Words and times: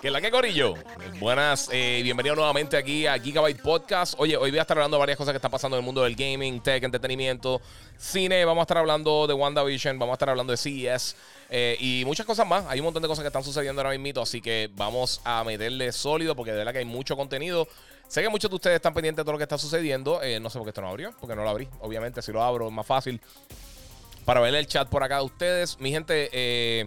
¿Qué 0.00 0.08
es 0.08 0.12
la 0.12 0.20
que 0.20 0.30
corillo? 0.30 0.74
Buenas, 1.18 1.70
eh, 1.72 2.00
bienvenido 2.02 2.36
nuevamente 2.36 2.76
aquí 2.76 3.06
a 3.06 3.18
Gigabyte 3.18 3.62
Podcast. 3.62 4.14
Oye, 4.18 4.36
hoy 4.36 4.50
voy 4.50 4.58
a 4.58 4.62
estar 4.62 4.76
hablando 4.76 4.98
de 4.98 4.98
varias 4.98 5.16
cosas 5.16 5.32
que 5.32 5.36
están 5.36 5.50
pasando 5.50 5.76
en 5.76 5.80
el 5.80 5.84
mundo 5.86 6.02
del 6.02 6.14
gaming, 6.14 6.60
tech, 6.60 6.84
entretenimiento, 6.84 7.62
cine. 7.96 8.44
Vamos 8.44 8.60
a 8.60 8.64
estar 8.64 8.76
hablando 8.76 9.26
de 9.26 9.32
WandaVision, 9.32 9.98
vamos 9.98 10.12
a 10.12 10.16
estar 10.16 10.28
hablando 10.28 10.50
de 10.50 10.58
CES 10.58 11.16
eh, 11.48 11.78
y 11.80 12.02
muchas 12.04 12.26
cosas 12.26 12.46
más. 12.46 12.66
Hay 12.68 12.78
un 12.80 12.84
montón 12.84 13.02
de 13.02 13.08
cosas 13.08 13.22
que 13.22 13.28
están 13.28 13.42
sucediendo 13.42 13.80
ahora 13.80 13.96
mismo, 13.96 14.20
así 14.20 14.42
que 14.42 14.68
vamos 14.74 15.22
a 15.24 15.42
meterle 15.44 15.90
sólido 15.92 16.36
porque 16.36 16.52
de 16.52 16.58
verdad 16.58 16.72
que 16.72 16.80
hay 16.80 16.84
mucho 16.84 17.16
contenido. 17.16 17.66
Sé 18.06 18.20
que 18.20 18.28
muchos 18.28 18.50
de 18.50 18.56
ustedes 18.56 18.76
están 18.76 18.92
pendientes 18.92 19.16
de 19.16 19.24
todo 19.24 19.32
lo 19.32 19.38
que 19.38 19.44
está 19.44 19.56
sucediendo. 19.56 20.22
Eh, 20.22 20.38
no 20.40 20.50
sé 20.50 20.58
por 20.58 20.66
qué 20.66 20.70
esto 20.70 20.82
no 20.82 20.88
abrió, 20.88 21.14
porque 21.18 21.34
no 21.34 21.42
lo 21.42 21.48
abrí. 21.48 21.68
Obviamente, 21.80 22.20
si 22.20 22.32
lo 22.32 22.42
abro 22.42 22.66
es 22.66 22.72
más 22.72 22.86
fácil 22.86 23.18
para 24.26 24.40
ver 24.40 24.54
el 24.54 24.66
chat 24.66 24.88
por 24.88 25.02
acá 25.02 25.18
de 25.18 25.24
ustedes. 25.24 25.80
Mi 25.80 25.90
gente, 25.90 26.28
eh 26.32 26.86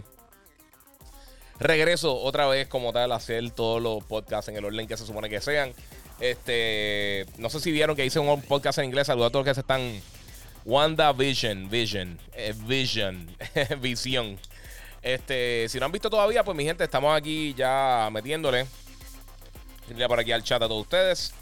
regreso 1.60 2.16
otra 2.16 2.46
vez 2.48 2.66
como 2.66 2.92
tal 2.92 3.12
a 3.12 3.16
hacer 3.16 3.50
todos 3.50 3.80
los 3.80 4.02
podcasts 4.04 4.48
en 4.48 4.56
el 4.56 4.64
orden 4.64 4.88
que 4.88 4.96
se 4.96 5.06
supone 5.06 5.28
que 5.28 5.40
sean. 5.40 5.72
Este, 6.18 7.26
no 7.38 7.48
sé 7.48 7.60
si 7.60 7.70
vieron 7.70 7.94
que 7.94 8.04
hice 8.04 8.18
un 8.18 8.42
podcast 8.42 8.78
en 8.78 8.86
inglés. 8.86 9.06
Saludos 9.06 9.28
a 9.28 9.30
todos 9.30 9.46
los 9.46 9.50
que 9.50 9.54
se 9.54 9.60
están. 9.60 10.00
Wanda 10.64 11.12
Vision, 11.12 11.70
Vision, 11.70 12.18
eh, 12.34 12.54
Vision, 12.66 13.34
Visión. 13.80 14.38
Este, 15.02 15.66
si 15.68 15.78
no 15.78 15.86
han 15.86 15.92
visto 15.92 16.10
todavía, 16.10 16.44
pues 16.44 16.56
mi 16.56 16.64
gente, 16.64 16.84
estamos 16.84 17.16
aquí 17.16 17.54
ya 17.54 18.08
metiéndole. 18.12 18.66
Iría 19.90 20.08
por 20.08 20.20
aquí 20.20 20.32
al 20.32 20.42
chat 20.42 20.62
a 20.62 20.68
todos 20.68 20.82
ustedes. 20.82 21.32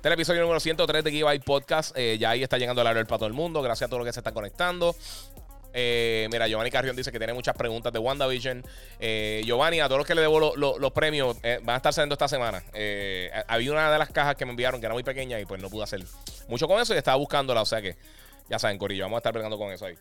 Este 0.00 0.08
es 0.08 0.12
el 0.12 0.12
episodio 0.12 0.40
número 0.40 0.60
103 0.60 1.04
de 1.04 1.10
Giveaway 1.10 1.38
Podcast. 1.40 1.94
Eh, 1.94 2.16
ya 2.18 2.30
ahí 2.30 2.42
está 2.42 2.56
llegando 2.56 2.80
el 2.80 2.86
alert 2.86 3.06
para 3.06 3.18
todo 3.18 3.26
el 3.26 3.34
mundo. 3.34 3.60
Gracias 3.60 3.86
a 3.86 3.90
todos 3.90 4.00
los 4.00 4.06
que 4.06 4.12
se 4.14 4.20
están 4.20 4.32
conectando. 4.32 4.96
Eh, 5.72 6.28
mira, 6.30 6.48
Giovanni 6.48 6.70
Carrión 6.70 6.96
dice 6.96 7.12
que 7.12 7.18
tiene 7.18 7.32
muchas 7.32 7.54
preguntas 7.56 7.92
de 7.92 7.98
WandaVision. 7.98 8.64
Eh, 8.98 9.42
Giovanni, 9.44 9.80
a 9.80 9.86
todos 9.86 9.98
los 9.98 10.06
que 10.06 10.14
le 10.14 10.22
debo 10.22 10.56
los 10.56 10.92
premios, 10.92 11.36
eh, 11.42 11.60
van 11.62 11.74
a 11.74 11.76
estar 11.76 11.92
saliendo 11.92 12.14
esta 12.14 12.28
semana. 12.28 12.62
Había 13.46 13.72
una 13.72 13.90
de 13.90 13.98
las 13.98 14.10
cajas 14.10 14.36
que 14.36 14.44
me 14.44 14.50
enviaron 14.50 14.80
que 14.80 14.86
era 14.86 14.94
muy 14.94 15.02
pequeña 15.02 15.38
y 15.40 15.46
pues 15.46 15.60
no 15.60 15.70
pude 15.70 15.84
hacer 15.84 16.02
mucho 16.48 16.66
con 16.66 16.80
eso 16.80 16.94
y 16.94 16.98
estaba 16.98 17.16
buscándola. 17.16 17.62
O 17.62 17.66
sea 17.66 17.80
que, 17.82 17.96
ya 18.48 18.58
saben, 18.58 18.78
Corillo, 18.78 19.04
vamos 19.04 19.16
a 19.16 19.20
estar 19.20 19.32
pegando 19.32 19.58
con 19.58 19.72
eso 19.72 19.86
ahí. 19.86 19.94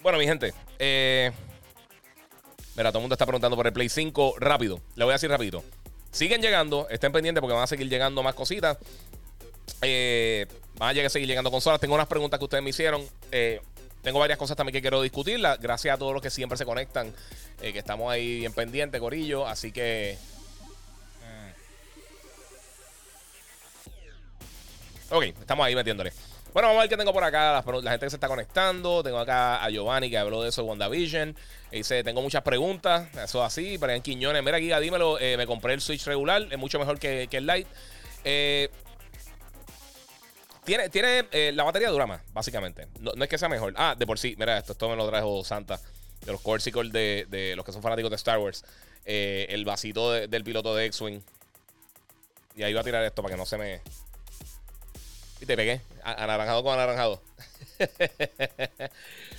Bueno, 0.00 0.18
mi 0.18 0.26
gente. 0.26 0.54
mira, 2.76 2.90
todo 2.90 2.98
el 2.98 3.02
mundo 3.02 3.14
está 3.14 3.26
preguntando 3.26 3.56
por 3.56 3.66
el 3.66 3.72
Play 3.72 3.88
5. 3.88 4.36
Rápido, 4.38 4.80
le 4.94 5.04
voy 5.04 5.12
a 5.12 5.14
decir 5.14 5.30
rápido. 5.30 5.62
Siguen 6.10 6.40
llegando, 6.40 6.88
estén 6.88 7.12
pendientes 7.12 7.40
porque 7.40 7.54
van 7.54 7.64
a 7.64 7.66
seguir 7.66 7.88
llegando 7.88 8.22
más 8.22 8.34
cositas. 8.34 8.78
Eh, 9.82 10.46
van 10.78 10.90
a 10.90 10.92
llegar 10.92 11.06
a 11.06 11.10
seguir 11.10 11.28
llegando 11.28 11.50
consolas. 11.50 11.80
Tengo 11.80 11.94
unas 11.94 12.06
preguntas 12.06 12.38
que 12.38 12.44
ustedes 12.44 12.62
me 12.62 12.70
hicieron. 12.70 13.04
Eh, 13.32 13.60
tengo 14.02 14.18
varias 14.20 14.38
cosas 14.38 14.56
también 14.56 14.72
que 14.72 14.80
quiero 14.80 15.02
discutirlas. 15.02 15.60
Gracias 15.60 15.94
a 15.94 15.98
todos 15.98 16.12
los 16.12 16.22
que 16.22 16.30
siempre 16.30 16.56
se 16.56 16.64
conectan. 16.64 17.12
Eh, 17.60 17.72
que 17.72 17.80
estamos 17.80 18.10
ahí 18.10 18.40
bien 18.40 18.52
pendientes, 18.52 19.00
Corillo. 19.00 19.46
Así 19.46 19.72
que. 19.72 20.16
Ok, 25.10 25.24
estamos 25.24 25.66
ahí 25.66 25.74
metiéndole. 25.74 26.12
Bueno, 26.52 26.68
vamos 26.68 26.80
a 26.80 26.82
ver 26.82 26.90
qué 26.90 26.96
tengo 26.96 27.12
por 27.12 27.24
acá. 27.24 27.62
La, 27.64 27.90
gente 27.90 28.06
que 28.06 28.10
se 28.10 28.16
está 28.16 28.28
conectando. 28.28 29.02
Tengo 29.02 29.18
acá 29.18 29.62
a 29.64 29.70
Giovanni 29.70 30.10
que 30.10 30.18
habló 30.18 30.42
de 30.42 30.50
eso 30.50 30.64
WandaVision. 30.64 31.34
dice: 31.72 32.04
Tengo 32.04 32.22
muchas 32.22 32.42
preguntas. 32.42 33.08
Eso 33.16 33.42
así. 33.42 33.78
En 33.82 34.02
Quiñones. 34.02 34.44
Mira, 34.44 34.60
Giga, 34.60 34.78
dímelo. 34.78 35.18
me 35.18 35.46
compré 35.46 35.74
el 35.74 35.80
Switch 35.80 36.04
regular. 36.04 36.46
Es 36.50 36.58
mucho 36.58 36.78
mejor 36.78 37.00
que, 37.00 37.26
que 37.28 37.38
el 37.38 37.46
Lite. 37.46 37.68
Eh, 38.24 38.70
tiene, 40.68 40.90
tiene 40.90 41.26
eh, 41.32 41.50
la 41.54 41.64
batería 41.64 41.88
dura 41.88 42.06
más, 42.06 42.20
básicamente. 42.34 42.88
No, 43.00 43.12
es 43.12 43.28
que 43.28 43.38
sea 43.38 43.48
mejor. 43.48 43.72
Ah, 43.76 43.96
de 43.98 44.06
por 44.06 44.18
sí, 44.18 44.36
mira 44.38 44.58
esto, 44.58 44.72
esto 44.72 44.88
me 44.90 44.96
lo 44.96 45.08
trajo 45.08 45.42
Santa. 45.42 45.80
De 46.20 46.30
los 46.30 46.42
Corsicles 46.42 46.92
de, 46.92 47.26
de 47.30 47.56
los 47.56 47.64
que 47.64 47.72
son 47.72 47.80
fanáticos 47.80 48.10
de 48.10 48.16
Star 48.16 48.38
Wars. 48.38 48.64
Eh, 49.06 49.46
el 49.48 49.64
vasito 49.64 50.12
del 50.12 50.44
piloto 50.44 50.74
de 50.74 50.84
X-Wing. 50.84 51.22
Y 52.54 52.62
ahí 52.64 52.74
voy 52.74 52.80
a 52.80 52.84
tirar 52.84 53.02
esto 53.02 53.22
para 53.22 53.34
que 53.34 53.38
no 53.38 53.46
se 53.46 53.56
me. 53.56 53.80
Y 55.40 55.46
te 55.46 55.56
pegué. 55.56 55.80
Anaranjado 56.02 56.62
con 56.62 56.74
anaranjado. 56.74 57.22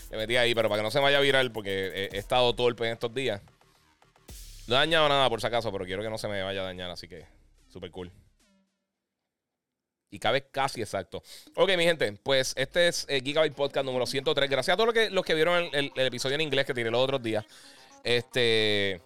me 0.09 0.17
metí 0.17 0.35
ahí, 0.35 0.56
pero 0.56 0.67
para 0.67 0.79
que 0.79 0.84
no 0.84 0.90
se 0.90 0.97
me 0.97 1.03
vaya 1.03 1.19
a 1.19 1.22
virar, 1.22 1.51
porque 1.51 2.09
he, 2.11 2.17
estado 2.17 2.56
torpe 2.56 2.88
en 2.88 2.94
estos 2.94 3.13
días. 3.13 3.40
No 4.66 4.75
he 4.75 4.79
dañado 4.79 5.07
nada 5.09 5.29
por 5.29 5.41
si 5.41 5.46
acaso, 5.46 5.72
pero 5.72 5.85
quiero 5.85 6.01
que 6.01 6.09
no 6.09 6.17
se 6.17 6.28
me 6.28 6.41
vaya 6.41 6.61
a 6.61 6.63
dañar, 6.63 6.90
así 6.90 7.07
que 7.07 7.28
super 7.72 7.91
cool. 7.91 8.11
Y 10.12 10.20
cabe 10.20 10.47
casi 10.50 10.81
exacto. 10.81 11.22
Ok, 11.56 11.70
mi 11.78 11.84
gente, 11.84 12.14
pues 12.24 12.53
este 12.58 12.88
es 12.88 13.06
el 13.09 13.22
Gigabyte 13.22 13.53
Podcast 13.53 13.86
número 13.86 14.06
103. 14.06 14.50
Gracias 14.50 14.74
a 14.74 14.78
todos 14.78 14.88
los 14.88 14.94
que, 14.94 15.09
los 15.12 15.24
que 15.24 15.36
vieron 15.36 15.70
el, 15.72 15.92
episodio 15.96 16.36
en 16.36 16.42
inglés 16.42 16.66
que 16.66 16.74
tiré 16.74 16.90
los 16.90 17.02
otros 17.02 17.22
días. 17.22 17.46
Este. 18.03 19.02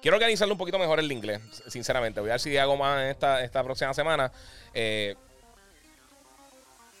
Quiero 0.00 0.16
organizarlo 0.16 0.54
un 0.54 0.58
poquito 0.58 0.78
mejor 0.78 1.00
el 1.00 1.10
inglés, 1.10 1.40
sinceramente. 1.68 2.20
Voy 2.20 2.30
a 2.30 2.34
ver 2.34 2.40
si 2.40 2.56
hago 2.56 2.76
más 2.76 3.02
en 3.02 3.08
esta, 3.08 3.42
esta 3.42 3.62
próxima 3.64 3.92
semana. 3.94 4.30
Eh, 4.72 5.14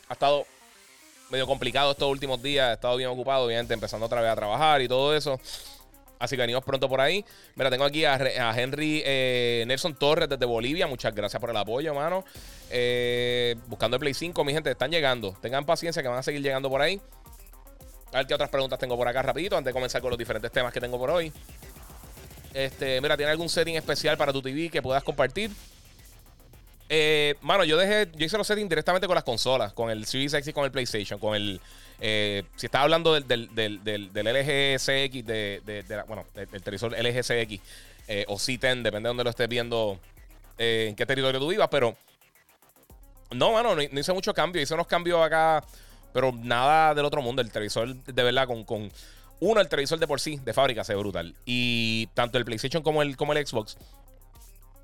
ha 0.08 0.12
estado 0.14 0.46
medio 1.30 1.46
complicado 1.46 1.92
estos 1.92 2.08
últimos 2.08 2.42
días. 2.42 2.70
He 2.70 2.74
estado 2.74 2.96
bien 2.96 3.10
ocupado, 3.10 3.46
obviamente, 3.46 3.74
empezando 3.74 4.06
otra 4.06 4.20
vez 4.20 4.30
a 4.30 4.36
trabajar 4.36 4.80
y 4.80 4.88
todo 4.88 5.14
eso. 5.14 5.38
Así 6.18 6.36
que 6.36 6.42
venimos 6.42 6.64
pronto 6.64 6.88
por 6.88 7.00
ahí. 7.00 7.24
Mira, 7.54 7.70
tengo 7.70 7.84
aquí 7.84 8.04
a, 8.04 8.16
Henry 8.56 9.02
eh, 9.04 9.64
Nelson 9.66 9.94
Torres 9.94 10.28
desde 10.28 10.44
Bolivia. 10.46 10.86
Muchas 10.86 11.14
gracias 11.14 11.40
por 11.40 11.50
el 11.50 11.56
apoyo, 11.56 11.90
hermano. 11.90 12.24
Eh, 12.70 13.56
buscando 13.66 13.96
el 13.96 14.00
Play 14.00 14.14
5, 14.14 14.44
mi 14.44 14.52
gente, 14.52 14.70
están 14.70 14.90
llegando. 14.90 15.36
Tengan 15.40 15.64
paciencia 15.64 16.02
que 16.02 16.08
van 16.08 16.18
a 16.18 16.22
seguir 16.22 16.42
llegando 16.42 16.70
por 16.70 16.80
ahí. 16.80 17.00
A 18.12 18.18
ver 18.18 18.26
qué 18.26 18.34
otras 18.34 18.48
preguntas 18.48 18.78
tengo 18.78 18.96
por 18.96 19.08
acá 19.08 19.22
rapidito 19.22 19.56
antes 19.56 19.70
de 19.70 19.72
comenzar 19.72 20.00
con 20.00 20.10
los 20.10 20.18
diferentes 20.18 20.50
temas 20.52 20.72
que 20.72 20.80
tengo 20.80 20.98
por 20.98 21.10
hoy. 21.10 21.32
Este, 22.54 23.00
mira, 23.00 23.16
¿tiene 23.16 23.32
algún 23.32 23.48
setting 23.48 23.74
especial 23.74 24.16
para 24.16 24.32
tu 24.32 24.40
TV 24.40 24.70
que 24.70 24.80
puedas 24.80 25.02
compartir? 25.02 25.50
Eh, 26.88 27.34
mano, 27.40 27.64
yo 27.64 27.76
dejé, 27.76 28.08
yo 28.14 28.26
hice 28.26 28.38
los 28.38 28.46
settings 28.46 28.68
directamente 28.68 29.08
con 29.08 29.16
las 29.16 29.24
consolas, 29.24 29.72
con 29.72 29.90
el 29.90 30.06
Series 30.06 30.32
X 30.34 30.46
y 30.46 30.52
con 30.52 30.64
el 30.64 30.70
PlayStation, 30.70 31.18
con 31.18 31.34
el 31.34 31.60
eh, 32.00 32.42
si 32.56 32.66
estás 32.66 32.82
hablando 32.82 33.14
del, 33.14 33.26
del, 33.26 33.84
del, 33.84 34.12
del 34.12 34.26
LG 34.26 34.78
CX, 34.78 35.26
de, 35.26 36.04
bueno, 36.06 36.24
el 36.34 36.62
televisor 36.62 36.92
LG 36.92 37.22
CX 37.22 37.60
eh, 38.08 38.24
o 38.28 38.36
C10, 38.36 38.82
depende 38.82 39.00
de 39.00 39.08
donde 39.08 39.24
lo 39.24 39.30
estés 39.30 39.48
viendo, 39.48 39.98
eh, 40.58 40.86
en 40.90 40.96
qué 40.96 41.06
territorio 41.06 41.40
tú 41.40 41.48
vivas, 41.48 41.68
pero 41.70 41.96
no, 43.30 43.52
mano, 43.52 43.74
no, 43.74 43.82
hice 43.82 44.12
mucho 44.12 44.32
cambio. 44.34 44.62
Hice 44.62 44.74
unos 44.74 44.86
cambios 44.86 45.24
acá, 45.24 45.64
pero 46.12 46.32
nada 46.32 46.94
del 46.94 47.04
otro 47.04 47.22
mundo. 47.22 47.42
El 47.42 47.50
televisor, 47.50 47.94
de 47.94 48.22
verdad, 48.22 48.46
con, 48.46 48.64
con 48.64 48.90
uno, 49.40 49.60
el 49.60 49.68
televisor 49.68 49.98
de 49.98 50.06
por 50.06 50.20
sí, 50.20 50.38
de 50.44 50.52
fábrica, 50.52 50.84
se 50.84 50.94
ve 50.94 51.00
brutal. 51.00 51.34
Y 51.44 52.06
tanto 52.14 52.38
el 52.38 52.44
PlayStation 52.44 52.82
como 52.82 53.02
el, 53.02 53.16
como 53.16 53.32
el 53.32 53.46
Xbox 53.46 53.76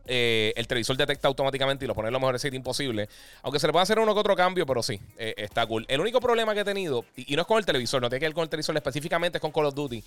eh, 0.06 0.52
el 0.56 0.66
televisor 0.66 0.96
detecta 0.96 1.28
automáticamente 1.28 1.84
y 1.84 1.88
lo 1.88 1.94
pone 1.94 2.08
en 2.08 2.12
lo 2.12 2.20
mejor 2.20 2.38
setting 2.38 2.62
posible. 2.62 3.08
Aunque 3.42 3.58
se 3.58 3.66
le 3.66 3.72
puede 3.72 3.82
hacer 3.82 3.98
uno 3.98 4.14
que 4.14 4.20
otro 4.20 4.34
cambio, 4.34 4.66
pero 4.66 4.82
sí, 4.82 5.00
eh, 5.18 5.34
está 5.36 5.66
cool. 5.66 5.84
El 5.88 6.00
único 6.00 6.20
problema 6.20 6.54
que 6.54 6.60
he 6.60 6.64
tenido, 6.64 7.04
y, 7.16 7.34
no 7.36 7.42
es 7.42 7.46
con 7.46 7.58
el 7.58 7.66
televisor, 7.66 8.00
no 8.02 8.08
tiene 8.08 8.20
que 8.20 8.26
ver 8.26 8.34
con 8.34 8.42
el 8.42 8.48
televisor 8.48 8.76
específicamente, 8.76 9.38
es 9.38 9.42
con 9.42 9.52
Call 9.52 9.66
of 9.66 9.74
Duty. 9.74 10.02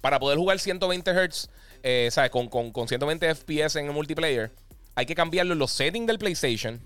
Para 0.00 0.18
poder 0.18 0.38
jugar 0.38 0.58
120 0.58 1.10
Hz, 1.12 1.50
eh, 1.82 2.08
¿sabes? 2.10 2.30
Con, 2.30 2.48
con, 2.48 2.88
120 2.88 3.34
FPS 3.34 3.76
en 3.76 3.86
el 3.86 3.92
multiplayer, 3.92 4.50
hay 4.94 5.06
que 5.06 5.14
cambiarlo 5.14 5.52
en 5.52 5.58
los 5.58 5.70
settings 5.70 6.06
del 6.06 6.18
PlayStation, 6.18 6.80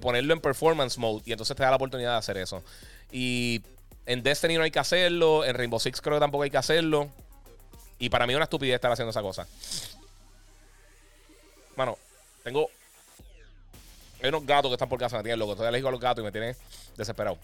ponerlo 0.00 0.34
en 0.34 0.40
performance 0.40 0.98
mode, 0.98 1.22
y 1.24 1.32
entonces 1.32 1.56
te 1.56 1.62
da 1.62 1.70
la 1.70 1.76
oportunidad 1.76 2.12
de 2.12 2.18
hacer 2.18 2.36
eso. 2.36 2.62
Y 3.10 3.62
en 4.06 4.22
Destiny 4.22 4.56
no 4.56 4.62
hay 4.62 4.70
que 4.70 4.78
hacerlo, 4.78 5.44
en 5.44 5.54
Rainbow 5.54 5.80
Six 5.80 6.00
creo 6.00 6.16
que 6.16 6.20
tampoco 6.20 6.44
hay 6.44 6.50
que 6.50 6.58
hacerlo. 6.58 7.10
Y 7.98 8.08
para 8.08 8.26
mí 8.26 8.32
es 8.32 8.36
una 8.36 8.44
estupidez 8.44 8.74
estar 8.74 8.92
haciendo 8.92 9.10
esa 9.10 9.22
cosa. 9.22 9.46
Bueno, 11.76 11.98
tengo. 12.42 12.68
Hay 14.22 14.28
unos 14.28 14.46
gatos 14.46 14.70
que 14.70 14.74
están 14.74 14.88
por 14.88 14.98
casa, 14.98 15.16
me 15.16 15.22
tienen 15.22 15.38
loco. 15.38 15.54
Les 15.62 15.74
digo 15.74 15.88
a 15.88 15.90
los 15.90 16.00
gatos 16.00 16.22
y 16.22 16.24
me 16.24 16.32
tienen 16.32 16.56
desesperado. 16.96 17.36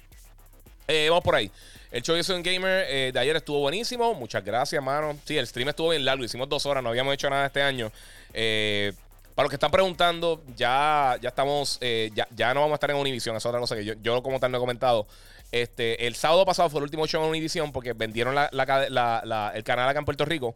Eh, 0.89 1.09
vamos 1.09 1.23
por 1.23 1.35
ahí. 1.35 1.51
El 1.91 2.03
show 2.03 2.17
de 2.17 2.43
Gamer 2.43 2.87
eh, 2.89 3.11
de 3.13 3.21
ayer 3.21 3.37
estuvo 3.37 3.61
buenísimo. 3.61 4.15
Muchas 4.15 4.45
gracias, 4.45 4.83
mano. 4.83 5.17
Sí, 5.25 5.37
el 5.37 5.47
stream 5.47 5.69
estuvo 5.69 5.91
bien 5.91 6.05
largo. 6.05 6.25
Hicimos 6.25 6.49
dos 6.49 6.67
horas, 6.67 6.83
no 6.83 6.89
habíamos 6.89 7.15
hecho 7.15 7.29
nada 7.29 7.47
este 7.47 7.63
año. 7.63 7.93
Eh, 8.33 8.93
para 9.35 9.45
los 9.45 9.51
que 9.51 9.57
están 9.57 9.71
preguntando, 9.71 10.43
ya, 10.57 11.17
ya 11.21 11.29
estamos. 11.29 11.79
ya, 11.81 12.27
ya, 12.35 12.55
no 12.55 12.61
vamos 12.61 12.73
a 12.73 12.77
estar 12.77 12.91
en 12.91 12.97
Univision. 12.97 13.37
Es 13.37 13.47
otra 13.47 13.61
cosa 13.61 13.77
que 13.77 13.85
yo, 13.85 13.95
yo 14.03 14.23
como 14.23 14.41
tal 14.41 14.51
no 14.51 14.59
he 14.59 14.61
comentado. 14.61 15.07
Este, 15.53 16.07
el 16.07 16.15
sábado 16.15 16.45
pasado 16.45 16.71
fue 16.71 16.79
el 16.79 16.85
último 16.85 17.07
show 17.07 17.23
en 17.23 17.31
Univision 17.31 17.73
porque 17.73 17.93
vendieron 17.93 18.35
la, 18.35 19.53
el 19.55 19.65
canal 19.65 19.89
acá 19.89 19.99
en 19.99 20.05
Puerto 20.05 20.25
Rico. 20.25 20.55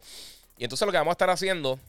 Y 0.57 0.63
entonces 0.63 0.85
lo 0.85 0.91
que 0.91 0.97
vamos 0.97 1.11
a 1.11 1.15
estar 1.15 1.29
haciendo 1.29 1.79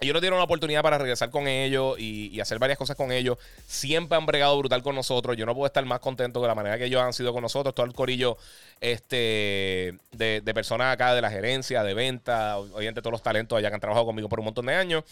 ellos 0.00 0.12
nos 0.12 0.20
dieron 0.20 0.36
una 0.36 0.44
oportunidad 0.44 0.82
para 0.82 0.98
regresar 0.98 1.30
con 1.30 1.46
ellos 1.46 1.98
y, 1.98 2.40
hacer 2.40 2.58
varias 2.58 2.78
cosas 2.78 2.96
con 2.96 3.12
ellos. 3.12 3.38
Siempre 3.66 4.18
han 4.18 4.26
bregado 4.26 4.58
brutal 4.58 4.82
con 4.82 4.94
nosotros. 4.94 5.36
Yo 5.36 5.46
no 5.46 5.54
puedo 5.54 5.66
estar 5.66 5.84
más 5.84 6.00
contento 6.00 6.40
de 6.42 6.48
la 6.48 6.54
manera 6.54 6.76
que 6.76 6.86
ellos 6.86 7.00
han 7.00 7.12
sido 7.12 7.32
con 7.32 7.42
nosotros. 7.42 7.74
Todo 7.74 7.86
el 7.86 7.94
corillo 7.94 8.36
este, 8.80 9.96
de, 10.12 10.54
personas 10.54 10.92
acá 10.92 11.14
de 11.14 11.22
la 11.22 11.30
gerencia, 11.30 11.82
de 11.82 11.94
venta, 11.94 12.58
obviamente 12.58 13.00
todos 13.00 13.12
los 13.12 13.22
talentos 13.22 13.58
allá 13.58 13.68
que 13.68 13.74
han 13.74 13.80
trabajado 13.80 14.06
conmigo 14.06 14.28
por 14.28 14.40
un 14.40 14.46
montón 14.46 14.66
de 14.66 14.74
años. 14.74 15.04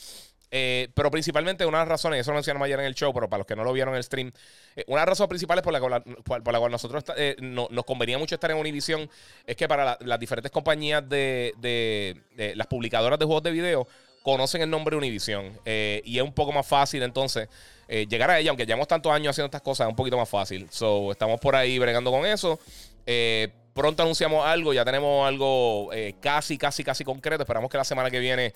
Eh, 0.55 0.89
pero 0.93 1.11
principalmente 1.11 1.65
una 1.65 1.79
de 1.79 1.85
las 1.85 1.89
razones, 1.89 2.21
eso 2.21 2.31
lo 2.31 2.35
mencionamos 2.35 2.67
ayer 2.67 2.79
en 2.79 2.85
el 2.85 2.95
show, 2.95 3.11
pero 3.15 3.27
para 3.27 3.39
los 3.39 3.47
que 3.47 3.57
no 3.57 3.65
lo 3.65 3.73
vieron 3.73 3.95
en 3.95 3.99
el 3.99 4.05
stream, 4.05 4.31
eh, 4.77 4.85
una 4.87 5.01
de 5.01 5.07
las 5.07 5.09
razones 5.09 5.29
principales 5.31 5.65
por 5.65 5.73
la, 5.73 5.81
cual, 5.81 6.03
por, 6.03 6.53
la 6.53 6.59
cual 6.59 6.71
nosotros 6.71 7.05
eh, 7.17 7.37
nos 7.41 7.85
convenía 7.87 8.19
mucho 8.19 8.35
estar 8.35 8.51
en 8.51 8.59
Univision 8.59 9.09
es 9.47 9.57
que 9.57 9.67
para 9.67 9.97
las 9.99 10.21
diferentes 10.21 10.53
compañías 10.53 11.09
de, 11.09 11.55
de, 11.57 12.55
las 12.55 12.67
publicadoras 12.67 13.19
de 13.19 13.25
juegos 13.25 13.43
de 13.45 13.51
video, 13.51 13.89
conocen 14.23 14.63
el 14.63 14.71
nombre 14.71 14.97
Univision 14.97 15.53
eh, 15.65 16.01
y 16.05 16.19
es 16.19 16.23
un 16.23 16.33
poco 16.33 16.53
más 16.53 16.67
fácil 16.67 17.03
entonces 17.03 17.49
eh, 17.89 18.07
llegar 18.09 18.31
a 18.31 18.39
ella, 18.39 18.51
aunque 18.51 18.65
llevamos 18.65 18.89
tantos 18.89 19.13
años 19.13 19.31
haciendo 19.31 19.47
estas 19.47 19.61
cosas, 19.61 19.87
es 19.87 19.91
un 19.91 19.97
poquito 19.97 20.17
más 20.17 20.29
fácil. 20.29 20.67
So, 20.71 21.13
estamos 21.13 21.39
por 21.41 21.55
ahí 21.55 21.79
bregando 21.79 22.11
con 22.11 22.25
eso. 22.25 22.59
Eh, 23.05 23.51
pronto 23.75 24.03
anunciamos 24.03 24.47
algo, 24.47 24.73
ya 24.73 24.83
tenemos 24.85 25.29
algo 25.29 25.91
casi, 26.21 26.57
casi, 26.57 26.85
casi 26.85 27.05
concreto. 27.05 27.43
Esperamos 27.43 27.71
que 27.71 27.77
la 27.77 27.85
semana 27.85 28.11
que 28.11 28.19
viene 28.19 28.55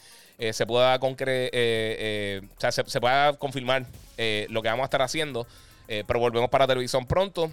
se 0.52 0.66
pueda 0.66 0.98
concre 0.98 1.50
se, 2.58 3.00
pueda 3.00 3.34
confirmar 3.34 3.84
lo 4.48 4.62
que 4.62 4.68
vamos 4.68 4.84
a 4.84 4.86
estar 4.86 5.02
haciendo. 5.02 5.46
pero 5.86 6.18
volvemos 6.18 6.48
para 6.48 6.66
televisión 6.66 7.06
pronto. 7.06 7.50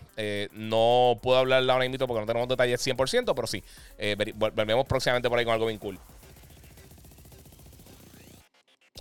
no 0.54 1.20
puedo 1.22 1.38
hablar 1.38 1.70
ahora 1.70 1.88
mismo 1.90 2.08
porque 2.08 2.22
no 2.22 2.28
tenemos 2.28 2.48
detalles 2.48 2.86
100%, 2.86 3.34
pero 3.36 3.48
sí. 3.48 3.62
volvemos 4.36 4.86
próximamente 4.86 5.30
por 5.30 5.38
ahí 5.38 5.44
con 5.44 5.54
algo 5.54 5.66
bien 5.66 5.80
cool 5.80 6.00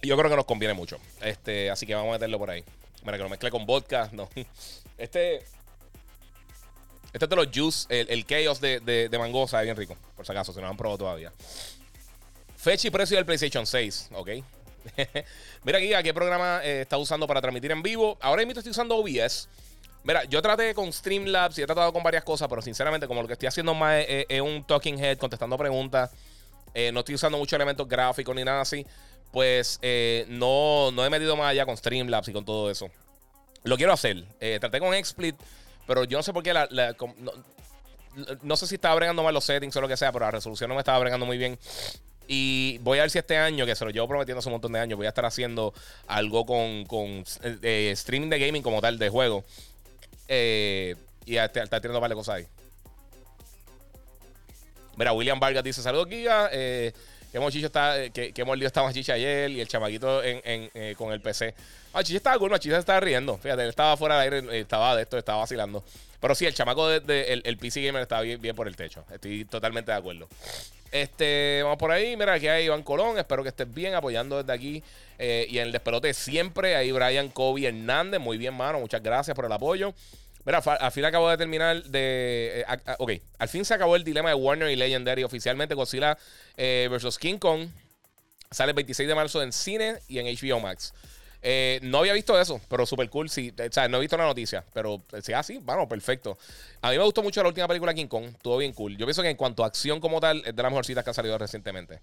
yo 0.08 0.16
creo 0.16 0.30
que 0.30 0.36
nos 0.36 0.44
conviene 0.44 0.74
mucho. 0.74 0.98
Este, 1.20 1.70
así 1.70 1.86
que 1.86 1.94
vamos 1.94 2.10
a 2.10 2.12
meterlo 2.12 2.38
por 2.38 2.50
ahí. 2.50 2.64
Mira, 3.04 3.16
que 3.16 3.22
lo 3.22 3.28
mezcle 3.28 3.50
con 3.50 3.66
vodka. 3.66 4.08
No. 4.12 4.28
Este. 4.98 5.42
Este 7.12 7.26
es 7.26 7.28
de 7.28 7.36
los 7.36 7.48
juice, 7.52 7.86
el, 7.90 8.24
chaos 8.24 8.60
de, 8.60 8.80
de, 8.80 9.08
de 9.08 9.18
mango, 9.18 9.46
bien 9.62 9.76
rico. 9.76 9.96
Por 10.16 10.24
si 10.24 10.32
acaso, 10.32 10.52
si 10.52 10.56
no 10.56 10.62
lo 10.62 10.70
han 10.70 10.76
probado 10.76 10.98
todavía. 10.98 11.32
Fecha 12.56 12.88
y 12.88 12.90
precio 12.90 13.16
del 13.16 13.26
PlayStation 13.26 13.66
6, 13.66 14.10
ok. 14.14 14.28
Mira 15.64 15.78
aquí, 15.78 15.94
¿a 15.94 16.02
qué 16.02 16.14
programa 16.14 16.60
eh, 16.64 16.82
está 16.82 16.96
usando 16.96 17.26
para 17.26 17.40
transmitir 17.40 17.70
en 17.70 17.82
vivo? 17.82 18.16
Ahora 18.20 18.44
mismo 18.44 18.58
estoy 18.58 18.70
usando 18.70 18.96
OBS. 18.96 19.48
Mira, 20.04 20.24
yo 20.24 20.42
traté 20.42 20.74
con 20.74 20.92
Streamlabs 20.92 21.58
y 21.58 21.62
he 21.62 21.66
tratado 21.66 21.92
con 21.92 22.02
varias 22.02 22.24
cosas, 22.24 22.48
pero 22.48 22.62
sinceramente, 22.62 23.06
como 23.06 23.22
lo 23.22 23.28
que 23.28 23.34
estoy 23.34 23.46
haciendo 23.46 23.74
más 23.74 24.04
es, 24.06 24.40
un 24.40 24.64
talking 24.64 24.98
head 24.98 25.18
contestando 25.18 25.56
preguntas, 25.56 26.10
eh, 26.74 26.90
no 26.92 27.00
estoy 27.00 27.14
usando 27.14 27.38
muchos 27.38 27.56
elementos 27.56 27.88
gráficos 27.88 28.34
ni 28.34 28.44
nada 28.44 28.60
así 28.60 28.86
pues 29.32 29.78
eh, 29.82 30.26
no, 30.28 30.92
no 30.92 31.04
he 31.04 31.10
metido 31.10 31.36
más 31.36 31.50
allá 31.50 31.64
con 31.64 31.76
Streamlabs 31.76 32.28
y 32.28 32.32
con 32.32 32.44
todo 32.44 32.70
eso. 32.70 32.90
Lo 33.64 33.76
quiero 33.76 33.92
hacer. 33.92 34.22
Eh, 34.40 34.58
traté 34.60 34.78
con 34.78 34.94
XSplit, 34.94 35.34
pero 35.86 36.04
yo 36.04 36.18
no 36.18 36.22
sé 36.22 36.32
por 36.32 36.42
qué 36.42 36.52
la, 36.52 36.68
no, 38.42 38.56
sé 38.56 38.66
si 38.66 38.74
estaba 38.74 38.94
bregando 38.94 39.22
mal 39.22 39.32
los 39.32 39.44
settings 39.44 39.74
o 39.74 39.80
lo 39.80 39.88
que 39.88 39.96
sea, 39.96 40.12
pero 40.12 40.26
la 40.26 40.30
resolución 40.30 40.68
no 40.68 40.74
me 40.74 40.80
estaba 40.80 40.98
bregando 40.98 41.24
muy 41.24 41.38
bien. 41.38 41.58
Y 42.28 42.78
voy 42.82 42.98
a 42.98 43.02
ver 43.02 43.10
si 43.10 43.18
este 43.18 43.36
año, 43.38 43.64
que 43.64 43.74
se 43.74 43.84
lo 43.84 43.90
llevo 43.90 44.06
prometiendo 44.06 44.38
hace 44.38 44.48
un 44.48 44.52
montón 44.54 44.72
de 44.72 44.80
años, 44.80 44.98
voy 44.98 45.06
a 45.06 45.10
estar 45.10 45.24
haciendo 45.24 45.72
algo 46.06 46.44
con, 46.44 46.84
con 46.84 47.24
eh, 47.62 47.90
streaming 47.92 48.28
de 48.28 48.38
gaming 48.38 48.62
como 48.62 48.82
tal, 48.82 48.98
de 48.98 49.08
juego. 49.08 49.44
y 50.28 51.36
estar 51.36 51.68
tirando 51.80 51.98
un 51.98 52.00
par 52.00 52.10
de 52.10 52.16
cosas 52.16 52.36
ahí. 52.36 52.46
Mira, 54.96 55.12
William 55.12 55.40
Vargas 55.40 55.64
dice: 55.64 55.82
Saludos, 55.82 56.08
Giga. 56.08 56.48
Eh, 56.52 56.92
que 57.32 57.40
Mochicho 57.40 57.66
está, 57.66 57.98
eh, 57.98 58.10
que, 58.10 58.34
que 58.34 58.44
mordido 58.44 58.66
estaba 58.66 58.92
Chicha 58.92 59.14
ayer 59.14 59.50
y 59.50 59.60
el 59.62 59.66
chamaquito 59.66 60.22
en, 60.22 60.40
eh, 60.44 60.94
con 60.98 61.12
el 61.12 61.22
PC. 61.22 61.54
Ah, 61.94 62.04
Chicha 62.04 62.18
estaba 62.18 62.38
cool, 62.38 62.58
Chicha 62.60 62.76
estaba 62.76 63.00
riendo. 63.00 63.38
Fíjate, 63.38 63.62
él 63.62 63.70
estaba 63.70 63.96
fuera 63.96 64.20
de 64.20 64.22
aire, 64.22 64.60
estaba 64.60 64.94
de 64.94 65.02
esto, 65.02 65.16
estaba 65.16 65.38
vacilando. 65.38 65.82
Pero 66.20 66.34
sí, 66.34 66.44
el 66.44 66.54
chamaco 66.54 66.88
de, 66.88 67.42
el, 67.42 67.56
PC 67.56 67.82
Gamer 67.82 68.02
estaba 68.02 68.20
bien, 68.20 68.54
por 68.54 68.68
el 68.68 68.76
techo. 68.76 69.04
Estoy 69.10 69.46
totalmente 69.46 69.90
de 69.90 69.96
acuerdo. 69.96 70.28
Este, 70.92 71.62
vamos 71.62 71.78
por 71.78 71.90
ahí. 71.90 72.16
Mira, 72.16 72.34
aquí 72.34 72.46
hay 72.46 72.66
Iván 72.66 72.82
Colón. 72.82 73.18
Espero 73.18 73.42
que 73.42 73.48
estés 73.48 73.72
bien 73.72 73.94
apoyando 73.94 74.36
desde 74.36 74.52
aquí. 74.52 74.84
Eh, 75.18 75.46
y 75.48 75.58
en 75.58 75.66
el 75.66 75.72
despelote 75.72 76.14
siempre. 76.14 76.76
Ahí 76.76 76.92
Brian 76.92 77.28
Kobe 77.30 77.66
Hernández. 77.66 78.20
Muy 78.20 78.38
bien, 78.38 78.54
mano. 78.54 78.78
Muchas 78.78 79.02
gracias 79.02 79.34
por 79.34 79.46
el 79.46 79.52
apoyo. 79.52 79.94
Mira, 80.44 80.58
al 80.58 80.92
fin 80.92 81.04
acabo 81.04 81.28
de 81.30 81.36
terminar 81.36 81.82
de. 81.84 82.64
Eh, 82.68 82.94
ok, 82.98 83.12
al 83.38 83.48
fin 83.48 83.64
se 83.64 83.74
acabó 83.74 83.94
el 83.96 84.04
dilema 84.04 84.30
de 84.30 84.34
Warner 84.34 84.70
y 84.70 84.76
Legendary. 84.76 85.22
Oficialmente 85.22 85.74
Godzilla 85.74 86.18
eh, 86.56 86.88
vs. 86.90 87.18
King 87.18 87.38
Kong 87.38 87.68
sale 88.50 88.70
el 88.70 88.76
26 88.76 89.08
de 89.08 89.14
marzo 89.14 89.42
en 89.42 89.52
cine 89.52 89.98
y 90.08 90.18
en 90.18 90.26
HBO 90.26 90.60
Max. 90.60 90.92
Eh, 91.44 91.80
no 91.82 91.98
había 91.98 92.12
visto 92.12 92.40
eso, 92.40 92.60
pero 92.68 92.86
súper 92.86 93.08
cool. 93.08 93.28
Sí, 93.30 93.52
o 93.56 93.72
sea, 93.72 93.88
no 93.88 93.98
he 93.98 94.00
visto 94.00 94.16
la 94.16 94.26
noticia, 94.26 94.64
pero 94.72 95.02
sí, 95.22 95.32
así, 95.32 95.56
ah, 95.56 95.62
bueno, 95.64 95.88
perfecto. 95.88 96.38
A 96.80 96.90
mí 96.90 96.98
me 96.98 97.04
gustó 97.04 97.22
mucho 97.22 97.42
la 97.42 97.48
última 97.48 97.66
película 97.68 97.94
King 97.94 98.06
Kong, 98.06 98.26
estuvo 98.26 98.56
bien 98.58 98.72
cool. 98.72 98.96
Yo 98.96 99.06
pienso 99.06 99.22
que 99.22 99.30
en 99.30 99.36
cuanto 99.36 99.64
a 99.64 99.66
acción 99.66 100.00
como 100.00 100.20
tal, 100.20 100.42
es 100.44 100.54
de 100.54 100.62
las 100.62 100.70
mejorcitas 100.70 101.02
que 101.02 101.10
ha 101.10 101.14
salido 101.14 101.38
recientemente. 101.38 102.00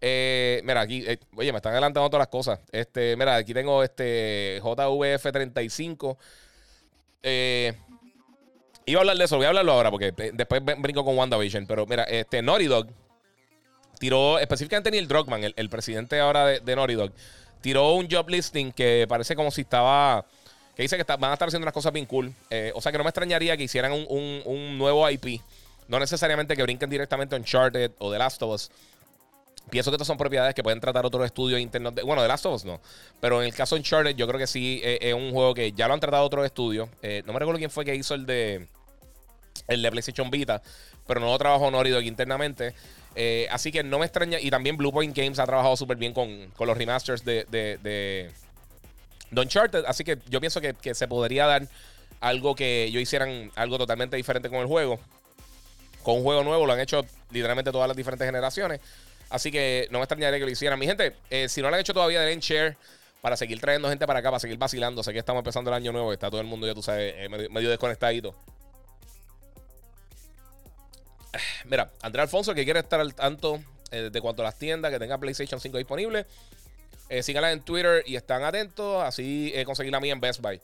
mira, 0.00 0.80
aquí, 0.80 1.04
oye, 1.36 1.52
me 1.52 1.58
están 1.58 1.72
adelantando 1.72 2.08
todas 2.10 2.22
las 2.22 2.28
cosas. 2.28 2.60
Este, 2.72 3.16
mira, 3.16 3.36
aquí 3.36 3.54
tengo 3.54 3.84
este 3.84 4.60
JVF35. 4.62 6.16
Eh, 7.22 7.72
iba 8.86 8.98
a 8.98 9.02
hablar 9.02 9.16
de 9.16 9.24
eso, 9.24 9.36
voy 9.36 9.46
a 9.46 9.48
hablarlo 9.48 9.72
ahora 9.72 9.90
porque 9.90 10.12
eh, 10.16 10.30
después 10.34 10.62
brinco 10.64 11.04
con 11.04 11.16
WandaVision. 11.16 11.66
Pero 11.66 11.86
mira, 11.86 12.04
este 12.04 12.42
Naughty 12.42 12.66
Dog 12.66 12.88
tiró, 13.98 14.38
específicamente 14.38 14.90
Neil 14.90 15.06
Druckmann, 15.08 15.52
el, 15.54 15.68
presidente 15.70 16.18
ahora 16.18 16.46
de, 16.46 16.60
de, 16.60 16.76
Naughty 16.76 16.94
Dog, 16.94 17.12
tiró 17.60 17.92
un 17.94 18.08
job 18.10 18.28
listing 18.28 18.72
que 18.72 19.06
parece 19.08 19.34
como 19.34 19.50
si 19.50 19.62
estaba. 19.62 20.26
Que 20.76 20.82
dice 20.82 20.96
que 20.96 21.04
van 21.04 21.30
a 21.30 21.34
estar 21.34 21.48
haciendo 21.48 21.64
unas 21.64 21.74
cosas 21.74 21.92
bien 21.92 22.06
cool. 22.06 22.32
Eh, 22.50 22.72
o 22.74 22.80
sea 22.80 22.92
que 22.92 22.98
no 22.98 23.04
me 23.04 23.10
extrañaría 23.10 23.56
que 23.56 23.62
hicieran 23.62 23.92
un, 23.92 24.78
nuevo 24.78 25.08
IP. 25.08 25.40
No 25.88 25.98
necesariamente 25.98 26.56
que 26.56 26.62
brinquen 26.62 26.88
directamente 26.88 27.36
Uncharted 27.36 27.92
o 27.98 28.10
The 28.10 28.18
Last 28.18 28.42
of 28.42 28.54
Us. 28.54 28.70
Pienso 29.70 29.90
que 29.90 29.96
estas 29.96 30.06
son 30.06 30.18
propiedades 30.18 30.54
que 30.54 30.62
pueden 30.62 30.80
tratar 30.80 31.06
otros 31.06 31.24
estudios 31.24 31.60
internos. 31.60 31.94
bueno, 32.04 32.22
de 32.22 32.28
Last 32.28 32.44
of 32.46 32.54
Us 32.56 32.64
no. 32.64 32.80
Pero 33.20 33.40
en 33.40 33.46
el 33.46 33.54
caso 33.54 33.74
de 33.74 33.80
Uncharted, 33.80 34.16
yo 34.16 34.26
creo 34.26 34.38
que 34.38 34.46
sí 34.46 34.80
eh, 34.84 34.98
es 35.00 35.14
un 35.14 35.32
juego 35.32 35.54
que 35.54 35.72
ya 35.72 35.88
lo 35.88 35.94
han 35.94 36.00
tratado 36.00 36.24
otros 36.24 36.44
estudios. 36.44 36.88
Eh, 37.02 37.22
no 37.26 37.32
me 37.32 37.38
recuerdo 37.38 37.58
quién 37.58 37.70
fue 37.70 37.84
que 37.84 37.94
hizo 37.94 38.14
el 38.14 38.26
de. 38.26 38.66
El 39.68 39.82
de 39.82 39.90
PlayStation 39.90 40.30
Vita. 40.30 40.62
Pero 41.06 41.20
no 41.20 41.26
lo 41.26 41.38
trabajó 41.38 41.70
Norido 41.70 41.98
aquí 41.98 42.08
internamente. 42.08 42.74
Eh, 43.14 43.46
así 43.50 43.72
que 43.72 43.82
no 43.82 43.98
me 43.98 44.06
extraña. 44.06 44.38
Y 44.40 44.50
también 44.50 44.76
Bluepoint 44.76 45.16
Games 45.16 45.38
ha 45.38 45.46
trabajado 45.46 45.76
súper 45.76 45.96
bien 45.96 46.12
con, 46.12 46.52
los 46.58 46.76
remasters 46.76 47.24
de, 47.24 47.46
de, 47.50 47.78
de, 47.82 49.40
Uncharted. 49.40 49.84
Así 49.86 50.04
que 50.04 50.18
yo 50.28 50.40
pienso 50.40 50.60
que, 50.60 50.74
que 50.74 50.94
se 50.94 51.08
podría 51.08 51.46
dar 51.46 51.66
algo 52.20 52.54
que 52.54 52.84
ellos 52.84 53.02
hicieran 53.02 53.50
algo 53.56 53.78
totalmente 53.78 54.16
diferente 54.16 54.48
con 54.48 54.60
el 54.60 54.66
juego. 54.66 54.98
Con 56.02 56.16
un 56.16 56.22
juego 56.22 56.42
nuevo 56.44 56.66
lo 56.66 56.72
han 56.72 56.80
hecho 56.80 57.04
literalmente 57.30 57.72
todas 57.72 57.88
las 57.88 57.96
diferentes 57.96 58.26
generaciones. 58.26 58.80
Así 59.32 59.50
que 59.50 59.88
no 59.90 59.98
me 59.98 60.04
extrañaría 60.04 60.38
que 60.38 60.44
lo 60.44 60.50
hicieran. 60.50 60.78
Mi 60.78 60.84
gente, 60.84 61.14
eh, 61.30 61.48
si 61.48 61.62
no 61.62 61.70
lo 61.70 61.74
han 61.74 61.80
hecho 61.80 61.94
todavía, 61.94 62.20
den 62.20 62.40
share 62.40 62.76
para 63.22 63.34
seguir 63.34 63.58
trayendo 63.58 63.88
gente 63.88 64.06
para 64.06 64.18
acá, 64.18 64.28
para 64.28 64.38
seguir 64.38 64.58
vacilando. 64.58 65.02
Sé 65.02 65.14
que 65.14 65.20
estamos 65.20 65.40
empezando 65.40 65.70
el 65.70 65.74
año 65.74 65.90
nuevo, 65.90 66.12
está 66.12 66.28
todo 66.30 66.42
el 66.42 66.46
mundo, 66.46 66.66
ya 66.66 66.74
tú 66.74 66.82
sabes, 66.82 67.14
eh, 67.16 67.30
medio, 67.30 67.70
desconectadito. 67.70 68.34
Mira, 71.64 71.90
Andrés 72.02 72.24
Alfonso, 72.24 72.54
que 72.54 72.64
quiere 72.64 72.80
estar 72.80 73.00
al 73.00 73.14
tanto 73.14 73.58
eh, 73.90 74.10
de 74.12 74.20
cuanto 74.20 74.42
a 74.42 74.44
las 74.44 74.58
tiendas 74.58 74.92
que 74.92 74.98
tenga 74.98 75.16
PlayStation 75.16 75.58
5 75.58 75.78
disponible, 75.78 76.26
síganla 77.22 77.52
en 77.52 77.62
Twitter 77.62 78.04
y 78.06 78.16
están 78.16 78.44
atentos. 78.44 79.02
Así 79.02 79.54
conseguir 79.64 79.92
la 79.92 80.00
mía 80.00 80.12
en 80.12 80.20
Best 80.20 80.40
Buy. 80.40 80.60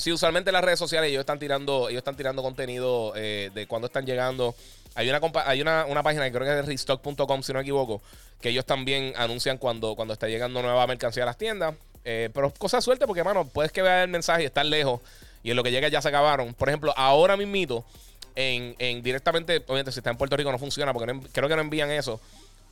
Sí, 0.00 0.12
usualmente 0.12 0.50
en 0.50 0.54
las 0.54 0.64
redes 0.64 0.78
sociales 0.78 1.10
ellos 1.10 1.20
están 1.20 1.38
tirando, 1.38 1.88
ellos 1.88 1.98
están 1.98 2.16
tirando 2.16 2.42
contenido 2.42 3.12
de 3.12 3.66
cuando 3.68 3.86
están 3.86 4.06
llegando 4.06 4.54
hay 4.94 5.08
una, 5.08 5.20
hay 5.46 5.60
una, 5.60 6.02
página 6.02 6.24
que 6.24 6.32
creo 6.32 6.44
que 6.44 6.58
es 6.58 6.66
restock.com, 6.66 7.42
si 7.42 7.52
no 7.52 7.58
me 7.58 7.62
equivoco, 7.62 8.02
que 8.40 8.48
ellos 8.48 8.64
también 8.64 9.12
anuncian 9.16 9.58
cuando, 9.58 9.94
cuando 9.94 10.14
está 10.14 10.26
llegando 10.26 10.62
nueva 10.62 10.86
mercancía 10.86 11.22
a 11.22 11.26
las 11.26 11.38
tiendas. 11.38 11.74
Eh, 12.04 12.30
pero 12.32 12.52
cosa 12.54 12.78
de 12.78 12.82
suerte 12.82 13.06
porque, 13.06 13.22
mano, 13.22 13.46
puedes 13.46 13.72
que 13.72 13.82
veas 13.82 14.04
el 14.04 14.10
mensaje 14.10 14.42
y 14.42 14.46
estar 14.46 14.64
lejos 14.64 15.00
y 15.42 15.50
en 15.50 15.56
lo 15.56 15.62
que 15.62 15.70
llega 15.70 15.88
ya 15.88 16.02
se 16.02 16.08
acabaron. 16.08 16.54
Por 16.54 16.68
ejemplo, 16.68 16.92
ahora 16.96 17.36
mismito, 17.36 17.84
en, 18.34 18.74
en 18.78 19.02
directamente, 19.02 19.58
obviamente, 19.66 19.92
si 19.92 20.00
está 20.00 20.10
en 20.10 20.16
Puerto 20.16 20.36
Rico 20.36 20.50
no 20.50 20.58
funciona 20.58 20.92
porque 20.92 21.18
creo 21.32 21.48
que 21.48 21.56
no 21.56 21.62
envían 21.62 21.90
eso. 21.90 22.20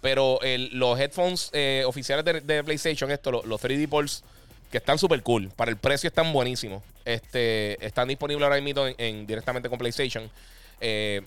Pero 0.01 0.39
los 0.73 0.99
headphones 0.99 1.51
eh, 1.53 1.83
oficiales 1.87 2.25
de, 2.25 2.65
PlayStation, 2.65 3.11
esto, 3.11 3.31
los, 3.31 3.61
3D 3.61 3.89
Pulse, 3.89 4.23
que 4.71 4.79
están 4.79 4.99
súper 4.99 5.23
cool. 5.23 5.51
Para 5.57 5.71
el 5.71 5.77
precio 5.77 6.09
están 6.09 6.33
buenísimos. 6.33 6.83
Este, 7.09 7.83
están 7.87 8.07
disponibles 8.07 8.45
ahora 8.45 8.61
mismo 8.61 8.85
en, 8.99 9.27
directamente 9.27 9.71
con 9.71 9.79
PlayStation. 9.79 10.31
Eh, 10.79 11.23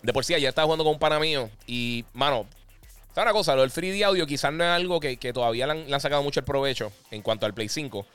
de 0.00 0.12
por 0.14 0.24
sí, 0.24 0.32
ayer 0.32 0.48
estaba 0.48 0.64
jugando 0.64 0.82
con 0.82 0.94
un 0.94 0.98
pana 0.98 1.20
mío 1.20 1.50
y, 1.66 2.06
mano, 2.14 2.46
¿sabes 3.14 3.26
una 3.26 3.32
cosa? 3.32 3.54
Lo 3.54 3.60
del 3.60 3.70
3D 3.70 4.02
audio 4.02 4.26
quizás 4.26 4.50
no 4.50 4.64
es 4.64 4.70
algo 4.70 5.00
que, 5.00 5.16
todavía 5.34 5.66
le 5.66 5.92
han, 5.92 6.00
sacado 6.00 6.22
mucho 6.22 6.40
el 6.40 6.46
provecho 6.46 6.90
en 7.10 7.20
cuanto 7.20 7.44
al 7.44 7.52
Play 7.52 7.68
5. 7.68 8.06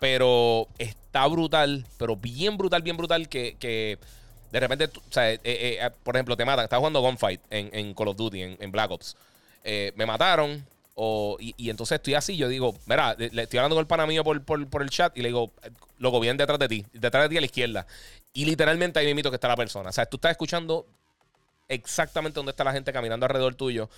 Pero 0.00 0.66
está 0.78 1.28
brutal, 1.28 1.86
pero 1.96 2.16
bien 2.16 2.56
brutal, 2.56 2.82
bien 2.82 2.96
brutal 2.96 3.28
que, 3.28 3.98
de 4.50 4.60
repente, 4.60 4.86
o 4.86 5.12
sea, 5.12 5.30
eh, 5.30 5.40
eh, 5.44 5.90
por 6.02 6.16
ejemplo, 6.16 6.36
te 6.36 6.44
matan. 6.44 6.64
Estás 6.64 6.78
jugando 6.78 7.02
Gunfight 7.02 7.40
en, 7.50 7.70
en 7.72 7.94
Call 7.94 8.08
of 8.08 8.16
Duty, 8.16 8.42
en, 8.58 8.72
Black 8.72 8.90
Ops. 8.90 9.16
me 9.94 10.06
mataron. 10.06 10.66
Y, 10.96 11.70
entonces 11.70 11.96
estoy 11.96 12.14
así, 12.14 12.36
yo 12.36 12.48
digo, 12.48 12.74
mira, 12.86 13.14
le, 13.18 13.42
estoy 13.42 13.58
hablando 13.58 13.76
con 13.76 13.82
el 13.82 13.86
pana 13.86 14.06
mío 14.06 14.22
por, 14.24 14.82
el 14.82 14.90
chat 14.90 15.16
y 15.16 15.22
le 15.22 15.28
digo, 15.28 15.52
loco, 15.98 16.20
vienen 16.20 16.36
detrás 16.36 16.58
de 16.58 16.68
ti, 16.68 16.86
detrás 16.92 17.24
de 17.24 17.28
ti 17.30 17.36
a 17.38 17.40
la 17.40 17.46
izquierda. 17.46 17.86
Y 18.32 18.44
literalmente 18.44 18.98
ahí 18.98 19.14
mismo 19.14 19.30
que 19.30 19.36
está 19.36 19.48
la 19.48 19.56
persona. 19.56 19.90
O 19.90 19.92
sea, 19.92 20.06
tú 20.06 20.16
estás 20.16 20.32
escuchando 20.32 20.86
exactamente 21.68 22.36
dónde 22.36 22.50
está 22.50 22.64
la 22.64 22.72
gente 22.72 22.92
caminando 22.92 23.26
alrededor 23.26 23.54
tuyo. 23.54 23.88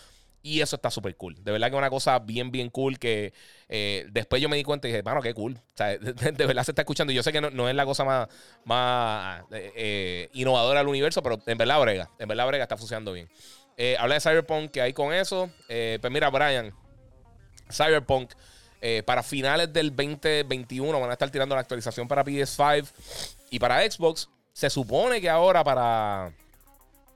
Y 0.43 0.61
eso 0.61 0.77
está 0.77 0.91
súper 0.91 1.17
cool. 1.17 1.43
De 1.43 1.53
verdad 1.53 1.69
que 1.69 1.75
es 1.75 1.79
una 1.79 1.89
cosa 1.89 2.19
bien, 2.19 2.51
bien 2.51 2.69
cool 2.69 2.99
que 2.99 3.33
eh, 3.71 4.07
después 4.11 4.43
yo 4.43 4.51
me 4.51 4.57
di 4.59 4.63
cuenta 4.63 4.87
y 4.87 4.91
dije, 4.91 5.01
bueno, 5.01 5.23
qué 5.23 5.33
cool. 5.33 5.55
O 5.55 5.77
sea, 5.77 5.97
de, 5.99 6.33
verdad 6.33 6.65
se 6.65 6.73
está 6.73 6.83
escuchando. 6.83 7.15
Y 7.15 7.17
yo 7.17 7.23
sé 7.23 7.33
que 7.33 7.41
no, 7.41 7.69
es 7.69 7.75
la 7.75 7.87
cosa 7.87 8.05
más, 8.05 8.29
más 8.67 9.43
eh, 9.53 9.73
eh, 9.75 10.31
innovadora 10.35 10.81
del 10.81 10.89
universo, 10.89 11.23
pero 11.23 11.41
en 11.47 11.57
verdad 11.57 11.81
brega. 11.81 12.11
En 12.19 12.29
verdad 12.29 12.47
brega 12.47 12.65
está 12.65 12.77
funcionando 12.77 13.15
bien. 13.15 13.27
habla 13.99 14.17
de 14.17 14.21
Cyberpunk, 14.21 14.71
que 14.71 14.83
hay 14.83 14.93
con 14.93 15.15
eso. 15.15 15.51
pues 15.67 16.11
mira, 16.11 16.29
Brian, 16.29 16.75
Cyberpunk, 17.71 18.33
para 19.07 19.23
finales 19.23 19.73
del 19.73 19.97
2021 19.97 21.01
van 21.01 21.09
a 21.09 21.15
estar 21.15 21.31
tirando 21.31 21.55
la 21.55 21.63
actualización 21.63 22.07
para 22.07 22.23
PS5 22.23 22.87
y 23.51 23.59
para 23.59 23.81
Xbox. 23.91 24.29
Se 24.53 24.69
supone 24.69 25.21
que 25.21 25.31
ahora 25.31 25.65
para... 25.65 26.31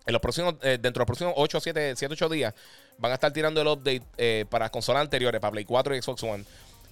En 0.07 0.13
los 0.13 0.23
próximos, 0.23 0.59
dentro 0.61 0.93
de 0.93 0.99
los 0.99 1.07
próximos 1.07 1.35
8, 1.37 1.61
7, 1.61 1.95
7, 1.95 2.15
8 2.15 2.29
días 2.31 2.55
van 2.99 3.13
a 3.13 3.15
estar 3.15 3.33
tirando 3.33 3.61
el 3.63 3.69
update 3.69 4.03
eh, 4.17 4.45
para 4.51 4.69
consolas 4.69 5.03
anteriores, 5.03 5.41
para 5.41 5.53
Play 5.53 5.65
4 5.65 5.97
y 5.97 6.03
Xbox 6.03 6.23
One, 6.23 6.45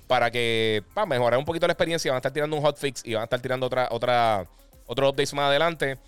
para 0.06 0.30
que 0.30 0.82
para 0.94 1.06
mejorar 1.06 1.38
un 1.38 1.44
poquito 1.44 1.66
la 1.66 1.72
experiencia. 1.72 2.10
Van 2.10 2.16
a 2.16 2.18
estar 2.18 2.32
tirando 2.32 2.56
un 2.56 2.62
hotfix 2.62 3.04
y 3.04 3.14
van 3.14 3.22
a 3.22 3.25
estar 3.25 3.40
tirando 3.40 3.66
otra, 3.66 3.88
otra, 3.90 4.46
otro 4.86 5.10
updates 5.10 5.34
más 5.34 5.48
adelante. 5.48 5.98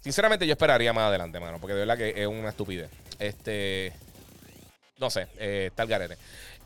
Sinceramente, 0.00 0.46
yo 0.46 0.52
esperaría 0.52 0.92
más 0.92 1.04
adelante, 1.08 1.40
mano, 1.40 1.58
porque 1.58 1.74
de 1.74 1.80
verdad 1.80 1.96
que 1.96 2.22
es 2.22 2.26
una 2.26 2.50
estupidez. 2.50 2.90
Este. 3.18 3.92
No 4.98 5.10
sé, 5.10 5.28
eh, 5.38 5.66
está 5.70 5.84
el 5.84 5.88
garete. 5.88 6.18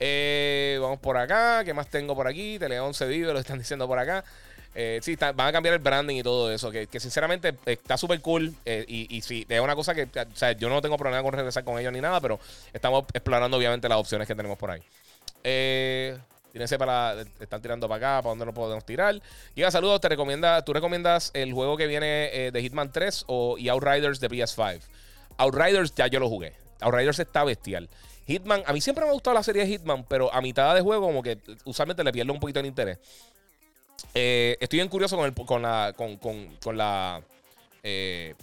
Eh, 0.04 0.78
vamos 0.80 0.99
por 0.99 1.16
acá. 1.16 1.62
¿Qué 1.64 1.73
más 1.73 1.87
tengo 1.87 2.16
por 2.16 2.26
aquí? 2.26 2.59
Tele 2.59 2.80
11 2.80 3.06
vive, 3.06 3.32
lo 3.32 3.38
están 3.38 3.59
diciendo 3.59 3.87
por 3.87 4.00
acá. 4.00 4.25
Eh, 4.75 4.99
sí, 5.00 5.16
van 5.16 5.40
a 5.40 5.52
cambiar 5.52 5.75
el 5.75 5.78
branding 5.78 6.16
y 6.16 6.23
todo 6.25 6.50
eso, 6.50 6.73
que, 6.73 6.88
sinceramente 6.99 7.54
está 7.66 7.97
súper 7.97 8.21
cool. 8.21 8.52
Eh, 8.64 8.85
y, 8.88 9.16
y, 9.16 9.21
sí, 9.21 9.47
es 9.49 9.61
una 9.61 9.76
cosa 9.76 9.94
que, 9.94 10.04
o 10.04 10.37
sea, 10.37 10.52
yo 10.52 10.68
no 10.68 10.82
tengo 10.82 10.97
problema 10.97 11.23
con 11.23 11.32
regresar 11.32 11.62
con 11.62 11.78
ellos 11.78 11.92
ni 11.92 12.00
nada, 12.00 12.21
pero 12.21 12.40
estamos 12.73 13.04
explorando 13.12 13.56
obviamente 13.56 13.88
las 13.88 13.99
opciones 13.99 14.26
que 14.26 14.35
tenemos 14.35 14.59
por 14.59 14.73
ahí. 14.73 14.82
Eh, 15.44 16.18
para. 16.78 17.23
Están 17.38 17.62
tirando 17.62 17.88
para 17.88 17.97
acá, 17.97 18.23
para 18.23 18.30
donde 18.30 18.44
lo 18.44 18.52
podemos 18.52 18.85
tirar. 18.85 19.21
Llega, 19.54 19.71
saludos. 19.71 20.00
Te 20.00 20.09
recomienda, 20.09 20.64
¿Tú 20.64 20.73
recomiendas 20.73 21.30
el 21.32 21.52
juego 21.52 21.76
que 21.76 21.87
viene 21.87 22.30
eh, 22.32 22.50
de 22.50 22.61
Hitman 22.61 22.90
3 22.90 23.25
o, 23.28 23.56
y 23.56 23.68
Outriders 23.68 24.18
de 24.18 24.28
PS5? 24.28 24.80
Outriders 25.38 25.94
ya 25.94 26.09
yo 26.09 26.18
lo 26.18 26.28
jugué. 26.28 26.54
Outriders 26.80 27.21
está 27.21 27.44
bestial. 27.44 27.88
Hitman, 28.26 28.62
a 28.66 28.72
mí 28.72 28.80
siempre 28.80 29.04
me 29.04 29.10
ha 29.10 29.12
gustado 29.12 29.34
la 29.34 29.42
serie 29.42 29.62
de 29.62 29.68
Hitman, 29.68 30.04
pero 30.04 30.32
a 30.32 30.40
mitad 30.40 30.74
de 30.74 30.80
juego, 30.80 31.06
como 31.06 31.22
que 31.22 31.38
usualmente 31.64 32.04
le 32.04 32.12
pierdo 32.12 32.32
un 32.32 32.40
poquito 32.40 32.60
el 32.60 32.66
interés. 32.66 32.98
Eh, 34.14 34.56
estoy 34.60 34.78
bien 34.78 34.88
curioso 34.88 35.16
con, 35.16 35.26
el, 35.26 35.34
con 35.34 35.62
la. 35.62 35.94
Con, 35.96 36.16
con, 36.16 36.76
la, 36.76 37.22
eh, 37.82 38.34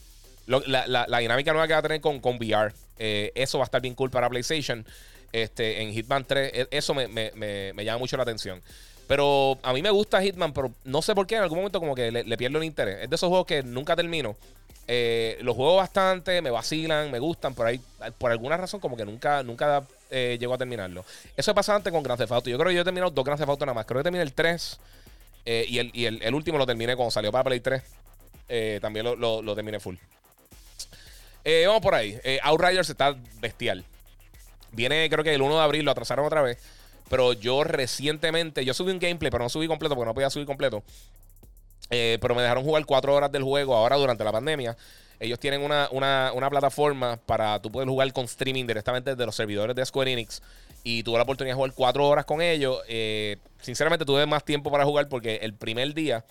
la, 0.47 1.07
la, 1.07 1.17
dinámica 1.19 1.51
nueva 1.51 1.67
que 1.67 1.73
va 1.73 1.79
a 1.79 1.83
tener 1.83 2.01
con, 2.01 2.19
con 2.19 2.37
VR. 2.37 2.73
Eh, 2.97 3.31
eso 3.35 3.57
va 3.57 3.63
a 3.63 3.65
estar 3.65 3.81
bien 3.81 3.95
cool 3.95 4.09
para 4.09 4.29
PlayStation. 4.29 4.85
Este, 5.31 5.81
en 5.81 5.91
Hitman 5.91 6.25
3. 6.25 6.51
E, 6.53 6.67
eso 6.71 6.93
me, 6.93 7.07
me, 7.07 7.31
me, 7.35 7.85
llama 7.85 7.99
mucho 7.99 8.17
la 8.17 8.23
atención. 8.23 8.61
Pero 9.09 9.57
a 9.63 9.73
mí 9.73 9.81
me 9.81 9.89
gusta 9.89 10.21
Hitman, 10.21 10.53
pero 10.53 10.71
no 10.83 11.01
sé 11.01 11.15
por 11.15 11.25
qué 11.25 11.35
en 11.35 11.41
algún 11.41 11.57
momento 11.57 11.79
como 11.79 11.95
que 11.95 12.11
le, 12.11 12.37
pierdo 12.37 12.59
el 12.59 12.63
interés. 12.63 12.99
Es 13.01 13.09
de 13.09 13.15
esos 13.15 13.27
juegos 13.27 13.47
que 13.47 13.63
nunca 13.63 13.95
termino. 13.95 14.35
los 15.41 15.55
juego 15.55 15.77
bastante, 15.77 16.39
me 16.43 16.51
vacilan, 16.51 17.09
me 17.09 17.17
gustan, 17.17 17.55
por 17.55 17.65
ahí, 17.65 17.81
por 18.19 18.29
alguna 18.29 18.55
razón 18.55 18.79
como 18.79 18.95
que 18.95 19.05
nunca, 19.05 19.41
nunca 19.41 19.81
llego 20.11 20.53
a 20.53 20.59
terminarlo. 20.59 21.03
Eso 21.35 21.55
pasa 21.55 21.73
antes 21.73 21.91
con 21.91 22.03
Grand 22.03 22.19
Theft 22.19 22.31
Auto. 22.31 22.49
Yo 22.51 22.57
creo 22.59 22.69
que 22.69 22.75
yo 22.75 22.81
he 22.81 22.83
terminado 22.83 23.09
dos 23.09 23.25
Grand 23.25 23.39
Theft 23.39 23.49
Auto 23.49 23.65
nada 23.65 23.73
más. 23.73 23.87
Creo 23.87 23.99
que 23.99 24.03
terminé 24.03 24.21
el 24.21 24.33
3 24.33 24.79
eh, 25.51 25.65
y, 25.67 25.79
el, 25.79 25.89
y 25.95 26.05
el, 26.05 26.35
último 26.35 26.59
lo 26.59 26.67
terminé 26.67 26.95
cuando 26.95 27.09
salió 27.09 27.31
para 27.31 27.45
Play 27.45 27.59
3. 27.59 27.81
Eh, 28.49 28.77
también 28.79 29.03
lo, 29.05 29.41
lo, 29.41 29.55
terminé 29.55 29.79
full. 29.79 29.95
Eh, 31.43 31.63
vamos 31.65 31.81
por 31.81 31.95
ahí. 31.95 32.19
Outriders 32.43 32.91
está 32.91 33.15
bestial. 33.39 33.83
Viene, 34.71 35.09
creo 35.09 35.23
que 35.23 35.33
el 35.33 35.41
1 35.41 35.55
de 35.55 35.63
abril 35.63 35.85
lo 35.85 35.89
atrasaron 35.89 36.23
otra 36.23 36.43
vez. 36.43 36.59
Pero 37.09 37.33
yo 37.33 37.63
recientemente, 37.63 38.63
yo 38.63 38.73
subí 38.73 38.91
un 38.91 38.99
gameplay, 38.99 39.31
pero 39.31 39.43
no 39.43 39.49
subí 39.49 39.67
completo 39.67 39.95
porque 39.95 40.07
no 40.07 40.13
podía 40.13 40.29
subir 40.29 40.45
completo. 40.45 40.83
pero 41.89 42.35
me 42.35 42.41
dejaron 42.41 42.63
jugar 42.63 42.85
4 42.85 43.15
horas 43.15 43.31
del 43.31 43.43
juego 43.43 43.75
ahora 43.75 43.97
durante 43.97 44.23
la 44.23 44.31
pandemia. 44.31 44.77
Ellos 45.19 45.37
tienen 45.37 45.61
una, 45.61 45.89
una, 45.91 46.31
una, 46.33 46.49
plataforma 46.49 47.17
para 47.25 47.61
tú 47.61 47.69
poder 47.69 47.89
jugar 47.89 48.11
con 48.13 48.23
streaming 48.23 48.65
directamente 48.65 49.09
desde 49.09 49.25
los 49.25 49.35
servidores 49.35 49.75
de 49.75 49.85
Square 49.85 50.13
Enix 50.13 50.41
y 50.83 51.03
tuve 51.03 51.17
la 51.17 51.23
oportunidad 51.23 51.53
de 51.53 51.57
jugar 51.57 51.73
cuatro 51.73 52.07
horas 52.07 52.25
con 52.25 52.41
ellos. 52.41 52.79
Eh, 52.87 53.37
sinceramente 53.61 54.05
tuve 54.05 54.25
más 54.25 54.45
tiempo 54.45 54.71
para 54.71 54.85
jugar 54.85 55.09
porque 55.09 55.35
el 55.41 55.53
primer 55.53 55.93
día 55.93 56.23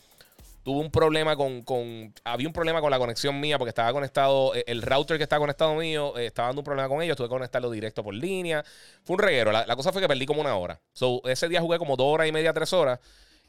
tuve 0.68 0.80
un 0.80 0.90
problema 0.90 1.34
con, 1.34 1.62
con, 1.62 2.12
Había 2.24 2.46
un 2.46 2.52
problema 2.52 2.82
con 2.82 2.90
la 2.90 2.98
conexión 2.98 3.40
mía 3.40 3.56
porque 3.56 3.70
estaba 3.70 3.90
conectado... 3.90 4.54
Eh, 4.54 4.64
el 4.66 4.82
router 4.82 5.16
que 5.16 5.22
estaba 5.22 5.40
conectado 5.40 5.74
mío 5.74 6.14
eh, 6.18 6.26
estaba 6.26 6.48
dando 6.48 6.60
un 6.60 6.64
problema 6.66 6.90
con 6.90 7.00
ellos. 7.00 7.16
Tuve 7.16 7.26
que 7.26 7.30
conectarlo 7.30 7.70
directo 7.70 8.04
por 8.04 8.12
línea. 8.12 8.62
Fue 9.02 9.14
un 9.14 9.20
reguero. 9.20 9.50
La, 9.50 9.64
cosa 9.76 9.92
fue 9.92 10.02
que 10.02 10.08
perdí 10.08 10.26
como 10.26 10.42
una 10.42 10.54
hora. 10.56 10.78
So, 10.92 11.22
ese 11.24 11.48
día 11.48 11.62
jugué 11.62 11.78
como 11.78 11.96
dos 11.96 12.08
horas 12.08 12.28
y 12.28 12.32
media, 12.32 12.52
tres 12.52 12.70
horas. 12.74 13.00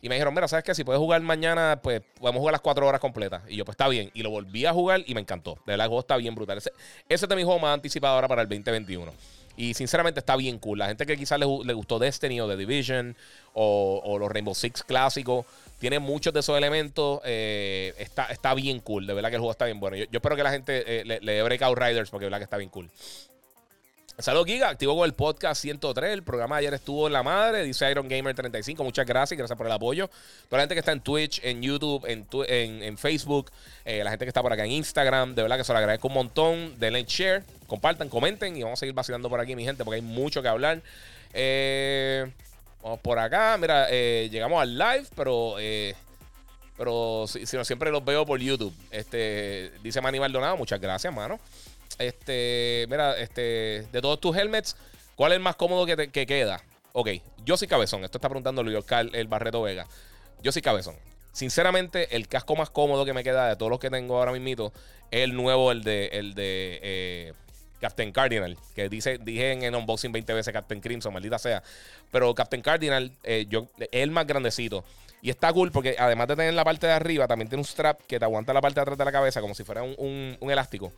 Y 0.02 0.08
me 0.08 0.16
dijeron, 0.16 0.34
mira, 0.34 0.48
¿sabes 0.48 0.64
qué? 0.64 0.74
Si 0.74 0.86
puedes 0.86 0.98
jugar 0.98 1.20
mañana, 1.22 1.82
pues 1.84 2.02
podemos 2.18 2.40
jugar 2.40 2.54
las 2.54 2.62
cuatro 2.62 2.88
horas 2.88 3.02
completas. 3.02 3.42
Y 3.50 3.58
yo, 3.58 3.66
pues 3.66 3.74
está 3.74 3.90
bien. 3.90 4.12
Y 4.14 4.24
lo 4.24 4.30
volví 4.30 4.66
a 4.66 4.72
jugar 4.72 5.04
y 5.06 5.14
me 5.14 5.20
encantó. 5.20 5.56
De 5.66 5.74
verdad, 5.74 5.88
el 5.88 5.90
juego 5.90 6.00
está 6.00 6.16
bien 6.16 6.36
brutal. 6.36 6.58
Ese, 6.58 6.72
ese 7.10 7.26
es 7.26 7.36
mi 7.36 7.44
juego 7.44 7.60
más 7.60 7.74
anticipado 7.74 8.16
ahora 8.16 8.30
para 8.30 8.44
el 8.44 8.48
2021. 8.48 9.12
Y 9.60 9.74
sinceramente 9.74 10.22
está 10.22 10.38
bien 10.38 10.58
cool. 10.58 10.80
La 10.80 10.88
gente 10.88 11.06
que 11.06 11.18
quizás 11.18 11.38
le, 11.38 11.74
gustó 11.74 12.00
Destiny 12.00 12.40
o 12.40 12.48
The 12.48 12.56
Division 12.56 13.14
o, 13.54 14.16
los 14.18 14.32
Rainbow 14.32 14.56
Six 14.56 14.84
clásicos, 14.84 15.46
tiene 15.80 16.00
muchos 16.00 16.34
de 16.34 16.42
esos 16.42 16.58
elementos. 16.58 17.22
Eh, 17.24 17.94
está, 17.98 18.26
está 18.26 18.54
bien 18.54 18.80
cool. 18.80 19.08
De 19.08 19.14
verdad 19.14 19.30
que 19.30 19.36
el 19.36 19.42
juego 19.42 19.52
está 19.52 19.66
bien 19.66 19.80
bueno. 19.80 19.98
Yo, 19.98 20.06
espero 20.12 20.36
que 20.36 20.44
la 20.44 20.52
gente 20.52 20.84
eh, 20.86 21.06
le, 21.06 21.20
le 21.22 21.34
dé 21.34 21.44
Breakout 21.44 21.78
Riders 21.78 22.10
porque 22.10 22.26
de 22.26 22.28
verdad 22.28 22.40
que 22.40 22.44
está 22.44 22.58
bien 22.58 22.70
cool. 22.70 22.90
Saludos, 24.20 24.48
Giga. 24.48 24.68
Activo 24.68 24.98
con 24.98 25.06
el 25.06 25.14
podcast 25.14 25.62
103. 25.62 26.12
El 26.12 26.24
programa 26.24 26.58
de 26.58 26.68
ayer 26.68 26.74
estuvo 26.74 27.08
en 27.08 27.14
la 27.14 27.24
madre. 27.24 27.64
Dice 27.64 27.90
Iron 27.90 28.10
Gamer 28.10 28.36
35. 28.36 28.84
Muchas 28.84 29.06
gracias. 29.06 29.38
Gracias 29.38 29.58
por 29.58 29.66
el 29.66 29.72
apoyo. 29.72 30.10
Toda 30.50 30.58
la 30.58 30.64
gente 30.64 30.76
que 30.76 30.80
está 30.80 30.92
en 30.92 31.00
Twitch, 31.00 31.40
en 31.42 31.62
YouTube, 31.62 32.06
en, 32.06 32.28
en, 32.84 32.98
Facebook, 32.98 33.50
eh, 33.86 34.04
la 34.04 34.10
gente 34.10 34.26
que 34.26 34.30
está 34.30 34.42
por 34.42 34.52
acá 34.52 34.66
en 34.66 34.72
Instagram. 34.72 35.36
De 35.36 35.42
verdad 35.42 35.56
que 35.56 35.64
se 35.64 35.72
lo 35.72 35.80
agradezco 35.80 36.10
un 36.10 36.16
montón. 36.16 36.78
Denle 36.78 37.06
share, 37.08 37.46
compartan, 37.66 38.10
comenten 38.10 38.58
y 38.58 38.64
vamos 38.64 38.78
a 38.78 38.82
seguir 38.82 38.94
vacilando 38.94 39.30
por 39.30 39.40
aquí, 39.40 39.56
mi 39.56 39.64
gente, 39.64 39.86
porque 39.86 39.96
hay 39.96 40.02
mucho 40.02 40.42
que 40.42 40.50
hablar. 40.50 40.82
Eh, 41.34 42.30
vamos 42.82 43.00
por 43.00 43.20
acá. 43.20 43.58
Mira, 43.58 43.88
eh, 43.90 44.30
llegamos 44.32 44.62
al 44.62 44.78
live, 44.78 45.08
pero. 45.16 45.56
pero 46.78 47.26
si, 47.28 47.58
no, 47.58 47.66
siempre 47.66 47.92
los 47.92 48.04
veo 48.04 48.26
por 48.26 48.40
YouTube. 48.40 48.74
Este, 48.92 49.72
dice 49.84 50.02
Manny 50.02 50.20
Maldonado. 50.20 50.58
Muchas 50.58 50.80
gracias, 50.80 51.14
mano. 51.14 51.40
Este, 51.98 52.86
mira, 52.90 53.18
este, 53.18 53.88
de 53.92 54.02
todos 54.02 54.20
tus 54.22 54.36
helmets, 54.36 54.76
¿cuál 55.16 55.34
es 55.34 55.38
el 55.38 55.42
más 55.42 55.56
cómodo 55.56 55.86
que, 55.86 55.98
te, 55.98 56.10
que 56.10 56.26
queda? 56.26 56.62
Ok, 56.94 57.10
yo 57.46 57.58
soy 57.58 57.68
cabezón. 57.68 58.04
Esto 58.04 58.18
está 58.18 58.30
preguntando 58.30 58.64
Luis 58.64 58.84
el 59.14 59.28
Barreto 59.28 59.62
Vega. 59.62 59.86
Yo 60.42 60.52
soy 60.52 60.62
cabezón. 60.62 60.96
Sinceramente, 61.32 62.16
el 62.16 62.28
casco 62.28 62.56
más 62.56 62.70
cómodo 62.70 63.06
que 63.06 63.14
me 63.14 63.24
queda 63.24 63.50
de 63.50 63.56
todos 63.56 63.70
los 63.70 63.80
que 63.80 63.90
tengo 63.90 64.18
ahora 64.18 64.32
mismo 64.32 64.72
es 65.12 65.24
el 65.24 65.36
nuevo, 65.36 65.72
el 65.72 65.84
de, 65.84 66.08
el 66.08 66.34
de 66.34 66.80
eh, 66.82 67.34
Captain 67.80 68.12
Cardinal. 68.12 68.58
Que 68.76 68.90
dice, 68.90 69.18
dije 69.18 69.52
en 69.52 69.64
el 69.64 69.76
unboxing 69.76 70.12
20 70.12 70.34
veces 70.34 70.54
Captain 70.54 70.82
Crimson, 70.82 71.14
maldita 71.14 71.40
sea. 71.40 71.64
Pero 72.12 72.34
Captain 72.36 72.62
Cardinal, 72.62 73.12
eh, 73.24 73.46
yo, 73.50 73.68
es 73.80 73.90
el 73.92 74.12
más 74.12 74.28
grandecito. 74.28 74.84
Y 75.22 75.30
está 75.30 75.52
cool 75.52 75.72
porque 75.72 75.96
además 76.00 76.28
de 76.30 76.36
tener 76.38 76.54
la 76.54 76.64
parte 76.64 76.88
de 76.88 76.94
arriba, 76.94 77.28
también 77.28 77.50
tiene 77.50 77.62
un 77.62 77.66
strap 77.66 78.02
que 78.08 78.20
te 78.20 78.26
aguanta 78.26 78.54
la 78.54 78.62
parte 78.62 78.76
de 78.76 78.82
atrás 78.82 78.98
de 78.98 79.06
la 79.06 79.12
cabeza 79.12 79.42
como 79.42 79.54
si 79.54 79.64
fuera 79.64 79.84
un, 79.84 80.38
un 80.40 80.52
elástico 80.52 80.94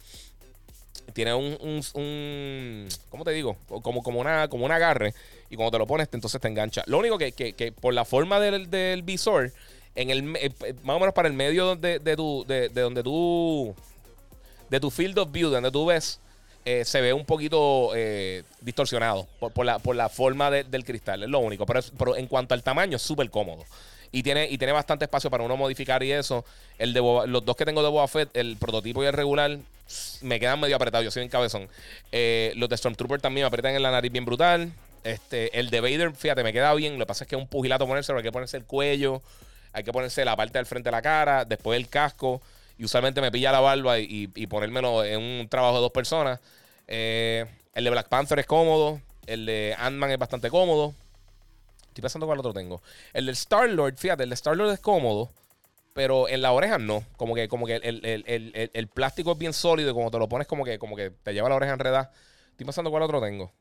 tiene 1.14 1.34
un, 1.34 1.58
un, 1.94 2.88
¿cómo 3.10 3.24
te 3.24 3.32
digo? 3.32 3.58
Como, 3.82 4.02
como, 4.04 4.20
una, 4.20 4.48
como 4.48 4.66
un 4.66 4.72
agarre. 4.72 5.14
Y 5.50 5.56
cuando 5.56 5.72
te 5.72 5.78
lo 5.80 5.88
pones, 5.88 6.08
entonces 6.12 6.40
te 6.40 6.48
engancha. 6.48 6.84
Lo 6.88 7.00
único 7.00 7.18
que, 7.18 7.32
que, 7.34 7.54
que 7.54 7.72
por 7.72 7.94
la 7.94 8.06
forma 8.06 8.40
del, 8.40 8.70
del 8.70 9.04
visor, 9.04 9.52
en 9.96 10.10
el, 10.10 10.36
eh, 10.38 10.52
más 10.84 10.96
o 10.96 11.00
menos 11.00 11.14
para 11.14 11.28
el 11.28 11.34
medio 11.34 11.76
de, 11.76 12.00
de, 12.00 12.16
tu, 12.16 12.46
de, 12.48 12.70
donde 12.70 13.04
tú, 13.04 13.76
de 14.70 14.80
tu 14.80 14.90
field 14.90 15.18
of 15.20 15.32
view, 15.32 15.50
donde 15.50 15.72
tú 15.72 15.86
ves, 15.86 16.20
eh, 16.66 16.84
se 16.86 17.02
ve 17.02 17.14
un 17.14 17.26
poquito 17.26 17.92
distorsionado 18.62 19.28
por, 19.40 19.66
la, 19.66 19.80
por 19.80 19.96
la 19.96 20.10
forma 20.10 20.52
del 20.52 20.84
cristal. 20.86 21.24
Es 21.24 21.30
lo 21.30 21.40
único. 21.40 21.66
Pero, 21.66 21.82
pero 21.98 22.16
en 22.18 22.28
cuanto 22.28 22.54
al 22.54 22.64
tamaño, 22.64 22.98
es 22.98 23.02
súper 23.02 23.30
cómodo. 23.30 23.64
Y 24.14 24.24
tiene, 24.24 24.46
y 24.50 24.58
tiene 24.58 24.74
bastante 24.74 25.06
espacio 25.06 25.30
para 25.30 25.44
uno 25.44 25.56
modificar 25.56 26.04
y 26.04 26.12
eso. 26.12 26.44
El 26.78 26.94
de 26.94 27.00
los 27.00 27.46
dos 27.46 27.56
que 27.56 27.66
tengo 27.66 27.82
de 27.82 27.90
Boba 27.90 28.08
Fett, 28.08 28.36
el 28.36 28.58
prototipo 28.58 29.04
y 29.04 29.08
el 29.08 29.14
regular, 29.14 29.58
me 30.22 30.40
quedan 30.40 30.60
medio 30.60 30.76
apretados. 30.76 31.06
Yo 31.06 31.12
soy 31.12 31.24
un 31.24 31.30
cabezón. 31.30 31.70
Eh, 32.12 32.52
los 32.56 32.68
de 32.68 32.78
Stormtrooper 32.78 33.22
también 33.22 33.46
me 33.46 33.48
apretan 33.48 33.74
en 33.74 33.82
la 33.82 33.92
nariz 33.92 34.12
bien 34.12 34.26
brutal. 34.26 34.72
Este, 35.04 35.58
el 35.58 35.70
de 35.70 35.80
Vader, 35.80 36.14
fíjate, 36.14 36.44
me 36.44 36.52
queda 36.52 36.74
bien. 36.74 36.94
Lo 36.94 37.06
que 37.06 37.08
pasa 37.08 37.24
es 37.24 37.30
que 37.30 37.36
es 37.36 37.42
un 37.42 37.48
pugilato 37.48 37.88
ponerse, 37.88 38.12
hay 38.12 38.22
que 38.22 38.32
ponerse 38.32 38.58
el 38.58 38.66
cuello, 38.66 39.22
hay 39.72 39.84
que 39.84 39.94
ponerse 39.94 40.26
la 40.26 40.36
parte 40.36 40.58
del 40.58 40.66
frente 40.66 40.90
de 40.90 40.92
la 40.92 41.02
cara, 41.02 41.46
después 41.46 41.78
el 41.80 41.88
casco. 41.88 42.42
Y 42.82 42.86
usualmente 42.86 43.22
me 43.22 43.32
pilla 43.32 43.52
la 43.52 43.60
barba 43.60 44.00
y, 44.00 44.32
y, 44.34 44.48
ponérmelo 44.48 45.06
en 45.06 45.22
un 45.22 45.48
trabajo 45.48 45.76
de 45.76 45.82
dos 45.82 45.92
personas. 45.92 46.40
Eh, 46.88 47.46
El 47.76 47.84
de 47.84 47.90
Black 47.92 48.10
Panther 48.10 48.40
es 48.40 48.48
cómodo. 48.48 49.00
El 49.28 49.46
de 49.46 49.76
Ant-Man 49.78 50.10
es 50.10 50.18
bastante 50.18 50.50
cómodo. 50.50 50.96
Estoy 51.90 52.02
pensando 52.02 52.26
cuál 52.26 52.40
otro 52.40 52.54
tengo. 52.54 52.82
El 53.14 53.28
del 53.28 53.34
Star-Lord, 53.34 53.98
fíjate, 53.98 54.24
el 54.24 54.30
de 54.30 54.34
Star-Lord 54.34 54.72
es 54.72 54.80
cómodo. 54.80 55.30
Pero 55.94 56.28
en 56.28 56.42
la 56.42 56.54
oreja 56.54 56.80
no. 56.80 57.04
Como 57.18 57.36
que, 57.36 57.48
como 57.48 57.68
que 57.68 57.76
el, 57.76 58.88
plástico 58.88 59.34
es 59.34 59.38
bien 59.38 59.54
sólido 59.54 59.92
y 59.92 59.94
como 59.94 60.10
te 60.10 60.18
lo 60.18 60.28
pones 60.28 60.48
como 60.48 60.66
que, 60.66 60.80
como 60.80 60.96
que 60.96 61.12
te 61.12 61.36
lleva 61.36 61.50
la 61.50 61.58
oreja 61.58 61.74
enredada. 61.74 62.12
Estoy 62.50 62.66
pensando 62.66 62.90
cuál 62.90 63.04
otro 63.04 63.22
tengo. 63.22 63.52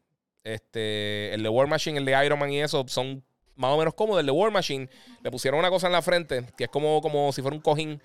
Este, 0.44 1.34
el 1.34 1.42
de 1.42 1.48
War 1.50 1.66
Machine, 1.66 1.98
el 1.98 2.06
de 2.06 2.24
Iron 2.24 2.38
Man 2.38 2.50
y 2.52 2.62
eso 2.62 2.86
son 2.88 3.22
más 3.54 3.70
o 3.70 3.76
menos 3.76 3.92
cómodos. 3.92 4.20
El 4.20 4.26
de 4.26 4.32
War 4.32 4.50
Machine 4.50 4.88
le 5.22 5.30
pusieron 5.30 5.60
una 5.60 5.68
cosa 5.68 5.88
en 5.88 5.92
la 5.92 6.00
frente 6.00 6.46
que 6.56 6.64
es 6.64 6.70
como, 6.70 7.02
como 7.02 7.30
si 7.34 7.42
fuera 7.42 7.54
un 7.54 7.60
cojín, 7.60 8.00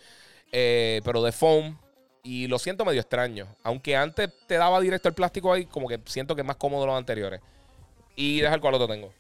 eh, 0.52 1.02
pero 1.04 1.22
de 1.24 1.32
foam. 1.32 1.78
Y 2.24 2.48
lo 2.48 2.58
siento 2.58 2.86
medio 2.86 3.02
extraño. 3.02 3.48
Aunque 3.64 3.96
antes 3.96 4.32
te 4.48 4.56
daba 4.56 4.82
directo 4.82 5.08
el 5.08 5.14
plástico 5.14 5.54
ahí, 5.54 5.66
como 5.66 5.88
que 5.88 6.00
siento 6.06 6.34
que 6.34 6.42
es 6.42 6.48
más 6.48 6.56
cómodo 6.56 6.88
los 6.88 6.98
anteriores. 6.98 7.40
Y 8.16 8.42
deja 8.42 8.56
el 8.56 8.62
cual 8.62 8.74
otro 8.74 8.88
tengo. 8.88 9.14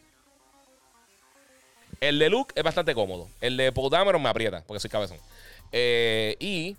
El 1.99 2.19
de 2.19 2.29
Luke 2.29 2.53
es 2.55 2.63
bastante 2.63 2.93
cómodo. 2.93 3.29
El 3.41 3.57
de 3.57 3.71
Paul 3.71 3.91
me 4.19 4.29
aprieta, 4.29 4.63
porque 4.65 4.79
soy 4.79 4.89
cabezón. 4.89 5.17
Eh, 5.71 6.35
y. 6.39 6.73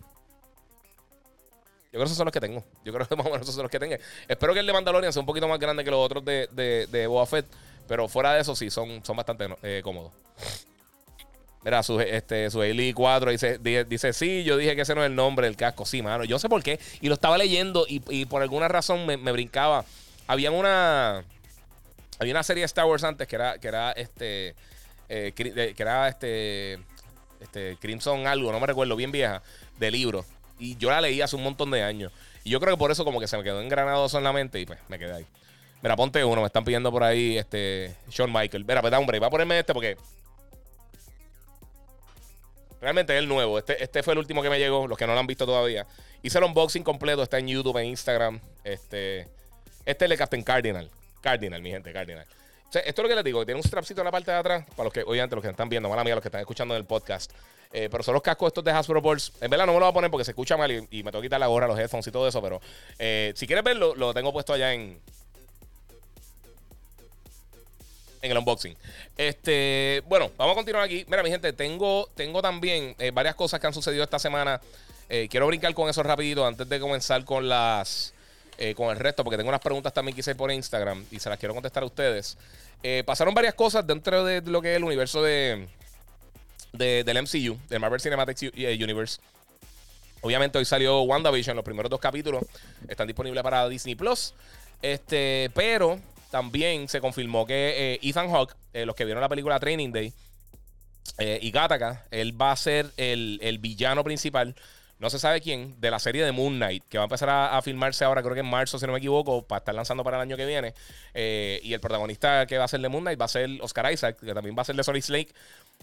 Yo 1.86 1.98
creo 2.00 2.00
que 2.00 2.06
esos 2.06 2.16
son 2.16 2.26
los 2.26 2.32
que 2.32 2.40
tengo. 2.40 2.64
Yo 2.84 2.92
creo 2.92 3.06
que 3.08 3.16
más 3.16 3.26
o 3.26 3.30
menos 3.30 3.42
esos 3.42 3.54
son 3.54 3.62
los 3.62 3.70
que 3.70 3.78
tengo. 3.78 3.96
Espero 4.28 4.52
que 4.52 4.60
el 4.60 4.66
de 4.66 4.72
Mandalorian 4.72 5.12
sea 5.12 5.20
un 5.20 5.26
poquito 5.26 5.48
más 5.48 5.58
grande 5.58 5.84
que 5.84 5.90
los 5.90 6.00
otros 6.00 6.24
de, 6.24 6.48
de, 6.52 6.86
de 6.86 7.06
Boba 7.06 7.26
Fett. 7.26 7.46
Pero 7.88 8.08
fuera 8.08 8.32
de 8.34 8.40
eso, 8.40 8.56
sí, 8.56 8.70
son, 8.70 9.04
son 9.04 9.16
bastante 9.16 9.46
eh, 9.62 9.80
cómodos. 9.82 10.12
Mira, 11.64 11.82
su, 11.82 12.00
este, 12.00 12.48
su 12.50 12.60
4 12.94 13.30
dice, 13.32 13.58
dice, 13.88 14.12
sí, 14.12 14.44
yo 14.44 14.56
dije 14.56 14.76
que 14.76 14.82
ese 14.82 14.94
no 14.94 15.02
es 15.02 15.08
el 15.08 15.16
nombre 15.16 15.46
del 15.46 15.56
casco. 15.56 15.84
Sí, 15.84 16.00
mano, 16.00 16.25
yo 16.25 16.38
sé 16.38 16.48
por 16.48 16.62
qué. 16.62 16.78
Y 17.00 17.08
lo 17.08 17.14
estaba 17.14 17.36
leyendo 17.38 17.86
y, 17.88 18.25
por 18.26 18.42
alguna 18.42 18.68
razón 18.68 19.06
me, 19.06 19.32
brincaba. 19.32 19.84
Había 20.26 20.50
una... 20.50 21.25
Había 22.18 22.32
una 22.32 22.42
serie 22.42 22.64
Star 22.64 22.86
Wars 22.86 23.04
antes 23.04 23.28
que 23.28 23.36
era, 23.36 23.58
que 23.58 23.68
era 23.68 23.92
este... 23.92 24.54
Eh, 25.08 25.32
que 25.34 25.75
era 25.76 26.08
este... 26.08 26.78
Este, 27.40 27.76
Crimson 27.80 28.26
algo, 28.26 28.52
no 28.52 28.60
me 28.60 28.66
recuerdo, 28.66 28.96
bien 28.96 29.12
vieja, 29.12 29.42
de 29.78 29.90
libro. 29.90 30.25
Y 30.58 30.76
yo 30.76 30.90
la 30.90 31.00
leí 31.00 31.20
hace 31.20 31.36
un 31.36 31.42
montón 31.42 31.70
de 31.70 31.82
años. 31.82 32.12
Y 32.44 32.50
yo 32.50 32.60
creo 32.60 32.75
que 32.75 32.78
por 32.78 32.90
eso 32.90 33.04
como 33.04 33.20
que 33.20 33.26
se 33.26 33.36
me 33.36 33.44
quedó 33.44 33.60
engranado 33.60 34.06
eso 34.06 34.18
en 34.18 34.25
la 34.25 34.32
mente 34.32 34.60
y 34.60 34.66
pues 34.66 34.78
me 34.88 34.98
quedé 34.98 35.12
ahí. 35.12 35.26
Mira, 35.82 35.96
ponte 35.96 36.25
uno, 36.25 36.40
me 36.40 36.46
están 36.46 36.64
pidiendo 36.64 36.90
por 36.90 37.02
ahí 37.02 37.36
este 37.36 37.94
Shawn 38.08 38.32
Michael. 38.32 38.64
Mira, 38.64 38.80
pues 38.80 38.90
da 38.90 38.98
break. 38.98 39.22
Va 39.22 39.26
a 39.26 39.30
ponerme 39.30 39.58
este 39.58 39.75
porque 39.75 39.96
Realmente 42.80 43.14
es 43.14 43.18
el 43.18 43.28
nuevo. 43.28 43.59
Este, 43.59 43.83
este 43.83 44.02
fue 44.02 44.12
el 44.12 44.18
último 44.18 44.42
que 44.42 44.50
me 44.50 44.59
llegó, 44.59 44.87
los 44.87 44.99
que 44.99 45.06
no 45.06 45.14
lo 45.14 45.21
han 45.21 45.26
visto 45.26 45.47
todavía. 45.47 45.87
Hice 46.23 46.38
el 46.38 46.45
unboxing 46.45 46.83
completo, 46.83 47.23
está 47.23 47.38
en 47.38 47.49
YouTube, 47.49 47.78
en 47.78 47.87
Instagram. 47.87 48.40
Este, 48.64 49.21
este 49.21 49.30
es 49.87 50.02
el 50.02 50.11
de 50.11 50.16
Captain 50.16 50.42
Cardinal. 50.42 50.90
Cardinal, 51.21 51.62
mi 51.62 51.71
gente, 51.71 51.92
Cardinal. 51.92 52.26
esto 52.73 52.80
es 52.80 52.99
lo 52.99 53.09
que 53.09 53.14
les 53.14 53.25
digo, 53.25 53.45
tiene 53.45 53.61
un 53.61 53.64
strapcito 53.64 54.00
en 54.00 54.04
la 54.04 54.11
parte 54.11 54.30
de 54.30 54.37
atrás, 54.37 54.64
para 54.76 54.85
los 54.85 54.92
que, 54.92 55.02
obviamente, 55.02 55.35
los 55.35 55.42
que 55.42 55.50
están 55.50 55.68
viendo, 55.68 55.88
mala 55.88 56.04
mía, 56.04 56.14
los 56.14 56.23
que 56.23 56.28
están 56.28 56.40
escuchando 56.40 56.75
en 56.75 56.80
el 56.80 56.87
podcast. 56.87 57.33
Eh, 57.73 57.88
pero 57.90 58.02
son 58.02 58.14
los 58.14 58.23
cascos 58.23 58.49
estos 58.49 58.62
de 58.62 58.71
Hasbro 58.71 59.02
Pulse. 59.02 59.33
En 59.40 59.50
verdad 59.50 59.66
no 59.66 59.73
me 59.73 59.80
lo 59.80 59.87
voy 59.87 59.90
a 59.90 59.95
poner 59.95 60.11
porque 60.11 60.25
se 60.25 60.30
escucha 60.30 60.56
mal 60.56 60.71
y, 60.71 61.02
me 61.02 61.11
tengo 61.11 61.21
que 61.21 61.26
quitar 61.26 61.40
la 61.40 61.47
gorra, 61.49 61.66
los 61.66 61.78
headphones 61.78 62.06
y 62.06 62.11
todo 62.12 62.28
eso, 62.28 62.40
pero 62.40 62.61
eh, 62.99 63.33
si 63.35 63.47
quieres 63.47 63.64
verlo, 63.64 63.95
lo 63.97 64.14
tengo 64.14 64.33
puesto 64.33 64.52
allá 64.52 64.73
en, 64.73 65.00
en 68.26 68.33
el 68.33 68.38
unboxing. 68.38 68.76
Este, 69.16 70.02
bueno, 70.06 70.30
vamos 70.37 70.52
a 70.52 70.56
continuar 70.56 70.85
aquí. 70.85 71.04
Mira, 71.09 71.23
mi 71.23 71.30
gente, 71.30 71.52
tengo, 71.52 72.11
tengo 72.14 72.42
también 72.42 72.95
eh, 72.99 73.11
varias 73.12 73.35
cosas 73.35 73.61
que 73.61 73.66
han 73.66 73.75
sucedido 73.75 74.04
esta 74.04 74.18
semana. 74.18 74.61
Eh, 75.09 75.28
quiero 75.30 75.47
brincar 75.47 75.73
con 75.75 75.88
eso 75.88 76.02
rapidito 76.02 76.47
antes 76.47 76.68
de 76.68 76.80
comenzar 76.80 77.25
con 77.25 77.49
las 77.49 78.12
eh, 78.58 78.75
con 78.75 78.91
el 78.91 78.99
resto, 78.99 79.23
porque 79.23 79.36
tengo 79.36 79.49
unas 79.49 79.60
preguntas 79.60 79.93
también 79.93 80.15
que 80.15 80.21
hice 80.21 80.34
por 80.34 80.50
Instagram 80.50 81.04
y 81.10 81.21
se 81.21 81.28
las 81.28 81.39
quiero 81.39 81.54
contestar 81.54 81.82
a 81.82 81.86
ustedes. 81.86 82.36
pasaron 83.04 83.34
varias 83.34 83.54
cosas 83.54 83.86
dentro 83.86 84.25
de 84.25 84.41
lo 84.43 84.62
que 84.62 84.73
es 84.73 84.76
el 84.76 84.84
universo 84.84 85.23
de, 85.23 85.69
del 86.73 87.23
MCU, 87.23 87.58
del 87.69 87.80
Marvel 87.80 88.00
Cinematic 88.00 88.52
Universe. 88.54 89.21
Obviamente 90.23 90.58
hoy 90.58 90.65
salió 90.65 91.02
WandaVision, 91.02 91.54
los 91.54 91.65
primeros 91.65 91.91
dos 91.91 92.00
capítulos 92.00 92.45
están 92.89 93.06
disponibles 93.06 93.43
para 93.43 93.69
Disney 93.69 93.95
Plus. 93.95 94.34
Este, 94.82 95.50
pero 95.54 96.00
también 96.36 96.86
se 96.86 97.00
confirmó 97.00 97.46
que 97.46 97.94
eh, 97.94 98.00
Ethan 98.02 98.30
Hawke, 98.30 98.54
eh, 98.75 98.84
los 98.84 98.94
que 98.94 99.06
vieron 99.06 99.22
la 99.22 99.28
película 99.30 99.58
Training 99.58 99.90
Day, 99.90 100.12
eh, 101.16 101.38
y 101.40 101.50
Gattaca, 101.50 102.04
él 102.10 102.38
va 102.38 102.52
a 102.52 102.56
ser 102.56 102.90
el, 102.99 103.58
villano 103.58 104.04
principal, 104.04 104.54
no 104.99 105.08
se 105.08 105.18
sabe 105.18 105.40
quién, 105.40 105.80
de 105.80 105.90
la 105.90 105.99
serie 105.99 106.26
de 106.26 106.32
Moon 106.32 106.56
Knight, 106.56 106.84
que 106.90 106.99
va 106.99 107.04
a 107.04 107.06
empezar 107.06 107.30
a, 107.30 107.62
filmarse 107.62 108.04
ahora, 108.04 108.20
creo 108.20 108.34
que 108.34 108.40
en 108.40 108.50
marzo, 108.50 108.78
si 108.78 108.84
no 108.84 108.92
me 108.92 108.99
equivoco, 108.99 109.46
para 109.46 109.60
estar 109.60 109.75
lanzando 109.75 110.04
para 110.04 110.18
el 110.18 110.25
año 110.25 110.36
que 110.36 110.44
viene. 110.44 110.75
y 111.14 111.72
el 111.72 111.80
protagonista 111.80 112.44
que 112.44 112.58
va 112.58 112.64
a 112.64 112.68
ser 112.68 112.82
de 112.82 112.90
Moon 112.90 113.02
Knight 113.02 113.18
va 113.18 113.25
a 113.25 113.28
ser 113.28 113.49
Oscar 113.62 113.90
Isaac, 113.90 114.18
que 114.20 114.34
también 114.34 114.54
va 114.54 114.60
a 114.60 114.66
ser 114.66 114.76
de 114.76 114.84
Solid 114.84 115.02
Snake. 115.02 115.32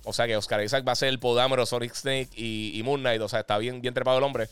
O 0.03 0.13
sea 0.13 0.27
que 0.27 0.37
Oscar 0.37 0.63
Isaac 0.63 0.87
va 0.87 0.91
a 0.91 0.95
ser 0.95 1.09
el 1.09 1.17
podámero 1.17 1.65
Solid 1.65 1.93
Snake 1.93 2.29
y, 2.35 2.77
y 2.77 2.83
Moon 2.83 2.99
Knight. 2.99 3.21
O 3.21 3.27
sea, 3.27 3.39
está 3.39 3.57
bien, 3.57 3.81
bien 3.81 3.95
trepado 3.95 4.19
el 4.19 4.23
hombre. 4.23 4.49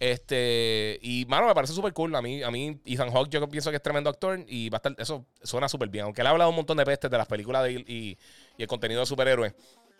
Este, 0.00 0.98
y 1.02 1.24
mano, 1.26 1.48
me 1.48 1.54
parece 1.54 1.72
súper 1.72 1.92
cool. 1.92 2.14
A 2.14 2.22
mí, 2.22 2.42
a 2.42 2.50
mí, 2.50 2.80
Ethan 2.84 3.10
Hawke, 3.10 3.30
yo 3.30 3.48
pienso 3.48 3.70
que 3.70 3.76
es 3.76 3.82
tremendo 3.82 4.10
actor 4.10 4.44
y 4.46 4.68
va 4.68 4.76
a 4.76 4.78
estar, 4.78 4.94
eso 4.98 5.26
suena 5.42 5.68
súper 5.68 5.88
bien. 5.88 6.04
Aunque 6.04 6.20
él 6.20 6.26
ha 6.28 6.30
hablado 6.30 6.50
un 6.50 6.56
montón 6.56 6.76
de 6.76 6.84
pestes 6.84 7.10
de 7.10 7.18
las 7.18 7.26
películas 7.26 7.64
de, 7.64 7.72
y, 7.72 7.84
y, 8.56 8.62
el 8.62 8.68
contenido 8.68 9.00
de 9.00 9.06
superhéroes. 9.06 9.54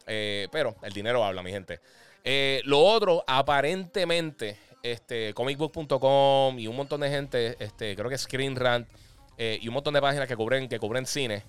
Eh, 0.07 0.49
pero 0.51 0.77
el 0.83 0.93
dinero 0.93 1.25
habla, 1.25 1.43
mi 1.43 1.51
gente. 1.51 1.81
Eh, 2.25 2.63
lo 2.65 2.81
otro, 2.81 3.25
aparentemente, 3.27 4.57
este, 4.83 5.35
comicbook.com 5.35 6.59
y 6.59 6.67
un 6.67 6.77
montón 6.77 7.01
de 7.01 7.11
gente, 7.11 7.57
este, 7.59 7.95
creo 7.95 8.09
que 8.09 8.17
Screen 8.17 8.57
Rant 8.57 8.89
eh, 9.37 9.59
y 9.61 9.69
un 9.69 9.75
montón 9.75 9.95
de 9.95 10.01
páginas 10.01 10.27
que 10.27 10.37
cubren, 10.37 10.69
que 10.69 10.79
cubren 10.79 11.07
cine 11.07 11.43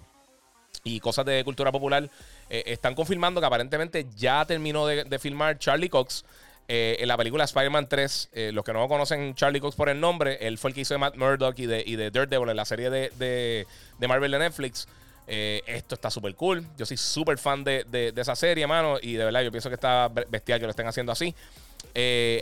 y 0.84 1.00
cosas 1.00 1.26
de 1.26 1.44
cultura 1.44 1.72
popular, 1.72 2.10
están 2.50 2.96
confirmando 2.96 3.42
que 3.42 3.48
aparentemente 3.48 4.08
ya 4.16 4.46
terminó 4.46 4.88
de, 4.88 5.04
de 5.04 5.20
filmar 5.20 5.58
Charlie 5.58 5.90
Cox. 5.90 6.24
Eh, 6.72 6.98
en 7.02 7.08
la 7.08 7.18
película 7.18 7.46
Spider-Man 7.46 7.90
3, 7.90 8.30
eh, 8.32 8.52
los 8.54 8.64
que 8.64 8.74
no 8.74 8.88
conocen 8.88 9.34
Charlie 9.34 9.60
Cox 9.60 9.76
por 9.76 9.90
el 9.90 10.00
nombre, 10.00 10.38
él 10.40 10.60
fue 10.60 10.70
el 10.70 10.76
que 10.76 10.82
hizo 10.82 10.94
de 10.94 11.00
Matt 11.00 11.16
Murdock 11.16 11.58
y 11.58 11.66
de, 11.66 11.84
y 11.84 11.96
de 11.96 12.12
Daredevil 12.12 12.48
en 12.48 12.56
la 12.56 12.66
serie 12.66 12.92
de, 12.92 13.10
de, 13.18 14.08
Marvel 14.08 14.32
de 14.32 14.38
Netflix. 14.38 14.88
Eh, 15.26 15.64
esto 15.66 15.96
está 15.96 16.12
súper 16.12 16.36
cool. 16.36 16.64
Yo 16.78 16.86
soy 16.86 16.98
súper 16.98 17.40
fan 17.40 17.64
de, 17.64 18.14
esa 18.16 18.36
serie, 18.36 18.68
mano. 18.68 19.00
Y 19.02 19.14
de 19.14 19.26
verdad, 19.26 19.42
yo 19.42 19.50
pienso 19.50 19.70
que 19.70 19.76
está 19.76 20.12
bestial 20.30 20.60
que 20.60 20.68
lo 20.68 20.70
estén 20.70 20.86
haciendo 20.86 21.12
así. 21.12 21.34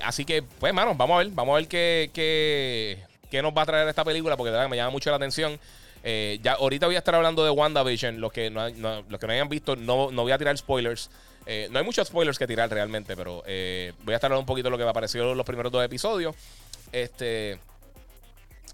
así 0.04 0.26
que, 0.26 0.44
pues, 0.44 0.74
mano, 0.74 0.94
vamos 0.94 1.16
a 1.16 1.18
ver. 1.20 1.30
Vamos 1.30 1.54
a 1.54 1.60
ver 1.60 1.70
qué, 1.70 2.12
qué, 2.14 3.42
nos 3.42 3.56
va 3.56 3.62
a 3.62 3.66
traer 3.66 3.88
esta 3.88 4.04
película. 4.04 4.36
Porque 4.36 4.52
de 4.52 4.58
verdad 4.58 4.70
me 4.70 4.76
llama 4.76 4.92
mucho 4.92 5.10
la 5.10 5.16
atención. 5.16 5.58
ya 6.04 6.54
ahorita 6.60 6.86
voy 6.88 6.96
a 6.96 7.00
estar 7.00 7.16
hablando 7.16 7.46
de 7.46 7.52
WandaVision. 7.52 8.20
Los 8.20 8.34
que 8.34 8.50
no, 8.50 8.68
los 9.08 9.20
que 9.22 9.28
no 9.28 9.32
hayan 9.32 9.48
visto, 9.48 9.78
no, 9.78 10.12
no 10.12 10.24
voy 10.24 10.34
a 10.34 10.38
tirar 10.38 10.58
spoilers. 10.58 11.10
Eh, 11.50 11.70
no 11.72 11.80
hay 11.80 11.86
muchos 11.86 12.10
spoilers 12.10 12.38
que 12.38 12.46
tirar 12.46 12.70
realmente, 12.70 13.16
pero 13.16 13.42
eh, 13.48 13.94
voy 14.04 14.14
a 14.14 14.18
estar 14.18 14.32
un 14.34 14.46
poquito 14.46 14.66
de 14.66 14.72
lo 14.72 14.78
que 14.78 14.84
me 14.84 14.90
apareció 14.90 15.32
en 15.32 15.38
los 15.38 15.46
primeros 15.46 15.72
dos 15.72 15.84
episodios. 15.84 16.36
Este. 16.92 17.58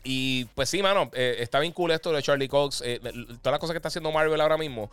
Y 0.03 0.45
pues 0.55 0.69
sí, 0.69 0.81
mano, 0.81 1.09
eh, 1.13 1.35
está 1.39 1.59
bien 1.59 1.71
cool 1.71 1.91
esto 1.91 2.11
de 2.11 2.23
Charlie 2.23 2.47
Cox. 2.47 2.79
todas 2.79 3.51
las 3.51 3.59
cosas 3.59 3.73
que 3.73 3.77
está 3.77 3.89
haciendo 3.89 4.11
Marvel 4.11 4.41
ahora 4.41 4.57
mismo. 4.57 4.89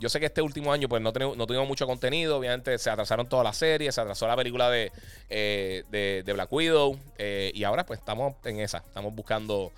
yo 0.00 0.08
sé 0.08 0.20
que 0.20 0.26
este 0.26 0.42
último 0.42 0.72
año 0.72 0.88
pues 0.88 1.00
no, 1.00 1.12
no 1.12 1.46
tuvimos 1.46 1.68
mucho 1.68 1.86
contenido. 1.86 2.38
Obviamente 2.38 2.76
se 2.76 2.90
atrasaron 2.90 3.28
todas 3.28 3.44
las 3.44 3.56
series, 3.56 3.94
se 3.94 4.00
atrasó 4.00 4.26
la 4.26 4.36
película 4.36 4.68
de, 4.68 4.90
de, 5.30 6.32
Black 6.34 6.52
Widow. 6.52 6.98
y 7.18 7.62
ahora 7.62 7.86
pues 7.86 8.00
estamos 8.00 8.34
en 8.44 8.58
esa. 8.58 8.78
Estamos 8.78 9.14
buscando 9.14 9.70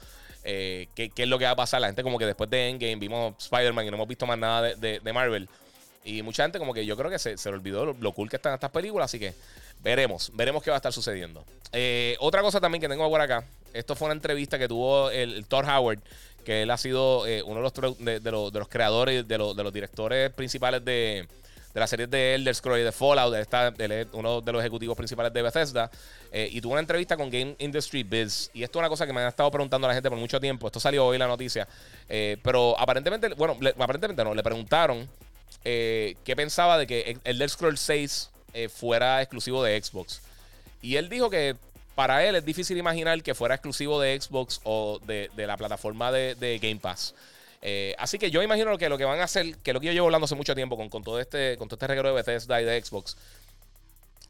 qué, 0.42 0.88
es 1.14 1.28
lo 1.28 1.38
que 1.38 1.44
va 1.44 1.50
a 1.50 1.56
pasar. 1.56 1.82
La 1.82 1.88
gente 1.88 2.02
como 2.02 2.18
que 2.18 2.26
después 2.26 2.48
de 2.48 2.70
Endgame 2.70 2.96
vimos 2.96 3.34
Spider-Man 3.38 3.86
y 3.86 3.90
no 3.90 3.96
hemos 3.96 4.08
visto 4.08 4.26
más 4.26 4.38
nada 4.38 4.74
de, 4.74 4.98
de 4.98 5.12
Marvel. 5.12 5.46
Y 6.04 6.22
mucha 6.22 6.42
gente 6.42 6.58
como 6.58 6.74
que 6.74 6.84
yo 6.84 6.96
creo 6.96 7.10
que 7.10 7.18
se, 7.18 7.38
se 7.38 7.48
le 7.48 7.56
olvidó 7.56 7.86
lo, 7.86 8.12
cool 8.12 8.28
que 8.28 8.36
están 8.36 8.52
estas 8.52 8.70
películas, 8.70 9.06
así 9.06 9.18
que 9.18 9.34
veremos, 9.82 10.30
veremos 10.34 10.62
qué 10.62 10.70
va 10.70 10.76
a 10.76 10.78
estar 10.78 10.92
sucediendo. 10.92 11.44
Eh, 11.72 12.16
otra 12.20 12.42
cosa 12.42 12.60
también 12.60 12.82
que 12.82 12.88
tengo 12.88 13.08
por 13.08 13.20
acá, 13.22 13.44
esto 13.72 13.96
fue 13.96 14.06
una 14.06 14.14
entrevista 14.14 14.58
que 14.58 14.68
tuvo 14.68 15.10
el, 15.10 15.46
Thor 15.46 15.64
Howard, 15.64 16.00
que 16.44 16.62
él 16.62 16.70
ha 16.70 16.76
sido 16.76 17.26
eh, 17.26 17.42
uno 17.42 17.56
de 17.56 17.62
los, 17.62 17.98
de, 17.98 18.30
los, 18.30 18.68
creadores, 18.68 19.26
de 19.26 19.38
los, 19.38 19.56
de 19.56 19.62
los 19.62 19.72
directores 19.72 20.30
principales 20.30 20.84
de, 20.84 21.26
de 21.72 21.80
la 21.80 21.86
serie 21.86 22.06
de 22.06 22.34
Elder 22.34 22.54
Scrolls 22.54 22.82
y 22.82 22.84
de 22.84 22.92
Fallout, 22.92 23.34
está, 23.36 23.72
uno 24.12 24.42
de 24.42 24.52
los 24.52 24.60
ejecutivos 24.60 24.98
principales 24.98 25.32
de 25.32 25.40
Bethesda, 25.40 25.90
eh, 26.30 26.50
y 26.52 26.60
tuvo 26.60 26.72
una 26.72 26.80
entrevista 26.80 27.16
con 27.16 27.30
Game 27.30 27.56
Industry 27.60 28.02
Biz. 28.02 28.50
Y 28.52 28.62
esto 28.62 28.78
es 28.78 28.80
una 28.80 28.90
cosa 28.90 29.06
que 29.06 29.14
me 29.14 29.22
han 29.22 29.28
estado 29.28 29.50
preguntando 29.50 29.86
a 29.86 29.88
la 29.88 29.94
gente 29.94 30.10
por 30.10 30.18
mucho 30.18 30.38
tiempo. 30.38 30.66
Esto 30.66 30.80
salió 30.80 31.06
hoy 31.06 31.16
la 31.16 31.26
noticia. 31.26 31.66
pero 32.06 32.78
aparentemente, 32.78 33.28
bueno, 33.28 33.56
aparentemente 33.78 34.22
no, 34.22 34.34
le 34.34 34.42
preguntaron 34.42 35.08
eh, 35.64 36.16
que 36.24 36.36
pensaba 36.36 36.78
de 36.78 36.86
que 36.86 37.18
el 37.24 37.36
Elder 37.36 37.50
Scrolls 37.50 37.80
6 37.80 38.30
eh, 38.54 38.68
fuera 38.68 39.20
exclusivo 39.22 39.62
de 39.62 39.82
Xbox. 39.82 40.20
Y 40.80 40.96
él 40.96 41.08
dijo 41.08 41.30
que 41.30 41.56
para 41.94 42.24
él 42.24 42.36
es 42.36 42.44
difícil 42.44 42.76
imaginar 42.76 43.22
que 43.22 43.34
fuera 43.34 43.54
exclusivo 43.54 44.00
de 44.00 44.20
Xbox 44.20 44.60
o 44.64 45.00
de, 45.06 45.30
la 45.36 45.56
plataforma 45.56 46.12
de, 46.12 46.58
Game 46.60 46.80
Pass. 46.80 47.14
Eh, 47.62 47.94
así 47.98 48.18
que 48.18 48.30
yo 48.30 48.42
imagino 48.42 48.76
que 48.76 48.88
lo 48.88 48.98
que 48.98 49.04
van 49.04 49.20
a 49.20 49.24
hacer, 49.24 49.56
que 49.58 49.72
lo 49.72 49.80
que 49.80 49.86
yo 49.86 49.92
llevo 49.92 50.06
hablando 50.06 50.26
hace 50.26 50.34
mucho 50.34 50.54
tiempo 50.54 50.76
con, 50.76 51.02
todo 51.02 51.18
este 51.18 51.56
con 51.56 51.68
todo 51.68 51.78
este 51.80 52.02
de 52.02 52.12
Bethesda 52.12 52.60
y 52.60 52.64
de 52.64 52.82
Xbox, 52.82 53.16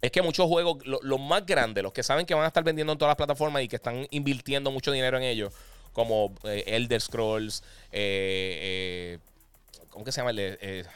es 0.00 0.12
que 0.12 0.22
muchos 0.22 0.46
juegos, 0.46 0.78
los 0.87 1.20
más 1.20 1.44
grandes, 1.44 1.82
los 1.82 1.92
que 1.92 2.02
saben 2.02 2.26
que 2.26 2.34
van 2.34 2.44
a 2.44 2.48
estar 2.48 2.62
vendiendo 2.62 2.92
en 2.92 2.98
todas 2.98 3.10
las 3.10 3.16
plataformas 3.16 3.62
y 3.62 3.68
que 3.68 3.76
están 3.76 4.06
invirtiendo 4.10 4.70
mucho 4.70 4.92
dinero 4.92 5.16
en 5.16 5.24
ellos, 5.24 5.52
como 5.92 6.34
Elder 6.44 7.00
Scrolls, 7.00 7.62
¿cómo 9.94 10.04
que 10.04 10.12
se 10.12 10.20
llama? 10.20 10.33
El, 10.33 10.87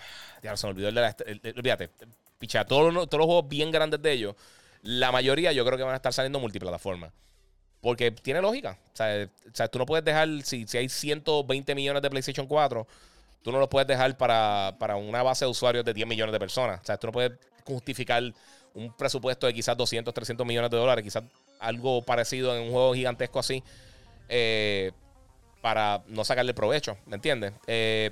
ya 0.42 0.56
se 0.56 0.66
me 0.66 0.72
olvidó 0.72 0.88
el 0.88 0.94
de 0.94 1.00
la... 1.00 1.16
olvídate, 1.56 1.88
picha, 2.38 2.64
todos 2.64 2.92
los, 2.92 3.08
todos 3.08 3.20
los 3.20 3.26
juegos 3.26 3.48
bien 3.48 3.70
grandes 3.70 4.02
de 4.02 4.12
ellos, 4.12 4.34
la 4.82 5.11
mayoría 5.12 5.52
yo 5.52 5.64
creo 5.64 5.78
que 5.78 5.84
van 5.84 5.94
a 5.94 5.96
estar 5.96 6.12
saliendo 6.12 6.38
multiplataforma. 6.40 7.12
Porque 7.80 8.11
tiene 8.11 8.42
lógica. 8.42 8.76
O 8.92 8.96
sea, 8.96 9.68
tú 9.68 9.78
no 9.78 9.87
puedes 9.87 10.04
dejar, 10.04 10.28
si, 10.42 10.66
si 10.66 10.78
hay 10.78 10.88
120 10.88 11.74
millones 11.76 12.02
de 12.02 12.11
PlayStation 12.11 12.46
4, 12.46 12.87
tú 13.42 13.52
no 13.52 13.61
los 13.61 13.68
puedes 13.68 13.87
dejar 13.87 14.16
para, 14.16 14.74
para, 14.80 14.96
una 14.96 15.22
base 15.22 15.44
de 15.44 15.50
usuarios 15.50 15.84
de 15.84 15.94
10 15.94 16.08
millones 16.08 16.32
de 16.32 16.40
personas. 16.40 16.80
O 16.82 16.84
sea, 16.84 16.96
tú 16.96 17.06
no 17.06 17.12
puedes 17.12 17.32
justificar 17.64 18.22
un 18.74 18.92
presupuesto 18.96 19.46
de 19.46 19.54
quizás 19.54 19.76
200, 19.76 20.12
300 20.12 20.44
millones 20.44 20.70
de 20.70 20.76
dólares, 20.76 21.04
quizás 21.04 21.22
algo 21.61 22.02
parecido 22.02 22.56
en 22.56 22.64
un 22.64 22.72
juego 22.72 22.94
gigantesco 22.94 23.38
así, 23.38 23.62
eh, 24.28 24.92
para 25.61 26.02
no 26.08 26.24
sacarle 26.24 26.54
provecho, 26.54 26.96
¿me 27.06 27.16
entiendes? 27.16 27.52
Eh, 27.66 28.11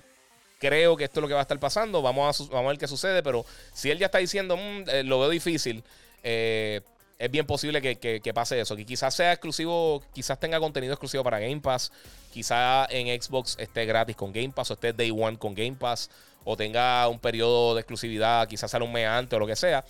creo 0.59 0.97
que 0.97 1.05
esto 1.05 1.21
es 1.21 1.23
lo 1.23 1.29
que 1.29 1.35
va 1.35 1.41
a 1.41 1.43
estar 1.43 1.59
pasando, 1.59 2.03
vamos 2.03 2.41
a, 2.41 2.45
vamos 2.45 2.67
a 2.67 2.69
ver 2.69 2.79
qué 2.79 2.89
sucede, 2.89 3.23
pero 3.23 3.45
si 3.73 3.91
él 3.91 3.99
ya 3.99 4.07
está 4.07 4.19
diciendo, 4.19 4.57
mm, 4.57 4.85
eh, 4.89 5.03
lo 5.05 5.21
veo 5.21 5.29
difícil, 5.29 5.83
es 6.23 7.31
bien 7.31 7.47
posible 7.47 7.81
que, 7.81 7.97
que, 8.21 8.35
pase 8.35 8.61
eso, 8.61 8.75
que 8.75 8.85
quizás 8.85 9.15
sea 9.15 9.33
exclusivo, 9.33 10.03
quizás 10.13 10.41
tenga 10.41 10.59
contenido 10.59 10.93
exclusivo 10.93 11.23
para 11.23 11.39
Game 11.39 11.61
Pass, 11.61 11.93
quizás 12.33 12.89
en 12.91 13.21
Xbox 13.21 13.57
esté 13.59 13.87
gratis 13.87 14.17
con 14.17 14.33
Game 14.33 14.51
Pass 14.51 14.71
o 14.73 14.75
esté 14.75 14.93
Day 14.93 15.11
One 15.11 15.39
con 15.39 15.55
Game 15.55 15.77
Pass 15.77 16.11
o 16.45 16.57
tenga 16.57 17.09
un 17.09 17.19
periodo 17.19 17.75
de 17.75 17.81
exclusividad, 17.81 18.47
quizás 18.49 18.71
sale 18.71 18.85
un 18.85 18.93
mes 18.93 19.07
antes 19.07 19.37
o 19.37 19.41
lo 19.41 19.47
que 19.47 19.57
sea. 19.57 19.85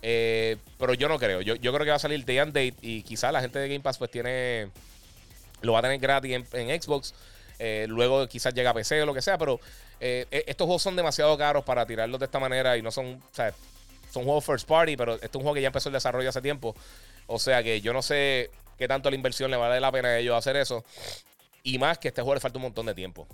Eh, 0.00 0.56
pero 0.78 0.94
yo 0.94 1.08
no 1.08 1.18
creo. 1.18 1.42
Yo, 1.42 1.56
yo, 1.56 1.72
creo 1.72 1.84
que 1.84 1.90
va 1.90 1.96
a 1.96 2.00
salir 2.00 2.24
Day 2.24 2.38
and 2.38 2.52
Date 2.52 2.76
y 2.80 3.02
quizás 3.02 3.32
la 3.32 3.40
gente 3.40 3.58
de 3.58 3.68
Game 3.68 3.80
Pass 3.80 3.98
pues 3.98 4.10
tiene. 4.10 4.70
Lo 5.60 5.72
va 5.72 5.80
a 5.80 5.82
tener 5.82 5.98
gratis 5.98 6.44
en, 6.52 6.82
Xbox. 6.82 7.14
Eh, 7.58 7.86
luego 7.88 8.26
quizás 8.28 8.54
llega 8.54 8.70
a 8.70 8.74
PC 8.74 9.02
o 9.02 9.06
lo 9.06 9.14
que 9.14 9.22
sea. 9.22 9.38
Pero 9.38 9.60
eh, 10.00 10.26
e, 10.30 10.44
estos 10.46 10.66
juegos 10.66 10.82
son 10.82 10.96
demasiado 10.96 11.36
caros 11.36 11.64
para 11.64 11.86
tirarlos 11.86 12.20
de 12.20 12.26
esta 12.26 12.38
manera 12.38 12.76
y 12.76 12.82
no 12.82 12.90
son. 12.90 13.14
O 13.14 13.34
sea, 13.34 13.52
son 14.10 14.24
juegos 14.24 14.44
first 14.44 14.66
party, 14.66 14.96
pero 14.96 15.14
este 15.14 15.26
es 15.26 15.34
un 15.34 15.42
juego 15.42 15.54
que 15.54 15.62
ya 15.62 15.66
empezó 15.68 15.88
el 15.88 15.92
desarrollo 15.92 16.28
hace 16.28 16.40
tiempo. 16.40 16.74
O 17.26 17.38
sea 17.38 17.62
que 17.62 17.80
yo 17.80 17.92
no 17.92 18.02
sé 18.02 18.50
qué 18.78 18.88
tanto 18.88 19.10
la 19.10 19.16
inversión 19.16 19.50
le 19.50 19.56
vale 19.56 19.80
la 19.80 19.92
pena 19.92 20.08
a 20.08 20.18
ellos 20.18 20.36
hacer 20.36 20.56
eso. 20.56 20.84
Y 21.62 21.78
más 21.78 21.98
que 21.98 22.08
este 22.08 22.22
juego 22.22 22.34
le 22.34 22.40
falta 22.40 22.58
un 22.58 22.62
montón 22.62 22.86
de 22.86 22.94
tiempo. 22.94 23.26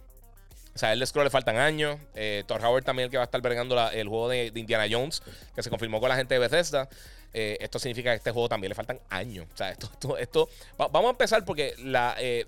O 0.74 0.78
sea, 0.78 0.88
a 0.88 0.92
el 0.92 1.06
Scroll 1.06 1.24
le 1.24 1.30
faltan 1.30 1.56
años. 1.56 1.98
Eh, 2.16 2.42
Thor 2.48 2.64
Howard 2.64 2.82
también, 2.82 3.04
el 3.04 3.10
que 3.10 3.16
va 3.16 3.22
a 3.22 3.26
estar 3.26 3.40
vergando 3.40 3.78
el 3.90 4.08
juego 4.08 4.28
de, 4.28 4.50
Indiana 4.54 4.87
Jones, 4.90 5.22
que 5.54 5.62
se 5.62 5.70
confirmó 5.70 6.00
con 6.00 6.08
la 6.08 6.16
gente 6.16 6.34
de 6.34 6.40
Bethesda. 6.40 6.88
Eh, 7.32 7.56
esto 7.60 7.78
significa 7.78 8.10
que 8.10 8.14
a 8.14 8.16
este 8.16 8.30
juego 8.32 8.48
también 8.48 8.70
le 8.70 8.74
faltan 8.74 8.98
años. 9.10 9.46
O 9.54 9.56
sea, 9.56 9.70
esto, 9.70 10.18
esto, 10.18 10.48
vamos 10.76 11.06
a 11.06 11.10
empezar 11.10 11.44
porque 11.44 11.74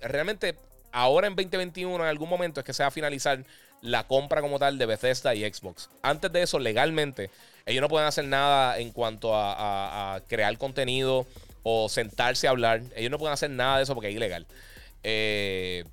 realmente 0.01 0.55
ahora 0.91 1.27
en 1.27 1.35
2021, 1.35 1.95
en 1.95 2.09
algún 2.09 2.29
momento, 2.29 2.59
es 2.59 2.65
que 2.65 2.73
se 2.73 2.83
va 2.83 2.87
a 2.87 2.91
finalizar 2.91 3.43
la 3.81 4.07
compra 4.07 4.41
como 4.41 4.59
tal 4.59 4.77
de 4.77 4.85
Bethesda 4.85 5.35
y 5.35 5.41
Xbox. 5.51 5.89
Antes 6.01 6.31
de 6.31 6.41
eso, 6.41 6.59
legalmente, 6.59 7.29
ellos 7.65 7.81
no 7.81 7.89
pueden 7.89 8.07
hacer 8.07 8.25
nada 8.25 8.79
en 8.79 8.91
cuanto 8.91 9.31
a 9.35 10.21
crear 10.27 10.57
contenido 10.57 11.27
o 11.69 11.89
sentarse 11.89 12.47
a 12.47 12.51
hablar. 12.51 12.81
Ellos 12.95 13.11
no 13.11 13.19
pueden 13.19 13.33
hacer 13.33 13.49
nada 13.49 13.77
de 13.77 13.83
eso 13.83 13.93
porque 13.93 14.07
es 14.07 14.15
ilegal. 14.15 14.47
Eh, 15.03 15.83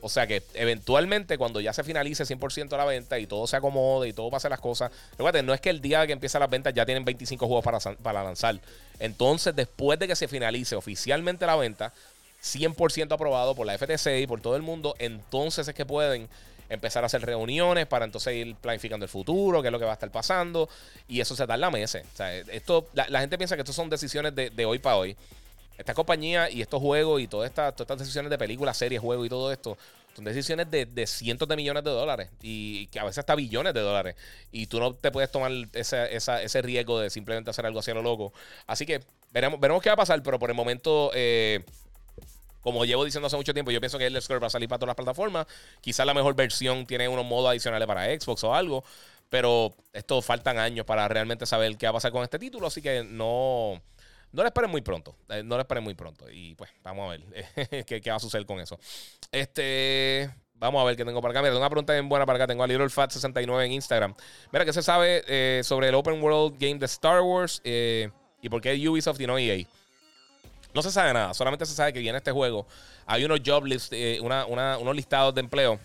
o 0.00 0.08
sea 0.08 0.26
que 0.26 0.42
eventualmente 0.54 1.36
cuando 1.36 1.60
ya 1.60 1.72
se 1.72 1.82
finalice 1.82 2.24
100% 2.24 2.76
la 2.76 2.84
venta 2.84 3.18
y 3.18 3.26
todo 3.26 3.46
se 3.46 3.56
acomode 3.56 4.08
y 4.08 4.12
todo 4.12 4.30
pase 4.30 4.48
las 4.48 4.60
cosas, 4.60 4.92
recuerden, 5.12 5.46
no 5.46 5.54
es 5.54 5.60
que 5.60 5.70
el 5.70 5.80
día 5.80 6.06
que 6.06 6.12
empieza 6.12 6.38
las 6.38 6.50
ventas 6.50 6.74
ya 6.74 6.84
tienen 6.84 7.04
25 7.04 7.46
juegos 7.46 7.64
para, 7.64 7.78
para 7.96 8.22
lanzar. 8.22 8.60
Entonces, 9.00 9.56
después 9.56 9.98
de 9.98 10.06
que 10.06 10.14
se 10.14 10.28
finalice 10.28 10.76
oficialmente 10.76 11.44
la 11.44 11.56
venta, 11.56 11.92
100% 12.44 13.12
aprobado 13.12 13.54
por 13.54 13.66
la 13.66 13.76
FTC 13.76 14.20
y 14.22 14.26
por 14.26 14.40
todo 14.40 14.56
el 14.56 14.62
mundo, 14.62 14.94
entonces 14.98 15.66
es 15.66 15.74
que 15.74 15.86
pueden 15.86 16.28
empezar 16.68 17.02
a 17.02 17.06
hacer 17.06 17.22
reuniones 17.22 17.86
para 17.86 18.04
entonces 18.04 18.34
ir 18.34 18.54
planificando 18.56 19.04
el 19.04 19.10
futuro, 19.10 19.62
qué 19.62 19.68
es 19.68 19.72
lo 19.72 19.78
que 19.78 19.84
va 19.84 19.92
a 19.92 19.94
estar 19.94 20.10
pasando, 20.10 20.68
y 21.08 21.20
eso 21.20 21.34
se 21.34 21.46
tarda 21.46 21.70
meses. 21.70 22.04
O 22.12 22.16
sea, 22.16 22.34
esto, 22.36 22.88
la, 22.94 23.20
gente 23.20 23.38
piensa 23.38 23.54
que 23.54 23.62
esto 23.62 23.72
son 23.72 23.88
decisiones 23.90 24.34
de, 24.34 24.50
de 24.50 24.64
hoy 24.64 24.78
para 24.78 24.96
hoy. 24.96 25.16
Esta 25.76 25.94
compañía 25.94 26.48
y 26.50 26.62
estos 26.62 26.80
juegos 26.80 27.20
y 27.20 27.26
todas 27.26 27.48
estas, 27.50 27.74
todas 27.74 27.86
estas 27.86 27.98
decisiones 27.98 28.30
de 28.30 28.38
películas, 28.38 28.76
series, 28.76 29.00
juegos 29.00 29.26
y 29.26 29.28
todo 29.28 29.52
esto 29.52 29.76
son 30.14 30.24
decisiones 30.24 30.70
de, 30.70 31.06
cientos 31.06 31.48
de 31.48 31.56
millones 31.56 31.82
de 31.82 31.90
dólares 31.90 32.30
y 32.40 32.86
que 32.86 33.00
a 33.00 33.04
veces 33.04 33.18
hasta 33.18 33.34
billones 33.34 33.74
de 33.74 33.80
dólares. 33.80 34.14
Y 34.52 34.66
tú 34.66 34.78
no 34.78 34.94
te 34.94 35.10
puedes 35.10 35.30
tomar 35.30 35.50
ese, 35.72 36.14
ese 36.16 36.62
riesgo 36.62 37.00
de 37.00 37.10
simplemente 37.10 37.50
hacer 37.50 37.66
algo 37.66 37.80
así 37.80 37.90
a 37.90 37.94
lo 37.94 38.02
loco. 38.02 38.32
Así 38.66 38.86
que 38.86 39.02
veremos, 39.32 39.58
veremos 39.58 39.82
qué 39.82 39.88
va 39.90 39.94
a 39.94 39.96
pasar, 39.96 40.22
pero 40.22 40.38
por 40.38 40.50
el 40.50 40.56
momento, 40.56 41.10
eh, 41.14 41.64
como 42.64 42.86
llevo 42.86 43.04
diciendo 43.04 43.26
hace 43.26 43.36
mucho 43.36 43.52
tiempo, 43.52 43.70
yo 43.70 43.78
pienso 43.78 43.98
que 43.98 44.06
el 44.06 44.22
Scroll 44.22 44.42
va 44.42 44.46
a 44.46 44.50
salir 44.50 44.70
para 44.70 44.78
todas 44.78 44.88
las 44.88 44.96
plataformas. 44.96 45.46
Quizás 45.82 46.06
la 46.06 46.14
mejor 46.14 46.34
versión 46.34 46.86
tiene 46.86 47.06
unos 47.06 47.26
modos 47.26 47.50
adicionales 47.50 47.86
para 47.86 48.06
Xbox 48.06 48.42
o 48.42 48.54
algo. 48.54 48.82
Pero 49.28 49.74
esto 49.92 50.22
faltan 50.22 50.58
años 50.58 50.86
para 50.86 51.06
realmente 51.06 51.44
saber 51.44 51.76
qué 51.76 51.84
va 51.86 51.90
a 51.90 51.92
pasar 51.92 52.10
con 52.10 52.22
este 52.22 52.38
título. 52.38 52.66
Así 52.66 52.80
que 52.80 53.04
no. 53.04 53.82
No 54.32 54.42
lo 54.42 54.46
esperen 54.46 54.70
muy 54.70 54.80
pronto. 54.80 55.14
Eh, 55.28 55.42
no 55.44 55.56
lo 55.56 55.60
esperen 55.60 55.84
muy 55.84 55.94
pronto. 55.94 56.30
Y 56.30 56.54
pues, 56.54 56.70
vamos 56.82 57.06
a 57.06 57.18
ver 57.18 57.84
qué, 57.84 58.10
va 58.10 58.16
a 58.16 58.20
suceder 58.20 58.46
con 58.46 58.58
eso. 58.60 58.78
Este. 59.30 60.30
Vamos 60.54 60.80
a 60.80 60.84
ver 60.84 60.96
qué 60.96 61.04
tengo 61.04 61.20
para 61.20 61.32
acá. 61.32 61.42
Mira, 61.42 61.54
una 61.54 61.68
pregunta 61.68 61.92
bien 61.92 62.08
buena 62.08 62.24
para 62.24 62.38
acá. 62.38 62.46
Tengo 62.46 62.64
a 62.64 62.66
LittleFat69 62.66 63.66
en 63.66 63.72
Instagram. 63.72 64.14
Mira, 64.52 64.64
¿qué 64.64 64.72
se 64.72 64.82
sabe 64.82 65.22
eh, 65.26 65.60
sobre 65.64 65.88
el 65.90 65.94
Open 65.94 66.22
World 66.22 66.56
Game 66.58 66.78
de 66.78 66.86
Star 66.86 67.20
Wars? 67.20 67.60
Eh, 67.62 68.08
y 68.40 68.48
por 68.48 68.62
qué 68.62 68.88
Ubisoft 68.88 69.20
y 69.20 69.26
no 69.26 69.36
EA. 69.36 69.66
No 70.74 70.82
se 70.82 70.90
sabe 70.90 71.12
nada. 71.12 71.34
Solamente 71.34 71.64
se 71.66 71.74
sabe 71.74 71.92
que 71.92 72.00
viene 72.00 72.18
este 72.18 72.32
juego. 72.32 72.66
Hay 73.06 73.24
unos 73.24 73.40
job 73.44 73.64
lists, 73.64 73.94
unos 74.20 74.96
listados 74.96 75.34
de 75.34 75.40
empleo 75.40 75.78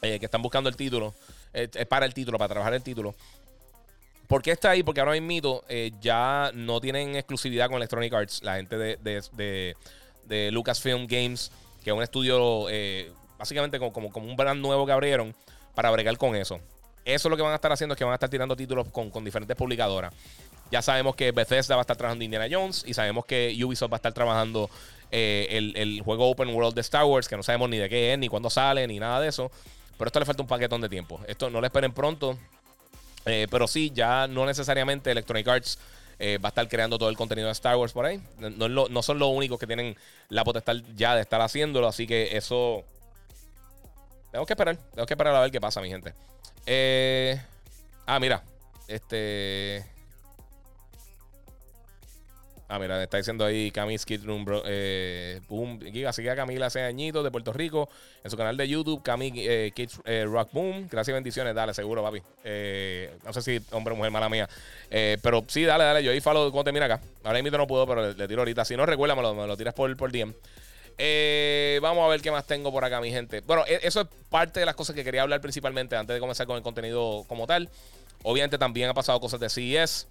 que 0.00 0.20
están 0.22 0.42
buscando 0.42 0.68
el 0.68 0.76
título. 0.76 1.14
para 1.88 2.06
el 2.06 2.14
título, 2.14 2.38
para 2.38 2.48
trabajar 2.48 2.74
el 2.74 2.82
título. 2.82 3.14
¿Por 4.26 4.42
qué 4.42 4.50
está 4.50 4.70
ahí? 4.70 4.82
Porque 4.82 5.00
ahora 5.00 5.18
mismo 5.20 5.62
eh, 5.68 5.92
ya 6.00 6.50
no 6.54 6.80
tienen 6.80 7.14
exclusividad 7.14 7.68
con 7.68 7.76
Electronic 7.76 8.12
Arts, 8.12 8.42
la 8.42 8.56
gente 8.56 8.76
de, 8.76 10.50
Lucasfilm 10.50 11.06
Games, 11.06 11.52
que 11.84 11.90
es 11.90 11.96
un 11.96 12.02
estudio 12.02 12.66
eh, 12.68 13.12
básicamente 13.38 13.78
como, 13.78 13.92
como, 14.10 14.26
un 14.26 14.36
brand 14.36 14.60
nuevo 14.60 14.84
que 14.84 14.92
abrieron 14.92 15.34
para 15.74 15.90
bregar 15.90 16.16
con 16.18 16.34
eso. 16.34 16.60
Eso 17.04 17.28
es 17.28 17.30
lo 17.30 17.36
que 17.36 17.42
van 17.42 17.52
a 17.52 17.54
estar 17.54 17.70
haciendo, 17.70 17.92
es 17.94 17.98
que 17.98 18.04
van 18.04 18.12
a 18.12 18.16
estar 18.16 18.28
tirando 18.28 18.56
títulos 18.56 18.88
con, 18.88 19.24
diferentes 19.24 19.56
publicadoras. 19.56 20.12
Ya 20.70 20.82
sabemos 20.82 21.14
que 21.14 21.32
Bethesda 21.32 21.76
va 21.76 21.82
a 21.82 21.84
estar 21.84 21.96
trabajando 21.96 22.24
Indiana 22.24 22.46
Jones 22.50 22.84
y 22.86 22.94
sabemos 22.94 23.24
que 23.24 23.56
Ubisoft 23.64 23.92
va 23.92 23.96
a 23.96 23.98
estar 23.98 24.12
trabajando 24.12 24.68
eh, 25.10 25.46
el, 25.50 25.76
el, 25.76 26.00
juego 26.02 26.28
Open 26.28 26.48
World 26.48 26.74
de 26.74 26.80
Star 26.80 27.04
Wars, 27.04 27.28
que 27.28 27.36
no 27.36 27.42
sabemos 27.42 27.70
ni 27.70 27.78
de 27.78 27.88
qué 27.88 28.12
es, 28.12 28.18
ni 28.18 28.28
cuándo 28.28 28.50
sale, 28.50 28.86
ni 28.86 28.98
nada 28.98 29.20
de 29.20 29.28
eso. 29.28 29.50
Pero 29.96 30.08
esto 30.08 30.18
le 30.18 30.26
falta 30.26 30.42
un 30.42 30.48
paquetón 30.48 30.80
de 30.80 30.88
tiempo. 30.88 31.20
Esto 31.26 31.50
no 31.50 31.60
lo 31.60 31.66
esperen 31.66 31.92
pronto. 31.92 32.38
Eh, 33.24 33.46
pero 33.50 33.66
sí, 33.66 33.90
ya 33.94 34.28
no 34.28 34.46
necesariamente 34.46 35.10
Electronic 35.10 35.48
Arts 35.48 35.78
eh, 36.18 36.38
va 36.38 36.48
a 36.48 36.50
estar 36.50 36.68
creando 36.68 36.98
todo 36.98 37.08
el 37.08 37.16
contenido 37.16 37.46
de 37.46 37.52
Star 37.52 37.76
Wars 37.76 37.92
por 37.92 38.06
ahí. 38.06 38.22
No, 38.38 39.02
son 39.02 39.18
los 39.18 39.28
únicos 39.28 39.58
que 39.58 39.66
tienen 39.66 39.96
la 40.28 40.44
potestad 40.44 40.76
ya 40.94 41.14
de 41.14 41.22
estar 41.22 41.40
haciéndolo, 41.40 41.88
así 41.88 42.06
que 42.06 42.36
eso. 42.36 42.84
Tengo 44.30 44.46
que 44.46 44.52
esperar, 44.52 44.76
tengo 44.94 45.06
que 45.06 45.14
esperar 45.14 45.34
a 45.34 45.40
ver 45.40 45.50
qué 45.50 45.60
pasa, 45.60 45.80
mi 45.80 45.88
gente. 45.88 46.14
Eh, 46.66 47.40
ah, 48.06 48.18
mira, 48.20 48.42
este. 48.88 49.84
Ah, 52.68 52.80
mira, 52.80 53.00
está 53.00 53.16
diciendo 53.16 53.44
ahí 53.44 53.70
Camille 53.70 53.98
Skid 53.98 54.24
Room, 54.24 54.44
eh, 54.66 55.40
boom, 55.48 55.78
así 56.08 56.22
que 56.22 56.30
a 56.30 56.34
Camila 56.34 56.66
hace 56.66 56.82
añitos 56.82 57.22
de 57.22 57.30
Puerto 57.30 57.52
Rico 57.52 57.88
en 58.24 58.30
su 58.30 58.36
canal 58.36 58.56
de 58.56 58.66
YouTube, 58.66 59.04
Camille 59.04 59.66
eh, 59.66 59.70
Kids 59.70 60.00
eh, 60.04 60.24
Rock 60.26 60.50
Boom. 60.52 60.88
Gracias 60.90 61.10
y 61.10 61.12
bendiciones, 61.12 61.54
dale, 61.54 61.74
seguro, 61.74 62.02
papi. 62.02 62.20
Eh, 62.42 63.16
no 63.24 63.32
sé 63.32 63.42
si 63.42 63.64
hombre 63.70 63.94
o 63.94 63.96
mujer, 63.96 64.10
mala 64.10 64.28
mía. 64.28 64.48
pero 64.90 65.44
sí, 65.46 65.62
dale, 65.62 65.84
dale. 65.84 66.02
Yo 66.02 66.10
ahí 66.10 66.20
follow 66.20 66.50
cuando 66.50 66.64
termina 66.64 66.86
acá. 66.86 67.00
Ahora 67.22 67.40
mismo 67.40 67.56
no 67.56 67.68
puedo, 67.68 67.86
pero 67.86 68.12
le, 68.12 68.28
tiro 68.28 68.40
ahorita. 68.40 68.64
Si 68.64 68.76
no 68.76 68.84
recuerda, 68.84 69.14
me 69.14 69.22
lo, 69.22 69.56
tiras 69.56 69.72
por, 69.72 69.96
por 69.96 70.10
DM. 70.10 70.34
vamos 71.80 72.04
a 72.04 72.08
ver 72.08 72.20
qué 72.20 72.32
más 72.32 72.46
tengo 72.48 72.72
por 72.72 72.84
acá, 72.84 73.00
mi 73.00 73.12
gente. 73.12 73.42
Bueno, 73.42 73.62
e, 73.68 73.78
eso 73.82 74.00
es 74.00 74.08
parte 74.28 74.58
de 74.58 74.66
las 74.66 74.74
cosas 74.74 74.96
que 74.96 75.04
quería 75.04 75.22
hablar 75.22 75.40
principalmente 75.40 75.94
antes 75.94 76.14
de 76.14 76.18
comenzar 76.18 76.48
con 76.48 76.56
el 76.56 76.64
contenido 76.64 77.24
como 77.28 77.46
tal. 77.46 77.68
Obviamente 78.24 78.58
también 78.58 78.90
ha 78.90 78.94
pasado 78.94 79.20
cosas 79.20 79.38
de 79.38 79.48
CES. 79.48 80.08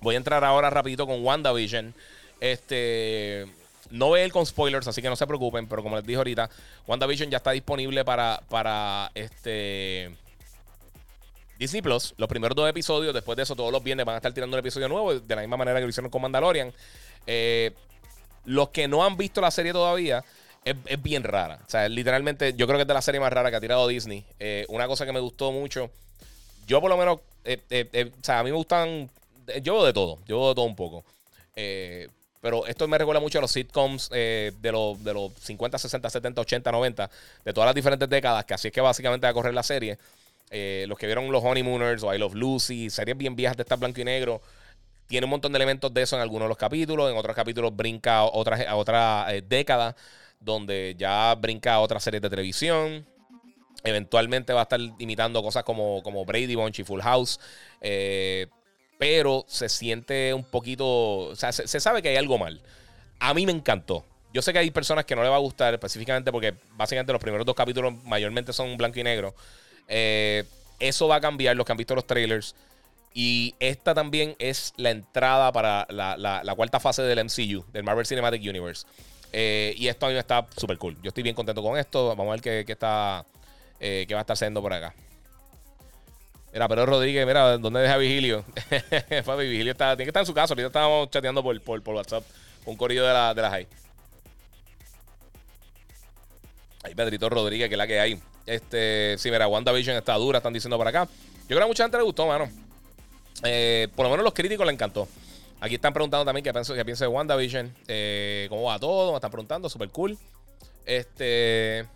Voy 0.00 0.14
a 0.14 0.18
entrar 0.18 0.44
ahora 0.44 0.70
rapidito 0.70 1.06
con 1.06 1.24
WandaVision. 1.24 1.94
Este. 2.40 3.46
No 3.90 4.10
ve 4.10 4.24
él 4.24 4.32
con 4.32 4.44
spoilers, 4.44 4.88
así 4.88 5.00
que 5.00 5.08
no 5.08 5.16
se 5.16 5.26
preocupen. 5.26 5.68
Pero 5.68 5.82
como 5.82 5.96
les 5.96 6.04
dije 6.04 6.18
ahorita, 6.18 6.50
WandaVision 6.86 7.30
ya 7.30 7.38
está 7.38 7.52
disponible 7.52 8.04
para, 8.04 8.40
para 8.48 9.10
este. 9.14 10.10
Disney 11.58 11.80
Plus, 11.80 12.14
los 12.18 12.28
primeros 12.28 12.54
dos 12.54 12.68
episodios, 12.68 13.14
después 13.14 13.36
de 13.36 13.44
eso 13.44 13.56
todos 13.56 13.72
los 13.72 13.82
viernes 13.82 14.04
van 14.04 14.14
a 14.14 14.18
estar 14.18 14.32
tirando 14.32 14.56
un 14.56 14.60
episodio 14.60 14.88
nuevo, 14.88 15.14
de 15.14 15.34
la 15.34 15.40
misma 15.40 15.56
manera 15.56 15.78
que 15.78 15.84
lo 15.84 15.90
hicieron 15.90 16.10
con 16.10 16.20
Mandalorian. 16.22 16.72
Eh, 17.26 17.72
los 18.44 18.68
que 18.68 18.86
no 18.88 19.04
han 19.04 19.16
visto 19.16 19.40
la 19.40 19.50
serie 19.50 19.72
todavía, 19.72 20.22
es, 20.64 21.02
bien 21.02 21.22
rara. 21.22 21.60
O 21.66 21.70
sea, 21.70 21.88
literalmente, 21.88 22.54
yo 22.54 22.66
creo 22.66 22.76
que 22.76 22.82
es 22.82 22.88
de 22.88 22.94
la 22.94 23.02
serie 23.02 23.20
más 23.20 23.32
rara 23.32 23.50
que 23.50 23.56
ha 23.56 23.60
tirado 23.60 23.86
Disney. 23.88 24.24
Eh, 24.38 24.66
una 24.68 24.86
cosa 24.86 25.06
que 25.06 25.12
me 25.12 25.20
gustó 25.20 25.52
mucho, 25.52 25.90
yo 26.66 26.80
por 26.80 26.90
lo 26.90 26.96
menos, 26.96 27.20
eh, 27.44 28.12
o 28.20 28.24
sea, 28.24 28.40
a 28.40 28.42
mí 28.42 28.50
me 28.50 28.56
gustan 28.56 29.08
yo 29.62 29.74
veo 29.74 29.84
de 29.84 29.92
todo, 29.92 30.18
yo 30.26 30.38
veo 30.38 30.48
de 30.50 30.54
todo 30.54 30.64
un 30.64 30.76
poco. 30.76 31.04
Eh, 31.54 32.08
Pero 32.40 32.66
esto 32.66 32.86
me 32.86 32.98
recuerda 32.98 33.20
mucho 33.20 33.38
a 33.38 33.40
los 33.40 33.50
sitcoms 33.50 34.10
eh, 34.12 34.52
de, 34.60 34.72
los, 34.72 35.02
de 35.02 35.14
los 35.14 35.32
50, 35.40 35.78
60, 35.78 36.10
70, 36.10 36.40
80, 36.42 36.72
90, 36.72 37.10
de 37.44 37.52
todas 37.52 37.66
las 37.66 37.74
diferentes 37.74 38.08
décadas, 38.08 38.44
que 38.44 38.54
así 38.54 38.68
es 38.68 38.74
que 38.74 38.80
básicamente 38.80 39.26
va 39.26 39.30
a 39.30 39.34
correr 39.34 39.54
la 39.54 39.62
serie. 39.62 39.98
Eh, 40.50 40.84
los 40.88 40.96
que 40.96 41.06
vieron 41.06 41.30
los 41.32 41.42
Honeymooners 41.42 42.02
o 42.04 42.14
I 42.14 42.18
Love 42.18 42.34
Lucy, 42.34 42.88
series 42.90 43.16
bien 43.16 43.34
viejas 43.34 43.56
de 43.56 43.62
estas 43.62 43.80
blanco 43.80 44.00
y 44.00 44.04
negro, 44.04 44.40
tiene 45.06 45.24
un 45.24 45.30
montón 45.30 45.52
de 45.52 45.56
elementos 45.56 45.92
de 45.92 46.02
eso 46.02 46.16
en 46.16 46.22
algunos 46.22 46.46
de 46.46 46.48
los 46.48 46.58
capítulos, 46.58 47.10
en 47.10 47.16
otros 47.16 47.34
capítulos 47.34 47.74
brinca 47.74 48.18
a 48.18 48.24
otra, 48.24 49.26
eh, 49.34 49.42
décadas, 49.46 49.94
donde 50.40 50.94
ya 50.98 51.34
brinca 51.34 51.74
a 51.74 51.80
otras 51.80 52.02
series 52.02 52.22
de 52.22 52.30
televisión. 52.30 53.06
Eventualmente 53.84 54.52
va 54.52 54.60
a 54.60 54.62
estar 54.64 54.80
imitando 54.98 55.42
cosas 55.42 55.62
como, 55.64 56.02
como 56.02 56.24
Brady 56.24 56.54
Bunch 56.56 56.80
y 56.80 56.84
Full 56.84 57.00
House. 57.00 57.38
Eh, 57.80 58.46
pero 58.98 59.44
se 59.48 59.68
siente 59.68 60.32
un 60.34 60.44
poquito. 60.44 60.86
O 60.86 61.36
sea, 61.36 61.52
se, 61.52 61.80
sabe 61.80 62.02
que 62.02 62.10
hay 62.10 62.16
algo 62.16 62.38
mal. 62.38 62.60
A 63.18 63.34
mí 63.34 63.46
me 63.46 63.52
encantó. 63.52 64.04
Yo 64.32 64.42
sé 64.42 64.52
que 64.52 64.58
hay 64.58 64.70
personas 64.70 65.04
que 65.04 65.16
no 65.16 65.22
le 65.22 65.28
va 65.28 65.36
a 65.36 65.40
gustar 65.40 65.72
específicamente 65.72 66.30
porque 66.30 66.54
básicamente 66.76 67.12
los 67.12 67.22
primeros 67.22 67.46
dos 67.46 67.54
capítulos 67.54 67.94
mayormente 68.04 68.52
son 68.52 68.76
blanco 68.76 69.00
y 69.00 69.02
negro. 69.02 69.34
Eh, 69.88 70.44
eso 70.78 71.08
va 71.08 71.16
a 71.16 71.20
cambiar 71.20 71.56
los 71.56 71.64
que 71.64 71.72
han 71.72 71.78
visto 71.78 71.94
los 71.94 72.06
trailers. 72.06 72.54
Y 73.14 73.54
esta 73.60 73.94
también 73.94 74.36
es 74.38 74.74
la 74.76 74.90
entrada 74.90 75.50
para 75.50 75.86
la, 75.88 76.54
cuarta 76.54 76.80
fase 76.80 77.02
del 77.02 77.24
MCU, 77.24 77.64
del 77.72 77.82
Marvel 77.82 78.04
Cinematic 78.04 78.42
Universe. 78.42 78.86
Eh, 79.32 79.74
y 79.78 79.88
esto 79.88 80.04
a 80.04 80.10
mí 80.10 80.14
me 80.14 80.20
está 80.20 80.46
súper 80.54 80.76
cool. 80.76 80.96
Yo 81.02 81.08
estoy 81.08 81.22
bien 81.22 81.34
contento 81.34 81.62
con 81.62 81.78
esto. 81.78 82.08
Vamos 82.08 82.28
a 82.28 82.30
ver 82.38 82.66
qué, 82.66 82.72
está, 82.72 83.24
eh, 83.80 84.04
qué 84.06 84.12
va 84.12 84.20
a 84.20 84.22
estar 84.22 84.34
haciendo 84.34 84.60
por 84.60 84.74
acá. 84.74 84.94
Mira, 86.56 86.68
pero 86.68 86.86
Rodríguez, 86.86 87.26
mira, 87.26 87.58
¿dónde 87.58 87.80
deja 87.80 87.98
Vigilio? 87.98 88.42
Papi, 89.26 89.46
Vigilio 89.46 89.72
está, 89.72 89.94
tiene 89.94 90.06
que 90.06 90.08
estar 90.08 90.22
en 90.22 90.26
su 90.26 90.32
casa. 90.32 90.54
Ahorita 90.54 90.68
estábamos 90.68 91.10
chateando 91.10 91.42
por, 91.42 91.60
por, 91.60 91.82
por 91.82 91.96
WhatsApp. 91.96 92.24
Un 92.64 92.78
corrido 92.78 93.06
de 93.06 93.12
la, 93.12 93.34
de 93.34 93.42
la 93.42 93.50
high. 93.50 93.66
Ahí 96.82 96.94
Pedrito 96.94 97.28
Rodríguez, 97.28 97.68
que 97.68 97.74
es 97.74 97.78
la 97.78 97.86
que 97.86 98.00
hay. 98.00 98.18
Este, 98.46 99.16
sí, 99.18 99.30
mira, 99.30 99.46
WandaVision 99.48 99.98
está 99.98 100.14
dura, 100.14 100.38
están 100.38 100.54
diciendo 100.54 100.78
por 100.78 100.88
acá. 100.88 101.06
Yo 101.40 101.48
creo 101.48 101.58
que 101.58 101.64
a 101.64 101.66
mucha 101.66 101.84
gente 101.84 101.98
le 101.98 102.04
gustó, 102.04 102.26
mano. 102.26 102.48
Eh, 103.44 103.88
por 103.94 104.06
lo 104.06 104.10
menos 104.12 104.24
los 104.24 104.32
críticos 104.32 104.64
le 104.64 104.72
encantó. 104.72 105.06
Aquí 105.60 105.74
están 105.74 105.92
preguntando 105.92 106.24
también 106.24 106.42
qué 106.42 106.54
pienso, 106.54 106.72
qué 106.72 106.84
de 106.84 107.06
WandaVision. 107.06 107.70
Eh, 107.86 108.46
¿Cómo 108.48 108.62
va 108.62 108.78
todo? 108.78 109.10
Me 109.10 109.16
están 109.16 109.30
preguntando, 109.30 109.68
súper 109.68 109.90
cool. 109.90 110.16
Este. 110.86 111.86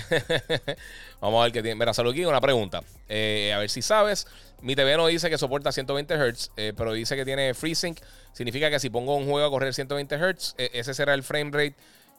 Vamos 1.20 1.40
a 1.40 1.44
ver 1.44 1.52
qué 1.52 1.62
tiene. 1.62 1.74
Mira, 1.74 1.94
salud 1.94 2.12
aquí 2.12 2.24
una 2.24 2.40
pregunta. 2.40 2.82
Eh, 3.08 3.52
a 3.54 3.58
ver 3.58 3.70
si 3.70 3.82
sabes. 3.82 4.26
Mi 4.62 4.76
TV 4.76 4.96
no 4.96 5.06
dice 5.06 5.30
que 5.30 5.38
soporta 5.38 5.72
120 5.72 6.14
Hz, 6.14 6.50
eh, 6.56 6.72
pero 6.76 6.92
dice 6.92 7.16
que 7.16 7.24
tiene 7.24 7.54
FreeSync. 7.54 7.98
Significa 8.32 8.70
que 8.70 8.78
si 8.78 8.90
pongo 8.90 9.16
un 9.16 9.24
juego 9.24 9.46
a 9.46 9.50
correr 9.50 9.74
120 9.74 10.16
Hz, 10.16 10.54
eh, 10.58 10.70
ese 10.74 10.94
será 10.94 11.14
el 11.14 11.22
frame 11.22 11.50
rate 11.50 11.74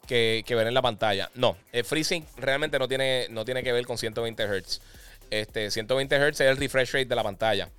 que, 0.08 0.44
que 0.46 0.56
veré 0.56 0.70
en 0.70 0.74
la 0.74 0.82
pantalla. 0.82 1.30
No, 1.36 1.56
FreeSync 1.84 2.26
realmente 2.38 2.80
no 2.80 2.88
tiene, 2.88 3.28
no 3.30 3.46
tiene 3.46 3.64
que 3.64 3.72
ver 3.72 3.86
con 3.86 3.98
120 3.98 4.44
Hz. 4.48 4.82
Este, 5.30 5.72
120 5.72 6.16
Hz 6.18 6.42
es 6.42 6.42
el 6.42 6.58
refresh 6.58 6.94
rate 6.94 7.06
de 7.06 7.16
la 7.16 7.24
pantalla. 7.24 7.70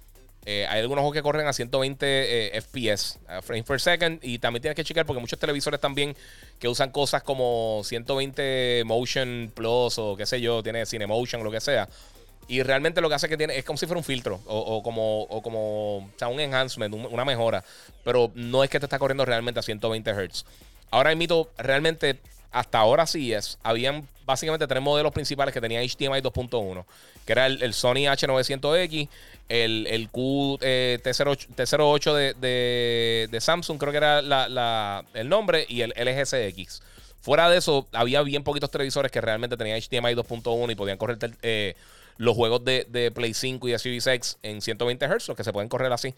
Eh, 0.45 0.67
hay 0.69 0.81
algunos 0.81 1.03
juegos 1.03 1.15
que 1.15 1.23
corren 1.23 1.47
a 1.47 1.53
120 1.53 2.57
eh, 2.57 2.61
FPS, 2.61 3.19
frames 3.43 3.65
per 3.65 3.81
second. 3.81 4.19
Y 4.23 4.39
también 4.39 4.63
tienes 4.63 4.77
que 4.77 4.85
checar 4.85 5.07
porque 5.07 5.21
muchos 5.21 5.39
televisores 5.39 5.81
también 5.81 6.17
que 6.59 6.69
usan 6.69 6.91
cosas 6.91 7.23
como 7.23 7.83
120 7.85 8.83
Motion 8.85 9.53
Plus 9.55 9.99
o 9.99 10.17
qué 10.17 10.27
sé 10.27 10.41
yo, 10.41 10.63
tiene 10.63 10.87
Cinemotion 10.87 11.41
o 11.41 11.45
lo 11.45 11.51
que 11.51 11.61
sea. 11.61 11.89
Y 12.49 12.63
realmente 12.63 13.01
lo 13.01 13.09
que 13.09 13.15
hace 13.15 13.29
que 13.29 13.37
tiene 13.37 13.57
es 13.57 13.65
como 13.65 13.77
si 13.77 13.87
fuera 13.87 13.99
un 13.99 14.05
filtro 14.05 14.41
o, 14.47 14.83
como, 14.83 15.23
o 15.23 15.43
como 15.43 15.99
o 15.99 16.11
sea, 16.17 16.29
un 16.29 16.41
enhancement, 16.41 16.93
una 16.95 17.25
mejora. 17.25 17.65
Pero 18.05 18.33
no 18.35 18.65
es 18.65 18.71
que 18.71 18.81
te 18.81 18.87
está 18.87 18.99
corriendo 18.99 19.25
realmente 19.25 19.61
a 19.61 19.63
120 19.63 20.11
Hz. 20.11 20.45
Ahora 20.91 21.15
mito 21.15 21.51
realmente 21.57 22.21
hasta 22.53 22.79
ahora 22.79 23.07
sí 23.07 23.33
es. 23.33 23.59
Habían 23.63 24.07
básicamente 24.25 24.67
tres 24.67 24.83
modelos 24.83 25.13
principales 25.13 25.53
que 25.53 25.61
tenían 25.61 25.83
HDMI 25.83 26.21
2.1, 26.21 26.85
que 27.25 27.33
era 27.33 27.47
el, 27.47 27.75
Sony 27.75 28.07
H900X, 28.07 29.09
el, 29.49 29.87
el 29.89 30.09
Q 30.11 30.59
eh, 30.61 31.01
T08, 31.03 32.35
de, 32.39 33.29
de, 33.31 33.41
Samsung, 33.41 33.79
creo 33.79 33.91
que 33.91 33.99
era 33.99 34.21
el 35.15 35.29
nombre, 35.29 35.67
y 35.69 35.81
el 35.81 35.91
LG 35.97 36.27
CX. 36.27 36.83
Fuera 37.23 37.49
de 37.49 37.59
eso, 37.59 37.87
había 37.93 38.21
bien 38.23 38.43
poquitos 38.43 38.71
televisores 38.71 39.13
que 39.13 39.21
realmente 39.21 39.57
tenían 39.57 39.81
HDMI 39.81 40.15
2.1 40.15 40.73
y 40.73 40.75
podían 40.75 40.99
correr 40.99 41.19
eh, 41.43 41.75
los 42.19 42.35
juegos 42.35 42.65
de, 42.65 43.13
Play 43.15 43.33
5 43.33 43.69
y 43.69 43.73
de 43.73 43.79
Series 43.79 44.07
X 44.07 44.39
en 44.43 44.61
120 44.61 45.07
Hz, 45.07 45.29
los 45.29 45.37
que 45.37 45.45
se 45.45 45.53
pueden 45.53 45.69
correr 45.69 45.93
así. 45.93 46.15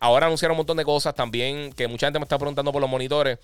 Ahora 0.00 0.26
anunciaron 0.26 0.54
un 0.54 0.58
montón 0.58 0.78
de 0.78 0.84
cosas 0.84 1.14
también 1.14 1.72
que 1.72 1.86
mucha 1.86 2.06
gente 2.06 2.18
me 2.18 2.24
está 2.24 2.38
preguntando 2.38 2.72
por 2.72 2.80
los 2.80 2.90
monitores. 2.90 3.38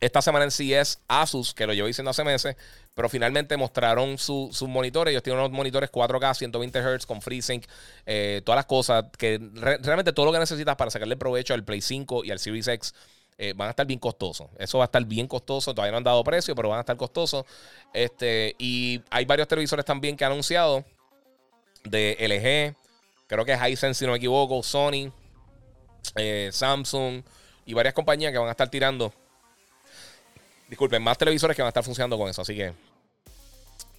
Esta 0.00 0.22
semana 0.22 0.46
en 0.46 0.72
es 0.72 0.98
Asus, 1.08 1.52
que 1.52 1.66
lo 1.66 1.74
llevo 1.74 1.86
diciendo 1.86 2.10
hace 2.10 2.24
meses, 2.24 2.56
pero 2.94 3.10
finalmente 3.10 3.56
mostraron 3.58 4.16
sus 4.16 4.62
monitores. 4.62 5.12
Ellos 5.12 5.22
tienen 5.22 5.40
unos 5.40 5.52
monitores 5.52 5.92
4K, 5.92 6.34
120 6.34 6.80
Hz 6.80 7.06
con 7.06 7.20
FreeSync, 7.20 7.66
eh, 8.06 8.40
todas 8.44 8.56
las 8.56 8.64
cosas, 8.64 9.04
que 9.18 9.38
realmente 9.52 10.14
todo 10.14 10.26
lo 10.26 10.32
que 10.32 10.38
necesitas 10.38 10.74
para 10.76 10.90
sacarle 10.90 11.18
provecho 11.18 11.52
al 11.52 11.64
Play 11.64 11.82
5 11.82 12.24
y 12.24 12.30
al 12.30 12.38
Series 12.38 12.66
X 12.68 12.94
eh, 13.36 13.52
van 13.54 13.68
a 13.68 13.70
estar 13.70 13.86
bien 13.86 13.98
costosos. 13.98 14.48
Eso 14.58 14.78
va 14.78 14.84
a 14.84 14.86
estar 14.86 15.04
bien 15.04 15.26
costoso. 15.26 15.74
Todavía 15.74 15.92
no 15.92 15.98
han 15.98 16.04
dado 16.04 16.24
precio, 16.24 16.54
pero 16.54 16.70
van 16.70 16.78
a 16.78 16.80
estar 16.80 16.96
costosos. 16.96 17.44
Este, 17.92 18.54
y 18.58 19.02
hay 19.10 19.26
varios 19.26 19.48
televisores 19.48 19.84
también 19.84 20.16
que 20.16 20.24
han 20.24 20.32
anunciado 20.32 20.84
de 21.84 22.16
LG, 22.18 22.76
creo 23.26 23.44
que 23.44 23.52
es 23.52 23.60
Hisense, 23.68 23.98
si 23.98 24.04
no 24.06 24.12
me 24.12 24.18
equivoco, 24.18 24.62
Sony, 24.62 25.12
eh, 26.16 26.50
Samsung 26.52 27.22
y 27.64 27.74
varias 27.74 27.94
compañías 27.94 28.32
que 28.32 28.38
van 28.38 28.48
a 28.48 28.52
estar 28.52 28.68
tirando 28.68 29.12
Disculpen, 30.70 31.02
más 31.02 31.18
televisores 31.18 31.56
que 31.56 31.62
van 31.62 31.66
a 31.66 31.70
estar 31.70 31.82
funcionando 31.82 32.16
con 32.16 32.30
eso. 32.30 32.42
Así 32.42 32.54
que 32.54 32.72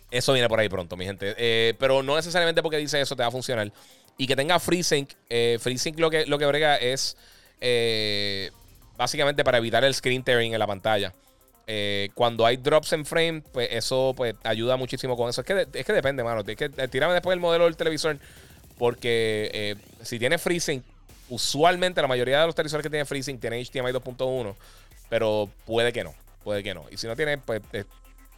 eso 0.10 0.32
viene 0.32 0.48
por 0.48 0.58
ahí 0.58 0.70
pronto, 0.70 0.96
mi 0.96 1.04
gente. 1.04 1.36
Eh, 1.38 1.74
pero 1.78 2.02
no 2.02 2.16
necesariamente 2.16 2.64
porque 2.64 2.78
dice 2.78 3.02
eso 3.02 3.14
te 3.14 3.24
va 3.24 3.28
a 3.28 3.32
funcionar. 3.32 3.70
Y 4.18 4.26
que 4.26 4.38
tenga 4.38 4.58
FreeSync. 4.58 5.12
Eh, 5.30 5.58
FreeSync 5.60 6.00
lo 6.00 6.10
que, 6.10 6.26
lo 6.26 6.40
que 6.40 6.46
brega 6.46 6.78
es 6.78 7.18
eh, 7.60 8.52
básicamente 8.96 9.44
para 9.44 9.58
evitar 9.58 9.84
el 9.84 9.94
screen 9.94 10.24
tearing 10.24 10.54
en 10.54 10.60
la 10.60 10.68
pantalla. 10.68 11.14
cuando 12.14 12.46
hay 12.46 12.56
drops 12.56 12.94
en 12.94 13.06
frame, 13.06 13.44
pues 13.52 13.68
eso 13.72 14.14
pues, 14.16 14.36
ayuda 14.44 14.78
muchísimo 14.78 15.18
con 15.18 15.30
eso. 15.30 15.42
Es 15.42 15.48
que, 15.48 15.68
es 15.74 15.86
que 15.86 15.94
depende, 15.94 16.24
mano. 16.24 16.42
Es 16.48 16.56
que 16.56 16.70
tirame 16.70 17.14
después 17.14 17.34
el 17.34 17.42
modelo 17.42 17.66
del 17.66 17.76
televisor. 17.76 18.18
Porque 18.78 19.76
si 20.04 20.18
tiene 20.20 20.38
FreeSync, 20.38 20.86
usualmente 21.28 22.02
la 22.02 22.08
mayoría 22.08 22.40
de 22.40 22.46
los 22.46 22.56
televisores 22.56 22.82
que 22.82 22.90
tienen 22.90 23.06
FreeSync 23.06 23.42
tienen 23.42 23.62
HDMI 23.62 23.92
2.1. 23.92 24.56
Pero 25.10 25.50
puede 25.66 25.92
que 25.92 26.06
no 26.06 26.21
puede 26.44 26.64
que 26.64 26.74
no. 26.74 26.86
Y 26.92 26.98
si 26.98 27.08
no 27.08 27.16
tiene, 27.16 27.38
pues 27.38 27.62
eh, 27.74 27.86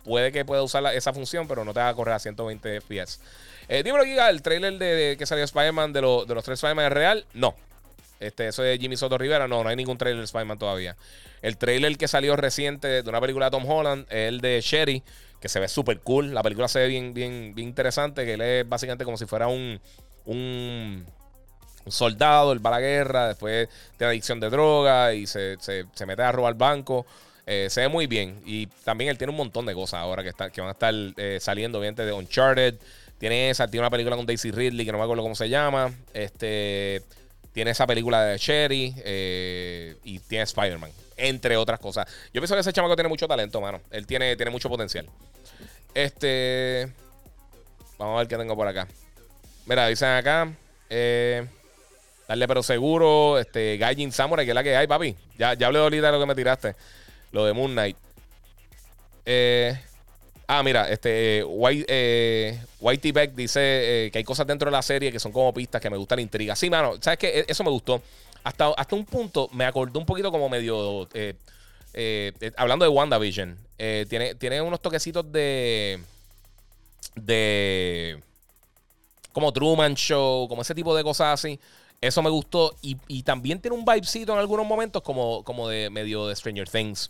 puede 0.04 0.32
que 0.32 0.46
pueda 0.46 0.62
usar 0.64 0.86
esa 0.94 1.14
función, 1.14 1.48
pero 1.48 1.64
no 1.66 1.74
te 1.74 1.80
va 1.80 1.90
a 1.90 1.94
correr 1.94 2.16
a 2.16 2.20
120 2.20 2.82
FPS. 2.82 3.20
Eh, 3.68 3.84
dímelo, 3.84 4.04
Giga, 4.04 4.30
el 4.30 4.42
trailer 4.42 4.78
de, 4.78 5.16
que 5.18 5.26
salió 5.26 5.44
Spider-Man 5.44 5.94
de, 5.94 6.02
de 6.02 6.36
los 6.36 6.44
tres 6.44 6.60
Spider-Man 6.60 6.86
es 6.86 6.92
real. 6.92 7.26
No. 7.34 7.56
Este, 8.20 8.48
eso 8.48 8.64
de 8.64 8.78
Jimmy 8.78 8.96
Soto 8.96 9.18
Rivera, 9.18 9.48
no, 9.48 9.64
no 9.64 9.70
hay 9.70 9.76
ningún 9.76 9.98
trailer 9.98 10.20
de 10.20 10.26
Spider-Man 10.26 10.58
todavía. 10.58 10.96
El 11.42 11.58
trailer 11.58 11.98
que 11.98 12.08
salió 12.08 12.36
reciente 12.36 13.04
de 13.04 13.10
una 13.10 13.20
película 13.20 13.46
de 13.48 13.52
Tom 13.52 13.70
Holland 13.70 14.06
es 14.10 14.30
el 14.30 14.40
de 14.40 14.62
Sherry, 14.62 15.04
que 15.42 15.50
se 15.50 15.60
ve 15.60 15.68
súper 15.68 16.00
cool. 16.00 16.34
La 16.34 16.42
película 16.42 16.70
se 16.70 16.80
ve 16.80 16.88
bien, 16.88 17.14
bien, 17.14 17.54
bien 17.54 17.68
interesante, 17.68 18.24
que 18.26 18.36
él 18.36 18.42
es 18.42 18.68
básicamente 18.70 19.04
como 19.04 19.18
si 19.18 19.26
fuera 19.26 19.48
un, 19.48 19.80
un, 20.26 21.06
soldado, 21.88 22.54
él 22.54 22.66
va 22.66 22.70
a 22.70 22.74
la 22.74 22.80
guerra, 22.80 23.28
después 23.28 23.68
tiene 23.98 24.12
adicción 24.12 24.40
de 24.40 24.50
droga 24.50 25.14
y 25.14 25.28
se, 25.28 25.58
se, 25.60 25.86
se 25.94 26.06
mete 26.06 26.22
a 26.22 26.32
robar 26.32 26.54
banco. 26.54 27.06
Eh, 27.46 27.68
se 27.70 27.82
ve 27.82 27.88
muy 27.88 28.08
bien. 28.08 28.42
Y 28.46 28.68
también 28.68 29.10
él 29.10 29.18
tiene 29.18 29.32
un 29.32 29.38
montón 29.38 29.66
de 29.66 29.74
cosas 29.74 30.00
ahora 30.00 30.24
que, 30.24 30.30
está, 30.30 30.50
que 30.50 30.62
van 30.62 30.70
a 30.70 30.74
estar 30.74 30.94
eh, 31.18 31.40
saliendo, 31.42 31.80
obviamente, 31.80 32.06
de 32.06 32.14
Uncharted. 32.14 32.76
Tiene 33.18 33.50
esa, 33.50 33.68
tiene 33.68 33.82
una 33.82 33.90
película 33.90 34.16
con 34.16 34.26
Daisy 34.26 34.52
Ridley, 34.52 34.86
que 34.86 34.92
no 34.92 34.98
me 34.98 35.04
acuerdo 35.04 35.24
cómo 35.24 35.36
se 35.36 35.50
llama. 35.50 35.94
Este. 36.14 37.02
Tiene 37.52 37.72
esa 37.72 37.86
película 37.86 38.24
de 38.26 38.38
Sherry. 38.38 38.94
Eh, 38.98 39.96
y 40.04 40.20
tiene 40.20 40.44
Spider-Man. 40.44 40.92
Entre 41.18 41.56
otras 41.58 41.80
cosas. 41.80 42.08
Yo 42.34 42.42
pienso 42.42 42.56
que 42.56 42.62
ese 42.62 42.74
chamaco 42.74 42.96
tiene 42.96 43.10
mucho 43.10 43.28
talento, 43.28 43.62
mano. 43.62 43.82
Él 43.92 44.08
tiene, 44.08 44.36
tiene 44.36 44.52
mucho 44.52 44.70
potencial. 44.70 45.08
Este. 45.94 46.92
Vamos 47.98 48.16
a 48.16 48.20
ver 48.20 48.28
qué 48.28 48.38
tengo 48.38 48.56
por 48.56 48.68
acá. 48.68 48.88
Mira, 49.66 49.88
dicen 49.88 50.10
acá. 50.10 50.52
darle 50.90 52.48
pero 52.48 52.64
seguro. 52.64 53.38
Este. 53.38 53.78
Gaijin 53.78 54.12
Samurai, 54.12 54.46
que 54.46 54.52
es 54.52 54.56
la 54.56 54.64
que 54.64 54.76
hay, 54.76 54.88
papi. 54.88 55.16
Ya, 55.38 55.54
ya 55.54 55.68
hablé 55.68 55.80
ahorita 55.80 56.08
de 56.08 56.14
lo 56.14 56.20
que 56.20 56.26
me 56.26 56.36
tiraste. 56.36 56.76
Lo 57.34 57.46
de 57.46 57.54
Moon 57.54 57.72
Knight. 57.72 57.98
Eh, 59.26 59.78
ah, 60.48 60.62
mira, 60.64 60.88
este 60.90 61.44
White, 61.44 61.86
eh, 61.90 62.62
Whitey 62.80 63.12
Beck 63.12 63.34
dice 63.34 64.06
eh, 64.06 64.12
que 64.12 64.20
hay 64.20 64.24
cosas 64.24 64.46
dentro 64.46 64.70
de 64.70 64.72
la 64.72 64.84
serie 64.84 65.12
que 65.12 65.20
son 65.20 65.32
como 65.32 65.54
pistas 65.54 65.82
que 65.82 65.90
me 65.90 65.98
gusta 65.98 66.16
la 66.16 66.22
intriga. 66.22 66.56
Sí, 66.56 66.70
mano, 66.70 66.94
¿sabes 67.02 67.18
qué? 67.18 67.40
E, 67.40 67.46
eso 67.48 67.64
me 67.64 67.72
gustó. 67.72 68.02
Hasta, 68.44 68.68
hasta 68.78 68.96
un 68.96 69.06
punto 69.06 69.50
me 69.52 69.66
acordó 69.66 70.00
un 70.00 70.06
poquito 70.06 70.32
como 70.32 70.48
medio. 70.48 71.08
hablando 72.56 72.86
de 72.86 72.90
WandaVision, 72.90 73.58
tiene, 74.08 74.36
tiene 74.36 74.62
unos 74.62 74.80
toquecitos 74.80 75.30
de. 75.32 76.00
de. 77.16 78.22
como 79.32 79.52
Truman 79.52 79.96
Show, 79.96 80.48
como 80.48 80.62
ese 80.62 80.76
tipo 80.76 80.96
de 80.96 81.04
cosas 81.04 81.40
así. 81.40 81.60
Eso 82.00 82.22
me 82.22 82.30
gustó. 82.30 82.76
Y, 82.82 83.24
también 83.24 83.60
tiene 83.60 83.78
un 83.78 83.86
vibecito 83.86 84.34
en 84.34 84.40
algunos 84.40 84.68
momentos 84.68 85.02
como, 85.02 85.42
como 85.44 85.70
de 85.70 85.90
medio 85.90 86.28
de 86.28 86.36
Stranger 86.36 86.70
Things. 86.70 87.10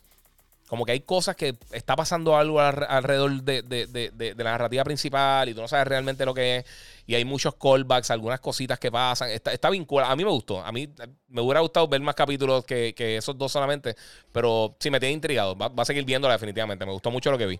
Como 0.73 0.85
que 0.85 0.91
hay 0.93 1.01
cosas 1.01 1.35
que 1.35 1.55
está 1.71 1.95
pasando 1.95 2.35
algo 2.35 2.59
alrededor 2.59 3.43
de, 3.43 4.33
la 4.35 4.43
narrativa 4.43 4.83
principal 4.83 5.47
y 5.47 5.53
tú 5.53 5.61
no 5.61 5.67
sabes 5.67 5.85
realmente 5.85 6.25
lo 6.25 6.33
que 6.33 6.57
es. 6.57 6.65
Y 7.05 7.13
hay 7.13 7.23
muchos 7.25 7.53
callbacks, 7.61 8.09
algunas 8.09 8.39
cositas 8.39 8.79
que 8.79 8.91
pasan. 8.91 9.29
Está, 9.29 9.53
está 9.53 9.69
vinculado. 9.69 10.11
A 10.11 10.15
mí 10.15 10.25
me 10.25 10.31
gustó. 10.31 10.65
A 10.65 10.71
mí 10.71 10.89
me 11.27 11.41
hubiera 11.41 11.59
gustado 11.59 11.87
ver 11.87 12.01
más 12.01 12.15
capítulos 12.15 12.65
que, 12.65 12.95
esos 12.97 13.37
dos 13.37 13.51
solamente. 13.51 13.95
Pero 14.31 14.75
sí 14.79 14.89
me 14.89 14.99
tiene 14.99 15.13
intrigado. 15.13 15.55
Va, 15.55 15.69
a 15.77 15.85
seguir 15.85 16.05
viéndola 16.05 16.33
definitivamente. 16.33 16.87
Me 16.87 16.91
gustó 16.91 17.11
mucho 17.11 17.29
lo 17.29 17.37
que 17.37 17.45
vi. 17.45 17.59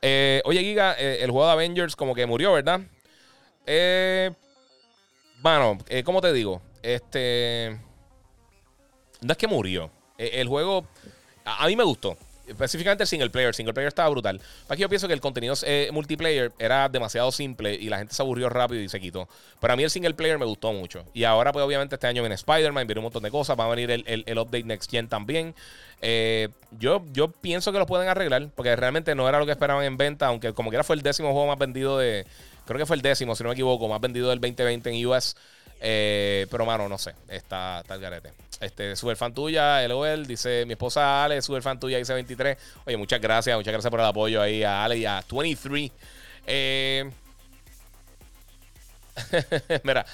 Eh, 0.00 0.40
oye, 0.46 0.60
Giga, 0.60 0.94
eh, 0.98 1.18
el 1.20 1.30
juego 1.30 1.48
de 1.48 1.52
Avengers 1.52 1.94
como 1.94 2.14
que 2.14 2.24
murió, 2.24 2.54
¿verdad? 2.54 2.80
Bueno, 5.42 5.76
eh, 5.90 6.02
¿cómo 6.04 6.22
te 6.22 6.32
digo? 6.32 6.62
Este. 6.82 7.78
No 9.20 9.32
es 9.32 9.36
que 9.36 9.46
murió. 9.46 9.90
el 10.16 10.48
juego. 10.48 10.86
a, 11.44 11.66
mí 11.66 11.76
me 11.76 11.84
gustto 11.84 12.16
específicamente 12.46 13.04
el 13.04 13.08
single 13.08 13.30
player. 13.30 13.48
El 13.48 13.54
single 13.54 13.74
player 13.74 13.88
estaba 13.88 14.08
brutal. 14.08 14.40
Aquí 14.68 14.82
yo 14.82 14.88
pienso 14.88 15.06
que 15.08 15.14
el 15.14 15.20
contenido 15.20 15.54
eh, 15.62 15.88
multiplayer 15.92 16.52
era 16.58 16.88
demasiado 16.88 17.32
simple 17.32 17.74
y 17.74 17.88
la 17.88 17.98
gente 17.98 18.14
se 18.14 18.22
aburrió 18.22 18.48
rápido 18.48 18.82
y 18.82 18.88
se 18.88 19.00
quitó. 19.00 19.28
Pero 19.60 19.72
a 19.72 19.76
mí 19.76 19.82
el 19.82 19.90
single 19.90 20.14
player 20.14 20.38
me 20.38 20.46
gustó 20.46 20.72
mucho. 20.72 21.04
Y 21.14 21.24
ahora, 21.24 21.52
pues 21.52 21.64
obviamente 21.64 21.96
este 21.96 22.06
año 22.06 22.22
viene 22.22 22.34
Spider-Man, 22.34 22.86
viene 22.86 23.00
un 23.00 23.04
montón 23.04 23.22
de 23.22 23.30
cosas. 23.30 23.58
Va 23.58 23.66
a 23.66 23.68
venir 23.68 23.90
el, 23.90 24.38
update 24.38 24.64
Next 24.64 24.90
Gen 24.90 25.08
también. 25.08 25.54
Eh, 26.02 26.48
yo, 26.78 27.02
yo 27.12 27.28
pienso 27.30 27.72
que 27.72 27.78
lo 27.78 27.86
pueden 27.86 28.08
arreglar 28.08 28.48
porque 28.54 28.76
realmente 28.76 29.14
no 29.14 29.28
era 29.28 29.38
lo 29.38 29.46
que 29.46 29.52
esperaban 29.52 29.84
en 29.84 29.96
venta, 29.96 30.26
aunque 30.26 30.52
como 30.52 30.70
que 30.70 30.76
era 30.76 30.84
fue 30.84 30.96
el 30.96 31.02
décimo 31.02 31.32
juego 31.32 31.46
más 31.46 31.58
vendido 31.58 31.98
de... 31.98 32.26
Creo 32.66 32.78
que 32.78 32.86
fue 32.86 32.96
el 32.96 33.02
décimo, 33.02 33.36
si 33.36 33.44
no 33.44 33.50
me 33.50 33.54
equivoco, 33.54 33.86
más 33.88 34.00
vendido 34.00 34.28
del 34.28 34.40
2020 34.40 34.90
en 34.90 35.06
US. 35.06 35.36
Eh, 35.80 36.46
pero, 36.50 36.64
mano, 36.64 36.88
no 36.88 36.98
sé. 36.98 37.14
Está, 37.28 37.80
está 37.80 37.94
el 37.94 38.00
garete. 38.00 38.32
Este, 38.60 38.96
super 38.96 39.16
fan 39.16 39.34
tuya, 39.34 39.86
LOL, 39.86 40.26
dice 40.26 40.64
mi 40.64 40.72
esposa 40.72 41.24
Ale, 41.24 41.42
super 41.42 41.62
fan 41.62 41.78
tuya, 41.78 41.98
dice 41.98 42.14
23. 42.14 42.56
Oye, 42.86 42.96
muchas 42.96 43.20
gracias, 43.20 43.54
muchas 43.56 43.72
gracias 43.72 43.90
por 43.90 44.00
el 44.00 44.06
apoyo 44.06 44.40
ahí 44.40 44.62
a 44.62 44.84
Ale 44.84 44.96
y 44.96 45.04
a 45.04 45.22
23. 45.30 45.90
Eh, 46.46 47.10
mira, 49.84 50.06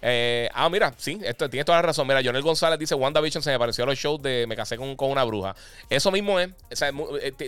eh, 0.00 0.48
ah, 0.54 0.70
mira, 0.70 0.94
sí, 0.96 1.20
esto, 1.22 1.50
tienes 1.50 1.66
toda 1.66 1.78
la 1.78 1.82
razón. 1.82 2.06
Mira, 2.06 2.22
Jonel 2.24 2.42
González 2.42 2.78
dice: 2.78 2.94
WandaVision 2.94 3.42
se 3.42 3.50
me 3.50 3.58
pareció 3.58 3.84
a 3.84 3.88
los 3.88 3.98
shows 3.98 4.22
de 4.22 4.46
Me 4.48 4.56
casé 4.56 4.78
con, 4.78 4.96
con 4.96 5.10
una 5.10 5.24
bruja. 5.24 5.54
Eso 5.90 6.10
mismo 6.10 6.40
es. 6.40 6.50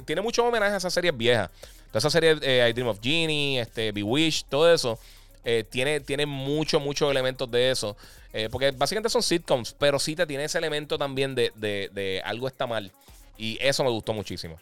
tiene 0.05 0.21
mucho 0.21 0.45
homenaje 0.45 0.75
a 0.75 0.77
esas 0.77 0.93
series 0.93 1.17
viejas. 1.17 1.49
Toda 1.89 1.99
esa 1.99 2.11
serie, 2.11 2.33
I 2.69 2.73
Dream 2.73 2.89
of 2.89 2.99
Genie, 3.03 3.61
este, 3.61 3.93
Bewitched, 3.93 4.47
todo 4.49 4.73
eso. 4.73 4.99
Eh, 5.45 5.65
tiene, 5.69 6.01
tiene 6.01 6.27
muchos, 6.27 6.81
muchos 6.81 7.11
elementos 7.11 7.51
de 7.51 7.71
eso. 7.71 7.97
Eh, 8.33 8.49
porque 8.51 8.71
básicamente 8.71 9.11
son 9.11 9.23
sitcoms, 9.23 9.75
pero 9.79 9.99
sí 9.99 10.17
te 10.17 10.27
tiene 10.27 10.45
ese 10.45 10.59
elemento 10.59 10.97
también 10.97 11.35
de, 11.35 12.23
algo 12.25 12.49
está 12.49 12.67
mal. 12.67 12.91
Y 13.37 13.59
eso 13.61 13.83
me 13.85 13.91
gustó 13.91 14.13
muchísimo. 14.13 14.59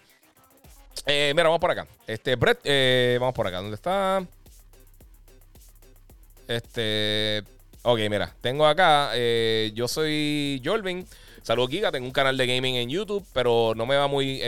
Eh, 1.07 1.33
mira, 1.35 1.45
vamos 1.45 1.61
por 1.61 1.71
acá. 1.71 1.87
Este, 2.07 2.35
Brett, 2.37 2.61
vamos 3.19 3.35
por 3.35 3.47
acá. 3.47 3.59
¿Dónde 3.59 3.75
está? 3.75 4.25
Este. 6.49 7.43
Ok, 7.83 7.99
mira, 8.11 8.35
tengo 8.41 8.67
acá. 8.67 9.13
yo 9.75 9.87
soy 9.89 10.61
Jorvin. 10.65 11.07
Saludos, 11.43 11.71
Giga. 11.71 11.93
Tengo 11.93 12.07
un 12.07 12.13
canal 12.13 12.37
de 12.37 12.47
gaming 12.47 12.77
en 12.77 12.89
YouTube, 12.89 13.25
pero 13.33 13.75
no 13.77 13.87
me 13.87 13.97
va 13.97 14.09
muy. 14.09 14.41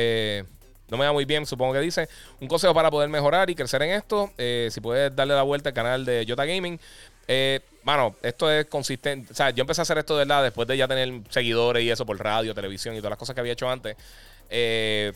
No 0.92 0.98
me 0.98 1.06
va 1.06 1.12
muy 1.12 1.24
bien, 1.24 1.46
supongo 1.46 1.72
que 1.72 1.80
dice. 1.80 2.06
Un 2.38 2.48
consejo 2.48 2.74
para 2.74 2.90
poder 2.90 3.08
mejorar 3.08 3.48
y 3.48 3.54
crecer 3.54 3.80
en 3.80 3.92
esto. 3.92 4.30
Eh, 4.36 4.68
si 4.70 4.82
puedes 4.82 5.16
darle 5.16 5.34
la 5.34 5.42
vuelta 5.42 5.70
al 5.70 5.74
canal 5.74 6.04
de 6.04 6.26
Jota 6.28 6.44
Gaming. 6.44 6.78
Eh, 7.26 7.60
mano, 7.82 8.14
esto 8.20 8.50
es 8.50 8.66
consistente. 8.66 9.32
O 9.32 9.34
sea, 9.34 9.48
yo 9.48 9.62
empecé 9.62 9.80
a 9.80 9.84
hacer 9.84 9.96
esto 9.96 10.18
de 10.18 10.26
verdad 10.26 10.42
después 10.42 10.68
de 10.68 10.76
ya 10.76 10.86
tener 10.86 11.10
seguidores 11.30 11.82
y 11.82 11.90
eso 11.90 12.04
por 12.04 12.22
radio, 12.22 12.54
televisión 12.54 12.94
y 12.94 12.98
todas 12.98 13.12
las 13.12 13.18
cosas 13.18 13.34
que 13.34 13.40
había 13.40 13.54
hecho 13.54 13.70
antes. 13.70 13.96
Eh, 14.50 15.14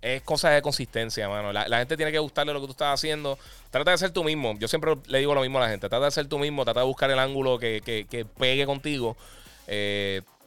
es 0.00 0.22
cosa 0.22 0.50
de 0.50 0.62
consistencia, 0.62 1.28
mano. 1.28 1.52
La, 1.52 1.78
gente 1.78 1.96
tiene 1.96 2.12
que 2.12 2.20
gustarle 2.20 2.52
lo 2.52 2.60
que 2.60 2.66
tú 2.66 2.72
estás 2.72 2.94
haciendo. 2.94 3.36
Trata 3.72 3.90
de 3.90 3.98
ser 3.98 4.12
tú 4.12 4.22
mismo. 4.22 4.56
Yo 4.60 4.68
siempre 4.68 4.94
le 5.08 5.18
digo 5.18 5.34
lo 5.34 5.40
mismo 5.40 5.58
a 5.58 5.62
la 5.62 5.70
gente. 5.70 5.88
Trata 5.88 6.04
de 6.04 6.12
ser 6.12 6.28
tú 6.28 6.38
mismo. 6.38 6.62
Trata 6.64 6.80
de 6.80 6.86
buscar 6.86 7.10
el 7.10 7.18
ángulo 7.18 7.58
que, 7.58 7.82
que 7.82 8.24
pegue 8.38 8.64
contigo. 8.64 9.16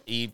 y 0.05 0.31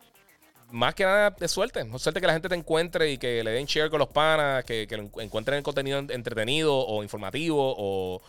más 0.74 0.96
que 0.96 1.06
nada 1.06 1.30
de 1.30 1.48
suerte. 1.48 1.86
Suerte 2.00 2.20
que 2.20 2.28
la 2.28 2.34
gente 2.34 2.50
te 2.50 2.56
encuentre 2.56 3.12
y 3.12 3.18
que 3.20 3.44
le 3.44 3.52
den 3.52 3.68
share 3.68 3.92
con 3.92 4.00
los 4.00 4.10
panas, 4.10 4.66
que, 4.66 4.88
que 4.88 4.96
encuentren 4.96 5.60
el 5.60 5.64
contenido 5.64 6.00
entretenido 6.00 6.76
o 6.76 7.04
informativo 7.04 7.76
o, 7.78 8.22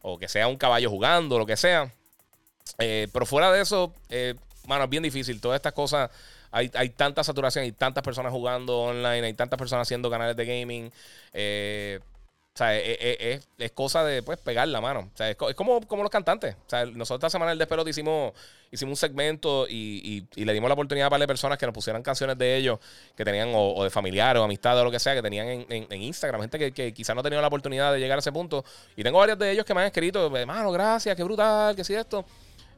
o, 0.00 0.18
que 0.18 0.26
sea 0.26 0.48
un 0.48 0.56
caballo 0.56 0.88
jugando, 0.88 1.38
lo 1.38 1.44
que 1.44 1.58
sea. 1.58 1.92
Eh, 2.78 3.06
pero 3.12 3.26
fuera 3.26 3.52
de 3.52 3.60
eso, 3.60 3.92
eh, 4.08 4.34
mano, 4.66 4.84
es 4.84 4.90
bien 4.90 5.02
difícil. 5.02 5.42
Todas 5.42 5.56
estas 5.56 5.74
cosas, 5.74 6.10
hay, 6.50 6.70
hay 6.74 6.88
tanta 6.88 7.22
saturación, 7.22 7.64
hay 7.64 7.72
tantas 7.72 8.02
personas 8.02 8.32
jugando 8.32 8.80
online, 8.80 9.26
hay 9.26 9.34
tantas 9.34 9.58
personas 9.58 9.86
haciendo 9.86 10.08
canales 10.08 10.36
de 10.36 10.46
gaming. 10.46 10.90
Eh, 11.34 12.00
sea, 12.60 12.76
es, 12.76 13.48
es, 13.58 13.72
cosa 13.72 14.04
de 14.04 14.22
pues 14.22 14.38
pegar 14.38 14.68
la 14.68 14.80
mano. 14.80 15.10
O 15.12 15.16
sea, 15.16 15.30
es, 15.30 15.36
como, 15.36 15.80
como 15.86 16.02
los 16.02 16.10
cantantes. 16.10 16.54
O 16.66 16.70
sea, 16.70 16.84
nosotros 16.84 17.18
esta 17.18 17.30
semana 17.30 17.52
el 17.52 17.58
Despelote 17.58 17.90
hicimos, 17.90 18.32
hicimos 18.70 18.92
un 18.92 18.96
segmento 18.96 19.66
y, 19.68 20.26
y, 20.34 20.44
le 20.44 20.52
dimos 20.52 20.68
la 20.68 20.74
oportunidad 20.74 21.06
a 21.06 21.08
varias 21.08 21.26
personas 21.26 21.58
que 21.58 21.66
nos 21.66 21.74
pusieran 21.74 22.02
canciones 22.02 22.36
de 22.38 22.56
ellos 22.56 22.78
que 23.16 23.24
tenían, 23.24 23.50
o, 23.54 23.82
de 23.82 23.90
familiares 23.90 24.40
o 24.40 24.44
amistades 24.44 24.82
o 24.82 24.84
lo 24.84 24.90
que 24.90 25.00
sea, 25.00 25.14
que 25.14 25.22
tenían 25.22 25.46
en, 25.48 25.66
en, 25.68 26.02
Instagram. 26.02 26.40
Gente 26.42 26.58
que, 26.58 26.72
que 26.72 26.92
quizás 26.92 27.14
no 27.14 27.20
ha 27.20 27.24
tenido 27.24 27.40
la 27.40 27.48
oportunidad 27.48 27.92
de 27.92 27.98
llegar 27.98 28.18
a 28.18 28.20
ese 28.20 28.32
punto. 28.32 28.64
Y 28.96 29.02
tengo 29.02 29.18
varios 29.18 29.38
de 29.38 29.50
ellos 29.50 29.64
que 29.64 29.74
me 29.74 29.80
han 29.80 29.86
escrito, 29.86 30.30
mano, 30.46 30.70
gracias, 30.70 31.16
qué 31.16 31.24
brutal, 31.24 31.74
que 31.74 31.84
sí 31.84 31.94
esto. 31.94 32.24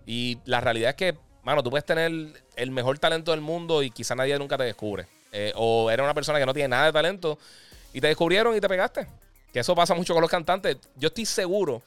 Y 0.07 0.39
la 0.45 0.61
realidad 0.61 0.91
es 0.91 0.97
que, 0.97 1.17
mano, 1.43 1.63
tú 1.63 1.71
puedes 1.71 1.85
tener 1.85 2.11
el 2.57 2.71
mejor 2.71 2.99
talento 2.99 3.33
del 3.33 3.41
mundo 3.41 3.83
y 3.83 3.91
quizás 3.91 4.17
nadie 4.17 4.39
nunca 4.39 4.57
te 4.57 4.65
descubre. 4.65 5.07
Eh, 5.33 5.53
o 5.57 5.91
eres 5.91 6.05
una 6.05 6.15
persona 6.15 6.39
que 6.39 6.47
no 6.47 6.53
tiene 6.53 6.69
nada 6.69 6.87
de 6.87 6.93
talento 6.93 7.39
y 7.93 8.01
te 8.01 8.07
descubrieron 8.07 8.57
y 8.57 8.61
te 8.61 8.69
pegaste. 8.69 9.07
Que 9.53 9.61
eso 9.61 9.75
pasa 9.75 9.95
mucho 9.95 10.15
con 10.15 10.23
los 10.23 10.31
cantantes. 10.31 10.79
Yo 10.97 11.09
estoy 11.09 11.27
seguro. 11.27 11.83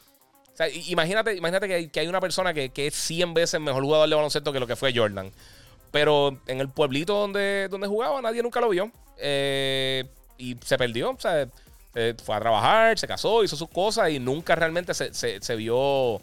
O 0.53 0.57
sea, 0.57 0.69
imagínate, 0.69 1.35
imagínate 1.35 1.89
que, 1.89 1.99
hay 1.99 2.07
una 2.07 2.21
persona 2.21 2.53
que, 2.53 2.71
es 2.75 2.93
100 2.95 3.33
veces 3.33 3.59
mejor 3.59 3.83
jugador 3.83 4.07
de 4.07 4.15
baloncesto 4.15 4.53
que 4.53 4.59
lo 4.59 4.67
que 4.67 4.75
fue 4.75 4.95
Jordan. 4.95 5.31
Pero 5.91 6.39
en 6.47 6.61
el 6.61 6.69
pueblito 6.69 7.13
donde, 7.15 7.67
donde 7.69 7.87
jugaba, 7.87 8.21
nadie 8.21 8.43
nunca 8.43 8.61
lo 8.61 8.69
vio. 8.69 8.91
Eh, 9.17 10.05
y 10.37 10.57
se 10.63 10.77
perdió. 10.77 11.11
O 11.11 11.19
sea, 11.19 11.47
fue 12.23 12.35
a 12.35 12.39
trabajar, 12.39 12.99
se 12.99 13.07
casó, 13.07 13.43
hizo 13.43 13.55
sus 13.55 13.69
cosas 13.69 14.09
y 14.11 14.19
nunca 14.19 14.55
realmente 14.55 14.93
se, 14.93 15.55
vio. 15.55 16.17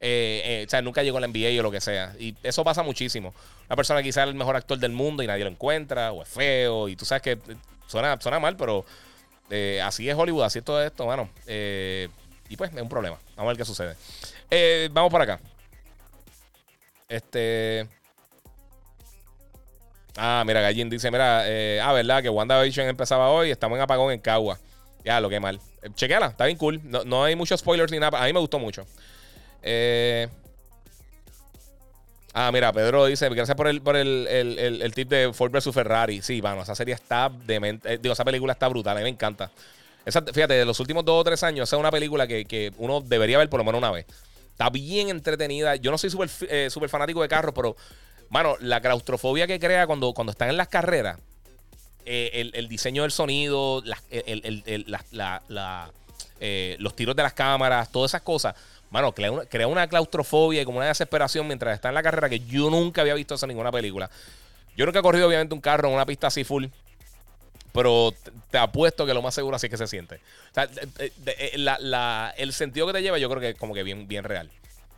Eh, 0.00 0.42
eh, 0.44 0.64
o 0.66 0.70
sea, 0.70 0.80
nunca 0.80 1.02
llegó 1.02 1.18
a 1.18 1.20
la 1.20 1.28
NBA 1.28 1.60
o 1.60 1.62
lo 1.62 1.70
que 1.70 1.80
sea. 1.80 2.14
Y 2.18 2.34
eso 2.42 2.64
pasa 2.64 2.82
muchísimo. 2.82 3.34
Una 3.66 3.76
persona 3.76 4.02
quizás 4.02 4.24
es 4.24 4.30
el 4.30 4.34
mejor 4.34 4.56
actor 4.56 4.78
del 4.78 4.92
mundo 4.92 5.22
y 5.22 5.26
nadie 5.26 5.44
lo 5.44 5.50
encuentra, 5.50 6.12
o 6.12 6.22
es 6.22 6.28
feo, 6.28 6.88
y 6.88 6.96
tú 6.96 7.04
sabes 7.04 7.22
que 7.22 7.38
suena, 7.86 8.18
suena 8.20 8.38
mal, 8.38 8.56
pero 8.56 8.84
eh, 9.50 9.80
así 9.82 10.08
es 10.08 10.16
Hollywood, 10.16 10.44
así 10.44 10.58
es 10.58 10.64
todo 10.64 10.82
esto, 10.82 11.04
bueno. 11.04 11.28
Eh, 11.46 12.08
y 12.48 12.56
pues 12.56 12.72
es 12.74 12.80
un 12.80 12.88
problema. 12.88 13.18
Vamos 13.36 13.50
a 13.50 13.52
ver 13.52 13.56
qué 13.56 13.64
sucede. 13.64 13.96
Eh, 14.50 14.88
vamos 14.92 15.12
para 15.12 15.24
acá. 15.24 15.40
Este. 17.08 17.86
Ah, 20.16 20.42
mira, 20.46 20.60
Gallín 20.60 20.90
dice: 20.90 21.10
Mira, 21.10 21.40
ah, 21.82 21.92
verdad 21.92 22.22
que 22.22 22.28
WandaVision 22.28 22.88
empezaba 22.88 23.30
hoy. 23.30 23.50
Estamos 23.50 23.76
en 23.76 23.82
apagón 23.82 24.12
en 24.12 24.20
Cagua. 24.20 24.58
Ya, 25.04 25.20
lo 25.20 25.28
que 25.28 25.40
mal. 25.40 25.60
chequeala, 25.94 26.26
está 26.26 26.46
bien 26.46 26.58
cool. 26.58 26.80
No, 26.84 27.04
no, 27.04 27.24
hay 27.24 27.36
muchos 27.36 27.60
spoilers 27.60 27.92
ni 27.92 27.98
nada. 27.98 28.22
A 28.22 28.26
mí 28.26 28.32
me 28.32 28.40
gustó 28.40 28.58
mucho. 28.58 28.86
Eh. 29.62 30.28
Ah, 32.34 32.50
mira, 32.52 32.72
Pedro 32.72 33.06
dice, 33.06 33.28
gracias 33.30 33.56
por 33.56 33.68
el, 33.68 33.80
por 33.80 33.96
el, 33.96 34.92
tip 34.94 35.08
de 35.08 35.32
Ford 35.32 35.50
vs 35.50 35.72
Ferrari. 35.72 36.20
Sí, 36.22 36.40
bueno, 36.40 36.62
esa 36.62 36.74
serie 36.74 36.94
está 36.94 37.30
demente. 37.46 37.94
Eh, 37.94 37.98
digo, 37.98 38.12
esa 38.12 38.24
película 38.24 38.52
está 38.52 38.68
brutal, 38.68 38.96
a 38.96 39.00
mí 39.00 39.04
me 39.04 39.10
encanta. 39.10 39.50
Esa, 40.04 40.22
fíjate, 40.22 40.54
de 40.54 40.64
los 40.64 40.78
últimos 40.80 41.04
dos 41.04 41.20
o 41.20 41.24
tres 41.24 41.42
años, 41.42 41.68
esa 41.68 41.76
es 41.76 41.80
una 41.80 41.90
película 41.90 42.26
que, 42.26 42.72
uno 42.78 43.00
debería 43.00 43.38
ver 43.38 43.48
por 43.48 43.58
lo 43.58 43.64
menos 43.64 43.78
una 43.78 43.90
vez. 43.90 44.06
Está 44.50 44.70
bien 44.70 45.08
entretenida. 45.08 45.76
Yo 45.76 45.90
no 45.90 45.98
soy 45.98 46.10
súper 46.10 46.30
eh, 46.48 46.68
super 46.70 46.88
fanático 46.88 47.22
de 47.22 47.28
carros, 47.28 47.54
pero, 47.54 47.76
mano, 48.28 48.56
la 48.60 48.80
claustrofobia 48.80 49.46
que 49.46 49.58
crea 49.58 49.86
cuando, 49.86 50.12
cuando 50.12 50.32
están 50.32 50.48
en 50.48 50.56
las 50.56 50.68
carreras, 50.68 51.18
eh, 52.04 52.50
el, 52.54 52.68
diseño 52.68 53.02
del 53.02 53.12
sonido, 53.12 53.82
los 56.78 56.96
tiros 56.96 57.16
de 57.16 57.22
las 57.22 57.32
cámaras, 57.34 57.90
todas 57.90 58.10
esas 58.10 58.22
cosas 58.22 58.54
mano, 58.90 59.14
crea 59.14 59.66
una, 59.66 59.86
claustrofobia 59.88 60.62
y 60.62 60.64
como 60.64 60.78
una 60.78 60.86
desesperación 60.86 61.46
mientras 61.46 61.74
está 61.74 61.88
en 61.88 61.94
la 61.94 62.02
carrera 62.02 62.28
que 62.28 62.40
yo 62.40 62.70
nunca 62.70 63.02
había 63.02 63.14
visto 63.14 63.34
eso 63.34 63.46
en 63.46 63.48
ninguna 63.48 63.70
película. 63.70 64.10
Yo 64.76 64.86
nunca 64.86 65.00
he 65.00 65.02
corrido, 65.02 65.26
obviamente, 65.26 65.54
un 65.54 65.60
carro 65.60 65.88
en 65.88 65.94
una 65.94 66.06
pista 66.06 66.28
así 66.28 66.44
full. 66.44 66.66
Pero 67.72 68.14
te 68.50 68.58
apuesto 68.58 69.04
que 69.06 69.14
lo 69.14 69.22
más 69.22 69.34
seguro 69.34 69.56
así 69.56 69.66
es 69.66 69.70
que 69.70 69.76
se 69.76 69.86
siente. 69.86 70.16
O 70.16 70.54
sea, 70.54 70.68
eh, 70.98 72.32
el 72.36 72.52
sentido 72.52 72.86
que 72.86 72.92
te 72.92 73.02
lleva, 73.02 73.18
yo 73.18 73.28
creo 73.28 73.40
que 73.40 73.50
es 73.50 73.56
como 73.56 73.74
que 73.74 73.82
bien, 73.82 74.08
bien 74.08 74.24
real. 74.24 74.50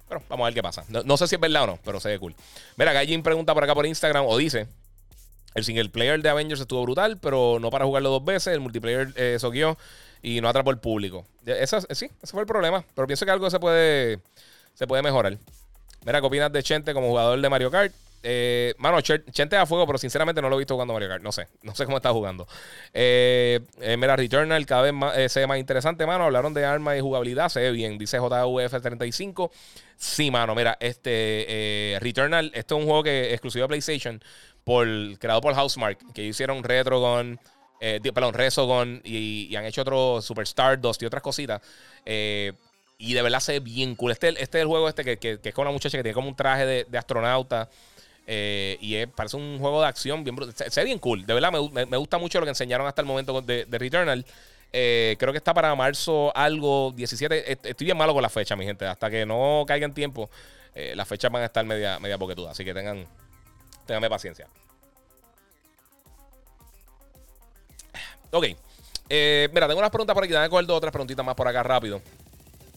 Pero 0.08 0.22
vamos 0.28 0.44
a 0.44 0.46
ver 0.46 0.54
qué 0.54 0.62
pasa. 0.62 0.84
No, 0.88 1.16
sé 1.16 1.28
si 1.28 1.36
es 1.36 1.40
verdad 1.40 1.64
o 1.64 1.66
no, 1.68 1.78
pero 1.84 2.00
se 2.00 2.08
ve 2.08 2.18
cool. 2.18 2.34
Mira, 2.76 2.92
Gallin 2.92 3.22
pregunta 3.22 3.54
por 3.54 3.64
acá 3.64 3.74
por 3.74 3.86
Instagram 3.86 4.24
o 4.26 4.36
dice: 4.36 4.66
El 5.54 5.64
single 5.64 5.88
player 5.88 6.20
de 6.20 6.28
Avengers 6.28 6.60
estuvo 6.60 6.82
brutal, 6.82 7.18
pero 7.18 7.58
no 7.60 7.70
para 7.70 7.84
jugarlo 7.84 8.10
dos 8.10 8.24
veces. 8.24 8.54
El 8.54 8.60
multiplayer 8.60 9.12
eh, 9.16 9.36
soqueó 9.38 9.78
y 10.22 10.40
no 10.40 10.48
atrapó 10.48 10.70
el 10.70 10.78
público. 10.78 11.26
Eso, 11.46 11.80
sí, 11.80 12.10
ese 12.22 12.32
fue 12.32 12.40
el 12.40 12.46
problema. 12.46 12.84
Pero 12.94 13.06
pienso 13.06 13.24
que 13.24 13.30
algo 13.30 13.48
se 13.50 13.58
puede, 13.58 14.18
se 14.74 14.86
puede 14.86 15.02
mejorar. 15.02 15.36
Mira, 16.04 16.20
¿qué 16.20 16.26
opinas 16.26 16.52
de 16.52 16.62
Chente 16.62 16.94
como 16.94 17.08
jugador 17.08 17.40
de 17.40 17.48
Mario 17.48 17.70
Kart? 17.70 17.92
Eh, 18.22 18.74
mano, 18.76 19.00
Chente 19.00 19.56
a 19.56 19.64
fuego, 19.64 19.86
pero 19.86 19.98
sinceramente 19.98 20.42
no 20.42 20.50
lo 20.50 20.56
he 20.56 20.58
visto 20.58 20.74
jugando 20.74 20.92
Mario 20.92 21.08
Kart. 21.08 21.22
No 21.22 21.32
sé, 21.32 21.48
no 21.62 21.74
sé 21.74 21.84
cómo 21.84 21.96
está 21.96 22.10
jugando. 22.10 22.46
Eh, 22.92 23.60
eh, 23.80 23.96
mira, 23.96 24.16
Returnal 24.16 24.64
cada 24.66 24.82
vez 24.82 24.92
más, 24.92 25.32
se 25.32 25.40
ve 25.40 25.46
más 25.46 25.58
interesante, 25.58 26.06
mano. 26.06 26.24
Hablaron 26.24 26.52
de 26.54 26.64
armas 26.64 26.98
y 26.98 27.00
jugabilidad, 27.00 27.48
se 27.48 27.60
ve 27.60 27.72
bien. 27.72 27.98
Dice 27.98 28.18
JVF35. 28.18 29.50
Sí, 29.96 30.30
mano, 30.30 30.54
mira, 30.54 30.76
este 30.80 31.98
Returnal, 32.00 32.50
este 32.54 32.74
es 32.74 32.80
un 32.80 32.86
juego 32.86 33.02
que 33.02 33.32
exclusivo 33.32 33.64
de 33.64 33.68
PlayStation, 33.68 34.22
por, 34.64 34.86
creado 35.18 35.40
por 35.42 35.54
Housemark, 35.54 35.98
que 36.14 36.24
hicieron 36.24 36.62
Retrogon, 37.80 38.12
perdón, 38.12 38.34
Resogon 38.34 39.00
y, 39.04 39.48
y, 39.50 39.56
han 39.56 39.64
hecho 39.64 39.80
otro 39.82 40.20
Super 40.20 40.44
Stardust 40.44 41.02
y 41.02 41.06
otras 41.06 41.22
cositas. 41.22 41.62
y 42.04 43.14
de 43.14 43.22
verdad 43.22 43.40
se 43.40 43.52
ve 43.52 43.60
bien 43.60 43.94
cool. 43.94 44.12
Este, 44.12 44.28
este 44.28 44.58
es 44.58 44.62
el 44.62 44.66
juego 44.66 44.88
este 44.88 45.04
que, 45.04 45.16
que, 45.16 45.40
es 45.42 45.54
con 45.54 45.62
una 45.62 45.72
muchacha 45.72 45.96
que 45.96 46.02
tiene 46.02 46.14
como 46.14 46.28
un 46.28 46.36
traje 46.36 46.66
de, 46.66 46.98
astronauta. 46.98 47.68
Eh, 48.26 48.78
y 48.80 49.06
parece 49.06 49.36
un 49.36 49.58
juego 49.58 49.80
de 49.80 49.88
acción 49.88 50.22
bien. 50.22 50.36
Se, 50.54 50.80
ve 50.80 50.84
bien 50.84 50.98
cool. 50.98 51.26
De 51.26 51.34
verdad, 51.34 51.50
me, 51.50 51.96
gusta 51.96 52.18
mucho 52.18 52.38
lo 52.38 52.46
que 52.46 52.50
enseñaron 52.50 52.86
hasta 52.86 53.02
el 53.02 53.06
momento 53.06 53.40
de, 53.40 53.66
Returnal. 53.70 54.24
Eh, 54.72 55.16
creo 55.18 55.32
que 55.32 55.38
está 55.38 55.52
para 55.52 55.74
marzo 55.74 56.30
algo 56.36 56.92
17. 56.94 57.52
Estoy 57.52 57.84
bien 57.86 57.96
malo 57.96 58.12
con 58.12 58.22
la 58.22 58.28
fecha, 58.28 58.54
mi 58.54 58.64
gente. 58.64 58.86
Hasta 58.86 59.10
que 59.10 59.26
no 59.26 59.64
caiga 59.66 59.86
en 59.86 59.94
tiempo, 59.94 60.30
eh, 60.74 60.92
las 60.94 61.08
fechas 61.08 61.30
van 61.32 61.42
a 61.42 61.46
estar 61.46 61.64
media, 61.64 61.98
media 61.98 62.16
boquetudas. 62.16 62.52
Así 62.52 62.64
que 62.64 62.72
tengan, 62.72 63.06
tenganme 63.86 64.08
paciencia. 64.08 64.46
Ok. 68.30 68.46
mira, 69.08 69.66
tengo 69.66 69.78
unas 69.78 69.90
preguntas 69.90 70.14
por 70.14 70.24
aquí. 70.24 70.32
Dame 70.32 70.48
coger 70.48 70.66
dos 70.66 70.76
otras 70.76 70.92
preguntitas 70.92 71.24
más 71.24 71.34
por 71.34 71.48
acá 71.48 71.62
rápido. 71.62 72.00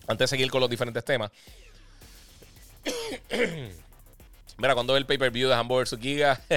Antes 0.07 0.29
de 0.29 0.35
seguir 0.35 0.51
con 0.51 0.61
los 0.61 0.69
diferentes 0.69 1.03
temas. 1.03 1.31
Mira, 4.57 4.73
cuando 4.75 4.93
ve 4.93 4.99
el 4.99 5.05
pay-per-view 5.05 5.49
de 5.49 5.55
Hamburger 5.55 5.97
vs. 5.97 6.01
Giga. 6.01 6.41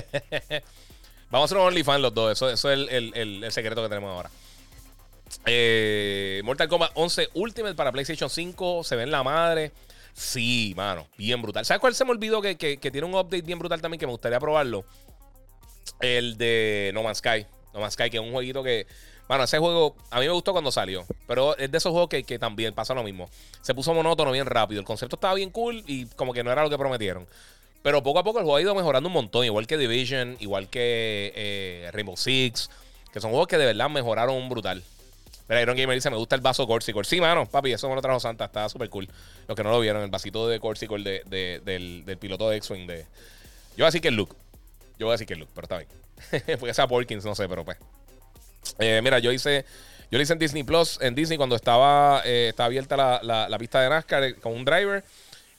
Vamos 1.30 1.50
a 1.50 1.52
hacer 1.52 1.58
un 1.58 1.64
OnlyFans 1.64 2.00
los 2.00 2.14
dos. 2.14 2.32
Eso, 2.32 2.50
es 2.50 2.64
el, 2.64 3.46
secreto 3.50 3.82
que 3.82 3.88
tenemos 3.88 4.10
ahora. 4.10 4.30
Eh, 5.44 6.40
Mortal 6.44 6.68
Kombat 6.68 6.92
11 6.94 7.30
Ultimate 7.34 7.74
para 7.74 7.92
PlayStation 7.92 8.30
5. 8.30 8.84
Se 8.84 8.96
ve 8.96 9.02
en 9.04 9.10
la 9.10 9.22
madre. 9.22 9.72
Sí, 10.12 10.72
mano. 10.76 11.06
Bien 11.16 11.40
brutal. 11.42 11.64
¿Sabes 11.64 11.80
cuál 11.80 11.94
se 11.94 12.04
me 12.04 12.12
olvidó 12.12 12.40
que, 12.40 12.56
tiene 12.56 13.04
un 13.04 13.14
update 13.14 13.42
bien 13.42 13.58
brutal 13.58 13.80
también 13.80 13.98
que 13.98 14.06
me 14.06 14.12
gustaría 14.12 14.40
probarlo? 14.40 14.84
El 16.00 16.36
de 16.36 16.90
No 16.94 17.02
Man's 17.02 17.18
Sky. 17.18 17.46
No 17.80 17.90
Sky, 17.90 18.10
que 18.10 18.16
es 18.16 18.22
un 18.22 18.32
jueguito 18.32 18.62
que. 18.62 18.86
Bueno, 19.28 19.44
ese 19.44 19.58
juego 19.58 19.96
a 20.10 20.20
mí 20.20 20.26
me 20.26 20.32
gustó 20.32 20.52
cuando 20.52 20.70
salió. 20.70 21.04
Pero 21.26 21.56
es 21.56 21.70
de 21.70 21.78
esos 21.78 21.92
juegos 21.92 22.08
que, 22.08 22.22
que 22.22 22.38
también 22.38 22.74
pasa 22.74 22.94
lo 22.94 23.02
mismo. 23.02 23.28
Se 23.60 23.74
puso 23.74 23.92
monótono 23.92 24.30
bien 24.32 24.46
rápido. 24.46 24.80
El 24.80 24.86
concepto 24.86 25.16
estaba 25.16 25.34
bien 25.34 25.50
cool 25.50 25.82
y 25.86 26.06
como 26.06 26.32
que 26.32 26.44
no 26.44 26.52
era 26.52 26.62
lo 26.62 26.70
que 26.70 26.78
prometieron. 26.78 27.26
Pero 27.86 28.02
poco 28.02 28.18
a 28.18 28.24
poco 28.24 28.40
el 28.40 28.44
juego 28.44 28.56
ha 28.56 28.60
ido 28.60 28.74
mejorando 28.74 29.08
un 29.08 29.12
montón, 29.12 29.44
igual 29.44 29.68
que 29.68 29.76
Division, 29.76 30.36
igual 30.40 30.68
que 30.68 31.32
eh, 31.36 31.90
Rainbow 31.92 32.16
Six, 32.16 32.68
que 33.12 33.20
son 33.20 33.30
juegos 33.30 33.46
que 33.46 33.58
de 33.58 33.66
verdad 33.66 33.88
mejoraron 33.88 34.48
brutal. 34.48 34.82
Mira, 35.48 35.62
Iron 35.62 35.76
Gamer 35.76 35.94
dice, 35.94 36.10
me 36.10 36.16
gusta 36.16 36.34
el 36.34 36.40
vaso 36.40 36.66
Corsicore. 36.66 37.06
Sí, 37.06 37.20
mano, 37.20 37.46
papi, 37.46 37.72
eso 37.72 37.88
me 37.88 37.94
lo 37.94 38.02
trajo 38.02 38.18
Santa, 38.18 38.46
está 38.46 38.68
súper 38.68 38.90
cool. 38.90 39.08
Los 39.46 39.56
que 39.56 39.62
no 39.62 39.70
lo 39.70 39.78
vieron, 39.78 40.02
el 40.02 40.10
vasito 40.10 40.48
de 40.48 40.58
Corsicore 40.58 41.22
de, 41.24 41.60
del, 41.64 42.18
piloto 42.18 42.50
de 42.50 42.56
X-Wing 42.56 42.88
de... 42.88 43.02
Yo 43.02 43.76
voy 43.76 43.84
a 43.84 43.86
decir 43.86 44.00
que 44.00 44.08
es 44.08 44.14
Luke. 44.14 44.34
Yo 44.98 45.06
voy 45.06 45.12
a 45.12 45.14
decir 45.14 45.28
que 45.28 45.34
es 45.34 45.38
Luke, 45.38 45.52
pero 45.54 45.66
está 45.66 45.76
bien. 45.76 45.88
Porque 46.58 46.74
sea 46.74 46.86
Porkins, 46.86 47.24
no 47.24 47.34
sé, 47.34 47.48
pero 47.48 47.64
pues. 47.64 47.78
Eh, 48.78 49.00
mira, 49.02 49.18
yo 49.18 49.32
hice... 49.32 49.64
Yo 50.08 50.18
lo 50.18 50.22
hice 50.22 50.34
en 50.34 50.38
Disney 50.38 50.62
Plus, 50.62 51.00
en 51.02 51.16
Disney, 51.16 51.36
cuando 51.36 51.56
estaba, 51.56 52.22
eh, 52.24 52.50
estaba 52.50 52.66
abierta 52.66 52.96
la, 52.96 53.48
la, 53.48 53.58
pista 53.58 53.80
de 53.80 53.88
NASCAR 53.88 54.36
con 54.36 54.52
un 54.52 54.64
driver 54.64 55.02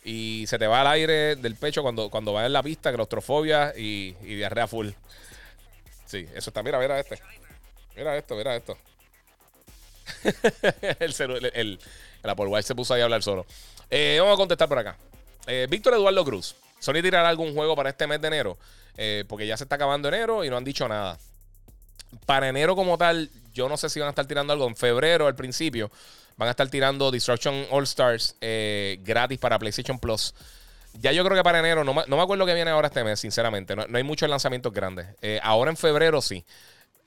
y 0.05 0.45
se 0.47 0.57
te 0.57 0.67
va 0.67 0.79
al 0.79 0.87
aire 0.87 1.35
del 1.35 1.55
pecho 1.55 1.81
cuando, 1.81 2.09
cuando 2.09 2.31
vas 2.31 2.45
en 2.45 2.53
la 2.53 2.63
pista, 2.63 2.93
claustrofobia 2.93 3.73
y, 3.75 4.15
y 4.21 4.35
diarrea 4.35 4.65
full. 4.65 4.91
Sí, 6.05 6.25
eso 6.33 6.49
está. 6.49 6.63
Mira, 6.63 6.79
mira 6.79 6.97
este. 6.97 7.19
Mira 7.95 8.17
esto, 8.17 8.35
mira 8.35 8.55
esto. 8.55 8.77
el, 10.99 11.51
el, 11.53 11.79
Apple 12.23 12.45
Watch 12.45 12.65
se 12.65 12.75
puso 12.75 12.93
ahí 12.93 13.01
a 13.01 13.03
hablar 13.03 13.21
solo. 13.21 13.45
Eh, 13.89 14.17
vamos 14.19 14.35
a 14.35 14.37
contestar 14.37 14.69
por 14.69 14.79
acá. 14.79 14.97
Eh, 15.45 15.67
Víctor 15.69 15.93
Eduardo 15.93 16.23
Cruz. 16.23 16.55
Sony 16.79 17.01
tirará 17.01 17.27
algún 17.27 17.53
juego 17.53 17.75
para 17.75 17.89
este 17.89 18.07
mes 18.07 18.21
de 18.21 18.27
enero. 18.27 18.57
Eh, 18.97 19.23
porque 19.27 19.45
ya 19.45 19.55
se 19.55 19.63
está 19.63 19.75
acabando 19.75 20.07
enero 20.07 20.43
y 20.43 20.49
no 20.49 20.57
han 20.57 20.63
dicho 20.63 20.87
nada. 20.87 21.17
Para 22.25 22.49
enero 22.49 22.75
como 22.75 22.97
tal, 22.97 23.29
yo 23.53 23.69
no 23.69 23.77
sé 23.77 23.89
si 23.89 23.99
van 23.99 24.07
a 24.07 24.09
estar 24.09 24.25
tirando 24.25 24.53
algo 24.53 24.67
en 24.67 24.75
febrero 24.75 25.27
al 25.27 25.35
principio. 25.35 25.91
Van 26.35 26.47
a 26.47 26.51
estar 26.51 26.67
tirando 26.67 27.11
Destruction 27.11 27.65
All 27.71 27.83
Stars 27.83 28.35
eh, 28.41 28.99
gratis 29.01 29.39
para 29.39 29.57
PlayStation 29.59 29.99
Plus. 29.99 30.33
Ya 30.93 31.11
yo 31.11 31.23
creo 31.23 31.37
que 31.37 31.43
para 31.43 31.59
enero, 31.59 31.83
no, 31.83 31.93
me 31.93 32.21
acuerdo 32.21 32.45
que 32.45 32.53
viene 32.53 32.71
ahora 32.71 32.87
este 32.87 33.03
mes, 33.03 33.19
sinceramente. 33.19 33.75
No, 33.75 33.85
hay 33.93 34.03
muchos 34.03 34.29
lanzamientos 34.29 34.73
grandes. 34.73 35.07
Eh, 35.21 35.39
ahora 35.43 35.69
en 35.69 35.77
febrero 35.77 36.21
sí. 36.21 36.43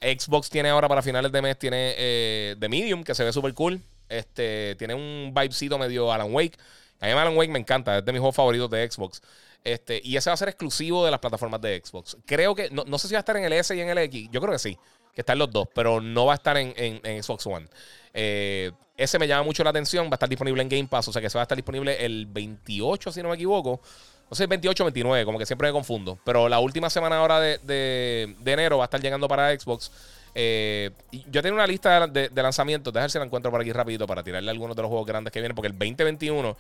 Xbox 0.01 0.49
tiene 0.49 0.71
ahora 0.71 0.89
para 0.89 1.03
finales 1.03 1.31
de 1.33 1.43
mes, 1.43 1.59
tiene 1.59 2.57
The 2.59 2.69
Medium, 2.69 3.05
que 3.05 3.15
se 3.15 3.25
ve 3.25 3.33
súper 3.33 3.53
cool. 3.53 3.83
Este, 4.09 4.75
tiene 4.77 4.95
un 4.95 5.33
vibecito 5.35 5.79
medio 5.79 6.13
Alan 6.13 6.33
Wake. 6.33 6.57
A 7.01 7.07
mí 7.07 7.13
Alan 7.13 7.37
Wake 7.37 7.51
me 7.51 7.59
encanta, 7.59 7.99
es 7.99 8.05
de 8.05 8.13
mis 8.13 8.21
juegos 8.21 8.37
favoritos 8.37 8.71
de 8.71 8.91
Xbox. 8.91 9.23
Este, 9.63 10.01
y 10.03 10.17
ese 10.17 10.31
va 10.31 10.35
a 10.35 10.37
ser 10.39 10.49
exclusivo 10.49 11.05
de 11.05 11.11
las 11.11 11.21
plataformas 11.21 11.61
de 11.61 11.83
Xbox. 11.85 12.17
Creo 12.27 12.55
que, 12.55 12.71
no, 12.71 12.99
sé 12.99 13.09
si 13.09 13.15
va 13.15 13.19
a 13.19 13.21
estar 13.21 13.37
en 13.37 13.45
el 13.45 13.53
S 13.53 13.75
y 13.75 13.81
en 13.81 13.91
el 13.91 13.99
X. 13.99 14.29
Yo 14.31 14.41
creo 14.41 14.53
que 14.53 14.59
sí, 14.59 14.79
que 15.15 15.21
están 15.21 15.39
los 15.39 15.51
dos, 15.51 15.69
pero 15.75 16.01
no 16.01 16.27
va 16.27 16.33
a 16.33 16.37
estar 16.37 16.57
en, 16.57 16.73
en 16.77 17.23
Xbox 17.23 17.47
One. 17.47 17.67
Eh, 18.13 18.73
ese 18.97 19.19
me 19.19 19.27
llama 19.27 19.45
mucho 19.45 19.65
la 19.65 19.71
atención. 19.71 20.07
Va 20.07 20.13
a 20.13 20.15
estar 20.15 20.29
disponible 20.29 20.63
en 20.63 20.69
Game 20.69 20.87
Pass. 20.87 21.09
O 21.09 21.13
sea 21.13 21.23
que 21.23 21.31
se 21.31 21.39
va 21.39 21.43
a 21.43 21.45
estar 21.45 21.57
disponible 21.57 22.05
el 22.05 22.27
28, 22.27 23.13
si 23.13 23.23
no 23.23 23.31
me 23.31 23.35
equivoco. 23.35 23.81
No 24.29 24.37
sé, 24.37 24.47
28 24.47 24.83
o 24.83 24.87
29, 24.87 25.25
como 25.25 25.39
que 25.39 25.47
siempre 25.47 25.69
me 25.69 25.73
confundo. 25.73 26.19
Pero 26.25 26.49
la 26.49 26.61
última 26.61 26.89
semana 26.91 27.17
ahora 27.17 27.41
de, 27.41 27.59
de, 27.59 28.53
enero 28.53 28.79
va 28.79 28.85
a 28.85 28.87
estar 28.87 29.01
llegando 29.01 29.27
para 29.27 29.59
Xbox. 29.59 29.91
Eh, 30.35 30.91
yo 31.31 31.43
tengo 31.43 31.57
una 31.57 31.67
lista 31.67 32.07
de, 32.07 32.31
lanzamientos. 32.35 32.93
Déjame 32.93 33.05
ver 33.05 33.11
si 33.11 33.19
la 33.19 33.25
encuentro 33.25 33.51
por 33.51 33.61
aquí 33.61 33.73
rapidito 33.73 34.07
para 34.07 34.23
tirarle 34.23 34.51
algunos 34.51 34.77
de 34.77 34.83
los 34.83 34.89
juegos 34.89 35.07
grandes 35.07 35.33
que 35.33 35.41
vienen. 35.41 35.57
Porque 35.57 35.69
el 35.69 35.79
2021 35.79 36.57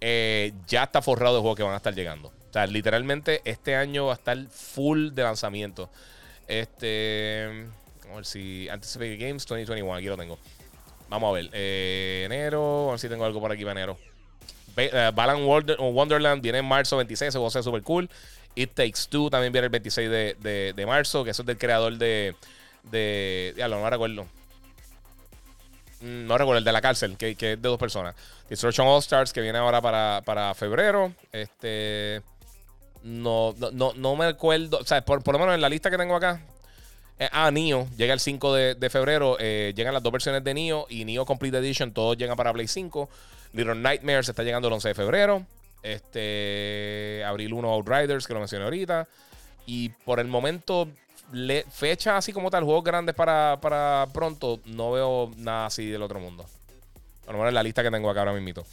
eh, 0.00 0.52
ya 0.66 0.84
está 0.84 1.02
forrado 1.02 1.36
de 1.36 1.40
juegos 1.40 1.56
que 1.56 1.62
van 1.62 1.74
a 1.74 1.78
estar 1.78 1.94
llegando. 1.94 2.28
O 2.28 2.52
sea, 2.52 2.66
literalmente 2.66 3.42
este 3.44 3.76
año 3.76 4.06
va 4.06 4.12
a 4.12 4.16
estar 4.16 4.38
full 4.48 5.10
de 5.10 5.22
lanzamiento. 5.22 5.90
Este. 6.48 7.66
Vamos 8.02 8.12
a 8.12 8.16
ver 8.16 8.24
si. 8.26 8.68
Anticipated 8.68 9.18
Games 9.20 9.46
2021. 9.46 9.94
Aquí 9.94 10.06
lo 10.06 10.16
tengo. 10.16 10.38
Vamos 11.08 11.30
a 11.30 11.32
ver. 11.32 11.50
Eh, 11.52 12.22
enero. 12.26 12.88
A 12.88 12.90
ver 12.92 13.00
si 13.00 13.08
tengo 13.08 13.24
algo 13.24 13.40
por 13.40 13.52
aquí 13.52 13.64
para 13.64 13.80
enero. 13.80 13.98
Uh, 14.76 15.14
Balan 15.14 15.44
Wonderland 15.46 16.42
viene 16.42 16.58
en 16.58 16.66
marzo 16.66 16.96
26. 16.98 17.28
Ese 17.28 17.44
a 17.44 17.50
ser 17.50 17.62
súper 17.62 17.82
cool. 17.82 18.08
It 18.54 18.72
Takes 18.74 19.08
Two 19.08 19.30
también 19.30 19.52
viene 19.52 19.66
el 19.66 19.70
26 19.70 20.10
de, 20.10 20.72
de, 20.74 20.86
marzo. 20.86 21.24
Que 21.24 21.30
eso 21.30 21.42
es 21.42 21.46
del 21.46 21.58
creador 21.58 21.96
de. 21.96 22.34
de 22.84 23.54
ya 23.56 23.68
no 23.68 23.88
recuerdo. 23.88 24.26
Mm, 26.00 26.26
no 26.26 26.36
recuerdo, 26.36 26.58
el 26.58 26.64
de 26.64 26.72
la 26.72 26.80
cárcel, 26.80 27.16
que, 27.16 27.34
que 27.34 27.52
es 27.52 27.62
de 27.62 27.68
dos 27.68 27.78
personas. 27.78 28.14
Destruction 28.48 28.86
All 28.86 29.00
Stars, 29.00 29.32
que 29.32 29.40
viene 29.40 29.58
ahora 29.58 29.80
para, 29.80 30.22
para 30.24 30.54
febrero. 30.54 31.12
Este. 31.32 32.22
No, 33.02 33.54
no, 33.72 33.92
no, 33.94 34.16
me 34.16 34.26
acuerdo. 34.26 34.78
O 34.78 34.84
sea, 34.84 35.04
por, 35.04 35.22
por, 35.22 35.34
lo 35.34 35.38
menos 35.38 35.54
en 35.54 35.60
la 35.60 35.68
lista 35.68 35.90
que 35.90 35.96
tengo 35.96 36.16
acá, 36.16 36.40
eh, 37.18 37.28
ah, 37.32 37.50
Nio 37.50 37.86
llega 37.96 38.12
el 38.12 38.20
5 38.20 38.54
de, 38.54 38.90
febrero. 38.90 39.36
Eh, 39.38 39.72
llegan 39.76 39.94
las 39.94 40.02
dos 40.02 40.12
versiones 40.12 40.44
de 40.44 40.54
Nio 40.54 40.86
y 40.88 41.04
Nio 41.04 41.24
Complete 41.24 41.58
Edition. 41.58 41.92
Todos 41.92 42.16
llegan 42.16 42.36
para 42.36 42.52
Play 42.52 42.68
5. 42.68 43.08
Little 43.52 43.76
Nightmares 43.76 44.28
está 44.28 44.42
llegando 44.42 44.68
el 44.68 44.74
11 44.74 44.88
de 44.88 44.94
febrero. 44.94 45.46
Este, 45.82 47.22
abril 47.24 47.52
1 47.52 47.68
Outriders, 47.68 48.26
que 48.26 48.34
lo 48.34 48.40
mencioné 48.40 48.64
ahorita. 48.64 49.08
Y 49.66 49.90
por 50.04 50.20
el 50.20 50.26
momento, 50.26 50.88
fecha 51.70 52.16
así 52.16 52.32
como 52.32 52.50
tal, 52.50 52.64
juegos 52.64 52.84
grandes 52.84 53.14
para, 53.14 53.58
para 53.60 54.06
pronto, 54.12 54.60
no 54.66 54.92
veo 54.92 55.32
nada 55.36 55.66
así 55.66 55.86
del 55.86 56.02
otro 56.02 56.20
mundo. 56.20 56.46
Lo 57.26 57.32
mejor 57.32 57.48
en 57.48 57.54
la 57.54 57.62
lista 57.62 57.82
que 57.82 57.90
tengo 57.90 58.08
acá 58.08 58.20
ahora 58.20 58.32
mismo. 58.32 58.64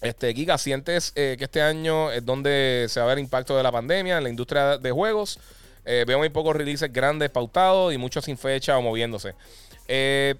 Este, 0.00 0.32
Giga, 0.34 0.58
¿sientes 0.58 1.12
eh, 1.16 1.36
que 1.38 1.44
este 1.44 1.62
año 1.62 2.12
es 2.12 2.24
donde 2.24 2.86
se 2.88 3.00
va 3.00 3.06
a 3.06 3.08
ver 3.08 3.18
impacto 3.18 3.56
de 3.56 3.62
la 3.62 3.72
pandemia 3.72 4.18
en 4.18 4.24
la 4.24 4.28
industria 4.28 4.78
de 4.78 4.90
juegos? 4.90 5.40
Eh, 5.84 6.04
veo 6.06 6.18
muy 6.18 6.28
pocos 6.28 6.54
releases 6.54 6.92
grandes 6.92 7.30
pautados 7.30 7.92
y 7.92 7.98
muchos 7.98 8.24
sin 8.24 8.36
fecha 8.36 8.76
o 8.76 8.82
moviéndose. 8.82 9.34
Eh, 9.88 10.34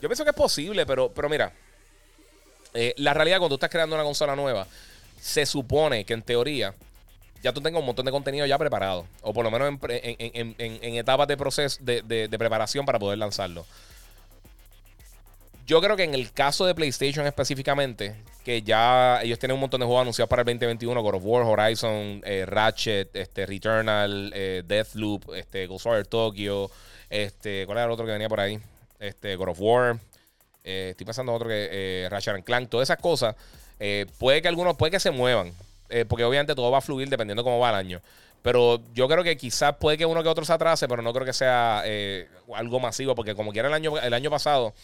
yo 0.00 0.08
pienso 0.08 0.24
que 0.24 0.30
es 0.30 0.36
posible, 0.36 0.86
pero, 0.86 1.12
pero 1.12 1.28
mira, 1.28 1.52
la 2.96 3.12
realidad 3.12 3.38
cuando 3.38 3.56
tú 3.56 3.56
estás 3.56 3.70
creando 3.70 3.96
una 3.96 4.04
consola 4.04 4.36
nueva, 4.36 4.66
se 5.20 5.44
supone 5.44 6.04
que 6.04 6.14
en 6.14 6.22
teoría 6.22 6.72
ya 7.42 7.52
tú 7.52 7.60
tengas 7.60 7.80
un 7.80 7.86
montón 7.86 8.04
de 8.04 8.12
contenido 8.12 8.46
ya 8.46 8.58
preparado, 8.58 9.06
o 9.22 9.32
por 9.32 9.44
lo 9.44 9.50
menos 9.50 9.78
en, 9.88 10.94
etapas 10.96 11.28
de 11.28 11.36
proceso 11.36 11.78
de, 11.82 12.28
preparación 12.38 12.84
para 12.84 12.98
poder 12.98 13.18
lanzarlo. 13.18 13.64
Yo 15.66 15.82
creo 15.82 15.96
que 15.96 16.04
en 16.04 16.14
el 16.14 16.32
caso 16.32 16.64
de 16.64 16.74
PlayStation 16.74 17.26
específicamente, 17.26 18.16
que 18.42 18.62
ya 18.62 19.20
ellos 19.22 19.38
tienen 19.38 19.54
un 19.54 19.60
montón 19.60 19.80
de 19.80 19.86
juegos 19.86 20.00
anunciados 20.00 20.30
para 20.30 20.40
el 20.40 20.46
2021, 20.46 21.02
God 21.02 21.14
of 21.16 21.22
War, 21.24 21.42
Horizon, 21.44 22.22
eh, 22.24 22.46
Ratchet, 22.46 23.14
este, 23.14 23.44
Returnal, 23.44 24.32
eh, 24.34 24.62
Deathloop, 24.66 25.34
este, 25.34 25.66
Ghostwire 25.66 26.04
Tokyo, 26.04 26.70
este, 27.10 27.66
¿cuál 27.66 27.78
era 27.78 27.84
el 27.84 27.90
otro 27.90 28.06
que 28.06 28.12
venía 28.12 28.30
por 28.30 28.40
ahí? 28.40 28.58
Este, 28.98 29.36
God 29.36 29.50
of 29.50 29.58
War, 29.60 29.98
eh, 30.64 30.88
estoy 30.92 31.04
pensando 31.04 31.32
en 31.32 31.36
otro 31.36 31.48
que 31.48 32.08
Ratchet 32.10 32.34
and 32.34 32.44
Clank, 32.44 32.70
todas 32.70 32.88
esas 32.88 32.98
cosas, 32.98 33.36
puede 34.18 34.40
que 34.40 34.48
algunos, 34.48 34.74
puede 34.74 34.92
que 34.92 35.00
se 35.00 35.10
muevan, 35.10 35.52
eh, 35.88 36.04
porque 36.04 36.24
obviamente 36.24 36.54
todo 36.54 36.70
va 36.70 36.78
a 36.78 36.82
fluir 36.82 37.08
dependiendo 37.08 37.44
cómo 37.44 37.58
va 37.58 37.70
el 37.70 37.76
año. 37.76 38.02
Pero 38.42 38.80
yo 38.94 39.08
creo 39.08 39.24
que 39.24 39.36
quizás 39.36 39.76
puede 39.76 39.98
que 39.98 40.06
uno 40.06 40.22
que 40.22 40.28
otro 40.28 40.44
se 40.44 40.52
atrase, 40.52 40.86
pero 40.88 41.02
no 41.02 41.12
creo 41.12 41.26
que 41.26 41.32
sea 41.32 41.82
eh, 41.84 42.28
algo 42.54 42.78
masivo, 42.80 43.14
porque 43.14 43.34
como 43.34 43.52
quiera 43.52 43.68
el 43.68 43.74
año, 43.74 43.98
el 43.98 44.14
año 44.14 44.30
pasado, 44.30 44.74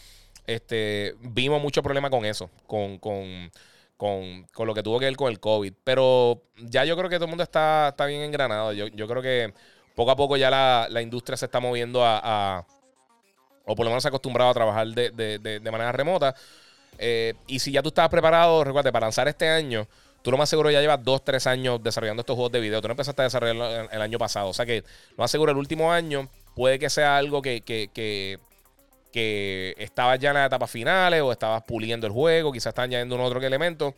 este, 0.45 1.15
vimos 1.21 1.61
mucho 1.61 1.81
problema 1.81 2.09
con 2.09 2.25
eso, 2.25 2.49
con, 2.67 2.99
con, 2.99 3.51
con, 3.97 4.43
con, 4.53 4.67
lo 4.67 4.73
que 4.73 4.83
tuvo 4.83 4.99
que 4.99 5.05
ver 5.05 5.15
con 5.15 5.31
el 5.31 5.39
COVID. 5.39 5.73
Pero 5.83 6.41
ya 6.57 6.83
yo 6.85 6.97
creo 6.97 7.09
que 7.09 7.15
todo 7.15 7.25
el 7.25 7.31
mundo 7.31 7.43
está, 7.43 7.89
está 7.89 8.05
bien 8.05 8.21
engranado. 8.21 8.73
Yo, 8.73 8.87
yo 8.87 9.07
creo 9.07 9.21
que 9.21 9.53
poco 9.95 10.11
a 10.11 10.15
poco 10.15 10.37
ya 10.37 10.49
la, 10.49 10.87
la 10.89 11.01
industria 11.01 11.37
se 11.37 11.45
está 11.45 11.59
moviendo 11.59 12.01
a, 12.03 12.65
o 13.65 13.75
por 13.75 13.85
lo 13.85 13.89
menos 13.89 14.03
se 14.03 14.07
ha 14.07 14.09
acostumbrado 14.09 14.51
a 14.51 14.53
trabajar 14.53 14.87
de, 14.87 15.11
de, 15.11 15.39
de, 15.39 15.71
manera 15.71 15.91
remota. 15.91 16.35
Eh, 16.97 17.33
y 17.47 17.59
si 17.59 17.71
ya 17.71 17.81
tú 17.81 17.89
estabas 17.89 18.11
preparado, 18.11 18.63
recuerda, 18.63 18.91
para 18.91 19.05
lanzar 19.05 19.27
este 19.27 19.49
año, 19.49 19.87
tú 20.25 20.31
lo 20.31 20.37
más 20.37 20.49
seguro 20.49 20.71
ya 20.71 20.81
llevas 20.81 21.03
dos, 21.03 21.23
tres 21.23 21.45
años 21.45 21.81
desarrollando 21.83 22.21
estos 22.21 22.33
juegos 22.33 22.51
de 22.51 22.59
video. 22.59 22.81
Tú 22.81 22.87
no 22.87 22.93
empezaste 22.93 23.21
a 23.21 23.25
desarrollarlo 23.25 23.89
el, 23.91 24.01
año 24.01 24.17
pasado. 24.17 24.49
O 24.49 24.53
sea 24.53 24.65
que 24.65 24.81
lo 25.11 25.17
más 25.17 25.29
seguro 25.29 25.51
el 25.51 25.57
último 25.57 25.91
año 25.91 26.27
puede 26.55 26.79
que 26.79 26.89
sea 26.89 27.15
algo 27.15 27.43
que, 27.43 27.61
que, 27.61 27.91
que, 27.93 29.75
estabas 29.77 30.19
ya 30.19 30.29
en 30.29 30.35
las 30.35 30.47
etapas 30.47 30.71
finales 30.71 31.21
o 31.21 31.31
estabas 31.31 31.63
puliendo 31.63 32.07
el 32.07 32.11
juego, 32.11 32.51
quizás 32.51 32.71
están 32.71 32.85
añadiendo 32.85 33.15
un 33.15 33.21
otro 33.21 33.39
elemento 33.39 33.93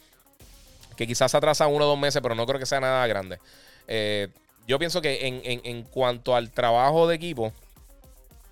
que 0.98 1.08
quizás 1.08 1.34
atrasa 1.34 1.68
uno 1.68 1.86
o 1.86 1.88
dos 1.88 1.98
meses, 1.98 2.22
pero 2.22 2.36
no 2.36 2.46
creo 2.46 2.60
que 2.60 2.66
sea 2.66 2.82
nada 2.82 3.08
grande. 3.08 3.40
Eh, 3.88 4.28
yo 4.68 4.78
pienso 4.78 5.02
que 5.02 5.28
en, 5.28 5.42
en, 5.44 5.84
cuanto 5.84 6.36
al 6.36 6.52
trabajo 6.52 7.08
de 7.08 7.16
equipo, 7.16 7.54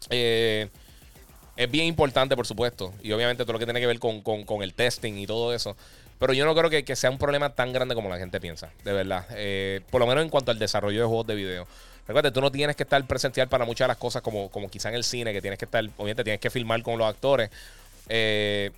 eh, 0.10 0.70
es 1.58 1.72
bien 1.72 1.86
importante, 1.86 2.36
por 2.36 2.48
supuesto. 2.48 2.94
Y 3.02 3.12
obviamente 3.12 3.44
todo 3.44 3.54
lo 3.54 3.60
que 3.60 3.66
tiene 3.66 3.80
que 3.80 3.88
ver 3.88 4.00
con, 4.00 4.24
el 4.62 4.74
testing 4.74 5.14
y 5.14 5.28
todo 5.28 5.54
eso. 5.54 5.76
Pero 6.20 6.34
yo 6.34 6.46
no 6.46 6.56
creo 6.56 6.70
que, 6.70 6.96
sea 6.96 7.10
un 7.10 7.18
problema 7.18 7.54
tan 7.54 7.74
grande 7.74 7.94
como 7.94 8.10
la 8.10 8.18
gente 8.18 8.40
piensa, 8.40 8.70
de 8.84 8.94
verdad. 8.94 9.26
Eh, 9.32 9.82
por 9.90 10.00
lo 10.00 10.08
menos 10.08 10.24
en 10.24 10.30
cuanto 10.30 10.52
al 10.52 10.60
desarrollo 10.60 11.02
de 11.02 11.06
juegos 11.06 11.28
de 11.28 11.36
video. 11.36 11.68
Recuerda, 12.08 12.32
tú 12.32 12.40
no 12.40 12.52
tienes 12.52 12.76
que 12.76 12.84
estar 12.84 13.04
presencial 13.06 13.50
para 13.50 13.66
muchas 13.66 13.86
de 13.86 13.90
las 13.90 13.98
cosas, 13.98 14.22
como, 14.22 14.50
como 14.50 14.70
quizá 14.70 14.90
en 14.90 14.96
el 14.96 15.04
cine, 15.04 15.34
que 15.34 15.42
tienes 15.42 15.60
que 15.60 15.66
estar, 15.66 15.84
obviamente 15.98 16.24
tienes 16.24 16.40
que 16.40 16.50
filmar 16.50 16.82
con 16.84 16.98
los 16.98 17.08
actores. 17.08 17.50
Eh, 18.08 18.72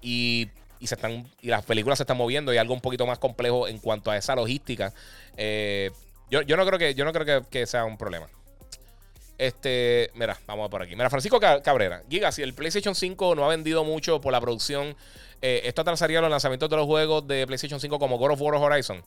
y, 0.00 0.48
se 0.82 0.94
están, 0.94 1.26
y 1.42 1.48
las 1.48 1.64
películas 1.64 1.98
se 1.98 2.04
están 2.04 2.16
moviendo 2.16 2.54
y 2.54 2.56
algo 2.56 2.72
un 2.72 2.80
poquito 2.80 3.04
más 3.06 3.18
complejo 3.18 3.68
en 3.68 3.78
cuanto 3.78 4.10
a 4.10 4.16
esa 4.16 4.34
logística. 4.34 4.92
Eh, 5.36 5.90
yo, 6.30 6.56
no 6.56 6.64
creo 6.64 6.78
que, 6.78 6.94
yo 6.94 7.04
no 7.04 7.12
creo 7.12 7.48
que 7.48 7.66
sea 7.66 7.84
un 7.84 7.98
problema. 7.98 8.28
Este, 9.38 10.10
mira, 10.14 10.36
vamos 10.46 10.68
por 10.68 10.82
aquí. 10.82 10.96
Mira, 10.96 11.08
Francisco 11.08 11.38
Cabrera. 11.38 12.02
Giga, 12.10 12.32
si 12.32 12.42
el 12.42 12.54
PlayStation 12.54 12.96
5 12.96 13.36
no 13.36 13.44
ha 13.44 13.48
vendido 13.48 13.84
mucho 13.84 14.20
por 14.20 14.32
la 14.32 14.40
producción, 14.40 14.96
eh, 15.40 15.62
esto 15.64 15.82
atrasaría 15.82 16.20
los 16.20 16.30
lanzamientos 16.30 16.68
de 16.68 16.76
los 16.76 16.86
juegos 16.86 17.26
de 17.26 17.46
PlayStation 17.46 17.80
5 17.80 17.98
como 17.98 18.18
God 18.18 18.32
of 18.32 18.40
War 18.40 18.54
Horizon. 18.56 19.02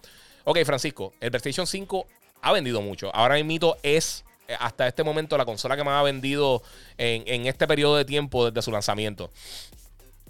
Ok, 0.46 0.60
Francisco, 0.66 1.14
el 1.20 1.30
PlayStation 1.30 1.68
5 1.68 2.08
ha 2.42 2.52
vendido 2.54 2.82
mucho. 2.82 3.14
Ahora 3.14 3.42
mismo 3.42 3.76
es 3.84 4.24
eh, 4.48 4.56
hasta 4.60 4.88
este 4.88 5.04
momento 5.04 5.38
la 5.38 5.46
consola 5.46 5.76
que 5.76 5.84
más 5.84 6.00
ha 6.00 6.04
vendido 6.04 6.64
en, 6.98 7.46
este 7.48 7.68
periodo 7.68 7.98
de 7.98 8.06
tiempo 8.06 8.50
desde 8.50 8.62
su 8.62 8.72
lanzamiento. 8.72 9.30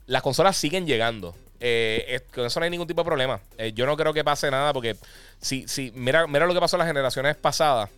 Las 0.08 0.22
consolas 0.22 0.58
siguen 0.58 0.86
llegando. 0.88 1.36
Eh, 1.60 2.22
con 2.34 2.46
eso 2.46 2.60
no 2.60 2.64
hay 2.64 2.72
ningún 2.72 2.88
tipo 2.88 3.02
de 3.02 3.06
problema. 3.06 3.40
yo 3.76 3.86
no 3.86 3.96
creo 3.96 4.14
que 4.14 4.24
pase 4.24 4.50
nada 4.50 4.74
porque 4.74 4.96
si, 5.40 5.68
si 5.68 5.92
mira, 5.94 6.26
mira 6.26 6.48
lo 6.48 6.54
que 6.56 6.60
pasó 6.60 6.76
en 6.76 6.80
las 6.80 6.88
generaciones 6.88 7.36
pasadas 7.36 7.90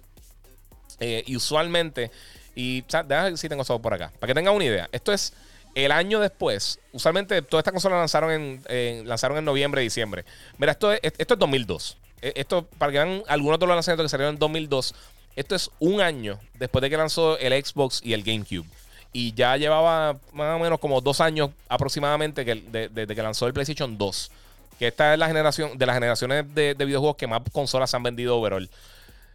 y 0.99 1.35
usualmente, 1.35 2.11
y 2.55 2.81
déjame 2.81 3.31
ver 3.31 3.37
si 3.37 3.49
tengo 3.49 3.63
eso 3.63 3.81
por 3.81 3.93
acá, 3.93 4.11
para 4.19 4.27
que 4.27 4.35
tengan 4.35 4.53
una 4.53 4.63
idea. 4.63 4.89
Esto 4.91 5.11
es 5.11 5.33
el 5.75 5.91
año 5.91 6.19
después. 6.19 6.79
Usualmente 6.91 7.41
todas 7.41 7.61
estas 7.61 7.73
consolas 7.73 7.99
lanzaron 7.99 8.61
en, 8.67 9.07
lanzaron 9.07 9.37
en 9.37 9.45
noviembre, 9.45 9.81
diciembre. 9.81 10.25
Mira, 10.57 10.73
esto 10.73 10.91
es, 10.91 10.99
esto 11.03 11.33
es 11.33 11.39
2002. 11.39 11.97
E, 12.21 12.33
esto, 12.35 12.65
para 12.77 12.91
que 12.91 12.97
vean 12.99 13.23
algunos 13.27 13.59
de 13.59 13.65
los 13.65 13.75
lanzamientos 13.75 14.05
que 14.05 14.09
salieron 14.09 14.35
en 14.35 14.39
2002, 14.39 14.95
esto 15.35 15.55
es 15.55 15.71
un 15.79 16.01
año 16.01 16.39
después 16.53 16.81
de 16.81 16.89
que 16.89 16.97
lanzó 16.97 17.37
el 17.37 17.53
Xbox 17.63 18.01
y 18.03 18.13
el 18.13 18.23
GameCube. 18.23 18.67
Y 19.11 19.33
ya 19.33 19.57
llevaba 19.57 20.17
más 20.31 20.55
o 20.55 20.59
menos 20.59 20.79
como 20.79 21.01
dos 21.01 21.21
años 21.21 21.51
aproximadamente 21.69 22.43
desde 22.43 22.89
de, 22.89 23.15
que 23.15 23.21
lanzó 23.21 23.47
el 23.47 23.53
PlayStation 23.53 23.97
2. 23.97 24.31
Que 24.79 24.87
esta 24.87 25.13
es 25.13 25.19
la 25.19 25.27
generación 25.27 25.77
de 25.77 25.85
las 25.85 25.95
generaciones 25.95 26.53
de, 26.55 26.73
de 26.73 26.85
videojuegos 26.85 27.17
que 27.17 27.27
más 27.27 27.41
consolas 27.51 27.93
han 27.93 28.01
vendido 28.01 28.37
overall. 28.37 28.69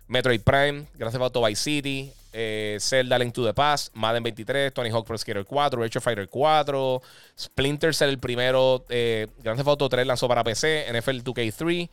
Metroid 0.09 0.41
Prime, 0.41 0.87
Grand 0.95 1.13
Theft 1.13 1.23
Auto 1.23 1.45
City, 1.55 2.13
eh, 2.33 2.77
Zelda 2.81 3.19
Link 3.19 3.35
to 3.35 3.45
the 3.45 3.55
Past, 3.55 3.95
Madden 3.95 4.23
23, 4.23 4.71
Tony 4.73 4.91
Hawk 4.91 5.07
Pro 5.07 5.17
Skater 5.17 5.45
4, 5.45 5.81
Virtua 5.81 6.01
Fighter 6.01 6.29
4, 6.29 7.03
Splinter 7.39 7.95
Cell 7.95 8.11
el 8.11 8.19
primero, 8.19 8.85
eh, 8.89 9.27
Grand 9.43 9.57
Theft 9.57 9.69
Auto 9.69 9.89
3 9.89 10.07
lanzó 10.07 10.29
para 10.29 10.45
PC, 10.45 10.87
NFL 10.91 11.23
2K3, 11.23 11.89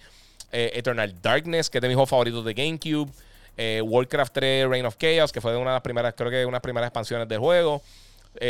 eh, 0.51 0.71
Eternal 0.75 1.13
Darkness, 1.21 1.69
que 1.69 1.77
es 1.77 1.81
de 1.81 1.88
mis 1.88 1.95
juegos 1.95 2.09
favoritos 2.09 2.43
de 2.45 2.53
GameCube, 2.53 3.11
eh, 3.57 3.81
Warcraft 3.83 4.33
3 4.33 4.67
Reign 4.67 4.86
of 4.86 4.97
Chaos, 4.97 5.31
que 5.31 5.41
fue 5.41 5.55
una 5.55 5.71
de 5.71 5.75
las 5.75 5.81
primeras, 5.81 6.13
creo 6.15 6.29
que 6.29 6.38
de 6.38 6.51
las 6.51 6.61
primeras 6.61 6.88
expansiones 6.88 7.27
del 7.27 7.39
juego, 7.39 7.81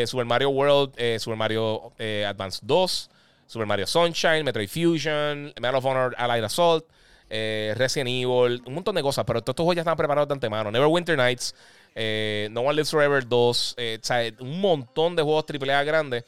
Super 0.07 0.25
Mario 0.25 0.49
World, 0.49 0.93
Super 1.19 1.37
Mario 1.37 1.91
Advance 2.27 2.59
2, 2.63 3.09
Super 3.45 3.67
Mario 3.67 3.85
Sunshine, 3.85 4.43
Metroid 4.43 4.67
Fusion, 4.67 5.53
Medal 5.61 5.75
of 5.75 5.85
Honor 5.85 6.15
Allied 6.17 6.43
Assault, 6.43 6.85
eh, 7.29 7.73
Resident 7.75 8.09
Evil, 8.09 8.61
un 8.65 8.73
montón 8.73 8.95
de 8.95 9.01
cosas, 9.01 9.25
pero 9.25 9.41
todos 9.41 9.53
estos 9.53 9.63
juegos 9.63 9.75
ya 9.75 9.81
están 9.81 9.97
preparados 9.97 10.27
de 10.27 10.33
antemano. 10.33 10.71
Neverwinter 10.71 11.17
Nights, 11.17 11.55
eh, 11.95 12.47
No 12.51 12.61
One 12.61 12.73
Lives 12.73 12.91
Forever 12.91 13.27
2, 13.27 13.75
eh, 13.77 13.99
un 14.39 14.61
montón 14.61 15.15
de 15.15 15.23
juegos 15.23 15.45
AAA 15.45 15.83
grandes. 15.83 16.23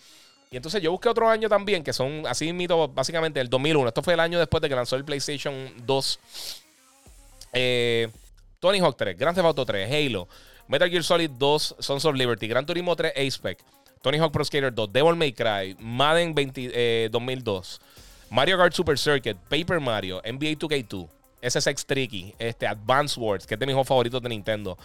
Y 0.50 0.56
entonces 0.56 0.82
yo 0.82 0.92
busqué 0.92 1.10
otro 1.10 1.30
año 1.30 1.50
también, 1.50 1.84
que 1.84 1.94
son 1.94 2.26
así 2.26 2.52
mito, 2.54 2.88
básicamente 2.88 3.40
el 3.40 3.50
2001. 3.50 3.90
Esto 3.90 4.02
fue 4.02 4.14
el 4.14 4.20
año 4.20 4.40
después 4.40 4.62
de 4.62 4.70
que 4.70 4.76
lanzó 4.76 4.96
el 4.96 5.04
PlayStation 5.04 5.74
2. 5.86 6.20
Tony 8.60 8.80
Hawk 8.80 8.96
3, 8.98 9.18
Grand 9.18 9.36
Theft 9.36 9.46
Auto 9.46 9.66
3, 9.66 9.92
Halo, 9.92 10.28
Metal 10.68 10.90
Gear 10.90 11.04
Solid 11.04 11.32
2, 11.32 11.76
Sons 11.80 12.06
of 12.06 12.16
Liberty, 12.16 12.48
Gran 12.48 12.66
Turismo 12.66 12.96
3, 12.96 13.14
Ace 13.16 13.58
Tony 14.02 14.20
Hawk 14.20 14.32
Pro 14.32 14.46
Skater 14.46 14.74
2, 14.74 14.92
Devil 14.92 15.16
May 15.16 15.34
Cry, 15.34 15.76
Madden 15.80 16.34
2002. 16.34 17.82
Mario 18.30 18.58
Kart 18.58 18.74
Super 18.74 18.98
Circuit, 18.98 19.38
Paper 19.50 19.80
Mario, 19.80 20.22
NBA 20.24 20.58
2K2, 20.58 21.08
SSX 21.42 21.86
Tricky, 21.86 22.34
este, 22.40 22.68
Advance 22.68 23.20
Wars, 23.20 23.46
que 23.46 23.54
es 23.54 23.60
de 23.60 23.66
mis 23.66 23.74
juegos 23.74 23.88
favoritos 23.88 24.22
de 24.22 24.30
Nintendo. 24.30 24.78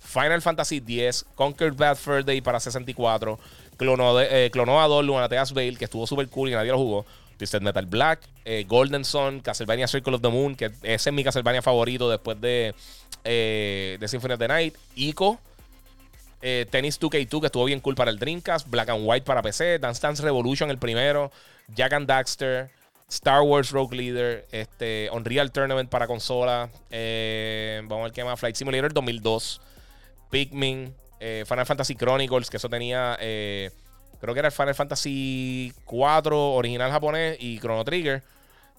Final 0.00 0.40
Fantasy 0.42 0.82
X, 0.86 1.24
Conquered 1.34 1.74
Bad 1.74 1.96
Fur 1.96 2.24
Day 2.24 2.40
para 2.40 2.60
64, 2.60 3.38
Clono, 3.76 4.20
eh, 4.20 4.50
Clonoa 4.50 4.86
2, 4.86 5.04
Lunateas 5.04 5.52
Veil, 5.52 5.78
que 5.78 5.84
estuvo 5.84 6.06
super 6.06 6.28
cool 6.28 6.50
y 6.50 6.52
nadie 6.52 6.70
lo 6.70 6.78
jugó. 6.78 7.06
Twisted 7.36 7.62
Metal 7.62 7.86
Black, 7.86 8.20
eh, 8.44 8.64
Golden 8.66 9.04
Sun, 9.04 9.40
Castlevania 9.40 9.86
Circle 9.86 10.16
of 10.16 10.22
the 10.22 10.28
Moon, 10.28 10.56
que 10.56 10.66
ese 10.82 11.10
es 11.10 11.12
mi 11.12 11.22
Castlevania 11.22 11.62
favorito 11.62 12.10
después 12.10 12.40
de, 12.40 12.74
eh, 13.24 13.96
de 14.00 14.08
Symphony 14.08 14.34
of 14.34 14.40
the 14.40 14.48
Night. 14.48 14.74
Ico, 14.96 15.38
eh, 16.42 16.66
Tennis 16.70 16.98
2K2, 16.98 17.40
que 17.40 17.46
estuvo 17.46 17.64
bien 17.64 17.80
cool 17.80 17.94
para 17.94 18.10
el 18.10 18.18
Dreamcast, 18.18 18.68
Black 18.68 18.88
and 18.88 19.02
White 19.04 19.24
para 19.24 19.42
PC, 19.42 19.78
Dance 19.78 20.00
Dance 20.00 20.22
Revolution, 20.22 20.70
el 20.70 20.78
primero, 20.78 21.30
Jack 21.74 21.92
and 21.92 22.08
Daxter, 22.08 22.70
Star 23.08 23.40
Wars 23.40 23.70
Rogue 23.70 23.96
Leader, 23.96 24.46
este, 24.52 25.08
Unreal 25.12 25.50
Tournament 25.50 25.88
para 25.88 26.06
consola. 26.06 26.68
Eh, 26.90 27.80
vamos 27.84 28.00
a 28.00 28.04
ver 28.04 28.12
qué 28.12 28.22
más. 28.22 28.38
Flight 28.38 28.56
Simulator 28.56 28.92
2002. 28.92 29.60
Pikmin. 30.30 30.94
Eh, 31.20 31.44
Final 31.48 31.66
Fantasy 31.66 31.94
Chronicles, 31.96 32.50
que 32.50 32.58
eso 32.58 32.68
tenía. 32.68 33.16
Eh, 33.18 33.70
creo 34.20 34.34
que 34.34 34.40
era 34.40 34.48
el 34.48 34.52
Final 34.52 34.74
Fantasy 34.74 35.72
4 35.86 36.52
original 36.52 36.90
japonés 36.90 37.38
y 37.40 37.58
Chrono 37.58 37.82
Trigger. 37.82 38.22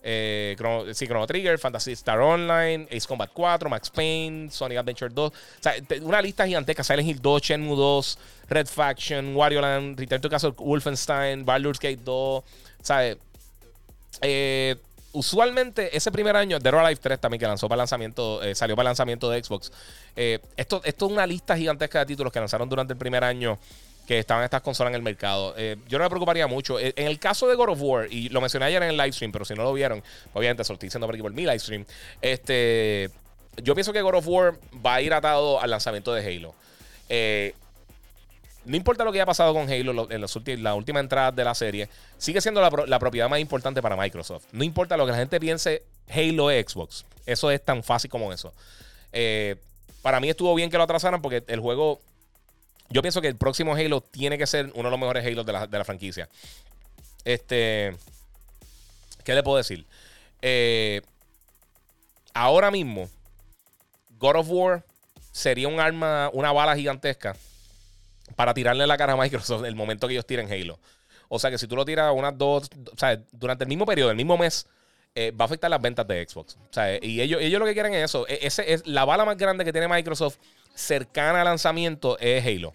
sí, 0.04 1.08
Chrono 1.08 1.26
Trigger, 1.26 1.58
Fantasy 1.58 1.94
Star 1.94 2.20
Online, 2.20 2.88
Ace 2.92 3.08
Combat 3.08 3.32
4, 3.34 3.68
Max 3.68 3.90
Payne, 3.90 4.52
Sonic 4.52 4.78
Adventure 4.78 5.12
2. 5.12 5.32
O 5.32 5.34
sea, 5.60 5.74
una 6.04 6.22
lista 6.22 6.46
gigantesca. 6.46 6.84
Silent 6.84 7.10
Hill 7.10 7.20
2, 7.20 7.42
Shenmue 7.42 7.76
2, 7.76 8.20
Red 8.48 8.68
Faction, 8.68 9.36
Wario 9.36 9.60
Land, 9.60 10.00
Return 10.00 10.22
to 10.22 10.30
Castle 10.30 10.52
Wolfenstein, 10.52 11.44
Baldur's 11.44 11.80
Gate 11.80 12.00
2. 12.06 12.44
¿Sabes? 12.84 13.18
Eh, 14.22 14.76
usualmente 15.12 15.96
ese 15.96 16.12
primer 16.12 16.36
año, 16.36 16.60
Dead 16.60 16.74
or 16.74 16.82
Alive 16.82 17.00
3 17.02 17.20
también 17.20 17.40
que 17.40 17.48
lanzó 17.48 17.68
para 17.68 17.78
lanzamiento, 17.78 18.42
eh, 18.44 18.56
salió 18.56 18.76
para 18.76 18.90
lanzamiento 18.90 19.30
de 19.30 19.44
Xbox. 19.44 19.72
Eh, 20.16 20.40
esto, 20.58 20.82
esto 20.84 21.06
es 21.06 21.12
una 21.12 21.26
lista 21.26 21.58
gigantesca 21.58 22.00
de 22.00 22.06
títulos 22.06 22.32
que 22.32 22.40
lanzaron 22.40 22.70
durante 22.70 22.94
el 22.94 23.00
primer 23.00 23.24
año 23.24 23.58
que 24.08 24.20
estaban 24.20 24.44
estas 24.44 24.62
consolas 24.62 24.90
en 24.90 24.96
el 24.96 25.04
mercado. 25.04 25.56
yo 25.88 26.00
no 26.00 26.04
me 26.04 26.10
preocuparía 26.10 26.48
mucho. 26.48 26.80
En 26.80 27.06
el 27.06 27.20
caso 27.20 27.48
de 27.48 27.54
God 27.54 27.70
of 27.70 27.80
War, 27.80 28.08
y 28.12 28.30
lo 28.30 28.42
mencioné 28.42 28.66
ayer 28.66 28.82
en 28.82 28.90
el 28.90 28.98
live 28.98 29.12
stream, 29.12 29.32
pero 29.32 29.46
si 29.46 29.54
no 29.54 29.62
lo 29.62 29.72
vieron, 29.72 30.02
obviamente 30.34 30.64
se 30.64 30.74
lo 30.74 30.80
diciendo 30.80 31.06
por 31.06 31.14
aquí 31.14 31.22
por 31.22 31.32
mi 31.32 31.44
live 31.44 31.60
stream. 31.60 31.86
Este, 32.20 33.12
yo 33.62 33.76
pienso 33.76 33.94
que 33.94 34.02
God 34.02 34.16
of 34.16 34.28
War 34.28 34.56
va 34.84 34.96
a 34.96 35.02
ir 35.02 35.14
atado 35.14 35.62
al 35.62 35.70
lanzamiento 35.70 36.12
de 36.12 36.26
Halo. 36.26 36.56
Eh, 37.08 37.54
no 38.66 38.76
importa 38.76 39.04
lo 39.04 39.12
que 39.12 39.20
haya 39.20 39.26
pasado 39.26 39.54
con 39.54 39.70
Halo 39.70 40.08
en 40.12 40.64
la 40.64 40.76
última 40.76 41.00
entrada 41.00 41.32
de 41.32 41.44
la 41.44 41.56
serie, 41.56 41.90
sigue 42.18 42.42
siendo 42.42 42.62
la, 42.62 43.00
propiedad 43.00 43.30
más 43.30 43.40
importante 43.40 43.82
para 43.82 43.96
Microsoft. 43.96 44.46
No 44.52 44.64
importa 44.64 44.98
lo 44.98 45.06
que 45.06 45.12
la 45.12 45.18
gente 45.18 45.40
piense, 45.40 45.84
Halo 46.10 46.52
es 46.52 46.66
Xbox. 46.72 47.06
Eso 47.26 47.52
es 47.52 47.64
tan 47.64 47.84
fácil 47.84 48.10
como 48.10 48.34
eso. 48.34 48.54
Eh, 49.12 49.56
para 50.02 50.20
mí 50.20 50.30
estuvo 50.30 50.54
bien 50.56 50.70
que 50.70 50.78
lo 50.78 50.84
atrasaran 50.84 51.22
porque 51.22 51.44
el 51.48 51.60
juego. 51.60 52.00
Yo 52.90 53.02
pienso 53.02 53.22
que 53.22 53.28
el 53.28 53.36
próximo 53.36 53.76
Halo 53.76 54.02
tiene 54.02 54.38
que 54.38 54.48
ser 54.48 54.72
uno 54.74 54.86
de 54.86 54.92
los 54.92 55.00
mejores 55.00 55.26
Halos 55.26 55.46
de 55.46 55.54
la, 55.54 55.86
franquicia. 55.86 56.28
Este. 57.24 57.96
¿Qué 59.24 59.36
le 59.36 59.44
puedo 59.44 59.58
decir? 59.58 59.86
Eh, 60.42 61.02
ahora 62.34 62.72
mismo, 62.72 63.10
God 64.18 64.38
of 64.38 64.48
War 64.50 64.84
sería 65.32 65.68
un 65.68 65.80
arma, 65.80 66.30
una 66.34 66.52
bala 66.52 66.76
gigantesca 66.76 67.36
para 68.40 68.54
tirarle 68.54 68.88
la 68.88 68.96
cara 68.96 69.12
a 69.12 69.18
Microsoft 69.18 69.66
el 69.66 69.76
momento 69.76 70.08
que 70.08 70.14
ellos 70.14 70.26
tiren 70.26 70.50
Halo. 70.50 70.80
O 71.28 71.40
sea 71.40 71.52
que 71.52 71.58
si 71.58 71.68
tú 71.68 71.76
lo 71.76 71.84
tiras 71.84 72.14
unas 72.16 72.38
dos, 72.38 72.70
o 72.90 72.98
sea, 72.98 73.22
durante 73.34 73.66
el 73.66 73.68
mismo 73.68 73.86
periodo, 73.86 74.12
el 74.12 74.16
mismo 74.16 74.38
mes, 74.38 74.66
eh, 75.14 75.32
va 75.32 75.44
a 75.44 75.48
afectar 75.48 75.70
las 75.70 75.82
ventas 75.82 76.08
de 76.08 76.26
Xbox. 76.26 76.56
O 76.56 76.74
sea, 76.74 76.98
y 77.04 77.20
ellos, 77.20 77.42
ellos 77.42 77.60
lo 77.60 77.66
que 77.66 77.74
quieren 77.74 77.94
es 77.96 78.06
eso. 78.06 78.26
E, 78.30 78.40
ese 78.44 78.72
es 78.72 78.88
la 78.88 79.04
bala 79.04 79.26
más 79.26 79.36
grande 79.36 79.66
que 79.66 79.74
tiene 79.74 79.90
Microsoft 79.90 80.38
cercana 80.74 81.42
al 81.42 81.48
lanzamiento 81.48 82.18
es 82.18 82.46
Halo. 82.46 82.74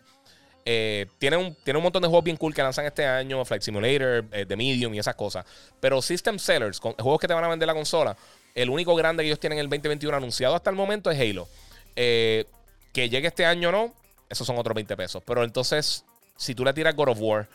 Eh, 0.66 1.06
tiene, 1.16 1.38
un, 1.38 1.54
tiene 1.64 1.78
un 1.78 1.84
montón 1.84 2.02
de 2.02 2.08
juegos 2.08 2.24
bien 2.24 2.36
cool 2.36 2.52
que 2.52 2.62
lanzan 2.62 2.84
este 2.84 3.06
año, 3.06 3.42
Flight 3.42 3.62
Simulator, 3.62 4.26
eh, 4.32 4.44
The 4.44 4.56
Medium 4.56 4.92
y 4.92 4.98
esas 4.98 5.14
cosas. 5.14 5.46
Pero 5.80 6.02
System 6.02 6.38
Sellers, 6.38 6.78
con, 6.78 6.92
juegos 6.92 7.18
que 7.18 7.26
te 7.26 7.32
van 7.32 7.44
a 7.44 7.48
vender 7.48 7.66
la 7.66 7.74
consola, 7.74 8.14
el 8.54 8.68
único 8.68 8.94
grande 8.94 9.22
que 9.22 9.28
ellos 9.28 9.40
tienen 9.40 9.60
en 9.60 9.64
el 9.64 9.70
2021 9.70 10.14
anunciado 10.14 10.54
hasta 10.54 10.68
el 10.68 10.76
momento 10.76 11.10
es 11.10 11.18
Halo. 11.18 11.48
que 11.94 13.08
llegue 13.08 13.28
este 13.28 13.46
año 13.46 13.70
o 13.70 13.72
no, 13.72 14.03
esos 14.28 14.46
son 14.46 14.58
otros 14.58 14.74
20 14.74 14.96
pesos. 14.96 15.22
Pero 15.24 15.44
entonces, 15.44 16.04
si 16.36 16.54
tú 16.54 16.64
le 16.64 16.72
tiras 16.72 16.94
God 16.94 17.08
of 17.08 17.18
War, 17.20 17.48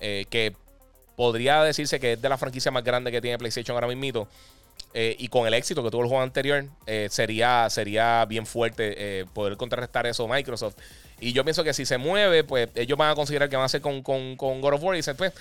que 0.00 0.54
podría 1.16 1.62
decirse 1.62 2.00
que 2.00 2.12
es 2.12 2.22
de 2.22 2.28
la 2.28 2.38
franquicia 2.38 2.70
más 2.70 2.84
grande 2.84 3.10
que 3.10 3.20
tiene 3.20 3.38
PlayStation 3.38 3.76
ahora 3.76 3.86
mismo. 3.94 4.28
Eh, 4.96 5.16
y 5.18 5.28
con 5.28 5.46
el 5.46 5.54
éxito 5.54 5.82
que 5.82 5.90
tuvo 5.90 6.02
el 6.02 6.08
juego 6.08 6.22
anterior, 6.22 6.64
eh, 6.86 7.08
sería, 7.10 7.68
sería 7.68 8.24
bien 8.26 8.46
fuerte 8.46 8.94
eh, 8.96 9.26
poder 9.32 9.56
contrarrestar 9.56 10.06
eso 10.06 10.28
Microsoft. 10.28 10.76
Y 11.20 11.32
yo 11.32 11.42
pienso 11.44 11.64
que 11.64 11.72
si 11.74 11.84
se 11.84 11.98
mueve, 11.98 12.44
pues 12.44 12.68
ellos 12.74 12.96
van 12.96 13.10
a 13.10 13.14
considerar 13.14 13.48
que 13.48 13.56
van 13.56 13.64
a 13.64 13.66
hacer 13.66 13.80
con, 13.80 14.02
con, 14.02 14.36
con 14.36 14.60
God 14.60 14.74
of 14.74 14.82
War 14.82 14.94
y 14.94 14.98
dicen, 14.98 15.16
pues, 15.16 15.32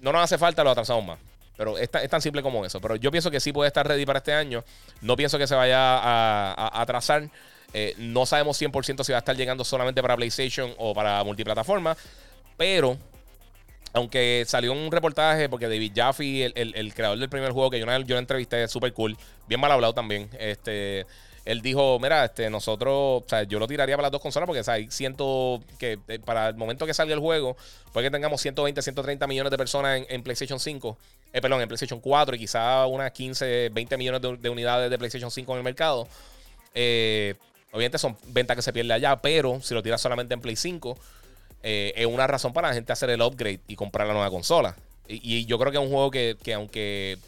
no 0.00 0.12
nos 0.12 0.22
hace 0.22 0.38
falta, 0.38 0.64
lo 0.64 0.70
atrasamos 0.70 1.04
más. 1.04 1.18
Pero 1.56 1.78
es, 1.78 1.90
es, 1.92 2.10
tan 2.10 2.22
simple 2.22 2.42
como 2.42 2.64
eso. 2.64 2.80
Pero 2.80 2.96
yo 2.96 3.10
pienso 3.10 3.30
que 3.30 3.38
sí 3.38 3.52
puede 3.52 3.68
estar 3.68 3.86
ready 3.86 4.06
para 4.06 4.18
este 4.18 4.32
año. 4.32 4.64
No 5.02 5.14
pienso 5.14 5.38
que 5.38 5.46
se 5.46 5.54
vaya 5.54 5.98
a, 5.98 6.52
a 6.52 6.80
atrasar. 6.80 7.28
No 7.98 8.26
sabemos 8.26 8.60
100% 8.60 9.04
si 9.04 9.12
va 9.12 9.18
a 9.18 9.20
estar 9.20 9.36
llegando 9.36 9.64
solamente 9.64 10.02
para 10.02 10.16
PlayStation 10.16 10.72
o 10.78 10.94
para 10.94 11.22
multiplataforma. 11.24 11.96
Pero 12.56 12.96
aunque 13.92 14.44
salió 14.46 14.72
un 14.72 14.90
reportaje, 14.90 15.48
porque 15.48 15.68
David 15.68 15.92
Jaffe, 15.94 16.46
el, 16.54 16.94
creador 16.94 17.18
del 17.18 17.28
primer 17.28 17.52
juego, 17.52 17.70
que 17.70 17.80
yo, 17.80 17.86
yo 17.86 18.14
lo 18.14 18.18
entrevisté, 18.18 18.66
súper 18.68 18.92
cool, 18.92 19.16
bien 19.48 19.60
mal 19.60 19.72
hablado 19.72 19.92
también. 19.92 20.28
Este, 20.38 21.06
él 21.44 21.62
dijo, 21.62 21.98
mira, 21.98 22.24
este, 22.24 22.48
nosotros, 22.50 22.92
o 22.94 23.24
sea, 23.26 23.42
yo 23.44 23.58
lo 23.58 23.66
tiraría 23.66 23.96
para 23.96 24.06
las 24.06 24.12
dos 24.12 24.20
consolas 24.20 24.46
porque, 24.46 24.60
o 24.60 24.90
siento 24.90 25.60
que 25.78 25.98
eh, 26.06 26.18
para 26.20 26.48
el 26.48 26.54
momento 26.54 26.86
que 26.86 26.94
salga 26.94 27.14
el 27.14 27.20
juego, 27.20 27.56
puede 27.92 28.06
que 28.06 28.10
tengamos 28.10 28.40
120, 28.40 28.80
130 28.80 29.26
millones 29.26 29.50
de 29.50 29.58
personas 29.58 30.02
en, 30.08 30.22
PlayStation 30.22 30.60
5, 30.60 30.98
eh, 31.32 31.40
perdón, 31.40 31.60
en 31.60 31.68
PlayStation 31.68 32.00
4 32.00 32.36
y 32.36 32.38
quizá 32.38 32.86
unas 32.86 33.10
15, 33.10 33.70
20 33.70 33.96
millones 33.96 34.20
de, 34.40 34.48
unidades 34.50 34.90
de 34.90 34.98
PlayStation 34.98 35.30
5 35.30 35.52
en 35.52 35.58
el 35.58 35.64
mercado. 35.64 36.06
Eh, 36.74 37.34
obviamente 37.72 37.98
son 37.98 38.16
ventas 38.28 38.56
que 38.56 38.62
se 38.62 38.72
pierden 38.72 38.92
allá, 38.92 39.16
pero 39.16 39.60
si 39.62 39.74
lo 39.74 39.82
tiras 39.82 40.00
solamente 40.00 40.34
en 40.34 40.40
Play 40.40 40.56
5, 40.56 40.98
eh, 41.62 41.92
es 41.96 42.06
una 42.06 42.26
razón 42.26 42.52
para 42.52 42.68
la 42.68 42.74
gente 42.74 42.92
hacer 42.92 43.10
el 43.10 43.20
upgrade 43.20 43.60
y 43.68 43.76
comprar 43.76 44.06
la 44.06 44.14
nueva 44.14 44.30
consola. 44.30 44.76
Y, 45.08 45.44
yo 45.46 45.58
creo 45.58 45.72
que 45.72 45.78
es 45.78 45.82
un 45.82 45.90
juego 45.90 46.10
que, 46.10 46.36
aunque 46.54 47.18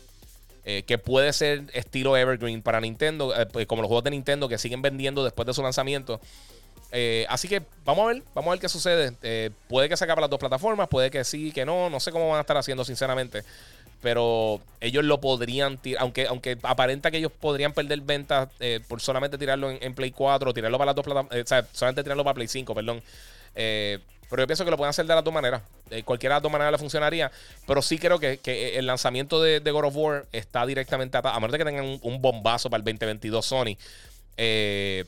eh, 0.64 0.84
que 0.86 0.98
puede 0.98 1.32
ser 1.32 1.64
estilo 1.72 2.16
Evergreen 2.16 2.62
para 2.62 2.80
Nintendo, 2.80 3.34
eh, 3.34 3.46
pues, 3.46 3.66
como 3.66 3.82
los 3.82 3.88
juegos 3.88 4.04
de 4.04 4.10
Nintendo 4.10 4.48
que 4.48 4.56
siguen 4.56 4.82
vendiendo 4.82 5.24
después 5.24 5.46
de 5.46 5.54
su 5.54 5.62
lanzamiento. 5.62 6.20
así 7.28 7.48
que 7.48 7.62
vamos 7.84 8.04
a 8.04 8.12
ver, 8.12 8.22
vamos 8.34 8.48
a 8.48 8.50
ver 8.52 8.60
qué 8.60 8.68
sucede. 8.68 9.50
puede 9.68 9.88
que 9.88 9.96
se 9.96 10.04
acabe 10.04 10.20
las 10.20 10.30
dos 10.30 10.38
plataformas, 10.38 10.88
puede 10.88 11.10
que 11.10 11.24
sí, 11.24 11.50
que 11.50 11.66
no. 11.66 11.90
No 11.90 11.98
sé 11.98 12.12
cómo 12.12 12.28
van 12.28 12.38
a 12.38 12.42
estar 12.42 12.56
haciendo, 12.56 12.84
sinceramente. 12.84 13.42
Pero 14.02 14.60
ellos 14.80 15.04
lo 15.04 15.20
podrían 15.20 15.78
tirar, 15.78 16.02
aunque, 16.02 16.26
aunque 16.26 16.58
aparenta 16.62 17.10
que 17.10 17.18
ellos 17.18 17.32
podrían 17.32 17.72
perder 17.72 18.00
ventas 18.00 18.48
por 18.88 19.00
solamente 19.00 19.38
tirarlo 19.38 19.70
en, 19.70 19.94
Play 19.94 20.10
4 20.10 20.50
o 20.50 20.54
tirarlo 20.54 20.76
para 20.76 20.86
las 20.86 20.96
dos 20.96 21.04
plataformas, 21.04 21.44
o 21.44 21.46
sea, 21.46 21.66
solamente 21.72 22.02
tirarlo 22.02 22.24
para 22.24 22.34
Play 22.34 22.48
5, 22.48 22.74
perdón. 22.74 23.00
Eh, 23.54 23.98
pero 24.30 24.44
yo 24.44 24.46
pienso 24.46 24.64
que 24.64 24.70
lo 24.70 24.78
pueden 24.78 24.88
hacer 24.88 25.04
de 25.04 25.14
las 25.14 25.22
dos 25.22 25.34
maneras. 25.34 25.62
Eh, 25.90 26.04
cualquiera 26.04 26.34
de 26.34 26.36
las 26.36 26.42
dos 26.42 26.52
maneras 26.52 26.72
le 26.72 26.78
funcionaría. 26.78 27.30
Pero 27.66 27.82
sí 27.82 27.98
creo 27.98 28.18
que, 28.18 28.40
el 28.78 28.86
lanzamiento 28.86 29.42
de, 29.42 29.58
God 29.60 29.84
of 29.84 29.96
War 29.96 30.26
está 30.32 30.64
directamente 30.64 31.18
atado. 31.18 31.34
A 31.34 31.38
menos 31.40 31.52
de 31.52 31.58
que 31.58 31.64
tengan 31.64 31.98
un, 32.00 32.22
bombazo 32.22 32.70
para 32.70 32.78
el 32.78 32.84
2022 32.84 33.44
Sony. 33.44 33.76
Eh, 34.38 35.04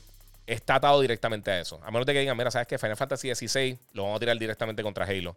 está 0.47 0.75
atado 0.75 1.01
directamente 1.01 1.51
a 1.51 1.59
eso. 1.59 1.79
A 1.83 1.91
menos 1.91 2.05
de 2.05 2.13
que 2.13 2.19
digan, 2.19 2.37
mira, 2.37 2.51
¿sabes 2.51 2.67
qué? 2.67 2.77
Final 2.77 2.97
Fantasy 2.97 3.33
XVI 3.33 3.77
lo 3.93 4.03
vamos 4.03 4.17
a 4.17 4.19
tirar 4.19 4.37
directamente 4.37 4.83
contra 4.83 5.05
Halo. 5.05 5.35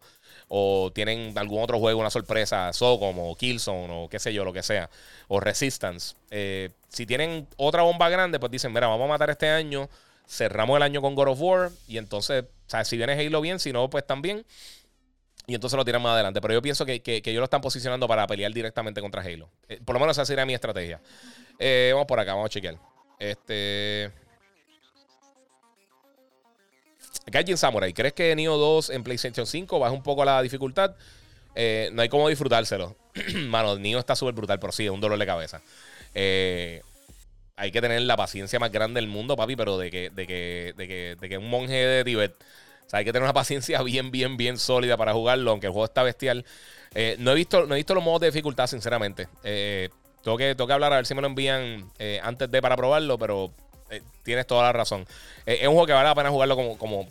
O 0.48 0.90
tienen 0.94 1.36
algún 1.36 1.62
otro 1.62 1.78
juego, 1.78 2.00
una 2.00 2.10
sorpresa, 2.10 2.72
SOCOM 2.72 3.18
o 3.18 3.34
Killzone 3.34 3.88
o 3.90 4.08
qué 4.08 4.18
sé 4.18 4.32
yo, 4.32 4.44
lo 4.44 4.52
que 4.52 4.62
sea. 4.62 4.90
O 5.28 5.40
Resistance. 5.40 6.14
Eh, 6.30 6.70
si 6.88 7.06
tienen 7.06 7.46
otra 7.56 7.82
bomba 7.82 8.08
grande, 8.08 8.38
pues 8.38 8.52
dicen, 8.52 8.72
mira, 8.72 8.86
vamos 8.86 9.06
a 9.06 9.08
matar 9.08 9.30
este 9.30 9.48
año 9.48 9.88
cerramos 10.28 10.76
el 10.76 10.82
año 10.82 11.00
con 11.00 11.14
God 11.14 11.28
of 11.28 11.40
War 11.40 11.70
y 11.86 11.96
entonces, 11.96 12.44
sea, 12.66 12.84
si 12.84 12.96
viene 12.96 13.14
Halo 13.14 13.40
bien, 13.40 13.58
si 13.58 13.72
no, 13.72 13.88
pues 13.88 14.06
también. 14.06 14.44
Y 15.46 15.54
entonces 15.54 15.78
lo 15.78 15.84
tiran 15.84 16.02
más 16.02 16.12
adelante. 16.12 16.42
Pero 16.42 16.52
yo 16.52 16.60
pienso 16.60 16.84
que, 16.84 17.00
que, 17.00 17.22
ellos 17.24 17.38
lo 17.38 17.44
están 17.44 17.62
posicionando 17.62 18.06
para 18.06 18.26
pelear 18.26 18.52
directamente 18.52 19.00
contra 19.00 19.22
Halo. 19.22 19.48
Eh, 19.68 19.80
por 19.82 19.94
lo 19.94 20.00
menos 20.00 20.16
esa 20.16 20.26
sería 20.26 20.44
mi 20.44 20.52
estrategia. 20.52 21.00
Eh, 21.58 21.90
vamos 21.94 22.06
por 22.06 22.20
acá, 22.20 22.34
vamos 22.34 22.46
a 22.46 22.50
chequear. 22.50 22.76
Este. 23.18 24.12
Gaijin 27.30 27.56
Samurai, 27.56 27.92
¿crees 27.92 28.12
que 28.12 28.34
Neo 28.34 28.56
2 28.56 28.90
en 28.90 29.02
PlayStation 29.02 29.46
5 29.46 29.78
baja 29.78 29.92
un 29.92 30.02
poco 30.02 30.24
la 30.24 30.40
dificultad? 30.42 30.94
Eh, 31.54 31.90
no 31.92 32.02
hay 32.02 32.08
cómo 32.08 32.28
disfrutárselo. 32.28 32.96
Mano, 33.48 33.76
Neo 33.78 33.98
está 33.98 34.14
súper 34.14 34.34
brutal, 34.34 34.58
pero 34.58 34.72
sí, 34.72 34.84
es 34.84 34.90
un 34.90 35.00
dolor 35.00 35.18
de 35.18 35.26
cabeza. 35.26 35.60
Eh, 36.14 36.82
hay 37.56 37.72
que 37.72 37.80
tener 37.80 38.00
la 38.02 38.16
paciencia 38.16 38.58
más 38.60 38.70
grande 38.70 39.00
del 39.00 39.08
mundo, 39.08 39.36
papi, 39.36 39.56
pero 39.56 39.76
de 39.76 39.90
que, 39.90 40.10
de 40.10 40.26
que, 40.26 40.74
de 40.76 40.88
que, 40.88 41.16
de 41.20 41.28
que 41.28 41.38
un 41.38 41.50
monje 41.50 41.74
de 41.74 42.04
Tibet. 42.04 42.32
O 42.32 42.90
sea, 42.90 43.00
hay 43.00 43.04
que 43.04 43.12
tener 43.12 43.24
una 43.24 43.32
paciencia 43.34 43.82
bien, 43.82 44.10
bien, 44.10 44.36
bien 44.36 44.56
sólida 44.56 44.96
para 44.96 45.12
jugarlo, 45.12 45.50
aunque 45.50 45.66
el 45.66 45.72
juego 45.72 45.86
está 45.86 46.02
bestial. 46.02 46.44
Eh, 46.94 47.16
no, 47.18 47.32
he 47.32 47.34
visto, 47.34 47.66
no 47.66 47.74
he 47.74 47.78
visto 47.78 47.94
los 47.94 48.04
modos 48.04 48.20
de 48.20 48.28
dificultad, 48.28 48.66
sinceramente. 48.68 49.28
Tengo, 49.42 50.36
que, 50.36 50.54
tengo 50.54 50.66
que 50.66 50.72
hablar 50.72 50.92
a 50.92 50.96
ver 50.96 51.06
si 51.06 51.14
me 51.14 51.20
lo 51.20 51.26
envían 51.26 51.90
antes 52.22 52.50
de 52.50 52.62
para 52.62 52.76
probarlo, 52.76 53.18
pero 53.18 53.52
tienes 54.22 54.46
toda 54.46 54.64
la 54.64 54.72
razón. 54.72 55.06
es 55.46 55.66
un 55.66 55.74
juego 55.74 55.86
que 55.86 55.92
vale 55.92 56.08
la 56.08 56.14
pena 56.14 56.30
jugarlo 56.30 56.56
como, 56.56 56.78
como 56.78 57.08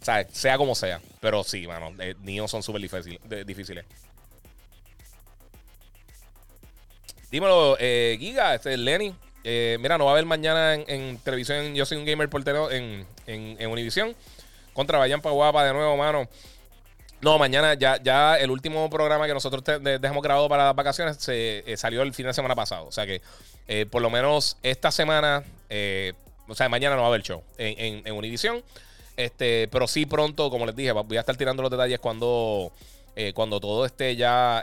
sea, 0.00 0.26
sea 0.30 0.58
como 0.58 0.74
sea. 0.74 1.00
Pero 1.20 1.44
sí, 1.44 1.66
mano, 1.66 1.92
niños 2.22 2.50
son 2.50 2.62
súper 2.62 2.80
difíciles. 2.80 3.84
Dímelo, 7.30 7.76
Giga, 7.76 8.54
este 8.54 8.74
es 8.74 8.78
Lenny. 8.78 9.14
Eh, 9.46 9.76
mira, 9.78 9.98
no 9.98 10.06
va 10.06 10.12
a 10.12 10.14
haber 10.14 10.24
mañana 10.24 10.74
en, 10.74 11.18
televisión. 11.18 11.74
Yo 11.74 11.84
soy 11.84 11.98
un 11.98 12.06
gamer 12.06 12.30
portero 12.30 12.70
en, 12.70 13.06
en, 13.26 13.70
Univision. 13.70 14.16
Contra 14.72 14.98
Vayan 14.98 15.20
Guapa 15.20 15.64
de 15.64 15.72
nuevo, 15.74 15.96
mano. 15.96 16.26
No, 17.20 17.38
mañana 17.38 17.74
ya, 17.74 18.02
ya 18.02 18.36
el 18.36 18.50
último 18.50 18.90
programa 18.90 19.26
que 19.26 19.34
nosotros 19.34 19.62
dejamos 19.82 20.22
grabado 20.22 20.48
para 20.48 20.64
las 20.64 20.74
vacaciones 20.74 21.16
se 21.18 21.62
eh, 21.70 21.76
salió 21.76 22.02
el 22.02 22.12
fin 22.12 22.26
de 22.26 22.34
semana 22.34 22.54
pasado. 22.54 22.86
O 22.86 22.92
sea 22.92 23.06
que 23.06 23.22
eh, 23.68 23.86
por 23.86 24.02
lo 24.02 24.10
menos 24.10 24.56
esta 24.62 24.90
semana, 24.90 25.44
o 26.48 26.54
sea, 26.54 26.68
mañana 26.68 26.96
no 26.96 27.02
va 27.02 27.08
a 27.08 27.10
haber 27.10 27.22
show 27.22 27.42
en, 27.58 28.06
en, 28.06 28.12
Univision. 28.14 28.62
Este, 29.16 29.68
pero 29.68 29.86
sí 29.86 30.06
pronto, 30.06 30.50
como 30.50 30.66
les 30.66 30.74
dije, 30.74 30.92
voy 30.92 31.16
a 31.16 31.20
estar 31.20 31.36
tirando 31.36 31.62
los 31.62 31.70
detalles 31.70 32.00
cuando, 32.00 32.72
cuando 33.34 33.60
todo 33.60 33.86
esté 33.86 34.16
ya, 34.16 34.62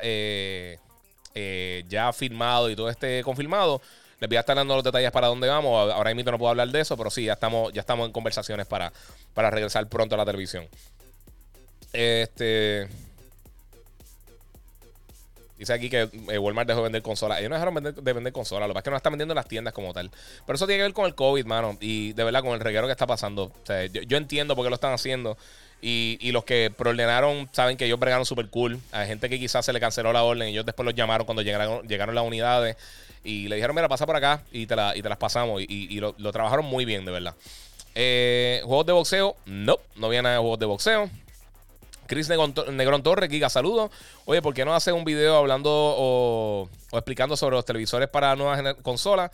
ya 1.89 2.13
firmado 2.13 2.69
y 2.69 2.75
todo 2.75 2.89
esté 2.89 3.23
confirmado. 3.23 3.81
Les 4.21 4.29
voy 4.29 4.37
a 4.37 4.41
estar 4.41 4.55
dando 4.55 4.75
los 4.75 4.83
detalles 4.83 5.11
para 5.11 5.27
dónde 5.27 5.47
vamos. 5.47 5.91
Ahora 5.91 6.13
mismo 6.13 6.29
no 6.29 6.37
puedo 6.37 6.51
hablar 6.51 6.67
de 6.67 6.79
eso, 6.79 6.95
pero 6.95 7.09
sí, 7.09 7.25
ya 7.25 7.33
estamos, 7.33 7.73
ya 7.73 7.81
estamos 7.81 8.05
en 8.05 8.11
conversaciones 8.11 8.67
para, 8.67 8.93
para 9.33 9.49
regresar 9.49 9.87
pronto 9.87 10.13
a 10.13 10.17
la 10.19 10.25
televisión. 10.25 10.67
Este. 11.91 12.87
Dice 15.61 15.73
aquí 15.73 15.91
que 15.91 16.09
eh, 16.29 16.39
Walmart 16.39 16.67
dejó 16.67 16.79
de 16.79 16.85
vender 16.85 17.03
consolas. 17.03 17.37
Ellos 17.37 17.51
no 17.51 17.55
dejaron 17.55 17.83
de 17.83 18.13
vender 18.13 18.33
consolas. 18.33 18.67
Lo 18.67 18.73
que 18.73 18.77
pasa 18.77 18.79
es 18.79 18.83
que 18.85 18.89
no 18.89 18.97
están 18.97 19.11
vendiendo 19.11 19.33
en 19.33 19.35
las 19.35 19.47
tiendas 19.47 19.75
como 19.75 19.93
tal. 19.93 20.09
Pero 20.43 20.55
eso 20.55 20.65
tiene 20.65 20.79
que 20.79 20.83
ver 20.85 20.93
con 20.93 21.05
el 21.05 21.13
COVID, 21.13 21.45
mano. 21.45 21.77
Y 21.79 22.13
de 22.13 22.23
verdad, 22.23 22.41
con 22.41 22.53
el 22.53 22.61
reguero 22.61 22.87
que 22.87 22.93
está 22.93 23.05
pasando. 23.05 23.51
yo, 24.07 24.17
entiendo 24.17 24.55
por 24.55 24.65
qué 24.65 24.69
lo 24.71 24.73
están 24.73 24.91
haciendo. 24.91 25.37
Y, 25.79 26.31
los 26.31 26.45
que 26.45 26.73
preordenaron 26.75 27.47
saben 27.51 27.77
que 27.77 27.85
ellos 27.85 27.99
bregaron 27.99 28.25
súper 28.25 28.49
cool. 28.49 28.79
Hay 28.91 29.05
gente 29.05 29.29
que 29.29 29.37
quizás 29.37 29.63
se 29.63 29.71
le 29.71 29.79
canceló 29.79 30.11
la 30.11 30.23
orden. 30.23 30.47
Y 30.47 30.53
ellos 30.53 30.65
después 30.65 30.83
los 30.83 30.95
llamaron 30.95 31.27
cuando 31.27 31.43
llegaron, 31.43 31.87
llegaron 31.87 32.15
las 32.15 32.25
unidades. 32.25 32.75
Y 33.23 33.47
le 33.47 33.57
dijeron, 33.57 33.75
mira, 33.75 33.87
pasa 33.87 34.07
por 34.07 34.15
acá 34.15 34.41
y 34.51 34.65
te, 34.65 34.75
la, 34.75 34.97
y 34.97 35.03
te 35.03 35.09
las 35.09 35.19
pasamos. 35.19 35.61
Y, 35.61 35.99
lo, 35.99 36.13
trabajaron 36.31 36.65
muy 36.65 36.85
bien, 36.85 37.05
de 37.05 37.11
verdad. 37.11 37.35
Eh, 37.93 38.63
juegos 38.65 38.87
de 38.87 38.93
boxeo, 38.93 39.35
no, 39.45 39.77
no 39.95 40.07
había 40.07 40.23
nada 40.23 40.37
de 40.37 40.41
juegos 40.41 40.57
de 40.57 40.65
boxeo. 40.65 41.09
Chris 42.11 42.27
Negrón, 42.27 43.03
Torres, 43.03 43.29
Giga, 43.29 43.49
saludos. 43.49 43.89
Oye, 44.25 44.41
¿por 44.41 44.53
qué 44.53 44.65
no 44.65 44.75
hace 44.75 44.91
un 44.91 45.05
video 45.05 45.37
hablando 45.37 45.69
o, 45.71 46.69
explicando 46.91 47.37
sobre 47.37 47.55
los 47.55 47.63
televisores 47.63 48.09
para 48.09 48.35
nuevas 48.35 48.75
consolas? 48.81 49.31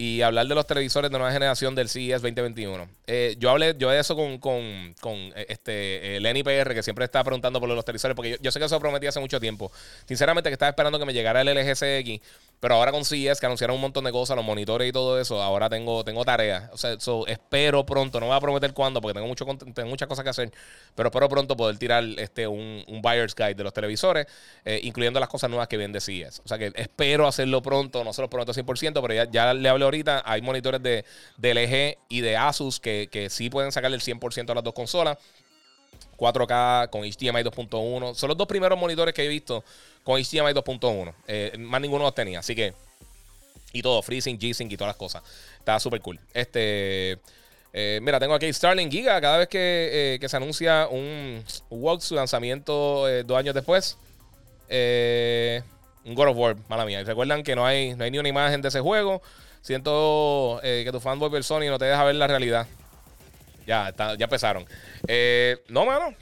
Y 0.00 0.22
hablar 0.22 0.46
de 0.46 0.54
los 0.54 0.64
televisores 0.64 1.10
de 1.10 1.18
nueva 1.18 1.32
generación 1.32 1.74
del 1.74 1.88
CES 1.88 2.22
2021. 2.22 2.88
Eh, 3.08 3.34
yo 3.40 3.50
hablé 3.50 3.74
yo 3.76 3.90
de 3.90 3.98
eso 3.98 4.14
con, 4.14 4.38
con, 4.38 4.94
con 5.00 5.16
eh, 5.34 5.46
este, 5.48 6.16
el 6.16 6.22
NIPR, 6.22 6.72
que 6.72 6.84
siempre 6.84 7.04
está 7.04 7.24
preguntando 7.24 7.58
por 7.58 7.68
los 7.68 7.84
televisores, 7.84 8.14
porque 8.14 8.38
yo, 8.40 8.52
sé 8.52 8.60
que 8.60 8.66
eso 8.66 8.78
prometí 8.78 9.08
hace 9.08 9.18
mucho 9.18 9.40
tiempo. 9.40 9.72
Sinceramente, 10.06 10.50
que 10.50 10.52
estaba 10.52 10.70
esperando 10.70 11.00
que 11.00 11.04
me 11.04 11.12
llegara 11.12 11.40
el 11.40 11.48
LG 11.48 11.74
CX, 11.74 12.20
pero 12.60 12.76
ahora 12.76 12.92
con 12.92 13.04
CES, 13.04 13.40
que 13.40 13.46
anunciaron 13.46 13.74
un 13.74 13.82
montón 13.82 14.04
de 14.04 14.12
cosas, 14.12 14.36
los 14.36 14.44
monitores 14.44 14.88
y 14.88 14.92
todo 14.92 15.20
eso, 15.20 15.42
ahora 15.42 15.68
tengo, 15.68 16.04
tengo 16.04 16.24
tareas. 16.24 16.70
O 16.72 16.76
sea, 16.76 16.96
espero 17.26 17.84
pronto, 17.84 18.20
no 18.20 18.26
voy 18.26 18.36
a 18.36 18.40
prometer 18.40 18.72
cuándo, 18.74 19.00
porque 19.00 19.14
tengo, 19.14 19.26
mucho, 19.26 19.46
tengo 19.46 19.88
muchas 19.88 20.06
cosas 20.06 20.22
que 20.22 20.30
hacer, 20.30 20.52
pero 20.94 21.08
espero 21.08 21.28
pronto 21.28 21.56
poder 21.56 21.76
tirar 21.76 22.04
este, 22.18 22.46
un, 22.46 22.84
un 22.86 23.02
buyer's 23.02 23.34
guide 23.34 23.54
de 23.54 23.64
los 23.64 23.72
televisores, 23.72 24.28
eh, 24.64 24.78
incluyendo 24.84 25.18
las 25.18 25.28
cosas 25.28 25.50
nuevas 25.50 25.66
que 25.66 25.76
viene 25.76 25.92
de 25.92 26.00
CES. 26.00 26.40
O 26.44 26.46
sea 26.46 26.56
que 26.56 26.70
espero 26.76 27.26
hacerlo 27.26 27.62
pronto, 27.62 28.04
no 28.04 28.12
se 28.12 28.22
lo 28.22 28.30
prometo 28.30 28.52
100%, 28.52 29.00
pero 29.02 29.12
ya, 29.12 29.28
ya 29.28 29.52
le 29.54 29.68
hablé 29.68 29.87
ahorita, 29.88 30.22
hay 30.24 30.40
monitores 30.42 30.82
de, 30.82 31.04
de 31.36 31.54
LG 31.54 31.98
y 32.08 32.20
de 32.20 32.36
Asus 32.36 32.80
que, 32.80 33.08
que 33.10 33.30
sí 33.30 33.50
pueden 33.50 33.72
sacarle 33.72 33.96
el 33.96 34.02
100% 34.02 34.50
a 34.50 34.54
las 34.54 34.64
dos 34.64 34.74
consolas. 34.74 35.18
4K 36.18 36.90
con 36.90 37.02
HDMI 37.02 37.44
2.1. 37.44 38.14
Son 38.14 38.28
los 38.28 38.36
dos 38.36 38.46
primeros 38.46 38.78
monitores 38.78 39.14
que 39.14 39.24
he 39.24 39.28
visto 39.28 39.64
con 40.02 40.20
HDMI 40.20 40.52
2.1. 40.52 41.14
Eh, 41.28 41.52
más 41.58 41.80
ninguno 41.80 42.04
los 42.04 42.14
tenía. 42.14 42.40
Así 42.40 42.54
que. 42.54 42.74
Y 43.72 43.82
todo, 43.82 44.02
FreeSync, 44.02 44.40
G-Sync 44.40 44.72
y 44.72 44.76
todas 44.76 44.90
las 44.90 44.96
cosas. 44.96 45.22
Está 45.58 45.78
súper 45.78 46.00
cool. 46.00 46.18
Este. 46.34 47.18
Eh, 47.72 48.00
mira, 48.02 48.18
tengo 48.18 48.34
aquí 48.34 48.52
Starling 48.52 48.90
Giga. 48.90 49.20
Cada 49.20 49.38
vez 49.38 49.48
que, 49.48 50.14
eh, 50.14 50.18
que 50.18 50.28
se 50.28 50.36
anuncia 50.36 50.88
un, 50.90 51.44
un 51.70 52.00
su 52.00 52.14
lanzamiento 52.14 53.06
dos 53.24 53.38
años 53.38 53.54
después. 53.54 53.96
un 54.68 56.14
God 56.14 56.28
of 56.28 56.36
War, 56.36 56.56
mala 56.68 56.84
mía. 56.84 57.04
recuerdan 57.04 57.42
que 57.42 57.54
no 57.54 57.64
hay, 57.64 57.94
no 57.94 58.04
hay 58.04 58.10
ni 58.10 58.18
una 58.18 58.28
imagen 58.28 58.60
de 58.62 58.68
ese 58.68 58.80
juego. 58.80 59.22
Siento 59.62 60.60
eh, 60.62 60.82
que 60.84 60.92
tu 60.92 61.00
fanboy 61.00 61.30
del 61.30 61.44
Sony 61.44 61.66
no 61.68 61.78
te 61.78 61.84
deja 61.84 62.04
ver 62.04 62.14
la 62.14 62.26
realidad. 62.26 62.66
Ya, 63.66 63.92
ya 64.16 64.24
empezaron. 64.24 64.64
Eh, 65.06 65.58
no, 65.68 65.84
mano. 65.84 66.14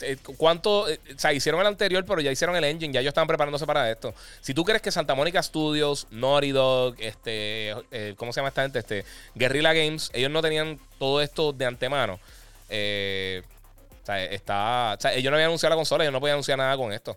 Eh, 0.00 0.16
¿Cuánto? 0.36 0.82
o 0.82 0.88
sea, 1.16 1.32
hicieron 1.32 1.60
el 1.60 1.66
anterior, 1.66 2.04
pero 2.06 2.20
ya 2.20 2.30
hicieron 2.30 2.54
el 2.56 2.64
engine. 2.64 2.92
Ya 2.92 3.00
ellos 3.00 3.10
estaban 3.10 3.26
preparándose 3.26 3.66
para 3.66 3.90
esto. 3.90 4.14
Si 4.40 4.54
tú 4.54 4.64
crees 4.64 4.80
que 4.80 4.92
Santa 4.92 5.14
Mónica 5.14 5.42
Studios, 5.42 6.06
Naughty 6.10 6.52
Dog, 6.52 6.94
este, 7.00 7.74
¿cómo 8.16 8.32
se 8.32 8.38
llama 8.40 8.48
esta 8.48 8.62
gente? 8.62 8.78
Este, 8.78 9.04
Guerrilla 9.34 9.72
Games, 9.72 10.10
ellos 10.14 10.30
no 10.30 10.40
tenían 10.40 10.78
todo 10.98 11.20
esto 11.20 11.52
de 11.52 11.66
antemano. 11.66 12.14
o 12.14 14.06
sea, 14.06 14.24
está, 14.24 14.94
o 14.96 15.00
sea, 15.00 15.14
ellos 15.14 15.30
no 15.30 15.36
habían 15.36 15.48
anunciado 15.48 15.74
la 15.74 15.76
consola, 15.76 16.04
ellos 16.04 16.12
no 16.12 16.20
podían 16.20 16.34
anunciar 16.34 16.58
nada 16.58 16.76
con 16.76 16.92
esto. 16.92 17.16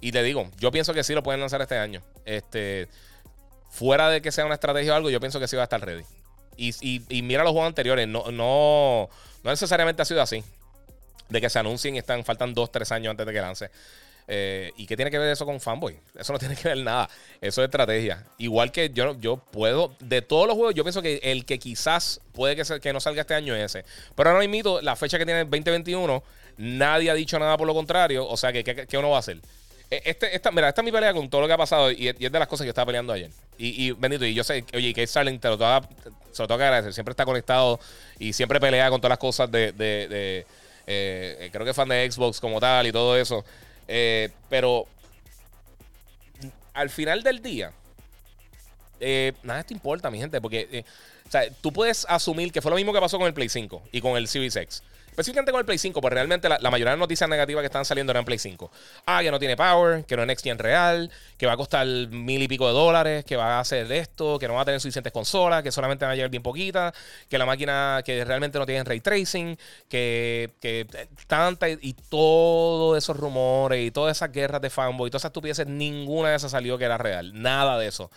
y 0.00 0.10
te 0.10 0.22
digo, 0.22 0.50
yo 0.58 0.72
pienso 0.72 0.94
que 0.94 1.04
sí 1.04 1.12
lo 1.12 1.22
pueden 1.22 1.40
lanzar 1.40 1.60
este 1.60 1.76
año. 1.76 2.02
Este 2.24 2.88
fuera 3.74 4.08
de 4.08 4.22
que 4.22 4.30
sea 4.30 4.46
una 4.46 4.54
estrategia 4.54 4.92
o 4.92 4.96
algo, 4.96 5.10
yo 5.10 5.18
pienso 5.18 5.40
que 5.40 5.48
sí 5.48 5.56
va 5.56 5.62
a 5.62 5.64
estar 5.64 5.84
ready. 5.84 6.04
Y, 6.56 7.22
mira 7.22 7.42
los 7.42 7.52
juegos 7.52 7.66
anteriores, 7.66 8.06
no, 8.06 8.30
no, 8.30 9.08
no 9.42 9.50
necesariamente 9.50 10.02
ha 10.02 10.04
sido 10.04 10.22
así. 10.22 10.44
De 11.28 11.40
que 11.40 11.50
se 11.50 11.58
anuncien 11.58 11.96
y 11.96 11.98
están, 11.98 12.24
faltan 12.24 12.54
2, 12.54 12.70
3 12.70 12.92
años 12.92 13.10
antes 13.10 13.26
de 13.26 13.32
que 13.32 13.40
lance. 13.40 13.70
Eh, 14.28 14.72
¿Y 14.76 14.86
qué 14.86 14.94
tiene 14.94 15.10
que 15.10 15.18
ver 15.18 15.30
eso 15.30 15.44
con 15.44 15.60
fanboy? 15.60 15.98
Eso 16.16 16.32
no 16.32 16.38
tiene 16.40 16.54
que 16.54 16.68
ver 16.68 16.78
nada. 16.78 17.08
Eso 17.40 17.62
es 17.62 17.66
estrategia. 17.66 18.24
Igual 18.38 18.70
que 18.70 18.90
yo, 18.90 19.18
yo 19.18 19.38
puedo, 19.38 19.96
de 19.98 20.22
todos 20.22 20.46
los 20.46 20.54
juegos, 20.54 20.74
yo 20.74 20.84
pienso 20.84 21.02
que 21.02 21.18
el 21.24 21.44
que 21.44 21.58
quizás 21.58 22.20
puede 22.32 22.54
que, 22.54 22.80
que 22.80 22.92
no 22.92 23.00
salga 23.00 23.22
este 23.22 23.34
año 23.34 23.56
es 23.56 23.74
ese. 23.74 23.84
Pero 24.14 24.30
ahora 24.30 24.46
mismo, 24.46 24.80
la 24.82 24.94
fecha 24.94 25.18
que 25.18 25.24
tiene 25.24 25.40
el 25.40 25.50
2021, 25.50 26.22
nadie 26.58 27.10
ha 27.10 27.14
dicho 27.14 27.40
nada 27.40 27.56
por 27.56 27.66
lo 27.66 27.74
contrario. 27.74 28.24
O 28.28 28.36
sea, 28.36 28.52
que 28.52 28.62
¿qué 28.62 28.98
uno 28.98 29.10
va 29.10 29.16
a 29.16 29.20
hacer? 29.20 29.40
Eh, 29.90 30.02
este, 30.04 30.34
esta, 30.34 30.50
mira, 30.50 30.68
esta 30.68 30.80
es 30.80 30.84
mi 30.84 30.92
pelea 30.92 31.12
con 31.12 31.28
todo 31.28 31.42
lo 31.42 31.46
que 31.46 31.52
ha 31.52 31.58
pasado 31.58 31.90
y, 31.90 32.08
es 32.08 32.18
de 32.18 32.38
las 32.38 32.48
cosas 32.48 32.64
que 32.64 32.70
estaba 32.70 32.86
peleando 32.86 33.12
ayer. 33.12 33.30
Y, 33.56 33.92
bendito, 33.92 34.24
y 34.24 34.34
yo 34.34 34.42
sé, 34.42 34.64
oye, 34.74 34.92
que 34.92 35.06
Starling 35.06 35.38
te 35.38 35.48
lo 35.48 35.56
tengo, 35.56 36.54
agradecer. 36.54 36.92
Siempre 36.92 37.12
está 37.12 37.24
conectado 37.24 37.78
y 38.18 38.32
siempre 38.32 38.58
pelea 38.58 38.90
con 38.90 39.00
todas 39.00 39.10
las 39.10 39.18
cosas 39.18 39.50
de. 39.50 39.72
de, 39.72 40.46
eh, 40.86 41.48
creo 41.52 41.64
que 41.64 41.70
es 41.70 41.76
fan 41.76 41.88
de 41.88 42.10
Xbox 42.10 42.40
como 42.40 42.58
tal 42.60 42.86
y 42.86 42.92
todo 42.92 43.16
eso. 43.16 43.44
Eh, 43.86 44.30
pero 44.48 44.86
al 46.72 46.90
final 46.90 47.22
del 47.22 47.40
día, 47.40 47.70
nada 49.42 49.60
esto 49.60 49.72
importa, 49.72 50.10
mi 50.10 50.18
gente, 50.18 50.40
porque 50.40 50.84
tú 51.60 51.72
puedes 51.72 52.04
asumir 52.08 52.50
que 52.50 52.60
fue 52.60 52.70
lo 52.70 52.76
mismo 52.76 52.92
que 52.92 53.00
pasó 53.00 53.18
con 53.18 53.28
el 53.28 53.34
Play 53.34 53.48
5 53.48 53.82
y 53.92 54.00
con 54.00 54.16
el 54.16 54.26
Series. 54.26 54.82
Específicamente 55.14 55.52
con 55.52 55.60
el 55.60 55.64
Play 55.64 55.78
5, 55.78 56.00
pues 56.00 56.12
realmente 56.12 56.48
la, 56.48 56.58
mayoría 56.58 56.86
de 56.86 56.96
las 56.96 56.98
noticias 56.98 57.30
negativas 57.30 57.62
que 57.62 57.66
están 57.66 57.84
saliendo 57.84 58.10
eran 58.10 58.22
en 58.22 58.24
Play 58.24 58.38
5. 58.40 58.68
Ah, 59.06 59.22
que 59.22 59.30
no 59.30 59.38
tiene 59.38 59.56
power, 59.56 60.04
que 60.04 60.16
no 60.16 60.22
es 60.22 60.26
Next 60.26 60.42
Gen 60.42 60.58
real, 60.58 61.08
que 61.38 61.46
va 61.46 61.52
a 61.52 61.56
costar 61.56 61.86
mil 61.86 62.42
y 62.42 62.48
pico 62.48 62.66
de 62.66 62.72
dólares, 62.72 63.24
que 63.24 63.36
va 63.36 63.58
a 63.58 63.60
hacer 63.60 63.92
esto, 63.92 64.40
que 64.40 64.48
no 64.48 64.54
va 64.54 64.62
a 64.62 64.64
tener 64.64 64.80
suficientes 64.80 65.12
consolas, 65.12 65.62
que 65.62 65.70
solamente 65.70 66.04
van 66.04 66.10
a 66.10 66.14
llegar 66.16 66.32
bien 66.32 66.42
poquitas, 66.42 66.92
que 67.30 67.38
la 67.38 67.46
máquina 67.46 68.02
que 68.04 68.24
realmente 68.24 68.58
no 68.58 68.66
tiene 68.66 68.82
ray 68.82 68.98
tracing, 68.98 69.56
que, 69.88 70.50
que 70.60 70.84
tanta 71.28 71.68
y 71.68 71.94
todos 72.08 72.98
esos 72.98 73.16
rumores 73.16 73.86
y 73.86 73.92
todas 73.92 74.16
esas 74.16 74.32
guerras 74.32 74.60
de 74.62 74.68
fanboy 74.68 75.06
y 75.06 75.10
todas 75.12 75.20
esas 75.20 75.28
estupideces, 75.28 75.68
ninguna 75.68 76.30
de 76.30 76.36
esas 76.36 76.50
salió 76.50 76.76
que 76.76 76.86
era 76.86 76.98
real. 76.98 77.40
Nada 77.40 77.78
de 77.78 77.86
eso. 77.86 78.10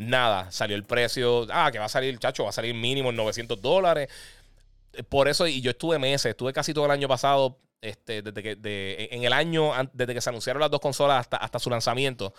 Nada. 0.00 0.50
Salió 0.50 0.76
el 0.76 0.84
precio. 0.84 1.46
Ah, 1.50 1.70
que 1.70 1.78
va 1.78 1.84
a 1.84 1.88
salir, 1.88 2.18
chacho, 2.18 2.44
va 2.44 2.50
a 2.50 2.52
salir 2.52 2.74
mínimo 2.74 3.10
en 3.10 3.16
900 3.16 3.60
dólares 3.60 4.08
por 5.08 5.28
eso, 5.28 5.46
y 5.46 5.60
yo 5.60 5.70
estuve 5.70 5.98
meses, 5.98 6.30
estuve 6.30 6.52
casi 6.52 6.74
todo 6.74 6.86
el 6.86 6.90
año 6.90 7.08
pasado, 7.08 7.56
este, 7.80 8.22
desde 8.22 8.42
que, 8.42 8.56
de, 8.56 9.08
en 9.10 9.24
el 9.24 9.32
año, 9.32 9.72
desde 9.92 10.14
que 10.14 10.20
se 10.20 10.30
anunciaron 10.30 10.60
las 10.60 10.70
dos 10.70 10.80
consolas 10.80 11.20
hasta, 11.20 11.36
hasta 11.36 11.58
su 11.58 11.70
lanzamiento. 11.70 12.34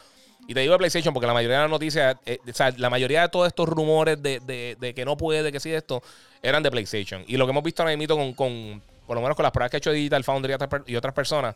Y 0.47 0.54
te 0.54 0.60
digo 0.62 0.74
de 0.74 0.80
PlayStation 0.80 1.14
porque 1.14 1.28
la 1.28 1.34
mayoría 1.34 1.58
de 1.58 1.64
las 1.64 1.72
noticias, 1.72 2.16
eh, 2.26 2.39
o 2.47 2.54
sea, 2.54 2.72
la 2.78 2.89
mayoría 2.89 3.22
de 3.22 3.30
todos 3.30 3.47
estos 3.47 3.70
rumores 3.70 4.22
de, 4.22 4.39
de, 4.39 4.93
que 4.93 5.06
no 5.06 5.16
puede, 5.18 5.52
que 5.52 5.60
sí 5.60 5.72
esto, 5.72 6.02
eran 6.41 6.64
de 6.64 6.72
PlayStation. 6.72 7.24
Y 7.28 7.38
lo 7.38 7.45
que 7.45 7.52
hemos 7.52 7.64
visto 7.64 7.84
ahora 7.84 7.95
mismo 7.95 8.16
con, 8.16 8.34
con, 8.34 8.82
por 9.06 9.16
lo 9.16 9.22
menos 9.22 9.36
con 9.36 9.43
las 9.43 9.52
pruebas 9.52 9.70
que 9.70 9.78
ha 9.78 9.80
hecho 9.80 9.91
Digital 9.91 10.24
Foundry 10.24 10.56
y 10.88 10.95
otras, 10.95 11.14
personas, 11.14 11.56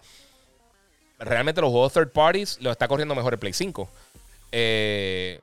realmente 1.19 1.61
los 1.61 1.71
juegos 1.71 1.93
third 1.93 2.11
parties 2.11 2.59
los 2.61 2.71
está 2.71 2.87
corriendo 2.87 3.15
mejor 3.15 3.33
el 3.33 3.39
Play 3.39 3.53
5. 3.53 3.89
Eh, 4.51 5.39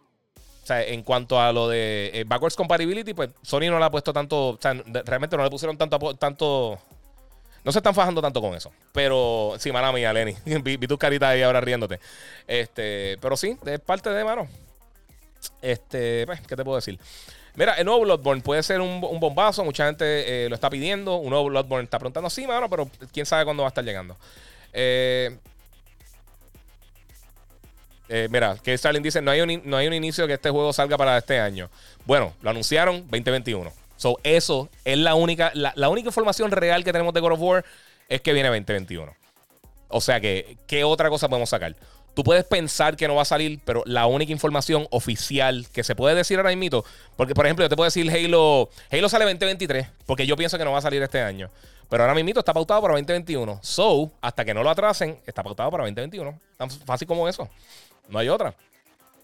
o 0.62 0.66
sea, 0.66 0.82
en 0.84 1.02
cuanto 1.02 1.40
a 1.40 1.52
lo 1.52 1.68
de 1.68 2.10
eh, 2.14 2.24
backwards 2.24 2.54
compatibility, 2.54 3.14
pues 3.14 3.30
Sony 3.42 3.62
no 3.68 3.78
le 3.80 3.84
ha 3.84 3.90
puesto 3.90 4.12
tanto. 4.12 4.50
O 4.50 4.58
sea, 4.60 4.74
realmente 5.04 5.36
no 5.36 5.42
le 5.42 5.50
pusieron 5.50 5.76
tanto. 5.76 6.14
tanto 6.14 6.78
no 7.64 7.70
se 7.70 7.78
están 7.78 7.94
fajando 7.94 8.22
tanto 8.22 8.40
con 8.40 8.54
eso. 8.54 8.72
Pero 8.92 9.54
sí, 9.58 9.72
mala 9.72 9.92
mía, 9.92 10.12
Lenny. 10.12 10.36
vi, 10.62 10.78
tus 10.78 10.98
caritas 10.98 11.30
ahí 11.30 11.42
ahora 11.42 11.60
riéndote. 11.60 11.98
Este, 12.46 13.18
pero 13.20 13.36
sí, 13.36 13.56
es 13.66 13.80
parte 13.80 14.10
de, 14.10 14.24
mano. 14.24 14.46
Este, 15.60 16.26
pues, 16.26 16.40
¿qué 16.42 16.54
te 16.54 16.62
puedo 16.62 16.76
decir? 16.76 16.98
Mira, 17.54 17.74
el 17.74 17.84
nuevo 17.84 18.02
Bloodborne 18.02 18.42
puede 18.42 18.62
ser 18.62 18.80
un, 18.80 19.00
bombazo. 19.00 19.64
Mucha 19.64 19.86
gente 19.86 20.44
eh, 20.44 20.48
lo 20.48 20.54
está 20.54 20.70
pidiendo. 20.70 21.16
Un 21.16 21.30
nuevo 21.30 21.46
Bloodborne 21.46 21.84
está 21.84 21.98
preguntando, 21.98 22.30
sí, 22.30 22.46
mano, 22.46 22.70
pero 22.70 22.88
quién 23.12 23.26
sabe 23.26 23.44
cuándo 23.44 23.64
va 23.64 23.68
a 23.68 23.70
estar 23.70 23.84
llegando. 23.84 24.16
Eh, 24.72 25.36
eh, 28.14 28.28
mira, 28.30 28.58
que 28.62 28.76
Starling 28.76 29.02
dice, 29.02 29.22
no 29.22 29.30
hay, 29.30 29.40
un, 29.40 29.62
no 29.64 29.78
hay 29.78 29.86
un 29.86 29.94
inicio 29.94 30.26
que 30.26 30.34
este 30.34 30.50
juego 30.50 30.70
salga 30.74 30.98
para 30.98 31.16
este 31.16 31.40
año. 31.40 31.70
Bueno, 32.04 32.34
lo 32.42 32.50
anunciaron 32.50 33.00
2021. 33.08 33.72
So, 33.96 34.18
eso 34.22 34.68
es 34.84 34.98
la 34.98 35.14
única, 35.14 35.50
la, 35.54 35.88
única 35.88 36.08
información 36.10 36.50
real 36.50 36.84
que 36.84 36.92
tenemos 36.92 37.14
de 37.14 37.20
God 37.20 37.32
of 37.32 37.40
War 37.40 37.64
es 38.10 38.20
que 38.20 38.34
viene 38.34 38.50
2021. 38.50 39.10
O 39.88 40.00
sea 40.02 40.20
que, 40.20 40.58
¿qué 40.66 40.84
otra 40.84 41.08
cosa 41.08 41.26
podemos 41.30 41.48
sacar? 41.48 41.74
Tú 42.12 42.22
puedes 42.22 42.44
pensar 42.44 42.96
que 42.96 43.08
no 43.08 43.14
va 43.14 43.22
a 43.22 43.24
salir, 43.24 43.60
pero 43.64 43.82
la 43.86 44.04
única 44.04 44.30
información 44.30 44.86
oficial 44.90 45.66
que 45.72 45.82
se 45.82 45.94
puede 45.96 46.14
decir 46.14 46.36
ahora 46.36 46.54
mismo, 46.54 46.84
porque 47.16 47.34
por 47.34 47.46
ejemplo, 47.46 47.64
yo 47.64 47.70
te 47.70 47.76
puedo 47.76 47.86
decir 47.86 48.10
Halo, 48.10 48.68
Halo 48.90 49.08
sale 49.08 49.24
2023, 49.24 49.86
porque 50.04 50.26
yo 50.26 50.36
pienso 50.36 50.58
que 50.58 50.66
no 50.66 50.72
va 50.72 50.78
a 50.80 50.82
salir 50.82 51.02
este 51.02 51.22
año. 51.22 51.48
Pero 51.88 52.04
ahora 52.04 52.14
mismo 52.14 52.38
está 52.38 52.52
pautado 52.52 52.82
para 52.82 52.92
2021. 52.92 53.60
So, 53.62 54.10
hasta 54.20 54.44
que 54.44 54.52
no 54.52 54.62
lo 54.62 54.68
atrasen, 54.68 55.18
está 55.26 55.42
pautado 55.42 55.70
para 55.70 55.84
2021. 55.84 56.38
Tan 56.58 56.70
fácil 56.70 57.08
como 57.08 57.26
eso. 57.26 57.48
No 58.08 58.18
hay 58.18 58.28
otra. 58.28 58.54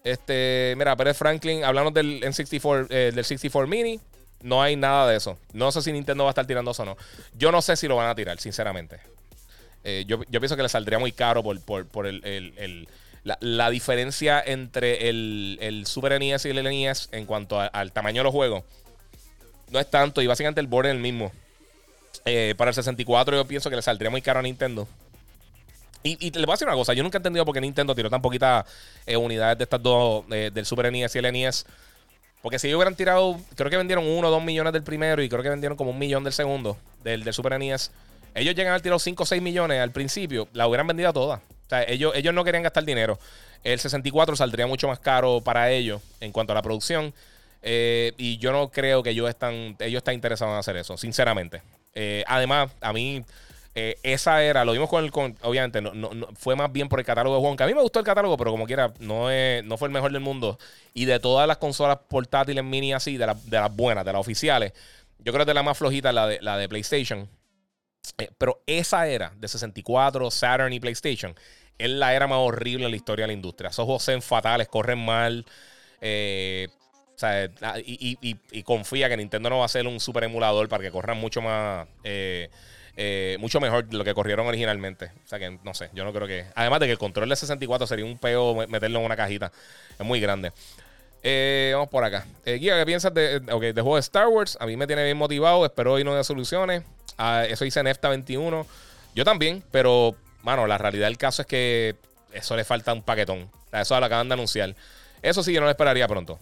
Este, 0.03 0.73
mira, 0.77 0.95
Pérez 0.95 1.17
Franklin, 1.17 1.63
hablamos 1.63 1.93
del 1.93 2.21
N64, 2.21 2.87
eh, 2.89 3.11
del 3.13 3.25
64 3.25 3.67
Mini. 3.67 3.99
No 4.41 4.61
hay 4.61 4.75
nada 4.75 5.09
de 5.09 5.17
eso. 5.17 5.37
No 5.53 5.71
sé 5.71 5.81
si 5.81 5.91
Nintendo 5.91 6.23
va 6.23 6.29
a 6.29 6.31
estar 6.31 6.47
tirando 6.47 6.71
eso 6.71 6.83
o 6.83 6.85
no. 6.85 6.97
Yo 7.33 7.51
no 7.51 7.61
sé 7.61 7.75
si 7.75 7.87
lo 7.87 7.97
van 7.97 8.07
a 8.07 8.15
tirar, 8.15 8.39
sinceramente. 8.39 8.99
Eh, 9.83 10.05
yo, 10.07 10.19
pienso 10.19 10.55
que 10.55 10.63
le 10.63 10.69
saldría 10.69 10.99
muy 10.99 11.11
caro 11.11 11.43
por, 11.43 12.07
el, 12.07 12.87
la, 13.23 13.69
diferencia 13.69 14.41
entre 14.45 15.09
el, 15.09 15.83
Super 15.85 16.19
NES 16.19 16.45
y 16.45 16.49
el 16.49 16.63
NES 16.63 17.09
en 17.11 17.25
cuanto 17.25 17.59
al 17.59 17.91
tamaño 17.91 18.21
de 18.21 18.23
los 18.23 18.33
juegos. 18.33 18.63
No 19.71 19.79
es 19.79 19.89
tanto 19.89 20.21
y 20.21 20.27
básicamente 20.27 20.61
el 20.61 20.67
board 20.67 20.87
es 20.87 20.91
el 20.93 20.99
mismo. 20.99 21.31
Eh, 22.25 22.55
para 22.57 22.69
el 22.69 22.75
64 22.75 23.37
yo 23.37 23.45
pienso 23.45 23.69
que 23.69 23.75
le 23.75 23.81
saldría 23.81 24.09
muy 24.09 24.21
caro 24.21 24.39
a 24.39 24.43
Nintendo. 24.43 24.87
Y, 26.03 26.27
y, 26.27 26.31
le 26.31 26.45
voy 26.45 26.53
a 26.53 26.55
decir 26.55 26.67
una 26.67 26.77
cosa, 26.77 26.93
yo 26.93 27.03
nunca 27.03 27.17
he 27.17 27.19
entendido 27.19 27.45
por 27.45 27.53
qué 27.53 27.61
Nintendo 27.61 27.93
tiró 27.93 28.09
tan 28.09 28.21
poquitas 28.21 28.65
eh, 29.05 29.17
unidades 29.17 29.57
de 29.57 29.63
estas 29.65 29.81
dos, 29.83 30.23
eh, 30.31 30.49
del 30.53 30.65
Super 30.65 30.91
NES 30.91 31.15
y 31.15 31.19
el 31.19 31.33
NES. 31.33 31.65
Porque 32.41 32.57
si 32.57 32.67
ellos 32.67 32.77
hubieran 32.77 32.95
tirado, 32.95 33.37
creo 33.55 33.69
que 33.69 33.75
vendieron 33.75 34.07
uno 34.07 34.29
o 34.29 34.31
dos 34.31 34.41
millones 34.41 34.71
del 34.71 34.83
primero 34.83 35.21
y 35.21 35.27
creo 35.27 35.43
que 35.43 35.49
vendieron 35.49 35.77
como 35.77 35.91
un 35.91 35.99
millón 35.99 36.23
del 36.23 36.31
segundo, 36.31 36.77
del, 37.03 37.23
del 37.25 37.33
Super 37.33 37.59
NES. 37.59 37.91
Ellos 38.33 38.55
llegan 38.55 38.67
a 38.67 38.75
haber 38.75 38.81
tirado 38.81 38.99
5 38.99 39.23
o 39.23 39.25
6 39.25 39.41
millones 39.41 39.81
al 39.81 39.91
principio, 39.91 40.47
la 40.53 40.67
hubieran 40.67 40.87
vendido 40.87 41.11
todas. 41.11 41.41
O 41.41 41.69
sea, 41.69 41.83
ellos, 41.83 42.13
ellos 42.15 42.33
no 42.33 42.45
querían 42.45 42.63
gastar 42.63 42.85
dinero. 42.85 43.19
El 43.63 43.77
64 43.77 44.37
saldría 44.37 44.67
mucho 44.67 44.87
más 44.87 44.99
caro 44.99 45.41
para 45.41 45.69
ellos 45.69 46.01
en 46.21 46.31
cuanto 46.31 46.53
a 46.53 46.55
la 46.55 46.61
producción. 46.61 47.13
Eh, 47.61 48.13
y 48.17 48.37
yo 48.37 48.53
no 48.53 48.71
creo 48.71 49.03
que 49.03 49.09
ellos 49.09 49.27
están, 49.27 49.75
ellos 49.79 49.97
están 49.97 50.15
interesados 50.15 50.53
en 50.53 50.59
hacer 50.59 50.77
eso, 50.77 50.97
sinceramente. 50.97 51.61
Además, 52.27 52.71
a 52.79 52.93
mí, 52.93 53.25
eh, 53.75 53.97
esa 54.03 54.43
era, 54.43 54.65
lo 54.65 54.71
vimos 54.71 54.89
con 54.89 55.03
el, 55.03 55.11
obviamente, 55.41 55.81
no, 55.81 55.93
no, 55.93 56.27
fue 56.35 56.55
más 56.55 56.71
bien 56.71 56.89
por 56.89 56.99
el 56.99 57.05
catálogo 57.05 57.35
de 57.35 57.41
Juan, 57.41 57.55
que 57.55 57.63
a 57.63 57.67
mí 57.67 57.73
me 57.73 57.81
gustó 57.81 57.99
el 57.99 58.05
catálogo, 58.05 58.35
pero 58.37 58.51
como 58.51 58.65
quiera, 58.65 58.93
no, 58.99 59.29
es, 59.29 59.63
no 59.63 59.77
fue 59.77 59.87
el 59.87 59.93
mejor 59.93 60.11
del 60.11 60.21
mundo. 60.21 60.57
Y 60.93 61.05
de 61.05 61.19
todas 61.19 61.47
las 61.47 61.57
consolas 61.57 61.99
portátiles 62.07 62.63
mini 62.63 62.93
así, 62.93 63.17
de, 63.17 63.25
de 63.45 63.57
las 63.57 63.75
buenas, 63.75 64.05
de 64.05 64.13
las 64.13 64.19
oficiales, 64.19 64.73
yo 65.19 65.33
creo 65.33 65.45
que 65.45 65.51
de 65.51 65.53
la 65.53 65.63
más 65.63 65.77
flojita 65.77 66.11
la 66.11 66.27
de, 66.27 66.39
la 66.41 66.57
de 66.57 66.67
PlayStation. 66.69 67.29
pero 68.37 68.61
esa 68.65 69.07
era 69.07 69.33
de 69.37 69.47
64, 69.47 70.31
Saturn 70.31 70.73
y 70.73 70.79
PlayStation 70.79 71.35
es 71.79 71.89
la 71.89 72.13
era 72.13 72.27
más 72.27 72.39
horrible 72.39 72.85
en 72.85 72.91
la 72.91 72.97
historia 72.97 73.23
de 73.23 73.27
la 73.27 73.33
industria. 73.33 73.69
Esos 73.69 73.85
juegos 73.85 74.03
son 74.03 74.21
fatales, 74.21 74.67
corren 74.67 75.03
mal. 75.03 75.45
Eh, 76.01 76.67
o 77.15 77.17
sea, 77.17 77.49
ah, 77.61 77.75
y, 77.83 78.63
confía 78.63 79.09
que 79.09 79.17
Nintendo 79.17 79.49
no 79.49 79.59
va 79.59 79.65
a 79.65 79.69
ser 79.69 79.87
un 79.87 79.99
super 79.99 80.25
emulador 80.25 80.67
para 80.69 80.83
que 80.83 80.91
corran 80.91 81.17
mucho 81.17 81.41
más. 81.41 81.87
Eh, 82.03 82.49
eh, 83.01 83.37
mucho 83.39 83.61
mejor 83.61 83.85
de 83.85 83.97
lo 83.97 84.03
que 84.03 84.13
corrieron 84.13 84.45
originalmente. 84.45 85.05
O 85.23 85.27
sea 85.27 85.39
que 85.39 85.57
no 85.63 85.73
sé, 85.73 85.89
yo 85.93 86.03
no 86.03 86.11
creo 86.11 86.27
que. 86.27 86.45
Además 86.53 86.81
de 86.81 86.87
que 86.87 86.91
el 86.91 86.97
control 86.97 87.29
de 87.29 87.37
64 87.37 87.87
sería 87.87 88.03
un 88.03 88.17
peo 88.17 88.55
meterlo 88.67 88.99
en 88.99 89.05
una 89.05 89.15
cajita. 89.15 89.53
Es 89.97 90.05
muy 90.05 90.19
grande. 90.19 90.51
Eh, 91.23 91.71
vamos 91.73 91.87
por 91.87 92.03
acá. 92.03 92.25
Guía, 92.45 92.77
¿qué 92.77 92.85
piensas 92.85 93.13
de, 93.13 93.41
okay, 93.51 93.71
de 93.71 93.81
juego 93.81 93.95
de 93.95 94.01
Star 94.01 94.27
Wars? 94.27 94.57
A 94.59 94.65
mí 94.65 94.75
me 94.75 94.85
tiene 94.85 95.05
bien 95.05 95.15
motivado. 95.15 95.65
Espero 95.65 95.93
hoy 95.93 96.03
no 96.03 96.13
de 96.13 96.25
soluciones. 96.25 96.83
Ah, 97.17 97.45
eso 97.47 97.63
dice 97.63 97.81
Nefta 97.81 98.09
21. 98.09 98.67
Yo 99.15 99.23
también, 99.23 99.63
pero, 99.71 100.15
mano, 100.43 100.67
la 100.67 100.77
realidad 100.77 101.07
del 101.07 101.17
caso 101.17 101.41
es 101.41 101.47
que 101.47 101.95
eso 102.33 102.57
le 102.57 102.65
falta 102.65 102.91
un 102.91 103.01
paquetón. 103.01 103.49
Eso 103.71 103.97
lo 103.97 104.05
acaban 104.05 104.27
de 104.27 104.33
anunciar. 104.33 104.75
Eso 105.21 105.41
sí, 105.41 105.53
yo 105.53 105.61
no 105.61 105.65
lo 105.65 105.71
esperaría 105.71 106.07
pronto. 106.07 106.37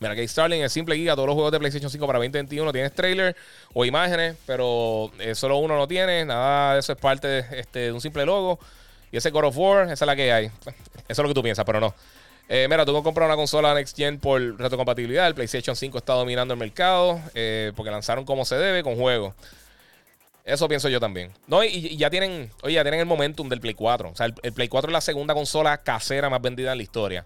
Mira, 0.00 0.14
que 0.14 0.26
Starling 0.26 0.62
es 0.62 0.72
simple 0.72 0.94
guía. 0.94 1.14
Todos 1.14 1.26
los 1.26 1.34
juegos 1.34 1.52
de 1.52 1.58
PlayStation 1.58 1.90
5 1.90 2.06
para 2.06 2.18
2021 2.18 2.72
tienes 2.72 2.92
trailer 2.92 3.36
o 3.72 3.84
imágenes, 3.84 4.36
pero 4.46 5.10
eh, 5.18 5.34
solo 5.34 5.58
uno 5.58 5.76
no 5.76 5.88
tiene. 5.88 6.24
Nada 6.24 6.74
de 6.74 6.80
eso 6.80 6.92
es 6.92 6.98
parte 6.98 7.28
de, 7.28 7.44
este, 7.58 7.92
un 7.92 8.00
simple 8.00 8.24
logo. 8.24 8.58
Y 9.10 9.16
ese 9.16 9.30
God 9.30 9.44
of 9.44 9.58
War, 9.58 9.84
esa 9.84 9.92
es 9.92 10.06
la 10.06 10.16
que 10.16 10.32
hay. 10.32 10.46
Eso 10.46 10.54
es 11.08 11.18
lo 11.18 11.28
que 11.28 11.34
tú 11.34 11.42
piensas, 11.42 11.64
pero 11.64 11.80
no. 11.80 11.94
Eh, 12.48 12.66
mira, 12.68 12.84
tú 12.84 13.02
comprar 13.02 13.26
una 13.26 13.36
consola 13.36 13.74
Next 13.74 13.96
Gen 13.96 14.18
por 14.18 14.40
retrocompatibilidad. 14.58 15.26
El 15.26 15.34
PlayStation 15.34 15.76
5 15.76 15.98
está 15.98 16.14
dominando 16.14 16.54
el 16.54 16.60
mercado 16.60 17.20
eh, 17.34 17.72
porque 17.76 17.90
lanzaron 17.90 18.24
como 18.24 18.44
se 18.44 18.56
debe 18.56 18.82
con 18.82 18.96
juegos. 18.96 19.34
Eso 20.44 20.68
pienso 20.68 20.88
yo 20.88 20.98
también. 20.98 21.30
No, 21.46 21.62
y, 21.62 21.96
ya 21.96 22.10
tienen, 22.10 22.50
oye, 22.62 22.74
ya 22.74 22.82
tienen 22.82 23.00
el 23.00 23.06
momentum 23.06 23.48
del 23.48 23.60
Play 23.60 23.74
4. 23.74 24.10
O 24.10 24.16
sea, 24.16 24.26
el 24.42 24.52
Play 24.52 24.68
4 24.68 24.90
es 24.90 24.92
la 24.92 25.00
segunda 25.00 25.34
consola 25.34 25.78
casera 25.78 26.28
más 26.30 26.42
vendida 26.42 26.72
en 26.72 26.78
la 26.78 26.82
historia. 26.82 27.24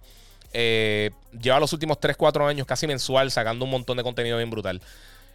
Eh, 0.58 1.10
lleva 1.38 1.60
los 1.60 1.70
últimos 1.74 2.00
3-4 2.00 2.48
años 2.48 2.66
casi 2.66 2.86
mensual 2.86 3.30
sacando 3.30 3.66
un 3.66 3.70
montón 3.70 3.98
de 3.98 4.02
contenido 4.02 4.38
bien 4.38 4.48
brutal. 4.48 4.80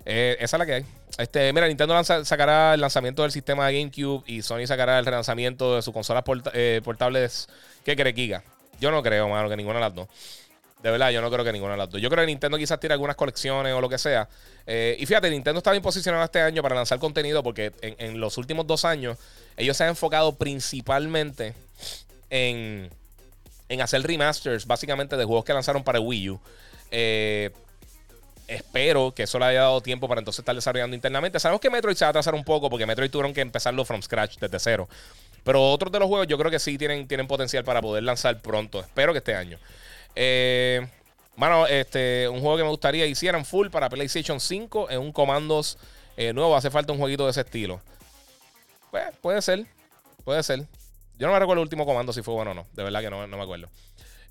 Eh, 0.04 0.36
esa 0.40 0.58
es 0.58 0.60
la 0.60 0.66
que 0.66 0.74
hay. 0.74 0.86
Este, 1.20 1.54
mira, 1.54 1.68
Nintendo 1.68 2.04
sacará 2.04 2.74
el 2.74 2.82
lanzamiento 2.82 3.22
del 3.22 3.32
sistema 3.32 3.68
de 3.68 3.78
GameCube 3.78 4.24
y 4.26 4.42
Sony 4.42 4.66
sacará 4.66 4.98
el 4.98 5.06
relanzamiento 5.06 5.76
de 5.76 5.84
sus 5.84 5.94
consolas 5.94 6.24
eh, 6.54 6.82
portables. 6.84 7.50
¿Qué 7.86 7.96
cree 7.96 8.14
Giga? 8.14 8.44
Yo 8.80 8.90
no 8.90 9.04
creo, 9.04 9.30
mano, 9.30 9.48
que 9.48 9.56
ninguna 9.56 9.76
de 9.76 9.82
las 9.82 9.94
dos. 9.94 10.08
De 10.82 10.90
verdad, 10.90 11.12
yo 11.12 11.22
no 11.22 11.30
creo 11.30 11.46
que 11.46 11.54
ninguna 11.54 11.74
de 11.74 11.78
las 11.78 11.90
dos. 11.92 12.02
Yo 12.02 12.10
creo 12.10 12.24
que 12.24 12.28
Nintendo 12.32 12.58
quizás 12.58 12.80
tire 12.80 12.96
algunas 12.96 13.16
colecciones 13.16 13.76
o 13.76 13.80
lo 13.80 13.90
que 13.90 14.00
sea. 14.00 14.28
y 14.66 15.06
fíjate, 15.06 15.30
Nintendo 15.30 15.60
está 15.60 15.70
bien 15.70 15.84
posicionado 15.84 16.26
este 16.26 16.42
año 16.42 16.64
para 16.64 16.74
lanzar 16.74 16.98
contenido 16.98 17.44
porque 17.44 17.72
en 17.84 18.20
los 18.20 18.40
últimos 18.40 18.66
dos 18.66 18.86
años 18.86 19.20
ellos 19.56 19.78
se 19.78 19.84
han 19.84 19.90
enfocado 19.90 20.34
principalmente 20.34 21.54
en 22.32 22.90
en 23.72 23.80
hacer 23.82 24.04
remasters 24.04 24.68
básicamente 24.68 25.16
de 25.16 25.24
juegos 25.24 25.46
que 25.46 25.54
lanzaron 25.54 25.82
para 25.82 26.00
Wii 26.02 26.30
U. 26.32 26.40
Eh, 26.92 27.52
espero 28.46 29.14
que 29.16 29.24
eso 29.24 29.40
le 29.40 29.46
haya 29.46 29.62
dado 29.62 29.80
tiempo 29.80 30.10
para 30.10 30.20
entonces 30.20 30.40
estar 30.40 30.54
desarrollando 30.54 30.94
internamente. 30.94 31.40
Sabemos 31.40 31.62
que 31.62 31.70
Metroid 31.70 31.96
se 31.96 32.04
va 32.04 32.08
a 32.08 32.10
atrasar 32.10 32.36
un 32.36 32.44
poco 32.44 32.70
porque 32.70 32.86
Metroid 32.86 33.10
tuvieron 33.10 33.34
que 33.34 33.40
empezarlo 33.40 33.86
from 33.86 34.02
scratch 34.02 34.40
desde 34.40 34.60
cero. 34.60 34.90
Pero 35.46 35.72
otros 35.72 35.90
de 35.90 36.00
los 36.00 36.10
juegos 36.10 36.28
yo 36.28 36.38
creo 36.38 36.52
que 36.52 36.60
sí 36.60 36.78
tienen, 36.78 37.08
tienen 37.08 37.28
potencial 37.28 37.64
para 37.64 37.82
poder 37.82 38.04
lanzar 38.04 38.42
pronto. 38.42 38.82
Espero 38.82 39.14
que 39.14 39.20
este 39.20 39.36
año. 39.36 39.58
Eh, 40.16 40.86
este, 41.70 42.28
un 42.28 42.42
juego 42.42 42.58
que 42.58 42.64
me 42.64 42.70
gustaría 42.70 43.06
hicieran 43.06 43.46
full 43.46 43.70
para 43.70 43.88
PlayStation 43.88 44.42
5 44.42 44.90
en 44.92 45.00
un 45.00 45.14
comandos 45.14 45.78
eh, 46.18 46.34
nuevo. 46.34 46.58
Hace 46.58 46.70
falta 46.70 46.92
un 46.92 47.00
jueguito 47.00 47.24
de 47.24 47.32
ese 47.32 47.42
estilo. 47.42 47.80
Pues 48.92 49.06
puede 49.22 49.42
ser. 49.42 49.66
Puede 50.26 50.44
ser. 50.44 50.68
Yo 51.22 51.28
no 51.28 51.34
me 51.34 51.40
recuerdo 51.40 51.62
el 51.62 51.66
último 51.66 51.86
comando 51.86 52.12
si 52.12 52.24
fue 52.24 52.34
bueno 52.34 52.50
o 52.50 52.54
no. 52.56 52.66
De 52.74 52.84
verdad 52.84 53.00
que 53.00 53.12
no, 53.12 53.28
me 53.28 53.44
acuerdo. 53.44 53.70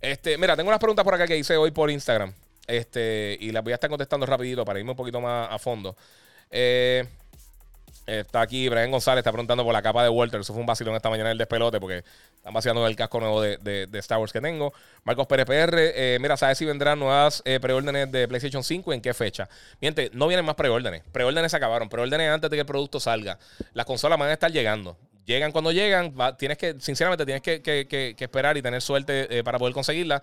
Este, 0.01 0.36
mira, 0.36 0.57
tengo 0.57 0.70
unas 0.70 0.80
preguntas 0.80 1.05
por 1.05 1.14
acá 1.14 1.24
que 1.24 1.36
hice 1.36 1.57
hoy 1.57 1.70
por 1.70 1.88
Instagram. 1.88 2.34
Este, 2.66 3.38
y 3.41 3.53
las 3.53 3.62
voy 3.62 3.70
a 3.70 3.74
estar 3.74 3.88
contestando 3.88 4.26
rapidito 4.26 4.64
para 4.64 4.80
irme 4.80 4.91
un 4.91 4.97
poquito 4.97 5.20
más 5.20 5.47
a 5.53 5.57
fondo. 5.61 5.95
Eh, 6.51 7.07
está 8.09 8.41
aquí 8.41 8.68
Brian 8.68 8.91
González, 8.91 9.20
está 9.20 9.30
preguntando 9.30 9.62
por 9.62 9.72
la 9.72 9.82
capa 9.82 10.03
de 10.03 10.09
Walter. 10.09 10.41
Eso 10.41 10.53
fue 10.53 10.62
un 10.62 10.66
vacilón 10.66 10.97
esta 10.97 11.09
mañana 11.09 11.30
el 11.30 11.38
despelote 11.38 11.78
porque 11.78 12.03
están 12.34 12.53
vaciando 12.53 12.84
el 12.84 12.97
casco 12.97 13.20
nuevo 13.20 13.41
de, 13.41 13.88
Star 13.93 14.18
Wars 14.18 14.32
que 14.32 14.41
tengo. 14.41 14.72
Marcos 15.05 15.28
Pérez 15.28 15.47
PR, 15.47 15.76
eh, 15.76 16.18
mira, 16.20 16.36
¿sabes 16.36 16.59
si 16.59 16.64
vendrán 16.64 16.99
nuevas 16.99 17.41
eh, 17.45 17.61
preórdenes 17.61 18.11
de 18.11 18.26
PlayStation 18.26 18.64
5? 18.64 18.93
¿En 18.95 19.01
qué 19.01 19.14
fecha? 19.14 19.49
Miente, 19.80 20.11
no 20.12 20.26
vienen 20.26 20.45
más 20.45 20.57
preórdenes. 20.57 21.05
Preórdenes 21.12 21.53
se 21.53 21.57
acabaron. 21.57 21.88
Preórdenes 21.88 22.32
antes 22.32 22.51
de 22.51 22.57
que 22.57 22.62
el 22.62 22.66
producto 22.66 22.99
salga. 22.99 23.38
Las 23.74 23.86
consolas 23.86 24.18
van 24.18 24.30
a 24.30 24.32
estar 24.32 24.51
llegando 24.51 24.97
llegan 25.31 25.53
cuando 25.53 25.70
llegan, 25.70 26.12
tienes 26.37 26.59
que, 26.59 26.76
sinceramente, 26.81 27.24
tienes 27.24 27.43
que, 27.43 28.16
esperar 28.18 28.57
y 28.57 28.62
tener 28.62 28.83
suerte 28.83 29.39
eh, 29.39 29.45
para 29.45 29.59
poder 29.59 29.72
conseguirla. 29.72 30.22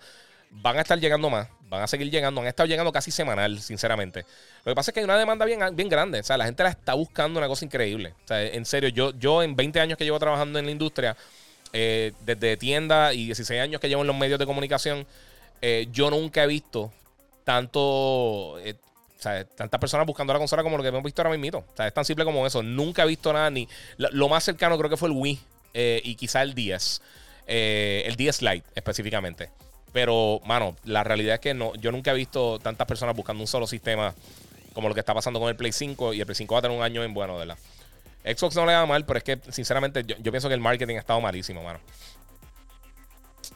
Van 0.50 0.78
a 0.78 0.80
estar 0.80 0.98
llegando 0.98 1.28
más, 1.28 1.48
van 1.68 1.82
a 1.82 1.86
seguir 1.86 2.10
llegando, 2.10 2.40
han 2.40 2.46
estado 2.46 2.66
llegando 2.66 2.92
casi 2.92 3.10
semanal, 3.10 3.58
sinceramente. 3.60 4.24
Lo 4.64 4.72
que 4.72 4.74
pasa 4.74 4.90
es 4.90 4.94
que 4.94 5.00
hay 5.00 5.04
una 5.04 5.18
demanda 5.18 5.44
bien, 5.44 5.88
grande, 5.88 6.20
o 6.20 6.22
sea, 6.22 6.38
la 6.38 6.46
gente 6.46 6.62
la 6.62 6.70
está 6.70 6.94
buscando 6.94 7.38
una 7.38 7.48
cosa 7.48 7.64
increíble. 7.64 8.14
O 8.24 8.28
sea, 8.28 8.42
en 8.42 8.64
serio, 8.64 8.88
yo, 8.88 9.12
yo 9.18 9.42
en 9.42 9.56
20 9.56 9.80
años 9.80 9.98
que 9.98 10.04
llevo 10.04 10.18
trabajando 10.18 10.58
en 10.58 10.64
la 10.64 10.70
industria, 10.70 11.16
eh, 11.72 12.12
desde 12.24 12.56
tienda 12.56 13.12
y 13.12 13.26
16 13.26 13.60
años 13.60 13.80
que 13.80 13.88
llevo 13.88 14.00
en 14.00 14.06
los 14.06 14.16
medios 14.16 14.38
de 14.38 14.46
comunicación, 14.46 15.06
eh, 15.60 15.86
yo 15.92 16.10
nunca 16.10 16.44
he 16.44 16.46
visto 16.46 16.90
tanto, 17.44 18.58
tantas 19.18 19.80
personas 19.80 20.06
buscando 20.06 20.32
la 20.32 20.38
consola 20.38 20.62
como 20.62 20.76
lo 20.76 20.82
que 20.82 20.88
hemos 20.88 21.02
visto 21.02 21.22
ahora 21.22 21.36
mismo. 21.36 21.58
O 21.58 21.76
sea, 21.76 21.86
es 21.86 21.94
tan 21.94 22.04
simple 22.04 22.24
como 22.24 22.46
eso. 22.46 22.62
Nunca 22.62 23.02
he 23.02 23.06
visto 23.06 23.32
nada 23.32 23.50
ni. 23.50 23.68
Lo, 23.96 24.28
más 24.28 24.44
cercano 24.44 24.78
creo 24.78 24.90
que 24.90 24.96
fue 24.96 25.08
el 25.08 25.14
Wii 25.16 25.40
eh, 25.74 26.00
y 26.04 26.14
quizá 26.14 26.42
el 26.42 26.54
10. 26.54 27.02
Eh, 27.46 28.04
el 28.06 28.16
10 28.16 28.42
Lite 28.42 28.66
específicamente. 28.74 29.50
Pero, 29.92 30.40
mano, 30.44 30.76
la 30.84 31.02
realidad 31.02 31.34
es 31.34 31.40
que 31.40 31.54
no, 31.54 31.74
yo 31.76 31.90
nunca 31.90 32.12
he 32.12 32.14
visto 32.14 32.58
tantas 32.58 32.86
personas 32.86 33.16
buscando 33.16 33.42
un 33.42 33.46
solo 33.46 33.66
sistema 33.66 34.14
como 34.74 34.88
lo 34.88 34.94
que 34.94 35.00
está 35.00 35.14
pasando 35.14 35.40
con 35.40 35.48
el 35.48 35.56
Play 35.56 35.72
5. 35.72 36.14
Y 36.14 36.20
el 36.20 36.26
Play 36.26 36.36
5 36.36 36.54
va 36.54 36.58
a 36.58 36.62
tener 36.62 36.76
un 36.76 36.84
año 36.84 37.02
en 37.02 37.14
bueno, 37.14 37.36
¿verdad? 37.36 37.56
Xbox 38.24 38.54
no 38.56 38.66
le 38.66 38.72
da 38.72 38.84
mal, 38.84 39.04
pero 39.06 39.18
es 39.18 39.24
que, 39.24 39.38
sinceramente, 39.50 40.04
yo, 40.04 40.16
yo 40.18 40.30
pienso 40.30 40.48
que 40.48 40.54
el 40.54 40.60
marketing 40.60 40.96
ha 40.96 41.00
estado 41.00 41.20
malísimo, 41.20 41.62
mano. 41.62 41.80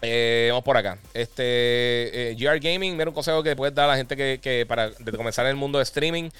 Eh, 0.02 0.48
vamos 0.50 0.64
por 0.64 0.76
acá. 0.76 0.98
Este 1.14 2.32
eh, 2.32 2.34
GR 2.34 2.58
Gaming, 2.58 2.96
mira 2.96 3.08
un 3.08 3.14
consejo 3.14 3.42
que 3.42 3.54
puedes 3.54 3.74
dar 3.74 3.84
a 3.84 3.92
la 3.92 3.96
gente 3.96 4.16
que, 4.16 4.66
para 4.66 4.90
comenzar 5.16 5.46
en 5.46 5.50
el 5.50 5.56
mundo 5.56 5.78
de 5.78 5.84
streaming 5.84 6.30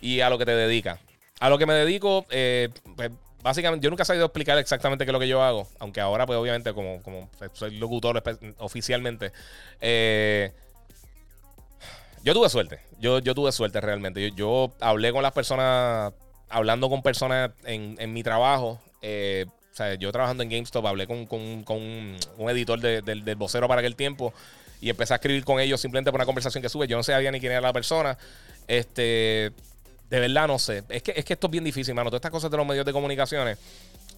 y 0.00 0.20
a 0.20 0.30
lo 0.30 0.38
que 0.38 0.46
te 0.46 0.54
dedica. 0.54 0.98
A 1.40 1.50
lo 1.50 1.58
que 1.58 1.66
me 1.66 1.74
dedico, 1.74 2.24
eh, 2.30 2.68
pues, 2.96 3.10
básicamente, 3.42 3.84
yo 3.84 3.90
nunca 3.90 4.04
he 4.04 4.06
sabido 4.06 4.26
explicar 4.26 4.58
exactamente 4.58 5.04
qué 5.04 5.10
es 5.10 5.12
lo 5.12 5.18
que 5.20 5.28
yo 5.28 5.42
hago, 5.42 5.66
aunque 5.80 6.00
ahora, 6.00 6.24
pues 6.24 6.38
obviamente, 6.38 6.72
como, 6.72 7.02
como 7.02 7.28
soy 7.52 7.76
locutor 7.78 8.22
oficialmente, 8.58 9.32
yo 12.22 12.34
tuve 12.34 12.48
suerte. 12.48 12.80
Yo, 12.98 13.18
yo 13.18 13.34
tuve 13.34 13.50
suerte 13.50 13.80
realmente. 13.80 14.30
Yo, 14.32 14.72
hablé 14.80 15.12
con 15.12 15.22
las 15.22 15.32
personas, 15.32 16.12
hablando 16.48 16.90
con 16.90 17.02
personas 17.02 17.50
en, 17.64 17.96
en 17.98 18.12
mi 18.12 18.22
trabajo. 18.22 18.78
Eh, 19.00 19.46
sea, 19.84 19.94
yo 19.94 20.12
trabajando 20.12 20.42
en 20.42 20.50
GameStop 20.50 20.86
hablé 20.86 21.06
con, 21.06 21.26
un 21.30 22.50
editor 22.50 22.80
del 22.80 23.34
vocero 23.36 23.68
para 23.68 23.80
aquel 23.80 23.96
tiempo 23.96 24.32
y 24.80 24.88
empecé 24.88 25.14
a 25.14 25.16
escribir 25.16 25.44
con 25.44 25.60
ellos 25.60 25.80
simplemente 25.80 26.10
por 26.10 26.18
una 26.18 26.26
conversación 26.26 26.62
que 26.62 26.68
sube. 26.68 26.86
Yo 26.86 26.96
no 26.96 27.02
sabía 27.02 27.30
ni 27.30 27.40
quién 27.40 27.52
era 27.52 27.60
la 27.60 27.72
persona. 27.72 28.16
Este, 28.66 29.52
de 30.08 30.20
verdad 30.20 30.48
no 30.48 30.58
sé. 30.58 30.82
Es 30.88 31.02
que, 31.02 31.12
es 31.14 31.24
que 31.24 31.34
esto 31.34 31.46
es 31.46 31.50
bien 31.50 31.64
difícil, 31.64 31.94
mano. 31.94 32.10
Todas 32.10 32.20
estas 32.20 32.30
cosas 32.30 32.50
de 32.50 32.56
los 32.56 32.66
medios 32.66 32.86
de 32.86 32.92
comunicaciones, 32.92 33.58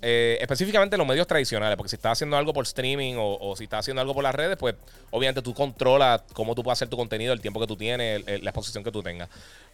eh, 0.01 0.39
específicamente 0.41 0.97
los 0.97 1.07
medios 1.07 1.27
tradicionales, 1.27 1.77
porque 1.77 1.91
si 1.91 1.97
estás 1.97 2.13
haciendo 2.13 2.37
algo 2.37 2.53
por 2.53 2.65
streaming 2.65 3.15
o, 3.19 3.55
si 3.57 3.65
estás 3.65 3.81
haciendo 3.81 4.01
algo 4.01 4.15
por 4.15 4.23
las 4.23 4.35
redes, 4.35 4.57
pues 4.57 4.75
obviamente 5.11 5.43
tú 5.43 5.53
controlas 5.53 6.23
cómo 6.33 6.55
tú 6.55 6.63
puedes 6.63 6.79
hacer 6.79 6.89
tu 6.89 6.97
contenido, 6.97 7.33
el 7.33 7.41
tiempo 7.41 7.61
que 7.61 7.67
tú 7.67 7.77
tienes, 7.77 8.25
la 8.25 8.51
exposición 8.51 8.85
que 8.85 8.93
tú 8.93 9.03
tengas. 9.03 9.29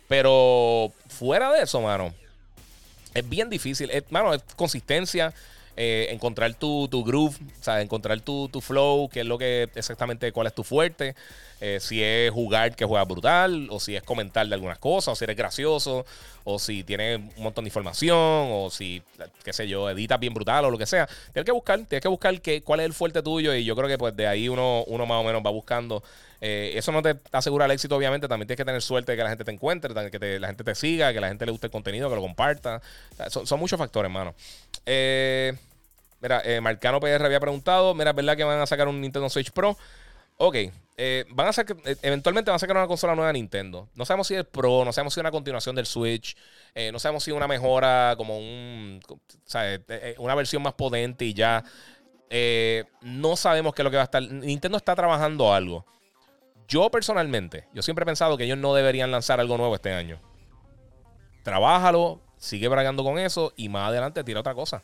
Pero 0.08 0.90
fuera 1.08 1.52
de 1.52 1.62
eso, 1.62 1.82
mano, 1.82 2.14
es 3.14 3.28
bien 3.28 3.50
difícil. 3.50 3.90
mano, 4.10 4.32
es 4.32 4.42
consistencia. 4.56 5.34
Eh, 5.80 6.08
encontrar 6.10 6.52
tu, 6.54 6.88
tu, 6.88 7.04
groove, 7.04 7.36
o 7.36 7.62
sea, 7.62 7.80
encontrar 7.80 8.20
tu, 8.20 8.48
tu, 8.48 8.60
flow, 8.60 9.08
qué 9.08 9.20
es 9.20 9.26
lo 9.26 9.38
que 9.38 9.68
exactamente 9.76 10.32
cuál 10.32 10.48
es 10.48 10.52
tu 10.52 10.64
fuerte. 10.64 11.14
Eh, 11.60 11.78
si 11.80 12.02
es 12.02 12.32
jugar 12.32 12.74
que 12.74 12.84
juega 12.84 13.04
brutal, 13.04 13.68
o 13.70 13.78
si 13.78 13.94
es 13.94 14.02
comentar 14.02 14.44
de 14.48 14.54
algunas 14.54 14.78
cosas, 14.78 15.12
o 15.12 15.14
si 15.14 15.22
eres 15.22 15.36
gracioso, 15.36 16.04
o 16.42 16.58
si 16.58 16.82
tienes 16.82 17.20
un 17.36 17.44
montón 17.44 17.64
de 17.64 17.68
información, 17.68 18.16
o 18.18 18.70
si, 18.72 19.02
qué 19.44 19.52
sé 19.52 19.68
yo, 19.68 19.88
editas 19.88 20.18
bien 20.18 20.34
brutal 20.34 20.64
o 20.64 20.70
lo 20.72 20.78
que 20.78 20.86
sea. 20.86 21.06
Tienes 21.32 21.46
que 21.46 21.52
buscar, 21.52 21.78
tienes 21.86 22.02
que 22.02 22.08
buscar 22.08 22.40
qué, 22.40 22.60
cuál 22.62 22.80
es 22.80 22.86
el 22.86 22.92
fuerte 22.92 23.22
tuyo, 23.22 23.54
y 23.54 23.64
yo 23.64 23.76
creo 23.76 23.88
que 23.88 23.98
pues 23.98 24.16
de 24.16 24.26
ahí 24.26 24.48
uno, 24.48 24.82
uno 24.88 25.06
más 25.06 25.20
o 25.20 25.24
menos 25.24 25.42
va 25.46 25.50
buscando 25.50 26.02
Eh, 26.40 26.72
eso 26.76 26.92
no 26.92 27.02
te 27.02 27.16
asegura 27.32 27.64
el 27.66 27.70
éxito, 27.72 27.96
obviamente. 27.96 28.28
También 28.28 28.46
tienes 28.46 28.58
que 28.58 28.64
tener 28.64 28.82
suerte 28.82 29.12
de 29.12 29.16
que 29.16 29.22
la 29.24 29.28
gente 29.28 29.44
te 29.44 29.50
encuentre, 29.52 29.92
que 30.10 30.38
la 30.38 30.46
gente 30.48 30.64
te 30.64 30.74
siga, 30.74 31.12
que 31.12 31.20
la 31.20 31.28
gente 31.28 31.44
le 31.44 31.52
guste 31.52 31.66
el 31.66 31.72
contenido, 31.72 32.08
que 32.08 32.14
lo 32.14 32.22
comparta. 32.22 32.80
son, 33.28 33.58
muchos 33.58 33.78
factores, 33.78 34.08
hermano. 34.08 34.34
Eh, 34.86 35.52
mira, 36.20 36.42
Marcano 36.60 37.00
PR 37.00 37.24
había 37.24 37.40
preguntado: 37.40 37.94
Mira, 37.94 38.12
¿verdad 38.12 38.36
que 38.36 38.44
van 38.44 38.60
a 38.60 38.66
sacar 38.66 38.88
un 38.88 39.00
Nintendo 39.00 39.28
Switch 39.28 39.50
Pro? 39.52 39.76
Ok, 40.40 40.56
van 41.30 41.48
a 41.48 41.52
sacar, 41.52 41.76
eventualmente 42.02 42.50
van 42.50 42.56
a 42.56 42.58
sacar 42.60 42.76
una 42.76 42.86
consola 42.86 43.14
nueva 43.14 43.28
de 43.28 43.34
Nintendo. 43.34 43.88
No 43.94 44.04
sabemos 44.04 44.28
si 44.28 44.34
es 44.34 44.44
Pro, 44.44 44.84
no 44.84 44.92
sabemos 44.92 45.14
si 45.14 45.20
es 45.20 45.22
una 45.22 45.32
continuación 45.32 45.74
del 45.74 45.86
Switch. 45.86 46.36
Eh, 46.74 46.92
no 46.92 46.98
sabemos 46.98 47.24
si 47.24 47.32
una 47.32 47.48
mejora 47.48 48.14
como 48.16 48.38
un, 48.38 49.00
eh, 49.54 49.80
eh, 49.88 50.14
una 50.18 50.34
versión 50.36 50.62
más 50.62 50.74
potente 50.74 51.24
y 51.24 51.34
ya. 51.34 51.64
no 53.02 53.36
sabemos 53.36 53.74
qué 53.74 53.82
es 53.82 53.84
lo 53.84 53.90
que 53.90 53.96
va 53.96 54.02
a 54.02 54.04
estar. 54.04 54.22
Nintendo 54.22 54.76
está 54.76 54.94
trabajando 54.94 55.52
algo. 55.52 55.84
Yo 56.68 56.90
personalmente, 56.90 57.66
yo 57.72 57.82
siempre 57.82 58.02
he 58.02 58.06
pensado 58.06 58.36
que 58.36 58.44
ellos 58.44 58.58
no 58.58 58.74
deberían 58.74 59.10
lanzar 59.10 59.40
algo 59.40 59.56
nuevo 59.56 59.74
este 59.74 59.92
año. 59.92 60.20
Trabájalo, 61.42 62.20
sigue 62.36 62.68
bragando 62.68 63.02
con 63.02 63.18
eso 63.18 63.52
y 63.56 63.68
más 63.68 63.88
adelante 63.88 64.22
tira 64.22 64.40
otra 64.40 64.54
cosa. 64.54 64.82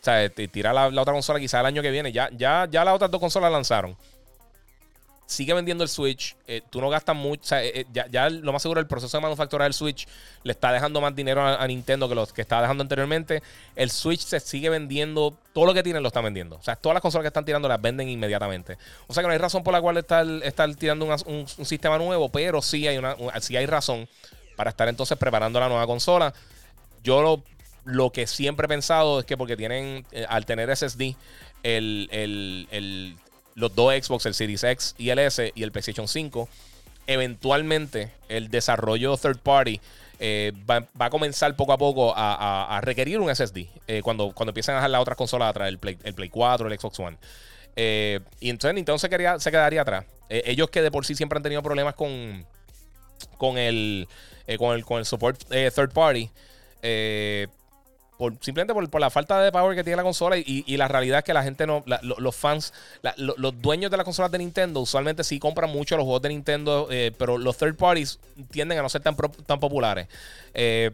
O 0.00 0.04
sea, 0.04 0.28
tira 0.30 0.72
la, 0.72 0.86
otra 0.88 1.12
consola 1.12 1.38
quizá 1.38 1.60
el 1.60 1.66
año 1.66 1.82
que 1.82 1.90
viene. 1.90 2.12
Ya, 2.12 2.30
ya, 2.32 2.66
ya 2.70 2.84
las 2.84 2.94
otras 2.94 3.10
dos 3.10 3.20
consolas 3.20 3.52
lanzaron 3.52 3.96
sigue 5.30 5.54
vendiendo 5.54 5.84
el 5.84 5.88
Switch. 5.88 6.36
Eh, 6.46 6.60
tú 6.68 6.80
no 6.80 6.90
gastas 6.90 7.14
mucho. 7.14 7.42
O 7.42 7.46
sea, 7.46 7.62
eh, 7.62 7.86
eh, 7.94 8.04
ya, 8.10 8.28
lo 8.28 8.52
más 8.52 8.62
seguro, 8.62 8.80
el 8.80 8.86
proceso 8.86 9.16
de 9.16 9.22
manufacturar 9.22 9.68
el 9.68 9.74
Switch 9.74 10.08
le 10.42 10.52
está 10.52 10.72
dejando 10.72 11.00
más 11.00 11.14
dinero 11.14 11.42
a, 11.42 11.64
Nintendo 11.68 12.08
que 12.08 12.16
los 12.16 12.32
que 12.32 12.42
estaba 12.42 12.62
dejando 12.62 12.82
anteriormente. 12.82 13.42
El 13.76 13.90
Switch 13.90 14.20
se 14.20 14.40
sigue 14.40 14.68
vendiendo. 14.68 15.36
Todo 15.52 15.66
lo 15.66 15.74
que 15.74 15.84
tienen 15.84 16.02
lo 16.02 16.08
están 16.08 16.24
vendiendo. 16.24 16.56
O 16.56 16.62
sea, 16.62 16.74
todas 16.74 16.94
las 16.94 17.02
consolas 17.02 17.22
que 17.22 17.28
están 17.28 17.44
tirando 17.44 17.68
las 17.68 17.80
venden 17.80 18.08
inmediatamente. 18.08 18.76
O 19.06 19.14
sea 19.14 19.22
que 19.22 19.28
no 19.28 19.32
hay 19.32 19.38
razón 19.38 19.62
por 19.62 19.72
la 19.72 19.80
cual 19.80 19.96
estar, 19.98 20.26
estar 20.42 20.74
tirando 20.74 21.06
un, 21.26 21.46
sistema 21.46 21.96
nuevo, 21.96 22.28
pero 22.28 22.60
sí 22.60 22.88
hay, 22.88 22.98
una, 22.98 23.16
sí 23.40 23.56
hay 23.56 23.66
razón 23.66 24.08
para 24.56 24.70
estar 24.70 24.88
entonces 24.88 25.16
preparando 25.16 25.60
la 25.60 25.68
nueva 25.68 25.86
consola. 25.86 26.34
Yo 27.04 27.22
lo, 27.22 27.42
lo 27.84 28.10
que 28.10 28.26
siempre 28.26 28.66
he 28.66 28.68
pensado 28.68 29.20
es 29.20 29.26
que 29.26 29.36
porque 29.36 29.56
tienen, 29.56 30.06
al 30.28 30.46
tener 30.46 30.74
SSD, 30.76 31.14
el, 31.62 32.08
el 32.12 33.16
los 33.54 33.74
dos 33.74 33.92
Xbox, 33.94 34.26
el 34.26 34.34
Series 34.34 34.64
X 34.64 34.94
y 34.98 35.10
el 35.10 35.18
S 35.18 35.52
y 35.54 35.62
el 35.62 35.72
PlayStation 35.72 36.08
5, 36.08 36.48
eventualmente 37.06 38.10
el 38.28 38.50
desarrollo 38.50 39.16
third 39.16 39.38
party 39.38 39.80
eh, 40.18 40.52
va, 40.68 40.86
a 40.98 41.10
comenzar 41.10 41.56
poco 41.56 41.72
a 41.72 41.78
poco 41.78 42.12
a, 42.16 42.80
requerir 42.82 43.20
un 43.20 43.34
SSD 43.34 43.66
eh, 43.86 44.02
cuando, 44.02 44.32
cuando 44.32 44.50
empiezan 44.50 44.74
a 44.74 44.78
dejar 44.78 44.90
las 44.90 45.00
otras 45.00 45.16
consolas 45.16 45.50
atrás, 45.50 45.68
el 45.68 45.78
Play, 45.78 45.96
el 46.04 46.14
Play 46.14 46.28
4, 46.28 46.68
el 46.68 46.78
Xbox 46.78 46.98
One. 47.00 47.16
Eh, 47.76 48.20
y 48.40 48.50
entonces 48.50 48.74
Nintendo 48.74 48.98
se, 48.98 49.08
se 49.08 49.50
quedaría 49.50 49.82
atrás. 49.82 50.04
ellos 50.28 50.70
que 50.70 50.82
de 50.82 50.90
por 50.90 51.06
sí 51.06 51.14
siempre 51.14 51.36
han 51.36 51.42
tenido 51.42 51.62
problemas 51.62 51.94
con, 51.94 52.44
con, 53.38 53.56
el, 53.56 54.08
con, 54.58 54.74
el, 54.74 54.84
con 54.84 54.98
el 54.98 55.06
support 55.06 55.42
third 55.48 55.92
party 55.92 56.30
simplemente 58.40 58.74
por, 58.74 59.00
la 59.00 59.10
falta 59.10 59.40
de 59.42 59.50
power 59.50 59.74
que 59.74 59.84
tiene 59.84 59.96
la 59.96 60.02
consola 60.02 60.36
y, 60.36 60.76
la 60.76 60.88
realidad 60.88 61.18
es 61.18 61.24
que 61.24 61.34
la 61.34 61.42
gente 61.42 61.66
no, 61.66 61.84
los 62.02 62.36
fans, 62.36 62.72
los 63.16 63.60
dueños 63.60 63.90
de 63.90 63.96
las 63.96 64.04
consolas 64.04 64.30
de 64.30 64.38
Nintendo 64.38 64.80
usualmente 64.80 65.24
sí 65.24 65.38
compran 65.38 65.70
mucho 65.70 65.96
los 65.96 66.04
juegos 66.04 66.22
de 66.22 66.30
Nintendo, 66.30 66.88
eh, 66.90 67.12
pero 67.16 67.38
los 67.38 67.56
third 67.56 67.76
parties 67.76 68.18
tienden 68.50 68.78
a 68.78 68.82
no 68.82 68.88
ser 68.88 69.02
tan, 69.02 69.16
tan 69.46 69.60
populares. 69.60 70.08
Eh, 70.54 70.90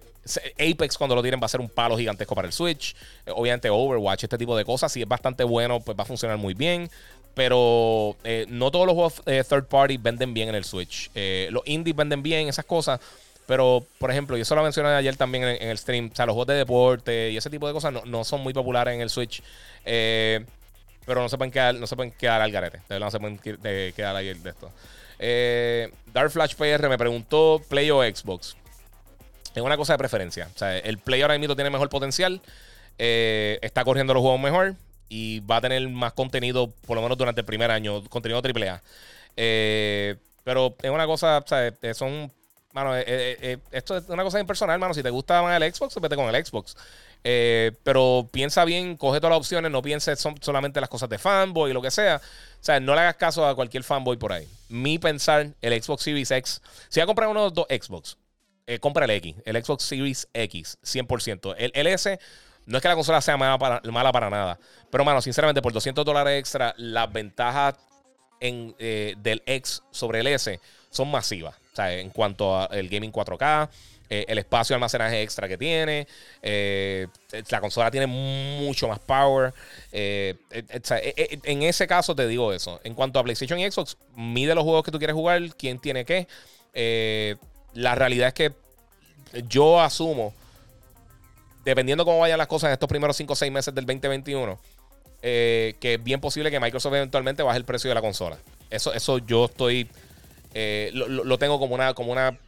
Apex 0.59 0.99
cuando 0.99 1.14
lo 1.14 1.22
tienen 1.22 1.41
va 1.41 1.47
a 1.47 1.49
ser 1.49 1.61
un 1.61 1.68
palo 1.68 1.97
gigantesco 1.97 2.35
para 2.35 2.47
el 2.47 2.53
Switch. 2.53 2.95
Eh, 3.24 3.33
obviamente 3.35 3.70
Overwatch, 3.70 4.24
este 4.24 4.39
tipo 4.39 4.57
de 4.57 4.64
cosas, 4.64 4.93
si 4.93 5.03
es 5.03 5.09
bastante 5.09 5.45
bueno, 5.45 5.81
pues 5.81 5.97
va 5.97 6.03
a 6.03 6.07
funcionar 6.07 6.37
muy 6.37 6.55
bien. 6.55 6.91
Pero 7.35 8.16
no 8.49 8.70
todos 8.70 8.87
los 8.87 8.95
juegos 8.95 9.22
third 9.24 9.66
party 9.66 9.99
venden 9.99 10.33
bien 10.33 10.49
en 10.49 10.55
el 10.55 10.64
Switch. 10.64 11.11
los 11.51 11.62
indies 11.66 11.95
venden 11.95 12.22
bien, 12.22 12.49
esas 12.49 12.64
cosas. 12.64 12.99
Pero, 13.47 13.86
por 13.99 14.11
ejemplo, 14.11 14.36
yo 14.36 14.42
eso 14.42 14.55
lo 14.55 14.62
mencioné 14.62 14.90
ayer 14.90 15.16
también 15.16 15.44
en, 15.44 15.68
el 15.68 15.78
stream. 15.78 16.11
O 16.12 16.16
sea, 16.16 16.26
los 16.26 16.34
juegos 16.34 16.49
de 16.49 16.55
deporte 16.55 17.30
y 17.30 17.36
ese 17.36 17.49
tipo 17.49 17.66
de 17.66 17.72
cosas 17.72 17.94
no, 18.05 18.24
son 18.24 18.40
muy 18.40 18.53
populares 18.53 18.94
en 18.94 19.01
el 19.01 19.11
Switch. 19.11 19.42
Eh, 19.84 20.44
pero 21.05 21.22
no 21.22 21.28
se 21.28 21.38
pueden 21.38 21.53
quedar, 21.53 21.74
no 21.76 21.86
se 21.86 21.94
pueden 21.94 22.11
quedar 22.11 22.42
al 22.42 22.51
garete. 22.51 22.80
No 22.88 23.11
se 23.11 23.20
pueden 23.20 23.38
quedar 23.38 24.16
ahí 24.16 24.34
de 24.34 24.51
esto. 24.51 24.72
Eh, 25.18 25.90
Dark 26.12 26.30
Flash 26.30 26.57
PR 26.57 26.88
me 26.88 26.99
preguntó 26.99 27.62
Play 27.68 27.90
o 27.90 28.03
Xbox. 28.03 28.57
Es 29.55 29.62
una 29.62 29.76
cosa 29.76 29.94
de 29.94 29.99
preferencia. 29.99 30.51
O 30.55 30.59
sea, 30.59 30.76
el 30.76 30.99
Play 30.99 31.22
ahora 31.22 31.38
mismo 31.38 31.55
tiene 31.55 31.70
mejor 31.70 31.88
potencial. 31.88 32.40
Eh, 32.99 33.61
está 33.62 33.84
corriendo 33.84 34.12
los 34.12 34.22
juegos 34.22 34.40
mejor. 34.40 34.74
Y 35.09 35.38
va 35.40 35.59
a 35.59 35.61
tener 35.61 35.88
más 35.88 36.14
contenido, 36.14 36.72
por 36.84 36.97
lo 36.97 37.03
menos 37.03 37.16
durante 37.16 37.42
el 37.42 37.44
primer 37.44 37.70
año. 37.70 38.03
Contenido 38.09 38.42
AAA. 38.42 38.82
pero 40.42 40.74
es 40.82 40.90
una 40.90 41.07
cosa, 41.07 41.38
o 41.38 41.47
sea, 41.47 41.72
son 41.94 42.32
Mano, 42.77 42.95
eh, 42.95 43.05
eh, 43.07 43.37
eh, 43.41 43.59
esto 43.70 43.97
es 43.97 44.07
una 44.11 44.22
cosa 44.22 44.39
impersonal, 44.39 44.79
mano. 44.79 44.93
Si 44.93 45.03
te 45.03 45.09
gusta 45.09 45.41
más 45.41 45.59
el 45.59 45.74
Xbox, 45.74 45.99
vete 45.99 46.14
con 46.14 46.27
el 46.33 46.45
Xbox. 46.45 46.77
pero 47.83 48.29
piensa 48.31 48.66
bien, 48.66 48.99
coge 48.99 49.18
todas 49.18 49.31
las 49.31 49.39
opciones, 49.39 49.70
no 49.70 49.81
pienses 49.81 50.22
solamente 50.43 50.79
las 50.79 50.91
cosas 50.91 51.09
de 51.09 51.16
fanboy 51.16 51.70
y 51.70 51.72
lo 51.72 51.81
que 51.81 51.91
sea. 51.91 52.16
O 52.16 52.62
sea, 52.62 52.79
no 52.79 52.95
le 52.95 53.01
hagas 53.01 53.16
caso 53.16 53.47
a 53.47 53.55
cualquier 53.55 53.83
fanboy 53.83 54.18
por 54.18 54.31
ahí. 54.35 54.47
Mi 54.68 54.99
pensar, 54.99 55.55
el 55.62 55.83
Xbox 55.83 56.03
Series 56.03 56.31
X. 56.31 56.61
Si 56.91 57.01
vas 57.01 57.05
a 57.05 57.07
comprar 57.07 57.31
uno 57.31 57.49
de 57.49 57.55
dos 57.55 57.66
Xbox, 57.70 58.18
compra 58.81 59.07
el 59.07 59.11
X, 59.12 59.37
el 59.47 59.64
Xbox 59.64 59.83
Series 59.83 60.29
X, 60.35 60.77
100%. 60.85 61.55
El, 61.57 61.72
el 61.74 61.87
S, 61.87 62.18
no 62.66 62.77
es 62.77 62.83
que 62.83 62.89
la 62.89 62.95
consola 62.95 63.22
sea 63.22 63.39
mala 63.39 63.57
para, 63.57 63.81
mala 63.91 64.12
para 64.12 64.29
nada. 64.29 64.59
Pero, 64.91 65.03
mano, 65.03 65.22
sinceramente, 65.22 65.62
por 65.62 65.72
200 65.72 66.05
dólares 66.05 66.39
extra, 66.39 66.74
las 66.77 67.11
ventajas 67.11 67.77
en, 68.39 68.77
del 68.77 69.43
X 69.47 69.83
sobre 69.91 70.20
el 70.20 70.27
S 70.27 70.61
son 70.91 71.11
masivas. 71.11 71.55
Sea, 71.77 71.93
en 71.93 72.11
cuanto 72.11 72.57
al 72.59 72.89
gaming 72.89 73.12
4K, 73.12 73.68
eh, 74.09 74.24
el 74.29 74.39
espacio 74.39 74.72
de 74.72 74.77
almacenaje 74.77 75.20
extra 75.20 75.49
que 75.49 75.59
tiene, 75.59 76.07
eh, 76.41 77.09
la 77.51 77.61
consola 77.61 77.91
tiene 77.91 78.07
mucho 78.07 78.87
más 78.87 79.01
power. 79.01 79.53
Eh, 79.91 80.37
en 80.51 81.62
ese 81.62 81.87
caso 81.87 82.14
te 82.14 82.27
digo 82.29 82.53
eso. 82.53 82.81
En 82.85 82.95
cuanto 82.95 83.18
a 83.18 83.24
PlayStation 83.24 83.59
y 83.59 83.70
Xbox, 83.70 83.97
mide 84.14 84.55
los 84.55 84.62
juegos 84.62 84.85
que 84.85 84.93
tú 84.93 84.99
quieres 84.99 85.14
jugar, 85.14 85.43
quién 85.57 85.79
tiene 85.79 86.05
qué. 86.05 86.29
la 87.74 87.95
realidad 87.95 88.29
es 88.29 88.35
que 88.35 88.53
yo 89.49 89.81
asumo, 89.81 90.33
dependiendo 91.64 92.05
cómo 92.05 92.20
vayan 92.20 92.39
las 92.39 92.47
cosas 92.47 92.68
en 92.68 92.72
estos 92.74 92.89
primeros 92.89 93.16
5 93.16 93.33
o 93.33 93.37
6 93.37 93.53
meses 93.53 93.74
del 93.74 93.85
2021, 93.85 94.59
que 95.20 95.74
es 95.81 96.03
bien 96.03 96.20
posible 96.20 96.51
que 96.51 96.61
Microsoft 96.61 96.95
eventualmente 96.95 97.43
baje 97.43 97.59
el 97.59 97.64
precio 97.64 97.91
de 97.91 97.95
la 97.95 98.01
consola. 98.01 98.39
Eso, 98.70 98.95
eso 98.95 99.18
yo 99.18 99.47
estoy 99.47 99.89
eh, 100.59 100.90
lo, 100.94 101.36
tengo 101.36 101.59
como 101.59 101.74
una, 101.74 101.92
como 101.92 102.12
una 102.12 102.38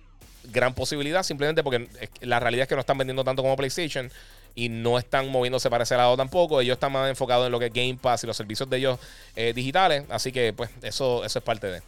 gran 0.45 0.73
posibilidad, 0.73 1.23
simplemente 1.23 1.63
porque 1.63 1.89
la 2.23 2.41
realidad 2.41 2.63
es 2.63 2.69
que 2.69 2.75
no 2.75 2.81
están 2.81 2.97
vendiendo 2.97 3.23
tanto 3.23 3.43
como 3.43 3.55
PlayStation 3.55 4.11
y 4.55 4.71
no 4.71 4.99
están 4.99 5.29
moviéndose 5.29 5.69
para 5.69 5.85
ese 5.85 5.95
lado 5.95 6.17
tampoco. 6.17 6.63
Ellos 6.63 6.77
están 6.77 6.91
más 6.91 7.11
enfocados 7.11 7.45
en 7.45 7.53
lo 7.53 7.59
que 7.59 7.67
es 7.67 7.73
Game 7.73 7.99
Pass 8.01 8.25
y 8.25 8.27
los 8.27 8.35
servicios 8.35 8.71
de 8.71 8.79
ellos 8.79 8.99
eh, 9.37 9.53
digitales. 9.55 10.05
Así 10.09 10.33
que, 10.33 10.55
pues, 10.55 10.71
eso, 10.81 11.23
eso 11.23 11.39
es 11.39 11.45
parte 11.45 11.67
de. 11.67 11.83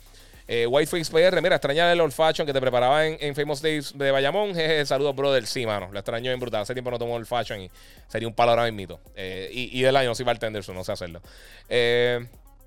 Eh, 0.46 0.66
Whiteface 0.66 1.10
PR, 1.10 1.40
mira, 1.40 1.56
extraña 1.56 1.90
el 1.90 2.00
old 2.02 2.12
fashion 2.12 2.46
que 2.46 2.52
te 2.52 2.60
preparaba 2.60 3.06
en, 3.06 3.34
Famous 3.34 3.62
Days 3.62 3.96
de 3.96 4.10
Bayamón. 4.10 4.54
Jeje, 4.54 4.84
saludos, 4.84 5.16
brother. 5.16 5.46
Sí, 5.46 5.64
mano, 5.64 5.88
lo 5.90 5.98
extraño 5.98 6.30
en 6.30 6.38
brutal. 6.38 6.60
Hace 6.60 6.74
tiempo 6.74 6.90
no 6.90 6.98
tomo 6.98 7.14
old 7.14 7.26
fashion 7.26 7.62
y 7.62 7.70
sería 8.08 8.28
un 8.28 8.34
palo 8.34 8.50
ahora 8.50 8.70
mismo. 8.70 9.00
Eh, 9.16 9.48
y, 9.50 9.78
y, 9.78 9.80
del 9.80 9.96
año, 9.96 10.10
no 10.10 10.14
soy 10.14 10.26
bartender, 10.26 10.68
no 10.68 10.84
sé 10.84 10.92
hacerlo. 10.92 11.22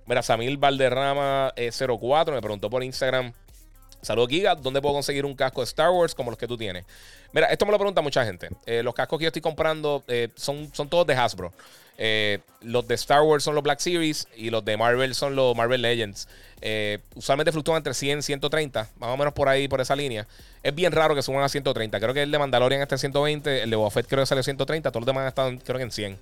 mira, 0.08 0.24
Samil 0.24 0.58
Valderrama 0.58 1.54
04 1.56 2.34
me 2.34 2.42
preguntó 2.42 2.68
por 2.68 2.84
Instagram 2.84 3.32
Saludos, 4.04 4.30
Giga. 4.30 4.54
¿Dónde 4.56 4.82
puedo 4.82 4.96
conseguir 4.96 5.26
un 5.26 5.34
casco 5.34 5.62
de 5.62 5.66
Star 5.66 5.90
Wars 5.90 6.14
como 6.14 6.30
los 6.30 6.38
que 6.38 6.46
tú 6.46 6.58
tienes? 6.58 6.84
Mira, 7.32 7.48
esto 7.48 7.66
me 7.66 7.72
lo 7.72 7.78
pregunta 7.78 8.02
mucha 8.02 8.26
gente. 8.26 8.50
Eh, 8.66 8.84
los 8.84 8.94
cascos 8.94 9.18
que 9.18 9.24
yo 9.24 9.28
estoy 9.30 9.42
comprando 9.42 10.04
eh, 10.08 10.28
son, 10.36 10.70
son 10.74 10.90
todos 10.90 11.08
de 11.08 11.16
Hasbro. 11.16 11.54
Eh, 11.98 12.40
los 12.62 12.86
de 12.86 12.96
Star 12.96 13.22
Wars 13.22 13.46
son 13.46 13.56
los 13.56 13.64
Black 13.64 13.80
Series 13.80 14.28
y 14.36 14.50
los 14.50 14.66
de 14.66 14.76
Marvel 14.76 15.16
son 15.16 15.36
los 15.36 15.56
Marvel 15.56 15.82
Legends. 15.82 16.28
usualmente 17.16 17.52
fluctúan 17.54 17.78
entre 17.78 17.94
100 17.94 18.20
y 18.20 18.22
130, 18.24 18.90
más 18.98 19.10
o 19.10 19.16
menos 19.16 19.34
por 19.34 19.48
ahí, 19.48 19.70
por 19.70 19.80
esa 19.80 19.96
línea. 19.96 20.28
Es 20.64 20.76
bien 20.76 20.92
raro 20.92 21.16
que 21.16 21.22
suban 21.22 21.44
a 21.44 21.50
130. 21.50 21.98
Creo 22.00 22.14
que 22.14 22.24
el 22.24 22.32
de 22.32 22.40
Mandalorian 22.40 22.82
está 22.82 22.96
en 22.96 23.00
120, 23.00 23.64
el 23.64 23.70
de 23.70 23.76
Boba 23.76 23.90
Fett 23.90 24.08
creo 24.08 24.24
que 24.24 24.26
sale 24.26 24.42
a 24.42 24.44
130, 24.44 24.92
todos 24.92 25.02
los 25.02 25.08
demás 25.08 25.28
están 25.30 25.60
creo 25.60 25.78
que 25.78 25.84
en 25.84 25.92
100. 25.92 26.20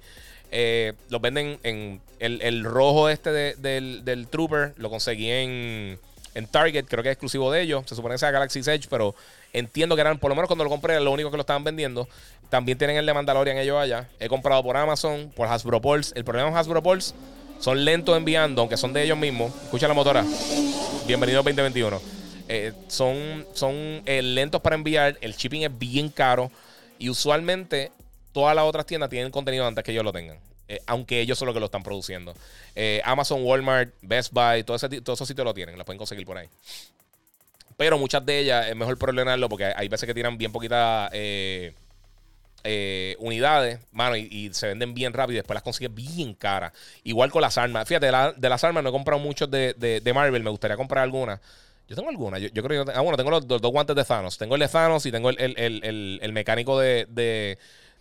los 1.09 1.21
venden 1.21 1.59
en 1.63 1.99
el, 2.19 2.63
rojo 2.63 3.09
este 3.09 3.31
del, 3.31 4.05
del 4.05 4.27
Trooper, 4.27 4.73
lo 4.77 4.89
conseguí 4.91 5.31
en 5.31 5.99
en 6.33 6.47
Target, 6.47 6.85
creo 6.85 7.03
que 7.03 7.09
es 7.09 7.13
exclusivo 7.13 7.51
de 7.51 7.61
ellos. 7.61 7.83
Se 7.85 7.95
supone 7.95 8.15
que 8.15 8.19
sea 8.19 8.31
Galaxy 8.31 8.59
Edge, 8.59 8.87
pero 8.89 9.15
entiendo 9.53 9.95
que 9.95 10.01
eran, 10.01 10.17
por 10.17 10.29
lo 10.29 10.35
menos 10.35 10.47
cuando 10.47 10.63
lo 10.63 10.69
compré, 10.69 10.99
lo 10.99 11.11
único 11.11 11.31
que 11.31 11.37
lo 11.37 11.41
estaban 11.41 11.63
vendiendo. 11.63 12.07
También 12.49 12.77
tienen 12.77 12.97
el 12.97 13.05
de 13.05 13.13
Mandalorian 13.13 13.57
ellos 13.57 13.77
allá. 13.77 14.09
He 14.19 14.29
comprado 14.29 14.63
por 14.63 14.77
Amazon, 14.77 15.31
por 15.35 15.47
Hasbro 15.47 15.81
Pulse. 15.81 16.13
El 16.15 16.23
problema 16.23 16.49
con 16.49 16.57
Hasbro 16.57 16.81
Pulse 16.81 17.13
son 17.59 17.83
lentos 17.83 18.15
enviando, 18.17 18.61
aunque 18.61 18.77
son 18.77 18.93
de 18.93 19.03
ellos 19.03 19.17
mismos. 19.17 19.53
Escucha 19.63 19.87
la 19.87 19.93
motora. 19.93 20.25
Bienvenido 21.05 21.43
2021. 21.43 22.01
Eh, 22.47 22.73
son 22.87 23.45
son 23.53 24.01
eh, 24.05 24.21
lentos 24.21 24.61
para 24.61 24.75
enviar. 24.75 25.17
El 25.21 25.33
shipping 25.33 25.63
es 25.63 25.77
bien 25.77 26.09
caro. 26.09 26.51
Y 26.99 27.09
usualmente 27.09 27.91
todas 28.31 28.55
las 28.55 28.65
otras 28.65 28.85
tiendas 28.85 29.09
tienen 29.09 29.31
contenido 29.31 29.65
antes 29.65 29.83
que 29.83 29.91
ellos 29.91 30.03
lo 30.03 30.13
tengan. 30.13 30.37
Aunque 30.85 31.21
ellos 31.21 31.37
son 31.37 31.47
los 31.47 31.53
que 31.53 31.59
lo 31.59 31.65
están 31.67 31.83
produciendo. 31.83 32.33
Amazon, 33.03 33.43
Walmart, 33.43 33.93
Best 34.01 34.31
Buy, 34.33 34.63
todo 34.63 34.77
todos 34.77 35.17
esos 35.17 35.27
sitios 35.27 35.45
lo 35.45 35.53
tienen, 35.53 35.77
lo 35.77 35.85
pueden 35.85 35.97
conseguir 35.97 36.25
por 36.25 36.37
ahí. 36.37 36.47
Pero 37.77 37.97
muchas 37.97 38.25
de 38.25 38.39
ellas 38.39 38.67
es 38.67 38.75
mejor 38.75 38.97
preordenarlo 38.97 39.49
porque 39.49 39.65
hay 39.65 39.87
veces 39.87 40.05
que 40.05 40.13
tiran 40.13 40.37
bien 40.37 40.51
poquitas 40.51 41.09
eh, 42.63 43.15
unidades, 43.17 43.79
mano, 43.91 44.15
y, 44.15 44.51
se 44.53 44.67
venden 44.67 44.93
bien 44.93 45.13
rápido 45.13 45.33
y 45.33 45.37
después 45.37 45.55
las 45.55 45.63
consigues 45.63 45.93
bien 45.93 46.35
caras. 46.35 46.73
Igual 47.03 47.31
con 47.31 47.41
las 47.41 47.57
armas. 47.57 47.87
Fíjate, 47.87 48.05
de, 48.05 48.49
las 48.49 48.63
armas 48.63 48.83
no 48.83 48.89
he 48.89 48.91
comprado 48.91 49.19
muchos 49.19 49.49
de, 49.49 50.11
Marvel, 50.13 50.43
me 50.43 50.49
gustaría 50.51 50.77
comprar 50.77 51.03
algunas. 51.03 51.39
Yo 51.87 51.95
tengo 51.95 52.09
algunas, 52.09 52.39
yo, 52.39 52.63
creo 52.63 52.85
que 52.85 52.91
Ah, 52.93 53.01
bueno, 53.01 53.17
tengo 53.17 53.31
los, 53.31 53.47
dos 53.47 53.61
guantes 53.61 53.95
de 53.95 54.05
Thanos. 54.05 54.37
Tengo 54.37 54.55
el 54.55 54.61
de 54.61 54.67
Thanos 54.67 55.05
y 55.05 55.11
tengo 55.11 55.29
el, 55.29 56.31
mecánico 56.33 56.79
de, 56.79 57.07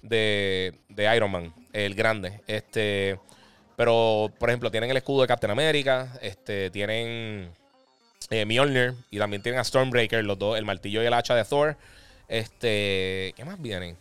de, 0.02 1.16
Iron 1.16 1.30
Man, 1.30 1.54
el 1.72 1.94
grande. 1.94 2.40
Este, 2.46 3.18
pero, 3.76 4.30
por 4.38 4.50
ejemplo, 4.50 4.70
tienen 4.70 4.90
el 4.90 4.96
escudo 4.96 5.22
de 5.22 5.28
Captain 5.28 5.50
America, 5.50 6.18
este, 6.20 6.70
tienen 6.70 7.50
eh, 8.30 8.44
Mjolnir 8.44 8.94
y 9.10 9.18
también 9.18 9.42
tienen 9.42 9.60
a 9.60 9.64
Stormbreaker, 9.64 10.24
los 10.24 10.38
dos, 10.38 10.58
el 10.58 10.64
martillo 10.64 11.02
y 11.02 11.06
el 11.06 11.12
hacha 11.12 11.34
de 11.34 11.44
Thor. 11.44 11.76
Este, 12.28 13.32
¿qué 13.36 13.44
más 13.44 13.60
vienen? 13.60 13.96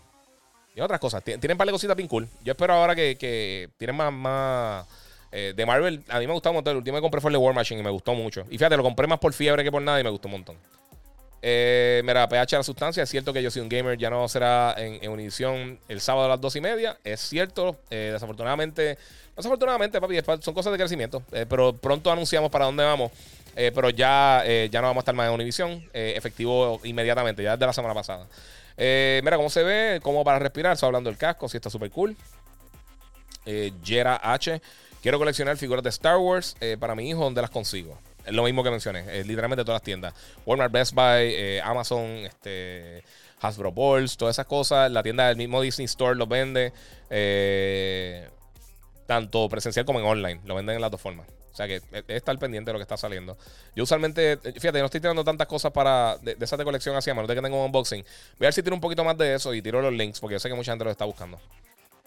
Y 0.75 0.81
otras 0.81 0.99
cosas. 0.99 1.23
Tienen 1.23 1.51
un 1.51 1.57
par 1.57 1.67
de 1.67 1.73
cositas 1.73 1.95
bien 1.95 2.07
cool. 2.07 2.27
Yo 2.43 2.51
espero 2.51 2.73
ahora 2.73 2.95
que, 2.95 3.69
tienen 3.77 3.95
más, 3.95 4.13
más 4.13 4.85
eh, 5.31 5.53
de 5.55 5.65
Marvel. 5.65 6.03
A 6.09 6.19
mí 6.19 6.27
me 6.27 6.33
gustó 6.33 6.49
un 6.49 6.55
montón. 6.57 6.71
El 6.71 6.77
último 6.77 6.97
que 6.97 7.01
compré 7.01 7.21
fue 7.21 7.31
el 7.31 7.37
War 7.37 7.55
Machine 7.55 7.81
y 7.81 7.83
me 7.83 7.89
gustó 7.89 8.13
mucho. 8.13 8.45
Y 8.49 8.57
fíjate, 8.57 8.77
lo 8.77 8.83
compré 8.83 9.07
más 9.07 9.19
por 9.19 9.33
fiebre 9.33 9.63
que 9.63 9.71
por 9.71 9.81
nada 9.81 9.99
y 9.99 10.03
me 10.03 10.09
gustó 10.09 10.27
un 10.27 10.33
montón. 10.33 10.57
Eh, 11.41 12.01
mira, 12.05 12.27
PH 12.27 12.57
la 12.57 12.63
sustancia. 12.63 13.03
Es 13.03 13.09
cierto 13.09 13.33
que 13.33 13.41
yo 13.41 13.51
soy 13.51 13.61
un 13.61 13.69
gamer. 13.69 13.97
Ya 13.97 14.09
no 14.09 14.27
será 14.27 14.75
en, 14.77 15.03
en 15.03 15.11
Univision 15.11 15.79
el 15.87 16.01
sábado 16.01 16.25
a 16.25 16.29
las 16.29 16.41
dos 16.41 16.55
y 16.55 16.61
media. 16.61 16.97
Es 17.03 17.21
cierto. 17.21 17.77
Eh, 17.89 18.09
desafortunadamente. 18.13 18.97
Desafortunadamente, 19.35 20.01
papi, 20.01 20.19
son 20.41 20.53
cosas 20.53 20.71
de 20.71 20.77
crecimiento. 20.77 21.23
Eh, 21.31 21.45
pero 21.47 21.75
pronto 21.75 22.11
anunciamos 22.11 22.51
para 22.51 22.65
dónde 22.65 22.83
vamos. 22.83 23.11
pero 23.55 23.89
ya, 23.89 24.43
ya 24.69 24.81
no 24.81 24.87
vamos 24.87 25.01
a 25.01 25.03
estar 25.03 25.15
más 25.15 25.27
en 25.27 25.33
Univision. 25.33 25.89
efectivo 25.93 26.79
inmediatamente, 26.83 27.43
ya 27.43 27.51
desde 27.51 27.65
la 27.65 27.73
semana 27.73 27.93
pasada. 27.93 28.27
Mira 28.77 29.37
cómo 29.37 29.49
se 29.49 29.63
ve, 29.63 29.99
como 30.01 30.23
para 30.23 30.39
respirar. 30.39 30.73
Estoy 30.73 30.87
hablando 30.87 31.09
del 31.09 31.17
casco, 31.17 31.47
sí 31.47 31.57
está 31.57 31.69
súper 31.69 31.89
cool. 31.89 32.15
Jera 33.83 34.19
H. 34.21 34.61
Quiero 35.01 35.17
coleccionar 35.17 35.55
figuras 35.55 35.83
de 35.83 35.89
Star 35.89 36.17
Wars 36.17 36.57
para 36.79 36.95
mi 36.95 37.09
hijo, 37.09 37.23
¿dónde 37.23 37.41
las 37.41 37.49
consigo? 37.49 37.97
Lo 38.31 38.43
mismo 38.43 38.63
que 38.63 38.71
mencioné, 38.71 39.19
es 39.19 39.27
literalmente 39.27 39.63
todas 39.63 39.77
las 39.77 39.83
tiendas. 39.83 40.13
Walmart, 40.45 40.71
Best 40.71 40.93
Buy, 40.93 41.59
Amazon, 41.59 42.01
este, 42.01 43.03
Hasbro 43.41 43.71
Balls, 43.71 44.17
todas 44.17 44.35
esas 44.35 44.45
cosas. 44.45 44.91
La 44.91 45.03
tienda 45.03 45.27
del 45.27 45.37
mismo 45.37 45.61
Disney 45.61 45.85
Store 45.85 46.15
los 46.15 46.27
vende. 46.27 46.73
tanto 49.05 49.49
presencial 49.49 49.85
como 49.85 49.99
en 49.99 50.05
online. 50.05 50.41
Lo 50.45 50.55
venden 50.55 50.75
en 50.75 50.81
las 50.81 50.91
dos 50.91 51.01
formas. 51.01 51.27
O 51.51 51.55
sea 51.55 51.67
que 51.67 51.75
es 51.75 52.03
estar 52.07 52.37
pendiente 52.39 52.69
de 52.69 52.73
lo 52.73 52.79
que 52.79 52.83
está 52.83 52.95
saliendo. 52.95 53.37
Yo 53.75 53.83
usualmente, 53.83 54.37
fíjate, 54.37 54.79
no 54.79 54.85
estoy 54.85 55.01
tirando 55.01 55.23
tantas 55.23 55.47
cosas 55.47 55.71
para 55.71 56.17
de, 56.21 56.37
esa 56.39 56.55
de 56.55 56.63
colección 56.63 56.95
así, 56.95 57.09
a 57.09 57.13
menos 57.13 57.27
de 57.27 57.35
que 57.35 57.41
tenga 57.41 57.57
un 57.57 57.65
unboxing. 57.65 58.01
Voy 58.37 58.45
a 58.45 58.47
ver 58.47 58.53
si 58.53 58.63
tiro 58.63 58.75
un 58.75 58.81
poquito 58.81 59.03
más 59.03 59.17
de 59.17 59.35
eso 59.35 59.53
y 59.53 59.61
tiro 59.61 59.81
los 59.81 59.93
links, 59.93 60.19
porque 60.19 60.35
yo 60.35 60.39
sé 60.39 60.47
que 60.47 60.55
mucha 60.55 60.71
gente 60.71 60.85
lo 60.85 60.91
está 60.91 61.05
buscando. 61.05 61.39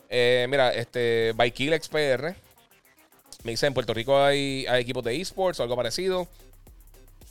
Eh, 0.08 0.46
mira, 0.48 0.72
este, 0.72 1.32
by 1.34 1.50
XPR. 1.50 2.34
Me 3.45 3.53
dice, 3.53 3.66
en 3.66 3.74
Puerto 3.74 3.95
Rico 3.95 4.22
hay, 4.22 4.66
equipos 4.68 5.05
de 5.05 5.20
esports 5.20 5.61
o 5.61 5.62
algo 5.62 5.76
parecido. 5.76 6.28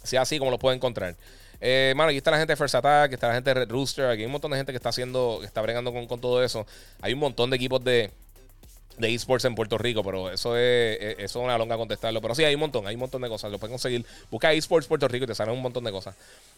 Sea 0.04 0.22
así 0.22 0.40
como 0.40 0.52
lo 0.52 0.60
puedo 0.60 0.76
encontrar. 0.76 1.16
Eh, 1.60 1.94
mano, 1.96 2.10
aquí 2.10 2.18
está 2.18 2.32
la 2.32 2.38
gente 2.38 2.54
de 2.54 2.58
First 2.58 2.76
Attack, 2.76 3.14
está 3.14 3.28
la 3.28 3.36
gente 3.36 3.52
de 3.52 3.54
Red 3.54 3.70
Rooster, 3.70 4.06
aquí 4.06 4.22
hay 4.22 4.26
un 4.26 4.32
montón 4.32 4.50
de 4.50 4.58
gente 4.58 4.72
que 4.72 4.78
está 4.78 4.90
haciendo, 4.90 5.38
que 5.40 5.46
está 5.46 5.62
bregando 5.62 5.94
con, 5.94 6.08
con 6.08 6.20
todo 6.20 6.44
eso. 6.44 6.66
Hay 7.02 7.14
un 7.14 7.20
montón 7.20 7.52
de 7.52 7.56
equipos 7.56 7.84
de, 7.84 8.10
de 8.98 9.14
esports 9.14 9.46
en 9.46 9.56
Puerto 9.56 9.78
Rico, 9.78 10.04
pero 10.04 10.32
eso 10.32 10.56
es, 10.56 10.98
eso 11.18 11.40
es 11.40 11.44
una 11.44 11.58
longa 11.58 11.76
contestarlo. 11.78 12.22
Pero 12.22 12.36
sí, 12.36 12.44
hay 12.44 12.54
un 12.54 12.62
montón, 12.62 12.88
hay 12.88 12.96
un 12.96 13.02
montón 13.02 13.22
de 13.22 13.30
cosas. 13.30 13.52
Lo 13.52 13.60
pueden 13.60 13.74
conseguir. 13.74 14.06
Busca 14.30 14.54
esports 14.54 14.88
Puerto 14.88 15.08
Rico 15.08 15.26
y 15.26 15.28
te 15.28 15.36
salen 15.36 15.54
un 15.54 15.62
montón 15.62 15.84
de 15.84 15.92
cosas. 15.92 16.16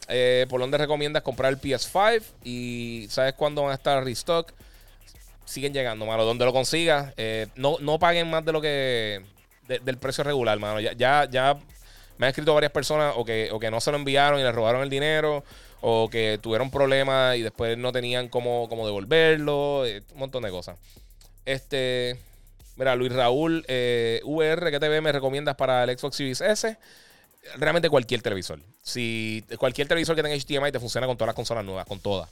Eh, 0.08 0.46
¿Por 0.50 0.60
dónde 0.62 0.78
recomiendas 0.78 1.24
comprar 1.24 1.52
el 1.52 1.60
PS5? 1.60 2.22
Y 2.44 3.08
¿sabes 3.10 3.34
cuándo 3.34 3.64
van 3.64 3.72
a 3.72 3.76
estar 3.76 4.04
restock? 4.04 4.52
Siguen 5.46 5.74
llegando, 5.74 6.06
mano. 6.06 6.26
Donde 6.26 6.46
lo 6.46 6.54
consigas, 6.54 7.14
eh, 7.18 7.48
no, 7.56 7.78
no 7.80 8.00
paguen 8.00 8.30
más 8.30 8.46
de 8.46 8.52
lo 8.52 8.62
que. 8.62 9.22
Del 9.68 9.98
precio 9.98 10.24
regular, 10.24 10.60
mano. 10.60 10.80
Ya, 10.80 11.28
ya, 11.30 11.58
me 12.18 12.26
han 12.26 12.30
escrito 12.30 12.54
varias 12.54 12.72
personas 12.72 13.14
o 13.18 13.26
que, 13.26 13.50
o 13.52 13.60
que 13.60 13.72
no 13.72 13.82
se 13.82 13.92
lo 13.92 13.98
enviaron 13.98 14.40
y 14.40 14.44
le 14.44 14.52
robaron 14.52 14.82
el 14.84 14.90
dinero. 14.90 15.44
O 15.86 16.10
que 16.10 16.40
tuvieron 16.42 16.72
problemas 16.72 17.36
y 17.36 17.42
después 17.42 17.78
no 17.78 17.92
tenían 17.92 18.30
cómo, 18.30 18.70
cómo 18.70 18.86
devolverlo. 18.86 19.86
Eh, 19.86 20.02
un 20.14 20.20
montón 20.20 20.44
de 20.44 20.50
cosas. 20.50 20.78
Este. 21.46 22.18
Mira, 22.76 22.96
Luis 22.96 23.12
Raúl, 23.12 23.64
eh, 23.68 24.22
VR, 24.24 24.72
¿qué 24.72 24.80
TV 24.80 25.02
me 25.02 25.12
recomiendas 25.12 25.56
para 25.56 25.84
el 25.84 25.98
Xbox 25.98 26.16
Series 26.16 26.42
S? 26.42 26.78
Realmente 27.58 27.90
cualquier 27.90 28.22
televisor. 28.22 28.60
Si 28.82 29.44
cualquier 29.60 29.88
televisor 29.88 30.16
que 30.16 30.24
tenga 30.24 30.36
HDMI 30.36 30.72
te 30.72 30.80
funciona 30.80 31.06
con 31.06 31.18
todas 31.18 31.28
las 31.28 31.36
consolas 31.36 31.66
nuevas, 31.66 31.86
con 31.86 32.00
todas. 32.00 32.30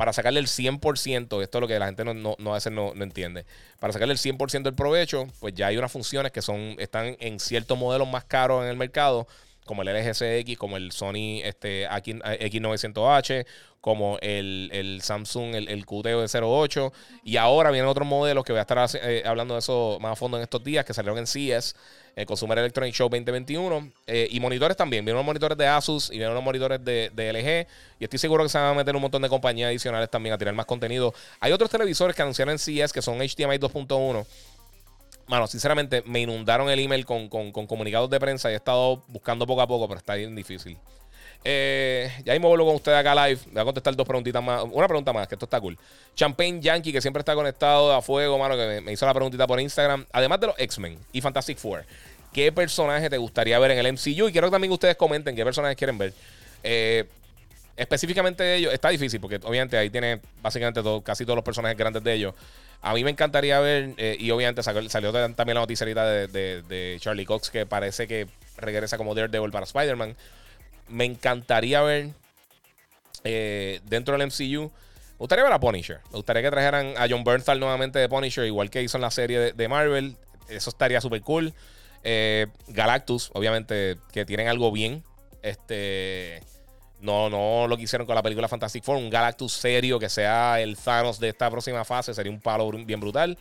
Para 0.00 0.14
sacarle 0.14 0.40
el 0.40 0.46
100%, 0.46 1.42
esto 1.42 1.58
es 1.58 1.60
lo 1.60 1.68
que 1.68 1.78
la 1.78 1.84
gente 1.84 2.06
no, 2.06 2.14
no, 2.14 2.34
no 2.38 2.52
a 2.52 2.54
veces 2.54 2.72
no, 2.72 2.94
entiende. 2.94 3.44
Para 3.80 3.92
sacarle 3.92 4.14
el 4.14 4.18
100% 4.18 4.62
del 4.62 4.72
provecho, 4.72 5.26
pues 5.40 5.52
ya 5.52 5.66
hay 5.66 5.76
unas 5.76 5.92
funciones 5.92 6.32
que 6.32 6.40
son 6.40 6.74
están 6.78 7.18
en 7.20 7.38
ciertos 7.38 7.76
modelos 7.76 8.08
más 8.08 8.24
caros 8.24 8.64
en 8.64 8.70
el 8.70 8.78
mercado 8.78 9.28
como 9.70 9.82
el 9.82 9.88
LG 9.88 10.14
CX, 10.16 10.58
como 10.58 10.76
el 10.76 10.90
Sony 10.90 11.42
este, 11.44 11.88
X900H, 11.88 13.46
como 13.80 14.18
el, 14.20 14.98
Samsung, 15.00 15.54
el, 15.54 15.68
el 15.68 15.86
QTO 15.86 16.26
de 16.26 16.28
08. 16.28 16.92
Y 17.22 17.36
ahora 17.36 17.70
vienen 17.70 17.88
otros 17.88 18.04
modelos 18.04 18.44
que 18.44 18.52
voy 18.52 18.58
a 18.58 18.62
estar 18.62 18.84
eh, 18.94 19.22
hablando 19.24 19.54
de 19.54 19.60
eso 19.60 19.98
más 20.00 20.10
a 20.10 20.16
fondo 20.16 20.38
en 20.38 20.42
estos 20.42 20.64
días, 20.64 20.84
que 20.84 20.92
salieron 20.92 21.18
en 21.18 21.28
CES, 21.28 21.76
el 22.16 22.26
Consumer 22.26 22.58
Electronic 22.58 22.92
Show 22.92 23.08
2021. 23.08 23.92
Eh, 24.08 24.26
y 24.32 24.40
monitores 24.40 24.76
también. 24.76 25.04
Vienen 25.04 25.18
unos 25.18 25.26
monitores 25.26 25.56
de 25.56 25.68
Asus 25.68 26.08
y 26.08 26.14
vienen 26.14 26.32
unos 26.32 26.42
monitores 26.42 26.84
de, 26.84 27.12
de, 27.14 27.32
LG. 27.32 27.68
Y 28.00 28.04
estoy 28.04 28.18
seguro 28.18 28.42
que 28.42 28.48
se 28.48 28.58
van 28.58 28.72
a 28.72 28.74
meter 28.74 28.96
un 28.96 29.02
montón 29.02 29.22
de 29.22 29.28
compañías 29.28 29.68
adicionales 29.68 30.10
también 30.10 30.34
a 30.34 30.38
tirar 30.38 30.52
más 30.52 30.66
contenido. 30.66 31.14
Hay 31.38 31.52
otros 31.52 31.70
televisores 31.70 32.16
que 32.16 32.22
anunciaron 32.22 32.54
en 32.54 32.58
CES 32.58 32.92
que 32.92 33.02
son 33.02 33.18
HDMI 33.18 33.60
2.1 33.60 34.26
Mano, 35.30 35.46
sinceramente, 35.46 36.02
me 36.06 36.18
inundaron 36.18 36.68
el 36.70 36.80
email 36.80 37.06
con, 37.06 37.28
comunicados 37.28 38.10
de 38.10 38.18
prensa 38.18 38.50
y 38.50 38.54
he 38.54 38.56
estado 38.56 39.04
buscando 39.06 39.46
poco 39.46 39.62
a 39.62 39.66
poco, 39.68 39.86
pero 39.86 39.98
está 39.98 40.16
bien 40.16 40.34
difícil. 40.34 40.76
Eh, 41.44 42.10
ya 42.24 42.32
mismo 42.32 42.48
vuelvo 42.48 42.66
con 42.66 42.74
ustedes 42.74 42.98
acá 42.98 43.14
live. 43.28 43.40
Voy 43.52 43.62
a 43.62 43.64
contestar 43.64 43.94
dos 43.94 44.08
preguntitas 44.08 44.42
más. 44.42 44.64
Una 44.68 44.88
pregunta 44.88 45.12
más, 45.12 45.28
que 45.28 45.36
esto 45.36 45.44
está 45.44 45.60
cool. 45.60 45.78
Champagne 46.16 46.60
Yankee, 46.60 46.92
que 46.92 47.00
siempre 47.00 47.20
está 47.20 47.36
conectado 47.36 47.92
a 47.92 48.02
fuego, 48.02 48.40
mano, 48.40 48.56
que 48.56 48.80
me, 48.80 48.90
hizo 48.90 49.06
la 49.06 49.14
preguntita 49.14 49.46
por 49.46 49.60
Instagram. 49.60 50.04
Además 50.10 50.40
de 50.40 50.48
los 50.48 50.58
X-Men 50.58 50.98
y 51.12 51.20
Fantastic 51.20 51.58
Four, 51.58 51.84
¿qué 52.32 52.50
personaje 52.50 53.08
te 53.08 53.16
gustaría 53.16 53.56
ver 53.60 53.70
en 53.70 53.86
el 53.86 53.92
MCU? 53.92 54.26
Y 54.26 54.32
quiero 54.32 54.48
que 54.48 54.50
también 54.50 54.72
ustedes 54.72 54.96
comenten 54.96 55.36
qué 55.36 55.44
personajes 55.44 55.76
quieren 55.76 55.96
ver. 55.96 56.12
Eh, 56.64 57.04
específicamente 57.76 58.42
de 58.42 58.56
ellos, 58.56 58.74
está 58.74 58.88
difícil 58.88 59.20
porque 59.20 59.38
obviamente 59.44 59.78
ahí 59.78 59.90
tiene 59.90 60.20
básicamente 60.42 60.82
casi 61.04 61.24
todos 61.24 61.36
los 61.36 61.44
personajes 61.44 61.78
grandes 61.78 62.02
de 62.02 62.14
ellos. 62.14 62.34
A 62.82 62.94
mí 62.94 63.04
me 63.04 63.10
encantaría 63.10 63.60
ver, 63.60 63.92
eh, 63.98 64.16
y 64.18 64.30
obviamente 64.30 64.62
salió, 64.62 65.12
también 65.12 65.54
la 65.54 65.60
noticia 65.60 65.86
de, 65.86 66.96
Charlie 67.00 67.26
Cox 67.26 67.50
que 67.50 67.66
parece 67.66 68.08
que 68.08 68.26
regresa 68.56 68.96
como 68.96 69.14
Daredevil 69.14 69.50
para 69.50 69.64
Spider-Man. 69.64 70.16
Me 70.88 71.04
encantaría 71.04 71.82
ver 71.82 72.10
eh, 73.24 73.80
dentro 73.84 74.16
del 74.16 74.26
MCU. 74.26 74.70
Me 74.70 75.18
gustaría 75.18 75.44
ver 75.44 75.52
a 75.52 75.60
Punisher. 75.60 76.00
Me 76.10 76.16
gustaría 76.16 76.42
que 76.42 76.50
trajeran 76.50 76.94
a 76.96 77.06
John 77.08 77.22
Bernthal 77.22 77.60
nuevamente 77.60 77.98
de 77.98 78.08
Punisher, 78.08 78.46
igual 78.46 78.70
que 78.70 78.82
hizo 78.82 78.96
en 78.96 79.02
la 79.02 79.10
serie 79.10 79.52
de, 79.52 79.68
Marvel. 79.68 80.16
Eso 80.48 80.70
estaría 80.70 81.02
súper 81.02 81.20
cool. 81.20 81.52
Eh, 82.02 82.46
Galactus, 82.68 83.30
obviamente, 83.34 83.98
que 84.12 84.24
tienen 84.24 84.48
algo 84.48 84.72
bien. 84.72 85.04
Este. 85.42 86.42
No, 87.02 87.30
no 87.30 87.66
lo 87.66 87.76
que 87.76 87.84
hicieron 87.84 88.06
con 88.06 88.14
la 88.14 88.22
película 88.22 88.48
Fantastic 88.48 88.84
Four. 88.84 88.98
Un 88.98 89.10
Galactus 89.10 89.52
serio 89.52 89.98
que 89.98 90.08
sea 90.08 90.60
el 90.60 90.76
Thanos 90.76 91.18
de 91.18 91.30
esta 91.30 91.50
próxima 91.50 91.84
fase. 91.84 92.12
Sería 92.12 92.30
un 92.30 92.40
palo 92.40 92.70
bien 92.70 93.00
brutal. 93.00 93.38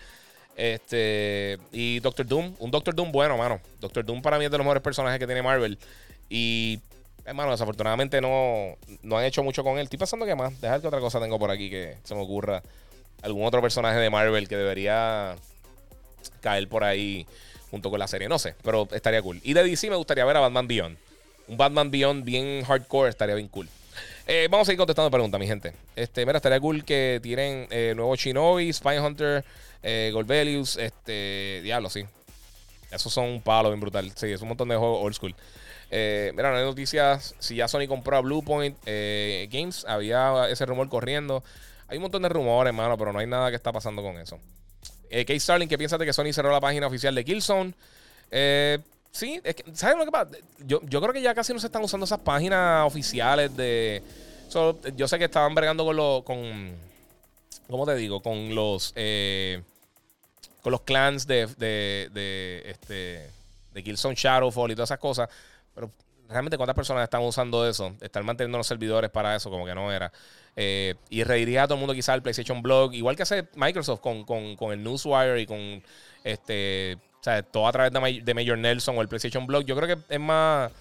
Este. 0.56 1.58
Y 1.72 2.00
Doctor 2.00 2.26
Doom. 2.26 2.56
Un 2.60 2.72
Doctor 2.72 2.96
Doom 2.96 3.12
bueno, 3.12 3.38
mano. 3.38 3.60
Doctor 3.80 4.06
Doom 4.06 4.22
para 4.22 4.38
mí 4.38 4.46
es 4.46 4.52
de 4.52 4.58
los 4.58 4.66
mejores 4.66 4.84
personajes 4.84 5.20
que 5.20 5.26
tiene 5.26 5.42
Marvel. 5.42 5.78
Y. 6.30 6.80
Hermano, 7.26 7.52
desafortunadamente 7.52 8.22
no, 8.22 8.76
no 9.04 9.18
han 9.18 9.26
hecho 9.26 9.44
mucho 9.44 9.64
con 9.64 9.78
él. 9.78 9.84
Estoy 9.84 10.00
pensando 10.00 10.26
que 10.26 10.36
más. 10.36 10.60
Dejar 10.62 10.82
que 10.82 10.88
otra 10.88 11.00
cosa 11.00 11.20
tengo 11.20 11.38
por 11.38 11.52
aquí 11.52 11.70
que 11.70 11.98
se 12.04 12.16
me 12.16 12.22
ocurra. 12.22 12.64
Algún 13.22 13.46
otro 13.46 13.62
personaje 13.62 14.00
de 14.00 14.10
Marvel 14.10 14.48
que 14.48 14.56
debería 14.56 15.36
caer 16.42 16.68
por 16.70 16.84
ahí 16.84 17.28
junto 17.70 17.92
con 17.92 18.00
la 18.00 18.08
serie. 18.08 18.30
No 18.30 18.40
sé, 18.40 18.56
pero 18.64 18.88
estaría 18.92 19.22
cool. 19.22 19.42
Y 19.44 19.54
de 19.54 19.64
DC 19.64 19.90
me 19.90 19.98
gustaría 19.98 20.26
ver 20.26 20.38
a 20.38 20.40
Batman 20.40 20.68
Beyond 20.68 20.98
un 21.50 21.58
Batman 21.58 21.92
Beyond 21.92 22.24
bien 22.24 22.64
hardcore 22.64 23.10
estaría 23.10 23.36
bien 23.36 23.48
cool. 23.50 23.68
Eh, 24.28 24.48
vamos 24.50 24.66
a 24.66 24.68
seguir 24.68 24.78
contestando 24.78 25.12
preguntas, 25.12 25.40
mi 25.40 25.48
gente. 25.48 25.74
Este, 25.96 26.26
mira, 26.26 26.38
estaría 26.38 26.60
cool 26.60 26.86
que 26.86 27.20
tienen 27.22 27.68
eh, 27.72 27.94
nuevo 27.96 28.16
Shinobi, 28.16 28.72
Spy 28.72 29.00
Hunter, 29.00 29.44
eh, 29.84 30.12
Golbelius, 30.14 30.78
este, 30.78 31.62
diablo, 31.64 31.90
sí. 31.90 32.06
Esos 32.92 33.12
son 33.12 33.26
un 33.26 33.42
palo 33.42 33.70
bien 33.70 33.80
brutal. 33.80 34.12
Sí, 34.16 34.28
es 34.28 34.42
un 34.42 34.48
montón 34.48 34.70
de 34.70 34.76
juegos 34.76 35.00
old 35.04 35.16
school. 35.16 35.36
Eh, 35.92 36.32
mira, 36.36 36.52
no 36.52 36.58
hay 36.58 36.64
noticias. 36.64 37.36
Si 37.40 37.56
ya 37.56 37.68
Sony 37.68 37.88
compró 37.88 38.18
a 38.18 38.22
Bluepoint 38.22 38.78
Games, 38.86 39.86
había 39.88 40.48
ese 40.50 40.66
rumor 40.66 40.90
corriendo. 40.90 41.44
Hay 41.88 41.98
un 41.98 42.04
montón 42.04 42.22
de 42.22 42.30
rumores, 42.30 42.70
hermano, 42.70 42.98
pero 42.98 43.12
no 43.12 43.20
hay 43.20 43.28
nada 43.28 43.50
que 43.50 43.56
está 43.56 43.72
pasando 43.72 44.04
con 44.04 44.18
eso. 44.18 44.40
Eh, 45.10 45.26
Kate 45.26 45.40
Starling, 45.40 45.68
¿qué 45.68 45.78
piensas 45.78 45.98
de 45.98 46.06
que 46.06 46.14
Sony 46.14 46.32
cerró 46.32 46.52
la 46.52 46.62
página 46.62 46.88
oficial 46.88 47.16
de 47.16 47.26
Killzone? 47.26 47.74
Eh, 48.30 48.78
sí, 49.12 49.42
es 49.44 49.56
que, 49.56 49.64
¿sabes 49.74 49.98
lo 49.98 50.06
que 50.06 50.12
pasa? 50.12 50.32
Yo, 50.60 50.82
yo 50.84 51.02
creo 51.02 51.14
que 51.14 51.22
ya 51.22 51.34
casi 51.34 51.54
no 51.54 51.60
se 51.60 51.68
están 51.68 51.84
usando 51.84 52.06
esas 52.06 52.20
páginas 52.20 52.86
oficiales 52.86 53.56
de. 53.56 54.04
yo 54.96 55.08
sé 55.08 55.18
que 55.18 55.26
estaban 55.26 55.54
bregando 55.56 55.86
con 55.86 55.96
los. 55.96 56.24
Con, 56.24 56.76
¿Cómo 57.70 57.86
te 57.86 57.96
digo? 57.96 58.22
Con 58.22 58.56
los. 58.56 58.94
Eh, 58.96 59.62
con 60.62 60.72
los 60.72 60.82
clans 60.82 61.26
de, 61.26 61.48
de, 61.58 62.10
de, 62.12 62.64
este, 62.66 63.32
de 63.74 63.84
Killzone 63.84 64.16
Shadowfall 64.16 64.72
y 64.72 64.76
todas 64.76 64.90
esas 64.90 65.00
cosas. 65.00 65.30
Pero 65.74 65.92
realmente, 66.28 66.58
¿cuántas 66.58 66.76
personas 66.76 67.04
están 67.04 67.22
usando 67.22 67.68
eso? 67.68 67.96
Están 68.02 68.26
manteniendo 68.26 68.58
los 68.58 68.68
servidores 68.68 69.10
para 69.10 69.36
eso, 69.36 69.50
como 69.50 69.66
que 69.66 69.74
no 69.74 69.92
era. 69.92 70.12
Eh, 70.56 70.96
y 71.10 71.24
reiría 71.24 71.64
a 71.64 71.68
todo 71.68 71.76
el 71.76 71.80
mundo 71.80 71.94
quizá 71.94 72.14
el 72.14 72.22
PlayStation 72.22 72.62
Blog, 72.62 72.94
igual 72.94 73.16
que 73.16 73.24
hace 73.24 73.48
Microsoft 73.56 74.02
con, 74.02 74.26
con, 74.26 74.56
con 74.56 74.74
el 74.74 74.84
Newswire 74.84 75.40
y 75.40 75.46
con 75.46 75.82
este, 76.24 76.98
sea, 77.30 77.44
todo 77.44 77.68
a 77.68 77.72
través 77.72 77.92
de, 77.92 78.22
de 78.22 78.34
Major 78.34 78.58
Nelson 78.58 78.98
o 78.98 79.02
el 79.02 79.08
PlayStation 79.08 79.46
Blog. 79.46 79.66
Yo 79.66 79.76
creo 79.76 79.96
que 79.96 80.14
es 80.14 80.20
más 80.20 80.72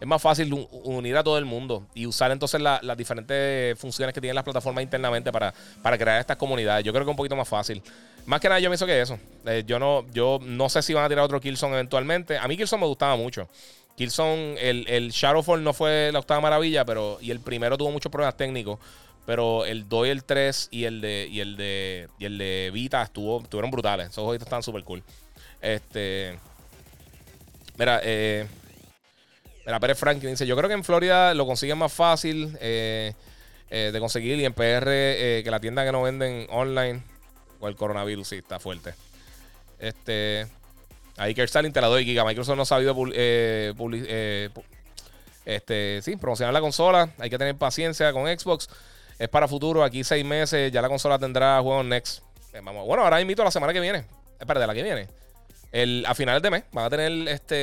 es 0.00 0.06
más 0.06 0.20
fácil 0.20 0.52
unir 0.84 1.16
a 1.16 1.24
todo 1.24 1.38
el 1.38 1.46
mundo 1.46 1.86
y 1.94 2.06
usar 2.06 2.30
entonces 2.30 2.60
las 2.60 2.96
diferentes 2.96 3.78
funciones 3.78 4.12
que 4.14 4.20
tienen 4.20 4.34
las 4.34 4.44
plataformas 4.44 4.84
internamente 4.84 5.32
para, 5.32 5.54
para 5.82 5.96
crear 5.96 6.20
estas 6.20 6.36
comunidades. 6.36 6.84
Yo 6.84 6.92
creo 6.92 7.04
que 7.04 7.10
es 7.10 7.12
un 7.12 7.16
poquito 7.16 7.36
más 7.36 7.48
fácil. 7.48 7.82
Más 8.26 8.40
que 8.40 8.48
nada, 8.48 8.60
yo 8.60 8.68
pienso 8.68 8.84
que 8.86 9.00
eso. 9.00 9.18
Eh, 9.46 9.64
yo, 9.66 9.78
no, 9.78 10.04
yo 10.12 10.38
no 10.42 10.68
sé 10.68 10.82
si 10.82 10.92
van 10.92 11.04
a 11.04 11.08
tirar 11.08 11.24
otro 11.24 11.40
Killzone 11.40 11.74
eventualmente. 11.74 12.36
A 12.36 12.46
mí 12.46 12.56
Killzone 12.56 12.80
me 12.80 12.86
gustaba 12.88 13.16
mucho. 13.16 13.48
Killzone, 13.96 14.56
el, 14.60 14.86
el 14.88 15.10
Shadowfall 15.10 15.64
no 15.64 15.72
fue 15.72 16.10
la 16.12 16.18
octava 16.18 16.40
maravilla, 16.40 16.84
pero 16.84 17.18
y 17.22 17.30
el 17.30 17.40
primero 17.40 17.78
tuvo 17.78 17.90
muchos 17.90 18.12
problemas 18.12 18.36
técnicos. 18.36 18.78
Pero 19.24 19.64
el 19.64 19.88
2 19.88 20.06
y 20.06 20.10
el 20.10 20.24
3 20.24 20.68
y 20.70 20.84
el 20.84 21.00
de, 21.00 21.28
y 21.30 21.40
el 21.40 21.56
de, 21.56 22.08
y 22.18 22.26
el 22.26 22.38
de 22.38 22.70
Vita 22.72 23.02
estuvo, 23.02 23.42
estuvieron 23.42 23.70
brutales. 23.70 24.10
Esos 24.10 24.24
juegos 24.24 24.42
están 24.42 24.62
súper 24.62 24.84
cool. 24.84 25.02
Este. 25.66 26.38
Mira, 27.76 28.00
eh. 28.04 28.46
Mira, 29.64 29.80
Pérez 29.80 29.98
Franklin 29.98 30.30
dice: 30.30 30.46
Yo 30.46 30.56
creo 30.56 30.68
que 30.68 30.74
en 30.74 30.84
Florida 30.84 31.34
lo 31.34 31.44
consiguen 31.44 31.76
más 31.76 31.92
fácil 31.92 32.56
eh, 32.60 33.14
eh, 33.70 33.90
de 33.92 33.98
conseguir 33.98 34.38
y 34.38 34.44
en 34.44 34.52
PR 34.52 34.84
eh, 34.86 35.40
que 35.42 35.50
la 35.50 35.58
tienda 35.58 35.84
que 35.84 35.90
no 35.90 36.02
venden 36.02 36.46
online. 36.50 37.02
O 37.58 37.66
el 37.66 37.74
coronavirus, 37.74 38.28
sí, 38.28 38.36
está 38.36 38.60
fuerte. 38.60 38.94
Este. 39.80 40.46
Ahí 41.16 41.34
que 41.34 41.42
Stalin 41.42 41.72
te 41.72 41.80
la 41.80 41.88
doy, 41.88 42.04
Giga. 42.04 42.24
Microsoft 42.24 42.56
no 42.56 42.62
ha 42.62 42.66
sabido 42.66 42.94
este, 45.46 46.02
sí, 46.02 46.16
promocionar 46.16 46.52
la 46.52 46.60
consola. 46.60 47.10
Hay 47.18 47.30
que 47.30 47.38
tener 47.38 47.56
paciencia 47.56 48.12
con 48.12 48.26
Xbox. 48.26 48.68
Es 49.18 49.28
para 49.28 49.48
futuro. 49.48 49.82
Aquí 49.82 50.04
seis 50.04 50.24
meses 50.24 50.70
ya 50.70 50.80
la 50.80 50.88
consola 50.88 51.18
tendrá 51.18 51.60
juegos 51.60 51.84
Next. 51.86 52.22
Bueno, 52.62 53.02
ahora 53.02 53.20
invito 53.20 53.42
a 53.42 53.46
la 53.46 53.50
semana 53.50 53.72
que 53.72 53.80
viene. 53.80 54.04
Espérate, 54.38 54.66
la 54.66 54.74
que 54.74 54.82
viene. 54.84 55.25
El, 55.82 56.04
a 56.06 56.14
finales 56.14 56.42
de 56.42 56.50
mes 56.50 56.64
van 56.72 56.86
a 56.86 56.90
tener 56.90 57.28
este 57.28 57.54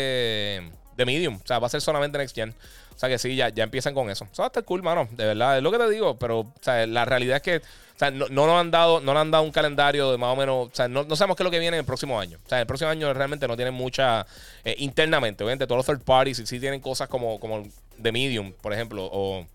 de 0.95 1.05
Medium. 1.05 1.35
O 1.35 1.47
sea, 1.47 1.59
va 1.59 1.67
a 1.67 1.69
ser 1.69 1.81
solamente 1.81 2.17
Next 2.17 2.35
Gen. 2.35 2.53
O 2.95 2.99
sea 2.99 3.09
que 3.09 3.17
sí, 3.17 3.35
ya, 3.35 3.49
ya 3.49 3.63
empiezan 3.63 3.93
con 3.93 4.09
eso. 4.09 4.27
Eso 4.31 4.43
va 4.43 4.45
a 4.45 4.47
estar 4.47 4.63
cool, 4.63 4.83
mano. 4.83 5.07
De 5.11 5.25
verdad, 5.25 5.57
es 5.57 5.63
lo 5.63 5.71
que 5.71 5.79
te 5.79 5.89
digo. 5.89 6.17
Pero 6.19 6.53
la 6.87 7.05
realidad 7.05 7.37
es 7.37 7.41
que 7.41 7.57
o 7.95 7.99
sea, 7.99 8.09
no, 8.09 8.27
nos 8.27 8.59
han 8.59 8.71
dado, 8.71 9.01
no 9.01 9.13
nos 9.13 9.21
han 9.21 9.31
dado 9.31 9.43
un 9.43 9.51
calendario 9.51 10.11
de 10.11 10.17
más 10.17 10.33
o 10.33 10.35
menos. 10.35 10.67
O 10.67 10.71
sea, 10.73 10.87
no, 10.87 11.03
sabemos 11.15 11.37
qué 11.37 11.43
es 11.43 11.45
lo 11.45 11.51
que 11.51 11.59
viene 11.59 11.77
en 11.77 11.81
el 11.81 11.85
próximo 11.85 12.19
año. 12.19 12.39
O 12.43 12.49
sea, 12.49 12.59
el 12.59 12.65
próximo 12.65 12.89
año 12.89 13.13
realmente 13.13 13.47
no 13.47 13.55
tienen 13.55 13.73
mucha. 13.73 14.25
Eh, 14.63 14.75
internamente, 14.79 15.43
obviamente, 15.43 15.67
todos 15.67 15.77
los 15.77 15.85
third 15.85 16.03
parties 16.03 16.37
sí, 16.37 16.45
sí 16.45 16.59
tienen 16.59 16.81
cosas 16.81 17.07
como, 17.07 17.39
como 17.39 17.63
de 17.97 18.11
Medium, 18.11 18.51
por 18.61 18.73
ejemplo. 18.73 19.07
O. 19.11 19.45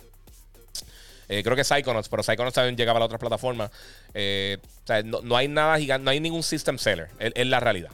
Eh, 1.29 1.43
creo 1.43 1.57
que 1.57 1.65
Psychonauts, 1.65 2.09
pero 2.09 2.23
Psychonauts 2.23 2.55
también 2.55 2.77
llegaba 2.77 2.97
a 2.99 3.01
las 3.01 3.07
otras 3.07 3.21
plataformas. 3.21 3.71
Eh, 4.15 4.59
o 4.85 4.87
sea, 4.87 5.03
no, 5.03 5.37
hay 5.37 5.49
nada 5.49 5.79
gigante, 5.79 6.05
no 6.05 6.11
hay 6.11 6.21
ningún 6.21 6.43
system 6.43 6.79
seller, 6.79 7.11
es, 7.19 7.47
la 7.47 7.61
realidad. 7.61 7.91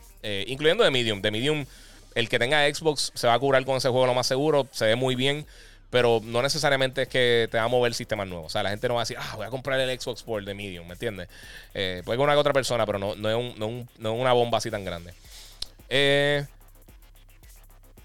Incluyendo 0.46 0.84
de 0.84 0.90
Medium. 0.90 1.20
De 1.20 1.30
Medium 1.30 1.66
el 2.14 2.28
que 2.28 2.38
tenga 2.38 2.72
Xbox 2.72 3.12
se 3.14 3.26
va 3.26 3.34
a 3.34 3.38
curar 3.38 3.64
con 3.64 3.76
ese 3.76 3.88
juego 3.88 4.06
lo 4.06 4.14
más 4.14 4.26
seguro, 4.26 4.68
se 4.70 4.86
ve 4.86 4.96
muy 4.96 5.14
bien, 5.14 5.46
pero 5.90 6.20
no 6.24 6.42
necesariamente 6.42 7.02
es 7.02 7.08
que 7.08 7.48
te 7.50 7.58
va 7.58 7.64
a 7.64 7.68
mover 7.68 7.94
sistemas 7.94 8.26
nuevos. 8.26 8.46
O 8.46 8.50
sea, 8.50 8.62
la 8.62 8.70
gente 8.70 8.88
no 8.88 8.94
va 8.94 9.02
a 9.02 9.04
decir, 9.04 9.16
ah, 9.20 9.34
voy 9.36 9.46
a 9.46 9.50
comprar 9.50 9.78
el 9.80 10.00
Xbox 10.00 10.22
por 10.22 10.38
el 10.40 10.44
de 10.44 10.54
Medium, 10.54 10.86
¿me 10.86 10.94
entiendes? 10.94 11.28
Eh, 11.74 12.02
puede 12.04 12.18
que 12.18 12.22
una 12.22 12.32
que 12.32 12.38
otra 12.38 12.52
persona, 12.52 12.86
pero 12.86 12.98
no, 12.98 13.14
no, 13.14 13.28
es 13.30 13.86
una 13.98 14.32
bomba 14.32 14.58
así 14.58 14.70
tan 14.70 14.84
grande. 14.84 15.12
Eh, 15.88 16.46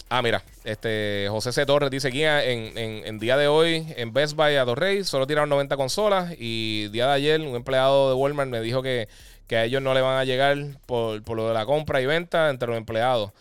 ah, 0.10 0.22
mira, 0.22 0.44
este 0.64 1.28
José 1.30 1.52
C. 1.52 1.66
Torres 1.66 1.91
dice 1.91 2.10
guía 2.10 2.44
en, 2.44 2.78
en, 2.78 3.20
día 3.20 3.38
de 3.38 3.48
hoy 3.48 3.91
en 3.96 4.12
Best 4.12 4.36
Buy 4.36 4.56
a 4.56 4.66
Reyes 4.66 5.08
solo 5.08 5.26
tiraron 5.26 5.50
90 5.50 5.78
consolas 5.78 6.36
y 6.38 6.90
día 6.90 7.08
de 7.08 7.14
ayer 7.14 7.41
un 7.41 7.56
empleado 7.56 8.10
de 8.10 8.16
Walmart 8.16 8.50
me 8.50 8.60
dijo 8.62 8.82
que, 8.82 9.08
que 9.50 9.58
a 9.58 9.66
ellos 9.66 9.82
no 9.82 9.96
le 9.96 10.02
van 10.02 10.18
a 10.18 10.24
llegar 10.24 10.56
por, 10.86 11.24
por 11.24 11.36
lo 11.36 11.48
de 11.48 11.56
la 11.56 11.66
compra 11.66 12.00
y 12.00 12.06
venta 12.06 12.52
entre 12.52 12.68
los 12.68 12.78
empleados. 12.78 13.32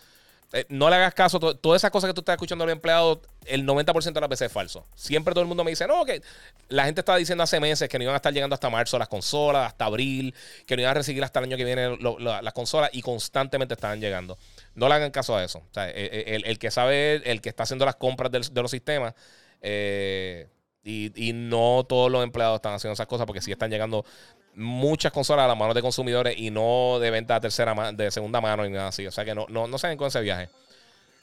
Eh, 0.55 0.64
no 0.70 0.89
le 0.89 0.97
hagas 0.97 1.12
caso. 1.12 1.39
todas 1.39 1.80
esas 1.80 1.90
cosas 1.90 2.09
que 2.09 2.14
tú 2.14 2.22
estás 2.22 2.35
escuchando 2.35 2.64
a 2.64 2.66
los 2.66 2.72
empleados, 2.72 3.18
el 3.44 3.66
90% 3.66 4.14
de 4.14 4.20
las 4.20 4.30
veces 4.30 4.47
es 4.47 4.52
falso. 4.52 4.86
Siempre 4.94 5.35
todo 5.35 5.43
el 5.43 5.48
mundo 5.48 5.64
me 5.64 5.70
dice, 5.70 5.86
no, 5.86 6.06
que 6.06 6.22
la 6.70 6.86
gente 6.86 7.02
estaba 7.02 7.18
diciendo 7.18 7.44
hace 7.44 7.60
meses 7.60 7.90
que 7.90 7.98
no 7.98 8.05
iban 8.05 8.14
a 8.14 8.16
estar 8.16 8.32
llegando 8.32 8.55
hasta 8.55 8.70
marzo 8.70 8.98
las 8.98 9.09
consolas, 9.09 9.66
hasta 9.66 9.85
abril, 9.85 10.35
que 10.66 10.76
no 10.76 10.82
iban 10.82 10.93
a 10.93 10.94
recibir 10.94 11.22
hasta 11.22 11.40
el 11.40 11.44
año 11.44 11.59
que 11.59 11.64
viene 11.64 11.98
las 11.98 12.52
consolas 12.55 12.89
y 12.94 13.02
constantemente 13.02 13.74
estaban 13.74 14.01
llegando. 14.01 14.39
No 14.74 14.89
le 14.89 14.94
hagan 14.94 15.10
caso 15.10 15.36
a 15.36 15.44
eso. 15.44 15.59
Eh, 15.76 15.93
eh, 15.94 16.40
el, 16.43 16.59
que 16.59 16.70
sabe, 16.70 17.16
el 17.30 17.43
que 17.43 17.51
está 17.51 17.64
haciendo 17.64 17.85
las 17.85 17.97
compras 17.97 18.32
de 18.32 18.62
los 18.62 18.70
sistemas, 18.70 19.12
y, 19.60 21.12
y, 21.28 21.32
no 21.35 21.85
todos 21.86 22.10
los 22.10 22.22
empleados 22.24 22.56
están 22.56 22.72
haciendo 22.72 22.94
esas 22.94 23.06
cosas 23.06 23.26
porque 23.26 23.43
sí 23.43 23.52
están 23.52 23.70
llegando 23.70 24.06
muchas 24.54 25.12
consolas 25.12 25.44
a 25.44 25.48
las 25.48 25.56
manos 25.56 25.74
de 25.74 25.82
consumidores 25.82 26.36
y 26.36 26.50
no 26.50 26.98
de 27.00 27.10
venta 27.10 27.34
de 27.34 27.40
tercera 27.40 27.92
de 27.92 28.10
segunda 28.10 28.40
mano 28.40 28.64
ni 28.64 28.70
nada 28.70 28.88
así. 28.88 29.06
O 29.06 29.12
sea 29.12 29.24
que 29.24 29.34
no, 29.34 29.46
no, 29.48 29.66
no 29.66 29.78
con 29.96 30.08
ese 30.08 30.20
viaje. 30.20 30.48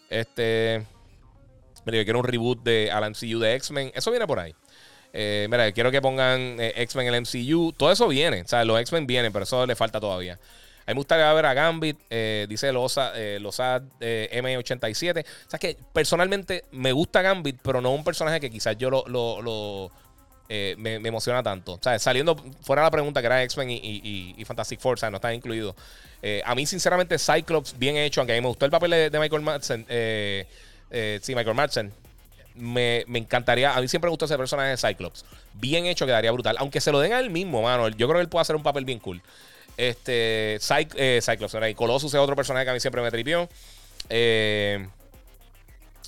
Este. 0.09 0.85
Mira, 1.85 1.99
yo 1.99 2.03
quiero 2.03 2.19
un 2.19 2.25
reboot 2.25 2.63
de 2.63 2.89
al 2.91 3.09
MCU 3.11 3.39
de 3.39 3.55
X-Men. 3.55 3.91
Eso 3.93 4.09
viene 4.09 4.25
por 4.25 4.39
ahí. 4.39 4.55
Eh, 5.13 5.47
mira, 5.49 5.71
quiero 5.71 5.91
que 5.91 6.01
pongan 6.01 6.59
eh, 6.59 6.73
X-Men 6.77 7.07
en 7.07 7.13
el 7.13 7.21
MCU. 7.21 7.73
Todo 7.73 7.91
eso 7.91 8.07
viene. 8.07 8.41
O 8.41 8.47
sea, 8.47 8.65
los 8.65 8.79
X-Men 8.81 9.05
vienen, 9.05 9.31
pero 9.31 9.43
eso 9.43 9.65
le 9.65 9.75
falta 9.75 9.99
todavía. 9.99 10.33
A 10.33 10.91
mí 10.91 10.93
me 10.93 10.95
gustaría 10.95 11.31
ver 11.33 11.45
a 11.47 11.53
Gambit, 11.53 11.97
eh, 12.11 12.45
dice 12.47 12.71
Losa, 12.71 13.11
Losa 13.39 13.81
M87. 13.99 15.25
O 15.25 15.49
sea, 15.49 15.57
que 15.59 15.77
personalmente 15.93 16.65
me 16.71 16.91
gusta 16.91 17.21
Gambit, 17.23 17.59
pero 17.63 17.81
no 17.81 17.91
un 17.91 18.03
personaje 18.03 18.39
que 18.39 18.51
quizás 18.51 18.77
yo 18.77 18.89
lo 18.89 19.91
eh, 20.47 20.75
me, 20.77 20.95
emociona 20.95 21.41
tanto. 21.41 21.73
O 21.73 21.79
sea, 21.81 21.97
saliendo 21.97 22.35
fuera 22.61 22.83
la 22.83 22.91
pregunta 22.91 23.19
que 23.19 23.25
era 23.25 23.43
X-Men 23.43 23.69
y, 23.71 24.43
Fantastic 24.45 24.79
Four, 24.79 24.93
o 24.93 24.97
sea, 24.97 25.09
no 25.09 25.17
están 25.17 25.33
incluidos. 25.33 25.75
Eh, 26.21 26.41
a 26.45 26.53
mí, 26.55 26.65
sinceramente, 26.65 27.17
Cyclops, 27.17 27.77
bien 27.77 27.97
hecho, 27.97 28.21
aunque 28.21 28.33
a 28.33 28.35
mí 28.35 28.41
me 28.41 28.47
gustó 28.47 28.65
el 28.65 28.71
papel 28.71 29.11
de, 29.11 29.19
Michael 29.19 29.41
Madsen. 29.41 29.85
Eh, 29.89 30.45
sí, 31.21 31.35
Michael 31.35 31.55
Madsen. 31.55 31.91
Me, 32.55 33.05
encantaría. 33.13 33.75
A 33.75 33.81
mí 33.81 33.87
siempre 33.87 34.07
me 34.07 34.11
gustó 34.11 34.25
ese 34.25 34.37
personaje 34.37 34.69
de 34.69 34.77
Cyclops. 34.77 35.25
Bien 35.53 35.87
hecho, 35.87 36.05
quedaría 36.05 36.31
brutal. 36.31 36.55
Aunque 36.59 36.79
se 36.79 36.91
lo 36.91 36.99
den 36.99 37.13
a 37.13 37.19
él 37.19 37.29
mismo, 37.31 37.63
mano. 37.63 37.89
Yo 37.89 38.07
creo 38.07 38.19
que 38.19 38.21
él 38.21 38.29
puede 38.29 38.41
hacer 38.43 38.55
un 38.55 38.63
papel 38.63 38.85
bien 38.85 38.99
cool. 38.99 39.21
Este. 39.77 40.57
Cyclops, 40.61 41.57
Y 41.69 41.73
Colossus 41.73 42.13
es 42.13 42.19
otro 42.19 42.35
personaje 42.35 42.65
que 42.65 42.69
a 42.69 42.73
mí 42.73 42.79
siempre 42.79 43.01
me 43.01 43.09
tripió. 43.09 43.49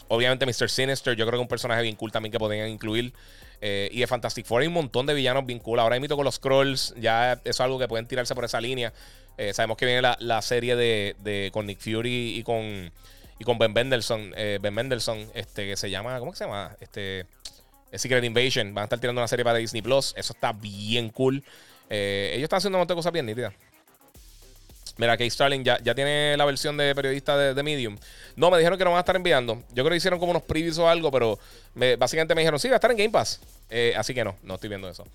obviamente, 0.09 0.45
Mr. 0.45 0.69
Sinister, 0.69 1.15
yo 1.15 1.25
creo 1.25 1.31
que 1.31 1.37
es 1.37 1.41
un 1.41 1.49
personaje 1.49 1.81
bien 1.81 1.95
cool 1.95 2.11
también 2.11 2.31
que 2.31 2.39
podrían 2.39 2.69
incluir. 2.69 3.13
Eh, 3.59 3.89
y 3.91 4.01
de 4.01 4.07
Fantastic 4.07 4.45
Four 4.45 4.61
hay 4.61 4.67
un 4.67 4.73
montón 4.73 5.05
de 5.05 5.13
villanos 5.13 5.45
cool. 5.61 5.79
Ahora 5.79 5.97
imito 5.97 6.15
con 6.15 6.25
los 6.25 6.35
Scrolls, 6.35 6.93
ya 6.97 7.33
eso 7.33 7.41
es 7.45 7.61
algo 7.61 7.79
que 7.79 7.87
pueden 7.87 8.07
tirarse 8.07 8.35
por 8.35 8.45
esa 8.45 8.61
línea. 8.61 8.93
Eh, 9.37 9.53
sabemos 9.53 9.77
que 9.77 9.85
viene 9.85 10.01
la, 10.01 10.41
serie 10.41 10.75
de, 10.75 11.49
con 11.53 11.65
Nick 11.65 11.79
Fury 11.79 12.37
y 12.37 12.43
con, 12.43 12.91
y 13.39 13.43
con 13.43 13.57
Ben 13.57 13.73
Mendelssohn, 13.73 14.33
eh, 14.35 14.59
Ben 14.61 14.73
Mendelssohn, 14.73 15.29
este, 15.33 15.67
que 15.67 15.77
se 15.77 15.89
llama, 15.89 16.19
¿cómo 16.19 16.33
se 16.33 16.45
llama? 16.45 16.75
Este, 16.79 17.25
Secret 17.93 18.23
Invasion. 18.23 18.73
Van 18.73 18.83
a 18.83 18.85
estar 18.85 18.99
tirando 18.99 19.21
una 19.21 19.27
serie 19.27 19.45
para 19.45 19.57
Disney 19.57 19.81
Plus. 19.81 20.13
Eso 20.17 20.33
está 20.33 20.53
bien 20.53 21.09
cool. 21.09 21.43
ellos 21.89 22.43
están 22.43 22.57
haciendo 22.57 22.77
un 22.77 22.81
montón 22.81 22.95
de 22.95 22.99
cosas 22.99 23.13
bien 23.13 23.25
nítidas. 23.25 23.53
Mira, 24.97 25.15
Kate 25.15 25.29
Starling 25.29 25.63
ya, 25.63 25.79
ya 25.83 25.93
tiene 25.93 26.35
la 26.37 26.45
versión 26.45 26.75
de 26.75 26.93
periodista 26.95 27.37
de, 27.37 27.63
Medium. 27.63 27.97
No, 28.35 28.49
me 28.49 28.57
dijeron 28.57 28.77
que 28.77 28.83
no 28.83 28.91
van 28.91 28.97
a 28.97 29.01
estar 29.01 29.15
enviando. 29.15 29.61
Yo 29.69 29.83
creo 29.83 29.91
que 29.91 29.97
hicieron 29.97 30.19
como 30.19 30.31
unos 30.31 30.43
previews 30.43 30.77
o 30.79 30.89
algo, 30.89 31.11
pero 31.11 31.39
básicamente 31.97 32.33
me 32.33 32.41
dijeron, 32.41 32.59
sí, 32.59 32.67
va 32.67 32.75
a 32.75 32.77
estar 32.77 32.91
en 32.91 32.97
Game 32.97 33.11
Pass. 33.11 33.39
Eh, 33.69 33.93
así 33.97 34.13
que 34.13 34.23
no, 34.23 34.35
no 34.43 34.55
estoy 34.55 34.69
viendo 34.69 34.89
eso. 34.89 35.05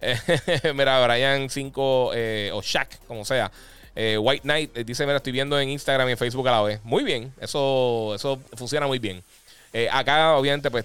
mira, 0.74 1.06
Brian 1.06 1.48
5 1.48 2.10
eh, 2.14 2.50
o 2.52 2.62
Shaq, 2.62 2.98
como 3.06 3.24
sea. 3.24 3.50
Eh, 3.94 4.16
White 4.18 4.42
Knight 4.42 4.74
dice, 4.78 5.04
mira, 5.04 5.16
estoy 5.16 5.32
viendo 5.32 5.58
en 5.58 5.68
Instagram 5.68 6.08
y 6.08 6.12
en 6.12 6.18
Facebook 6.18 6.48
a 6.48 6.52
la 6.52 6.62
vez. 6.62 6.80
Muy 6.84 7.04
bien, 7.04 7.32
eso, 7.40 8.14
eso 8.14 8.40
funciona 8.54 8.86
muy 8.86 8.98
bien. 8.98 9.22
acá, 9.92 10.36
obviamente, 10.36 10.70
pues 10.70 10.84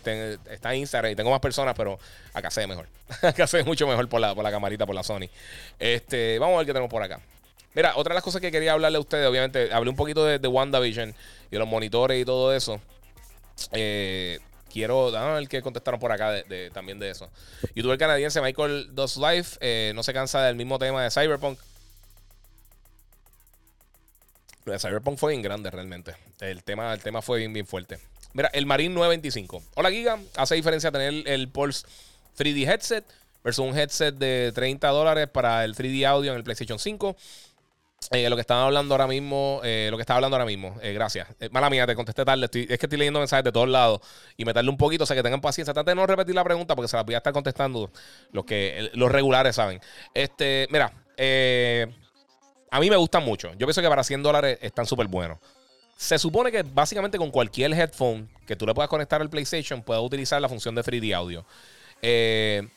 está 0.49 0.75
Instagram 0.75 1.11
y 1.11 1.15
tengo 1.15 1.31
más 1.31 1.39
personas, 1.39 1.73
pero 1.75 1.97
acá 2.34 2.51
se 2.51 2.61
ve 2.61 2.67
mejor. 2.67 2.88
acá 3.21 3.47
se 3.47 3.57
ve 3.57 3.63
mucho 3.63 3.88
mejor 3.88 4.07
por 4.09 4.19
la, 4.19 4.35
por 4.35 4.43
la 4.43 4.51
camarita, 4.51 4.85
por 4.85 4.95
la 4.95 5.03
Sony. 5.03 5.30
Este, 5.80 6.38
vamos 6.39 6.55
a 6.55 6.57
ver 6.59 6.67
qué 6.67 6.73
tenemos 6.73 6.91
por 6.91 7.01
acá. 7.01 7.19
Mira, 7.75 7.93
otra 7.95 8.13
de 8.13 8.15
las 8.15 8.23
cosas 8.23 8.41
que 8.41 8.51
quería 8.51 8.73
hablarle 8.73 8.97
a 8.97 9.01
ustedes, 9.01 9.27
obviamente, 9.27 9.73
hablé 9.73 9.89
un 9.89 9.95
poquito 9.95 10.25
de, 10.25 10.39
de 10.39 10.47
WandaVision 10.47 11.15
y 11.51 11.57
los 11.57 11.67
monitores 11.67 12.21
y 12.21 12.25
todo 12.25 12.53
eso. 12.53 12.79
Eh, 13.71 14.39
quiero, 14.71 15.11
ver 15.11 15.37
el 15.37 15.47
que 15.47 15.61
contestaron 15.61 15.99
por 15.99 16.11
acá 16.11 16.31
de, 16.31 16.71
también 16.73 16.99
de 16.99 17.09
eso. 17.09 17.29
Youtuber 17.75 17.97
canadiense 17.97 18.41
Michael 18.41 18.89
Does 18.93 19.17
Life 19.17 19.57
eh, 19.61 19.91
no 19.95 20.03
se 20.03 20.13
cansa 20.13 20.43
del 20.43 20.55
mismo 20.55 20.79
tema 20.79 21.03
de 21.03 21.11
Cyberpunk. 21.11 21.59
De 24.65 24.79
Cyberpunk 24.79 25.17
fue 25.17 25.31
bien 25.33 25.41
grande 25.41 25.69
realmente. 25.69 26.15
El 26.39 26.63
tema, 26.63 26.93
el 26.93 27.01
tema 27.01 27.21
fue 27.21 27.39
bien, 27.39 27.53
bien 27.53 27.67
fuerte. 27.67 27.99
Mira, 28.33 28.49
el 28.53 28.65
Marine 28.65 28.95
925. 28.95 29.61
Hola 29.75 29.91
Giga, 29.91 30.19
hace 30.35 30.55
diferencia 30.55 30.91
tener 30.91 31.27
el 31.27 31.49
Pulse 31.49 31.85
3D 32.37 32.67
headset 32.67 33.05
versus 33.43 33.63
un 33.63 33.77
headset 33.77 34.15
de 34.15 34.51
30 34.55 34.87
dólares 34.87 35.27
para 35.27 35.63
el 35.65 35.75
3D 35.75 36.07
audio 36.07 36.31
en 36.31 36.37
el 36.37 36.43
PlayStation 36.43 36.79
5. 36.79 37.15
Eh, 38.11 38.30
lo 38.30 38.35
que 38.35 38.41
estaba 38.41 38.65
hablando 38.65 38.93
ahora 38.93 39.07
mismo, 39.07 39.61
eh, 39.63 39.88
lo 39.91 39.97
que 39.97 40.01
estaba 40.01 40.17
hablando 40.17 40.35
ahora 40.35 40.45
mismo, 40.45 40.75
eh, 40.81 40.93
gracias. 40.93 41.27
mala 41.51 41.69
mía, 41.69 41.85
te 41.85 41.95
contesté 41.95 42.25
tarde. 42.25 42.45
es 42.45 42.49
que 42.49 42.73
estoy 42.73 42.97
leyendo 42.97 43.19
mensajes 43.19 43.43
de 43.43 43.51
todos 43.51 43.69
lados 43.69 44.01
y 44.38 44.45
meterle 44.45 44.69
un 44.69 44.77
poquito, 44.77 45.03
o 45.03 45.07
sea 45.07 45.15
que 45.15 45.23
tengan 45.23 45.41
paciencia. 45.41 45.73
Trate 45.73 45.91
de 45.91 45.95
no 45.95 46.05
repetir 46.05 46.35
la 46.35 46.43
pregunta 46.43 46.75
porque 46.75 46.88
se 46.88 46.97
la 46.97 47.03
voy 47.03 47.15
a 47.15 47.17
estar 47.17 47.34
contestando 47.34 47.91
los 48.31 48.45
que 48.45 48.91
los 48.93 49.11
regulares 49.11 49.55
saben. 49.55 49.80
Este, 50.13 50.67
mira, 50.71 50.93
a 52.71 52.80
mí 52.80 52.89
me 52.89 52.95
gustan 52.95 53.23
mucho. 53.23 53.51
Yo 53.53 53.65
pienso 53.65 53.81
que 53.81 53.89
para 53.89 54.03
100 54.03 54.23
dólares 54.23 54.59
están 54.61 54.85
súper 54.85 55.07
buenos. 55.07 55.39
Se 55.95 56.17
supone 56.17 56.51
que 56.51 56.63
básicamente 56.63 57.17
con 57.17 57.31
cualquier 57.31 57.73
headphone 57.73 58.30
que 58.45 58.55
tú 58.55 58.65
le 58.65 58.73
puedas 58.73 58.89
conectar 58.89 59.21
al 59.21 59.30
PlayStation, 59.30 59.81
puedes 59.81 60.03
utilizar 60.03 60.41
la 60.41 60.49
función 60.49 60.75
de 60.75 60.84
3D 60.84 61.13
audio. 61.15 61.45
Eh 62.01 62.67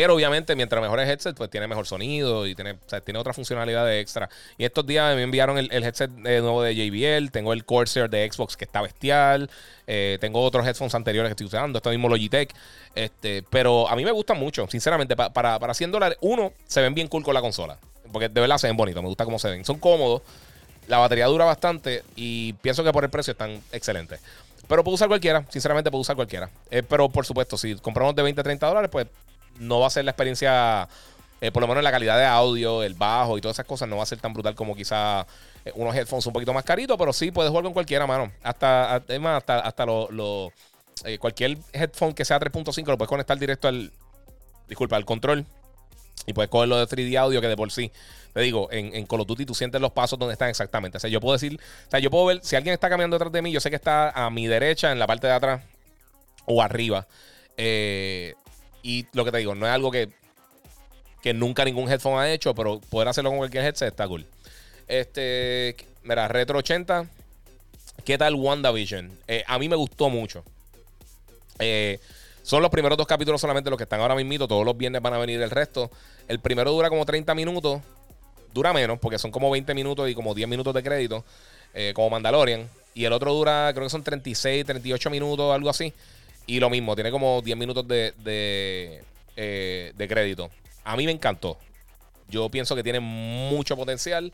pero 0.00 0.14
obviamente, 0.14 0.54
mientras 0.54 0.80
mejor 0.80 1.00
el 1.00 1.08
headset, 1.08 1.36
pues 1.36 1.50
tiene 1.50 1.66
mejor 1.66 1.84
sonido 1.84 2.46
y 2.46 2.54
tiene, 2.54 2.76
tiene 3.04 3.18
otra 3.18 3.32
funcionalidad 3.32 3.84
de 3.84 3.98
extra. 3.98 4.30
Y 4.56 4.64
estos 4.64 4.86
días 4.86 5.16
me 5.16 5.22
enviaron 5.22 5.58
el, 5.58 5.72
headset 5.72 6.08
nuevo 6.08 6.62
de 6.62 6.72
JBL. 6.76 7.32
Tengo 7.32 7.52
el 7.52 7.64
Corsair 7.64 8.08
de 8.08 8.30
Xbox 8.30 8.56
que 8.56 8.64
está 8.64 8.80
bestial. 8.80 9.50
Eh, 9.88 10.16
tengo 10.20 10.40
otros 10.40 10.64
headphones 10.64 10.94
anteriores 10.94 11.30
que 11.30 11.32
estoy 11.32 11.46
usando. 11.46 11.78
Esto 11.78 11.90
mismo 11.90 12.08
Logitech. 12.08 12.54
Este, 12.94 13.42
pero 13.50 13.88
a 13.88 13.96
mí 13.96 14.04
me 14.04 14.12
gustan 14.12 14.38
mucho, 14.38 14.68
sinceramente. 14.70 15.16
para, 15.16 15.58
para 15.58 15.74
100 15.74 15.90
dólares, 15.90 16.16
uno, 16.20 16.52
se 16.64 16.80
ven 16.80 16.94
bien 16.94 17.08
cool 17.08 17.24
con 17.24 17.34
la 17.34 17.40
consola. 17.40 17.76
Porque 18.12 18.28
de 18.28 18.40
verdad 18.40 18.58
se 18.58 18.68
ven 18.68 18.76
bonitos. 18.76 19.02
Me 19.02 19.08
gusta 19.08 19.24
cómo 19.24 19.40
se 19.40 19.50
ven. 19.50 19.64
Son 19.64 19.80
cómodos. 19.80 20.22
La 20.86 20.98
batería 20.98 21.26
dura 21.26 21.44
bastante. 21.44 22.04
Y 22.14 22.52
pienso 22.52 22.84
que 22.84 22.92
por 22.92 23.02
el 23.02 23.10
precio 23.10 23.32
están 23.32 23.60
excelentes. 23.72 24.20
Pero 24.68 24.84
puedo 24.84 24.94
usar 24.94 25.08
cualquiera. 25.08 25.44
Sinceramente 25.48 25.90
puedo 25.90 26.02
usar 26.02 26.14
cualquiera. 26.14 26.50
Eh, 26.70 26.84
pero 26.84 27.08
por 27.08 27.26
supuesto, 27.26 27.58
si 27.58 27.74
compramos 27.74 28.14
de 28.14 28.22
20 28.22 28.40
a 28.40 28.44
30 28.44 28.64
dólares, 28.64 28.90
pues 28.92 29.08
no 29.58 29.80
va 29.80 29.86
a 29.88 29.90
ser 29.90 30.04
la 30.04 30.12
experiencia, 30.12 30.88
eh, 31.40 31.50
por 31.50 31.60
lo 31.60 31.68
menos 31.68 31.82
la 31.82 31.90
calidad 31.90 32.18
de 32.18 32.24
audio, 32.24 32.82
el 32.82 32.94
bajo 32.94 33.38
y 33.38 33.40
todas 33.40 33.56
esas 33.56 33.66
cosas, 33.66 33.88
no 33.88 33.96
va 33.96 34.02
a 34.02 34.06
ser 34.06 34.18
tan 34.18 34.32
brutal 34.32 34.54
como 34.54 34.74
quizá 34.74 35.26
eh, 35.64 35.72
unos 35.74 35.94
headphones 35.94 36.26
un 36.26 36.32
poquito 36.32 36.52
más 36.52 36.64
caritos, 36.64 36.96
pero 36.96 37.12
sí 37.12 37.30
puedes 37.30 37.50
jugar 37.50 37.64
con 37.64 37.72
cualquiera, 37.72 38.06
mano. 38.06 38.32
Hasta, 38.42 38.94
además, 38.94 39.38
hasta, 39.38 39.60
hasta 39.60 39.86
lo, 39.86 40.52
eh, 41.04 41.18
cualquier 41.18 41.58
headphone 41.72 42.14
que 42.14 42.24
sea 42.24 42.38
3.5 42.40 42.86
lo 42.86 42.98
puedes 42.98 43.08
conectar 43.08 43.38
directo 43.38 43.68
al, 43.68 43.92
disculpa, 44.68 44.96
al 44.96 45.04
control. 45.04 45.44
Y 46.26 46.32
puedes 46.32 46.50
cogerlo 46.50 46.76
de 46.76 46.86
3D 46.86 47.16
audio 47.16 47.40
que 47.40 47.48
de 47.48 47.56
por 47.56 47.70
sí, 47.70 47.90
te 48.34 48.40
digo, 48.40 48.68
en, 48.70 48.94
en 48.94 49.06
Call 49.06 49.24
Duty 49.24 49.46
tú 49.46 49.54
sientes 49.54 49.80
los 49.80 49.92
pasos 49.92 50.18
donde 50.18 50.34
están 50.34 50.50
exactamente. 50.50 50.98
O 50.98 51.00
sea, 51.00 51.08
yo 51.08 51.20
puedo 51.20 51.32
decir, 51.34 51.58
o 51.86 51.90
sea, 51.90 52.00
yo 52.00 52.10
puedo 52.10 52.26
ver, 52.26 52.40
si 52.42 52.56
alguien 52.56 52.74
está 52.74 52.88
caminando 52.88 53.16
detrás 53.16 53.32
de 53.32 53.40
mí, 53.40 53.52
yo 53.52 53.60
sé 53.60 53.70
que 53.70 53.76
está 53.76 54.10
a 54.10 54.28
mi 54.28 54.46
derecha, 54.46 54.92
en 54.92 54.98
la 54.98 55.06
parte 55.06 55.26
de 55.26 55.32
atrás 55.32 55.62
o 56.44 56.62
arriba. 56.62 57.06
Eh, 57.56 58.34
y 58.82 59.06
lo 59.12 59.24
que 59.24 59.32
te 59.32 59.38
digo, 59.38 59.54
no 59.54 59.66
es 59.66 59.72
algo 59.72 59.90
que, 59.90 60.08
que 61.22 61.34
nunca 61.34 61.64
ningún 61.64 61.90
headphone 61.90 62.18
ha 62.18 62.30
hecho, 62.30 62.54
pero 62.54 62.80
poder 62.80 63.08
hacerlo 63.08 63.30
con 63.30 63.38
cualquier 63.38 63.64
headset 63.64 63.88
está 63.88 64.06
cool. 64.06 64.26
Este, 64.86 65.76
mira, 66.02 66.28
Retro 66.28 66.58
80. 66.58 67.06
¿Qué 68.04 68.16
tal 68.16 68.34
WandaVision? 68.34 69.10
Eh, 69.26 69.44
a 69.46 69.58
mí 69.58 69.68
me 69.68 69.76
gustó 69.76 70.08
mucho. 70.08 70.44
Eh, 71.58 72.00
son 72.42 72.62
los 72.62 72.70
primeros 72.70 72.96
dos 72.96 73.06
capítulos 73.06 73.40
solamente 73.40 73.68
los 73.68 73.76
que 73.76 73.82
están 73.82 74.00
ahora 74.00 74.14
mismo. 74.14 74.48
Todos 74.48 74.64
los 74.64 74.76
viernes 74.76 75.02
van 75.02 75.12
a 75.12 75.18
venir 75.18 75.42
el 75.42 75.50
resto. 75.50 75.90
El 76.26 76.40
primero 76.40 76.70
dura 76.70 76.88
como 76.88 77.04
30 77.04 77.34
minutos. 77.34 77.82
Dura 78.54 78.72
menos, 78.72 78.98
porque 78.98 79.18
son 79.18 79.30
como 79.30 79.50
20 79.50 79.74
minutos 79.74 80.08
y 80.08 80.14
como 80.14 80.34
10 80.34 80.48
minutos 80.48 80.72
de 80.72 80.82
crédito. 80.82 81.24
Eh, 81.74 81.92
como 81.94 82.08
Mandalorian. 82.08 82.66
Y 82.94 83.04
el 83.04 83.12
otro 83.12 83.34
dura, 83.34 83.70
creo 83.74 83.84
que 83.84 83.90
son 83.90 84.02
36, 84.02 84.64
38 84.64 85.10
minutos, 85.10 85.54
algo 85.54 85.68
así. 85.68 85.92
Y 86.48 86.60
lo 86.60 86.70
mismo, 86.70 86.94
tiene 86.94 87.10
como 87.10 87.42
10 87.42 87.58
minutos 87.58 87.86
de, 87.86 88.14
eh, 89.36 89.92
de, 89.94 90.08
crédito. 90.08 90.50
A 90.82 90.96
mí 90.96 91.04
me 91.04 91.12
encantó. 91.12 91.58
Yo 92.30 92.48
pienso 92.48 92.74
que 92.74 92.82
tiene 92.82 93.00
mucho 93.00 93.76
potencial, 93.76 94.32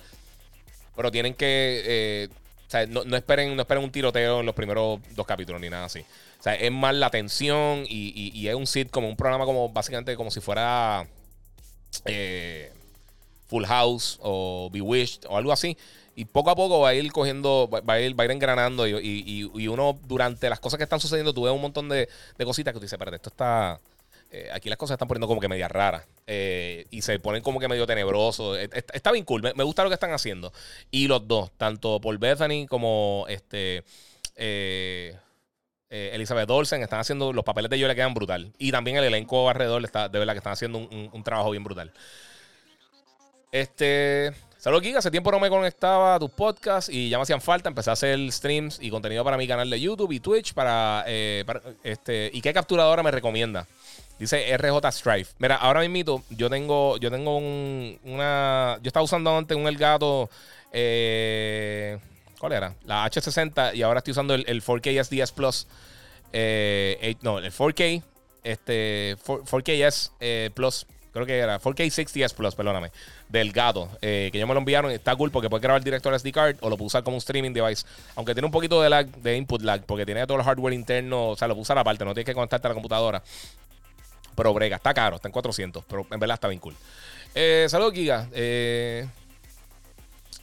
pero 0.94 1.10
tienen 1.10 1.34
que... 1.34 1.82
Eh, 1.84 2.28
o 2.68 2.70
sea, 2.70 2.86
no, 2.86 3.16
esperen, 3.16 3.56
no 3.56 3.62
esperen 3.62 3.82
un 3.82 3.90
tiroteo 3.90 4.40
en 4.40 4.46
los 4.46 4.54
primeros 4.54 5.00
dos 5.16 5.26
capítulos 5.26 5.60
ni 5.60 5.68
nada 5.68 5.86
así. 5.86 6.00
O 6.38 6.42
sea, 6.42 6.54
es 6.54 6.70
más 6.70 6.94
la 6.94 7.10
tensión 7.10 7.84
y, 7.88 8.32
y, 8.32 8.48
es 8.48 8.54
un 8.54 8.66
sit 8.66 8.90
como 8.90 9.08
un 9.08 9.16
programa 9.16 9.44
como 9.44 9.68
básicamente 9.70 10.14
como 10.14 10.30
si 10.30 10.40
fuera 10.40 11.06
eh, 12.04 12.72
Full 13.48 13.64
House 13.64 14.18
o 14.22 14.70
Bewitched 14.72 15.26
o 15.28 15.36
algo 15.36 15.50
así. 15.50 15.76
Y 16.16 16.26
poco 16.26 16.50
a 16.50 16.54
poco 16.54 16.80
va 16.80 16.90
a 16.90 16.94
ir 16.94 17.10
cogiendo, 17.12 17.68
va 17.68 17.94
a 17.94 18.00
ir, 18.00 18.18
va 18.18 18.22
a 18.22 18.24
ir 18.26 18.30
engranando. 18.30 18.86
Y, 18.86 19.68
uno, 19.68 19.98
durante 20.06 20.48
las 20.48 20.60
cosas 20.60 20.78
que 20.78 20.84
están 20.84 21.00
sucediendo, 21.00 21.34
tú 21.34 21.42
ves 21.42 21.52
un 21.52 21.60
montón 21.60 21.88
de, 21.88 22.08
cositas 22.44 22.72
que 22.72 22.78
tú 22.78 22.84
dices, 22.84 22.92
espérate, 22.92 23.16
esto 23.16 23.30
está. 23.30 23.80
Eh, 24.30 24.48
aquí 24.52 24.68
las 24.68 24.78
cosas 24.78 24.94
están 24.94 25.06
poniendo 25.06 25.28
como 25.28 25.40
que 25.40 25.48
medias 25.48 25.70
raras. 25.70 26.06
Eh, 26.26 26.86
y 26.90 27.02
se 27.02 27.18
ponen 27.18 27.42
como 27.42 27.58
que 27.58 27.68
medio 27.68 27.86
tenebrosos. 27.86 28.58
Eh, 28.58 28.68
está, 28.92 29.12
bien 29.12 29.24
cool. 29.24 29.42
Me, 29.42 29.64
gusta 29.64 29.82
lo 29.82 29.90
que 29.90 29.94
están 29.94 30.12
haciendo. 30.12 30.52
Y 30.90 31.08
los 31.08 31.26
dos, 31.26 31.50
tanto 31.56 32.00
Paul 32.00 32.18
Bethany 32.18 32.66
como 32.66 33.26
este. 33.28 33.84
Elizabeth 35.88 36.50
Olsen 36.50 36.82
están 36.82 36.98
haciendo 36.98 37.32
los 37.32 37.44
papeles 37.44 37.70
de 37.70 37.76
ellos 37.76 37.88
le 37.88 37.94
quedan 37.94 38.14
brutal. 38.14 38.52
Y 38.58 38.72
también 38.72 38.96
el 38.96 39.04
elenco 39.04 39.48
alrededor 39.48 39.84
está, 39.84 40.08
de 40.08 40.18
verdad 40.18 40.34
que 40.34 40.38
están 40.38 40.52
haciendo 40.52 40.78
un, 40.78 41.10
un 41.12 41.22
trabajo 41.22 41.50
bien 41.50 41.62
brutal. 41.62 41.92
Este. 43.52 44.32
Saludos, 44.64 44.82
Giga. 44.82 44.98
Hace 45.00 45.10
tiempo 45.10 45.30
no 45.30 45.38
me 45.38 45.50
conectaba 45.50 46.14
a 46.14 46.18
tus 46.18 46.30
podcasts 46.30 46.90
y 46.90 47.10
ya 47.10 47.18
me 47.18 47.24
hacían 47.24 47.42
falta. 47.42 47.68
Empecé 47.68 47.90
a 47.90 47.92
hacer 47.92 48.32
streams 48.32 48.78
y 48.80 48.88
contenido 48.88 49.22
para 49.22 49.36
mi 49.36 49.46
canal 49.46 49.68
de 49.68 49.78
YouTube 49.78 50.10
y 50.12 50.20
Twitch. 50.20 50.54
Para, 50.54 51.04
eh, 51.06 51.44
este, 51.82 52.30
¿Y 52.32 52.40
qué 52.40 52.54
capturadora 52.54 53.02
me 53.02 53.10
recomienda? 53.10 53.66
Dice 54.18 54.56
RJ 54.56 54.90
Strife. 54.90 55.34
Mira, 55.36 55.56
ahora 55.56 55.86
mismo 55.86 56.24
yo 56.30 56.48
tengo, 56.48 56.96
yo 56.96 57.10
tengo 57.10 57.36
un, 57.36 57.98
una. 58.04 58.78
Yo 58.80 58.88
estaba 58.88 59.04
usando 59.04 59.36
antes 59.36 59.54
un 59.54 59.66
Elgato. 59.66 60.30
Eh, 60.72 61.98
¿Cuál 62.38 62.52
era? 62.54 62.74
La 62.86 63.04
H60 63.04 63.74
y 63.74 63.82
ahora 63.82 63.98
estoy 63.98 64.12
usando 64.12 64.32
el, 64.32 64.62
4K 64.62 65.04
SDS 65.04 65.32
Plus. 65.32 65.66
Eh, 66.32 67.16
no, 67.20 67.38
el 67.38 67.52
4K. 67.52 68.02
Este, 68.42 69.16
4, 69.26 69.62
k 69.62 69.72
S 69.72 70.10
Plus 70.54 70.86
creo 71.14 71.24
que 71.24 71.38
era 71.38 71.60
4K 71.60 71.86
60S 71.86 72.34
Plus, 72.34 72.54
perdóname, 72.56 72.90
del 73.28 73.52
gato, 73.52 73.88
eh, 74.02 74.30
que 74.32 74.38
ya 74.38 74.46
me 74.46 74.52
lo 74.52 74.58
enviaron. 74.58 74.90
Está 74.90 75.14
cool 75.14 75.30
porque 75.30 75.48
puede 75.48 75.62
grabar 75.62 75.82
directo 75.82 76.08
al 76.08 76.18
SD 76.18 76.32
card 76.32 76.56
o 76.60 76.68
lo 76.68 76.76
puedo 76.76 76.88
usar 76.88 77.04
como 77.04 77.16
un 77.16 77.18
streaming 77.18 77.52
device. 77.52 77.86
Aunque 78.16 78.34
tiene 78.34 78.46
un 78.46 78.52
poquito 78.52 78.82
de 78.82 78.90
lag, 78.90 79.06
de 79.06 79.36
input 79.36 79.62
lag, 79.62 79.82
porque 79.86 80.04
tiene 80.04 80.26
todo 80.26 80.38
el 80.38 80.44
hardware 80.44 80.74
interno, 80.74 81.30
o 81.30 81.36
sea, 81.36 81.46
lo 81.46 81.54
puedo 81.54 81.62
usar 81.62 81.78
aparte, 81.78 82.04
no 82.04 82.12
tienes 82.12 82.26
que 82.26 82.34
conectarte 82.34 82.66
a 82.66 82.70
la 82.70 82.74
computadora. 82.74 83.22
Pero 84.34 84.52
brega, 84.52 84.76
está 84.76 84.92
caro, 84.92 85.16
está 85.16 85.28
en 85.28 85.32
400, 85.32 85.84
pero 85.88 86.04
en 86.10 86.18
verdad 86.18 86.34
está 86.34 86.48
bien 86.48 86.60
cool. 86.60 86.74
Eh, 87.32 87.66
saludos, 87.68 87.94
Giga. 87.94 88.28
Eh, 88.32 89.06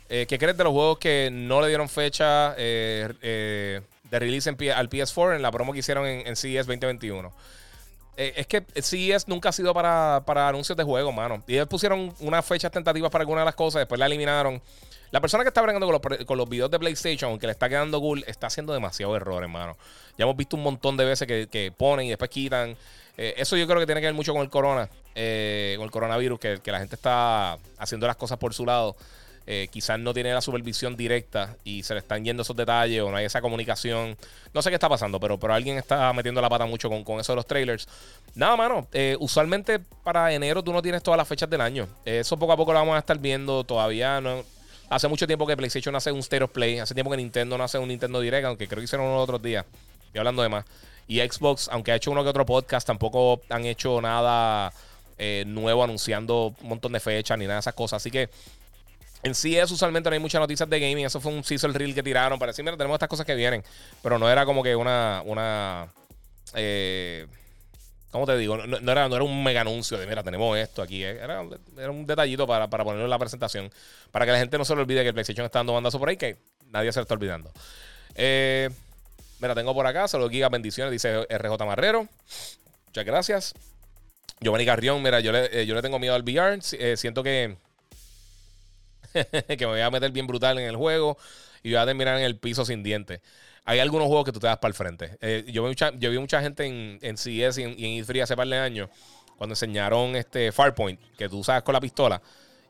¿Qué 0.08 0.38
crees 0.38 0.58
de 0.58 0.64
los 0.64 0.74
juegos 0.74 0.98
que 0.98 1.30
no 1.32 1.62
le 1.62 1.68
dieron 1.68 1.88
fecha 1.88 2.54
de 2.54 3.82
release 4.10 4.50
al 4.50 4.90
PS4 4.90 5.36
en 5.36 5.42
la 5.42 5.52
promo 5.52 5.74
que 5.74 5.80
hicieron 5.80 6.06
en, 6.06 6.28
en 6.28 6.36
CES 6.36 6.66
2021? 6.66 7.32
Eh, 8.22 8.34
es 8.36 8.46
que 8.46 8.64
CES 8.80 9.28
nunca 9.28 9.50
ha 9.50 9.52
sido 9.52 9.74
para, 9.74 10.22
anuncios 10.48 10.78
de 10.78 10.84
juego, 10.84 11.12
mano. 11.12 11.44
Y 11.48 11.56
ellos 11.56 11.68
pusieron 11.68 12.14
unas 12.20 12.46
fechas 12.46 12.72
tentativas 12.72 13.10
para 13.10 13.24
algunas 13.24 13.42
de 13.42 13.46
las 13.46 13.56
cosas, 13.56 13.80
después 13.80 13.98
la 13.98 14.06
eliminaron. 14.06 14.62
La 15.10 15.20
persona 15.20 15.44
que 15.44 15.48
está 15.48 15.62
bregando 15.64 15.88
con 15.88 15.94
los, 15.94 16.26
con 16.28 16.38
los 16.38 16.48
videos 16.48 16.70
de 16.70 16.78
PlayStation, 16.78 17.32
aunque 17.32 17.48
le 17.48 17.54
está 17.54 17.68
quedando 17.68 18.00
cool, 18.00 18.24
está 18.28 18.46
haciendo 18.46 18.74
demasiado 18.74 19.16
error, 19.16 19.42
hermano. 19.42 19.76
Ya 20.20 20.24
hemos 20.26 20.38
visto 20.38 20.56
un 20.56 20.62
montón 20.62 20.98
de 20.98 21.06
veces 21.06 21.28
que, 21.28 21.74
ponen 21.76 22.06
y 22.06 22.10
después 22.10 22.30
quitan. 22.30 22.78
Eh, 23.18 23.34
eso 23.38 23.58
yo 23.58 23.66
creo 23.66 23.80
que 23.80 23.88
tiene 23.88 24.02
que 24.02 24.08
ver 24.08 24.14
mucho 24.14 24.34
con 24.34 24.44
el 24.44 24.52
corona, 24.52 24.88
eh, 25.16 25.74
con 25.78 25.86
el 25.86 25.92
coronavirus, 25.92 26.40
que, 26.40 26.60
que 26.62 26.72
la 26.72 26.78
gente 26.78 26.96
está 26.96 27.58
haciendo 27.80 28.06
las 28.06 28.18
cosas 28.18 28.38
por 28.38 28.54
su 28.54 28.68
lado. 28.68 28.96
Eh, 29.48 29.68
quizás 29.72 30.00
no 30.00 30.14
tiene 30.14 30.34
la 30.34 30.42
supervisión 30.42 30.96
directa 30.96 31.56
y 31.64 31.82
se 31.82 31.96
le 31.96 32.00
están 32.00 32.24
yendo 32.24 32.44
esos 32.44 32.56
detalles 32.56 33.02
o 33.02 33.10
no 33.10 33.18
hay 33.18 33.26
esa 33.26 33.42
comunicación. 33.42 34.16
No 34.54 34.62
sé 34.62 34.70
qué 34.70 34.76
está 34.76 34.88
pasando, 34.88 35.20
pero, 35.20 35.40
pero 35.40 35.54
alguien 35.54 35.78
está 35.78 36.14
metiendo 36.14 36.42
la 36.42 36.50
pata 36.50 36.66
mucho 36.66 36.90
con, 36.90 37.20
eso 37.20 37.32
de 37.32 37.36
los 37.36 37.48
trailers. 37.48 37.88
Nada, 38.36 38.56
mano. 38.56 38.88
Eh, 38.94 39.18
usualmente 39.20 39.80
para 39.80 40.32
enero 40.32 40.64
tú 40.64 40.72
no 40.72 40.82
tienes 40.82 41.02
todas 41.02 41.18
las 41.18 41.28
fechas 41.28 41.50
del 41.50 41.62
año. 41.62 41.88
eso 42.06 42.38
poco 42.38 42.54
a 42.54 42.58
poco 42.58 42.72
lo 42.72 42.80
vamos 42.80 42.96
a 42.96 43.00
estar 43.00 43.18
viendo. 43.18 43.64
Todavía. 43.64 44.22
Hace 44.90 45.08
mucho 45.08 45.26
tiempo 45.26 45.48
que 45.48 45.58
PlayStation 45.58 45.96
hace 45.96 46.12
un 46.12 46.20
State 46.20 46.44
of 46.44 46.52
Play. 46.52 46.80
Hace 46.80 46.94
tiempo 46.94 47.10
que 47.10 47.18
Nintendo 47.18 47.58
no 47.58 47.64
hace 47.64 47.78
un 47.78 47.88
Nintendo 47.88 48.20
Direct, 48.20 48.46
aunque 48.46 48.68
creo 48.68 48.80
que 48.80 48.86
hicieron 48.86 49.08
unos 49.08 49.24
otros 49.24 49.42
días. 49.42 49.66
Y 50.14 50.18
hablando 50.18 50.44
de 50.44 50.50
más. 50.50 50.66
Y 51.08 51.20
Xbox, 51.20 51.68
aunque 51.72 51.92
ha 51.92 51.96
hecho 51.96 52.12
uno 52.12 52.24
que 52.24 52.30
otro 52.30 52.46
podcast, 52.46 52.86
tampoco 52.86 53.42
han 53.50 53.66
hecho 53.66 54.00
nada 54.02 54.72
eh, 55.18 55.44
nuevo 55.46 55.84
anunciando 55.84 56.56
un 56.62 56.70
montón 56.70 56.94
de 56.94 57.00
fechas 57.00 57.38
ni 57.38 57.46
nada 57.46 57.56
de 57.56 57.60
esas 57.62 57.74
cosas. 57.74 58.02
Así 58.02 58.12
que 58.12 58.30
en 59.24 59.36
sí 59.36 59.58
es 59.58 59.70
usualmente 59.70 60.10
no 60.10 60.14
hay 60.16 60.20
muchas 60.20 60.42
noticias 60.42 60.70
de 60.70 60.80
gaming. 60.80 61.06
Eso 61.06 61.20
fue 61.20 61.32
un 61.32 61.44
sizzle 61.44 61.74
reel 61.74 61.94
que 61.94 62.04
tiraron 62.04 62.40
para 62.40 62.52
decir, 62.52 62.66
mira, 62.66 62.78
tenemos 62.78 62.96
estas 62.96 63.10
cosas 63.10 63.26
que 63.26 63.36
vienen. 63.36 63.64
Pero 64.02 64.18
no 64.18 64.30
era 64.30 64.46
como 64.46 64.64
que 64.64 64.76
una. 64.76 65.22
una 65.26 65.88
eh, 66.56 67.28
¿Cómo 68.10 68.26
te 68.26 68.36
digo? 68.36 68.58
No, 68.58 68.92
era, 68.92 69.08
no 69.08 69.16
era 69.16 69.24
un 69.24 69.42
mega 69.42 69.62
anuncio 69.62 69.98
de, 69.98 70.06
mira, 70.06 70.22
tenemos 70.22 70.58
esto 70.58 70.82
aquí. 70.82 71.04
Eh. 71.04 71.20
Era, 71.22 71.44
era 71.78 71.92
un 71.92 72.06
detallito 72.06 72.46
para, 72.46 72.70
para, 72.70 72.84
ponerlo 72.84 73.06
en 73.06 73.10
la 73.10 73.20
presentación. 73.20 73.72
Para 74.12 74.26
que 74.26 74.34
la 74.34 74.40
gente 74.40 74.58
no 74.58 74.66
se 74.66 74.76
le 74.76 74.82
olvide 74.82 75.02
que 75.02 75.10
el 75.10 75.14
PlayStation 75.14 75.46
está 75.46 75.60
dando 75.60 75.74
bandazo 75.74 75.98
por 75.98 76.10
ahí, 76.10 76.18
que 76.18 76.38
nadie 76.68 76.92
se 76.92 77.00
lo 77.00 77.04
está 77.04 77.14
olvidando. 77.14 77.52
Eh, 78.16 78.70
mira, 79.40 79.56
tengo 79.56 79.74
por 79.74 79.88
acá, 79.88 80.10
saludos 80.10 80.32
gigas, 80.32 80.52
bendiciones, 80.52 80.92
dice 80.92 81.26
RJ 81.30 81.66
Marrero. 81.66 82.08
Muchas 82.88 83.06
gracias. 83.06 83.54
Giovanni 84.42 84.66
Carrión, 84.66 85.02
mira, 85.02 85.22
yo 85.22 85.32
le, 85.32 85.66
yo 85.66 85.74
le 85.74 85.82
tengo 85.82 85.98
miedo 85.98 86.16
al 86.16 86.24
VR. 86.24 86.60
siento 86.98 87.24
que, 87.24 87.56
que 89.48 89.58
me 89.60 89.66
voy 89.66 89.82
a 89.82 89.90
meter 89.90 90.12
bien 90.12 90.28
brutal 90.28 90.58
en 90.60 90.68
el 90.68 90.76
juego 90.76 91.18
y 91.64 91.72
voy 91.72 91.78
a 91.78 91.86
terminar 91.86 92.18
en 92.18 92.24
el 92.24 92.38
piso 92.38 92.66
sin 92.66 92.84
dientes 92.84 93.22
hay 93.66 93.80
algunos 93.80 94.08
juegos 94.08 94.26
que 94.26 94.32
tú 94.32 94.40
te 94.40 94.48
das 94.48 94.58
para 94.58 94.70
el 94.70 94.76
frente. 94.76 95.18
Eh, 95.22 95.46
yo, 95.48 95.64
vi 95.64 95.70
mucha, 95.70 95.92
yo 95.98 96.10
vi 96.10 96.18
mucha 96.18 96.42
gente 96.42 96.66
en, 96.66 97.00
en 97.02 97.16
CS 97.16 97.58
y 97.58 97.64
en, 97.64 97.76
y 97.78 98.02
E3 98.02 98.24
hace 98.24 98.36
par 98.36 98.48
de 98.48 98.58
años 98.58 98.90
cuando 99.38 99.54
enseñaron 99.54 100.16
este 100.16 100.52
Farpoint, 100.52 101.00
que 101.18 101.28
tú 101.28 101.40
usas 101.40 101.64
con 101.64 101.74
la 101.74 101.80
pistola. 101.80 102.22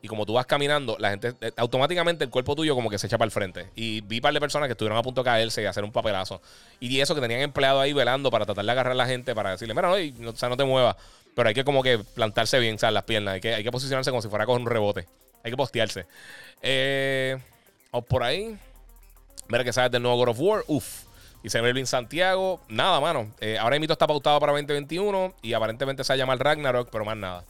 Y 0.04 0.08
como 0.08 0.26
tú 0.26 0.34
vas 0.34 0.48
caminando, 0.48 0.98
la 1.00 1.12
gente, 1.12 1.34
eh, 1.42 1.52
automáticamente 1.58 2.24
el 2.24 2.32
cuerpo 2.32 2.56
tuyo 2.56 2.74
como 2.74 2.90
que 2.90 2.98
se 2.98 3.08
echa 3.08 3.18
para 3.18 3.28
el 3.28 3.32
frente. 3.32 3.70
Y 3.76 4.02
vi 4.02 4.20
par 4.20 4.34
de 4.34 4.40
personas 4.40 4.68
que 4.68 4.72
estuvieron 4.72 4.98
a 4.98 5.04
punto 5.04 5.22
de 5.22 5.26
caerse 5.26 5.62
y 5.62 5.66
hacer 5.66 5.84
un 5.84 5.92
papelazo. 5.92 6.42
Y 6.80 7.00
eso 7.00 7.14
que 7.14 7.22
tenían 7.22 7.42
empleado 7.42 7.80
ahí 7.80 7.94
velando 7.94 8.32
para 8.32 8.46
tratar 8.46 8.66
de 8.66 8.72
agarrar 8.72 8.94
a 8.94 8.96
la 8.96 9.06
gente, 9.06 9.36
para 9.36 9.52
decirle, 9.52 9.76
mira, 9.76 9.90
no, 9.90 10.30
o 10.30 10.36
sea, 10.36 10.50
no 10.50 10.58
te 10.58 10.64
muevas. 10.64 10.96
Pero 11.36 11.50
hay 11.50 11.54
que 11.54 11.64
como 11.64 11.84
que 11.84 12.00
plantarse 12.00 12.58
bien, 12.60 12.80
¿sabes? 12.80 12.94
Las 12.96 13.04
piernas. 13.04 13.36
Hay 13.36 13.42
que, 13.42 13.54
hay 13.54 13.64
que 13.64 13.72
posicionarse 13.72 14.10
como 14.10 14.22
si 14.22 14.30
fuera 14.30 14.46
con 14.46 14.62
un 14.62 14.68
rebote. 14.68 15.08
Hay 15.44 15.52
que 15.52 15.58
postearse. 15.58 16.06
Eh, 16.62 17.38
o 17.92 18.02
por 18.02 18.24
ahí. 18.24 18.58
Mira 19.48 19.64
que 19.64 19.74
sabes 19.74 19.92
del 19.92 20.02
nuevo 20.02 20.18
God 20.18 20.30
of 20.30 20.40
War. 20.40 20.64
Uf. 20.68 21.04
Dice 21.44 21.62
Melvin 21.62 21.88
Santiago. 21.88 22.62
Nada, 22.70 23.00
mano. 23.00 23.32
Eh, 23.40 23.58
ahora 23.58 23.80
mito 23.80 23.94
está 23.94 24.08
pautado 24.08 24.40
para 24.40 24.52
2021 24.54 25.34
y 25.42 25.54
aparentemente 25.54 26.04
se 26.04 26.16
llama 26.16 26.34
el 26.34 26.40
Ragnarok, 26.40 26.90
pero 26.92 27.04
más 27.04 27.18
nada. 27.18 27.44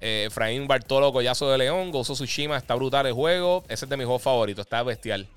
Eh, 0.00 0.24
Efraín 0.28 0.66
Bartolo 0.66 1.12
Collazo 1.12 1.50
de 1.50 1.58
León. 1.58 1.90
Gozo 1.90 2.14
Tsushima. 2.14 2.56
Está 2.56 2.74
brutal 2.74 3.06
el 3.06 3.12
juego. 3.12 3.64
Ese 3.68 3.84
es 3.84 3.88
de 3.88 3.96
mis 3.96 4.06
juegos 4.06 4.22
favoritos. 4.22 4.64
Está 4.64 4.82
bestial. 4.82 5.28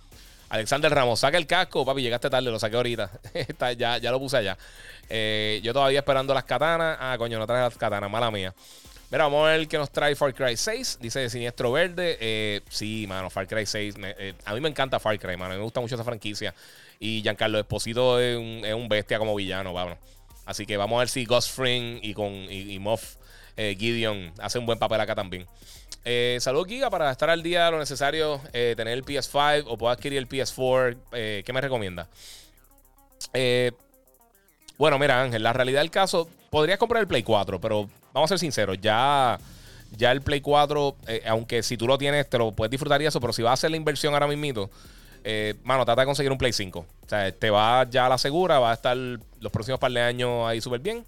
Alexander 0.51 0.93
Ramos, 0.93 1.21
saca 1.21 1.37
el 1.37 1.47
casco, 1.47 1.85
papi. 1.85 2.01
Llegaste 2.01 2.29
tarde, 2.29 2.51
lo 2.51 2.59
saqué 2.59 2.75
ahorita. 2.75 3.09
ya, 3.77 3.97
ya 3.99 4.11
lo 4.11 4.19
puse 4.19 4.35
allá. 4.35 4.57
Eh, 5.09 5.61
yo 5.63 5.71
todavía 5.71 5.99
esperando 5.99 6.33
las 6.33 6.43
katanas. 6.43 6.97
Ah, 6.99 7.15
coño, 7.17 7.39
no 7.39 7.47
trae 7.47 7.61
las 7.61 7.77
katanas, 7.77 8.11
mala 8.11 8.29
mía. 8.31 8.53
Mira, 9.11 9.25
vamos 9.25 9.45
a 9.45 9.51
ver 9.51 9.67
qué 9.67 9.77
nos 9.77 9.91
trae 9.91 10.15
Far 10.15 10.33
Cry 10.33 10.55
6. 10.55 10.99
Dice 11.01 11.29
Siniestro 11.29 11.69
Verde. 11.73 12.17
Eh, 12.21 12.61
sí, 12.69 13.05
mano, 13.09 13.29
Far 13.29 13.45
Cry 13.45 13.65
6. 13.65 13.95
Eh, 13.97 14.33
a 14.45 14.53
mí 14.53 14.61
me 14.61 14.69
encanta 14.69 15.01
Far 15.01 15.19
Cry, 15.19 15.35
mano. 15.35 15.53
Me 15.53 15.61
gusta 15.61 15.81
mucho 15.81 15.95
esa 15.95 16.05
franquicia. 16.05 16.55
Y 16.97 17.21
Giancarlo 17.21 17.59
Esposito 17.59 18.21
es 18.21 18.37
un, 18.37 18.87
bestia 18.87 19.19
como 19.19 19.35
villano, 19.35 19.73
vamos. 19.73 19.97
Así 20.45 20.65
que 20.65 20.77
vamos 20.77 20.95
a 20.95 20.99
ver 20.99 21.09
si 21.09 21.25
Ghost 21.25 21.53
Fring 21.53 21.99
y 22.01 22.13
con 22.13 22.31
y, 22.31 22.79
Moff 22.79 23.17
eh, 23.57 23.75
Gideon 23.77 24.31
hace 24.39 24.59
un 24.59 24.65
buen 24.65 24.79
papel 24.79 25.01
acá 25.01 25.13
también. 25.13 25.45
Saludos, 26.39 26.67
Giga, 26.67 26.89
para 26.89 27.11
estar 27.11 27.29
al 27.29 27.43
día 27.43 27.69
lo 27.69 27.79
necesario, 27.79 28.39
tener 28.53 28.87
el 28.87 29.03
PS5 29.03 29.65
o 29.67 29.77
puedo 29.77 29.91
adquirir 29.91 30.19
el 30.19 30.29
PS4. 30.29 31.43
¿Qué 31.43 31.53
me 31.53 31.59
recomienda? 31.59 32.07
bueno, 34.77 34.97
mira, 34.97 35.21
Ángel, 35.21 35.43
la 35.43 35.51
realidad 35.51 35.81
del 35.81 35.91
caso, 35.91 36.29
podrías 36.49 36.79
comprar 36.79 37.01
el 37.01 37.07
Play 37.07 37.23
4, 37.23 37.59
pero 37.59 37.89
vamos 38.13 38.29
a 38.29 38.33
ser 38.33 38.39
sinceros, 38.39 38.77
ya, 38.81 39.39
ya 39.97 40.11
el 40.11 40.21
Play 40.21 40.41
4, 40.41 40.95
eh, 41.07 41.23
aunque 41.27 41.63
si 41.63 41.77
tú 41.77 41.87
lo 41.87 41.97
tienes, 41.97 42.29
te 42.29 42.37
lo 42.37 42.51
puedes 42.51 42.71
disfrutar 42.71 43.01
y 43.01 43.05
eso, 43.05 43.19
pero 43.19 43.33
si 43.33 43.41
vas 43.41 43.51
a 43.51 43.53
hacer 43.53 43.71
la 43.71 43.77
inversión 43.77 44.13
ahora 44.13 44.27
mismo, 44.27 44.69
eh, 45.23 45.55
mano, 45.63 45.85
trata 45.85 46.01
de 46.01 46.05
conseguir 46.05 46.31
un 46.31 46.37
Play 46.37 46.53
5. 46.53 46.79
O 46.79 47.09
sea, 47.09 47.31
te 47.31 47.49
va 47.49 47.87
ya 47.89 48.05
a 48.05 48.09
la 48.09 48.17
segura, 48.17 48.59
va 48.59 48.71
a 48.71 48.73
estar 48.73 48.97
los 48.97 49.51
próximos 49.51 49.79
par 49.79 49.91
de 49.91 50.01
años 50.01 50.47
ahí 50.47 50.61
súper 50.61 50.79
bien 50.79 51.05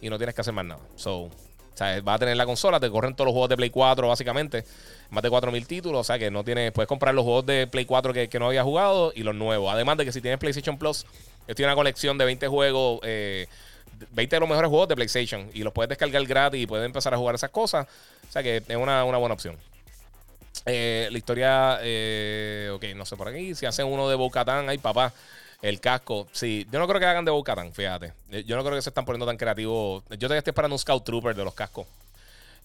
y 0.00 0.08
no 0.08 0.18
tienes 0.18 0.34
que 0.34 0.40
hacer 0.40 0.54
más 0.54 0.64
nada. 0.64 0.80
So, 0.96 1.22
o 1.22 1.30
sea, 1.74 2.00
vas 2.02 2.16
a 2.16 2.18
tener 2.20 2.36
la 2.36 2.46
consola, 2.46 2.78
te 2.78 2.90
corren 2.90 3.14
todos 3.14 3.26
los 3.26 3.32
juegos 3.32 3.48
de 3.48 3.56
Play 3.56 3.70
4 3.70 4.06
básicamente, 4.06 4.64
más 5.10 5.22
de 5.22 5.30
4.000 5.30 5.66
títulos, 5.66 6.00
o 6.00 6.04
sea 6.04 6.18
que 6.18 6.30
no 6.30 6.44
tienes, 6.44 6.72
puedes 6.72 6.88
comprar 6.88 7.14
los 7.14 7.24
juegos 7.24 7.46
de 7.46 7.66
Play 7.66 7.84
4 7.84 8.12
que, 8.12 8.38
no 8.38 8.46
habías 8.46 8.64
jugado 8.64 9.12
y 9.14 9.22
los 9.22 9.34
nuevos. 9.34 9.72
Además 9.72 9.96
de 9.96 10.04
que 10.04 10.12
si 10.12 10.20
tienes 10.20 10.38
PlayStation 10.38 10.78
Plus, 10.78 11.06
estoy 11.46 11.64
una 11.64 11.74
colección 11.74 12.18
de 12.18 12.24
20 12.24 12.48
juegos. 12.48 13.00
Eh, 13.02 13.46
20 14.10 14.36
de 14.36 14.40
los 14.40 14.48
mejores 14.48 14.68
juegos 14.68 14.88
de 14.88 14.96
PlayStation 14.96 15.50
y 15.52 15.62
los 15.62 15.72
puedes 15.72 15.88
descargar 15.88 16.24
gratis 16.24 16.62
y 16.62 16.66
puedes 16.66 16.86
empezar 16.86 17.14
a 17.14 17.16
jugar 17.16 17.34
esas 17.34 17.50
cosas. 17.50 17.86
O 18.28 18.32
sea 18.32 18.42
que 18.42 18.58
es 18.66 18.76
una, 18.76 19.02
buena 19.04 19.34
opción. 19.34 19.56
Eh, 20.66 21.08
la 21.10 21.18
historia, 21.18 21.78
eh, 21.82 22.70
ok, 22.72 22.84
no 22.96 23.04
sé 23.04 23.16
por 23.16 23.28
aquí. 23.28 23.54
Si 23.54 23.66
hacen 23.66 23.86
uno 23.86 24.08
de 24.08 24.16
Bocatán, 24.16 24.68
ay 24.68 24.78
papá, 24.78 25.12
el 25.62 25.80
casco. 25.80 26.28
Sí, 26.32 26.66
yo 26.70 26.78
no 26.78 26.86
creo 26.86 27.00
que 27.00 27.06
hagan 27.06 27.24
de 27.24 27.30
Bocatán, 27.30 27.72
fíjate. 27.72 28.12
Eh, 28.30 28.44
yo 28.46 28.56
no 28.56 28.62
creo 28.62 28.76
que 28.76 28.82
se 28.82 28.90
están 28.90 29.04
poniendo 29.04 29.26
tan 29.26 29.36
creativos. 29.36 30.02
Yo 30.10 30.18
todavía 30.18 30.38
estoy 30.38 30.50
esperando 30.52 30.74
un 30.74 30.78
Scout 30.78 31.04
Trooper 31.04 31.34
de 31.34 31.44
los 31.44 31.54
cascos. 31.54 31.86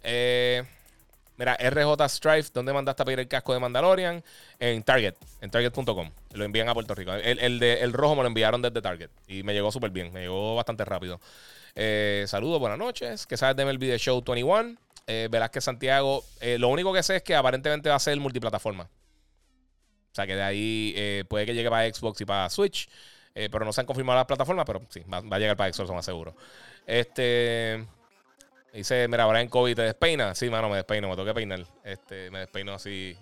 Eh. 0.03 0.64
Mira, 1.38 1.56
RJ 1.56 2.07
Strife, 2.07 2.49
¿dónde 2.53 2.72
mandaste 2.72 3.02
a 3.02 3.06
pedir 3.06 3.20
el 3.20 3.28
casco 3.28 3.53
de 3.53 3.60
Mandalorian? 3.60 4.24
En 4.60 4.84
Target, 4.84 5.16
en 5.41 5.52
target.com. 5.52 6.10
Lo 6.34 6.45
envían 6.45 6.70
a 6.70 6.74
Puerto 6.74 6.95
Rico. 6.95 7.14
El, 7.14 7.60
de, 7.60 7.82
el 7.82 7.91
rojo 7.91 8.16
me 8.16 8.22
lo 8.22 8.28
enviaron 8.28 8.62
desde 8.62 8.82
Target 8.82 9.10
y 9.28 9.44
me 9.44 9.53
llegó 9.53 9.72
súper 9.72 9.91
bien, 9.91 10.14
me 10.14 10.22
llegó 10.22 10.56
bastante 10.56 10.86
rápido. 10.86 11.20
Eh, 11.76 12.24
saludos, 12.28 12.60
buenas 12.60 12.80
noches. 12.80 13.28
¿Qué 13.28 13.36
sabes 13.36 13.57
de 13.57 13.66
MLB 13.66 13.82
The 13.82 13.98
Show 13.98 14.24
21? 14.26 14.78
Eh, 15.07 15.28
verás 15.30 15.52
que 15.52 15.62
Santiago, 15.62 16.24
eh, 16.40 16.57
lo 16.57 16.70
único 16.70 16.94
que 16.94 17.03
sé 17.03 17.18
es 17.18 17.24
que 17.24 17.36
aparentemente 17.36 17.90
va 17.90 17.95
a 17.95 17.99
ser 17.99 18.18
multiplataforma. 18.20 18.84
O 18.84 20.16
sea 20.16 20.26
que 20.26 20.36
de 20.36 20.41
ahí 20.41 20.94
eh, 20.95 21.26
puede 21.28 21.45
que 21.45 21.53
llegue 21.53 21.70
para 21.70 21.94
Xbox 21.94 22.22
y 22.22 22.26
para 22.26 22.49
Switch. 22.49 22.88
pero 23.34 23.66
no 23.66 23.74
se 23.74 23.82
han 23.82 23.88
confirmado 23.88 24.18
las 24.18 24.26
plataformas, 24.26 24.66
pero 24.66 24.82
sí, 24.88 25.02
va, 25.12 25.20
va 25.20 25.36
a 25.36 25.40
llegar 25.40 25.57
para 25.57 25.74
Xbox, 25.74 25.91
más 25.91 26.06
seguro. 26.06 26.34
Este. 26.88 27.86
Dice, 28.76 29.07
mira, 29.07 29.41
en 29.41 29.47
COVID 29.47 29.73
te 29.73 29.81
despeina. 29.84 30.35
Sí, 30.35 30.49
mano, 30.49 30.69
me 30.69 30.76
despeino, 30.76 31.07
me 31.07 31.15
tengo 31.15 31.26
que 31.26 31.34
peinar. 31.34 31.65
Este, 31.84 32.30
me 32.30 32.39
despeino 32.39 32.73
así 32.73 33.15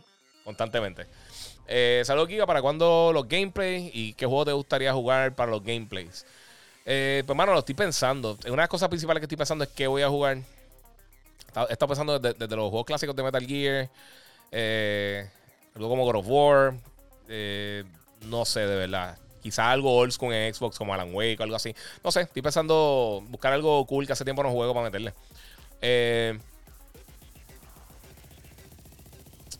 constantemente. 0.44 1.06
Eh, 1.68 2.02
Saludos, 2.06 2.30
Giga. 2.30 2.48
¿Para 2.48 2.62
cuándo 2.62 3.12
los 3.14 3.28
gameplays? 3.28 3.92
¿Y 3.94 4.14
qué 4.14 4.26
juego 4.26 4.46
te 4.46 4.52
gustaría 4.52 4.92
jugar 4.94 5.36
para 5.36 5.52
los 5.52 5.64
gameplays? 5.64 6.26
Eh, 6.86 7.24
pues, 7.26 7.38
mano, 7.38 7.54
lo 7.54 7.60
estoy 7.60 7.76
pensando. 7.76 8.38
Una 8.46 8.52
de 8.52 8.58
las 8.58 8.68
cosas 8.68 8.90
principales 8.90 9.22
que 9.22 9.26
estoy 9.26 9.38
pensando 9.38 9.64
es 9.64 9.70
qué 9.70 9.86
voy 9.86 10.02
a 10.02 10.10
jugar. 10.10 10.38
He 10.38 11.74
estado 11.74 11.88
pensando 11.88 12.18
desde, 12.18 12.56
los 12.56 12.70
juegos 12.70 12.86
clásicos 12.86 13.16
de 13.16 13.22
Metal 13.24 13.46
Gear. 13.46 13.90
Eh, 14.52 15.30
algo 15.76 15.88
como 15.88 16.04
God 16.04 16.16
of 16.16 16.26
War. 16.28 16.74
Eh, 17.28 17.84
no 18.22 18.44
sé, 18.46 18.62
de 18.62 18.76
verdad. 18.76 19.20
Quizá 19.44 19.70
algo 19.70 19.96
old 19.96 20.12
school 20.12 20.34
en 20.34 20.52
Xbox 20.52 20.78
como 20.78 20.94
Alan 20.94 21.14
Wake 21.14 21.38
o 21.40 21.44
algo 21.44 21.56
así. 21.56 21.76
No 22.04 22.12
sé, 22.12 22.22
estoy 22.22 22.42
pensando 22.42 23.24
buscar 23.28 23.54
algo 23.54 23.86
cool 23.86 24.08
que 24.08 24.14
hace 24.14 24.24
tiempo 24.24 24.42
no 24.42 24.52
juego 24.52 24.74
para 24.74 24.86
meterle. 24.86 25.14
Eh, 25.86 26.40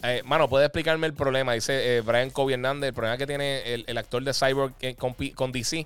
eh, 0.04 0.22
mano, 0.24 0.50
¿puede 0.50 0.66
explicarme 0.66 1.06
el 1.06 1.14
problema? 1.14 1.54
Dice 1.54 1.98
eh, 1.98 2.02
Brian 2.02 2.30
Covey 2.30 2.54
Hernández, 2.54 2.88
el 2.88 2.94
problema 2.94 3.18
que 3.18 3.28
tiene 3.28 3.74
el, 3.74 3.98
actor 3.98 4.24
de 4.24 4.34
Cyborg 4.34 4.74
con, 4.98 5.52
DC. 5.52 5.86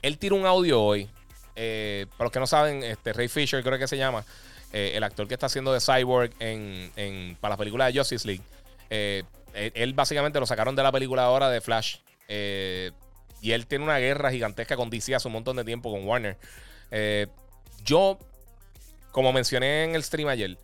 Él 0.00 0.18
tira 0.18 0.36
un 0.36 0.46
audio 0.46 0.80
hoy. 0.80 1.08
para 1.54 2.24
los 2.24 2.32
que 2.32 2.38
no 2.38 2.46
saben, 2.46 2.84
este 2.84 3.12
Ray 3.12 3.28
Fisher 3.28 3.62
creo 3.62 3.78
que 3.78 3.88
se 3.88 3.96
llama. 3.98 4.24
el 4.72 5.02
actor 5.02 5.26
que 5.26 5.34
está 5.34 5.46
haciendo 5.46 5.72
de 5.72 5.80
Cyborg 5.80 6.30
en, 6.38 7.36
para 7.40 7.54
la 7.54 7.58
película 7.58 7.90
de 7.90 7.98
Justice 7.98 8.26
League. 8.26 8.42
Él, 9.54 9.94
básicamente 9.94 10.38
lo 10.38 10.46
sacaron 10.46 10.76
de 10.76 10.82
la 10.82 10.92
película 10.92 11.24
ahora 11.24 11.50
de 11.50 11.60
Flash. 11.60 11.96
y 12.28 13.50
él 13.50 13.66
tiene 13.66 13.84
una 13.84 13.98
guerra 13.98 14.30
gigantesca 14.30 14.76
con 14.76 14.90
DC 14.90 15.14
hace 15.14 15.26
un 15.26 15.34
montón 15.34 15.56
de 15.56 15.64
tiempo 15.64 15.90
con 15.90 16.04
Warner. 16.06 16.36
yo 17.84 18.18
como 19.12 19.32
mencioné 19.32 19.84
en 19.84 19.94
el 19.94 20.02
stream 20.02 20.28
ayer, 20.28 20.58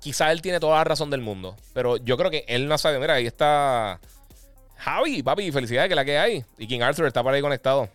quizá 0.00 0.32
él 0.32 0.40
tiene 0.40 0.60
toda 0.60 0.78
la 0.78 0.84
razón 0.84 1.10
del 1.10 1.20
mundo, 1.20 1.56
pero 1.74 1.98
yo 1.98 2.16
creo 2.16 2.30
que 2.30 2.44
él 2.48 2.66
no 2.68 2.78
sabe. 2.78 2.98
Mira, 2.98 3.14
ahí 3.14 3.26
está 3.26 4.00
Javi, 4.78 5.22
papi, 5.22 5.50
felicidades 5.50 5.88
que 5.88 5.94
la 5.94 6.04
que 6.04 6.18
hay. 6.18 6.44
Y 6.56 6.66
King 6.66 6.80
Arthur 6.80 7.06
está 7.06 7.22
por 7.22 7.34
ahí 7.34 7.40
conectado. 7.40 7.88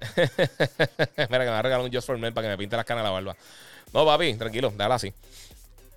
Mira, 0.16 0.28
que 1.16 1.28
me 1.28 1.46
va 1.46 1.60
a 1.60 1.62
regalar 1.62 1.84
un 1.84 1.92
Just 1.92 2.06
for 2.06 2.18
Men 2.18 2.34
para 2.34 2.48
que 2.48 2.50
me 2.50 2.58
pinte 2.58 2.76
las 2.76 2.84
canas 2.84 3.04
de 3.04 3.08
la 3.08 3.12
barba. 3.12 3.36
No, 3.92 4.04
papi, 4.04 4.34
tranquilo, 4.34 4.72
déjala 4.76 4.96
así. 4.96 5.14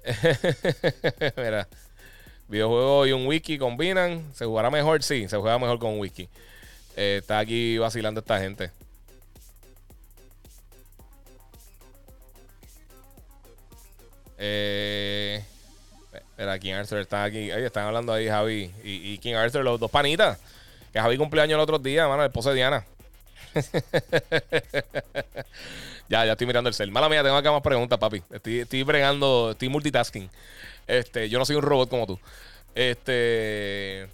Mira, 1.38 1.68
videojuego 2.48 3.08
y 3.08 3.12
un 3.14 3.26
wiki 3.26 3.58
combinan. 3.58 4.24
¿Se 4.36 4.46
jugará 4.46 4.70
mejor? 4.70 5.02
Sí, 5.02 5.28
se 5.28 5.38
juega 5.38 5.58
mejor 5.58 5.80
con 5.80 5.94
un 5.94 6.00
wiki. 6.00 6.30
Eh, 6.96 7.18
está 7.22 7.40
aquí 7.40 7.80
vacilando 7.80 8.20
esta 8.20 8.40
gente. 8.40 8.70
Eh, 14.38 15.44
era 16.38 16.60
King 16.60 16.74
Arthur 16.74 17.00
está 17.00 17.24
aquí. 17.24 17.52
Ahí 17.52 17.64
están 17.64 17.88
hablando 17.88 18.14
ahí 18.14 18.28
Javi 18.28 18.72
y, 18.84 19.18
King 19.20 19.36
Arthur, 19.36 19.64
los 19.64 19.80
dos 19.80 19.90
panitas. 19.92 20.40
Que 20.92 21.00
Javi 21.00 21.18
cumpleaños 21.18 21.56
el 21.56 21.62
otro 21.62 21.80
día, 21.80 22.08
mano, 22.08 22.24
el 22.24 22.28
esposo 22.28 22.50
de 22.50 22.56
Diana. 22.56 22.86
ya, 26.10 26.26
ya 26.26 26.32
estoy 26.34 26.48
mirando 26.48 26.70
el 26.70 26.74
cel. 26.74 26.92
Mala 26.92 27.10
mía, 27.10 27.24
tengo 27.24 27.36
acá 27.36 27.52
más 27.52 27.62
preguntas, 27.62 27.98
papi. 27.98 28.22
Estoy, 28.32 28.60
estoy 28.60 28.84
bregando, 28.84 29.52
estoy 29.52 29.70
multitasking. 29.70 30.30
Este, 30.88 31.30
yo 31.30 31.40
no 31.40 31.46
soy 31.46 31.56
un 31.56 31.64
robot 31.64 31.90
como 31.90 32.06
tú. 32.06 32.20
Este. 32.74 34.08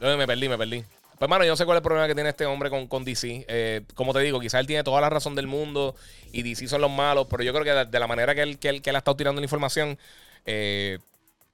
Me 0.00 0.26
perdí, 0.26 0.48
me 0.48 0.56
perdí. 0.56 0.84
Pues, 1.18 1.28
mano, 1.28 1.44
yo 1.44 1.50
no 1.50 1.56
sé 1.56 1.64
cuál 1.64 1.76
es 1.76 1.80
el 1.80 1.82
problema 1.82 2.06
que 2.06 2.14
tiene 2.14 2.30
este 2.30 2.46
hombre 2.46 2.70
con, 2.70 2.86
con 2.86 3.04
DC. 3.04 3.44
Eh, 3.48 3.82
como 3.94 4.12
te 4.12 4.20
digo, 4.20 4.38
quizás 4.38 4.60
él 4.60 4.66
tiene 4.66 4.84
toda 4.84 5.00
la 5.00 5.10
razón 5.10 5.34
del 5.34 5.48
mundo 5.48 5.96
y 6.32 6.42
DC 6.42 6.68
son 6.68 6.80
los 6.80 6.90
malos, 6.90 7.26
pero 7.28 7.42
yo 7.42 7.52
creo 7.52 7.64
que 7.64 7.90
de, 7.90 7.98
la 7.98 8.06
manera 8.06 8.34
que 8.34 8.42
él, 8.42 8.58
que 8.58 8.68
él, 8.68 8.82
que 8.82 8.90
él 8.90 8.96
ha 8.96 9.00
estado 9.00 9.16
tirando 9.16 9.40
la 9.40 9.44
información, 9.44 9.98
eh, 10.46 10.98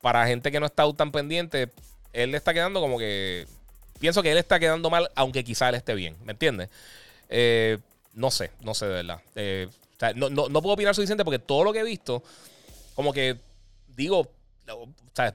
para 0.02 0.26
gente 0.26 0.52
que 0.52 0.60
no 0.60 0.66
está 0.66 0.90
tan 0.92 1.10
pendiente, 1.12 1.70
él 2.12 2.30
le 2.32 2.36
está 2.36 2.52
quedando 2.52 2.80
como 2.80 2.98
que. 2.98 3.46
Pienso 4.00 4.22
que 4.22 4.32
él 4.32 4.38
está 4.38 4.60
quedando 4.60 4.90
mal, 4.90 5.10
aunque 5.14 5.42
quizás 5.44 5.70
él 5.70 5.76
esté 5.76 5.94
bien. 5.94 6.16
¿Me 6.24 6.32
entiendes? 6.32 6.68
Eh, 7.30 7.78
no 8.12 8.30
sé, 8.30 8.50
no 8.60 8.74
sé 8.74 8.86
de 8.86 8.92
verdad. 8.92 9.20
no, 10.14 10.28
no, 10.28 10.48
no 10.48 10.62
puedo 10.62 10.74
opinar 10.74 10.94
suficiente 10.94 11.24
porque 11.24 11.38
todo 11.38 11.64
lo 11.64 11.72
que 11.72 11.78
he 11.78 11.84
visto, 11.84 12.22
como 12.94 13.14
que 13.14 13.38
digo, 13.96 14.30
o 14.70 14.88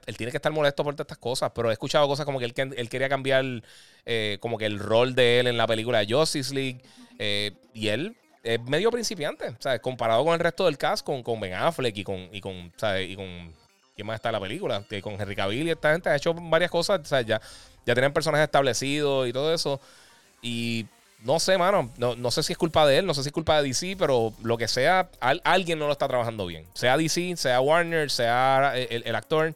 él 0.06 0.16
tiene 0.16 0.30
que 0.30 0.38
estar 0.38 0.52
molesto 0.52 0.84
por 0.84 0.94
todas 0.94 1.04
estas 1.04 1.18
cosas, 1.18 1.52
pero 1.54 1.70
he 1.70 1.72
escuchado 1.72 2.06
cosas 2.08 2.26
como 2.26 2.38
que 2.38 2.44
él, 2.44 2.88
quería 2.88 3.08
cambiar 3.08 3.44
eh, 4.04 4.38
como 4.40 4.58
que 4.58 4.66
el 4.66 4.78
rol 4.78 5.14
de 5.14 5.40
él 5.40 5.46
en 5.46 5.56
la 5.56 5.66
película 5.66 5.98
de 5.98 6.12
Justice 6.12 6.54
League. 6.54 6.80
Eh, 7.18 7.52
y 7.74 7.88
él 7.88 8.16
es 8.42 8.60
medio 8.62 8.90
principiante, 8.90 9.48
o 9.48 9.56
sea, 9.60 9.78
comparado 9.78 10.24
con 10.24 10.34
el 10.34 10.40
resto 10.40 10.64
del 10.64 10.78
cast, 10.78 11.04
con, 11.04 11.22
con 11.22 11.38
Ben 11.40 11.54
Affleck 11.54 11.96
y 11.96 12.04
con, 12.04 12.28
y 12.32 12.40
con, 12.40 12.72
y 13.00 13.16
con 13.16 13.52
¿quién 13.94 14.06
más 14.06 14.16
está 14.16 14.30
en 14.30 14.34
la 14.34 14.40
película? 14.40 14.84
Con 15.02 15.20
Henry 15.20 15.36
Cavill 15.36 15.66
y 15.66 15.70
esta 15.70 15.92
gente 15.92 16.08
ha 16.08 16.16
hecho 16.16 16.32
varias 16.34 16.70
cosas, 16.70 17.00
o 17.12 17.20
ya, 17.20 17.40
ya 17.84 17.94
tienen 17.94 18.12
personajes 18.12 18.44
establecidos 18.44 19.28
y 19.28 19.32
todo 19.32 19.52
eso. 19.52 19.80
Y 20.40 20.86
no 21.22 21.38
sé, 21.38 21.58
mano. 21.58 21.90
No, 21.98 22.30
sé 22.30 22.42
si 22.42 22.52
es 22.52 22.58
culpa 22.58 22.86
de 22.86 22.98
él, 22.98 23.06
no 23.06 23.14
sé 23.14 23.22
si 23.22 23.28
es 23.28 23.32
culpa 23.32 23.60
de 23.60 23.68
DC, 23.68 23.96
pero 23.98 24.32
lo 24.42 24.56
que 24.56 24.68
sea, 24.68 25.10
alguien 25.44 25.78
no 25.78 25.86
lo 25.86 25.92
está 25.92 26.08
trabajando 26.08 26.46
bien. 26.46 26.66
Sea 26.74 26.96
DC, 26.96 27.36
sea 27.36 27.60
Warner, 27.60 28.10
sea 28.10 28.72
el, 28.76 29.14
actor, 29.14 29.54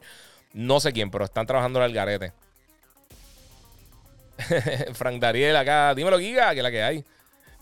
no 0.53 0.79
sé 0.79 0.93
quién, 0.93 1.09
pero 1.09 1.25
están 1.25 1.47
trabajando 1.47 1.81
al 1.81 1.93
garete. 1.93 2.33
Frank 4.93 5.19
Dariel 5.19 5.55
acá, 5.55 5.95
dímelo, 5.95 6.19
Giga, 6.19 6.51
que 6.51 6.59
es 6.59 6.63
la 6.63 6.71
que 6.71 6.83
hay. 6.83 7.03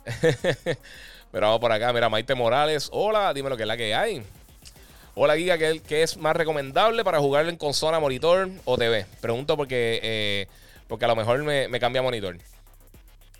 pero 1.31 1.47
vamos 1.47 1.59
por 1.59 1.71
acá, 1.71 1.93
mira, 1.93 2.09
Maite 2.09 2.35
Morales, 2.35 2.89
hola, 2.91 3.33
dímelo 3.33 3.55
que 3.55 3.63
es 3.63 3.67
la 3.67 3.77
que 3.77 3.95
hay. 3.95 4.21
Hola, 5.15 5.37
Giga, 5.37 5.57
¿qué, 5.57 6.03
es 6.03 6.17
más 6.17 6.35
recomendable 6.35 7.03
para 7.03 7.19
jugar 7.19 7.47
en 7.47 7.55
consola, 7.55 7.99
monitor 7.99 8.49
o 8.65 8.77
TV? 8.77 9.05
Pregunto 9.21 9.55
porque, 9.55 9.99
eh, 10.03 10.47
porque 10.87 11.05
a 11.05 11.07
lo 11.07 11.15
mejor 11.15 11.41
me, 11.43 11.67
me 11.69 11.79
cambia 11.79 12.01
monitor. 12.01 12.37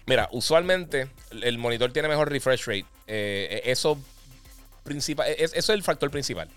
Mira, 0.06 0.28
usualmente 0.32 1.08
el 1.42 1.58
monitor 1.58 1.92
tiene 1.94 2.10
mejor 2.10 2.30
refresh 2.30 2.66
rate. 2.66 2.86
Eh, 3.08 3.62
eso, 3.66 3.98
principal, 4.84 5.28
eso 5.30 5.56
es 5.56 5.70
el 5.70 5.84
factor 5.84 6.12
principal 6.12 6.50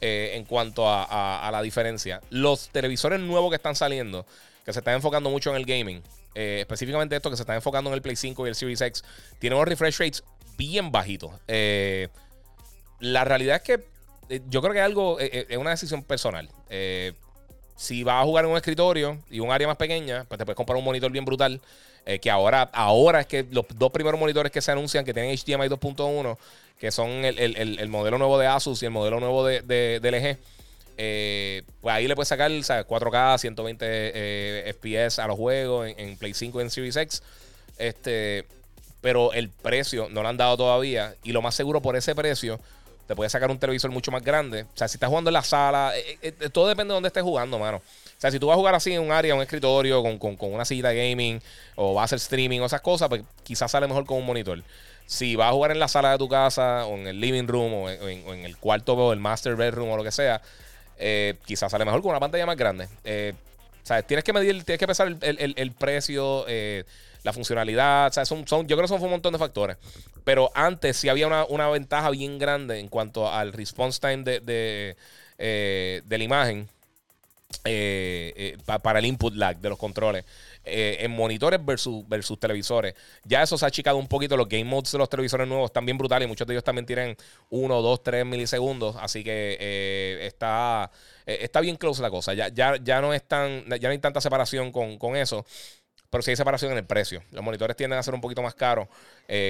eh, 0.00 0.32
en 0.34 0.44
cuanto 0.44 0.84
a, 0.88 1.48
la 1.52 1.62
diferencia. 1.62 2.20
Los 2.30 2.68
televisores 2.70 3.20
nuevos 3.20 3.50
que 3.50 3.56
están 3.56 3.76
saliendo, 3.76 4.26
que 4.64 4.72
se 4.72 4.80
están 4.80 4.94
enfocando 4.94 5.30
mucho 5.30 5.50
en 5.50 5.56
el 5.56 5.64
gaming, 5.64 6.02
eh, 6.34 6.58
específicamente 6.60 7.14
esto 7.14 7.30
que 7.30 7.36
se 7.36 7.42
están 7.42 7.56
enfocando 7.56 7.90
en 7.90 7.94
el 7.94 8.02
Play 8.02 8.16
5 8.16 8.46
y 8.46 8.48
el 8.48 8.54
Series 8.56 8.80
X, 8.80 9.04
tienen 9.38 9.56
unos 9.56 9.68
refresh 9.68 9.98
rates 9.98 10.24
bien 10.56 10.90
bajitos. 10.90 11.30
la 12.98 13.24
realidad 13.24 13.56
es 13.56 13.62
que 13.62 13.84
yo 14.48 14.60
creo 14.60 14.72
que 14.72 14.80
algo 14.80 15.18
es 15.20 15.56
una 15.56 15.70
decisión 15.70 16.02
personal. 16.02 16.50
si 17.76 18.02
vas 18.02 18.20
a 18.20 18.24
jugar 18.24 18.44
en 18.44 18.50
un 18.50 18.56
escritorio 18.56 19.18
y 19.30 19.38
un 19.38 19.52
área 19.52 19.68
más 19.68 19.76
pequeña, 19.76 20.24
pues 20.28 20.38
te 20.38 20.44
puedes 20.44 20.56
comprar 20.56 20.76
un 20.76 20.84
monitor 20.84 21.12
bien 21.12 21.24
brutal 21.24 21.60
eh, 22.06 22.18
que 22.18 22.30
ahora, 22.30 22.62
ahora 22.72 23.20
es 23.20 23.26
que 23.26 23.46
los 23.50 23.64
dos 23.76 23.90
primeros 23.90 24.18
monitores 24.18 24.50
que 24.50 24.60
se 24.60 24.72
anuncian 24.72 25.04
que 25.04 25.12
tienen 25.12 25.36
HDMI 25.36 25.68
2.1, 25.68 26.36
que 26.78 26.90
son 26.90 27.08
el, 27.24 27.88
modelo 27.88 28.18
nuevo 28.18 28.38
de 28.38 28.46
Asus 28.46 28.82
y 28.82 28.86
el 28.86 28.90
modelo 28.90 29.20
nuevo 29.20 29.44
de, 29.44 29.60
de, 29.62 30.00
LG, 30.00 30.38
eh, 30.96 31.62
pues 31.80 31.94
ahí 31.94 32.08
le 32.08 32.14
puedes 32.14 32.28
sacar 32.28 32.50
4K, 32.50 33.38
120 33.38 34.74
FPS 34.74 35.18
a 35.18 35.26
los 35.26 35.36
juegos 35.36 35.88
en, 35.96 36.16
Play 36.16 36.34
5 36.34 36.58
y 36.58 36.62
en 36.62 36.70
Series 36.70 36.96
X. 36.96 37.22
Este, 37.78 38.46
pero 39.00 39.32
el 39.32 39.48
precio 39.48 40.08
no 40.10 40.22
lo 40.22 40.28
han 40.28 40.36
dado 40.36 40.56
todavía. 40.56 41.14
Y 41.22 41.32
lo 41.32 41.42
más 41.42 41.54
seguro 41.54 41.80
por 41.80 41.96
ese 41.96 42.14
precio, 42.14 42.60
te 43.06 43.16
puedes 43.16 43.32
sacar 43.32 43.50
un 43.50 43.58
televisor 43.58 43.90
mucho 43.90 44.10
más 44.10 44.22
grande. 44.22 44.62
O 44.62 44.76
sea, 44.76 44.88
si 44.88 44.96
estás 44.96 45.08
jugando 45.08 45.30
en 45.30 45.34
la 45.34 45.42
sala, 45.42 45.92
eh, 45.96 46.32
todo 46.52 46.68
depende 46.68 46.92
de 46.92 46.94
dónde 46.94 47.08
estés 47.08 47.22
jugando, 47.22 47.58
mano. 47.58 47.82
Sea, 48.20 48.30
si 48.30 48.38
tú 48.38 48.48
vas 48.48 48.54
a 48.54 48.58
jugar 48.58 48.74
así 48.74 48.92
en 48.92 49.00
un 49.00 49.12
área, 49.12 49.34
un 49.34 49.40
escritorio, 49.40 50.02
con, 50.02 50.36
una 50.52 50.66
silla 50.66 50.90
de 50.90 51.08
gaming, 51.08 51.40
o 51.74 51.94
vas 51.94 52.02
a 52.02 52.04
hacer 52.04 52.18
streaming 52.18 52.60
o 52.60 52.66
esas 52.66 52.82
cosas, 52.82 53.08
pues 53.08 53.22
quizás 53.42 53.70
sale 53.70 53.88
mejor 53.88 54.04
con 54.04 54.18
un 54.18 54.26
monitor. 54.26 54.62
Si 55.06 55.36
vas 55.36 55.48
a 55.48 55.52
jugar 55.52 55.70
en 55.70 55.78
la 55.78 55.88
sala 55.88 56.12
de 56.12 56.18
tu 56.18 56.28
casa, 56.28 56.84
o 56.84 56.98
en 56.98 57.06
el 57.06 57.18
living 57.18 57.46
room, 57.46 57.72
o 57.72 57.88
en, 57.88 58.44
el 58.44 58.58
cuarto, 58.58 58.92
o 58.92 59.14
el 59.14 59.20
master 59.20 59.56
bedroom, 59.56 59.88
o 59.88 59.96
lo 59.96 60.04
que 60.04 60.12
sea, 60.12 60.42
eh, 60.98 61.36
quizás 61.46 61.72
sale 61.72 61.86
mejor 61.86 62.02
con 62.02 62.10
una 62.10 62.20
pantalla 62.20 62.44
más 62.44 62.58
grande. 62.58 62.88
Eh, 63.04 63.32
sea, 63.84 64.02
tienes 64.02 64.22
que 64.22 64.34
medir, 64.34 64.64
tienes 64.64 64.78
que 64.78 64.86
pensar 64.86 65.08
el, 65.08 65.72
precio, 65.72 66.44
eh, 66.46 66.84
la 67.22 67.32
funcionalidad. 67.32 68.12
Sea, 68.12 68.26
son, 68.26 68.46
son, 68.46 68.66
yo 68.66 68.76
creo 68.76 68.82
que 68.82 68.88
son 68.88 69.02
un 69.02 69.12
montón 69.12 69.32
de 69.32 69.38
factores. 69.38 69.78
Pero 70.24 70.50
antes 70.54 70.98
sí 70.98 71.08
había 71.08 71.26
una, 71.26 71.68
ventaja 71.70 72.10
bien 72.10 72.38
grande 72.38 72.80
en 72.80 72.88
cuanto 72.88 73.32
al 73.32 73.54
response 73.54 73.98
time 73.98 74.24
de, 74.24 74.40
de, 74.40 76.02
de 76.04 76.18
la 76.18 76.24
imagen 76.24 76.68
eh, 77.64 78.32
eh, 78.36 78.78
para 78.82 79.00
el 79.00 79.06
input 79.06 79.34
lag 79.34 79.58
de 79.58 79.68
los 79.68 79.78
controles. 79.78 80.24
Eh, 80.64 80.98
en 81.00 81.10
monitores 81.10 81.64
versus, 81.64 82.08
versus 82.08 82.38
televisores. 82.38 82.94
Ya 83.24 83.42
eso 83.42 83.58
se 83.58 83.64
ha 83.64 83.68
achicado 83.68 83.96
un 83.96 84.06
poquito. 84.06 84.36
Los 84.36 84.48
game 84.48 84.64
modes 84.64 84.92
de 84.92 84.98
los 84.98 85.08
televisores 85.08 85.46
nuevos 85.46 85.68
están 85.68 85.84
bien 85.84 85.98
brutales 85.98 86.26
y 86.26 86.28
muchos 86.28 86.46
de 86.46 86.54
ellos 86.54 86.64
también 86.64 86.86
tienen 86.86 87.16
1, 87.50 87.82
2, 87.82 88.02
3 88.02 88.24
milisegundos. 88.24 88.96
Así 89.00 89.24
que 89.24 90.18
está, 90.22 90.90
está 91.26 91.60
bien 91.60 91.76
close 91.76 92.00
la 92.00 92.10
cosa. 92.10 92.34
Ya, 92.34 92.48
ya, 92.48 92.76
ya, 92.76 93.00
no 93.00 93.12
es 93.12 93.24
tan, 93.24 93.64
ya 93.68 93.88
no 93.88 93.90
hay 93.90 93.98
tanta 93.98 94.20
separación 94.20 94.70
con, 94.72 94.96
con 94.98 95.16
eso. 95.16 95.44
Pero 96.08 96.22
sí 96.22 96.30
hay 96.30 96.36
separación 96.36 96.72
en 96.72 96.78
el 96.78 96.86
precio. 96.86 97.22
Los 97.30 97.44
monitores 97.44 97.76
tienden 97.76 97.98
a 97.98 98.02
ser 98.02 98.14
un 98.14 98.20
poquito 98.20 98.42
más 98.42 98.54
caros 98.54 98.88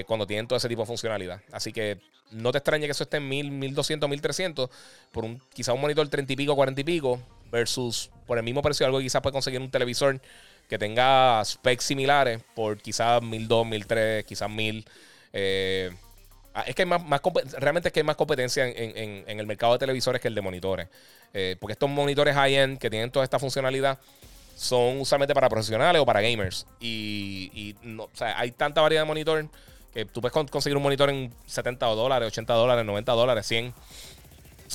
cuando 0.06 0.27
tienen 0.27 0.48
todo 0.48 0.56
ese 0.56 0.68
tipo 0.68 0.82
de 0.82 0.86
funcionalidad. 0.86 1.40
Así 1.52 1.72
que 1.72 1.98
no 2.32 2.52
te 2.52 2.59
extrañe 2.59 2.86
que 2.86 2.93
eso 2.93 3.05
esté 3.05 3.18
en 3.18 3.28
1000, 3.28 3.51
1200, 3.51 4.09
1300 4.09 4.70
por 5.12 5.24
un, 5.24 5.40
quizá 5.52 5.72
un 5.72 5.81
monitor 5.81 6.09
30 6.09 6.32
y 6.32 6.36
pico, 6.36 6.55
40 6.55 6.81
y 6.81 6.85
pico 6.85 7.20
versus 7.51 8.10
por 8.27 8.39
el 8.39 8.44
mismo 8.44 8.62
precio 8.62 8.86
algo 8.86 8.98
que 8.98 9.05
quizás 9.05 9.22
puede 9.22 9.32
conseguir 9.32 9.60
un 9.60 9.70
televisor 9.70 10.20
que 10.68 10.78
tenga 10.78 11.44
specs 11.44 11.85
similares 11.85 12.40
por 12.55 12.78
quizás 12.78 13.20
1200, 13.20 13.66
1300, 13.66 14.24
quizás 14.24 14.48
1000. 14.48 14.85
Eh, 15.32 15.90
ah, 16.55 16.62
es 16.66 16.77
que 16.77 16.82
hay 16.82 16.86
más, 16.89 17.02
realmente 17.59 17.89
es 17.89 17.93
que 17.93 18.01
hay 18.01 18.05
más 18.05 18.14
competencia 18.14 18.66
en, 18.66 19.24
el 19.27 19.47
mercado 19.47 19.72
de 19.72 19.81
televisores 19.81 20.22
que 20.22 20.28
el 20.28 20.35
de 20.35 20.40
monitores. 20.40 20.89
Eh, 21.35 21.56
porque 21.59 21.72
estos 21.72 21.90
monitores 21.90 22.35
high-end 22.35 22.78
que 22.78 22.89
tienen 22.89 23.10
toda 23.10 23.24
esta 23.24 23.40
funcionalidad 23.40 23.98
son 24.56 25.01
usualmente 25.01 25.35
para 25.35 25.48
profesionales 25.48 26.01
o 26.01 26.06
para 26.06 26.20
gamers. 26.20 26.66
Y, 26.81 27.74
no, 27.82 28.05
o 28.05 28.10
sea, 28.12 28.39
hay 28.39 28.52
tanta 28.52 28.81
variedad 28.81 29.02
de 29.02 29.06
monitor 29.06 29.48
que 29.93 30.05
tú 30.05 30.20
puedes 30.20 30.32
conseguir 30.51 30.77
un 30.77 30.82
monitor 30.82 31.10
en 31.10 31.32
70 31.47 31.85
dólares, 31.86 32.28
80 32.28 32.52
dólares, 32.52 32.85
90 32.85 33.12
dólares, 33.12 33.47
100. 33.47 33.74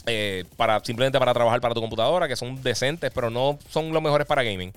Eh, 0.06 0.46
para, 0.58 0.80
simplemente 0.84 1.20
para 1.20 1.34
trabajar 1.34 1.62
para 1.62 1.74
tu 1.74 1.82
computadora, 1.82 2.28
que 2.28 2.36
son 2.36 2.62
decentes, 2.62 3.12
pero 3.14 3.30
no 3.30 3.58
son 3.70 3.92
los 3.94 4.02
mejores 4.02 4.28
para 4.28 4.44
gaming. 4.44 4.74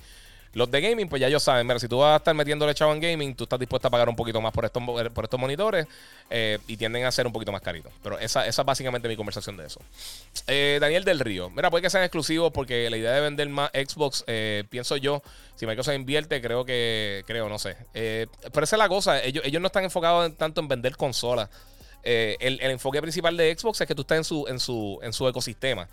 Los 0.53 0.71
de 0.71 0.81
gaming, 0.81 1.07
pues 1.07 1.19
ya 1.19 1.27
ellos 1.27 1.43
saben, 1.43 1.67
mira, 1.67 1.77
si 1.77 1.87
tú 1.87 1.99
vas 1.99 2.13
a 2.13 2.17
estar 2.17 2.33
metiéndole 2.33 2.73
chavo 2.73 2.91
en 2.91 2.99
gaming, 2.99 3.35
tú 3.35 3.43
estás 3.43 3.59
dispuesto 3.59 3.87
a 3.87 3.91
pagar 3.91 4.09
un 4.09 4.15
poquito 4.15 4.41
más 4.41 4.51
por 4.51 4.65
estos, 4.65 4.81
por 5.13 5.23
estos 5.23 5.39
monitores 5.39 5.85
eh, 6.31 6.57
y 6.67 6.75
tienden 6.75 7.05
a 7.05 7.11
ser 7.11 7.27
un 7.27 7.33
poquito 7.33 7.51
más 7.51 7.61
caritos. 7.61 7.93
Pero 8.01 8.17
esa, 8.17 8.47
esa 8.47 8.61
es 8.63 8.65
básicamente 8.65 9.07
mi 9.07 9.15
conversación 9.15 9.57
de 9.57 9.67
eso. 9.67 9.79
Eh, 10.47 10.79
Daniel 10.81 11.03
del 11.03 11.19
Río, 11.19 11.51
mira, 11.51 11.69
puede 11.69 11.83
que 11.83 11.91
sean 11.91 12.03
exclusivos 12.03 12.51
porque 12.51 12.89
la 12.89 12.97
idea 12.97 13.11
de 13.11 13.21
vender 13.21 13.47
más 13.49 13.69
Xbox, 13.73 14.25
pienso 14.69 14.97
yo, 14.97 15.21
si 15.55 15.67
Microsoft 15.67 15.93
invierte, 15.93 16.41
creo 16.41 16.65
que, 16.65 17.23
creo, 17.27 17.47
no 17.47 17.59
sé. 17.59 17.77
pero 17.93 18.63
esa 18.63 18.75
es 18.75 18.79
la 18.79 18.89
cosa, 18.89 19.21
ellos, 19.21 19.45
ellos 19.45 19.61
no 19.61 19.67
están 19.67 19.83
enfocados 19.83 20.35
tanto 20.35 20.61
en 20.61 20.67
vender 20.67 20.97
consolas. 20.97 21.49
Eh, 22.03 22.37
el, 22.39 22.59
enfoque 22.61 23.01
principal 23.01 23.35
de 23.35 23.55
Xbox 23.57 23.81
es 23.81 23.87
que 23.87 23.95
tú 23.95 24.01
estás 24.01 24.17
en 24.19 24.23
su, 24.23 24.47
en 24.47 24.59
su, 24.59 24.99
en 25.01 25.13
su 25.13 25.27
ecosistema. 25.27 25.87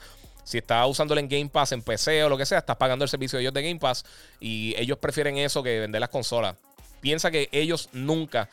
Si 0.44 0.58
estás 0.58 0.86
usándolo 0.88 1.20
en 1.20 1.28
Game 1.28 1.48
Pass, 1.48 1.72
en 1.72 1.82
PC 1.82 2.22
o 2.22 2.28
lo 2.28 2.38
que 2.38 2.46
sea, 2.46 2.58
estás 2.58 2.76
pagando 2.76 3.04
el 3.04 3.08
servicio 3.08 3.36
de 3.36 3.42
ellos 3.42 3.54
de 3.54 3.62
Game 3.62 3.80
Pass 3.80 4.04
y 4.38 4.74
ellos 4.78 4.98
prefieren 4.98 5.36
eso 5.38 5.62
que 5.62 5.80
vender 5.80 6.00
las 6.00 6.10
consolas. 6.10 6.54
Piensa 7.00 7.30
que 7.30 7.48
ellos 7.50 7.88
nunca, 7.92 8.48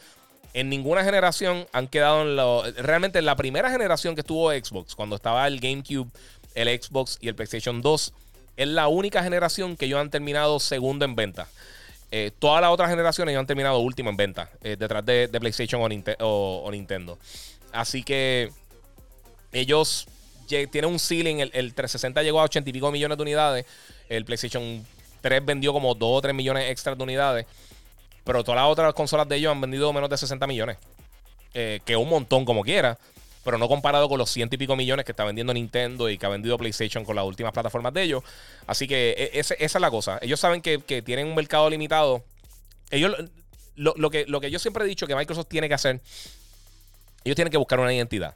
en 0.53 0.69
ninguna 0.69 1.03
generación, 1.03 1.67
han 1.71 1.87
quedado 1.87 2.23
en 2.23 2.35
lo. 2.35 2.63
Realmente 2.77 3.19
en 3.19 3.25
la 3.25 3.35
primera 3.35 3.69
generación 3.69 4.15
que 4.15 4.21
estuvo 4.21 4.51
Xbox, 4.51 4.95
cuando 4.95 5.15
estaba 5.15 5.45
el 5.47 5.59
GameCube, 5.59 6.09
el 6.55 6.81
Xbox 6.81 7.19
y 7.21 7.27
el 7.27 7.35
PlayStation 7.35 7.81
2, 7.83 8.13
es 8.57 8.67
la 8.67 8.87
única 8.87 9.23
generación 9.23 9.77
que 9.77 9.85
ellos 9.85 9.99
han 9.99 10.09
terminado 10.09 10.59
segundo 10.59 11.05
en 11.05 11.15
venta. 11.15 11.47
Eh, 12.15 12.29
todas 12.37 12.61
las 12.61 12.69
otras 12.69 12.91
generaciones 12.91 13.31
ellos 13.31 13.39
han 13.39 13.47
terminado 13.47 13.79
último 13.79 14.11
en 14.11 14.15
venta, 14.15 14.47
eh, 14.61 14.75
detrás 14.77 15.03
de, 15.03 15.27
PlayStation 15.29 15.81
o, 15.81 16.69
Nintendo. 16.71 17.17
Así 17.71 18.03
que 18.03 18.51
ellos 19.51 20.05
tienen 20.47 20.85
un 20.91 20.99
ceiling. 20.99 21.39
El, 21.39 21.73
360 21.73 22.21
llegó 22.21 22.39
a 22.39 22.43
80 22.43 22.69
y 22.69 22.73
pico 22.73 22.91
millones 22.91 23.17
de 23.17 23.21
unidades. 23.23 23.65
El 24.09 24.25
PlayStation 24.25 24.85
3 25.21 25.43
vendió 25.43 25.73
como 25.73 25.95
2 25.95 26.19
o 26.19 26.21
3 26.21 26.35
millones 26.35 26.69
extra 26.69 26.93
de 26.93 27.01
unidades. 27.01 27.47
Pero 28.23 28.43
todas 28.43 28.61
las 28.61 28.69
otras 28.69 28.93
consolas 28.93 29.27
de 29.27 29.37
ellos 29.37 29.51
han 29.51 29.59
vendido 29.59 29.91
menos 29.91 30.07
de 30.07 30.17
60 30.19 30.45
millones. 30.45 30.77
Eh, 31.55 31.79
que 31.83 31.95
un 31.95 32.09
montón 32.09 32.45
como 32.45 32.61
quiera 32.61 32.95
pero 33.43 33.57
no 33.57 33.67
comparado 33.67 34.09
con 34.09 34.17
los 34.17 34.29
ciento 34.29 34.55
y 34.55 34.57
pico 34.57 34.75
millones 34.75 35.05
que 35.05 35.11
está 35.11 35.23
vendiendo 35.23 35.53
Nintendo 35.53 36.09
y 36.09 36.17
que 36.17 36.25
ha 36.25 36.29
vendido 36.29 36.57
PlayStation 36.57 37.05
con 37.05 37.15
las 37.15 37.25
últimas 37.25 37.53
plataformas 37.53 37.93
de 37.93 38.03
ellos. 38.03 38.23
Así 38.67 38.87
que 38.87 39.31
e, 39.33 39.39
esa 39.39 39.55
es 39.55 39.73
la 39.75 39.91
cosa. 39.91 40.19
Ellos 40.21 40.39
saben 40.39 40.61
que, 40.61 40.79
tienen 41.03 41.27
un 41.27 41.35
mercado 41.35 41.69
limitado 41.69 42.23
ellos, 42.91 43.15
lo, 43.75 44.09
que, 44.09 44.25
lo 44.27 44.39
que 44.39 44.51
yo 44.51 44.59
siempre 44.59 44.85
he 44.85 44.87
dicho 44.87 45.07
que 45.07 45.15
Microsoft 45.15 45.47
tiene 45.47 45.67
que 45.67 45.73
hacer, 45.73 45.99
ellos 47.23 47.35
tienen 47.35 47.51
que 47.51 47.57
buscar 47.57 47.79
una 47.79 47.93
identidad. 47.93 48.35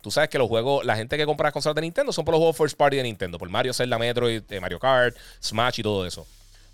Tú 0.00 0.10
sabes 0.10 0.30
que 0.30 0.38
los 0.38 0.48
juegos, 0.48 0.84
la 0.84 0.96
gente 0.96 1.16
que 1.16 1.26
compra 1.26 1.48
las 1.48 1.52
consolas 1.52 1.74
de 1.74 1.82
Nintendo 1.82 2.12
son 2.12 2.24
por 2.24 2.32
los 2.32 2.38
juegos 2.38 2.56
first 2.56 2.76
party 2.76 2.96
de 2.96 3.02
Nintendo, 3.02 3.38
por 3.38 3.48
Mario, 3.48 3.74
Zelda, 3.74 3.98
Metroid, 3.98 4.42
eh, 4.48 4.60
Mario 4.60 4.78
Kart, 4.78 5.16
Smash 5.42 5.80
y 5.80 5.82
todo 5.82 6.06
eso. 6.06 6.26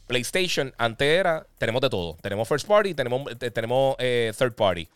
PlayStation, 0.07 0.73
antes 0.77 1.09
era, 1.09 1.47
tenemos 1.59 1.81
de 1.81 1.89
todo. 1.89 2.17
Tenemos 2.21 2.47
first 2.47 2.67
party, 2.69 2.95
tenemos, 2.95 3.23
eh, 3.41 3.51
tenemos 3.51 3.97
eh, 3.99 4.33
third 4.39 4.55
party. 4.55 4.87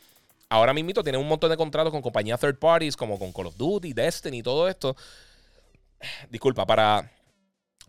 Ahora 0.51 0.73
mismo 0.73 1.03
tiene 1.03 1.19
un 1.19 1.29
montón 1.29 1.51
de 1.51 1.57
contratos 1.57 1.93
con 1.93 2.01
compañías 2.01 2.41
third 2.41 2.59
parties, 2.59 2.97
como 2.97 3.19
con 3.19 3.33
Call 3.33 3.47
of 3.47 3.57
Duty, 3.57 3.93
Destiny 3.93 4.39
y 4.39 4.43
todo 4.43 4.69
esto. 4.69 4.97
Disculpa, 6.31 6.67
para, 6.67 7.11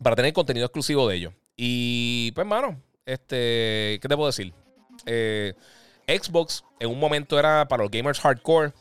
para 0.01 0.15
tener 0.15 0.33
contenido 0.33 0.65
exclusivo 0.65 1.07
de 1.07 1.15
ellos. 1.15 1.33
Y 1.55 2.31
pues, 2.33 2.43
hermano, 2.43 2.81
este, 3.05 3.99
¿qué 4.01 4.07
te 4.07 4.15
puedo 4.15 4.27
decir? 4.27 4.53
Eh, 5.05 5.53
Xbox 6.07 6.63
en 6.79 6.89
un 6.89 6.99
momento 6.99 7.39
era 7.39 7.67
para 7.67 7.83
los 7.83 7.91
gamers 7.91 8.19
hardcore, 8.19 8.73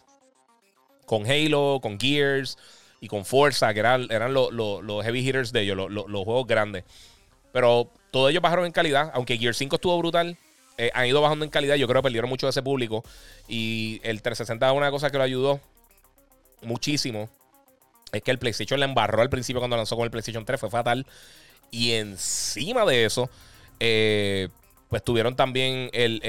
con 1.06 1.26
Halo, 1.26 1.78
con 1.82 1.98
Gears 1.98 2.56
y 3.00 3.08
con 3.08 3.24
Forza, 3.24 3.72
que 3.72 3.80
eran, 3.80 4.06
eran 4.10 4.34
los 4.34 5.04
heavy 5.04 5.26
hitters 5.26 5.52
de 5.52 5.62
ellos, 5.62 5.76
los 5.76 6.24
juegos 6.24 6.46
grandes. 6.46 6.84
Pero 7.52 7.90
todos 8.10 8.30
ellos 8.30 8.42
bajaron 8.42 8.66
en 8.66 8.72
calidad, 8.72 9.10
aunque 9.14 9.38
Gear 9.38 9.54
5 9.54 9.76
estuvo 9.76 9.98
brutal. 9.98 10.36
Eh, 10.78 10.90
han 10.94 11.06
ido 11.06 11.20
bajando 11.20 11.44
en 11.44 11.50
calidad. 11.50 11.74
Yo 11.74 11.86
creo 11.88 12.00
que 12.00 12.04
perdieron 12.06 12.30
mucho 12.30 12.46
de 12.46 12.50
ese 12.50 12.62
público. 12.62 13.04
Y 13.48 14.00
el 14.04 14.22
360 14.22 14.68
es 14.68 14.76
una 14.76 14.90
cosa 14.90 15.10
que 15.10 15.18
lo 15.18 15.24
ayudó 15.24 15.60
muchísimo. 16.62 17.28
Es 18.12 18.22
que 18.22 18.30
el 18.30 18.38
PlayStation 18.38 18.80
le 18.80 18.86
embarró 18.86 19.20
al 19.20 19.28
principio 19.28 19.60
cuando 19.60 19.76
lanzó 19.76 19.96
con 19.96 20.04
el 20.04 20.10
PlayStation 20.10 20.44
3. 20.44 20.60
Fue 20.60 20.70
fatal. 20.70 21.04
Y 21.70 21.92
encima 21.92 22.84
de 22.86 23.04
eso, 23.04 23.28
eh, 23.80 24.48
pues 24.88 25.02
tuvieron 25.02 25.36
también 25.36 25.90
el, 25.92 26.20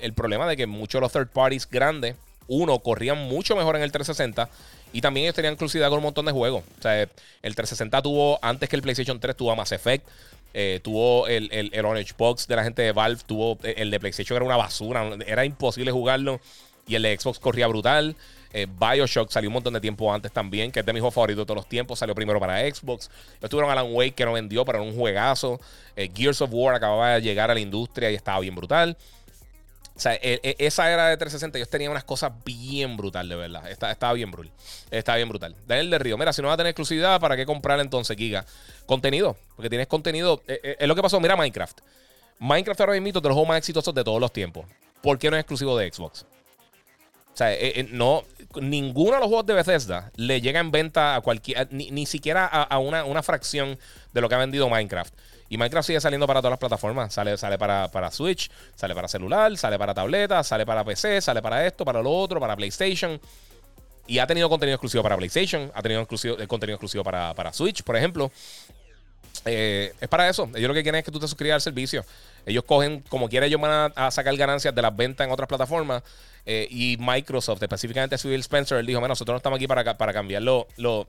el, 0.00 0.12
problema 0.14 0.46
de 0.48 0.56
que 0.56 0.66
muchos 0.66 0.98
de 0.98 1.02
los 1.02 1.12
third 1.12 1.28
parties 1.28 1.68
grandes, 1.68 2.16
uno, 2.48 2.78
corrían 2.78 3.18
mucho 3.18 3.56
mejor 3.56 3.76
en 3.76 3.82
el 3.82 3.92
360 3.92 4.48
y 4.92 5.00
también 5.00 5.24
ellos 5.24 5.34
tenían 5.34 5.52
exclusividad 5.52 5.88
con 5.88 5.98
un 5.98 6.04
montón 6.04 6.24
de 6.24 6.32
juegos. 6.32 6.64
O 6.78 6.82
sea, 6.82 7.02
el 7.02 7.08
360 7.54 8.00
tuvo, 8.00 8.38
antes 8.40 8.68
que 8.68 8.76
el 8.76 8.82
PlayStation 8.82 9.20
3, 9.20 9.36
tuvo 9.36 9.54
Mass 9.54 9.72
Effect. 9.72 10.06
Eh, 10.54 10.80
tuvo 10.82 11.26
el, 11.28 11.48
el, 11.52 12.06
Box 12.16 12.46
de 12.46 12.56
la 12.56 12.64
gente 12.64 12.82
de 12.82 12.92
Valve. 12.92 13.20
Tuvo 13.26 13.58
eh, 13.62 13.74
el 13.78 13.90
de 13.90 14.00
PlayStation, 14.00 14.36
era 14.36 14.44
una 14.44 14.56
basura. 14.56 15.16
Era 15.26 15.44
imposible 15.44 15.90
jugarlo. 15.92 16.40
Y 16.88 16.94
el 16.94 17.02
de 17.02 17.18
Xbox 17.18 17.38
corría 17.38 17.66
brutal. 17.66 18.16
Eh, 18.52 18.66
Bioshock 18.66 19.30
salió 19.30 19.50
un 19.50 19.54
montón 19.54 19.74
de 19.74 19.80
tiempo 19.80 20.12
antes 20.12 20.32
también, 20.32 20.70
que 20.70 20.80
es 20.80 20.86
de 20.86 20.92
mis 20.92 21.02
favoritos 21.02 21.42
de 21.42 21.46
todos 21.46 21.56
los 21.56 21.68
tiempos. 21.68 21.98
Salió 21.98 22.14
primero 22.14 22.40
para 22.40 22.60
Xbox. 22.60 23.10
Después 23.32 23.50
tuvieron 23.50 23.70
Alan 23.70 23.88
Wake, 23.90 24.14
que 24.14 24.24
no 24.24 24.32
vendió, 24.32 24.64
pero 24.64 24.78
era 24.78 24.88
un 24.88 24.96
juegazo. 24.96 25.60
Gears 26.14 26.40
of 26.40 26.50
War 26.52 26.74
acababa 26.74 27.14
de 27.14 27.22
llegar 27.22 27.50
a 27.50 27.54
la 27.54 27.60
industria 27.60 28.10
y 28.10 28.14
estaba 28.14 28.40
bien 28.40 28.54
brutal. 28.54 28.96
O 29.96 29.98
sea, 29.98 30.14
e, 30.14 30.40
e, 30.42 30.56
esa 30.58 30.92
era 30.92 31.08
de 31.08 31.16
360, 31.16 31.56
ellos 31.56 31.70
tenían 31.70 31.90
unas 31.90 32.04
cosas 32.04 32.30
bien 32.44 32.98
brutal, 32.98 33.28
de 33.28 33.34
verdad. 33.34 33.70
estaba 33.70 34.12
bien 34.12 34.30
brutal. 34.30 34.52
Estaba 34.90 35.16
bien 35.16 35.28
brutal. 35.30 35.56
Daniel 35.66 35.88
de 35.88 35.98
Río, 35.98 36.18
mira, 36.18 36.34
si 36.34 36.42
no 36.42 36.48
va 36.48 36.54
a 36.54 36.56
tener 36.58 36.70
exclusividad, 36.70 37.18
¿para 37.18 37.34
qué 37.34 37.46
comprar 37.46 37.80
entonces, 37.80 38.14
Giga? 38.14 38.44
Contenido, 38.84 39.36
porque 39.56 39.70
tienes 39.70 39.86
contenido. 39.86 40.42
Eh, 40.46 40.60
eh, 40.62 40.76
es 40.80 40.88
lo 40.88 40.94
que 40.94 41.00
pasó, 41.00 41.18
mira 41.18 41.34
Minecraft. 41.34 41.80
Minecraft 42.38 42.80
ahora 42.80 43.00
mismo 43.00 43.20
de 43.20 43.28
los 43.28 43.34
juegos 43.34 43.48
más 43.48 43.58
exitosos 43.58 43.94
de 43.94 44.04
todos 44.04 44.20
los 44.20 44.30
tiempos. 44.32 44.66
¿Por 45.00 45.18
qué 45.18 45.30
no 45.30 45.36
es 45.36 45.40
exclusivo 45.40 45.78
de 45.78 45.90
Xbox? 45.90 46.26
O 47.32 47.36
sea, 47.36 47.54
eh, 47.54 47.88
no, 47.90 48.24
ninguno 48.60 49.14
de 49.14 49.20
los 49.20 49.28
juegos 49.28 49.46
de 49.46 49.54
Bethesda 49.54 50.10
le 50.16 50.42
llega 50.42 50.60
en 50.60 50.70
venta 50.70 51.16
a 51.16 51.22
cualquier, 51.22 51.68
ni, 51.70 52.04
siquiera 52.04 52.46
a, 52.46 52.78
una, 52.78 53.04
una, 53.04 53.22
fracción 53.22 53.78
de 54.12 54.20
lo 54.20 54.28
que 54.28 54.34
ha 54.34 54.38
vendido 54.38 54.68
Minecraft. 54.68 55.14
Y 55.48 55.58
Minecraft 55.58 55.86
sigue 55.86 56.00
saliendo 56.00 56.26
para 56.26 56.40
todas 56.40 56.52
las 56.52 56.58
plataformas. 56.58 57.12
Sale, 57.12 57.36
sale 57.36 57.58
para, 57.58 57.88
para 57.88 58.10
Switch, 58.10 58.50
sale 58.74 58.94
para 58.94 59.08
celular, 59.08 59.56
sale 59.56 59.78
para 59.78 59.94
tableta, 59.94 60.42
sale 60.42 60.66
para 60.66 60.84
PC, 60.84 61.20
sale 61.20 61.40
para 61.40 61.66
esto, 61.66 61.84
para 61.84 62.02
lo 62.02 62.10
otro, 62.10 62.40
para 62.40 62.56
PlayStation. 62.56 63.20
Y 64.06 64.18
ha 64.18 64.26
tenido 64.26 64.48
contenido 64.48 64.76
exclusivo 64.76 65.02
para 65.02 65.16
PlayStation, 65.16 65.70
ha 65.74 65.82
tenido 65.82 66.00
exclusivo, 66.00 66.38
eh, 66.38 66.46
contenido 66.46 66.76
exclusivo 66.76 67.02
para, 67.02 67.34
para 67.34 67.52
Switch, 67.52 67.82
por 67.82 67.96
ejemplo. 67.96 68.30
Eh, 69.44 69.92
es 70.00 70.08
para 70.08 70.28
eso. 70.28 70.48
Ellos 70.54 70.68
lo 70.68 70.74
que 70.74 70.82
quieren 70.82 70.98
es 70.98 71.04
que 71.04 71.10
tú 71.10 71.20
te 71.20 71.28
suscribas 71.28 71.56
al 71.56 71.60
servicio. 71.60 72.04
Ellos 72.44 72.64
cogen, 72.64 73.02
como 73.08 73.28
quiera, 73.28 73.46
ellos 73.46 73.60
van 73.60 73.92
a, 73.94 74.10
sacar 74.10 74.34
ganancias 74.36 74.74
de 74.74 74.82
las 74.82 74.94
ventas 74.94 75.26
en 75.26 75.32
otras 75.32 75.48
plataformas. 75.48 76.02
Eh, 76.48 76.68
y 76.70 76.96
Microsoft, 77.00 77.60
específicamente 77.60 78.16
Phil 78.18 78.38
Spencer, 78.40 78.78
él 78.78 78.86
dijo: 78.86 79.00
nosotros 79.06 79.34
no 79.34 79.38
estamos 79.38 79.56
aquí 79.56 79.66
para, 79.66 79.98
para 79.98 80.12
cambiarlo, 80.12 80.68
lo, 80.76 81.06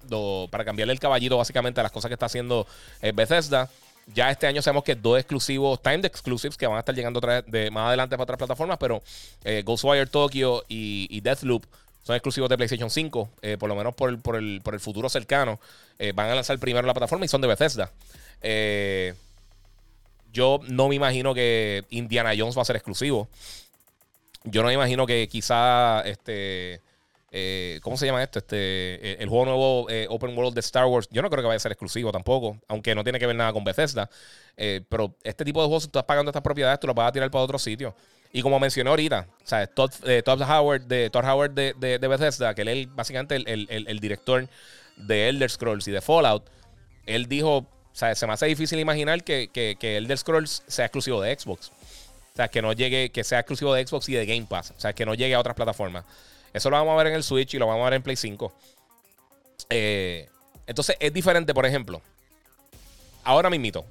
para 0.50 0.66
cambiarle 0.66 0.94
el 0.94 1.00
caballito 1.00 1.38
básicamente 1.38 1.80
a 1.80 1.84
las 1.84 1.92
cosas 1.92 2.10
que 2.10 2.16
está 2.16 2.26
haciendo 2.26 2.66
Bethesda. 3.14 3.70
Ya 4.14 4.32
este 4.32 4.48
año 4.48 4.62
sabemos 4.62 4.84
que 4.84 4.96
dos 4.96 5.20
exclusivos, 5.20 5.82
timed 5.82 6.06
exclusives, 6.06 6.56
que 6.58 6.66
van 6.66 6.78
a 6.78 6.80
estar 6.80 6.96
llegando 6.96 7.20
de, 7.20 7.70
más 7.72 7.88
adelante 7.88 8.16
para 8.16 8.24
otras 8.24 8.38
plataformas, 8.38 8.78
pero 8.78 9.04
eh, 9.44 9.64
Ghostwire 9.66 10.08
Tokyo 10.08 10.64
y, 10.70 11.20
Deathloop 11.20 11.66
son 12.04 12.16
exclusivos 12.16 12.50
de 12.50 12.56
PlayStation 12.56 12.90
5, 12.90 13.30
eh, 13.42 13.58
por 13.58 13.68
lo 13.68 13.76
menos 13.76 13.94
por 13.94 14.10
el, 14.10 14.18
por 14.20 14.38
el, 14.38 14.62
por 14.64 14.74
el 14.74 14.80
futuro 14.80 15.10
cercano. 15.10 15.60
Eh, 16.00 16.14
van 16.16 16.30
a 16.30 16.36
lanzar 16.36 16.58
primero 16.58 16.88
la 16.88 16.94
plataforma 16.94 17.26
y 17.26 17.28
son 17.28 17.42
de 17.42 17.48
Bethesda. 17.48 17.92
yo 20.32 20.62
no 20.70 20.88
me 20.88 20.96
imagino 20.96 21.34
que 21.34 21.84
Indiana 21.90 22.32
Jones 22.38 22.58
va 22.58 22.62
a 22.62 22.66
ser 22.66 22.78
exclusivo. 22.78 23.28
Yo 24.46 24.62
no 24.62 24.70
me 24.70 24.74
imagino 24.74 25.06
que 25.06 25.28
quizá 25.28 26.02
este 26.06 26.82
eh, 27.32 27.80
¿Cómo 27.84 27.98
se 27.98 28.06
llama 28.06 28.24
esto? 28.24 28.40
Este, 28.40 28.56
eh, 28.58 29.18
el 29.20 29.30
juego 29.30 29.46
nuevo 29.46 29.90
eh, 29.90 30.08
Open 30.10 30.38
World 30.38 30.54
de 30.54 30.62
Star 30.62 30.86
Wars. 30.86 31.08
Yo 31.12 31.22
no 31.22 31.30
creo 31.30 31.44
que 31.44 31.48
vaya 31.48 31.58
a 31.58 31.60
ser 31.60 31.72
exclusivo 31.72 32.12
tampoco, 32.12 32.58
aunque 32.68 32.96
no 32.96 33.04
tiene 33.04 33.20
que 33.20 33.28
ver 33.28 33.36
nada 33.36 33.54
con 33.54 33.64
Bethesda. 33.64 34.10
pero 34.56 35.16
este 35.24 35.46
tipo 35.46 35.62
de 35.62 35.68
juegos, 35.68 35.84
si 35.84 35.90
tú 35.90 36.00
estás 36.00 36.08
pagando 36.08 36.30
estas 36.30 36.44
propiedades, 36.44 36.80
tú 36.80 36.88
las 36.88 36.96
vas 36.96 37.10
a 37.10 37.12
tirar 37.12 37.30
para 37.30 37.44
otro 37.44 37.60
sitio. 37.60 37.96
Y 38.32 38.42
como 38.42 38.60
mencioné 38.60 38.90
ahorita, 38.90 39.28
¿sabes? 39.44 39.70
Todd, 39.74 39.92
Howard, 40.42 40.84
de, 40.84 41.10
Todd 41.10 41.26
Howard 41.26 41.52
de, 41.52 41.74
de, 41.74 42.08
Bethesda, 42.08 42.54
que 42.54 42.62
él 42.64 42.68
es 42.68 42.96
básicamente 42.96 43.36
el, 43.36 43.68
el, 43.70 44.00
director 44.00 44.48
de 44.98 45.30
Elder 45.30 45.50
Scrolls 45.50 45.88
y 45.88 45.92
de 45.92 46.02
Fallout, 46.02 46.50
él 47.06 47.28
dijo, 47.28 47.66
sea, 47.98 48.14
se 48.14 48.28
me 48.28 48.34
hace 48.34 48.46
difícil 48.46 48.80
imaginar 48.80 49.24
que, 49.24 49.50
que, 49.52 49.76
que 49.80 49.98
Elder 49.98 50.18
Scrolls 50.18 50.64
sea 50.68 50.86
exclusivo 50.86 51.22
de 51.22 51.38
Xbox. 51.38 51.70
O 51.70 52.36
sea, 52.38 52.48
que 52.48 52.62
no 52.62 52.74
llegue, 52.74 53.10
que 53.10 53.24
sea 53.24 53.40
exclusivo 53.40 53.74
de 53.74 53.86
Xbox 53.86 54.08
y 54.10 54.14
de 54.14 54.26
Game 54.28 54.46
Pass. 54.48 54.72
O 54.78 54.80
sea, 54.80 54.94
que 54.94 55.06
no 55.06 55.16
llegue 55.16 55.34
a 55.34 55.40
otras 55.40 55.56
plataformas. 55.56 56.06
Eso 56.58 56.70
lo 56.70 56.78
vamos 56.78 56.94
a 56.94 56.98
ver 56.98 57.08
en 57.08 57.14
el 57.14 57.24
Switch 57.24 57.54
y 57.54 57.58
lo 57.58 57.68
vamos 57.68 57.82
a 57.82 57.86
ver 57.86 57.94
en 57.94 58.04
Play 58.04 58.16
5. 58.16 58.54
Eh, 59.70 60.28
entonces 60.66 60.96
es 61.00 61.14
diferente, 61.14 61.54
por 61.54 61.66
ejemplo. 61.66 62.02
Ahora 63.24 63.50
mismito. 63.50 63.86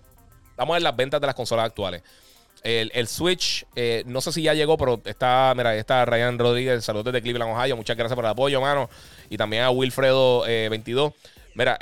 Vamos 0.57 0.75
a 0.75 0.77
ver 0.77 0.83
las 0.83 0.97
ventas 0.97 1.21
de 1.21 1.27
las 1.27 1.37
consolas 1.37 1.67
actuales. 1.67 2.03
El, 2.63 3.07
Switch, 3.07 3.65
eh, 3.77 4.03
no 4.07 4.21
sé 4.21 4.33
si 4.33 4.43
ya 4.43 4.53
llegó, 4.53 4.77
pero 4.77 5.01
está, 5.05 5.55
mira, 5.57 5.77
está 5.77 6.05
Ryan 6.05 6.37
Rodríguez, 6.37 6.85
saludos 6.85 7.07
desde 7.07 7.23
Cleveland, 7.23 7.53
Ohio. 7.53 7.77
Muchas 7.77 7.97
gracias 7.97 8.17
por 8.17 8.25
el 8.25 8.31
apoyo, 8.33 8.61
mano. 8.61 8.91
Y 9.31 9.37
también 9.37 9.63
a 9.63 9.71
Wilfredo22. 9.71 10.49
Eh, 10.49 10.71
mira, 11.55 11.79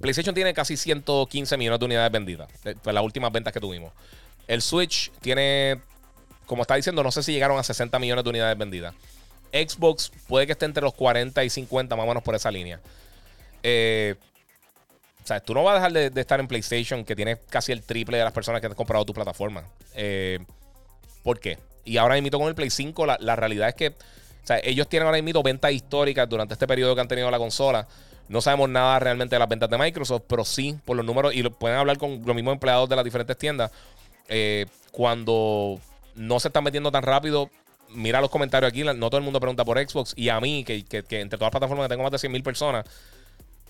PlayStation 0.00 0.34
tiene 0.34 0.54
casi 0.54 0.76
115 0.76 1.56
millones 1.56 1.80
de 1.80 1.86
unidades 1.86 2.12
vendidas. 2.12 2.48
Fue 2.82 2.92
las 2.92 3.02
últimas 3.02 3.32
ventas 3.32 3.52
que 3.52 3.58
tuvimos. 3.58 3.92
El 4.46 4.62
Switch 4.62 5.10
tiene, 5.20 5.80
como 6.46 6.62
está 6.62 6.76
diciendo, 6.76 7.02
no 7.02 7.10
sé 7.10 7.22
si 7.22 7.32
llegaron 7.32 7.58
a 7.58 7.62
60 7.64 7.98
millones 7.98 8.22
de 8.22 8.30
unidades 8.30 8.56
vendidas. 8.56 8.94
Xbox 9.52 10.10
puede 10.26 10.46
que 10.46 10.52
esté 10.52 10.64
entre 10.64 10.82
los 10.82 10.94
40 10.94 11.44
y 11.44 11.50
50, 11.50 11.94
más 11.94 12.04
o 12.04 12.08
menos 12.08 12.22
por 12.22 12.34
esa 12.34 12.50
línea. 12.50 12.80
Eh, 13.62 14.14
o 15.22 15.26
sea, 15.26 15.40
tú 15.40 15.54
no 15.54 15.62
vas 15.62 15.72
a 15.72 15.88
dejar 15.88 16.12
de, 16.12 16.20
estar 16.20 16.40
en 16.40 16.48
PlayStation, 16.48 17.04
que 17.04 17.14
tiene 17.14 17.38
casi 17.48 17.70
el 17.72 17.82
triple 17.82 18.18
de 18.18 18.24
las 18.24 18.32
personas 18.32 18.60
que 18.60 18.66
han 18.66 18.74
comprado 18.74 19.04
tu 19.04 19.14
plataforma. 19.14 19.64
Eh, 19.94 20.40
¿Por 21.22 21.38
qué? 21.38 21.58
Y 21.84 21.96
ahora 21.96 22.20
mismo 22.20 22.38
con 22.38 22.48
el 22.48 22.54
Play 22.54 22.70
5, 22.70 23.06
la, 23.06 23.36
realidad 23.36 23.68
es 23.68 23.74
que 23.74 23.88
o 23.88 24.46
sea, 24.46 24.60
ellos 24.64 24.88
tienen 24.88 25.06
ahora 25.06 25.22
mismo 25.22 25.42
ventas 25.42 25.72
históricas 25.72 26.28
durante 26.28 26.54
este 26.54 26.66
periodo 26.66 26.94
que 26.94 27.00
han 27.00 27.08
tenido 27.08 27.30
la 27.30 27.38
consola. 27.38 27.86
No 28.28 28.40
sabemos 28.40 28.68
nada 28.68 28.98
realmente 28.98 29.34
de 29.34 29.38
las 29.38 29.48
ventas 29.48 29.70
de 29.70 29.78
Microsoft, 29.78 30.22
pero 30.26 30.44
sí 30.44 30.76
por 30.84 30.96
los 30.96 31.06
números, 31.06 31.34
y 31.34 31.42
lo, 31.42 31.52
pueden 31.52 31.78
hablar 31.78 31.98
con 31.98 32.22
los 32.24 32.34
mismos 32.34 32.54
empleados 32.54 32.88
de 32.88 32.96
las 32.96 33.04
diferentes 33.04 33.36
tiendas. 33.36 33.70
Eh, 34.28 34.66
cuando 34.90 35.78
no 36.14 36.40
se 36.40 36.48
están 36.48 36.64
metiendo 36.64 36.90
tan 36.90 37.02
rápido, 37.02 37.50
mira 37.94 38.20
los 38.20 38.30
comentarios 38.30 38.70
aquí, 38.70 38.84
no 38.84 39.10
todo 39.10 39.18
el 39.18 39.24
mundo 39.24 39.40
pregunta 39.40 39.64
por 39.64 39.78
Xbox. 39.78 40.14
Y 40.16 40.28
a 40.28 40.40
mí, 40.40 40.64
que, 40.64 40.84
entre 40.92 41.38
todas 41.38 41.40
las 41.40 41.50
plataformas 41.50 41.86
que 41.86 41.90
tengo 41.90 42.02
más 42.02 42.12
de 42.12 42.28
100.000 42.28 42.42
personas, 42.42 42.86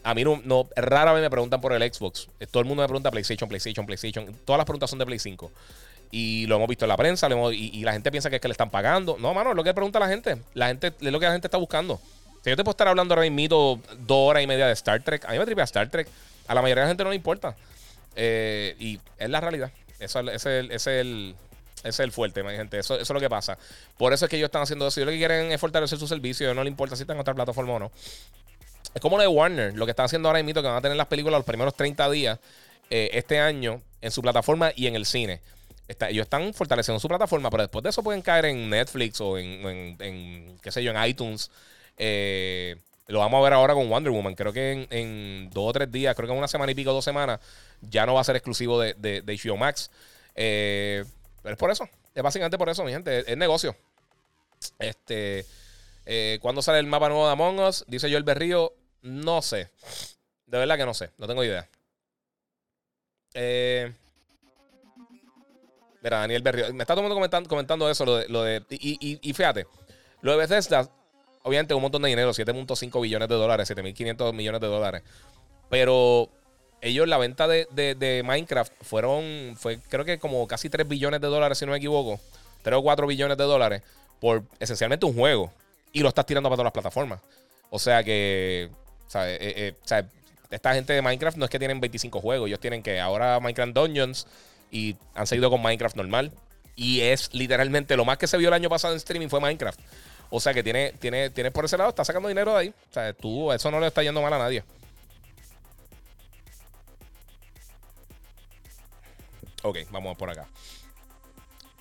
a 0.03 0.15
mí 0.15 0.24
no, 0.24 0.69
rara 0.77 1.12
vez 1.12 1.23
me 1.23 1.31
preguntan 1.31 1.61
por 1.61 1.73
el 1.73 1.93
Xbox. 1.93 2.28
Todo 2.51 2.61
el 2.61 2.66
mundo 2.66 2.82
me 2.82 2.89
pregunta 2.89 3.11
PlayStation, 3.11 3.49
PlayStation, 3.49 3.86
PlayStation. 3.86 4.35
Todas 4.44 4.59
las 4.59 4.66
preguntas 4.66 4.90
son 4.90 4.99
de 4.99 5.07
Play 5.07 5.19
5. 5.19 5.51
Y 6.11 6.47
lo 6.47 6.57
hemos 6.57 6.69
visto 6.69 6.85
en 6.85 6.90
la 6.90 6.97
prensa, 6.97 7.28
y, 7.53 7.82
la 7.82 7.93
gente 7.93 8.11
piensa 8.11 8.28
que 8.28 8.36
es 8.36 8.43
que 8.43 8.49
le 8.49 8.53
están 8.53 8.70
pagando. 8.70 9.16
No, 9.19 9.32
mano, 9.32 9.51
es 9.51 9.57
lo 9.57 9.65
que 9.65 9.73
pregunta 9.73 9.99
la 9.99 10.09
gente. 10.09 10.36
La 10.55 10.69
gente 10.69 10.89
es 10.89 11.12
lo 11.12 11.19
que 11.19 11.27
la 11.27 11.32
gente 11.32 11.47
está 11.47 11.57
buscando. 11.57 12.01
Si 12.43 12.51
yo 12.51 12.57
te 12.57 12.65
puedo 12.65 12.73
estar 12.73 12.89
hablando 12.89 13.15
ahora 13.15 13.28
mismo 13.31 13.81
dos 13.99 14.31
horas 14.31 14.43
y 14.43 14.47
media 14.47 14.66
de 14.66 14.73
Star 14.73 15.03
Trek, 15.03 15.24
a 15.24 15.32
mí 15.32 15.39
me 15.39 15.44
tripea 15.44 15.65
Star 15.65 15.89
Trek. 15.89 16.09
A 16.49 16.55
la 16.55 16.61
mayoría 16.61 16.82
de 16.82 16.86
la 16.86 16.90
gente 16.90 17.05
no 17.05 17.11
le 17.11 17.16
importa. 17.16 17.57
Eh, 18.16 18.74
y 18.78 19.01
es 19.19 19.31
la 19.31 19.40
realidad. 19.40 19.70
Eso 20.01 20.20
es, 20.20 20.44
es 20.44 20.86
el, 20.89 21.35
es 21.84 22.00
el 22.00 22.12
fuerte, 22.12 22.42
mi 22.42 22.52
gente. 22.52 22.78
Eso, 22.78 22.94
eso, 22.94 23.02
es 23.02 23.10
lo 23.10 23.20
que 23.20 23.30
pasa. 23.30 23.59
Por 23.98 24.12
eso 24.12 24.24
es 24.24 24.30
que 24.30 24.36
ellos 24.36 24.46
están 24.46 24.62
haciendo 24.62 24.86
eso. 24.86 25.00
Ellos 25.00 25.06
lo 25.06 25.12
que 25.12 25.18
quieren 25.18 25.52
es 25.52 25.60
fortalecer 25.60 25.98
su 25.98 26.06
servicio. 26.06 26.52
No 26.54 26.62
le 26.64 26.70
importa 26.70 26.96
si 26.96 27.02
están 27.02 27.16
en 27.16 27.20
otra 27.20 27.34
plataforma 27.34 27.74
o 27.74 27.78
no. 27.78 27.92
Es 28.94 29.00
como 29.00 29.16
lo 29.16 29.22
de 29.22 29.28
Warner. 29.28 29.74
Lo 29.76 29.84
que 29.84 29.90
están 29.90 30.06
haciendo 30.06 30.28
ahora 30.28 30.42
mismo, 30.42 30.62
que 30.62 30.68
van 30.68 30.76
a 30.76 30.80
tener 30.80 30.96
las 30.96 31.06
películas 31.06 31.38
los 31.38 31.46
primeros 31.46 31.74
30 31.74 32.10
días 32.10 32.38
eh, 32.90 33.10
este 33.14 33.40
año 33.40 33.80
en 34.00 34.10
su 34.10 34.20
plataforma 34.20 34.72
y 34.76 34.86
en 34.86 34.96
el 34.96 35.06
cine. 35.06 35.40
ellos 36.09 36.24
están 36.24 36.52
fortaleciendo 36.52 37.00
su 37.00 37.09
plataforma, 37.09 37.50
pero 37.50 37.62
después 37.62 37.82
de 37.82 37.90
eso 37.90 38.02
pueden 38.02 38.22
caer 38.22 38.46
en 38.46 38.68
Netflix 38.68 39.20
o 39.20 39.38
en, 39.38 39.96
en, 39.98 40.59
qué 40.60 40.70
sé 40.70 40.82
yo, 40.82 40.92
en 40.92 41.04
iTunes. 41.04 41.50
Eh, 41.96 42.76
lo 43.06 43.20
vamos 43.20 43.38
a 43.38 43.42
ver 43.44 43.52
ahora 43.52 43.74
con 43.74 43.88
Wonder 43.88 44.12
Woman. 44.12 44.34
Creo 44.34 44.52
que 44.52 44.86
en, 44.90 45.50
dos 45.50 45.70
o 45.70 45.72
tres 45.72 45.90
días, 45.90 46.14
creo 46.14 46.26
que 46.26 46.32
en 46.32 46.38
una 46.38 46.48
semana 46.48 46.72
y 46.72 46.74
pico, 46.74 46.92
dos 46.92 47.04
semanas, 47.04 47.40
ya 47.80 48.06
no 48.06 48.14
va 48.14 48.20
a 48.20 48.24
ser 48.24 48.36
exclusivo 48.36 48.80
de, 48.80 48.94
de, 48.94 49.22
HBO 49.22 49.56
Max. 49.56 49.90
Eh, 50.34 51.04
pero 51.43 51.55
es 51.55 51.59
por 51.59 51.70
eso. 51.70 51.89
Es 52.14 52.23
básicamente 52.23 52.59
por 52.59 52.69
eso, 52.69 52.85
mi 52.85 52.93
gente. 52.93 53.31
Es, 53.31 53.36
negocio. 53.36 53.77
Este. 54.78 55.44
Eh, 56.06 56.39
¿Cuándo 56.40 56.62
sale 56.62 56.78
el 56.78 56.86
mapa 56.86 57.09
nuevo 57.09 57.27
de 57.27 57.32
Among 57.32 57.60
Us? 57.60 57.85
Dice 57.89 58.10
yo 58.10 58.19
el 58.19 58.24
Berrío. 58.24 58.73
No 59.02 59.43
sé. 59.43 59.70
De 60.47 60.59
verdad 60.59 60.77
que 60.77 60.86
no 60.86 60.94
sé. 60.94 61.10
No 61.19 61.27
tengo 61.27 61.43
idea. 61.44 61.69
Eh, 63.35 63.93
mira, 66.02 66.19
Daniel 66.20 66.43
Berrío. 66.43 66.73
Me 66.73 66.82
está 66.82 66.94
todo 66.94 67.01
el 67.01 67.05
mundo 67.05 67.16
comentando, 67.16 67.48
comentando 67.48 67.90
eso. 67.90 68.05
Lo 68.05 68.16
de, 68.16 68.28
lo 68.28 68.43
de 68.43 68.64
y, 68.70 69.19
y, 69.20 69.32
fíjate. 69.32 69.66
Lo 70.20 70.32
de 70.32 70.39
Bethesda 70.39 70.89
obviamente 71.43 71.74
un 71.74 71.82
montón 71.82 72.02
de 72.02 72.09
dinero, 72.09 72.31
7.5 72.31 73.01
billones 73.02 73.28
de 73.28 73.35
dólares, 73.35 73.70
7.500 73.70 74.32
millones 74.32 74.60
de 74.60 74.66
dólares. 74.66 75.02
Pero 75.69 76.31
ellos, 76.82 77.09
la 77.09 77.16
venta 77.16 77.46
de, 77.46 78.22
Minecraft 78.24 78.72
fueron, 78.82 79.54
fue 79.56 79.78
creo 79.88 80.04
que 80.04 80.18
como 80.18 80.46
casi 80.48 80.68
3 80.68 80.86
billones 80.86 81.20
de 81.20 81.28
dólares, 81.28 81.56
si 81.56 81.64
no 81.64 81.70
me 81.70 81.78
equivoco. 81.78 82.20
3 82.62 82.76
o 82.76 82.82
4 82.82 83.06
billones 83.06 83.38
de 83.38 83.44
dólares 83.44 83.82
por 84.20 84.42
esencialmente 84.59 85.06
un 85.06 85.14
juego. 85.14 85.52
Y 85.92 86.00
lo 86.00 86.09
estás 86.09 86.26
tirando 86.26 86.48
para 86.48 86.56
todas 86.56 86.66
las 86.66 86.72
plataformas. 86.72 87.20
O 87.70 87.78
sea 87.78 88.02
que, 88.02 88.68
eh, 89.14 89.38
eh, 89.40 89.74
o 89.82 89.86
sea, 89.86 90.04
esta 90.50 90.74
gente 90.74 90.92
de 90.92 91.02
Minecraft 91.02 91.38
no 91.38 91.44
es 91.44 91.50
que 91.50 91.59
tienen 91.59 91.80
25 91.80 92.20
juegos, 92.20 92.48
ellos 92.48 92.60
tienen 92.60 92.82
que 92.82 93.00
ahora 93.00 93.38
Minecraft 93.40 93.72
Dungeons 93.72 94.26
y 94.70 94.96
han 95.14 95.26
seguido 95.26 95.50
con 95.50 95.62
Minecraft 95.62 95.96
normal. 95.96 96.32
Y 96.74 97.02
es 97.02 97.32
literalmente 97.32 97.96
lo 97.96 98.04
más 98.04 98.18
que 98.18 98.26
se 98.26 98.36
vio 98.38 98.48
el 98.48 98.54
año 98.54 98.68
pasado 98.68 98.92
en 98.92 98.96
streaming 98.96 99.28
fue 99.28 99.40
Minecraft. 99.40 99.78
O 100.30 100.40
sea 100.40 100.52
que 100.52 100.64
tiene, 100.64 100.94
tiene, 100.98 101.30
tiene 101.30 101.52
por 101.52 101.64
ese 101.64 101.76
lado, 101.76 101.90
está 101.90 102.04
sacando 102.04 102.28
dinero 102.28 102.54
de 102.54 102.59
ahí. 102.59 102.68
O 102.90 102.92
sea, 102.92 103.12
tú, 103.12 103.52
eso 103.52 103.70
no 103.70 103.78
le 103.78 103.86
está 103.86 104.02
yendo 104.02 104.20
mal 104.20 104.32
a 104.32 104.38
nadie. 104.38 104.64
Ok, 109.62 109.78
vamos 109.90 110.16
por 110.16 110.30
acá. 110.30 110.48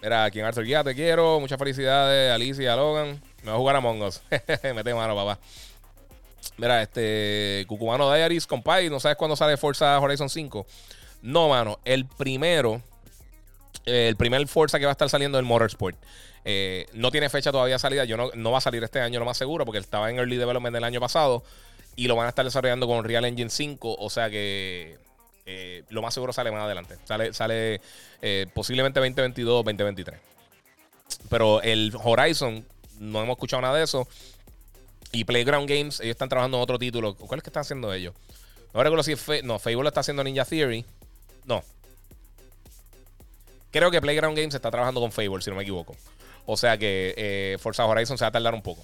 Mira, 0.02 0.24
aquí 0.24 0.40
en 0.40 0.46
Arthur 0.46 0.64
Guía, 0.64 0.84
te 0.84 0.96
quiero. 0.96 1.40
Muchas 1.40 1.60
felicidades, 1.60 2.32
Alicia, 2.32 2.76
Logan. 2.76 3.22
Me 3.44 3.50
va 3.50 3.56
a 3.56 3.60
jugar 3.60 3.76
a 3.76 3.82
Mongos. 3.82 4.22
Mete 4.76 4.94
mano, 4.94 5.16
papá. 5.16 5.40
Mira, 6.58 6.82
este 6.82 7.66
Cucumano 7.68 8.12
Diaries, 8.14 8.48
compay, 8.48 8.90
¿no 8.90 9.00
sabes 9.00 9.18
cuándo 9.18 9.36
sale 9.36 9.58
Forza 9.58 10.00
Horizon 10.00 10.30
5? 10.30 10.66
No, 11.22 11.50
mano. 11.50 11.80
El 11.86 12.06
primero, 12.06 12.82
el 13.86 14.16
primer 14.16 14.48
Forza 14.48 14.80
que 14.80 14.86
va 14.86 14.92
a 14.92 14.94
estar 14.94 15.10
saliendo 15.10 15.38
es 15.38 15.42
el 15.42 15.48
Motorsport. 15.48 15.98
Eh, 16.46 16.88
no 16.94 17.12
tiene 17.12 17.30
fecha 17.30 17.52
todavía 17.52 17.78
salida. 17.78 18.06
Yo 18.06 18.18
no, 18.18 18.32
no 18.34 18.52
va 18.52 18.58
a 18.58 18.62
salir 18.62 18.84
este 18.84 19.00
año, 19.00 19.20
lo 19.20 19.26
más 19.26 19.38
seguro, 19.38 19.66
porque 19.66 19.80
estaba 19.80 20.10
en 20.10 20.18
Early 20.18 20.38
Development 20.38 20.74
del 20.74 20.84
año 20.84 21.00
pasado. 21.00 21.44
Y 21.96 22.08
lo 22.08 22.16
van 22.16 22.26
a 22.26 22.30
estar 22.30 22.46
desarrollando 22.46 22.88
con 22.88 23.04
Real 23.04 23.26
Engine 23.26 23.50
5. 23.50 23.98
O 24.00 24.10
sea 24.10 24.30
que 24.30 24.98
eh, 25.52 25.84
lo 25.90 26.02
más 26.02 26.14
seguro 26.14 26.32
sale 26.32 26.52
más 26.52 26.64
adelante. 26.64 26.98
Sale, 27.04 27.34
sale 27.34 27.82
eh, 28.22 28.48
posiblemente 28.54 29.00
2022 29.00 29.66
2023. 29.66 30.20
Pero 31.30 31.62
el 31.62 31.94
Horizon, 32.02 32.66
no 33.00 33.22
hemos 33.22 33.36
escuchado 33.36 33.62
nada 33.62 33.78
de 33.78 33.84
eso. 33.84 34.08
Y 35.12 35.26
Playground 35.26 35.70
Games, 35.70 36.00
ellos 36.00 36.12
están 36.12 36.30
trabajando 36.30 36.58
en 36.58 36.64
otro 36.64 36.80
título. 36.80 37.16
¿Cuál 37.16 37.40
es 37.40 37.44
que 37.44 37.50
están 37.50 37.62
haciendo 37.62 37.94
ellos? 37.94 38.14
No 38.74 38.82
recuerdo 38.82 39.04
si 39.04 39.12
es 39.12 39.44
no, 39.44 39.60
Facebook 39.60 39.84
lo 39.84 39.90
está 39.90 40.00
haciendo 40.00 40.24
Ninja 40.24 40.46
Theory. 40.46 40.86
No. 41.46 41.64
Creo 43.72 43.92
que 43.92 44.00
Playground 44.00 44.38
Games 44.38 44.54
está 44.54 44.72
trabajando 44.72 45.02
con 45.02 45.12
Fable, 45.12 45.42
si 45.42 45.50
no 45.50 45.58
me 45.58 45.64
equivoco. 45.64 45.96
O 46.46 46.56
sea 46.56 46.78
que 46.78 47.14
eh, 47.18 47.58
Forza 47.60 47.86
Horizon 47.86 48.18
se 48.18 48.24
va 48.24 48.30
a 48.30 48.32
tardar 48.32 48.54
un 48.54 48.62
poco. 48.62 48.84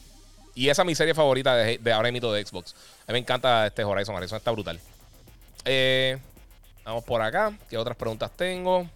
Y 0.54 0.70
esa 0.70 0.82
es 0.82 0.86
mi 0.86 0.96
serie 0.96 1.14
favorita 1.14 1.56
de, 1.56 1.80
ahora 1.94 2.12
mismo 2.12 2.32
de 2.32 2.46
Xbox. 2.46 2.74
A 3.08 3.12
mí 3.12 3.14
me 3.14 3.20
encanta 3.20 3.68
este 3.68 3.84
Horizon. 3.84 4.16
Horizon 4.16 4.38
está 4.38 4.52
brutal. 4.52 4.80
Eh, 5.66 6.18
vamos 6.88 7.04
por 7.04 7.22
acá. 7.22 7.58
¿Qué 7.70 7.78
otras 7.78 7.96
preguntas 7.96 8.32
tengo? 8.36 8.90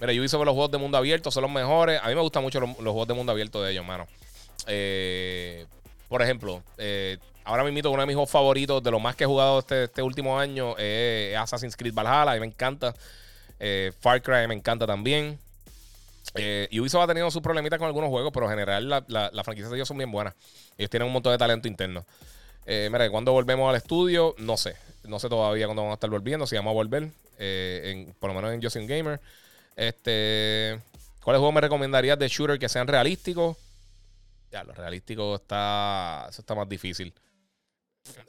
Mira, 0.00 0.12
yo 0.12 0.24
hice 0.24 0.36
los 0.36 0.46
juegos 0.46 0.70
de 0.70 0.78
mundo 0.78 0.96
abierto, 0.98 1.30
son 1.30 1.42
los 1.42 1.50
mejores. 1.50 2.00
A 2.02 2.08
mí 2.08 2.14
me 2.14 2.20
gustan 2.20 2.42
mucho 2.42 2.60
los, 2.60 2.70
juegos 2.76 3.08
de 3.08 3.14
mundo 3.14 3.32
abierto 3.32 3.62
de 3.62 3.72
ellos, 3.72 3.84
mano. 3.84 4.06
Eh, 4.66 5.66
por 6.08 6.22
ejemplo, 6.22 6.62
ahora 7.44 7.64
mismo 7.64 7.90
uno 7.90 8.02
de 8.02 8.06
mis 8.06 8.14
juegos 8.14 8.30
favoritos, 8.30 8.82
de 8.82 8.90
los 8.90 9.00
más 9.00 9.16
que 9.16 9.24
he 9.24 9.26
jugado 9.26 9.58
este, 9.58 9.84
este 9.84 10.02
último 10.02 10.38
año, 10.38 10.76
es 10.78 11.36
Assassin's 11.36 11.76
Creed 11.76 11.94
Valhalla. 11.94 12.32
A 12.32 12.34
mí 12.34 12.40
me 12.40 12.46
encanta. 12.46 12.94
Far 14.00 14.22
Cry 14.22 14.46
me 14.48 14.54
encanta 14.54 14.86
también. 14.86 15.38
Eh, 16.34 16.68
Ubisoft 16.72 17.04
ha 17.04 17.06
tenido 17.06 17.30
sus 17.30 17.42
problemitas 17.42 17.78
con 17.78 17.86
algunos 17.86 18.10
juegos, 18.10 18.32
pero 18.32 18.46
en 18.46 18.50
general 18.50 18.88
la, 18.88 19.04
la, 19.08 19.44
franquicias 19.44 19.70
de 19.70 19.76
ellos 19.76 19.88
son 19.88 19.98
bien 19.98 20.10
buenas. 20.10 20.34
Ellos 20.78 20.90
tienen 20.90 21.06
un 21.06 21.12
montón 21.12 21.32
de 21.32 21.38
talento 21.38 21.68
interno. 21.68 22.04
Eh, 22.66 22.88
mira, 22.90 23.10
cuando 23.10 23.32
volvemos 23.32 23.68
al 23.68 23.76
estudio, 23.76 24.34
no 24.38 24.56
sé. 24.56 24.76
No 25.04 25.18
sé 25.18 25.28
todavía 25.28 25.66
cuándo 25.66 25.82
vamos 25.82 25.94
a 25.94 25.96
estar 25.96 26.10
volviendo, 26.10 26.46
si 26.46 26.56
vamos 26.56 26.70
a 26.70 26.74
volver. 26.74 27.10
Eh, 27.38 28.12
por 28.18 28.30
lo 28.30 28.34
menos 28.34 28.52
en 28.52 28.62
Justin 28.62 28.86
Gamer. 28.86 29.20
Este, 29.76 30.80
¿Cuáles 31.22 31.38
juegos 31.38 31.54
me 31.54 31.60
recomendarías 31.60 32.18
de 32.18 32.28
shooter 32.28 32.58
que 32.58 32.68
sean 32.68 32.86
realísticos? 32.86 33.56
Ya, 34.50 34.62
lo 34.62 34.72
realístico 34.72 35.36
está. 35.36 36.26
Eso 36.28 36.42
está 36.42 36.54
más 36.54 36.68
difícil. 36.68 37.12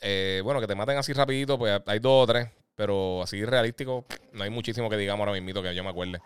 Eh, 0.02 0.42
bueno, 0.44 0.60
que 0.60 0.68
te 0.68 0.76
maten 0.76 0.98
así 0.98 1.14
rapidito, 1.14 1.58
pues 1.58 1.82
hay 1.86 2.00
dos 2.00 2.24
o 2.24 2.28
tres. 2.28 2.50
Pero 2.76 3.24
así 3.24 3.44
realístico, 3.46 4.06
no 4.34 4.44
hay 4.44 4.50
muchísimo 4.50 4.90
que 4.90 4.98
digamos 4.98 5.26
ahora 5.26 5.40
mismo 5.40 5.62
que 5.62 5.74
yo 5.74 5.84
me 5.84 5.90
acuerde. 5.90 6.20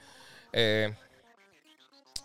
Eh, 0.52 0.94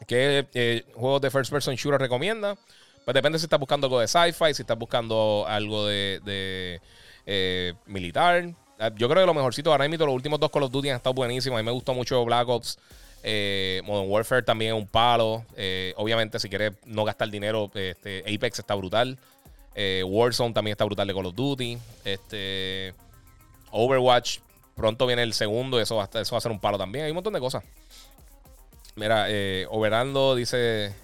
¿Qué 0.07 0.47
eh, 0.55 0.85
juegos 0.95 1.21
de 1.21 1.31
first 1.31 1.51
person 1.51 1.75
shooter 1.75 2.01
recomienda? 2.01 2.57
Pues 3.05 3.15
depende 3.15 3.39
si 3.39 3.45
estás 3.45 3.61
buscando 3.61 3.87
algo 3.87 4.01
de 4.01 4.09
sci-fi, 4.09 4.55
si 4.55 4.63
estás 4.63 4.79
buscando 4.79 5.45
algo 5.47 5.87
de, 5.87 6.81
eh, 7.27 7.75
militar. 7.87 8.49
Ah, 8.79 8.91
yo 8.97 9.09
creo 9.09 9.23
que 9.23 9.27
lo 9.27 9.35
mejorcito 9.35 9.71
ahora 9.71 9.87
mismo, 9.89 10.07
los 10.07 10.15
últimos 10.15 10.41
dos 10.41 10.51
Call 10.51 10.65
of 10.65 10.73
Duty 10.73 10.89
han 10.91 10.97
estado 10.97 11.15
buenísimos. 11.15 11.59
A 11.59 11.63
mí 11.63 11.67
me 11.67 11.73
gustó 11.73 11.93
mucho 11.93 12.25
Black 12.25 12.49
Ops. 12.49 12.79
Eh, 13.23 13.83
Modern 13.85 14.11
Warfare 14.11 14.43
también 14.43 14.75
es 14.75 14.81
un 14.81 14.87
palo. 14.87 15.45
obviamente, 15.97 16.39
si 16.39 16.49
quieres 16.49 16.73
no 16.87 17.05
gastar 17.05 17.29
dinero, 17.31 17.71
este, 17.75 18.21
Apex 18.21 18.59
está 18.59 18.75
brutal. 18.75 19.19
Warzone 19.77 20.55
también 20.55 20.73
está 20.73 20.85
brutal 20.85 21.07
de 21.07 21.15
Call 21.15 21.27
of 21.27 21.35
Duty. 21.35 21.79
Este, 22.05 22.95
Overwatch, 23.71 24.39
pronto 24.75 25.07
viene 25.07 25.23
el 25.23 25.35
segundo, 25.35 25.79
eso 25.81 25.97
va, 25.97 26.05
eso 26.05 26.35
va 26.35 26.39
a 26.39 26.41
ser 26.41 26.53
un 26.53 26.61
palo 26.61 26.79
también. 26.79 27.05
Hay 27.05 27.11
un 27.11 27.17
montón 27.17 27.35
de 27.35 27.41
cosas. 27.41 27.63
Mira, 28.97 29.27
eh, 29.29 29.67
Overando 29.71 30.35
dice. 30.35 30.95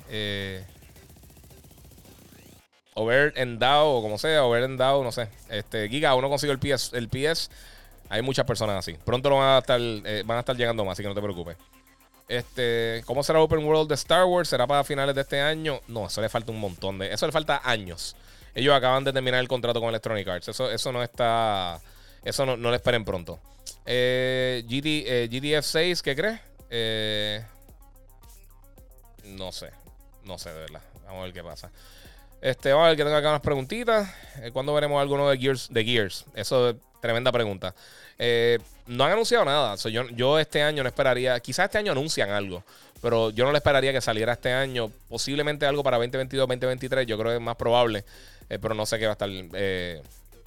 Eh, 3.00 3.02
over 3.02 3.32
Endao, 3.36 3.98
o 3.98 4.02
como 4.02 4.18
sea, 4.18 4.44
Over 4.44 4.64
Endao, 4.64 5.02
no 5.02 5.12
sé. 5.12 5.28
Este, 5.48 5.88
Giga, 5.88 6.14
uno 6.14 6.28
consiguió 6.28 6.52
el 6.52 6.58
PS. 6.58 6.92
El 6.94 7.08
PS. 7.08 7.50
Hay 8.08 8.22
muchas 8.22 8.44
personas 8.44 8.76
así. 8.76 8.94
Pronto 9.04 9.30
lo 9.30 9.36
van 9.36 9.56
a 9.56 9.58
estar, 9.58 9.80
eh, 9.80 10.22
van 10.26 10.36
a 10.36 10.40
estar 10.40 10.56
llegando 10.56 10.84
más, 10.84 10.92
así 10.92 11.02
que 11.02 11.08
no 11.08 11.14
te 11.14 11.22
preocupes. 11.22 11.56
Este, 12.28 13.02
¿Cómo 13.06 13.22
será 13.22 13.40
Open 13.40 13.64
World 13.64 13.88
de 13.88 13.94
Star 13.94 14.24
Wars? 14.24 14.48
¿Será 14.48 14.66
para 14.66 14.84
finales 14.84 15.14
de 15.14 15.20
este 15.20 15.40
año? 15.40 15.80
No, 15.88 16.06
eso 16.06 16.20
le 16.20 16.28
falta 16.28 16.52
un 16.52 16.60
montón 16.60 16.98
de. 16.98 17.12
Eso 17.12 17.26
le 17.26 17.32
falta 17.32 17.60
años. 17.64 18.16
Ellos 18.54 18.74
acaban 18.74 19.04
de 19.04 19.12
terminar 19.12 19.40
el 19.40 19.48
contrato 19.48 19.80
con 19.80 19.88
Electronic 19.88 20.26
Arts. 20.26 20.48
Eso, 20.48 20.70
eso 20.70 20.92
no 20.92 21.02
está. 21.02 21.80
Eso 22.24 22.44
no, 22.46 22.56
no 22.56 22.70
lo 22.70 22.74
esperen 22.74 23.04
pronto. 23.04 23.38
Eh, 23.86 24.64
GT, 24.66 25.28
GTF 25.30 25.64
6, 25.64 26.02
¿qué 26.02 26.16
crees? 26.16 26.40
Eh. 26.68 27.44
No 29.24 29.52
sé. 29.52 29.70
No 30.24 30.38
sé, 30.38 30.52
de 30.52 30.60
verdad. 30.60 30.82
Vamos 31.04 31.22
a 31.22 31.24
ver 31.24 31.32
qué 31.32 31.42
pasa. 31.42 31.70
Este, 32.40 32.72
vamos 32.72 32.86
a 32.86 32.88
ver 32.88 32.96
que 32.96 33.04
tengo 33.04 33.16
acá 33.16 33.28
unas 33.28 33.42
preguntitas. 33.42 34.10
Eh, 34.42 34.50
¿Cuándo 34.52 34.72
veremos 34.72 35.00
algo 35.00 35.16
nuevo 35.16 35.30
de 35.30 35.38
Gears? 35.38 35.68
De 35.70 35.84
Gears? 35.84 36.24
Eso 36.34 36.70
es 36.70 36.76
tremenda 37.00 37.30
pregunta. 37.30 37.74
Eh, 38.18 38.58
no 38.86 39.04
han 39.04 39.12
anunciado 39.12 39.44
nada. 39.44 39.76
yo, 39.76 40.08
yo, 40.08 40.38
este 40.38 40.62
año 40.62 40.82
no 40.82 40.88
esperaría. 40.88 41.38
Quizás 41.40 41.66
este 41.66 41.78
año 41.78 41.92
anuncian 41.92 42.30
algo. 42.30 42.64
Pero 43.02 43.30
yo 43.30 43.44
no 43.44 43.52
le 43.52 43.58
esperaría 43.58 43.92
que 43.92 44.00
saliera 44.00 44.32
este 44.32 44.52
año. 44.52 44.90
Posiblemente 45.08 45.66
algo 45.66 45.82
para 45.82 45.98
2022, 45.98 46.48
2023. 46.48 47.06
Yo 47.06 47.18
creo 47.18 47.32
que 47.32 47.36
es 47.36 47.42
más 47.42 47.56
probable. 47.56 48.04
Eh, 48.48 48.58
pero 48.58 48.74
no 48.74 48.86
sé 48.86 48.98
qué 48.98 49.06
va 49.06 49.12
a 49.12 49.20
estar 49.20 49.28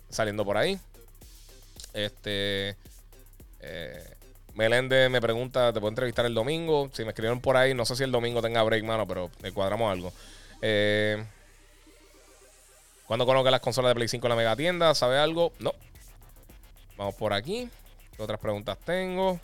saliendo 0.10 0.44
por 0.44 0.57
ahí. 0.57 0.80
Este. 1.94 2.76
Meléndez 4.56 5.10
me 5.10 5.20
pregunta, 5.20 5.74
¿te 5.74 5.80
puedo 5.80 5.90
entrevistar 5.90 6.26
el 6.26 6.34
domingo? 6.34 6.90
Si 6.94 7.03
me 7.03 7.10
escribieron 7.10 7.41
por 7.41 7.57
ahí, 7.57 7.74
no 7.74 7.86
sé 7.86 7.95
si 7.95 8.03
el 8.03 8.11
domingo 8.11 8.41
tenga 8.41 8.61
break, 8.61 8.84
mano, 8.84 9.07
pero 9.07 9.32
cuadramos 9.53 9.91
algo. 9.91 10.14
Eh, 10.61 11.24
¿Cuándo 13.14 13.27
coloca 13.27 13.52
las 13.52 13.61
consolas 13.61 13.91
de 13.91 13.94
Play 13.94 14.07
5 14.07 14.26
en 14.26 14.30
la 14.31 14.35
mega 14.35 14.56
tienda? 14.56 14.95
¿Sabe 14.95 15.19
algo? 15.19 15.53
No. 15.60 15.72
Vamos 16.98 17.14
por 17.14 17.31
aquí. 17.31 17.69
¿Qué 18.18 18.23
otras 18.23 18.40
preguntas 18.40 18.76
tengo? 18.80 19.40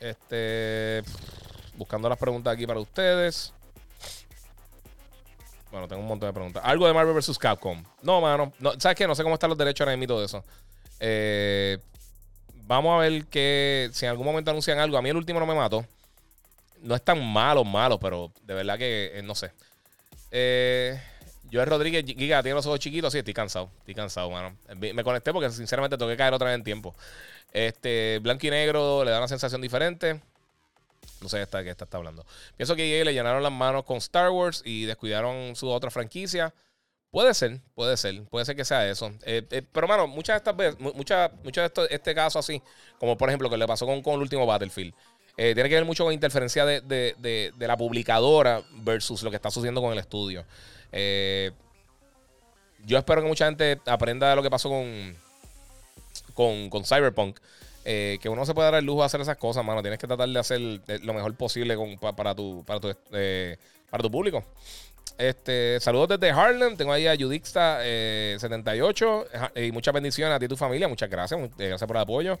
Este. 0.00 1.04
Buscando 1.76 2.08
las 2.08 2.18
preguntas 2.18 2.54
aquí 2.54 2.66
para 2.66 2.80
ustedes. 2.80 3.52
Bueno, 5.70 5.86
tengo 5.86 6.02
un 6.02 6.08
montón 6.08 6.28
de 6.28 6.32
preguntas. 6.32 6.64
¿Algo 6.66 6.88
de 6.88 6.92
Marvel 6.92 7.14
vs. 7.14 7.38
Capcom? 7.38 7.84
No, 8.02 8.20
mano. 8.20 8.52
No, 8.58 8.72
¿Sabes 8.80 8.98
qué? 8.98 9.06
No 9.06 9.14
sé 9.14 9.22
cómo 9.22 9.34
están 9.34 9.50
los 9.50 9.58
derechos 9.58 9.86
ahora 9.86 9.96
mismo 9.96 10.18
de 10.18 10.24
eso. 10.24 10.44
Eh, 10.98 11.78
vamos 12.64 12.96
a 12.96 13.08
ver 13.08 13.26
que 13.26 13.90
si 13.92 14.06
en 14.06 14.10
algún 14.10 14.26
momento 14.26 14.50
anuncian 14.50 14.80
algo. 14.80 14.98
A 14.98 15.02
mí 15.02 15.08
el 15.08 15.16
último 15.18 15.38
no 15.38 15.46
me 15.46 15.54
mató. 15.54 15.86
No 16.82 16.96
es 16.96 17.02
tan 17.04 17.24
malo, 17.24 17.62
malo, 17.62 18.00
pero 18.00 18.32
de 18.42 18.54
verdad 18.54 18.76
que 18.76 19.20
eh, 19.20 19.22
no 19.22 19.36
sé. 19.36 19.52
Eh, 20.30 21.00
Joel 21.52 21.66
Rodríguez, 21.66 22.04
Giga, 22.04 22.42
tiene 22.42 22.54
los 22.54 22.66
ojos 22.66 22.80
chiquitos. 22.80 23.12
Sí, 23.12 23.18
estoy 23.18 23.34
cansado. 23.34 23.70
Estoy 23.78 23.94
cansado, 23.94 24.30
mano. 24.30 24.56
Me 24.76 25.02
conecté 25.04 25.32
porque 25.32 25.50
sinceramente 25.50 25.96
tengo 25.96 26.10
que 26.10 26.16
caer 26.16 26.34
otra 26.34 26.48
vez 26.48 26.56
en 26.56 26.64
tiempo. 26.64 26.94
Este, 27.52 28.18
blanco 28.20 28.46
y 28.46 28.50
negro 28.50 29.04
le 29.04 29.10
da 29.10 29.18
una 29.18 29.28
sensación 29.28 29.60
diferente. 29.60 30.20
No 31.20 31.28
sé 31.28 31.42
esta 31.42 31.64
que 31.64 31.70
esta 31.70 31.84
está 31.84 31.96
hablando. 31.96 32.24
Pienso 32.56 32.76
que 32.76 33.04
le 33.04 33.12
llenaron 33.12 33.42
las 33.42 33.52
manos 33.52 33.84
con 33.84 33.96
Star 33.96 34.30
Wars 34.30 34.62
y 34.64 34.84
descuidaron 34.84 35.56
su 35.56 35.68
otra 35.68 35.90
franquicia. 35.90 36.54
Puede 37.10 37.32
ser, 37.32 37.60
puede 37.74 37.96
ser, 37.96 38.22
puede 38.24 38.44
ser 38.44 38.54
que 38.54 38.64
sea 38.64 38.88
eso. 38.88 39.10
Eh, 39.22 39.42
eh, 39.50 39.62
pero, 39.72 39.88
mano, 39.88 40.06
muchas 40.06 40.34
de 40.34 40.38
estas 40.38 40.56
veces, 40.56 40.78
muchas, 40.78 41.32
muchas 41.42 41.62
de 41.62 41.66
estos, 41.66 41.88
este 41.90 42.14
caso 42.14 42.38
así, 42.38 42.62
como 42.98 43.16
por 43.16 43.30
ejemplo 43.30 43.48
que 43.48 43.56
le 43.56 43.66
pasó 43.66 43.86
con 43.86 44.14
el 44.14 44.20
último 44.20 44.44
Battlefield, 44.44 44.94
eh, 45.38 45.54
tiene 45.54 45.70
que 45.70 45.76
ver 45.76 45.86
mucho 45.86 46.04
con 46.04 46.12
interferencia 46.12 46.66
de, 46.66 46.82
de, 46.82 47.52
de, 47.56 47.66
la 47.66 47.76
publicadora 47.76 48.62
versus 48.82 49.22
lo 49.22 49.30
que 49.30 49.36
está 49.36 49.50
sucediendo 49.50 49.80
con 49.80 49.92
el 49.92 49.98
estudio. 49.98 50.44
yo 52.84 52.98
espero 52.98 53.22
que 53.22 53.28
mucha 53.28 53.46
gente 53.46 53.80
aprenda 53.86 54.28
de 54.28 54.36
lo 54.36 54.42
que 54.42 54.50
pasó 54.50 54.68
con, 54.68 55.16
con, 56.34 56.68
con 56.68 56.84
Cyberpunk. 56.84 57.38
que 57.84 58.28
uno 58.28 58.44
se 58.44 58.52
puede 58.52 58.70
dar 58.70 58.80
el 58.80 58.84
lujo 58.84 59.00
de 59.00 59.06
hacer 59.06 59.22
esas 59.22 59.38
cosas, 59.38 59.64
mano. 59.64 59.80
Tienes 59.80 59.98
que 59.98 60.06
tratar 60.06 60.28
de 60.28 60.38
hacer 60.38 60.60
lo 60.60 61.14
mejor 61.14 61.34
posible 61.36 61.74
para, 62.14 62.34
tu, 62.34 62.64
para, 62.66 62.80
tu, 62.80 62.94
para 63.90 64.02
tu 64.02 64.10
público. 64.10 64.44
Este, 65.18 65.78
saludos 65.80 66.08
desde 66.10 66.30
Harlem. 66.30 66.76
Tengo 66.76 66.92
ahí 66.92 67.08
a 67.08 67.16
Judixta78. 67.16 69.50
Eh, 69.56 69.66
y 69.66 69.72
muchas 69.72 69.92
bendiciones 69.92 70.32
a 70.34 70.38
ti 70.38 70.44
y 70.44 70.48
tu 70.48 70.56
familia. 70.56 70.86
Muchas 70.86 71.10
gracias. 71.10 71.40
Eh, 71.40 71.68
gracias 71.68 71.88
por 71.88 71.96
el 71.96 72.02
apoyo. 72.02 72.38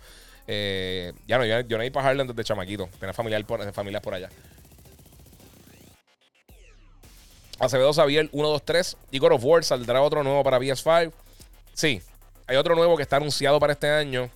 Eh, 0.50 1.12
ya 1.26 1.36
no, 1.36 1.44
yo, 1.44 1.76
no 1.76 1.84
iba 1.84 1.92
para 1.92 2.08
Harlem 2.08 2.26
desde 2.26 2.42
chamaquito. 2.42 2.88
Tenía 2.98 3.12
familiar 3.12 3.44
por, 3.44 3.70
familias 3.72 4.02
por 4.02 4.14
allá. 4.14 4.30
Acevedo 7.58 7.92
Xavier 7.92 8.30
123. 8.30 8.96
Y 9.10 9.18
God 9.18 9.32
of 9.32 9.44
War 9.44 9.62
saldrá 9.62 10.00
otro 10.00 10.24
nuevo 10.24 10.42
para 10.42 10.58
PS5. 10.58 11.12
Sí, 11.74 12.00
hay 12.46 12.56
otro 12.56 12.74
nuevo 12.74 12.96
que 12.96 13.02
está 13.02 13.16
anunciado 13.16 13.60
para 13.60 13.74
este 13.74 13.90
año. 13.90 14.30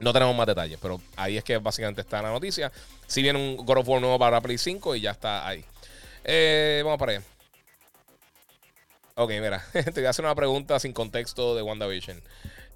No 0.00 0.12
tenemos 0.12 0.34
más 0.34 0.46
detalles, 0.46 0.78
pero 0.82 1.00
ahí 1.14 1.36
es 1.36 1.44
que 1.44 1.58
básicamente 1.58 2.00
está 2.00 2.20
la 2.20 2.30
noticia. 2.30 2.72
Si 3.06 3.22
viene 3.22 3.38
un 3.38 3.64
God 3.64 3.78
of 3.78 3.88
War 3.88 4.00
nuevo 4.00 4.18
para 4.18 4.40
Play 4.40 4.58
5 4.58 4.96
y 4.96 5.02
ya 5.02 5.12
está 5.12 5.46
ahí. 5.46 5.64
vamos 6.82 6.98
para 6.98 7.12
allá. 7.12 7.22
Ok, 9.14 9.30
mira, 9.32 9.64
te 9.72 9.92
voy 9.92 10.06
a 10.06 10.10
hacer 10.10 10.24
una 10.24 10.34
pregunta 10.34 10.80
sin 10.80 10.92
contexto 10.92 11.54
de 11.54 11.62
WandaVision. 11.62 12.20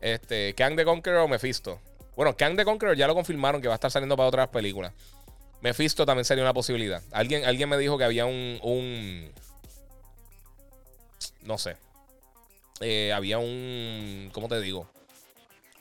Este, 0.01 0.55
¿Kang 0.55 0.77
the 0.77 0.85
Conqueror 0.85 1.21
o 1.21 1.29
Mephisto? 1.29 1.81
Bueno, 2.17 2.37
Kang 2.37 2.57
the 2.57 2.65
Conqueror 2.65 2.97
ya 2.97 3.07
lo 3.07 3.15
confirmaron 3.15 3.61
que 3.61 3.69
va 3.69 3.75
a 3.75 3.77
estar 3.77 3.91
saliendo 3.91 4.17
para 4.17 4.29
otras 4.29 4.49
películas. 4.49 4.93
Mephisto 5.61 6.05
también 6.05 6.25
sería 6.25 6.45
una 6.45 6.53
posibilidad. 6.53 7.03
Alguien, 7.11 7.45
alguien 7.45 7.69
me 7.69 7.79
dijo 7.79 7.97
que 7.99 8.05
había 8.05 8.27
un. 8.27 9.31
no 11.43 11.59
sé. 11.59 11.77
Eh, 12.81 13.13
había 13.13 13.39
un. 13.39 14.31
¿Cómo 14.33 14.49
te 14.49 14.61
digo? 14.61 14.87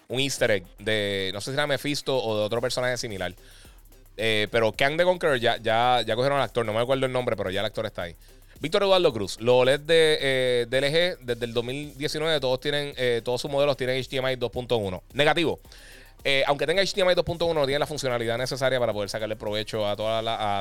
Un 0.07 0.19
easter 0.19 0.51
egg 0.51 0.65
de. 0.79 1.31
No 1.33 1.41
sé 1.41 1.51
si 1.51 1.55
era 1.55 1.67
Mephisto 1.67 2.17
o 2.17 2.37
de 2.37 2.43
otro 2.45 2.61
personaje 2.61 2.97
similar. 2.97 3.33
Eh, 4.15 4.47
pero 4.51 4.71
Kang 4.71 4.95
the 4.95 5.03
Conqueror 5.03 5.39
ya, 5.39 5.57
ya, 5.57 6.01
ya 6.05 6.15
cogieron 6.15 6.37
al 6.37 6.45
actor. 6.45 6.65
No 6.65 6.73
me 6.73 6.79
acuerdo 6.79 7.05
el 7.05 7.11
nombre, 7.11 7.35
pero 7.35 7.49
ya 7.49 7.59
el 7.59 7.65
actor 7.65 7.85
está 7.85 8.03
ahí. 8.03 8.15
Víctor 8.63 8.83
Eduardo 8.83 9.11
Cruz, 9.11 9.41
los 9.41 9.55
OLED 9.55 9.81
de, 9.81 10.17
eh, 10.21 10.65
LG 10.69 11.25
desde 11.25 11.45
el 11.45 11.53
2019, 11.53 12.39
todos 12.39 12.61
tienen, 12.61 12.93
eh, 12.95 13.21
todos 13.21 13.41
sus 13.41 13.51
modelos 13.51 13.75
tienen 13.75 14.01
HDMI 14.01 14.37
2.1. 14.37 15.03
Negativo. 15.11 15.59
Eh, 16.23 16.43
aunque 16.47 16.65
tenga 16.65 16.81
HDMI 16.81 17.13
2.1, 17.13 17.53
no 17.53 17.65
tiene 17.65 17.79
la 17.79 17.87
funcionalidad 17.87 18.37
necesaria 18.37 18.79
para 18.79 18.93
poder 18.93 19.09
sacarle 19.09 19.35
provecho 19.35 19.85
a, 19.85 19.91
a 19.91 19.95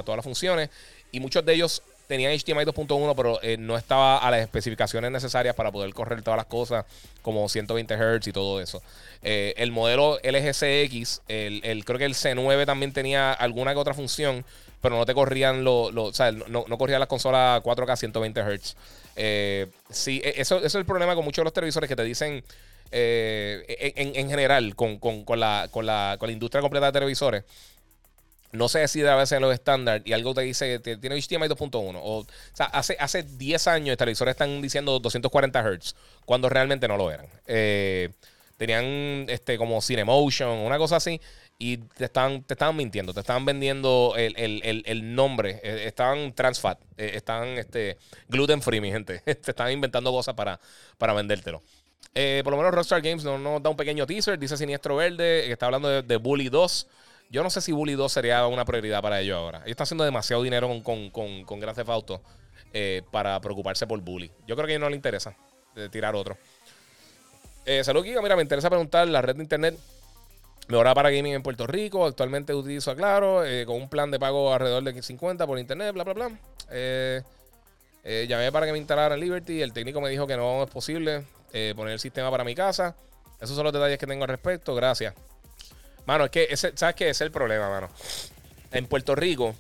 todas 0.03 0.17
las 0.17 0.25
funciones. 0.25 0.71
Y 1.13 1.21
muchos 1.21 1.45
de 1.45 1.55
ellos 1.55 1.83
tenían 2.09 2.33
HDMI 2.33 2.65
2.1, 2.65 3.15
pero 3.17 3.39
no 3.59 3.77
estaba 3.77 4.19
a 4.19 4.31
las 4.31 4.41
especificaciones 4.41 5.11
necesarias 5.11 5.55
para 5.55 5.71
poder 5.71 5.95
correr 5.95 6.23
todas 6.23 6.37
las 6.37 6.47
cosas, 6.47 6.85
como 7.23 7.49
120 7.49 7.95
Hz 7.95 8.27
y 8.27 8.33
todo 8.33 8.61
eso. 8.61 8.83
el 9.23 9.71
modelo 9.73 10.19
LG 10.23 10.53
CX, 10.53 11.23
el, 11.29 11.85
creo 11.85 11.99
que 11.99 12.05
el 12.05 12.15
C9 12.15 12.67
también 12.67 12.93
tenía 12.93 13.33
alguna 13.33 13.73
que 13.73 13.79
otra 13.79 13.95
función, 13.95 14.45
pero 14.83 14.97
no 14.97 15.07
te 15.07 15.15
corrían 15.15 15.65
los, 15.65 15.95
o 15.95 16.13
sea, 16.13 16.33
no, 16.33 16.65
no 16.67 16.77
corrían 16.77 16.99
las 16.99 17.09
consolas 17.09 17.63
4K 17.63 17.97
120 17.97 18.43
Hz. 18.43 18.77
Eh, 19.17 19.69
sí, 19.91 20.21
e, 20.25 20.35
eso, 20.37 20.63
es 20.63 20.75
el 20.75 20.85
problema 20.85 21.15
con 21.15 21.25
muchos 21.25 21.43
de 21.43 21.45
los 21.45 21.53
televisores 21.53 21.89
que 21.89 21.97
te 21.97 22.05
dicen 22.05 22.43
eh, 22.93 23.93
en, 23.97 24.15
en, 24.15 24.29
general 24.29 24.75
con, 24.77 24.99
con, 24.99 25.25
con, 25.25 25.41
la, 25.41 25.69
con, 25.71 25.87
la, 25.87 26.17
con 26.19 26.29
la 26.29 26.33
industria 26.33 26.61
completa 26.61 26.87
de 26.87 26.93
televisores. 26.93 27.45
No 28.53 28.69
se 28.69 28.81
decide 28.81 29.09
a 29.09 29.17
veces 29.17 29.37
en 29.37 29.43
los 29.43 29.55
estándar 29.55 30.03
y 30.05 30.13
algo 30.13 30.35
te 30.35 30.43
dice 30.43 30.81
que 30.83 30.97
tiene 30.99 31.17
HDMI 31.17 31.49
2.1. 31.49 32.01
O, 32.03 32.27
hace, 32.59 32.97
hace 33.01 33.23
10 33.23 33.67
años 33.69 33.89
los 33.89 33.97
televisores 33.97 34.33
están 34.33 34.61
diciendo 34.61 34.99
240 34.99 35.63
Hz 35.63 35.97
cuando 36.27 36.51
realmente 36.51 36.87
no 36.87 36.99
lo 36.99 37.11
eran. 37.11 37.27
Eh, 37.47 38.11
tenían 38.59 39.25
este 39.29 39.57
como 39.57 39.81
Cinemotion, 39.81 40.51
una 40.51 40.77
cosa 40.77 40.97
así 40.97 41.19
y 41.63 41.77
te 41.77 42.07
estaban, 42.07 42.43
te 42.43 42.55
estaban 42.55 42.75
mintiendo, 42.75 43.15
te 43.15 43.21
estaban 43.21 43.45
vendiendo 43.45 44.15
el, 44.17 45.15
nombre, 45.15 45.61
eh, 45.63 45.85
estaban 45.87 46.35
transfat, 46.35 46.81
estaban 46.97 47.51
este, 47.51 47.99
gluten 48.29 48.61
free, 48.61 48.81
mi 48.81 48.91
gente. 48.91 49.21
te 49.25 49.31
estaban 49.31 49.73
inventando 49.73 50.11
cosas 50.11 50.35
para, 50.35 50.59
para 50.99 51.13
vendértelo. 51.13 51.63
Eh, 52.15 52.43
por 52.45 52.53
lo 52.53 52.59
menos 52.59 52.75
Rockstar 52.75 53.01
Games 53.01 53.25
nos, 53.25 53.41
nos, 53.41 53.63
da 53.63 53.71
un 53.71 53.77
pequeño 53.77 54.07
teaser, 54.07 54.39
dice 54.39 54.57
Siniestro 54.57 54.97
Verde, 54.97 55.45
que 55.47 55.53
está 55.53 55.67
hablando 55.67 56.03
de, 56.03 56.17
Bully 56.17 56.49
2. 56.49 56.87
Yo 57.31 57.43
no 57.43 57.51
sé 57.51 57.61
si 57.61 57.73
Bully 57.73 57.95
2 57.95 58.13
sería 58.13 58.47
una 58.47 58.65
prioridad 58.65 59.01
para 59.01 59.21
ellos 59.21 59.37
ahora. 59.37 59.59
Ellos 59.59 59.71
están 59.71 59.85
haciendo 59.85 60.05
demasiado 60.05 60.43
dinero 60.43 60.69
con, 60.83 61.11
con, 61.11 61.45
con, 61.45 61.61
Grand 61.61 61.77
Theft 61.77 61.89
Auto 61.89 62.23
para 63.11 63.41
preocuparse 63.41 63.87
por 63.87 64.01
Bully. 64.01 64.31
Yo 64.47 64.55
creo 64.55 64.67
que 64.67 64.73
a 64.73 64.77
ellos 64.77 64.83
no 64.83 64.91
les 64.91 64.97
interesa 64.97 65.35
tirar 65.91 66.15
otro. 66.15 66.37
salud, 67.83 68.05
Kiko. 68.05 68.21
Mira, 68.21 68.37
me 68.37 68.43
interesa 68.43 68.69
preguntar 68.69 69.09
la 69.09 69.23
red 69.23 69.37
de 69.37 69.43
internet 69.43 69.79
Mejora 70.69 70.95
para 70.95 71.11
gaming 71.11 71.35
en 71.35 71.43
Puerto 71.43 71.67
Rico. 71.67 72.07
Actualmente 72.07 72.55
utilizo 72.55 72.91
a 72.91 72.97
Claro 72.97 73.45
eh, 73.45 73.67
con 73.67 73.77
un 73.77 73.89
plan 73.89 74.11
de 74.11 74.19
pago 74.19 74.53
alrededor 74.53 74.83
de 74.83 75.03
50 75.03 75.47
por 75.47 75.59
internet, 75.59 75.93
bla, 75.93 76.05
bla, 76.05 76.15
bla. 76.15 76.31
Eh, 76.71 77.23
eh, 78.05 78.27
llamé 78.29 78.51
para 78.53 78.67
que 78.67 78.73
me 78.73 78.79
instalaran 78.79 79.19
Liberty. 79.19 79.61
El 79.61 79.73
técnico 79.73 80.01
me 80.01 80.09
dijo 80.09 80.27
que 80.27 80.37
no 80.37 80.63
es 80.63 80.71
posible 80.71 81.25
poner 81.77 81.93
el 81.93 82.01
sistema 82.01 82.31
para 82.31 82.45
mi 82.45 82.55
casa. 82.55 82.95
Esos 83.41 83.57
son 83.57 83.65
los 83.65 83.73
detalles 83.73 83.99
que 83.99 84.07
tengo 84.07 84.25
al 84.25 84.29
respecto. 84.29 84.75
Gracias. 84.75 85.15
Mano, 86.07 86.25
es 86.25 86.31
que, 86.31 86.49
ese, 86.51 86.73
¿sabes 86.77 86.95
qué? 86.95 87.11
Es 87.11 87.21
el 87.21 87.31
problema, 87.31 87.69
mano. 87.69 87.89
En 88.73 88.87
Puerto 88.87 89.15
Rico 89.15 89.55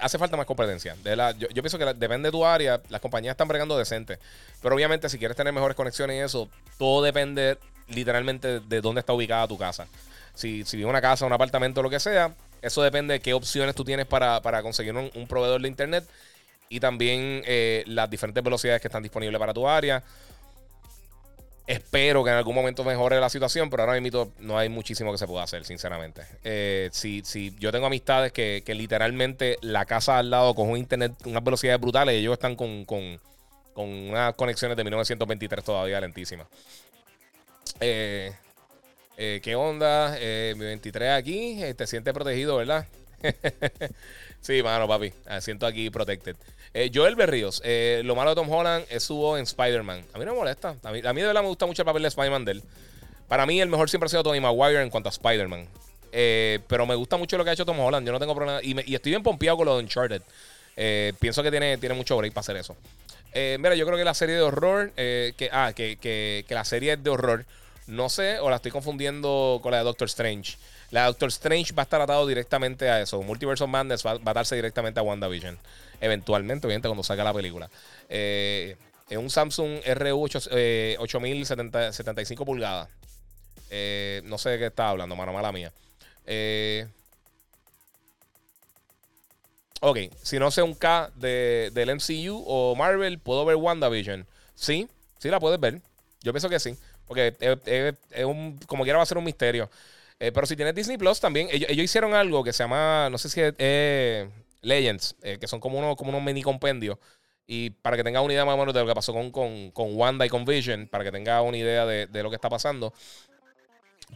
hace 0.00 0.18
falta 0.18 0.36
más 0.36 0.46
competencia. 0.46 0.96
De 1.02 1.14
la, 1.14 1.32
yo, 1.32 1.48
pienso 1.48 1.78
que 1.78 1.84
depende 1.84 2.28
de 2.28 2.32
tu 2.32 2.44
área. 2.44 2.80
Las 2.88 3.00
compañías 3.00 3.32
están 3.32 3.48
bregando 3.48 3.76
decente. 3.76 4.18
Pero 4.62 4.74
obviamente, 4.74 5.08
si 5.08 5.18
quieres 5.18 5.36
tener 5.36 5.52
mejores 5.52 5.76
conexiones 5.76 6.16
y 6.16 6.20
eso, 6.20 6.48
todo 6.78 7.02
depende 7.02 7.58
literalmente 7.88 8.60
de 8.60 8.80
dónde 8.80 9.00
está 9.00 9.12
ubicada 9.12 9.46
tu 9.46 9.58
casa. 9.58 9.86
Si, 10.34 10.64
si 10.64 10.82
una 10.84 11.00
casa, 11.00 11.26
un 11.26 11.32
apartamento, 11.32 11.82
lo 11.82 11.90
que 11.90 12.00
sea, 12.00 12.34
eso 12.62 12.82
depende 12.82 13.14
de 13.14 13.20
qué 13.20 13.34
opciones 13.34 13.74
tú 13.74 13.84
tienes 13.84 14.06
para, 14.06 14.40
conseguir 14.62 14.94
un, 14.94 15.26
proveedor 15.28 15.60
de 15.60 15.68
internet 15.68 16.04
y 16.70 16.80
también 16.80 17.42
eh, 17.46 17.84
las 17.86 18.08
diferentes 18.08 18.42
velocidades 18.42 18.80
que 18.80 18.88
están 18.88 19.02
disponibles 19.02 19.38
para 19.38 19.52
tu 19.52 19.68
área. 19.68 20.02
Espero 21.66 22.22
que 22.22 22.30
en 22.30 22.36
algún 22.36 22.54
momento 22.54 22.84
mejore 22.84 23.18
la 23.20 23.30
situación, 23.30 23.70
pero 23.70 23.84
ahora 23.84 23.98
mismo 23.98 24.32
no 24.38 24.58
hay 24.58 24.68
muchísimo 24.68 25.10
que 25.12 25.18
se 25.18 25.26
pueda 25.26 25.44
hacer, 25.44 25.64
sinceramente. 25.64 26.22
Eh, 26.44 26.90
si, 26.92 27.22
yo 27.58 27.72
tengo 27.72 27.86
amistades 27.86 28.32
que, 28.32 28.62
literalmente 28.66 29.56
la 29.62 29.86
casa 29.86 30.18
al 30.18 30.28
lado 30.28 30.54
con 30.54 30.68
un 30.68 30.76
internet, 30.76 31.14
unas 31.24 31.42
velocidades 31.42 31.80
brutales, 31.80 32.16
y 32.16 32.18
ellos 32.18 32.34
están 32.34 32.54
con, 32.54 32.84
con, 32.84 33.18
con 33.72 33.88
unas 33.88 34.34
conexiones 34.34 34.76
de 34.76 34.84
1923 34.84 35.64
todavía 35.64 36.00
lentísimas. 36.02 36.46
Eh, 37.80 38.32
eh, 39.16 39.40
¿Qué 39.42 39.54
onda? 39.54 40.16
Eh, 40.18 40.54
mi 40.56 40.64
23 40.66 41.10
aquí. 41.12 41.60
te 41.76 41.86
sientes 41.86 42.12
protegido, 42.12 42.56
¿verdad? 42.56 42.86
sí, 44.40 44.62
mano, 44.62 44.86
papi. 44.86 45.12
Siento 45.40 45.66
aquí 45.66 45.88
protected. 45.90 46.36
Joel 46.92 47.14
Berríos. 47.14 47.62
lo 48.02 48.16
malo 48.16 48.30
de 48.30 48.36
Tom 48.36 48.50
Holland 48.50 48.84
es 48.90 49.04
su 49.04 49.16
voz 49.16 49.38
en 49.38 49.44
Spider-Man. 49.44 50.04
A 50.12 50.18
mí 50.18 50.24
no 50.24 50.32
me 50.32 50.38
molesta. 50.38 50.76
A 50.82 50.92
mí, 50.92 51.00
de 51.00 51.26
verdad 51.26 51.42
me 51.42 51.48
gusta 51.48 51.66
mucho 51.66 51.82
el 51.82 51.86
papel 51.86 52.02
de 52.02 52.08
Spider-Man 52.08 52.44
de 52.44 52.52
él. 52.52 52.62
Para 53.28 53.46
mí, 53.46 53.60
el 53.60 53.68
mejor 53.68 53.88
siempre 53.88 54.06
ha 54.06 54.10
sido 54.10 54.22
Tony 54.22 54.40
Maguire 54.40 54.82
en 54.82 54.90
cuanto 54.90 55.08
a 55.08 55.12
Spider-Man. 55.12 55.68
pero 56.10 56.86
me 56.86 56.94
gusta 56.94 57.16
mucho 57.16 57.38
lo 57.38 57.44
que 57.44 57.50
ha 57.50 57.52
hecho 57.52 57.64
Tom 57.64 57.78
Holland. 57.78 58.06
Yo 58.06 58.12
no 58.12 58.18
tengo 58.18 58.34
problema. 58.34 58.60
Y, 58.62 58.74
y 58.90 58.94
estoy 58.94 59.12
bien 59.12 59.22
pompeado 59.22 59.56
con 59.56 59.66
lo 59.66 59.76
de 59.76 59.84
Uncharted. 59.84 60.22
pienso 61.20 61.42
que 61.42 61.50
tiene, 61.50 61.78
tiene 61.78 61.94
mucho 61.94 62.16
break 62.16 62.32
para 62.32 62.40
hacer 62.40 62.56
eso. 62.56 62.76
mira, 63.34 63.74
yo 63.74 63.86
creo 63.86 63.96
que 63.96 64.04
la 64.04 64.14
serie 64.14 64.34
de 64.34 64.42
horror. 64.42 64.90
que, 64.96 65.48
ah, 65.52 65.72
que, 65.74 65.96
que, 65.96 66.44
que 66.46 66.54
la 66.54 66.64
serie 66.64 66.96
de 66.96 67.10
horror 67.10 67.44
no 67.86 68.08
sé, 68.08 68.38
o 68.38 68.50
la 68.50 68.56
estoy 68.56 68.70
confundiendo 68.70 69.60
con 69.62 69.72
la 69.72 69.78
de 69.78 69.84
Doctor 69.84 70.06
Strange. 70.06 70.56
La 70.90 71.02
de 71.02 71.06
Doctor 71.08 71.28
Strange 71.28 71.72
va 71.74 71.82
a 71.82 71.84
estar 71.84 72.00
atado 72.00 72.26
directamente 72.26 72.88
a 72.88 73.00
eso. 73.00 73.22
Multiverse 73.22 73.64
of 73.64 73.70
Madness 73.70 74.04
va, 74.06 74.12
a 74.12 74.30
atarse 74.30 74.56
directamente 74.56 75.00
a 75.00 75.02
WandaVision. 75.02 75.58
Eventualmente, 76.00 76.66
obviamente, 76.66 76.88
cuando 76.88 77.02
salga 77.02 77.24
la 77.24 77.32
película. 77.32 77.70
Eh, 78.08 78.76
es 79.08 79.18
un 79.18 79.30
Samsung 79.30 79.80
RU 79.84 80.22
8075 80.22 82.42
eh, 82.42 82.46
pulgadas. 82.46 82.88
Eh, 83.70 84.22
no 84.24 84.38
sé 84.38 84.50
de 84.50 84.58
qué 84.58 84.66
está 84.66 84.88
hablando, 84.88 85.16
mano, 85.16 85.32
mala 85.32 85.52
mía. 85.52 85.72
Eh, 86.26 86.86
ok, 89.80 89.98
si 90.22 90.38
no 90.38 90.50
sé 90.50 90.62
un 90.62 90.74
K 90.74 91.10
de, 91.16 91.70
del 91.74 91.90
MCU 91.90 92.42
o 92.46 92.74
Marvel, 92.76 93.18
¿puedo 93.18 93.44
ver 93.44 93.56
WandaVision? 93.56 94.26
Sí, 94.54 94.88
sí 95.18 95.28
la 95.28 95.40
puedes 95.40 95.60
ver. 95.60 95.82
Yo 96.22 96.32
pienso 96.32 96.48
que 96.48 96.58
sí. 96.58 96.76
Porque 97.06 97.36
es, 97.40 98.24
un, 98.24 98.58
como 98.66 98.84
quiera 98.84 98.96
va 98.96 99.02
a 99.02 99.06
ser 99.06 99.18
un 99.18 99.24
misterio. 99.24 99.70
Eh, 100.18 100.32
pero 100.32 100.46
si 100.46 100.56
tienes 100.56 100.74
Disney 100.74 100.96
Plus 100.96 101.20
también, 101.20 101.48
ellos, 101.50 101.70
hicieron 101.70 102.14
algo 102.14 102.42
que 102.42 102.52
se 102.52 102.62
llama, 102.62 103.08
no 103.10 103.18
sé 103.18 103.28
si 103.28 103.40
es 103.40 104.28
Legends, 104.64 105.16
que 105.22 105.46
son 105.46 105.60
como, 105.60 105.78
uno, 105.78 105.96
como 105.96 106.10
unos 106.10 106.22
mini 106.22 106.42
compendios. 106.42 106.98
Y 107.46 107.70
para 107.70 107.96
que 107.96 108.04
tenga 108.04 108.20
una 108.22 108.32
idea 108.32 108.44
más 108.44 108.54
o 108.54 108.58
menos 108.58 108.72
de 108.72 108.80
lo 108.80 108.86
que 108.86 108.94
pasó 108.94 109.12
con, 109.12 109.30
con, 109.70 109.96
Wanda 109.96 110.24
y 110.24 110.28
con 110.28 110.44
Vision, 110.44 110.88
para 110.88 111.04
que 111.04 111.12
tenga 111.12 111.42
una 111.42 111.56
idea 111.56 111.84
de, 111.84 112.06
de, 112.06 112.22
lo 112.22 112.30
que 112.30 112.36
está 112.36 112.48
pasando. 112.48 112.92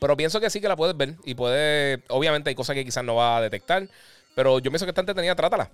Pero 0.00 0.16
pienso 0.16 0.40
que 0.40 0.48
sí 0.48 0.60
que 0.60 0.68
la 0.68 0.76
puedes 0.76 0.96
ver 0.96 1.14
y 1.24 1.34
puede. 1.34 2.02
Obviamente 2.08 2.48
hay 2.50 2.54
cosas 2.54 2.74
que 2.74 2.84
quizás 2.84 3.04
no 3.04 3.16
va 3.16 3.36
a 3.36 3.40
detectar. 3.42 3.86
Pero 4.34 4.60
yo 4.60 4.70
pienso 4.70 4.86
que 4.86 4.90
está 4.90 5.00
entretenida, 5.00 5.34
trátala. 5.34 5.70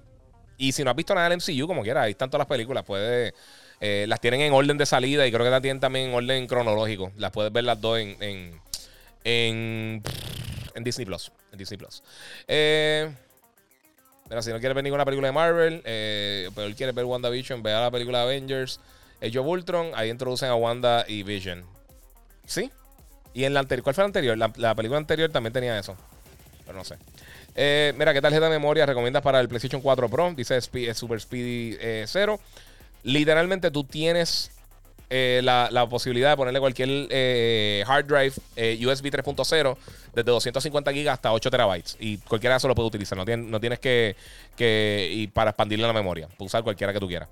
Y 0.57 0.73
si 0.73 0.85
no 0.85 0.91
has 0.91 0.97
visto 0.97 1.15
nada 1.15 1.29
del 1.29 1.39
MCU, 1.39 1.67
como 1.67 1.83
quiera, 1.83 2.03
ahí 2.03 2.13
están 2.13 2.31
todas 2.31 2.41
las 2.41 2.49
películas. 2.49 2.85
Puede, 2.85 3.35
eh, 3.81 4.07
las 4.09 4.21
tienen 4.21 4.41
en 4.41 4.53
orden 4.53 4.79
de 4.79 4.87
salida 4.87 5.27
y 5.27 5.31
creo 5.31 5.45
que 5.45 5.51
las 5.51 5.61
tienen 5.63 5.81
también 5.81 6.09
en 6.09 6.15
orden 6.15 6.47
cronológico. 6.47 7.13
Las 7.17 7.31
puedes 7.31 7.53
ver 7.53 7.65
las 7.65 7.81
dos 7.81 7.99
en, 7.99 8.17
en, 8.23 8.61
en, 9.25 10.03
en 10.75 10.85
Disney 10.85 11.05
Plus. 11.05 11.31
En 11.53 11.59
Disney 11.59 11.77
Plus. 11.77 12.03
Eh, 12.49 13.11
mira, 14.35 14.43
si 14.43 14.51
no 14.51 14.59
quieres 14.59 14.75
ver 14.75 14.83
ninguna 14.83 15.05
película 15.05 15.29
de 15.29 15.33
Marvel, 15.33 15.83
eh, 15.85 16.51
pero 16.55 16.67
él 16.67 16.75
quiere 16.75 16.93
ver 16.93 17.05
WandaVision, 17.05 17.63
vea 17.63 17.81
la 17.81 17.91
película 17.91 18.23
Avengers, 18.23 18.81
Age 19.23 19.39
of 19.39 19.47
Ultron, 19.47 19.93
ahí 19.95 20.11
introducen 20.11 20.49
a 20.49 20.57
Wanda 20.57 21.05
y 21.07 21.23
Vision. 21.23 21.65
¿Sí? 22.45 22.71
Y 23.33 23.45
en 23.45 23.55
la 23.55 23.61
anterior, 23.61 23.85
¿cuál 23.85 23.95
fue 23.95 24.03
la 24.03 24.07
anterior? 24.07 24.37
La, 24.37 24.75
película 24.75 24.99
anterior 24.99 25.31
también 25.31 25.53
tenía 25.53 25.79
eso. 25.79 25.97
Pero 26.67 26.77
no 26.77 26.85
sé. 26.85 26.97
Eh, 27.55 27.93
mira, 27.97 28.13
¿qué 28.13 28.21
tarjeta 28.21 28.47
de 28.47 28.51
memoria 28.51 28.87
recomiendas 28.87 29.23
para 29.23 29.41
el 29.41 29.49
PlayStation 29.49 29.81
4 29.81 30.09
Pro? 30.09 30.33
Dice 30.35 30.61
Super 30.61 31.21
Speedy 31.21 31.79
0. 32.07 32.41
Eh, 32.41 32.65
Literalmente 33.05 33.71
tú 33.71 33.85
tienes 33.85 34.51
eh, 35.15 35.41
la, 35.43 35.87
posibilidad 35.89 36.31
de 36.31 36.37
ponerle 36.37 36.61
cualquier 36.61 36.89
hard 37.87 38.07
drive 38.07 38.35
USB 38.87 39.07
3.0 39.11 39.77
desde 40.15 40.31
250 40.31 40.93
GB 40.93 41.09
hasta 41.09 41.33
8 41.33 41.51
terabytes. 41.51 41.97
Y 42.01 42.19
cualquiera 42.19 42.55
de 42.55 42.59
eso 42.59 42.69
lo 42.69 42.75
puede 42.75 42.89
utilizar. 42.89 43.17
No, 43.17 43.25
tienes, 43.25 43.47
no 43.47 43.61
tienes 43.61 43.79
que, 43.79 44.17
que 44.57 45.31
para 45.33 45.51
expandirle 45.51 45.87
la 45.87 45.93
memoria. 45.93 46.29
Puedes 46.29 46.51
usar 46.51 46.63
cualquiera 46.63 46.93
que 46.93 47.01
tú 47.01 47.09
quieras. 47.09 47.29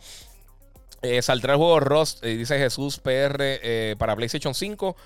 saldrá 1.23 1.55
el 1.55 1.59
juego 1.59 1.81
Rust, 1.81 2.25
dice 2.25 2.59
Jesús 2.59 2.99
PR 2.99 3.97
para 3.99 4.15
PlayStation 4.15 4.55
5. 4.55 4.97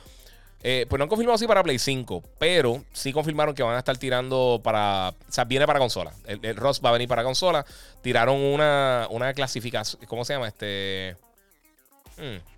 Eh, 0.69 0.85
pues 0.89 0.99
no 0.99 1.05
han 1.05 1.09
confirmado 1.09 1.37
así 1.37 1.47
para 1.47 1.63
Play 1.63 1.79
5, 1.79 2.25
pero 2.39 2.83
sí 2.93 3.13
confirmaron 3.13 3.55
que 3.55 3.63
van 3.63 3.77
a 3.77 3.79
estar 3.79 3.97
tirando 3.99 4.61
para. 4.65 5.11
O 5.11 5.33
sea, 5.33 5.45
viene 5.45 5.65
para 5.65 5.79
consola. 5.79 6.13
El, 6.27 6.45
el 6.45 6.57
va 6.61 6.89
a 6.89 6.93
venir 6.93 7.07
para 7.07 7.23
consola. 7.23 7.65
Tiraron 8.03 8.41
una, 8.41 9.07
una 9.11 9.33
clasificación. 9.33 10.05
¿Cómo 10.07 10.25
se 10.25 10.33
llama? 10.33 10.49
Este. 10.49 11.17
Hmm. 12.17 12.56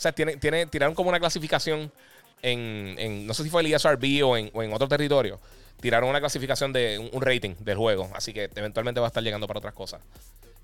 Sea, 0.00 0.12
tiene, 0.12 0.36
tiene, 0.38 0.64
tiraron 0.66 0.94
como 0.94 1.10
una 1.10 1.20
clasificación 1.20 1.92
en, 2.40 3.26
No 3.26 3.34
sé 3.34 3.42
si 3.42 3.50
fue 3.50 3.60
el 3.60 3.72
ESRB 3.72 4.24
o 4.24 4.36
en, 4.36 4.50
o 4.54 4.62
en 4.62 4.72
otro 4.72 4.88
territorio. 4.88 5.38
Tiraron 5.80 6.08
una 6.08 6.20
clasificación 6.20 6.72
de 6.72 7.10
un, 7.12 7.20
rating 7.20 7.54
del 7.58 7.76
juego. 7.76 8.10
Así 8.14 8.32
que 8.32 8.50
eventualmente 8.54 8.98
va 8.98 9.06
a 9.06 9.08
estar 9.08 9.22
llegando 9.22 9.46
para 9.46 9.58
otras 9.58 9.74
cosas. 9.74 10.00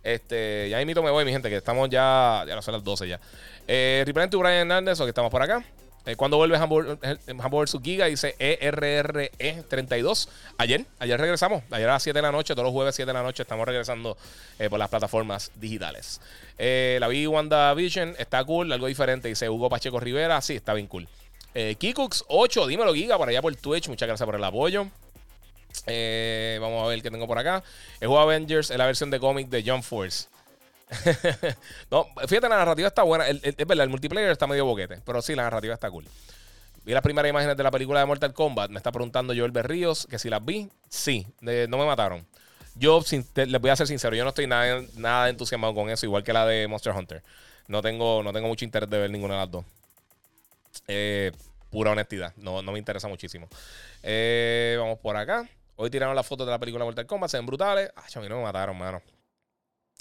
Este, 0.02 0.68
ya 0.70 0.80
invito 0.80 1.02
me 1.02 1.10
voy, 1.10 1.24
mi 1.26 1.32
gente, 1.32 1.50
que 1.50 1.56
estamos 1.56 1.90
ya. 1.90 2.44
Ya 2.48 2.62
son 2.62 2.72
las 2.72 2.82
12 2.82 3.08
ya. 3.08 3.20
Eh, 3.68 4.04
to 4.30 4.38
Brian 4.38 4.54
Hernández, 4.54 4.98
o 5.00 5.04
que 5.04 5.10
estamos 5.10 5.30
por 5.30 5.42
acá. 5.42 5.62
Eh, 6.06 6.14
cuando 6.14 6.36
vuelve 6.36 6.56
Hamburger, 6.56 7.18
Hamburger 7.42 7.68
su 7.68 7.82
Giga? 7.82 8.06
Dice 8.06 8.36
ERRE32. 8.38 10.28
Ayer, 10.56 10.86
ayer 11.00 11.20
regresamos. 11.20 11.64
Ayer 11.72 11.88
a 11.88 11.94
las 11.94 12.02
7 12.04 12.16
de 12.16 12.22
la 12.22 12.30
noche, 12.30 12.54
todos 12.54 12.66
los 12.66 12.72
jueves 12.72 12.94
7 12.94 13.08
de 13.08 13.12
la 13.12 13.24
noche 13.24 13.42
estamos 13.42 13.66
regresando 13.66 14.16
eh, 14.60 14.70
por 14.70 14.78
las 14.78 14.88
plataformas 14.88 15.50
digitales. 15.56 16.20
Eh, 16.58 16.98
la 17.00 17.08
vi 17.08 17.26
WandaVision, 17.26 18.14
está 18.18 18.44
cool, 18.44 18.72
algo 18.72 18.86
diferente. 18.86 19.26
Dice 19.26 19.48
Hugo 19.48 19.68
Pacheco 19.68 19.98
Rivera, 19.98 20.40
sí, 20.40 20.54
está 20.54 20.74
bien 20.74 20.86
cool. 20.86 21.08
Kikux 21.78 22.24
8, 22.28 22.66
dímelo 22.66 22.92
Giga, 22.92 23.16
por 23.16 23.30
allá 23.30 23.40
por 23.40 23.56
Twitch. 23.56 23.88
Muchas 23.88 24.06
gracias 24.06 24.26
por 24.26 24.34
el 24.34 24.44
apoyo. 24.44 24.88
vamos 26.60 26.84
a 26.84 26.86
ver 26.86 27.02
qué 27.02 27.10
tengo 27.10 27.26
por 27.26 27.38
acá. 27.38 27.64
El 27.98 28.08
juego 28.08 28.22
Avengers 28.22 28.70
es 28.70 28.76
la 28.76 28.84
versión 28.84 29.10
de 29.10 29.18
cómic 29.18 29.48
de 29.48 29.62
Jump 29.62 29.82
Force. 29.82 30.28
no, 31.90 32.06
fíjate, 32.28 32.48
la 32.48 32.56
narrativa 32.58 32.88
está 32.88 33.02
buena. 33.02 33.26
es 33.28 33.56
verdad, 33.56 33.84
el 33.84 33.90
multiplayer 33.90 34.30
está 34.30 34.46
medio 34.46 34.64
boquete, 34.64 35.00
pero 35.04 35.20
sí, 35.20 35.34
la 35.34 35.42
narrativa 35.44 35.74
está 35.74 35.90
cool. 35.90 36.06
Vi 36.84 36.92
las 36.92 37.02
primeras 37.02 37.28
imágenes 37.28 37.56
de 37.56 37.62
la 37.64 37.72
película 37.72 37.98
de 37.98 38.06
Mortal 38.06 38.32
Kombat. 38.32 38.70
Me 38.70 38.76
está 38.76 38.92
preguntando 38.92 39.34
Joel 39.36 39.50
Berríos 39.50 40.06
que 40.08 40.20
si 40.20 40.30
las 40.30 40.44
vi. 40.44 40.70
Sí, 40.88 41.26
no 41.40 41.78
me 41.78 41.84
mataron. 41.84 42.24
Yo 42.76 43.02
les 43.34 43.60
voy 43.60 43.70
a 43.70 43.76
ser 43.76 43.86
sincero, 43.86 44.14
yo 44.14 44.22
no 44.22 44.28
estoy 44.28 44.46
nada, 44.46 44.82
nada 44.94 45.28
entusiasmado 45.30 45.74
con 45.74 45.88
eso, 45.88 46.04
igual 46.06 46.22
que 46.22 46.32
la 46.32 46.46
de 46.46 46.68
Monster 46.68 46.92
Hunter. 46.92 47.22
No 47.68 47.82
tengo, 47.82 48.22
no 48.22 48.32
tengo 48.32 48.48
mucho 48.48 48.64
interés 48.64 48.88
de 48.88 48.98
ver 48.98 49.10
ninguna 49.10 49.34
de 49.34 49.40
las 49.40 49.50
dos. 49.50 49.64
Eh, 50.86 51.32
pura 51.70 51.90
honestidad, 51.90 52.34
no, 52.36 52.62
no 52.62 52.72
me 52.72 52.78
interesa 52.78 53.08
muchísimo. 53.08 53.48
Eh, 54.02 54.76
vamos 54.78 54.98
por 54.98 55.16
acá. 55.16 55.48
Hoy 55.76 55.90
tiraron 55.90 56.14
las 56.14 56.26
fotos 56.26 56.46
de 56.46 56.52
la 56.52 56.58
película 56.58 56.84
Mortal 56.84 57.06
Kombat, 57.06 57.30
se 57.30 57.38
ven 57.38 57.46
brutales. 57.46 57.90
Ay, 57.96 58.12
a 58.14 58.20
mí 58.20 58.28
no 58.28 58.36
me 58.36 58.42
mataron, 58.42 58.76
mano. 58.76 59.02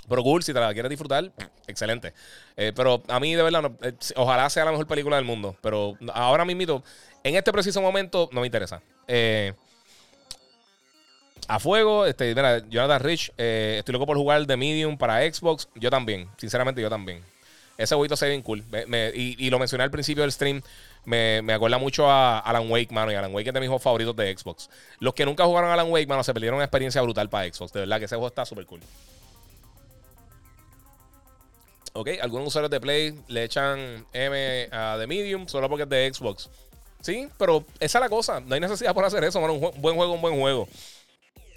Pero 0.08 0.24
cool, 0.24 0.44
si 0.44 0.54
te 0.54 0.60
la 0.60 0.74
quieres 0.74 0.90
disfrutar, 0.90 1.32
excelente. 1.68 2.14
Eh, 2.56 2.72
pero 2.76 3.02
a 3.08 3.20
mí, 3.20 3.34
de 3.34 3.44
verdad, 3.44 3.72
eh, 3.82 3.94
ojalá 4.16 4.50
sea 4.50 4.66
la 4.66 4.72
mejor 4.72 4.88
película 4.88 5.16
del 5.16 5.26
mundo. 5.26 5.56
Pero 5.62 5.98
ahora 6.14 6.46
mismo, 6.46 6.84
en 7.24 7.36
este 7.36 7.52
preciso 7.52 7.82
momento, 7.82 8.30
no 8.32 8.42
me 8.42 8.48
interesa. 8.48 8.82
Eh, 9.08 9.54
a 11.48 11.60
fuego, 11.60 12.06
este, 12.06 12.34
Jonathan 12.70 13.00
Rich, 13.02 13.32
estoy 13.38 13.94
loco 13.94 14.06
por 14.06 14.18
jugar 14.18 14.46
The 14.46 14.58
Medium 14.58 14.98
para 14.98 15.22
Xbox. 15.22 15.70
Yo 15.76 15.90
también, 15.90 16.30
sinceramente, 16.38 16.82
yo 16.82 16.90
también. 16.90 17.24
Ese 17.78 17.94
jueguito 17.94 18.16
se 18.16 18.26
ve 18.26 18.32
bien 18.32 18.42
cool. 18.42 18.64
y, 19.14 19.50
lo 19.50 19.60
mencioné 19.60 19.84
al 19.84 19.92
principio 19.92 20.24
del 20.24 20.32
stream. 20.32 20.62
Me, 21.04 21.42
me, 21.42 21.54
acuerda 21.54 21.78
mucho 21.78 22.10
a 22.10 22.40
Alan 22.40 22.72
Wake, 22.72 22.92
mano. 22.92 23.12
Y 23.12 23.16
Alan 23.16 23.34
Wake 23.34 23.50
es 23.50 23.54
de 23.54 23.60
mis 23.60 23.68
juegos 23.68 23.84
favoritos 23.84 24.16
de 24.16 24.36
Xbox. 24.36 24.70
Los 25.00 25.14
que 25.14 25.26
nunca 25.26 25.46
jugaron 25.46 25.70
Alan 25.70 25.92
Wake, 25.92 26.08
mano, 26.08 26.24
se 26.24 26.34
perdieron 26.34 26.56
una 26.56 26.66
experiencia 26.66 27.02
brutal 27.02 27.30
para 27.30 27.52
Xbox. 27.52 27.74
De 27.74 27.82
verdad 27.82 28.00
que 28.00 28.06
ese 28.06 28.16
juego 28.16 28.28
está 28.28 28.46
súper 28.46 28.66
cool. 28.66 28.80
¿Ok? 31.96 32.10
Algunos 32.22 32.50
usuarios 32.50 32.70
de 32.70 32.80
Play 32.80 33.18
le 33.28 33.46
echan 33.46 34.06
M 34.14 34.68
a 34.72 34.98
The 35.00 35.08
Medium 35.08 35.48
solo 35.48 35.70
porque 35.70 35.84
es 35.84 35.90
de 35.90 36.14
Xbox. 36.14 36.50
Sí, 37.02 37.28
pero 37.38 37.64
esa 37.80 38.00
es 38.00 38.02
la 38.02 38.10
cosa. 38.10 38.40
No 38.42 38.54
hay 38.54 38.60
necesidad 38.60 38.94
por 38.94 39.06
hacer 39.06 39.24
eso, 39.24 39.40
Un 39.40 39.82
buen 39.82 39.96
juego, 39.96 40.14
un 40.14 40.22
buen 40.22 40.40
juego. 40.40 40.68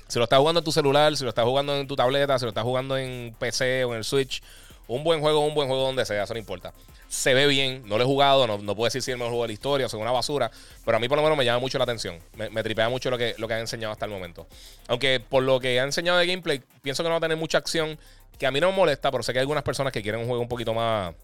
Si 0.07 0.19
lo 0.19 0.25
estás 0.25 0.39
jugando 0.39 0.61
en 0.61 0.65
tu 0.65 0.73
celular, 0.73 1.17
si 1.17 1.25
lo 1.25 1.31
estás 1.31 1.45
jugando 1.45 1.77
en 1.77 1.87
tu 1.87 1.97
tableta, 1.97 2.39
si 2.39 2.45
lo 2.45 2.51
estás 2.51 2.65
jugando 2.65 2.97
en 2.97 3.35
PC 3.39 3.85
o 3.85 3.93
en 3.93 3.99
el 3.99 4.05
Switch, 4.05 4.43
un 4.89 5.05
buen 5.05 5.21
juego, 5.21 5.41
un 5.41 5.55
buen 5.55 5.69
juego 5.69 5.85
donde 5.85 6.05
sea, 6.05 6.25
eso 6.25 6.35
no 6.35 6.41
importa. 6.41 6.73
Se 7.09 7.33
ve 7.33 7.47
bien, 7.47 7.85
no 7.87 7.97
lo 7.97 8.05
he 8.05 8.07
jugado, 8.07 8.47
no, 8.47 8.59
puedo 8.75 8.85
decir 8.85 9.03
si 9.03 9.11
es 9.11 9.15
el 9.15 9.19
mejor 9.19 9.31
juego 9.31 9.45
de 9.45 9.49
la 9.49 9.53
historia 9.53 9.87
o 9.87 9.89
es 9.89 9.95
una 9.95 10.11
basura, 10.11 10.51
pero 10.85 10.97
a 10.97 11.01
mí 11.01 11.09
por 11.09 11.17
lo 11.17 11.23
menos 11.23 11.39
me 11.39 11.45
llama 11.45 11.61
mucho 11.61 11.79
la 11.79 11.85
atención. 11.85 12.19
Me, 12.35 12.63
tripea 12.63 12.89
mucho 12.89 13.11
lo 13.11 13.17
que, 13.17 13.35
lo 13.39 13.47
que 13.47 13.55
han 13.55 13.61
enseñado 13.61 13.93
hasta 13.93 14.05
el 14.05 14.11
momento. 14.11 14.47
Aunque 14.89 15.21
por 15.21 15.43
lo 15.43 15.61
que 15.61 15.79
ha 15.79 15.85
enseñado 15.85 16.19
de 16.19 16.27
gameplay, 16.27 16.61
pienso 16.83 17.03
que 17.03 17.09
no 17.09 17.13
va 17.13 17.19
a 17.19 17.21
tener 17.21 17.37
mucha 17.37 17.59
acción 17.59 17.99
que 18.39 18.47
a 18.47 18.51
mí 18.51 18.61
no 18.61 18.71
me 18.71 18.77
molesta, 18.77 19.11
pero 19.11 19.23
sé 19.23 19.33
que 19.33 19.39
hay 19.39 19.43
algunas 19.43 19.65
personas 19.65 19.93
que 19.93 20.03
quieren 20.03 20.21
un 20.21 20.27
juego 20.27 20.43
un 20.43 20.49
poquito 20.49 20.75
más, 20.75 21.15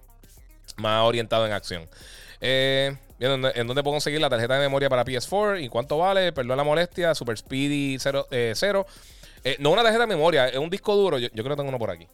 más 0.77 1.05
orientado 1.05 1.47
en 1.47 1.53
acción. 1.53 1.89
Eh, 2.41 2.97
¿En 3.21 3.67
dónde 3.67 3.83
puedo 3.83 3.95
conseguir 3.95 4.21
la 4.21 4.29
tarjeta 4.29 4.55
de 4.55 4.61
memoria 4.61 4.91
para 4.91 5.05
PS4? 5.05 5.63
¿Y 5.63 5.69
cuánto 5.69 5.99
vale? 5.99 6.33
Perdón 6.33 6.57
la 6.57 6.65
molestia. 6.65 7.15
Super 7.15 7.39
Speedy 7.39 7.97
0. 7.99 8.27
Eh, 8.31 8.55
eh, 9.45 9.57
no 9.61 9.71
una 9.71 9.83
tarjeta 9.83 10.03
de 10.03 10.09
memoria, 10.09 10.49
es 10.49 10.59
un 10.59 10.71
disco 10.71 10.95
duro. 10.97 11.19
Yo, 11.19 11.31
creo 11.31 11.45
que 11.45 11.57
tengo 11.57 11.69
uno 11.69 11.79
por 11.79 11.91
aquí. 11.91 12.07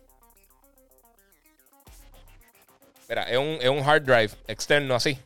Mira, 3.11 3.25
es 3.25 3.37
un, 3.37 3.59
es 3.61 3.69
un 3.69 3.81
hard 3.81 4.05
drive 4.05 4.31
externo 4.47 4.95
así. 4.95 5.19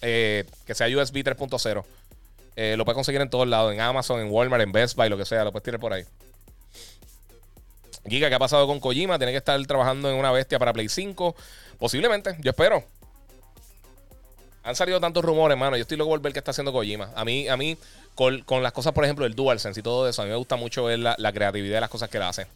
que 0.00 0.46
sea 0.72 0.88
USB 0.88 1.16
3.0. 1.22 1.84
lo 2.76 2.84
puedes 2.84 2.94
conseguir 2.96 3.20
en 3.20 3.28
todos 3.30 3.46
lados. 3.46 3.72
En 3.72 3.80
Amazon, 3.80 4.20
en 4.20 4.30
Walmart, 4.30 4.62
en 4.62 4.72
Best 4.72 4.96
Buy, 4.96 5.10
lo 5.10 5.18
que 5.18 5.26
sea. 5.26 5.44
Lo 5.44 5.52
puedes 5.52 5.64
tirar 5.64 5.78
por 5.78 5.92
ahí. 5.92 6.04
Giga, 8.08 8.30
¿qué 8.30 8.34
ha 8.34 8.38
pasado 8.38 8.66
con 8.66 8.80
Kojima? 8.80 9.18
Tiene 9.18 9.32
que 9.32 9.38
estar 9.38 9.64
trabajando 9.66 10.10
en 10.10 10.16
una 10.16 10.32
bestia 10.32 10.58
para 10.58 10.72
Play 10.72 10.88
5. 10.88 11.36
Posiblemente, 11.78 12.34
yo 12.40 12.50
espero. 12.50 12.82
Han 14.62 14.74
salido 14.74 15.00
tantos 15.00 15.22
rumores, 15.22 15.58
mano. 15.58 15.76
Yo 15.76 15.82
estoy 15.82 15.98
loco 15.98 16.10
por 16.10 16.20
ver 16.20 16.32
qué 16.32 16.38
está 16.38 16.52
haciendo 16.52 16.72
Kojima. 16.72 17.10
A 17.14 17.26
mí, 17.26 17.46
a 17.46 17.58
mí 17.58 17.76
con, 18.14 18.62
las 18.62 18.72
cosas, 18.72 18.94
por 18.94 19.04
ejemplo, 19.04 19.26
el 19.26 19.34
DualSense 19.34 19.80
y 19.80 19.82
todo 19.82 20.08
eso, 20.08 20.22
a 20.22 20.24
mí 20.24 20.30
me 20.30 20.36
gusta 20.36 20.56
mucho 20.56 20.84
ver 20.84 20.98
la, 20.98 21.32
creatividad 21.32 21.76
de 21.76 21.80
las 21.82 21.90
cosas 21.90 22.08
que 22.08 22.16
él 22.16 22.22
hace. 22.22 22.46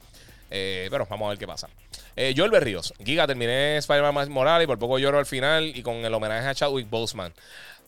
Eh, 0.57 0.87
pero 0.89 1.05
vamos 1.11 1.27
a 1.27 1.29
ver 1.31 1.39
qué 1.39 1.49
pasa. 1.49 1.69
Eh, 2.15 2.33
Joel 2.37 2.53
Berríos. 2.53 2.95
Giga, 3.05 3.27
terminé 3.27 3.77
Spider-Man 3.79 4.31
Morales 4.31 4.65
y 4.65 4.67
por 4.69 4.79
poco 4.79 5.01
lloro 5.01 5.19
al 5.19 5.27
final 5.27 5.65
y 5.75 5.83
con 5.83 5.97
el 5.97 6.15
homenaje 6.15 6.47
a 6.47 6.55
Chadwick 6.55 6.89
Boseman. 6.89 7.33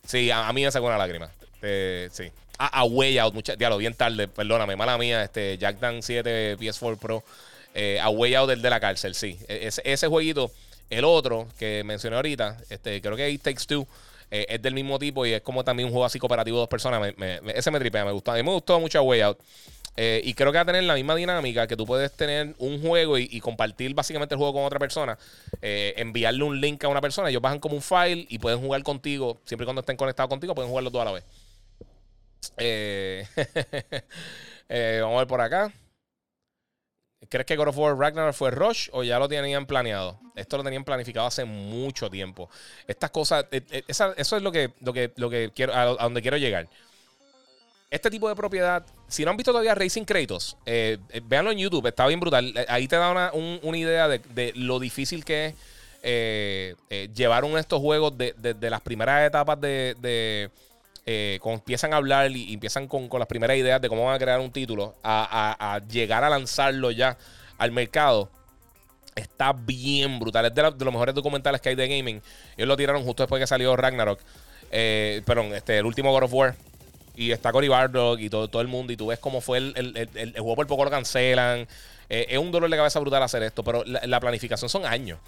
Sí, 0.05 0.33
a, 0.33 0.53
mí 0.53 0.65
me 0.65 0.71
sacó 0.73 0.87
una 0.87 0.99
lágrima. 0.99 1.31
Eh, 1.63 2.09
sí. 2.11 2.25
A, 2.59 2.85
Way 2.85 3.19
Out, 3.19 3.35
mucha, 3.35 3.55
diablo, 3.55 3.77
bien 3.77 3.95
tarde, 3.95 4.27
perdóname, 4.27 4.75
mala 4.75 4.99
mía. 4.99 5.23
Este, 5.23 5.57
Jack 5.59 5.79
Dan 5.79 6.03
7 6.03 6.59
PS4 6.59 6.99
Pro. 6.99 7.23
Eh, 7.73 8.01
a 8.01 8.09
Way 8.09 8.35
Out 8.35 8.49
del 8.49 8.63
de 8.63 8.71
la 8.71 8.81
cárcel, 8.81 9.15
sí. 9.15 9.39
E, 9.47 9.71
ese, 9.85 10.09
jueguito, 10.09 10.51
el 10.91 11.05
otro 11.05 11.47
que 11.61 11.85
mencioné 11.85 12.17
ahorita, 12.17 12.57
este, 12.69 13.01
creo 13.01 13.17
que 13.17 13.31
It 13.31 13.43
Takes 13.43 13.67
Two. 13.67 13.87
es 14.29 14.61
del 14.61 14.75
mismo 14.75 14.99
tipo 14.99 15.25
y 15.25 15.35
es 15.35 15.43
como 15.43 15.63
también 15.63 15.87
un 15.87 15.93
juego 15.93 16.05
así 16.05 16.19
cooperativo 16.19 16.57
de 16.57 16.63
dos 16.63 16.69
personas. 16.69 17.15
ese 17.55 17.71
me 17.71 17.79
tripea, 17.79 18.05
me 18.05 18.11
gustó. 18.11 18.33
A 18.33 18.35
mí 18.35 18.43
me 18.43 18.51
gustó 18.51 18.81
mucho 18.81 19.01
Way 19.03 19.21
Out. 19.21 19.39
Eh, 19.97 20.21
y 20.25 20.35
creo 20.35 20.53
que 20.53 20.59
va 20.59 20.63
a 20.63 20.67
tener 20.67 20.85
la 20.85 20.95
misma 20.95 21.15
dinámica 21.15 21.67
que 21.67 21.77
tú 21.77 21.87
puedes 21.87 22.13
tener 22.13 22.55
un 22.59 22.83
juego 22.83 23.19
y, 23.19 23.41
compartir 23.41 23.95
básicamente 23.95 24.35
el 24.35 24.39
juego 24.39 24.55
con 24.55 24.65
otra 24.65 24.79
persona. 24.79 25.19
Eh, 25.63 25.95
enviarle 25.97 26.45
un 26.45 26.61
link 26.61 26.85
a 26.85 26.89
una 26.89 27.01
persona. 27.01 27.31
Ellos 27.31 27.43
bajan 27.43 27.59
como 27.59 27.77
un 27.77 27.83
file 27.83 28.27
y 28.29 28.39
pueden 28.39 28.61
jugar 28.61 28.83
contigo. 28.83 29.41
Siempre 29.45 29.65
y 29.65 29.67
cuando 29.67 29.81
estén 29.81 29.97
conectados 29.97 30.29
contigo, 30.29 30.55
pueden 30.55 30.71
jugarlo 30.71 30.91
toda 30.91 31.07
la 31.07 31.13
vez. 31.13 31.25
vamos 35.01 35.15
a 35.15 35.19
ver 35.19 35.27
por 35.27 35.41
acá. 35.41 35.73
¿Crees 37.29 37.47
que 37.47 37.57
God 37.57 37.69
of 37.69 37.79
War 37.79 37.97
Ragnarok 37.97 38.35
fue 38.35 38.51
Rush 38.51 38.89
o 38.93 39.03
ya 39.03 39.19
lo 39.19 39.29
tenían 39.29 39.67
planeado? 39.67 40.21
Esto 40.35 40.59
lo 40.59 40.65
tenían 40.65 40.85
planificado 40.85 41.27
hace 41.27 41.45
mucho 41.45 42.11
tiempo. 42.11 42.49
Estas 42.87 43.11
cosas, 43.11 43.47
eh, 43.51 43.63
eh, 43.71 43.83
eso 43.89 44.15
es 44.17 44.43
lo 44.43 44.53
que, 44.53 44.73
lo 44.81 44.93
que, 44.93 45.13
lo 45.17 45.31
que 45.31 45.51
quiero, 45.55 45.75
a, 45.75 45.85
donde 45.85 46.23
quiero 46.23 46.37
llegar. 46.37 46.69
Este 47.97 48.11
tipo 48.11 48.29
de 48.29 48.37
propiedad, 48.37 48.85
si 49.09 49.25
no 49.25 49.31
han 49.31 49.39
visto 49.39 49.53
todavía 49.53 49.75
Racing 49.75 50.05
Kratos, 50.05 50.59
eh, 50.67 50.99
véanlo 51.25 51.51
en 51.51 51.57
YouTube, 51.57 51.87
está 51.87 52.07
bien 52.07 52.21
brutal. 52.21 52.53
Ahí 52.69 52.87
te 52.87 52.97
da 52.97 53.31
una, 53.33 53.79
idea 53.79 54.07
de, 54.07 54.53
lo 54.55 54.79
difícil 54.79 55.25
que 55.25 55.55
es 56.03 56.77
llevar 57.15 57.45
uno 57.45 57.55
de 57.55 57.63
estos 57.63 57.81
juegos 57.81 58.13
de, 58.19 58.35
las 58.61 58.83
primeras 58.83 59.27
etapas 59.27 59.59
de, 59.63 60.51
cuando 61.41 61.61
empiezan 61.61 61.95
a 61.95 61.97
hablar 61.97 62.31
y, 62.31 62.53
empiezan 62.53 62.87
con, 62.87 63.09
las 63.19 63.29
primeras 63.29 63.57
ideas 63.57 63.81
de 63.81 63.89
cómo 63.89 64.05
van 64.05 64.17
a 64.17 64.19
crear 64.19 64.41
un 64.41 64.53
título, 64.53 64.95
a, 65.03 65.81
llegar 65.89 66.23
a 66.23 66.29
lanzarlo 66.29 66.91
ya 66.91 67.17
al 67.57 67.73
mercado, 67.73 68.29
está 69.15 69.55
bien 69.55 70.19
brutal. 70.19 70.45
Es 70.45 70.55
de, 70.55 70.63
los 70.63 70.93
mejores 70.93 71.15
documentales 71.15 71.63
que 71.63 71.71
hay 71.71 71.77
de 71.77 71.89
gaming. 71.89 72.21
Ellos 72.59 72.69
lo 72.69 72.77
tiraron 72.77 73.03
justo 73.05 73.23
después 73.23 73.41
que 73.41 73.47
salió 73.47 73.75
Ragnarok. 73.75 74.21
Eh, 74.71 75.23
perdón, 75.25 75.55
este, 75.55 75.79
el 75.79 75.87
último 75.87 76.13
God 76.13 76.25
of 76.25 76.35
War. 76.35 76.57
Y 77.17 77.33
está 77.33 77.51
Cory 77.51 77.69
Bardock 77.69 78.21
y 78.21 78.29
todo, 78.29 78.49
todo 78.49 78.61
el 78.63 78.69
mundo. 78.69 78.93
Y 78.93 78.97
tú 78.97 79.07
ves 79.07 79.19
cómo 79.19 79.41
fue 79.41 79.59
el, 79.59 80.33
juego 80.37 80.55
por 80.55 80.67
poco 80.67 80.85
lo 80.85 80.91
cancelan. 80.91 81.67
Eh, 82.09 82.27
es 82.29 82.39
un 82.39 82.53
dolor 82.53 82.69
de 82.71 82.77
cabeza 82.77 83.01
brutal 83.01 83.23
hacer 83.23 83.43
esto. 83.43 83.65
Pero 83.65 83.83
la 83.85 84.21
planificación 84.21 84.69
son 84.69 84.85
años. 84.85 85.19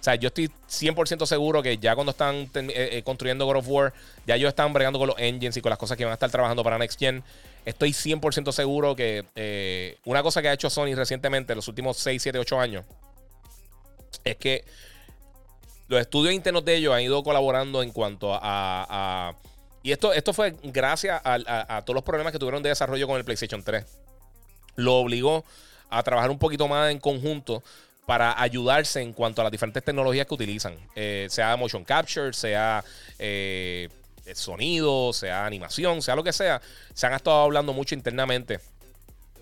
O 0.00 0.04
sea, 0.04 0.16
yo 0.16 0.28
estoy 0.28 0.50
100% 0.68 1.24
seguro 1.26 1.62
que 1.62 1.78
ya 1.78 1.94
cuando 1.94 2.10
están 2.10 2.50
eh, 2.54 2.72
eh, 2.74 3.02
construyendo 3.04 3.46
God 3.46 3.56
of 3.56 3.68
War, 3.68 3.94
ya 4.26 4.34
ellos 4.36 4.48
están 4.48 4.72
bregando 4.72 4.98
con 4.98 5.08
los 5.08 5.18
engines 5.18 5.56
y 5.56 5.60
con 5.60 5.70
las 5.70 5.78
cosas 5.78 5.96
que 5.96 6.04
van 6.04 6.10
a 6.10 6.14
estar 6.14 6.30
trabajando 6.30 6.64
para 6.64 6.78
Next 6.78 6.98
Gen. 6.98 7.22
Estoy 7.64 7.92
100% 7.92 8.52
seguro 8.52 8.94
que 8.94 9.96
una 10.04 10.22
cosa 10.22 10.42
que 10.42 10.48
ha 10.48 10.52
hecho 10.52 10.68
Sony 10.68 10.94
recientemente, 10.94 11.52
en 11.52 11.56
los 11.56 11.68
últimos 11.68 11.96
6, 11.98 12.22
7, 12.22 12.38
8 12.38 12.60
años, 12.60 12.84
es 14.24 14.36
que 14.36 14.64
los 15.88 16.00
estudios 16.00 16.34
internos 16.34 16.64
de 16.64 16.76
ellos 16.76 16.94
han 16.94 17.00
ido 17.00 17.22
colaborando 17.22 17.82
en 17.82 17.90
cuanto 17.90 18.30
a... 18.34 19.34
y 19.84 19.92
esto, 19.92 20.14
esto 20.14 20.32
fue 20.32 20.56
gracias 20.62 21.20
a, 21.22 21.82
todos 21.84 21.94
los 21.94 22.02
problemas 22.02 22.32
que 22.32 22.38
tuvieron 22.38 22.62
de 22.62 22.70
desarrollo 22.70 23.06
con 23.06 23.18
el 23.18 23.24
PlayStation 23.24 23.62
3. 23.62 23.84
Lo 24.76 24.94
obligó 24.94 25.44
a 25.90 26.02
trabajar 26.02 26.30
un 26.30 26.38
poquito 26.38 26.66
más 26.66 26.90
en 26.90 26.98
conjunto 26.98 27.62
para 28.06 28.40
ayudarse 28.40 29.02
en 29.02 29.12
cuanto 29.12 29.42
a 29.42 29.44
las 29.44 29.52
diferentes 29.52 29.84
tecnologías 29.84 30.26
que 30.26 30.32
utilizan, 30.32 30.74
eh, 30.96 31.26
sea 31.28 31.54
motion 31.58 31.84
capture, 31.84 32.32
sea 32.32 32.82
eh, 33.18 33.90
sonido, 34.32 35.12
sea 35.12 35.44
animación, 35.44 36.00
sea 36.00 36.16
lo 36.16 36.24
que 36.24 36.32
sea. 36.32 36.62
Se 36.94 37.06
han 37.06 37.12
estado 37.12 37.42
hablando 37.42 37.74
mucho 37.74 37.94
internamente. 37.94 38.60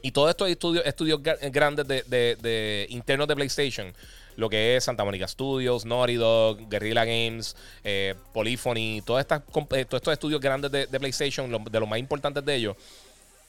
Y 0.02 0.10
todos 0.10 0.30
estos 0.30 0.50
estudios, 0.50 0.84
estudios 0.84 1.20
grandes 1.22 1.86
de, 1.86 2.86
internos 2.90 3.28
de 3.28 3.36
PlayStation, 3.36 3.94
lo 4.36 4.48
que 4.48 4.76
es 4.76 4.84
Santa 4.84 5.04
Monica 5.04 5.28
Studios, 5.28 5.84
Naughty 5.84 6.14
Dog, 6.14 6.68
Guerrilla 6.68 7.04
Games, 7.04 7.56
eh, 7.84 8.14
Polyphony, 8.32 9.02
todas 9.04 9.22
estas, 9.22 9.42
todos 9.44 9.68
estos 9.72 10.12
estudios 10.12 10.40
grandes 10.40 10.70
de, 10.70 10.86
PlayStation, 10.86 11.64
de 11.64 11.80
los 11.80 11.88
más 11.88 11.98
importantes 11.98 12.44
de 12.44 12.54
ellos, 12.54 12.76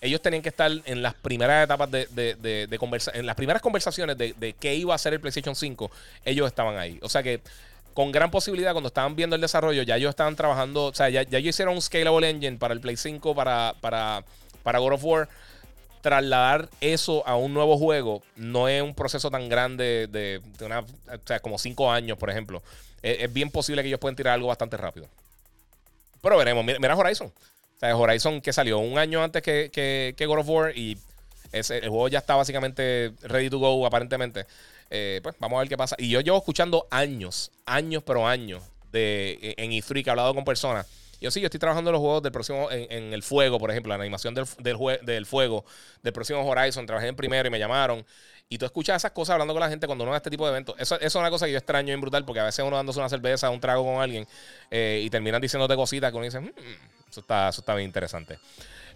ellos 0.01 0.22
tenían 0.22 0.41
que 0.41 0.49
estar 0.49 0.69
en 0.85 1.01
las 1.01 1.14
primeras 1.14 1.64
etapas 1.64 1.89
de, 1.89 2.07
de, 2.07 2.68
en 3.14 3.26
las 3.26 3.35
primeras 3.35 3.61
conversaciones 3.61 4.18
de, 4.18 4.55
qué 4.60 4.76
iba 4.76 4.93
a 4.93 4.97
ser 4.97 5.14
el 5.14 5.22
PlayStation 5.22 5.55
5, 5.55 5.89
ellos 6.26 6.47
estaban 6.47 6.77
ahí. 6.77 6.99
O 7.01 7.10
sea 7.10 7.23
que 7.23 7.39
con 7.93 8.11
gran 8.11 8.30
posibilidad, 8.30 8.73
cuando 8.73 8.88
estaban 8.88 9.15
viendo 9.15 9.35
el 9.35 9.41
desarrollo, 9.41 9.84
ya 9.84 9.95
ellos 9.95 10.10
estaban 10.10 10.35
trabajando, 10.35 10.85
o 10.85 10.93
sea, 10.93 11.10
ya, 11.10 11.23
ya 11.23 11.38
ellos 11.38 11.55
hicieron 11.55 11.76
un 11.76 11.81
scalable 11.81 12.30
engine 12.30 12.57
para 12.57 12.73
el 12.73 12.81
Play 12.81 12.97
5, 12.97 13.34
para, 13.34 13.76
para, 13.80 14.23
para 14.64 14.80
God 14.80 14.93
of 14.93 15.03
War. 15.05 15.30
Trasladar 16.04 16.70
eso 16.82 17.26
a 17.26 17.38
un 17.38 17.54
nuevo 17.54 17.78
juego 17.78 18.22
no 18.36 18.68
es 18.68 18.82
un 18.82 18.94
proceso 18.94 19.32
tan 19.32 19.48
grande 19.48 20.08
de, 20.12 20.42
una, 20.60 20.82
o 20.82 20.86
sea, 21.24 21.40
como 21.40 21.58
cinco 21.58 21.90
años, 21.90 22.18
por 22.18 22.30
ejemplo. 22.30 22.62
Es, 23.02 23.32
bien 23.32 23.50
posible 23.50 23.82
que 23.82 23.88
ellos 23.88 24.02
puedan 24.02 24.18
tirar 24.18 24.34
algo 24.34 24.50
bastante 24.50 24.76
rápido. 24.76 25.08
Pero 26.22 26.38
veremos. 26.38 26.66
mira 26.66 26.94
Horizon. 26.94 27.32
Horizon 27.82 28.42
que 28.42 28.52
salió 28.52 28.80
un 28.80 28.98
año 28.98 29.24
antes 29.24 29.42
que, 29.42 29.72
que, 29.72 30.26
God 30.26 30.40
of 30.40 30.50
War 30.50 30.78
y 30.78 30.98
ese, 31.54 31.78
el 31.78 31.90
juego 31.90 32.10
ya 32.10 32.20
está 32.20 32.36
básicamente 32.36 33.14
ready 33.22 33.50
to 33.50 33.60
go 33.60 33.86
aparentemente. 33.86 34.46
Eh, 34.90 35.22
pues 35.24 35.36
vamos 35.40 35.56
a 35.56 35.60
ver 35.62 35.70
qué 35.70 35.78
pasa. 35.78 35.96
Y 35.98 36.10
yo 36.10 36.20
llevo 36.20 36.38
escuchando 36.38 36.86
años, 36.92 37.50
años, 37.66 38.04
pero 38.06 38.28
años 38.28 38.62
de, 38.92 39.56
en 39.58 39.72
E3 39.72 40.04
que 40.04 40.10
he 40.10 40.12
hablado 40.12 40.36
con 40.36 40.44
personas. 40.44 40.86
Yo 41.24 41.32
sí, 41.32 41.40
yo 41.40 41.48
estoy 41.48 41.60
trabajando 41.62 41.90
en 41.90 41.94
los 41.94 42.02
juegos 42.02 42.22
del 42.22 42.34
próximo, 42.34 42.68
en, 42.70 43.14
el 43.14 43.24
fuego, 43.24 43.58
por 43.58 43.72
ejemplo, 43.72 43.95
la 43.95 43.95
animación 43.95 44.34
del, 44.34 44.45
del, 44.60 45.26
fuego, 45.26 45.64
del 46.02 46.12
próximo 46.12 46.45
Horizon. 46.45 46.86
Trabajé 46.86 47.08
en 47.08 47.16
primero 47.16 47.48
y 47.48 47.50
me 47.50 47.58
llamaron. 47.58 48.06
Y 48.50 48.58
tú 48.58 48.66
escuchas 48.66 48.98
esas 48.98 49.14
cosas 49.14 49.36
hablando 49.36 49.54
con 49.54 49.62
la 49.62 49.70
gente 49.70 49.88
cuando 49.88 50.04
uno 50.04 50.10
va 50.10 50.18
a 50.18 50.20
este 50.20 50.30
tipo 50.30 50.45
de 50.45 50.52
eventos. 50.52 50.76
Eso, 50.78 51.00
es 51.00 51.16
una 51.16 51.30
cosa 51.30 51.45
que 51.45 51.54
yo 51.54 51.58
extraño 51.58 51.94
en 51.94 52.02
brutal, 52.02 52.26
porque 52.26 52.41
a 52.41 52.44
veces 52.44 52.66
uno 52.66 52.76
dándose 52.76 53.00
una 53.00 53.08
cerveza, 53.08 53.50
un 53.50 53.62
trago 53.62 53.86
con 53.86 54.02
alguien, 54.02 54.28
eh, 54.70 55.02
y 55.02 55.10
terminan 55.10 55.41
diciéndote 55.41 55.78
cositas 55.78 56.12
que 56.12 56.18
uno 56.18 56.26
dice, 56.26 56.41
mm, 56.41 56.52
eso, 57.10 57.22
está, 57.22 57.48
eso 57.48 57.62
está 57.62 57.74
bien 57.74 57.88
interesante. 57.88 58.38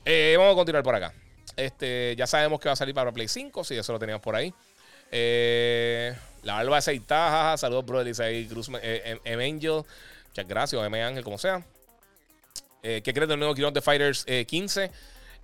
Eh, 0.04 0.36
vamos 0.38 0.52
a 0.52 0.56
continuar 0.56 0.84
por 0.84 0.96
acá. 0.96 1.14
Este, 1.56 2.14
ya 2.18 2.28
sabemos 2.28 2.60
que 2.60 2.68
va 2.68 2.74
a 2.74 2.76
salir 2.76 2.94
para 2.94 3.10
Play 3.14 3.30
5, 3.30 3.64
si 3.64 3.78
eso 3.78 3.94
lo 3.94 4.00
teníamos 4.00 4.22
por 4.22 4.36
ahí. 4.36 4.54
Eh, 5.12 6.14
la 6.44 6.56
barba 6.56 6.80
aceitada, 6.80 7.56
saludos, 7.56 7.86
bro, 7.86 8.04
dice 8.04 8.46
Cruz 8.50 8.70
M. 8.70 9.46
Angel. 9.46 9.84
Muchas 10.28 10.46
gracias, 10.46 10.86
M. 10.86 11.02
Ángel, 11.02 11.24
como 11.24 11.38
sea. 11.38 11.64
¿Qué 13.04 13.14
crees 13.14 13.28
del 13.28 13.40
nuevo 13.40 13.54
King 13.54 13.66
of 13.66 13.74
the 13.74 13.82
Fighters 13.82 14.26
15? 14.26 14.92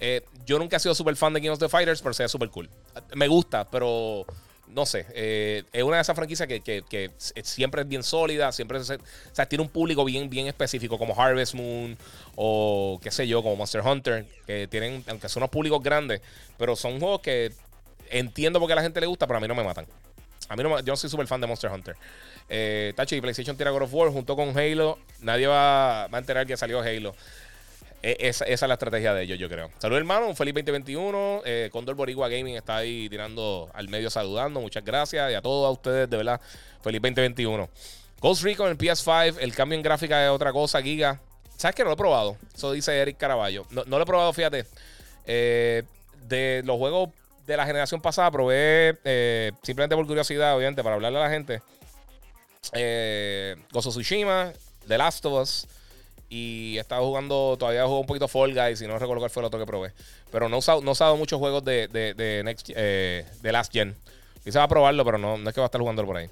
Eh, 0.06 0.22
yo 0.46 0.60
nunca 0.60 0.78
he 0.78 0.80
sido 0.80 0.94
súper 0.94 1.16
fan 1.16 1.34
de 1.34 1.42
King 1.42 1.52
of 1.52 1.60
the 1.60 1.70
Fighters, 1.70 2.02
pero 2.02 2.14
sea 2.14 2.28
súper 2.28 2.50
cool. 2.50 2.70
Me 3.16 3.28
gusta, 3.28 3.70
pero 3.70 4.26
no 4.68 4.86
sé. 4.86 5.06
Eh, 5.14 5.64
es 5.72 5.84
una 5.84 5.98
de 5.98 6.02
esas 6.02 6.16
franquicias 6.16 6.48
que, 6.48 7.12
siempre 7.44 7.82
es 7.84 7.88
bien 7.88 8.04
sólida, 8.04 8.52
siempre 8.52 8.80
sea, 8.84 9.46
tiene 9.48 9.62
un 9.62 9.70
público 9.70 10.04
bien, 10.04 10.30
bien 10.30 10.48
específico, 10.48 10.98
como 10.98 11.20
Harvest 11.20 11.54
Moon 11.54 11.98
o 12.36 13.00
qué 13.02 13.12
sé 13.12 13.28
yo, 13.28 13.42
como 13.42 13.56
Monster 13.56 13.82
Hunter, 13.82 14.26
que 14.46 14.68
tienen, 14.68 15.04
aunque 15.08 15.30
son 15.30 15.44
unos 15.44 15.52
públicos 15.52 15.82
grandes, 15.82 16.22
pero 16.58 16.76
son 16.76 17.00
juegos 17.00 17.22
que 17.22 17.54
entiendo 18.10 18.60
por 18.60 18.68
qué 18.68 18.74
a 18.74 18.78
la 18.78 18.82
gente 18.82 19.00
le 19.00 19.08
gusta, 19.08 19.26
pero 19.28 19.38
a 19.38 19.40
mí 19.40 19.48
no 19.48 19.56
me 19.56 19.64
matan. 19.64 19.86
A 20.50 20.56
mí 20.58 20.64
no 20.64 20.80
yo 20.82 20.92
no 20.92 20.98
soy 20.98 21.10
súper 21.10 21.28
fan 21.28 21.40
de 21.40 21.48
Monster 21.48 21.72
Hunter. 21.72 21.96
Eh, 22.50 22.94
Tachi 22.96 23.22
PlayStation 23.22 23.56
tira 23.58 23.72
God 23.72 23.84
of 23.84 23.94
War 23.94 24.10
junto 24.10 24.36
con 24.36 24.58
Halo. 24.58 25.00
Nadie 25.22 25.48
va, 25.48 26.06
a 26.06 26.18
enterar 26.18 26.46
que 26.46 26.58
salió 26.58 26.82
Halo. 26.82 27.16
E, 28.02 28.18
esa, 28.20 28.46
es 28.46 28.62
la 28.62 28.74
estrategia 28.74 29.14
de 29.14 29.24
ellos, 29.24 29.40
yo 29.40 29.50
creo. 29.50 29.72
Saludos, 29.80 30.00
hermano. 30.00 30.28
Un 30.28 30.36
feliz 30.36 30.54
2021. 30.54 31.42
Eh, 31.46 31.70
Condor 31.72 31.96
Borigua 31.96 32.28
Gaming 32.30 32.56
está 32.56 32.78
ahí 32.78 33.08
tirando 33.10 33.70
al 33.74 33.88
medio 33.88 34.10
saludando. 34.10 34.60
Muchas 34.60 34.84
gracias. 34.84 35.32
Y 35.32 35.36
a 35.36 35.42
todos 35.42 35.72
ustedes, 35.72 36.10
de 36.10 36.18
verdad, 36.18 36.40
feliz 36.82 37.02
2021. 37.02 37.70
Ghost 38.20 38.44
Recon 38.44 38.72
en 38.72 38.78
PS5. 38.78 39.38
El 39.40 39.56
cambio 39.56 39.78
en 39.78 39.84
gráfica 39.84 40.24
es 40.24 40.30
otra 40.30 40.52
cosa, 40.52 40.82
Giga. 40.82 41.20
¿Sabes 41.58 41.76
que 41.76 41.84
no 41.84 41.90
lo 41.90 41.94
he 41.94 41.98
probado? 41.98 42.38
Eso 42.54 42.72
dice 42.72 42.98
Eric 42.98 43.18
Caraballo. 43.18 43.66
No, 43.70 43.84
lo 43.86 44.02
he 44.02 44.06
probado, 44.06 44.34
fíjate. 44.34 44.66
Eh, 45.26 45.84
de 46.28 46.62
los 46.66 46.78
juegos 46.78 47.10
de 47.46 47.58
la 47.58 47.66
generación 47.66 48.02
pasada, 48.02 48.32
probé 48.32 48.98
eh, 49.04 49.52
simplemente 49.62 49.96
por 49.96 50.06
curiosidad, 50.08 50.56
obviamente, 50.56 50.84
para 50.84 50.96
hablarle 50.96 51.20
a 51.20 51.24
la 51.24 51.30
gente. 51.30 51.62
Eh, 52.72 53.56
Gozo 53.72 53.90
Tsushima, 53.90 54.54
The 54.88 54.98
Last 54.98 55.26
of 55.26 55.42
Us. 55.42 55.68
Y 56.30 56.78
estaba 56.80 57.02
jugando, 57.04 57.56
todavía 57.60 57.82
juego 57.82 58.00
un 58.00 58.08
poquito 58.08 58.28
Fall 58.28 58.56
Guys 58.56 58.82
y 58.82 58.88
no 58.88 58.98
recuerdo 58.98 59.20
cuál 59.20 59.30
fue 59.30 59.42
el 59.42 59.46
otro 59.46 59.60
que 59.60 59.68
probé. 59.68 59.92
Pero 60.32 60.50
no 60.50 60.56
he 60.56 60.60
usado, 60.60 60.82
no 60.82 61.18
muchos 61.18 61.38
juegos 61.38 61.64
de, 61.64 61.88
de, 61.88 62.42
Next, 62.44 62.72
eh, 62.76 63.26
de 63.42 63.52
Last 63.52 63.72
Gen. 63.72 63.96
Quizá 64.44 64.60
va 64.60 64.66
a 64.66 64.68
probarlo, 64.68 65.06
pero 65.06 65.20
no, 65.20 65.38
no 65.38 65.50
es 65.50 65.54
que 65.54 65.62
va 65.62 65.66
a 65.66 65.68
estar 65.68 65.80
jugándolo 65.80 66.08
por 66.08 66.18
ahí. 66.18 66.30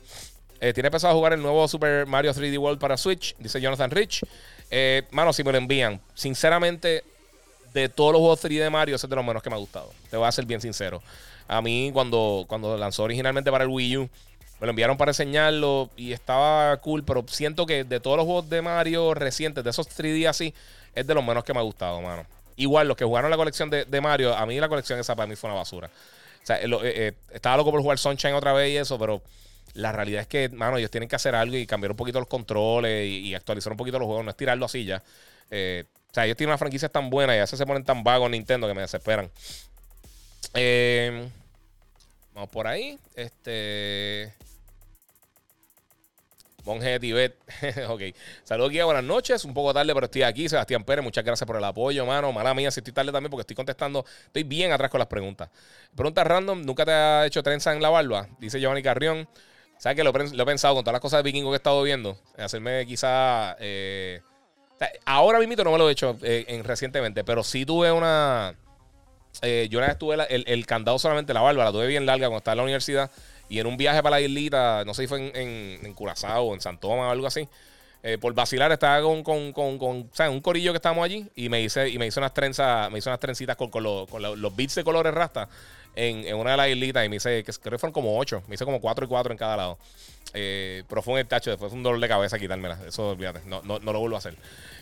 Eh, 0.59 0.73
¿Tiene 0.73 0.91
pensado 0.91 1.15
jugar 1.15 1.33
el 1.33 1.41
nuevo 1.41 1.67
Super 1.67 2.05
Mario 2.05 2.33
3D 2.33 2.57
World 2.59 2.79
para 2.79 2.95
Switch? 2.95 3.35
Dice 3.39 3.59
Jonathan 3.59 3.89
Rich. 3.89 4.23
Eh, 4.69 5.03
mano, 5.11 5.33
si 5.33 5.43
me 5.43 5.51
lo 5.51 5.57
envían. 5.57 5.99
Sinceramente, 6.13 7.03
de 7.73 7.89
todos 7.89 8.11
los 8.13 8.19
juegos 8.19 8.43
3D 8.43 8.59
de 8.63 8.69
Mario, 8.69 8.95
ese 8.95 9.07
es 9.07 9.09
de 9.09 9.15
los 9.15 9.25
menos 9.25 9.41
que 9.41 9.49
me 9.49 9.55
ha 9.55 9.59
gustado. 9.59 9.91
Te 10.09 10.17
voy 10.17 10.27
a 10.27 10.31
ser 10.31 10.45
bien 10.45 10.61
sincero. 10.61 11.01
A 11.47 11.61
mí, 11.61 11.89
cuando, 11.93 12.45
cuando 12.47 12.77
lanzó 12.77 13.03
originalmente 13.03 13.49
para 13.49 13.63
el 13.63 13.69
Wii 13.69 13.97
U, 13.97 14.09
me 14.61 14.67
lo 14.67 14.69
enviaron 14.69 14.95
para 14.95 15.09
enseñarlo 15.09 15.89
y 15.97 16.13
estaba 16.13 16.77
cool, 16.77 17.03
pero 17.03 17.25
siento 17.27 17.65
que 17.65 17.83
de 17.83 17.99
todos 17.99 18.15
los 18.15 18.27
juegos 18.27 18.47
de 18.47 18.61
Mario 18.61 19.15
recientes, 19.15 19.63
de 19.63 19.71
esos 19.71 19.89
3D 19.89 20.27
así, 20.29 20.53
es 20.93 21.07
de 21.07 21.15
los 21.15 21.25
menos 21.25 21.43
que 21.43 21.51
me 21.51 21.59
ha 21.59 21.63
gustado, 21.63 21.99
mano. 21.99 22.27
Igual, 22.57 22.87
los 22.87 22.95
que 22.95 23.03
jugaron 23.03 23.31
la 23.31 23.37
colección 23.37 23.71
de, 23.71 24.01
Mario, 24.01 24.35
a 24.35 24.45
mí 24.45 24.59
la 24.59 24.69
colección 24.69 24.99
esa 24.99 25.15
para 25.15 25.25
mí 25.25 25.35
fue 25.35 25.49
una 25.49 25.57
basura. 25.57 25.87
O 25.87 26.45
sea, 26.45 26.61
eh, 26.61 26.69
eh, 26.83 27.13
estaba 27.31 27.57
loco 27.57 27.71
por 27.71 27.81
jugar 27.81 27.97
Sunshine 27.97 28.35
otra 28.35 28.53
vez 28.53 28.71
y 28.71 28.77
eso, 28.77 28.99
pero 28.99 29.23
La 29.73 29.91
realidad 29.91 30.21
es 30.21 30.27
que, 30.27 30.49
mano, 30.49 30.77
ellos 30.77 30.91
tienen 30.91 31.09
que 31.09 31.15
hacer 31.15 31.33
algo 31.33 31.55
y 31.55 31.65
cambiar 31.65 31.91
un 31.91 31.97
poquito 31.97 32.19
los 32.19 32.27
controles 32.27 33.07
y, 33.07 33.33
actualizar 33.33 33.71
un 33.71 33.77
poquito 33.77 33.97
los 33.97 34.05
juegos, 34.05 34.23
no 34.23 34.29
es 34.29 34.37
tirarlo 34.37 34.65
así 34.65 34.85
ya. 34.85 35.01
Eh, 35.49 35.85
o 36.11 36.13
sea, 36.13 36.25
ellos 36.25 36.37
tienen 36.37 36.51
una 36.51 36.59
franquicia 36.59 36.87
tan 36.87 37.09
buena 37.09 37.33
y 37.33 37.39
a 37.39 37.41
veces 37.41 37.57
se 37.57 37.65
ponen 37.65 37.83
tan 37.83 38.03
vagos 38.03 38.27
en 38.27 38.33
Nintendo 38.33 38.67
que 38.67 38.75
me 38.75 38.81
desesperan. 38.81 39.31
Vamos 42.35 42.49
por 42.51 42.67
ahí. 42.67 42.99
Este. 43.15 44.33
Monje 46.65 46.89
de 46.89 46.99
Tibet. 46.99 47.37
ok. 47.89 48.01
Saludos, 48.43 48.71
guía. 48.71 48.85
Buenas 48.85 49.03
noches. 49.03 49.45
Un 49.45 49.53
poco 49.53 49.73
tarde, 49.73 49.93
pero 49.93 50.05
estoy 50.05 50.23
aquí. 50.23 50.47
Sebastián 50.49 50.83
Pérez, 50.83 51.03
muchas 51.03 51.23
gracias 51.23 51.45
por 51.45 51.55
el 51.55 51.63
apoyo, 51.63 52.05
mano. 52.05 52.31
Mala 52.31 52.53
mía 52.53 52.71
si 52.71 52.79
estoy 52.79 52.93
tarde 52.93 53.11
también 53.11 53.29
porque 53.29 53.41
estoy 53.41 53.55
contestando. 53.55 54.05
Estoy 54.25 54.43
bien 54.43 54.71
atrás 54.71 54.89
con 54.89 54.99
las 54.99 55.07
preguntas. 55.07 55.49
Pregunta 55.95 56.23
random. 56.23 56.61
¿Nunca 56.63 56.85
te 56.85 56.91
ha 56.91 57.25
hecho 57.25 57.41
trenza 57.43 57.73
en 57.73 57.81
la 57.81 57.89
barba? 57.89 58.27
Dice 58.39 58.59
Giovanni 58.59 58.83
Carrión. 58.83 59.27
¿Sabes 59.81 59.95
que 59.95 60.03
lo, 60.03 60.11
he 60.11 60.45
pensado 60.45 60.75
con 60.75 60.83
todas 60.83 60.93
las 60.93 61.01
cosas 61.01 61.19
de 61.19 61.23
vikingo 61.23 61.49
que 61.49 61.55
he 61.55 61.57
estado 61.57 61.81
viendo? 61.81 62.15
Hacerme 62.37 62.85
quizá. 62.85 63.57
Eh, 63.59 64.21
ahora 65.05 65.39
mismo 65.39 65.55
no 65.63 65.71
me 65.71 65.77
lo 65.79 65.89
he 65.89 65.91
hecho 65.91 66.17
eh, 66.21 66.45
en, 66.49 66.63
recientemente, 66.63 67.23
pero 67.23 67.43
sí 67.43 67.65
tuve 67.65 67.91
una. 67.91 68.53
Eh, 69.41 69.67
yo 69.71 69.79
una 69.79 69.87
vez 69.87 69.97
tuve 69.97 70.17
el, 70.29 70.43
el, 70.45 70.65
candado 70.67 70.99
solamente 70.99 71.33
la 71.33 71.41
barba, 71.41 71.63
la 71.63 71.71
tuve 71.71 71.87
bien 71.87 72.05
larga 72.05 72.27
cuando 72.27 72.37
estaba 72.37 72.53
en 72.53 72.57
la 72.57 72.63
universidad. 72.63 73.09
Y 73.51 73.59
en 73.59 73.67
un 73.67 73.75
viaje 73.75 74.01
para 74.01 74.15
la 74.15 74.21
islita, 74.21 74.85
no 74.85 74.93
sé 74.93 75.01
si 75.01 75.07
fue 75.09 75.27
en, 75.27 75.85
en, 75.85 75.93
Curazao 75.93 76.45
o 76.45 76.53
en 76.53 76.61
San 76.61 76.79
Tomás 76.79 77.07
o 77.07 77.11
algo 77.11 77.27
así. 77.27 77.49
Eh, 78.01 78.17
por 78.17 78.33
vacilar, 78.33 78.71
estaba 78.71 79.01
con, 79.01 79.23
con, 79.23 79.51
con, 79.51 79.77
con 79.77 80.09
un 80.29 80.39
corillo 80.39 80.71
que 80.71 80.77
estábamos 80.77 81.03
allí 81.03 81.27
y 81.35 81.49
me 81.49 81.61
hice, 81.61 81.89
y 81.89 81.99
me 81.99 82.07
hice 82.07 82.21
unas 82.21 82.33
trenzas, 82.33 82.89
me 82.89 82.99
hice 82.99 83.09
unas 83.09 83.19
trencitas 83.19 83.57
con, 83.57 83.69
con, 83.69 84.05
con 84.05 84.41
los 84.41 84.55
bits 84.55 84.75
de 84.75 84.85
colores 84.85 85.13
rasta 85.13 85.49
en, 85.97 86.25
en, 86.25 86.35
una 86.37 86.51
de 86.51 86.57
las 86.57 86.69
islitas 86.69 87.05
y 87.05 87.09
me 87.09 87.17
hice, 87.17 87.43
que 87.43 87.51
creo 87.51 87.73
que 87.73 87.77
fueron 87.77 87.91
como 87.91 88.17
ocho, 88.17 88.41
me 88.47 88.55
hice 88.55 88.63
como 88.63 88.79
cuatro 88.79 89.03
y 89.03 89.09
cuatro 89.09 89.33
en 89.33 89.37
cada 89.37 89.57
lado. 89.57 89.77
Eh, 90.33 90.83
pero 90.87 91.01
fue 91.01 91.21
un 91.21 91.27
tacho, 91.27 91.49
después 91.49 91.71
fue 91.71 91.77
un 91.77 91.83
dolor 91.83 91.99
de 91.99 92.07
cabeza 92.07 92.39
quitármela. 92.39 92.79
Eso 92.87 93.09
olvídate, 93.09 93.41
no, 93.47 93.61
no, 93.63 93.79
no 93.79 93.91
lo 93.91 93.99
vuelvo 93.99 94.15
a 94.15 94.19
hacer. 94.19 94.33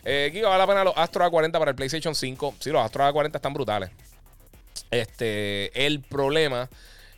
Eh, 0.06 0.30
vale 0.44 0.58
la 0.60 0.68
pena 0.68 0.84
los 0.84 0.94
Astro 0.96 1.26
A40 1.26 1.54
para 1.54 1.72
el 1.72 1.76
PlayStation 1.76 2.14
5. 2.14 2.54
Sí, 2.60 2.70
los 2.70 2.86
Astro 2.86 3.04
A40 3.04 3.34
están 3.34 3.52
brutales. 3.52 3.90
Este, 4.92 5.88
el 5.88 6.02
problema 6.02 6.70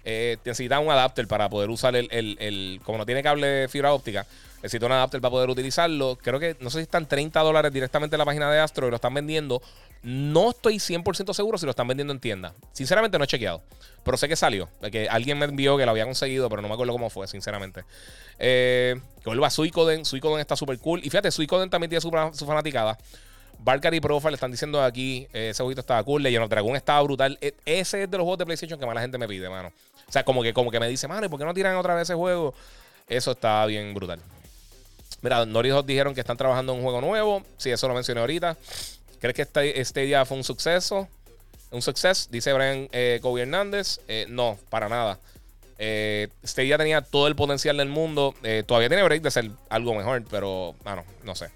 eh, 0.03 0.38
necesita 0.44 0.80
un 0.80 0.91
adapter 0.91 1.28
para 1.28 1.49
poder 1.49 1.69
usar 1.69 1.95
el, 1.95 2.07
el, 2.11 2.82
Como 2.84 2.98
no 2.98 3.06
tiene 3.06 3.22
cable 3.22 3.48
de 3.48 3.68
fibra 3.68 3.94
óptica, 3.94 4.26
necesita 4.57 4.86
un 4.86 4.91
adapter 4.91 5.22
para 5.22 5.32
poder 5.32 5.49
utilizarlo. 5.49 6.18
Creo 6.22 6.40
que, 6.40 6.57
no 6.60 6.69
sé 6.69 6.80
si 6.80 6.84
están 6.84 7.07
30 7.07 7.40
dólares 7.41 7.72
directamente 7.72 8.15
en 8.15 8.19
la 8.19 8.26
página 8.26 8.52
de 8.52 8.60
Astro 8.60 8.88
y 8.88 8.90
lo 8.90 8.95
están 8.95 9.14
vendiendo. 9.14 9.61
No 10.03 10.49
estoy 10.49 10.78
100% 10.78 11.34
seguro 11.34 11.57
si 11.57 11.65
lo 11.65 11.72
están 11.72 11.88
vendiendo 11.88 12.11
en 12.14 12.19
tienda. 12.19 12.53
Sinceramente 12.72 13.18
no 13.18 13.23
he 13.23 13.28
chequeado. 13.28 13.61
Pero 14.03 14.18
sé 14.18 14.28
que 14.28 14.36
salió. 14.36 14.68
Que 14.91 15.07
alguien 15.07 15.38
me 15.38 15.45
envió 15.45 15.78
que 15.78 15.86
lo 15.86 15.91
había 15.91 16.06
conseguido, 16.06 16.49
pero 16.49 16.61
no 16.61 16.68
me 16.68 16.73
acuerdo 16.73 16.94
cómo 16.94 17.10
fue, 17.11 17.28
sinceramente. 17.28 17.84
Eh, 18.40 18.99
que 19.23 19.30
vuelva 19.30 19.48
a 19.48 19.52
Suicoden. 19.52 20.06
Suicoden 20.06 20.40
está 20.40 20.56
súper 20.56 20.80
cool. 20.80 20.99
Y 21.03 21.10
fíjate, 21.11 21.30
Suicoden 21.30 21.69
también 21.69 21.90
tiene 21.90 22.02
su, 22.02 22.10
su 22.34 22.45
fanaticada. 22.48 22.98
Valkyrie 23.64 24.02
Profile 24.02 24.34
están 24.34 24.49
diciendo 24.49 24.82
aquí, 24.82 25.28
eh, 25.34 25.49
ese 25.49 25.61
jueguito 25.61 25.82
estaba 25.82 26.03
cool, 26.03 26.23
Legend 26.23 26.45
of 26.45 26.49
Dragon 26.49 26.76
estaba 26.76 27.02
brutal. 27.03 27.38
E, 27.41 27.53
ese 27.65 28.03
es 28.03 28.11
de 28.11 28.18
los 28.18 28.23
juegos 28.23 28.40
de 28.40 28.45
PlayStation 28.45 28.80
que 28.80 28.86
más 28.86 28.95
la 28.95 29.02
gente 29.02 29.18
me 29.18 29.28
pide, 29.28 29.49
mano. 29.49 29.72
O 30.11 30.13
sea, 30.13 30.25
como 30.25 30.43
que, 30.43 30.51
como 30.51 30.71
que 30.71 30.79
me 30.81 30.89
dice, 30.89 31.07
mano, 31.07 31.25
¿y 31.25 31.29
por 31.29 31.39
qué 31.39 31.45
no 31.45 31.53
tiran 31.53 31.77
otra 31.77 31.95
vez 31.95 32.03
ese 32.03 32.15
juego? 32.15 32.53
Eso 33.07 33.31
está 33.31 33.65
bien 33.65 33.93
brutal. 33.93 34.19
Mira, 35.21 35.45
Norizos 35.45 35.85
dijeron 35.85 36.13
que 36.13 36.19
están 36.19 36.35
trabajando 36.35 36.73
en 36.73 36.79
un 36.79 36.83
juego 36.83 36.99
nuevo. 36.99 37.43
Sí, 37.55 37.71
eso 37.71 37.88
lo 37.88 37.93
mencioné 37.93 38.19
ahorita. 38.19 38.57
¿Crees 39.21 39.35
que 39.35 39.41
este, 39.43 39.79
este 39.79 40.01
día 40.01 40.25
fue 40.25 40.35
un 40.35 40.43
suceso? 40.43 41.07
Un 41.69 41.81
suceso, 41.81 42.27
dice 42.29 42.51
Brian 42.51 42.89
eh, 42.91 43.21
Hernández. 43.23 44.01
Eh, 44.09 44.25
no, 44.27 44.59
para 44.69 44.89
nada. 44.89 45.17
Eh, 45.79 46.27
este 46.43 46.63
día 46.63 46.77
tenía 46.77 47.01
todo 47.01 47.27
el 47.27 47.38
potencial 47.38 47.77
del 47.77 47.88
mundo. 47.88 48.35
Eh, 48.43 48.65
todavía 48.67 48.89
tiene 48.89 49.03
break 49.03 49.21
de 49.21 49.31
ser 49.31 49.49
algo 49.69 49.95
mejor, 49.95 50.25
pero, 50.29 50.75
bueno, 50.83 51.05
no 51.23 51.35
sé. 51.35 51.49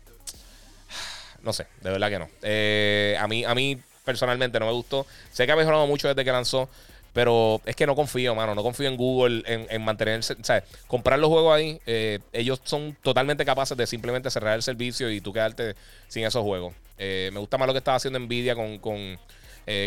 No 1.41 1.51
sé, 1.51 1.67
de 1.81 1.89
verdad 1.91 2.09
que 2.09 2.19
no. 2.19 2.29
Eh, 2.41 3.17
a, 3.19 3.27
mí, 3.27 3.43
a 3.43 3.53
mí 3.53 3.77
personalmente 4.05 4.59
no 4.59 4.67
me 4.67 4.71
gustó. 4.71 5.05
Sé 5.33 5.45
que 5.45 5.51
ha 5.51 5.55
mejorado 5.55 5.85
mucho 5.87 6.07
desde 6.07 6.23
que 6.23 6.31
lanzó. 6.31 6.69
Pero 7.15 7.61
es 7.65 7.77
que 7.77 7.87
no 7.87 7.95
confío, 7.95 8.35
mano. 8.35 8.53
No 8.53 8.61
confío 8.61 8.89
en 8.89 8.97
Google 8.97 9.41
en, 9.45 9.67
en 9.69 9.81
mantenerse. 9.81 10.33
O 10.33 10.43
sea, 10.43 10.61
comprar 10.85 11.17
los 11.17 11.29
juegos 11.29 11.55
ahí. 11.55 11.79
Eh, 11.85 12.19
ellos 12.33 12.59
son 12.65 12.95
totalmente 13.01 13.45
capaces 13.45 13.77
de 13.77 13.87
simplemente 13.87 14.29
cerrar 14.29 14.55
el 14.55 14.61
servicio 14.61 15.09
y 15.09 15.21
tú 15.21 15.31
quedarte 15.31 15.75
sin 16.09 16.25
esos 16.25 16.43
juegos. 16.43 16.75
Eh, 16.97 17.29
me 17.31 17.39
gusta 17.39 17.57
más 17.57 17.67
lo 17.67 17.73
que 17.73 17.77
está 17.77 17.95
haciendo 17.95 18.19
Nvidia 18.19 18.53
con, 18.53 18.79
con, 18.79 19.17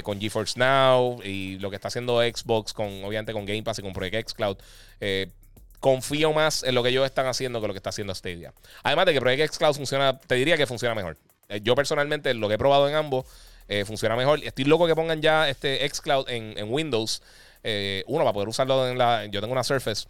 con 0.03 0.19
GeForce 0.19 0.59
Now 0.59 1.21
y 1.23 1.59
lo 1.59 1.69
que 1.69 1.77
está 1.77 1.89
haciendo 1.89 2.23
Xbox, 2.23 2.73
con 2.73 2.87
obviamente 3.05 3.35
con 3.35 3.45
Game 3.45 3.63
Pass 3.63 3.79
y 3.81 3.83
con 3.83 3.93
Project 3.93 4.15
X 4.15 4.33
Cloud. 4.33 4.57
confío 5.81 6.33
más 6.33 6.63
en 6.63 6.75
lo 6.75 6.83
que 6.83 6.89
ellos 6.89 7.05
están 7.05 7.27
haciendo 7.27 7.61
que 7.61 7.69
lo 7.69 7.75
que 7.75 7.79
está 7.79 7.91
haciendo 7.91 8.15
Stadia. 8.15 8.55
Además 8.83 9.05
de 9.05 9.13
que 9.13 9.21
Project 9.21 9.43
X 9.43 9.59
Cloud 9.59 9.75
funciona, 9.75 10.19
te 10.19 10.35
diría 10.35 10.57
que 10.57 10.67
funciona 10.67 10.95
mejor. 10.95 11.19
Eh, 11.49 11.61
yo 11.63 11.75
personalmente, 11.75 12.33
lo 12.35 12.49
que 12.49 12.55
he 12.55 12.59
probado 12.59 12.89
en 12.89 12.95
ambos, 12.95 13.27
eh, 13.69 13.85
funciona 13.85 14.17
mejor. 14.17 14.43
Estoy 14.43 14.65
loco 14.65 14.87
que 14.87 14.95
pongan 14.95 15.21
ya 15.21 15.49
este 15.49 15.87
xCloud 15.89 16.29
en, 16.29 16.57
en 16.57 16.73
Windows. 16.73 17.23
Eh, 17.63 18.05
uno, 18.07 18.25
para 18.25 18.33
poder 18.33 18.49
usarlo 18.49 18.89
en 18.89 18.99
la. 18.99 19.27
Yo 19.27 19.41
tengo 19.41 19.53
una 19.53 19.65
Surface. 19.65 20.07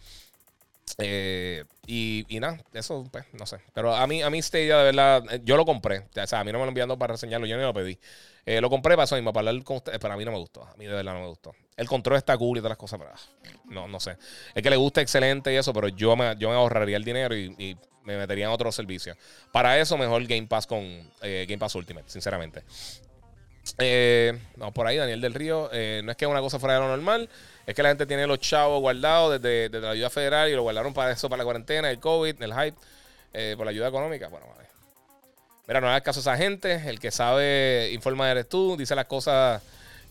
y, 1.87 2.25
y, 2.27 2.39
nada, 2.39 2.59
eso, 2.73 3.07
pues, 3.11 3.25
no 3.33 3.45
sé. 3.45 3.57
Pero 3.73 3.95
a 3.95 4.07
mí, 4.07 4.21
a 4.21 4.29
mí 4.29 4.41
Stadia, 4.41 4.77
de 4.77 4.83
verdad, 4.85 5.23
yo 5.43 5.57
lo 5.57 5.65
compré. 5.65 5.99
O 5.99 6.27
sea, 6.27 6.39
a 6.39 6.43
mí 6.43 6.51
no 6.51 6.59
me 6.59 6.65
lo 6.65 6.69
enviando 6.69 6.97
para 6.97 7.13
reseñarlo, 7.13 7.45
yo 7.45 7.57
ni 7.57 7.63
lo 7.63 7.73
pedí. 7.73 7.99
lo 8.45 8.69
compré 8.69 8.95
para 8.95 9.03
eso 9.05 9.15
mismo, 9.15 9.33
para 9.33 9.49
hablar 9.49 9.63
con 9.63 9.77
ustedes, 9.77 9.99
pero 9.99 10.13
a 10.13 10.17
mí 10.17 10.25
no 10.25 10.31
me 10.31 10.37
gustó. 10.37 10.63
A 10.63 10.75
mí 10.77 10.85
de 10.85 10.93
verdad 10.93 11.13
no 11.13 11.21
me 11.21 11.27
gustó. 11.27 11.53
El 11.75 11.87
control 11.87 12.17
está 12.17 12.37
cool 12.37 12.57
y 12.57 12.61
todas 12.61 12.71
las 12.71 12.77
cosas, 12.77 12.99
pero 12.99 13.11
ah, 13.13 13.59
no, 13.65 13.87
no 13.87 13.99
sé. 13.99 14.17
Es 14.53 14.63
que 14.63 14.69
le 14.69 14.75
gusta 14.75 15.01
excelente 15.01 15.53
y 15.53 15.57
eso, 15.57 15.73
pero 15.73 15.87
yo 15.89 16.15
me, 16.15 16.35
yo 16.37 16.49
me 16.49 16.55
ahorraría 16.55 16.97
el 16.97 17.03
dinero 17.03 17.35
y 17.35 17.77
me 18.09 18.17
metería 18.17 18.45
en 18.45 18.51
otro 18.51 18.71
servicio. 18.71 19.15
Para 19.51 19.79
eso, 19.79 19.97
mejor 19.97 20.25
Game 20.25 20.47
Pass 20.47 20.65
con 20.65 20.79
eh, 21.21 21.45
Game 21.47 21.59
Pass 21.59 21.75
Ultimate, 21.75 22.09
sinceramente. 22.09 22.63
Eh, 23.77 24.37
vamos 24.55 24.73
por 24.73 24.87
ahí, 24.87 24.97
Daniel 24.97 25.21
del 25.21 25.33
Río. 25.33 25.69
Eh, 25.71 26.01
no 26.03 26.11
es 26.11 26.17
que 26.17 26.25
una 26.25 26.39
cosa 26.41 26.59
fuera 26.59 26.75
de 26.75 26.79
lo 26.81 26.87
normal, 26.87 27.29
es 27.65 27.75
que 27.75 27.83
la 27.83 27.89
gente 27.89 28.05
tiene 28.05 28.25
los 28.27 28.39
chavos 28.39 28.81
guardados 28.81 29.41
desde, 29.41 29.79
la 29.79 29.91
ayuda 29.91 30.09
federal 30.09 30.49
y 30.49 30.53
lo 30.53 30.63
guardaron 30.63 30.93
para 30.93 31.11
eso, 31.11 31.29
para 31.29 31.39
la 31.39 31.43
cuarentena, 31.43 31.89
el 31.91 31.99
COVID, 31.99 32.41
el 32.41 32.53
hype, 32.53 33.55
por 33.55 33.65
la 33.65 33.71
ayuda 33.71 33.87
económica. 33.87 34.27
Bueno, 34.27 34.47
vale. 34.55 34.67
Mira, 35.67 35.81
no 35.81 35.87
hagas 35.87 36.01
caso 36.01 36.19
a 36.19 36.21
esa 36.21 36.37
gente. 36.37 36.89
El 36.89 36.99
que 36.99 37.11
sabe, 37.11 37.91
informa 37.93 38.31
eres 38.31 38.49
tú, 38.49 38.75
dice 38.75 38.95
las 38.95 39.05
cosas 39.05 39.61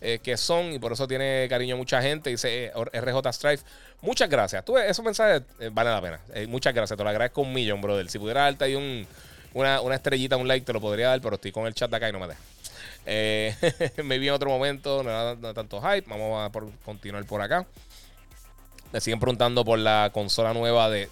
que 0.00 0.36
son 0.36 0.72
y 0.72 0.78
por 0.78 0.92
eso 0.92 1.08
tiene 1.08 1.46
cariño 1.48 1.76
mucha 1.76 2.00
gente. 2.00 2.30
Dice 2.30 2.72
RJ 2.74 3.32
Strife. 3.32 3.64
Muchas 4.00 4.28
gracias. 4.28 4.64
Tú, 4.64 4.78
esos 4.78 5.04
mensajes 5.04 5.42
eh, 5.58 5.70
valen 5.72 5.92
la 5.92 6.00
pena. 6.00 6.20
Eh, 6.32 6.46
muchas 6.46 6.72
gracias. 6.72 6.96
Te 6.96 7.02
lo 7.02 7.10
agradezco 7.10 7.40
un 7.40 7.52
millón, 7.52 7.80
brother. 7.80 8.08
Si 8.08 8.18
pudiera 8.18 8.42
darte 8.42 8.64
ahí 8.64 8.74
un, 8.74 9.06
una, 9.54 9.80
una, 9.80 9.96
estrellita, 9.96 10.36
un 10.36 10.46
like, 10.46 10.64
te 10.64 10.72
lo 10.72 10.80
podría 10.80 11.08
dar, 11.08 11.20
pero 11.20 11.34
estoy 11.34 11.50
con 11.50 11.66
el 11.66 11.74
chat 11.74 11.90
de 11.90 11.96
acá 11.96 12.08
y 12.08 12.12
no 12.12 12.20
me 12.20 12.28
deja. 12.28 12.40
Eh, 13.10 13.54
me 14.04 14.18
vi 14.18 14.28
en 14.28 14.34
otro 14.34 14.50
momento, 14.50 15.02
no 15.02 15.10
era 15.10 15.54
tanto 15.54 15.80
hype. 15.80 16.08
Vamos 16.08 16.38
a 16.38 16.52
continuar 16.84 17.24
por 17.24 17.40
acá. 17.40 17.66
Me 18.92 19.00
siguen 19.00 19.18
preguntando 19.18 19.64
por 19.64 19.78
la 19.78 20.10
consola 20.12 20.52
nueva 20.52 20.90
de, 20.90 21.08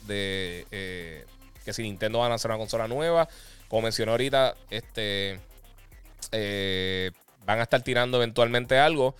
que 1.64 1.72
si 1.72 1.82
Nintendo 1.82 2.18
va 2.18 2.26
a 2.26 2.28
lanzar 2.28 2.50
una 2.50 2.58
consola 2.58 2.86
nueva. 2.86 3.28
Como 3.68 3.82
mencioné 3.82 4.12
ahorita, 4.12 4.54
este 4.70 5.40
van 7.46 7.60
a 7.60 7.62
estar 7.62 7.80
tirando 7.80 8.18
eventualmente 8.18 8.78
algo. 8.78 9.14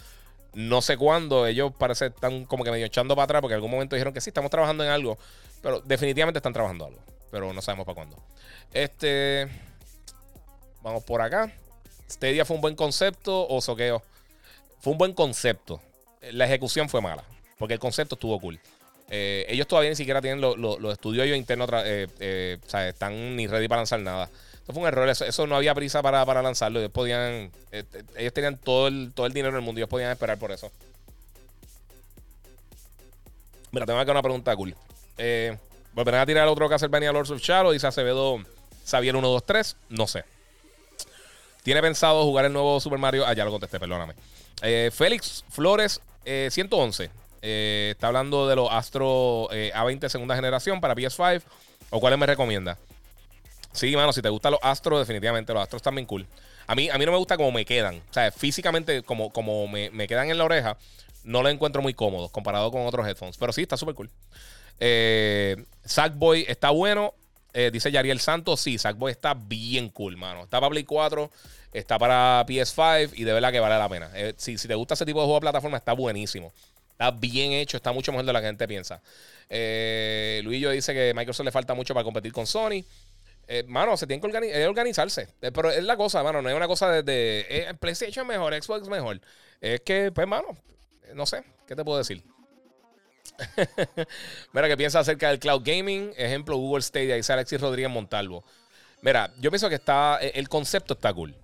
No 0.52 0.82
sé 0.82 0.98
cuándo. 0.98 1.46
Ellos 1.46 1.72
parece 1.78 2.06
están 2.06 2.44
como 2.44 2.62
que 2.62 2.70
medio 2.70 2.86
echando 2.86 3.14
para 3.14 3.24
atrás 3.24 3.40
porque 3.40 3.54
en 3.54 3.58
algún 3.58 3.70
momento 3.70 3.96
dijeron 3.96 4.12
que 4.12 4.20
sí, 4.20 4.30
estamos 4.30 4.50
trabajando 4.50 4.84
en 4.84 4.90
algo. 4.90 5.18
Pero 5.62 5.80
definitivamente 5.80 6.38
están 6.38 6.52
trabajando 6.52 6.86
algo. 6.86 7.00
Pero 7.30 7.52
no 7.54 7.62
sabemos 7.62 7.86
para 7.86 7.94
cuándo. 7.94 8.22
Este. 8.72 9.48
Vamos 10.82 11.04
por 11.04 11.22
acá. 11.22 11.52
Este 12.08 12.28
día 12.32 12.44
fue 12.44 12.56
un 12.56 12.62
buen 12.62 12.76
concepto 12.76 13.46
o 13.48 13.60
soqueo. 13.60 14.02
Fue 14.80 14.92
un 14.92 14.98
buen 14.98 15.12
concepto. 15.12 15.80
La 16.32 16.46
ejecución 16.46 16.88
fue 16.88 17.00
mala. 17.00 17.24
Porque 17.58 17.74
el 17.74 17.80
concepto 17.80 18.14
estuvo 18.14 18.38
cool. 18.40 18.60
Eh, 19.08 19.46
ellos 19.48 19.66
todavía 19.66 19.90
ni 19.90 19.96
siquiera 19.96 20.20
tienen 20.20 20.40
los 20.40 20.92
estudios 20.92 21.26
ellos 21.26 21.36
internos. 21.36 21.68
Eh, 21.84 22.06
eh, 22.20 22.58
o 22.64 22.68
sea, 22.68 22.88
están 22.88 23.36
ni 23.36 23.46
ready 23.46 23.68
para 23.68 23.80
lanzar 23.80 24.00
nada. 24.00 24.30
Eso 24.62 24.72
fue 24.72 24.82
un 24.82 24.88
error. 24.88 25.08
Eso, 25.08 25.46
no 25.46 25.56
había 25.56 25.74
prisa 25.74 26.02
para, 26.02 26.42
lanzarlo. 26.42 26.78
Ellos 26.78 26.92
podían. 26.92 27.50
Eh, 27.72 27.84
ellos 28.16 28.32
tenían 28.32 28.56
todo 28.58 28.88
el, 28.88 29.12
todo 29.14 29.26
el 29.26 29.32
dinero 29.32 29.54
del 29.54 29.62
mundo. 29.62 29.78
Ellos 29.78 29.90
podían 29.90 30.10
esperar 30.10 30.38
por 30.38 30.52
eso. 30.52 30.70
Mira, 33.72 33.86
tengo 33.86 33.98
acá 33.98 34.12
una 34.12 34.22
pregunta 34.22 34.54
cool. 34.56 34.74
¿Volverán 35.92 36.20
a 36.20 36.26
tirar 36.26 36.46
otro 36.46 36.68
Castlevania 36.68 37.12
Lords 37.12 37.30
of 37.30 37.40
Shadow? 37.40 37.72
Dice 37.72 37.86
Acevedo 37.86 38.38
Xavier 38.84 39.14
123. 39.14 39.76
No 39.88 40.06
sé. 40.06 40.24
¿Tiene 41.66 41.82
pensado 41.82 42.22
jugar 42.22 42.44
el 42.44 42.52
nuevo 42.52 42.78
Super 42.78 42.96
Mario? 42.96 43.26
Ah, 43.26 43.32
ya 43.32 43.44
lo 43.44 43.50
contesté, 43.50 43.80
perdóname. 43.80 44.14
Eh, 44.62 44.88
Félix 44.94 45.44
Flores 45.48 46.00
111. 46.24 47.10
está 47.42 48.06
hablando 48.06 48.46
de 48.46 48.54
los 48.54 48.70
Astro 48.70 49.48
A20 49.50 50.08
segunda 50.08 50.36
generación 50.36 50.80
para 50.80 50.94
PS5. 50.94 51.42
¿O 51.90 51.98
cuáles 51.98 52.20
me 52.20 52.26
recomienda? 52.26 52.78
Sí, 53.72 53.96
mano, 53.96 54.12
si 54.12 54.22
te 54.22 54.28
gustan 54.28 54.52
los 54.52 54.60
astros, 54.62 55.00
definitivamente 55.00 55.52
los 55.52 55.60
astros 55.60 55.80
están 55.80 55.96
bien 55.96 56.06
cool. 56.06 56.24
A 56.68 56.76
mí, 56.76 56.88
a 56.88 56.98
mí 56.98 57.04
no 57.04 57.10
me 57.10 57.18
gusta 57.18 57.36
cómo 57.36 57.50
me 57.50 57.64
quedan. 57.64 57.96
O 57.96 58.12
sea, 58.12 58.30
físicamente, 58.30 59.02
como, 59.02 59.30
como 59.30 59.66
me, 59.66 60.06
quedan 60.06 60.30
en 60.30 60.38
la 60.38 60.44
oreja, 60.44 60.76
no 61.24 61.42
lo 61.42 61.48
encuentro 61.48 61.82
muy 61.82 61.94
cómodo 61.94 62.28
comparado 62.28 62.70
con 62.70 62.86
otros 62.86 63.04
headphones. 63.08 63.38
Pero 63.38 63.52
sí, 63.52 63.62
está 63.62 63.76
súper 63.76 63.96
cool. 63.96 64.10
Eh, 64.78 65.56
Sackboy 65.84 66.44
está 66.46 66.70
bueno. 66.70 67.12
Eh, 67.58 67.70
dice 67.72 67.90
Yariel 67.90 68.20
Santos, 68.20 68.60
sí, 68.60 68.76
Sackboy 68.76 69.12
está 69.12 69.32
bien 69.32 69.88
cool, 69.88 70.18
mano. 70.18 70.44
Está 70.44 70.60
para 70.60 70.68
Play 70.68 70.84
4, 70.84 71.30
está 71.72 71.98
para 71.98 72.44
PS5 72.46 73.12
y 73.14 73.24
de 73.24 73.32
verdad 73.32 73.50
que 73.50 73.60
vale 73.60 73.78
la 73.78 73.88
pena. 73.88 74.10
Eh, 74.14 74.34
si, 74.36 74.58
si, 74.58 74.68
te 74.68 74.74
gusta 74.74 74.92
ese 74.92 75.06
tipo 75.06 75.20
de 75.20 75.24
juego 75.24 75.36
de 75.36 75.40
plataforma, 75.40 75.78
está 75.78 75.94
buenísimo. 75.94 76.52
Está 76.90 77.10
bien 77.10 77.52
hecho, 77.52 77.78
está 77.78 77.92
mucho 77.92 78.12
mejor 78.12 78.26
de 78.26 78.32
lo 78.32 78.38
que 78.38 78.42
la 78.42 78.48
gente 78.48 78.68
piensa. 78.68 79.00
Eh, 79.48 80.42
Luillo 80.44 80.70
dice 80.70 80.92
que 80.92 81.14
Microsoft 81.14 81.46
le 81.46 81.52
falta 81.52 81.72
mucho 81.72 81.94
para 81.94 82.04
competir 82.04 82.30
con 82.30 82.46
Sony. 82.46 82.84
Eh, 83.48 83.64
mano, 83.68 83.96
se 83.96 84.06
tiene 84.06 84.20
que 84.20 84.66
organizarse. 84.66 85.28
Eh, 85.40 85.52
pero 85.52 85.70
es 85.70 85.84
la 85.84 85.96
cosa, 85.96 86.22
mano. 86.22 86.42
No 86.42 86.48
es 86.48 86.54
una 86.54 86.66
cosa 86.66 86.90
de, 86.90 87.02
de 87.02 87.46
eh, 87.48 87.74
PlayStation 87.78 88.26
mejor, 88.26 88.54
Xbox 88.60 88.88
mejor. 88.88 89.20
Es 89.60 89.80
que, 89.80 90.12
pues, 90.12 90.26
mano, 90.26 90.56
no 91.14 91.26
sé. 91.26 91.42
¿Qué 91.66 91.76
te 91.76 91.84
puedo 91.84 91.98
decir? 91.98 92.22
Mira, 94.52 94.68
¿qué 94.68 94.76
piensas 94.76 95.02
acerca 95.02 95.28
del 95.28 95.38
cloud 95.38 95.62
gaming? 95.64 96.12
Ejemplo, 96.16 96.56
Google 96.56 96.82
Stadia, 96.82 97.16
dice 97.16 97.32
Alexis 97.32 97.60
Rodríguez 97.60 97.90
Montalvo. 97.90 98.44
Mira, 99.02 99.32
yo 99.38 99.50
pienso 99.50 99.68
que 99.68 99.74
está. 99.76 100.18
El 100.18 100.48
concepto 100.48 100.94
está 100.94 101.12
cool. 101.12 101.34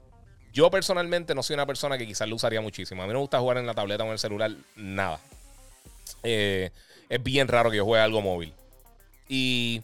Yo 0.53 0.71
personalmente 0.71 1.35
no 1.35 1.43
soy 1.43 1.55
una 1.55 1.67
persona 1.67 1.97
que 1.97 2.07
quizás 2.07 2.29
lo 2.29 2.37
usaría 2.37 2.61
muchísimo. 2.61 3.03
A 3.03 3.07
mí 3.07 3.13
no 3.13 3.19
me 3.19 3.23
gusta 3.23 3.41
jugar 3.41 3.59
en 3.59 3.67
la 3.67 3.75
tableta 3.75 4.05
o 4.05 4.07
en 4.07 4.13
el 4.13 4.19
celular, 4.19 4.51
nada. 4.77 5.19
es 6.23 6.71
bien 7.23 7.49
raro 7.49 7.71
que 7.71 7.79
yo 7.79 7.85
juegue 7.85 8.03
algo 8.03 8.21
móvil. 8.21 8.53
Y 9.29 9.83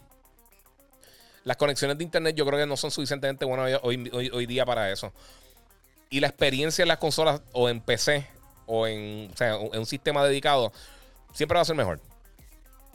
las 1.45 1.57
conexiones 1.57 1.97
de 1.97 2.05
internet 2.05 2.37
yo 2.37 2.45
creo 2.45 2.59
que 2.59 2.67
no 2.67 2.77
son 2.77 2.91
suficientemente 2.91 3.47
buenas 3.47 3.81
hoy, 3.83 4.47
día 4.47 4.67
para 4.67 4.93
eso. 4.93 5.15
Y 6.11 6.21
la 6.21 6.27
experiencia 6.27 6.83
en 6.83 6.89
las 6.89 6.99
consolas 6.99 7.41
o 7.53 7.71
en 7.71 7.81
PC 7.81 8.27
o 8.67 8.87
en, 8.87 9.31
un 9.73 9.87
sistema 9.87 10.23
dedicado 10.23 10.71
siempre 11.33 11.57
va 11.57 11.63
a 11.63 11.65
ser 11.65 11.77
mejor. 11.77 12.01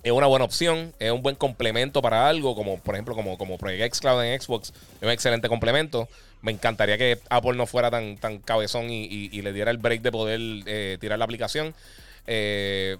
Es 0.03 0.11
una 0.11 0.27
buena 0.27 0.43
opción, 0.43 0.93
es 0.99 1.11
un 1.11 1.22
buen 1.22 1.35
complemento 1.35 2.01
para 2.01 2.27
algo, 2.27 2.55
como 2.55 2.77
por 2.77 2.95
ejemplo 2.95 3.15
como, 3.15 3.38
como 3.38 3.57
Project 3.57 3.95
Xcloud 3.95 4.23
en 4.23 4.41
Xbox, 4.41 4.69
es 4.69 5.01
un 5.03 5.10
excelente 5.10 5.47
complemento. 5.47 6.10
Me 6.41 6.51
encantaría 6.51 6.97
que 6.97 7.19
Apple 7.30 7.53
no 7.53 7.65
fuera 7.65 7.89
tan, 7.89 8.18
tan 8.18 8.39
cabezón 8.39 8.89
y, 8.89 9.41
le 9.41 9.53
diera 9.53 9.72
el 9.72 9.77
break 9.77 10.01
de 10.01 10.11
poder 10.11 10.41
eh, 10.65 10.97
tirar 10.99 11.18
la 11.18 11.23
aplicación. 11.23 11.73
Eh, 12.27 12.97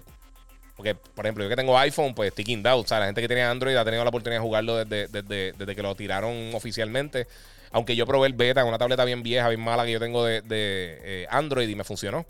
porque, 0.76 0.94
por 0.94 1.24
ejemplo, 1.24 1.44
yo 1.44 1.50
que 1.50 1.56
tengo 1.56 1.78
iPhone, 1.78 2.14
pues 2.14 2.32
estoy 2.34 2.62
out. 2.66 2.84
O 2.84 2.88
sea, 2.88 3.00
la 3.00 3.06
gente 3.06 3.20
que 3.20 3.28
tiene 3.28 3.42
Android 3.42 3.76
ha 3.76 3.84
tenido 3.84 4.02
la 4.02 4.08
oportunidad 4.08 4.40
de 4.40 4.46
jugarlo 4.46 4.84
desde, 4.84 5.08
desde, 5.08 5.74
que 5.74 5.82
lo 5.82 5.94
tiraron 5.94 6.54
oficialmente. 6.54 7.26
Aunque 7.70 7.96
yo 7.96 8.06
probé 8.06 8.28
el 8.28 8.32
beta 8.34 8.64
una 8.64 8.78
tableta 8.78 9.04
bien 9.04 9.22
vieja, 9.22 9.48
bien 9.48 9.60
mala 9.60 9.84
que 9.84 9.92
yo 9.92 10.00
tengo 10.00 10.24
de, 10.24 10.42
eh, 10.48 11.26
Android 11.30 11.68
y 11.68 11.74
me 11.74 11.84
funcionó. 11.84 12.26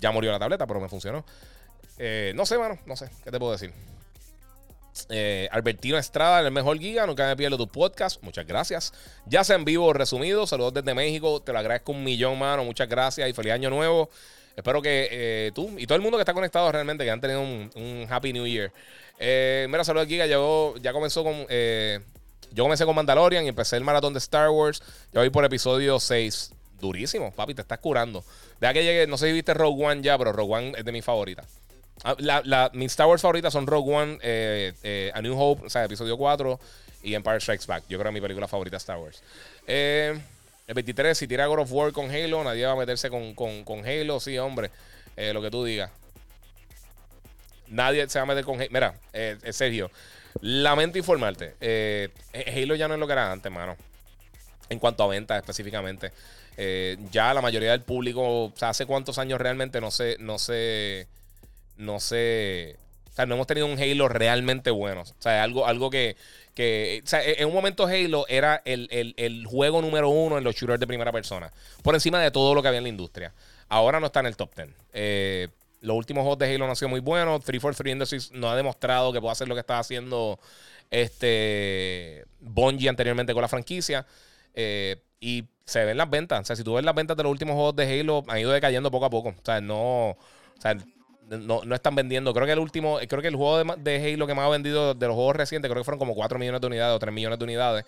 Ya 0.00 0.12
murió 0.12 0.30
la 0.30 0.38
tableta, 0.38 0.66
pero 0.66 0.80
me 0.80 0.88
funcionó. 0.88 1.24
Eh, 2.02 2.32
no 2.34 2.46
sé, 2.46 2.56
mano, 2.56 2.78
no 2.86 2.96
sé. 2.96 3.10
¿Qué 3.22 3.30
te 3.30 3.38
puedo 3.38 3.52
decir? 3.52 3.74
Eh, 5.10 5.48
Albertino 5.52 5.98
Estrada, 5.98 6.40
el 6.40 6.50
mejor 6.50 6.78
guía. 6.78 7.04
Nunca 7.04 7.26
me 7.26 7.36
pierdo 7.36 7.58
tu 7.58 7.68
podcast. 7.68 8.22
Muchas 8.22 8.46
gracias. 8.46 8.94
Ya 9.26 9.44
sea 9.44 9.56
en 9.56 9.66
vivo 9.66 9.92
resumido. 9.92 10.46
Saludos 10.46 10.72
desde 10.72 10.94
México. 10.94 11.42
Te 11.42 11.52
lo 11.52 11.58
agradezco 11.58 11.92
un 11.92 12.02
millón, 12.02 12.38
mano. 12.38 12.64
Muchas 12.64 12.88
gracias 12.88 13.28
y 13.28 13.34
feliz 13.34 13.52
año 13.52 13.68
nuevo. 13.68 14.08
Espero 14.56 14.80
que 14.80 15.08
eh, 15.10 15.52
tú 15.54 15.78
y 15.78 15.86
todo 15.86 15.96
el 15.96 16.00
mundo 16.00 16.16
que 16.16 16.22
está 16.22 16.32
conectado 16.32 16.72
realmente 16.72 17.04
que 17.04 17.10
han 17.10 17.20
tenido 17.20 17.42
un, 17.42 18.06
Happy 18.08 18.32
New 18.32 18.46
Year. 18.46 18.72
Eh, 19.18 19.66
mira, 19.68 19.84
saludos 19.84 20.06
aquí. 20.06 20.16
Yo, 20.16 20.74
ya 20.80 20.94
comenzó 20.94 21.22
con. 21.22 21.46
Yo 22.52 22.64
comencé 22.64 22.86
con 22.86 22.96
Mandalorian 22.96 23.44
y 23.44 23.48
empecé 23.48 23.76
el 23.76 23.84
maratón 23.84 24.14
de 24.14 24.20
Star 24.20 24.48
Wars. 24.48 24.82
Ya 25.12 25.20
voy 25.20 25.28
por 25.28 25.44
episodio 25.44 26.00
6. 26.00 26.52
Durísimo, 26.80 27.30
papi, 27.32 27.54
te 27.54 27.60
estás 27.60 27.78
curando. 27.78 28.24
Deja 28.58 28.72
que 28.72 28.82
llegue, 28.82 29.06
no 29.06 29.18
sé 29.18 29.26
si 29.26 29.32
viste 29.34 29.52
Rogue 29.52 29.84
One 29.84 30.00
ya, 30.00 30.16
pero 30.16 30.32
Rogue 30.32 30.54
One 30.54 30.72
es 30.78 30.84
de 30.84 30.92
mis 30.92 31.04
favoritas. 31.04 31.59
Ah, 32.02 32.16
la, 32.18 32.70
mis 32.72 32.92
Star 32.92 33.06
Wars 33.06 33.22
favoritas 33.22 33.52
son 33.52 33.66
Rogue 33.66 33.94
One, 33.94 35.12
A 35.14 35.20
New 35.22 35.38
Hope, 35.38 35.66
o 35.66 35.70
sea, 35.70 35.84
episodio 35.84 36.16
4 36.16 36.58
y 37.02 37.14
Empire 37.14 37.40
Strikes 37.40 37.66
Back. 37.66 37.84
Yo 37.88 37.98
creo 37.98 38.04
que 38.04 38.08
es 38.08 38.14
mi 38.14 38.20
película 38.20 38.48
favorita 38.48 38.76
Star 38.76 38.98
Wars. 38.98 39.22
Eh. 39.66 40.18
El 40.70 40.74
23, 40.74 41.18
si 41.18 41.26
tira 41.26 41.46
God 41.46 41.58
of 41.58 41.72
War 41.72 41.90
con 41.90 42.08
Halo, 42.12 42.44
nadie 42.44 42.64
va 42.64 42.74
a 42.74 42.76
meterse 42.76 43.10
con, 43.10 43.84
Halo. 43.84 44.20
Sí, 44.20 44.38
hombre, 44.38 44.70
eh, 45.16 45.32
lo 45.32 45.42
que 45.42 45.50
tú 45.50 45.64
digas. 45.64 45.90
Nadie 47.66 48.08
se 48.08 48.20
va 48.20 48.22
a 48.22 48.26
meter 48.26 48.44
con 48.44 48.60
Halo. 48.60 48.70
Mira, 48.70 48.94
eh, 49.12 49.36
eh, 49.42 49.52
Sergio, 49.52 49.90
lamento 50.42 50.96
informarte. 50.96 51.56
Halo 52.56 52.76
ya 52.76 52.86
no 52.86 52.94
es 52.94 53.00
lo 53.00 53.08
que 53.08 53.14
era 53.14 53.32
antes, 53.32 53.50
mano. 53.50 53.76
En 54.68 54.78
cuanto 54.78 55.02
a 55.02 55.08
ventas 55.08 55.38
específicamente. 55.38 56.12
ya 57.10 57.34
la 57.34 57.40
mayoría 57.40 57.72
del 57.72 57.82
público, 57.82 58.44
o 58.44 58.52
sea, 58.54 58.68
hace 58.68 58.86
cuántos 58.86 59.18
años 59.18 59.40
realmente 59.40 59.80
no 59.80 59.90
sé, 59.90 60.18
no 60.20 60.38
sé, 60.38 61.08
no 61.80 61.98
sé. 61.98 62.76
O 63.10 63.12
sea, 63.12 63.26
no 63.26 63.34
hemos 63.34 63.46
tenido 63.46 63.66
un 63.66 63.78
Halo 63.78 64.08
realmente 64.08 64.70
bueno. 64.70 65.02
O 65.02 65.22
sea, 65.22 65.42
algo, 65.42 65.66
algo 65.66 65.90
que, 65.90 66.16
que, 66.54 67.02
en 67.12 67.48
un 67.48 67.54
momento 67.54 67.86
Halo 67.86 68.24
era 68.28 68.62
el, 68.64 69.44
juego 69.46 69.82
número 69.82 70.08
uno 70.08 70.38
en 70.38 70.44
los 70.44 70.54
shooters 70.54 70.78
de 70.78 70.86
primera 70.86 71.10
persona. 71.10 71.52
Por 71.82 71.94
encima 71.94 72.20
de 72.20 72.30
todo 72.30 72.54
lo 72.54 72.62
que 72.62 72.68
había 72.68 72.78
en 72.78 72.84
la 72.84 72.90
industria. 72.90 73.32
Ahora 73.68 73.98
no 73.98 74.06
está 74.06 74.20
en 74.20 74.26
el 74.26 74.36
top 74.36 74.54
10. 74.54 74.68
Eh, 74.92 75.48
los 75.80 75.96
últimos 75.96 76.22
juegos 76.22 76.38
de 76.38 76.54
Halo 76.54 76.66
no 76.66 76.70
han 76.70 76.76
sido 76.76 76.88
muy 76.88 77.00
buenos. 77.00 77.42
343 77.44 77.92
Industries 77.92 78.32
no 78.32 78.50
ha 78.50 78.56
demostrado 78.56 79.12
que 79.12 79.20
puede 79.20 79.32
hacer 79.32 79.48
lo 79.48 79.54
que 79.54 79.60
estaba 79.60 79.80
haciendo 79.80 80.38
este 80.90 82.24
Bungie 82.40 82.88
anteriormente 82.88 83.32
con 83.32 83.42
la 83.42 83.48
franquicia. 83.48 84.06
Eh, 84.54 85.02
y 85.18 85.44
se 85.64 85.84
ven 85.84 85.96
las 85.96 86.10
ventas. 86.10 86.40
O 86.40 86.44
sea, 86.44 86.56
si 86.56 86.64
tú 86.64 86.74
ves 86.74 86.84
las 86.84 86.94
ventas 86.94 87.16
de 87.16 87.22
los 87.22 87.30
últimos 87.30 87.54
juegos 87.54 87.76
de 87.76 88.00
Halo, 88.00 88.24
han 88.28 88.38
ido 88.38 88.50
decayendo 88.50 88.90
poco 88.90 89.06
a 89.06 89.10
poco. 89.10 89.30
O 89.30 89.44
sea, 89.44 89.60
no. 89.60 90.10
O 90.10 90.16
sea, 90.60 90.76
no, 91.38 91.74
están 91.74 91.94
vendiendo. 91.94 92.34
Creo 92.34 92.46
que 92.46 92.52
el 92.52 92.58
último, 92.58 92.98
creo 93.08 93.22
que 93.22 93.28
el 93.28 93.36
juego 93.36 93.76
de, 93.76 94.12
Halo 94.14 94.26
que 94.26 94.34
más 94.34 94.46
ha 94.46 94.50
vendido 94.50 94.94
de 94.94 95.06
los 95.06 95.14
juegos 95.14 95.36
recientes, 95.36 95.70
creo 95.70 95.82
que 95.82 95.84
fueron 95.84 95.98
como 95.98 96.14
4 96.14 96.38
millones 96.38 96.60
de 96.60 96.66
unidades 96.66 96.96
o 96.96 96.98
3 96.98 97.12
millones 97.12 97.38
de 97.38 97.44
unidades. 97.44 97.84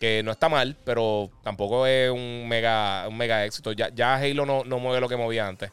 Que 0.00 0.22
no 0.22 0.30
está 0.30 0.48
mal, 0.48 0.76
pero 0.84 1.28
tampoco 1.42 1.84
es 1.84 2.08
un 2.10 2.46
mega, 2.48 3.06
un 3.08 3.16
mega 3.16 3.44
éxito. 3.44 3.72
Ya, 3.72 3.88
ya 3.92 4.14
Halo 4.14 4.46
no, 4.46 4.62
no 4.64 4.78
mueve 4.78 5.00
lo 5.00 5.08
que 5.08 5.16
movía 5.16 5.46
antes. 5.46 5.70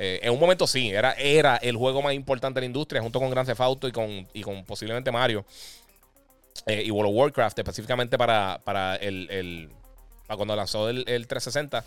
Eh, 0.00 0.20
en 0.22 0.32
un 0.32 0.38
momento 0.38 0.66
sí, 0.66 0.90
era, 0.90 1.12
era 1.12 1.56
el 1.56 1.76
juego 1.76 2.02
más 2.02 2.12
importante 2.12 2.58
de 2.58 2.62
la 2.62 2.66
industria, 2.66 3.00
junto 3.00 3.18
con 3.20 3.30
Grand 3.30 3.46
Theft 3.46 3.60
Auto 3.60 3.88
y 3.88 3.92
con, 3.92 4.28
y 4.32 4.42
con 4.42 4.64
posiblemente 4.64 5.10
Mario. 5.10 5.44
Eh, 6.66 6.82
y 6.86 6.90
World 6.90 7.10
of 7.10 7.16
Warcraft, 7.16 7.58
específicamente 7.60 8.18
para, 8.18 8.60
para 8.64 8.96
el, 8.96 9.70
para 10.26 10.36
cuando 10.36 10.54
lanzó 10.56 10.88
el, 10.88 11.04
360. 11.04 11.84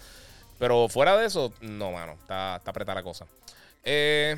Pero 0.60 0.88
fuera 0.88 1.18
de 1.18 1.26
eso, 1.26 1.54
no, 1.62 1.92
mano, 1.92 2.14
está, 2.14 2.56
está 2.56 2.72
apretada 2.72 2.96
la 2.96 3.04
cosa. 3.04 3.26
Eh. 3.84 4.38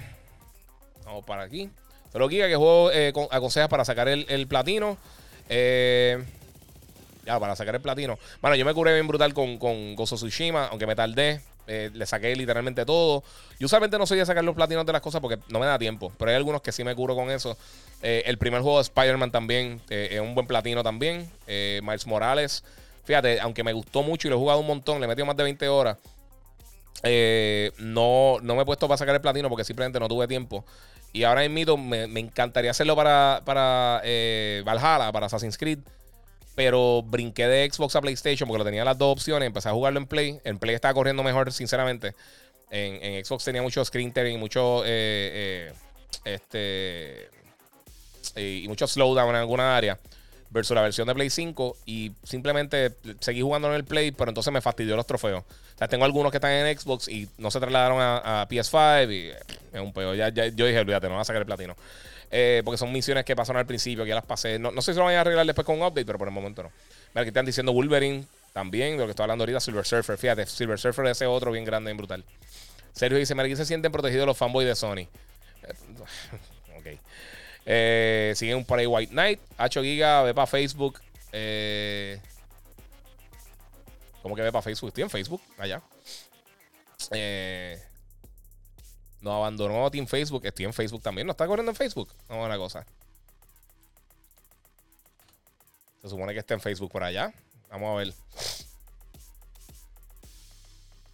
Vamos 1.05 1.25
para 1.25 1.43
aquí. 1.43 1.69
Pero 2.13 2.29
Giga, 2.29 2.47
que 2.47 2.55
juego 2.55 2.91
eh, 2.91 3.11
aconsejas 3.31 3.67
para 3.67 3.83
sacar 3.83 4.07
el, 4.07 4.47
platino? 4.47 4.97
Eh, 5.49 6.23
ya, 7.25 7.39
para 7.39 7.55
sacar 7.55 7.73
el 7.73 7.81
platino. 7.81 8.19
Bueno, 8.39 8.55
yo 8.55 8.63
me 8.65 8.73
curé 8.73 8.93
bien 8.93 9.07
brutal 9.07 9.33
con, 9.33 9.57
con 9.57 9.95
Gozo 9.95 10.15
Tsushima, 10.15 10.67
aunque 10.67 10.85
me 10.85 10.95
tardé. 10.95 11.41
Eh, 11.65 11.89
le 11.91 12.05
saqué 12.05 12.35
literalmente 12.35 12.85
todo. 12.85 13.23
Yo 13.59 13.65
usualmente 13.65 13.97
no 13.97 14.05
soy 14.05 14.19
de 14.19 14.25
sacar 14.27 14.43
los 14.43 14.53
platinos 14.53 14.85
de 14.85 14.93
las 14.93 15.01
cosas 15.01 15.21
porque 15.21 15.39
no 15.49 15.59
me 15.59 15.65
da 15.65 15.79
tiempo. 15.79 16.13
Pero 16.19 16.29
hay 16.29 16.37
algunos 16.37 16.61
que 16.61 16.71
sí 16.71 16.83
me 16.83 16.93
curo 16.93 17.15
con 17.15 17.31
eso. 17.31 17.57
el 18.03 18.37
primer 18.37 18.61
juego 18.61 18.77
de 18.77 18.83
Spider-Man 18.83 19.31
también 19.31 19.81
es 19.89 20.19
un 20.19 20.35
buen 20.35 20.45
platino 20.45 20.83
también. 20.83 21.27
Miles 21.47 22.05
Morales. 22.05 22.63
Fíjate, 23.05 23.39
aunque 23.39 23.63
me 23.63 23.73
gustó 23.73 24.03
mucho 24.03 24.27
y 24.27 24.29
lo 24.29 24.35
he 24.35 24.39
jugado 24.39 24.59
un 24.59 24.67
montón, 24.67 24.99
le 24.99 25.05
he 25.05 25.07
metido 25.07 25.25
más 25.25 25.35
de 25.35 25.43
20 25.43 25.67
horas. 25.67 25.97
no, 27.79 28.37
no 28.41 28.55
me 28.55 28.61
he 28.61 28.65
puesto 28.65 28.87
para 28.87 28.97
sacar 28.97 29.15
el 29.15 29.21
platino 29.21 29.49
porque 29.49 29.63
simplemente 29.63 29.99
no 29.99 30.07
tuve 30.07 30.27
tiempo. 30.27 30.63
Y 31.13 31.23
ahora 31.23 31.47
mismo 31.47 31.77
me, 31.77 32.07
me 32.07 32.19
encantaría 32.19 32.71
hacerlo 32.71 32.95
para, 32.95 33.41
para 33.45 34.01
eh, 34.03 34.63
Valhalla, 34.65 35.11
para 35.11 35.27
Assassin's 35.27 35.57
Creed. 35.57 35.79
Pero 36.55 37.03
brinqué 37.03 37.47
de 37.47 37.69
Xbox 37.71 37.95
a 37.95 38.01
PlayStation 38.01 38.47
porque 38.47 38.59
lo 38.59 38.65
tenía 38.65 38.83
las 38.83 38.97
dos 38.97 39.11
opciones. 39.13 39.45
Empecé 39.47 39.69
a 39.69 39.73
jugarlo 39.73 39.99
en 39.99 40.07
Play. 40.07 40.39
En 40.43 40.57
Play 40.57 40.73
estaba 40.75 40.93
corriendo 40.95 41.23
mejor, 41.23 41.51
sinceramente. 41.51 42.15
En, 42.71 43.23
Xbox 43.23 43.43
tenía 43.43 43.61
mucho 43.61 43.85
screen 43.85 44.11
tearing 44.11 44.35
y 44.35 44.37
mucho. 44.37 44.83
Eh, 44.85 45.71
eh, 46.25 46.25
este. 46.25 47.29
Y, 48.35 48.67
mucho 48.67 48.87
slowdown 48.87 49.29
en 49.29 49.35
alguna 49.35 49.77
área 49.77 49.99
versus 50.53 50.75
la 50.75 50.81
versión 50.81 51.07
de 51.07 51.15
Play 51.15 51.29
5 51.29 51.77
y 51.85 52.11
simplemente 52.23 52.95
seguí 53.19 53.41
jugando 53.41 53.67
en 53.69 53.73
el 53.73 53.83
Play, 53.83 54.11
pero 54.11 54.29
entonces 54.29 54.53
me 54.53 54.61
fastidió 54.61 54.95
los 54.95 55.07
trofeos. 55.07 55.43
O 55.43 55.77
sea, 55.77 55.87
tengo 55.87 56.05
algunos 56.05 56.31
que 56.31 56.37
están 56.37 56.51
en 56.51 56.79
Xbox 56.79 57.07
y 57.07 57.27
no 57.37 57.49
se 57.49 57.59
trasladaron 57.59 57.97
a, 57.99 58.47
PS5 58.47 59.11
y 59.11 59.29
es 59.75 59.81
un 59.81 59.91
peo. 59.91 60.13
Ya, 60.13 60.29
yo 60.29 60.65
dije, 60.65 60.79
olvídate, 60.79 61.09
no 61.09 61.15
vas 61.15 61.21
a 61.21 61.25
sacar 61.25 61.41
el 61.41 61.45
platino. 61.47 61.75
Eh, 62.31 62.61
porque 62.63 62.77
son 62.77 62.91
misiones 62.91 63.25
que 63.25 63.35
pasaron 63.35 63.59
al 63.59 63.65
principio, 63.65 64.03
que 64.03 64.09
ya 64.09 64.15
las 64.15 64.25
pasé. 64.25 64.59
No, 64.59 64.81
sé 64.81 64.93
si 64.93 64.99
lo 64.99 65.05
van 65.05 65.15
a 65.15 65.21
arreglar 65.21 65.45
después 65.45 65.65
con 65.65 65.75
un 65.75 65.81
update, 65.81 66.05
pero 66.05 66.17
por 66.17 66.27
el 66.27 66.33
momento 66.33 66.63
no. 66.63 66.71
Mira, 67.13 67.23
que 67.23 67.29
están 67.29 67.45
diciendo 67.45 67.73
Wolverine 67.73 68.25
también, 68.53 68.93
de 68.93 68.99
lo 68.99 69.05
que 69.05 69.11
estoy 69.11 69.23
hablando 69.23 69.43
ahorita, 69.43 69.59
Silver 69.59 69.85
Surfer. 69.85 70.17
Fíjate, 70.17 70.45
Silver 70.45 70.79
Surfer 70.79 71.05
es 71.05 71.11
ese 71.17 71.25
otro 71.25 71.51
bien 71.51 71.65
grande, 71.65 71.91
y 71.91 71.93
brutal. 71.95 72.23
Sergio 72.93 73.17
dice, 73.17 73.33
mira, 73.35 73.45
aquí 73.45 73.55
se 73.55 73.65
sienten 73.65 73.91
protegidos 73.91 74.27
los 74.27 74.37
fanboys 74.37 74.67
de 74.67 74.75
Sony. 74.75 75.07
Eh, 77.65 78.33
siguen 78.35 78.65
por 78.65 78.79
ahí 78.79 78.85
White 78.85 79.11
Knight. 79.11 79.39
Hacho 79.57 79.81
Giga, 79.81 80.23
ve 80.23 80.33
para 80.33 80.47
Facebook. 80.47 80.99
Eh, 81.31 82.19
¿Cómo 84.21 84.35
que 84.35 84.41
ve 84.41 84.51
para 84.51 84.61
Facebook? 84.61 84.89
Estoy 84.89 85.03
en 85.03 85.09
Facebook, 85.09 85.41
allá. 85.57 85.81
Eh, 87.11 87.81
no 89.21 89.35
abandonó 89.35 89.89
Team 89.91 90.07
Facebook. 90.07 90.45
Estoy 90.45 90.65
en 90.65 90.73
Facebook 90.73 91.01
también. 91.01 91.27
¿No 91.27 91.31
está 91.31 91.47
corriendo 91.47 91.71
en 91.71 91.75
Facebook? 91.75 92.13
No, 92.29 92.43
una 92.43 92.57
cosa. 92.57 92.85
Se 96.01 96.09
supone 96.09 96.33
que 96.33 96.39
está 96.39 96.53
en 96.53 96.61
Facebook 96.61 96.91
por 96.91 97.03
allá. 97.03 97.33
Vamos 97.69 97.89
a 97.89 97.95
ver. 97.95 98.13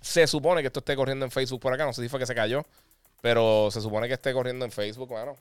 Se 0.02 0.26
supone 0.26 0.62
que 0.62 0.68
esto 0.68 0.80
esté 0.80 0.96
corriendo 0.96 1.26
en 1.26 1.32
Facebook 1.32 1.60
por 1.60 1.74
acá. 1.74 1.86
No 1.86 1.94
sé 1.94 2.02
si 2.02 2.10
fue 2.10 2.20
que 2.20 2.26
se 2.26 2.34
cayó. 2.34 2.66
Pero 3.22 3.70
se 3.72 3.82
supone 3.82 4.08
que 4.08 4.16
esté 4.16 4.34
corriendo 4.34 4.66
en 4.66 4.72
Facebook, 4.72 5.12
mano. 5.12 5.36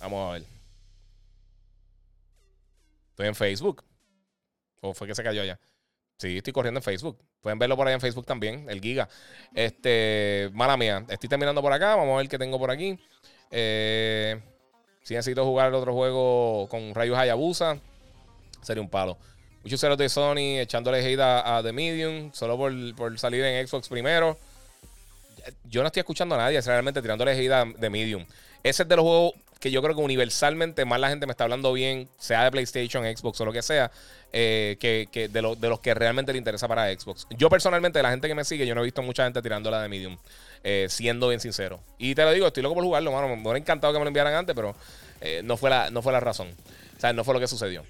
Vamos 0.00 0.28
a 0.28 0.32
ver. 0.34 0.42
Estoy 3.10 3.26
en 3.28 3.34
Facebook. 3.34 3.82
¿O 4.80 4.92
fue 4.92 5.06
que 5.06 5.14
se 5.14 5.22
cayó 5.22 5.42
allá? 5.42 5.58
Sí, 6.18 6.38
estoy 6.38 6.52
corriendo 6.52 6.78
en 6.78 6.84
Facebook. 6.84 7.18
Pueden 7.40 7.58
verlo 7.58 7.76
por 7.76 7.86
ahí 7.86 7.94
en 7.94 8.00
Facebook 8.00 8.26
también, 8.26 8.68
el 8.68 8.80
Giga. 8.80 9.08
Este, 9.54 10.50
mala 10.52 10.76
mía. 10.76 11.04
Estoy 11.08 11.28
terminando 11.28 11.62
por 11.62 11.72
acá. 11.72 11.96
Vamos 11.96 12.14
a 12.14 12.18
ver 12.18 12.28
qué 12.28 12.38
tengo 12.38 12.58
por 12.58 12.70
aquí. 12.70 12.98
Eh, 13.50 14.40
si 15.02 15.14
necesito 15.14 15.44
jugar 15.44 15.68
el 15.68 15.74
otro 15.74 15.92
juego 15.92 16.68
con 16.68 16.94
Rayos 16.94 17.18
Hayabusa, 17.18 17.78
sería 18.62 18.82
un 18.82 18.90
palo. 18.90 19.18
Muchos 19.62 19.80
ceros 19.80 19.98
de 19.98 20.08
Sony 20.08 20.58
echándole 20.60 20.98
hate 20.98 21.20
a, 21.20 21.60
The 21.62 21.72
Medium, 21.72 22.32
solo 22.32 22.56
por, 22.56 22.72
por, 22.94 23.18
salir 23.18 23.44
en 23.44 23.66
Xbox 23.66 23.88
primero. 23.88 24.38
Yo 25.64 25.82
no 25.82 25.86
estoy 25.86 26.00
escuchando 26.00 26.34
a 26.34 26.38
nadie 26.38 26.60
realmente 26.60 27.00
tirándole 27.02 27.32
hate 27.32 27.52
a 27.52 27.66
The 27.78 27.90
Medium. 27.90 28.24
Ese 28.62 28.82
es 28.82 28.88
de 28.88 28.96
los 28.96 29.04
juegos 29.04 29.32
que 29.58 29.70
yo 29.70 29.82
creo 29.82 29.94
que 29.94 30.02
universalmente 30.02 30.84
más 30.84 31.00
la 31.00 31.08
gente 31.08 31.26
me 31.26 31.32
está 31.32 31.44
hablando 31.44 31.72
bien, 31.72 32.08
sea 32.18 32.44
de 32.44 32.50
PlayStation, 32.50 33.04
Xbox 33.04 33.40
o 33.40 33.44
lo 33.44 33.52
que 33.52 33.62
sea, 33.62 33.90
eh, 34.32 34.76
que, 34.78 35.08
de, 35.12 35.28
de, 35.28 35.68
los 35.68 35.80
que 35.80 35.94
realmente 35.94 36.32
le 36.32 36.38
interesa 36.38 36.68
para 36.68 36.92
Xbox. 36.92 37.26
Yo 37.30 37.48
personalmente, 37.48 38.02
la 38.02 38.10
gente 38.10 38.28
que 38.28 38.34
me 38.34 38.44
sigue, 38.44 38.66
yo 38.66 38.74
no 38.74 38.82
he 38.82 38.84
visto 38.84 39.02
mucha 39.02 39.24
gente 39.24 39.40
tirando 39.40 39.70
la 39.70 39.82
de 39.82 39.88
Medium, 39.88 40.18
eh, 40.62 40.86
siendo 40.90 41.28
bien 41.28 41.40
sincero. 41.40 41.80
Y 41.98 42.14
te 42.14 42.22
lo 42.22 42.32
digo, 42.32 42.46
estoy 42.46 42.62
loco 42.62 42.74
por 42.74 42.84
jugarlo, 42.84 43.12
mano. 43.12 43.28
Me 43.28 43.40
hubiera 43.40 43.58
encantado 43.58 43.92
que 43.92 43.98
me 43.98 44.04
lo 44.04 44.08
enviaran 44.08 44.34
antes, 44.34 44.54
pero 44.54 44.74
eh, 45.20 45.40
no, 45.42 45.56
fue 45.56 45.70
la, 45.70 45.90
no 45.90 46.02
fue 46.02 46.12
la 46.12 46.20
razón. 46.20 46.48
O 46.96 47.00
sea, 47.00 47.12
no 47.12 47.24
fue 47.24 47.34
lo 47.34 47.40
que 47.40 47.48
sucedió. 47.48 47.82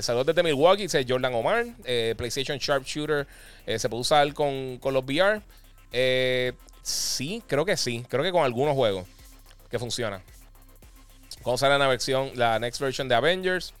saludos 0.00 0.26
desde 0.26 0.42
Milwaukee, 0.42 0.82
dice 0.82 1.04
Jordan 1.08 1.34
Omar. 1.34 1.64
PlayStation 2.16 2.58
Sharpshooter 2.58 3.26
se 3.76 3.88
puede 3.88 4.00
usar 4.00 4.32
con, 4.34 4.78
con 4.78 4.94
los 4.94 5.04
VR. 5.04 5.42
sí, 6.82 7.42
creo 7.46 7.64
que 7.64 7.76
sí. 7.76 8.04
Creo 8.08 8.22
que 8.22 8.30
con 8.30 8.44
algunos 8.44 8.74
juegos 8.74 9.06
que 9.70 9.78
funciona. 9.78 10.22
¿Cómo 11.48 11.56
sale 11.56 11.78
la 11.78 11.88
versión, 11.88 12.32
la 12.34 12.58
next 12.58 12.78
version 12.78 13.08
de 13.08 13.14
Avengers? 13.14 13.72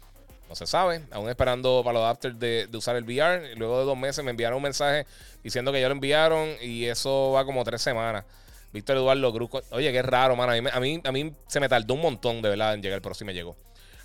No 0.48 0.54
se 0.54 0.66
sabe. 0.66 1.02
Aún 1.10 1.28
esperando 1.28 1.82
para 1.84 1.98
los 1.98 2.02
adapters 2.02 2.38
de, 2.38 2.66
usar 2.72 2.96
el 2.96 3.04
VR. 3.04 3.56
Luego 3.56 3.80
de 3.80 3.84
dos 3.84 3.98
meses 3.98 4.24
me 4.24 4.30
enviaron 4.30 4.56
un 4.56 4.62
mensaje 4.62 5.04
diciendo 5.44 5.70
que 5.70 5.78
ya 5.78 5.88
lo 5.88 5.92
enviaron 5.92 6.48
y 6.62 6.86
eso 6.86 7.32
va 7.32 7.44
como 7.44 7.62
tres 7.64 7.82
semanas. 7.82 8.24
Víctor 8.72 8.96
Eduardo 8.96 9.30
Cruz. 9.34 9.50
Oye, 9.72 9.92
qué 9.92 10.00
raro, 10.00 10.34
mano. 10.34 10.52
A 10.52 10.80
mí, 10.80 11.02
a, 11.04 11.12
mí, 11.12 11.34
se 11.46 11.60
me 11.60 11.68
tardó 11.68 11.92
un 11.92 12.00
montón 12.00 12.40
de 12.40 12.48
verdad 12.48 12.72
en 12.72 12.80
llegar, 12.80 13.02
pero 13.02 13.14
sí 13.14 13.26
me 13.26 13.34
llegó. 13.34 13.54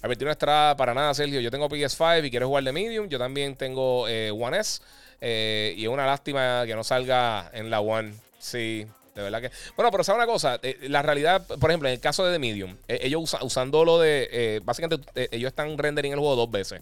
Albertino 0.01 0.29
Estrada, 0.29 0.75
para 0.75 0.93
nada, 0.93 1.13
Sergio. 1.13 1.39
Yo 1.39 1.49
tengo 1.49 1.69
PS5 1.69 2.25
y 2.25 2.31
quiero 2.31 2.49
jugar 2.49 2.65
de 2.65 2.73
Medium. 2.73 3.07
Yo 3.07 3.17
también 3.17 3.55
tengo 3.55 4.09
eh, 4.09 4.29
One 4.29 4.59
S. 4.59 4.81
Eh, 5.21 5.73
y 5.77 5.83
es 5.83 5.89
una 5.89 6.05
lástima 6.05 6.63
que 6.65 6.75
no 6.75 6.83
salga 6.83 7.49
en 7.53 7.69
la 7.69 7.79
One. 7.79 8.13
Sí, 8.39 8.85
de 9.15 9.21
verdad 9.21 9.41
que. 9.41 9.51
Bueno, 9.75 9.91
pero 9.91 10.03
¿sabes 10.03 10.17
una 10.17 10.31
cosa? 10.31 10.59
Eh, 10.63 10.87
la 10.89 11.01
realidad, 11.01 11.45
por 11.45 11.69
ejemplo, 11.69 11.87
en 11.87 11.93
el 11.93 11.99
caso 11.99 12.25
de 12.25 12.33
The 12.33 12.39
Medium, 12.39 12.75
eh, 12.87 12.99
ellos 13.03 13.35
usando 13.41 13.85
lo 13.85 13.99
de. 13.99 14.27
Eh, 14.31 14.61
básicamente, 14.63 15.29
ellos 15.31 15.49
están 15.49 15.77
rendering 15.77 16.13
el 16.13 16.19
juego 16.19 16.35
dos 16.35 16.49
veces. 16.49 16.81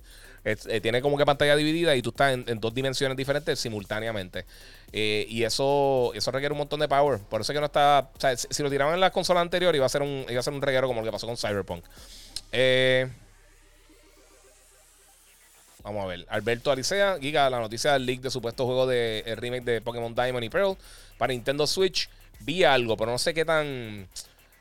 tiene 0.82 1.02
como 1.02 1.18
que 1.18 1.26
pantalla 1.26 1.56
dividida 1.56 1.96
y 1.96 2.02
tú 2.02 2.10
estás 2.10 2.34
en, 2.34 2.60
dos 2.60 2.74
dimensiones 2.74 3.18
diferentes 3.18 3.60
simultáneamente. 3.60 4.46
y 4.94 5.44
eso, 5.44 6.12
eso 6.16 6.32
requiere 6.32 6.54
un 6.54 6.60
montón 6.60 6.80
de 6.80 6.88
power. 6.88 7.20
Por 7.20 7.42
eso 7.42 7.52
es 7.52 7.56
que 7.56 7.60
no 7.60 7.66
está. 7.66 8.10
Si, 8.50 8.64
lo 8.64 8.70
tiraban 8.70 8.94
en 8.94 9.02
la 9.02 9.12
consola 9.12 9.42
anterior, 9.42 9.76
iba 9.76 9.86
a 9.86 9.90
ser 9.90 10.02
un, 10.02 10.26
iba 10.30 10.40
a 10.40 10.44
ser 10.44 10.54
un 10.54 10.62
reguero 10.62 10.88
como 10.88 11.02
lo 11.02 11.06
que 11.06 11.12
pasó 11.12 11.28
con 11.28 11.36
Cyberpunk. 11.38 11.84
Vamos 15.84 16.04
a 16.04 16.08
ver. 16.08 16.26
Alberto 16.30 16.72
Alicea, 16.72 17.18
Giga, 17.20 17.50
la 17.50 17.60
noticia 17.60 17.94
del 17.94 18.06
leak 18.06 18.22
de 18.22 18.30
supuesto 18.30 18.66
juego 18.66 18.86
de 18.86 19.36
remake 19.38 19.64
de 19.64 19.82
Pokémon 19.82 20.14
Diamond 20.14 20.44
y 20.44 20.50
Pearl 20.50 20.78
para 21.18 21.34
Nintendo 21.34 21.66
Switch 21.68 22.08
vi 22.44 22.64
algo, 22.64 22.98
pero 22.98 23.12
no 23.12 23.18
sé 23.18 23.34
qué 23.34 23.46
tan. 23.46 24.08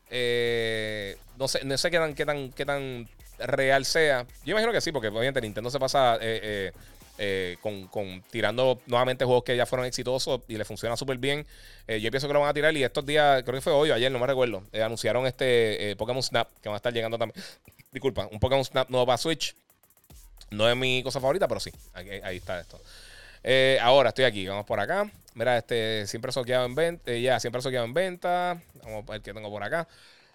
Eh, 0.09 1.17
no 1.37 1.47
sé, 1.47 1.63
no 1.63 1.77
sé 1.77 1.91
qué 1.91 1.97
tan, 1.97 2.13
qué 2.13 2.25
tan, 2.25 2.51
qué 2.51 2.65
tan 2.65 3.07
real 3.39 3.85
sea. 3.85 4.25
Yo 4.43 4.51
imagino 4.51 4.71
que 4.71 4.81
sí, 4.81 4.91
porque 4.91 5.07
obviamente 5.07 5.41
Nintendo 5.41 5.69
se 5.69 5.79
pasa 5.79 6.17
eh, 6.21 6.71
eh, 7.17 7.57
con, 7.61 7.87
con, 7.87 8.21
tirando 8.29 8.81
nuevamente 8.87 9.25
juegos 9.25 9.43
que 9.43 9.55
ya 9.55 9.65
fueron 9.65 9.85
exitosos 9.85 10.41
y 10.47 10.57
le 10.57 10.65
funciona 10.65 10.97
súper 10.97 11.17
bien. 11.17 11.45
yo 11.87 12.11
pienso 12.11 12.27
que 12.27 12.33
lo 12.33 12.41
van 12.41 12.49
a 12.49 12.53
tirar 12.53 12.75
y 12.75 12.83
estos 12.83 13.05
días, 13.05 13.43
creo 13.43 13.55
que 13.55 13.61
fue 13.61 13.73
hoy 13.73 13.91
o 13.91 13.93
ayer, 13.95 14.11
no 14.11 14.19
me 14.19 14.27
recuerdo, 14.27 14.63
anunciaron 14.73 15.25
este 15.25 15.95
Pokémon 15.97 16.23
Snap 16.23 16.49
que 16.61 16.69
van 16.69 16.75
a 16.75 16.77
estar 16.77 16.93
llegando 16.93 17.17
también. 17.17 17.43
Disculpa, 17.91 18.27
un 18.31 18.39
Pokémon 18.39 18.65
Snap 18.65 18.89
nuevo 18.89 19.05
para 19.05 19.17
Switch. 19.17 19.55
No 20.49 20.69
es 20.69 20.75
mi 20.75 21.01
cosa 21.03 21.21
favorita, 21.21 21.47
pero 21.47 21.61
sí, 21.61 21.71
ahí 21.93 22.37
está 22.37 22.59
esto. 22.59 22.81
Ahora 23.81 24.09
estoy 24.09 24.25
aquí, 24.25 24.47
vamos 24.47 24.65
por 24.65 24.79
acá. 24.79 25.09
Mira, 25.33 25.57
este 25.57 26.05
siempre 26.07 26.31
soqueado 26.31 26.65
en 26.65 26.75
venta. 26.75 27.11
Eh, 27.11 27.21
ya, 27.21 27.39
siempre 27.39 27.61
soqueado 27.61 27.85
en 27.85 27.93
venta. 27.93 28.61
Vamos 28.83 29.05
a 29.07 29.11
ver 29.13 29.21
qué 29.21 29.33
tengo 29.33 29.49
por 29.49 29.63
acá. 29.63 29.87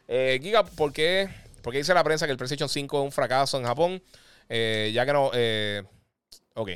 Eh, 0.08 0.38
Giga, 0.42 0.64
¿por 0.64 0.92
qué, 0.92 1.28
dice 1.72 1.94
la 1.94 2.04
prensa 2.04 2.26
que 2.26 2.32
el 2.32 2.38
PlayStation 2.38 2.68
5 2.68 2.98
es 2.98 3.04
un 3.04 3.12
fracaso 3.12 3.58
en 3.58 3.64
Japón? 3.64 4.02
Eh, 4.48 4.90
ya 4.94 5.04
que 5.04 5.12
no. 5.12 5.26
ok. 6.54 6.70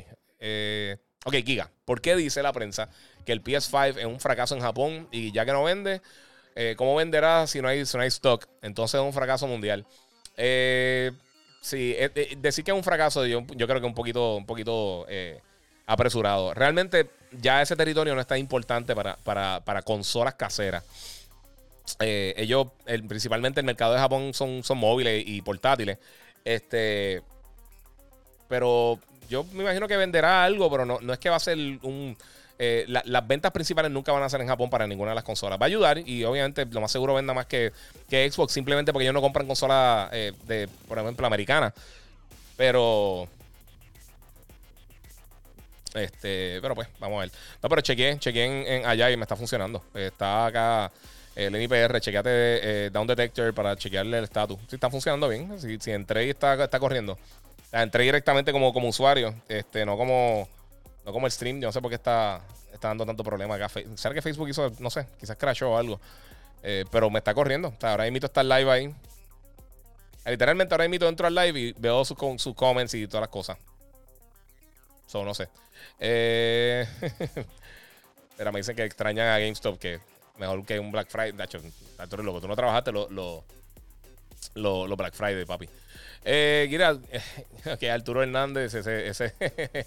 ok, 1.25 1.33
Giga. 1.45 1.71
¿Por 1.85 2.01
qué 2.01 2.15
dice 2.15 2.43
la 2.43 2.53
prensa 2.53 2.89
que 3.25 3.31
el 3.31 3.43
PS5 3.43 3.97
es 3.97 4.05
un 4.05 4.19
fracaso 4.19 4.55
en 4.55 4.61
Japón 4.61 5.07
y 5.11 5.31
ya 5.31 5.45
que 5.45 5.51
no 5.51 5.63
vende? 5.63 6.01
¿Cómo 6.75 6.95
venderá 6.95 7.47
si 7.47 7.61
no 7.61 7.69
hay, 7.69 7.85
si 7.85 7.97
no 7.97 8.03
hay 8.03 8.09
stock? 8.09 8.47
Entonces 8.61 8.99
es 8.99 9.05
un 9.05 9.13
fracaso 9.13 9.47
mundial. 9.47 9.85
sí, 11.61 11.95
decir 12.37 12.63
que 12.63 12.71
es 12.71 12.77
un 12.77 12.83
fracaso, 12.83 13.25
yo, 13.25 13.43
yo 13.55 13.67
creo 13.67 13.79
que 13.79 13.87
un 13.87 13.95
poquito, 13.95 14.35
un 14.35 14.45
poquito 14.45 15.07
apresurado. 15.91 16.53
Realmente 16.53 17.09
ya 17.31 17.61
ese 17.61 17.75
territorio 17.75 18.15
no 18.15 18.21
está 18.21 18.37
importante 18.37 18.95
para, 18.95 19.81
consolas 19.83 20.35
caseras. 20.35 20.83
Eh, 21.99 22.33
ellos, 22.37 22.67
principalmente 23.07 23.59
el 23.59 23.65
mercado 23.65 23.93
de 23.93 23.99
Japón, 23.99 24.33
son, 24.33 24.63
son 24.63 24.77
móviles 24.77 25.23
y 25.25 25.41
portátiles. 25.41 25.97
Este, 26.45 27.21
pero 28.47 28.99
yo 29.29 29.43
me 29.53 29.63
imagino 29.63 29.87
que 29.87 29.97
venderá 29.97 30.43
algo, 30.43 30.69
pero 30.69 30.85
no, 30.85 30.99
no 31.01 31.13
es 31.13 31.19
que 31.19 31.29
va 31.29 31.37
a 31.37 31.39
ser 31.39 31.57
un... 31.57 32.17
Eh, 32.63 32.85
las 32.87 33.27
ventas 33.27 33.51
principales 33.51 33.89
nunca 33.91 34.11
van 34.11 34.21
a 34.21 34.29
ser 34.29 34.39
en 34.39 34.47
Japón 34.47 34.69
para 34.69 34.85
ninguna 34.85 35.11
de 35.11 35.15
las 35.15 35.23
consolas. 35.23 35.59
Va 35.59 35.65
a 35.65 35.67
ayudar 35.67 35.97
y 35.97 36.23
obviamente 36.25 36.63
lo 36.65 36.79
más 36.79 36.91
seguro 36.91 37.15
venda 37.15 37.33
más 37.33 37.47
que, 37.47 37.71
que 38.07 38.29
Xbox, 38.29 38.53
simplemente 38.53 38.93
porque 38.93 39.05
ellos 39.05 39.15
no 39.15 39.21
compran 39.21 39.47
consolas 39.47 40.09
eh, 40.11 40.31
de, 40.45 40.69
por 40.87 40.99
ejemplo, 40.99 41.25
americana. 41.25 41.73
Pero 42.57 43.27
este, 45.93 46.59
pero 46.61 46.75
pues, 46.75 46.87
vamos 46.99 47.17
a 47.17 47.21
ver. 47.21 47.31
No, 47.61 47.69
pero 47.69 47.81
chequeé, 47.81 48.17
chequeé 48.19 48.77
en, 48.77 48.85
allá 48.85 49.11
y 49.11 49.17
me 49.17 49.23
está 49.23 49.35
funcionando. 49.35 49.83
Está 49.93 50.45
acá 50.45 50.91
el 51.35 51.53
NIPR, 51.53 51.99
chequeate 51.99 52.29
eh, 52.85 52.89
Down 52.91 53.07
Detector 53.07 53.53
para 53.53 53.75
chequearle 53.75 54.17
el 54.17 54.23
estatus. 54.23 54.57
Si 54.67 54.75
está 54.75 54.89
funcionando 54.89 55.27
bien, 55.29 55.59
si, 55.59 55.91
entré 55.91 56.25
y 56.25 56.29
está, 56.31 56.63
está 56.63 56.79
corriendo. 56.79 57.17
entré 57.71 58.03
directamente 58.03 58.51
como, 58.51 58.73
como 58.73 58.89
usuario, 58.89 59.33
este, 59.47 59.85
no 59.85 59.97
como 59.97 60.47
no 61.05 61.13
como 61.13 61.25
el 61.25 61.31
stream. 61.31 61.59
Yo 61.59 61.67
no 61.67 61.71
sé 61.71 61.81
por 61.81 61.89
qué 61.89 61.95
está, 61.95 62.41
está 62.73 62.89
dando 62.89 63.05
tanto 63.05 63.23
problema 63.23 63.55
acá. 63.55 63.69
¿Sabes 63.95 64.15
que 64.15 64.21
Facebook 64.21 64.49
hizo, 64.49 64.71
no 64.79 64.89
sé, 64.89 65.07
quizás 65.19 65.37
crashó 65.37 65.71
o 65.71 65.77
algo? 65.77 65.99
Eh, 66.63 66.85
pero 66.91 67.09
me 67.09 67.19
está 67.19 67.33
corriendo. 67.33 67.73
ahora 67.81 68.07
invito 68.07 68.25
a 68.25 68.29
estar 68.29 68.45
live 68.45 68.71
ahí. 68.71 68.95
Literalmente 70.25 70.73
ahora 70.73 70.85
invito 70.85 71.07
entro 71.07 71.25
al 71.25 71.33
live 71.33 71.59
y 71.59 71.73
veo 71.73 72.05
sus, 72.05 72.17
sus 72.37 72.53
comments 72.53 72.93
y 72.93 73.07
todas 73.07 73.21
las 73.21 73.29
cosas. 73.29 73.57
So, 75.11 75.25
no 75.25 75.33
sé. 75.33 75.49
Eh, 75.99 76.87
pero 78.37 78.53
me 78.53 78.59
dicen 78.59 78.77
que 78.77 78.85
extrañan 78.85 79.27
a 79.27 79.39
GameStop, 79.39 79.77
que 79.77 79.99
mejor 80.37 80.65
que 80.65 80.79
un 80.79 80.89
Black 80.89 81.09
Friday. 81.09 81.33
De 81.33 81.43
hecho, 81.43 81.59
tú 82.09 82.23
no 82.23 82.55
trabajaste 82.55 82.93
lo, 82.93 83.43
lo, 84.55 84.95
Black 84.95 85.13
Friday, 85.13 85.43
papi. 85.43 85.67
Eh, 86.23 86.69
que 87.79 87.91
Arturo 87.91 88.23
Hernández, 88.23 88.73
ese. 88.73 89.09
ese 89.09 89.35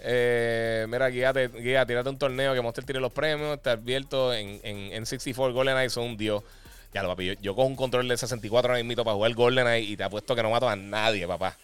eh, 0.00 0.84
mira, 0.86 1.08
guíate, 1.08 1.48
guía, 1.48 1.86
tírate 1.86 2.10
un 2.10 2.18
torneo 2.18 2.52
que 2.52 2.60
Monster 2.60 2.84
tire 2.84 3.00
los 3.00 3.12
premios. 3.12 3.62
Te 3.62 3.70
advierto, 3.70 4.34
en, 4.34 4.60
en, 4.62 4.92
en 4.92 5.06
64 5.06 5.54
GoldenEye 5.54 5.88
son 5.88 6.04
un 6.04 6.16
dios. 6.18 6.42
Ya 6.92 7.02
lo, 7.02 7.08
papi. 7.08 7.24
Yo, 7.24 7.32
yo 7.40 7.54
cojo 7.54 7.68
un 7.68 7.76
control 7.76 8.06
de 8.06 8.18
64 8.18 8.70
ahora 8.70 8.84
mismo 8.84 9.02
para 9.02 9.14
jugar 9.14 9.32
GoldenEye 9.32 9.92
y 9.92 9.96
te 9.96 10.04
apuesto 10.04 10.36
que 10.36 10.42
no 10.42 10.50
mato 10.50 10.68
a 10.68 10.76
nadie, 10.76 11.26
papá 11.26 11.56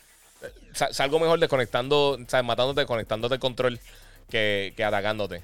salgo 0.73 1.19
mejor 1.19 1.39
desconectando, 1.39 2.19
¿sabes? 2.29 2.47
matándote, 2.47 2.81
desconectándote 2.81 3.35
el 3.35 3.41
control 3.41 3.81
que, 4.31 4.73
que 4.77 4.85
atacándote. 4.85 5.43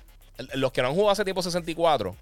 Los 0.55 0.73
que 0.73 0.83
no 0.83 0.89
han 0.89 0.95
jugado 0.95 1.11
hace 1.11 1.25
tiempo 1.25 1.43
64, 1.43 2.17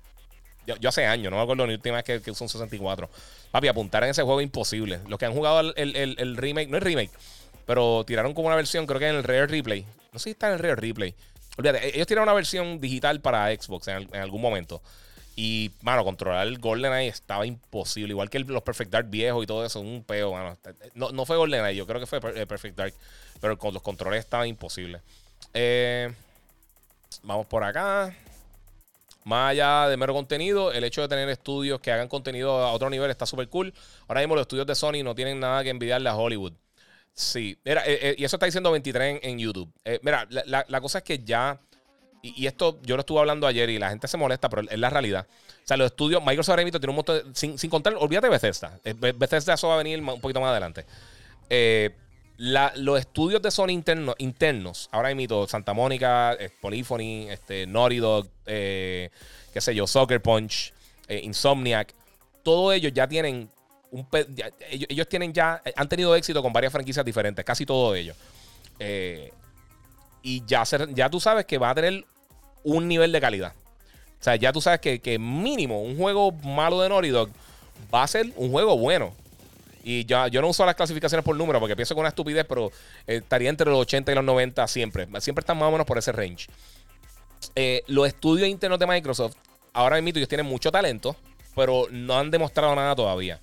yo, 0.67 0.89
hace 0.89 1.07
años, 1.07 1.31
no 1.31 1.37
me 1.37 1.43
acuerdo 1.43 1.67
la 1.67 1.73
última 1.73 1.97
vez 1.97 2.05
que, 2.05 2.21
que 2.21 2.31
usé 2.31 2.45
un 2.45 2.49
64. 2.49 3.09
Papi, 3.51 3.69
apuntar 3.69 4.03
en 4.05 4.11
ese 4.11 4.23
juego 4.23 4.41
es 4.41 4.45
imposible. 4.45 5.01
Los 5.09 5.19
que 5.19 5.27
han 5.27 5.33
jugado 5.33 5.73
el, 5.77 6.37
remake, 6.37 6.69
no 6.69 6.79
es 6.79 6.83
remake, 6.83 7.11
pero 7.65 8.05
tiraron 8.05 8.35
como 8.35 8.49
una 8.49 8.57
versión, 8.57 8.87
creo 8.87 8.99
que 8.99 9.09
en 9.09 9.17
el 9.17 9.25
Rare 9.25 9.47
Replay. 9.47 9.85
No 10.13 10.19
sé 10.19 10.25
si 10.25 10.31
está 10.31 10.49
en 10.49 10.55
el 10.55 10.59
Rare 10.59 10.77
Replay. 10.77 11.15
Olvídate, 11.57 11.87
e-, 11.87 11.97
ellos 11.97 12.07
tiraron 12.07 12.25
una 12.25 12.35
versión 12.35 12.81
digital 12.81 13.21
para 13.21 13.55
Xbox 13.55 13.89
en, 13.89 14.15
algún 14.17 14.41
momento. 14.41 14.83
Y, 15.39 15.71
mano, 15.83 16.03
controlar 16.03 16.47
el 16.47 16.59
GoldenEye 16.59 17.09
estaba 17.09 17.45
imposible. 17.45 18.13
Igual 18.13 18.31
que 18.31 18.39
los 18.39 18.63
Perfect 18.63 18.91
Dark 18.91 19.11
viejos 19.11 19.45
y 19.45 19.47
todo 19.47 19.67
eso, 19.67 19.81
un 19.81 20.03
peo, 20.03 20.33
mano. 20.33 20.57
No, 20.95 21.11
no 21.11 21.27
fue 21.27 21.37
GoldenEye, 21.37 21.77
yo 21.77 21.87
creo 21.87 22.01
que 22.01 22.07
fue 22.07 22.19
eh, 22.35 22.47
Perfect 22.47 22.75
Dark. 22.75 22.95
Pero 23.39 23.59
con 23.59 23.75
los 23.75 23.83
controles 23.83 24.21
estaba 24.21 24.47
imposible. 24.47 25.03
Eh, 25.53 26.11
vamos 27.23 27.47
por 27.47 27.63
acá. 27.65 28.17
Más 29.25 29.51
allá 29.51 29.89
de 29.89 29.99
mero 29.99 30.15
contenido, 30.15 30.73
el 30.73 30.85
hecho 30.85 31.03
de 31.03 31.09
tener 31.09 31.29
estudios 31.29 31.81
que 31.81 31.93
hagan 31.93 32.09
contenido 32.09 32.65
a 32.65 32.73
otro 32.73 32.89
nivel 32.89 33.11
está 33.11 33.27
súper 33.27 33.51
cool. 33.51 33.75
Ahora 34.09 34.23
mismo 34.23 34.37
los 34.37 34.43
estudios 34.43 34.67
de 34.67 34.75
Sony 34.75 35.03
no 35.05 35.15
tienen 35.15 35.39
nada 35.39 35.63
que 35.63 35.69
envidiarle 35.69 36.09
a 36.09 36.17
Hollywood. 36.17 36.55
Sí, 37.13 37.59
mira, 37.65 37.83
y 37.87 38.25
eso 38.25 38.37
está 38.37 38.47
diciendo 38.47 38.71
23 38.71 39.21
en, 39.23 39.39
YouTube. 39.39 39.71
mira, 40.03 40.27
la, 40.31 40.65
la, 40.69 40.81
cosa 40.81 40.99
es 40.99 41.05
que 41.05 41.19
ya 41.25 41.59
y, 42.35 42.47
esto 42.47 42.79
yo 42.83 42.97
lo 42.97 43.01
estuve 43.01 43.21
hablando 43.21 43.47
ayer 43.47 43.69
y 43.71 43.79
la 43.79 43.91
gente 43.91 44.09
se 44.09 44.17
molesta, 44.17 44.49
pero 44.49 44.63
es 44.69 44.79
la 44.79 44.91
realidad. 44.91 45.27
O 45.67 45.67
sea, 45.67 45.77
los 45.77 45.87
estudios, 45.87 46.23
Microsoft 46.25 46.51
ahora 46.51 46.65
mismo 46.65 46.79
tiene 46.79 46.91
un 46.91 46.97
montón, 46.97 47.35
sin, 47.35 47.59
sin, 47.59 47.69
contar, 47.69 47.95
olvídate 47.99 48.29
de 48.29 48.31
Bethesda. 48.31 48.79
Eh, 48.85 48.95
Bethesda 48.95 49.55
eso 49.55 49.69
va 49.69 49.75
a 49.75 49.79
venir 49.79 50.01
un 50.01 50.21
poquito 50.21 50.41
más 50.41 50.51
adelante. 50.51 50.87
Eh, 51.51 51.91
los 52.39 53.01
estudios 53.01 53.43
de 53.43 53.51
Sony 53.51 53.71
interno, 53.71 54.15
internos, 54.19 54.89
ahora 54.93 55.15
mismo 55.15 55.49
Santa 55.49 55.73
Mónica, 55.73 56.35
eh, 56.35 56.51
Polyphony, 56.61 57.31
este, 57.31 57.67
Naughty 57.67 58.01
qué 58.45 59.11
sé 59.55 59.75
yo, 59.75 59.87
Soccer 59.87 60.21
Punch, 60.21 60.73
Insomniac, 61.09 61.95
todos 62.43 62.75
ellos 62.75 62.93
ya 62.95 63.09
tienen 63.09 63.49
un 63.91 64.07
ellos, 64.71 65.09
tienen 65.09 65.33
ya, 65.33 65.63
han 65.75 65.89
tenido 65.89 66.15
éxito 66.15 66.43
con 66.43 66.53
varias 66.53 66.73
franquicias 66.73 67.05
diferentes, 67.05 67.45
casi 67.45 67.65
todos 67.65 67.97
ellos. 67.97 68.17
y 70.23 70.45
ya, 70.47 70.63
ya 70.91 71.09
tú 71.09 71.19
sabes 71.19 71.47
que 71.47 71.57
va 71.57 71.71
a 71.71 71.75
tener 71.75 72.05
un 72.67 72.89
nivel 72.89 73.13
de 73.13 73.21
calidad. 73.21 73.53
O 74.21 74.25
sea, 74.25 74.35
ya 74.37 74.53
tú 74.53 74.61
sabes 74.61 74.81
que, 74.81 75.19
mínimo 75.19 75.81
un 75.81 75.97
juego 75.97 76.33
malo 76.33 76.81
de 76.81 76.89
Naughty 76.89 77.09
Dog 77.09 77.31
va 77.95 78.03
a 78.03 78.07
ser 78.09 78.27
un 78.37 78.51
juego 78.51 78.77
bueno. 78.77 79.15
Y 79.85 80.05
ya, 80.05 80.27
yo 80.27 80.43
no 80.43 80.49
uso 80.49 80.67
las 80.67 80.75
clasificaciones 80.75 81.25
por 81.25 81.37
número 81.37 81.61
porque 81.61 81.77
pienso 81.77 81.95
que 81.95 82.01
una 82.01 82.09
estupidez, 82.09 82.45
pero 82.49 82.73
eh, 83.07 83.19
estaría 83.19 83.49
entre 83.49 83.71
los 83.71 83.79
80 83.79 84.11
y 84.11 84.15
los 84.17 84.25
90 84.25 84.67
siempre. 84.67 85.07
Siempre 85.21 85.41
están 85.43 85.57
más 85.57 85.69
o 85.69 85.71
menos 85.71 85.87
por 85.87 85.97
ese 85.97 86.11
range. 86.11 86.49
Eh, 87.55 87.83
los 87.87 88.09
estudios 88.09 88.49
internos 88.49 88.81
de 88.81 88.87
Microsoft, 88.89 89.37
ahora 89.73 90.01
mismo 90.01 90.19
ellos 90.19 90.29
tienen 90.29 90.47
mucho 90.47 90.73
talento, 90.73 91.15
pero 91.55 91.87
no 91.93 92.19
han 92.19 92.33
demostrado 92.33 92.75
nada 92.75 92.97
todavía. 92.97 93.39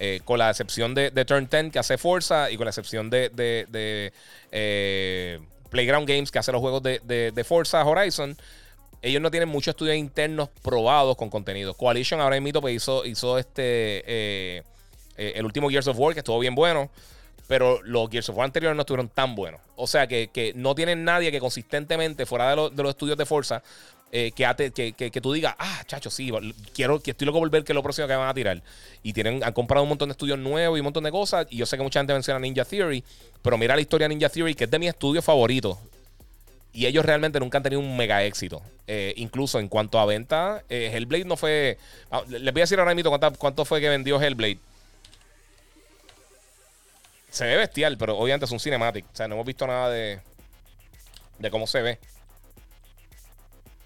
Eh, 0.00 0.20
con 0.24 0.40
la 0.40 0.50
excepción 0.50 0.96
de, 0.96 1.12
Turn 1.24 1.48
10 1.48 1.70
que 1.70 1.78
hace 1.78 1.96
Forza 1.96 2.50
y 2.50 2.56
con 2.56 2.64
la 2.64 2.70
excepción 2.70 3.08
de, 3.08 3.28
de 3.30 4.12
Playground 5.74 6.08
Games 6.08 6.30
que 6.30 6.38
hace 6.38 6.52
los 6.52 6.60
juegos 6.60 6.84
de, 6.84 7.44
Forza 7.44 7.84
Horizon 7.84 8.36
ellos 9.04 9.20
no 9.20 9.30
tienen 9.30 9.50
muchos 9.50 9.72
estudios 9.72 9.96
internos 9.96 10.48
probados 10.62 11.16
con 11.16 11.28
contenido. 11.28 11.74
Coalition 11.74 12.20
ahora 12.20 12.40
mismo 12.40 12.62
pues 12.62 12.74
hizo, 12.74 13.04
hizo 13.04 13.38
este 13.38 14.02
eh, 14.06 14.62
eh, 15.16 15.32
el 15.36 15.44
último 15.44 15.68
Gears 15.68 15.86
of 15.88 15.98
War, 15.98 16.14
que 16.14 16.20
estuvo 16.20 16.38
bien 16.38 16.54
bueno. 16.54 16.90
Pero 17.46 17.82
los 17.82 18.08
Gears 18.08 18.30
of 18.30 18.36
War 18.38 18.46
anteriores 18.46 18.74
no 18.74 18.80
estuvieron 18.80 19.10
tan 19.10 19.34
buenos. 19.34 19.60
O 19.76 19.86
sea 19.86 20.06
que, 20.06 20.52
no 20.56 20.74
tienen 20.74 21.04
nadie 21.04 21.30
que 21.30 21.38
consistentemente, 21.38 22.24
fuera 22.24 22.50
de, 22.50 22.56
los 22.56 22.88
estudios 22.88 23.18
de 23.18 23.26
Forza, 23.26 23.62
eh, 24.10 24.32
que, 24.32 24.94
que, 24.94 25.20
tú 25.20 25.34
digas, 25.34 25.54
ah, 25.58 25.82
chacho, 25.86 26.08
sí, 26.08 26.32
quiero, 26.72 27.00
que 27.00 27.10
estoy 27.10 27.26
loco 27.26 27.40
por 27.40 27.50
ver 27.50 27.62
que 27.64 27.72
es 27.72 27.74
lo 27.74 27.82
próximo 27.82 28.08
que 28.08 28.16
van 28.16 28.28
a 28.28 28.32
tirar. 28.32 28.62
Y 29.02 29.12
tienen, 29.12 29.44
han 29.44 29.52
comprado 29.52 29.82
un 29.82 29.90
montón 29.90 30.08
de 30.08 30.12
estudios 30.12 30.38
nuevos 30.38 30.78
y 30.78 30.80
un 30.80 30.84
montón 30.84 31.04
de 31.04 31.10
cosas. 31.10 31.46
Y 31.50 31.58
yo 31.58 31.66
sé 31.66 31.76
que 31.76 31.82
mucha 31.82 32.00
gente 32.00 32.14
menciona 32.14 32.40
Ninja 32.40 32.64
Theory, 32.64 33.04
pero 33.42 33.58
mira 33.58 33.74
la 33.74 33.82
historia 33.82 34.08
de 34.08 34.14
Ninja 34.14 34.30
Theory, 34.30 34.54
que 34.54 34.64
es 34.64 34.70
de 34.70 34.78
mis 34.78 34.88
estudios 34.88 35.22
favoritos. 35.22 35.76
Y 36.74 36.86
ellos 36.86 37.04
realmente 37.06 37.38
nunca 37.38 37.58
han 37.58 37.62
tenido 37.62 37.80
un 37.80 37.96
mega 37.96 38.24
éxito. 38.24 38.60
Eh, 38.88 39.14
incluso 39.16 39.60
en 39.60 39.68
cuanto 39.68 40.00
a 40.00 40.06
venta, 40.06 40.64
eh, 40.68 40.90
Hellblade 40.92 41.24
no 41.24 41.36
fue. 41.36 41.78
Ah, 42.10 42.22
les 42.28 42.52
voy 42.52 42.60
a 42.60 42.64
decir 42.64 42.80
ahora 42.80 42.96
mismo 42.96 43.16
cuánto, 43.38 43.64
fue 43.64 43.80
que 43.80 43.88
vendió 43.88 44.20
Hellblade. 44.20 44.58
Se 47.30 47.46
ve 47.46 47.56
bestial, 47.56 47.96
pero 47.96 48.18
obviamente 48.18 48.46
es 48.46 48.50
un 48.50 48.58
cinematic. 48.58 49.04
O 49.12 49.16
sea, 49.16 49.28
no 49.28 49.36
hemos 49.36 49.46
visto 49.46 49.66
nada 49.68 49.88
de. 49.88 50.20
de 51.38 51.50
cómo 51.50 51.68
se 51.68 51.80
ve. 51.80 51.98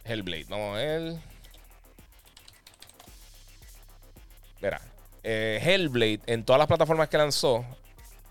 Hellblade. 0.04 0.46
Vamos 0.48 0.74
a 0.74 0.78
ver. 0.78 1.16
Verá. 4.62 4.80
Eh, 5.22 5.60
Hellblade 5.62 6.20
en 6.26 6.42
todas 6.42 6.58
las 6.58 6.68
plataformas 6.68 7.10
que 7.10 7.18
lanzó 7.18 7.66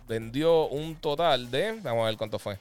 vendió 0.07 0.67
un 0.67 0.95
total 0.95 1.51
de. 1.51 1.73
Vamos 1.83 2.03
a 2.03 2.05
ver 2.07 2.17
cuánto 2.17 2.39
fue. 2.39 2.57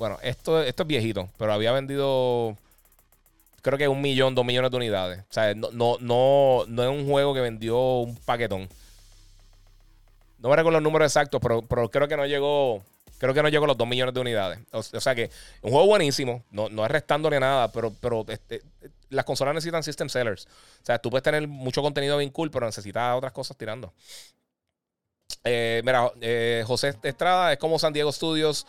Bueno, 0.00 0.18
esto, 0.22 0.62
esto 0.62 0.84
es 0.84 0.86
viejito, 0.86 1.28
pero 1.36 1.52
había 1.52 1.72
vendido 1.72 2.56
creo 3.60 3.76
que 3.76 3.86
un 3.86 4.00
millón, 4.00 4.34
dos 4.34 4.46
millones 4.46 4.70
de 4.70 4.76
unidades. 4.78 5.20
O 5.28 5.32
sea, 5.34 5.52
no, 5.54 5.68
no, 5.72 5.98
no, 6.00 6.64
no 6.68 6.82
es 6.82 6.88
un 6.88 7.06
juego 7.06 7.34
que 7.34 7.40
vendió 7.42 7.78
un 7.98 8.16
paquetón. 8.16 8.66
No 10.38 10.48
me 10.48 10.56
recuerdo 10.56 10.78
los 10.78 10.82
números 10.82 11.04
exactos, 11.04 11.38
pero, 11.42 11.60
pero 11.60 11.90
creo 11.90 12.08
que 12.08 12.16
no 12.16 12.24
llegó. 12.24 12.82
Creo 13.18 13.34
que 13.34 13.42
no 13.42 13.50
llegó 13.50 13.66
los 13.66 13.76
dos 13.76 13.86
millones 13.86 14.14
de 14.14 14.20
unidades. 14.20 14.60
O, 14.72 14.82
sea 14.82 15.14
que 15.14 15.30
un 15.60 15.70
juego 15.70 15.84
buenísimo. 15.84 16.44
No, 16.50 16.70
no 16.70 16.82
es 16.86 16.90
restándole 16.90 17.38
nada, 17.38 17.70
pero, 17.70 17.92
pero 18.00 18.24
este, 18.28 18.62
las 19.10 19.26
consolas 19.26 19.54
necesitan 19.54 19.82
system 19.82 20.08
sellers. 20.08 20.46
O 20.82 20.86
sea, 20.86 20.98
tú 20.98 21.10
puedes 21.10 21.24
tener 21.24 21.46
mucho 21.46 21.82
contenido 21.82 22.16
bien 22.16 22.30
cool, 22.30 22.50
pero 22.50 22.64
necesitas 22.64 23.18
otras 23.18 23.32
cosas 23.32 23.54
tirando. 23.58 23.92
Eh, 25.44 25.80
mira, 25.84 26.12
eh, 26.20 26.64
José 26.66 26.94
Estrada 27.02 27.52
es 27.52 27.58
como 27.58 27.78
San 27.78 27.92
Diego 27.92 28.12
Studios 28.12 28.66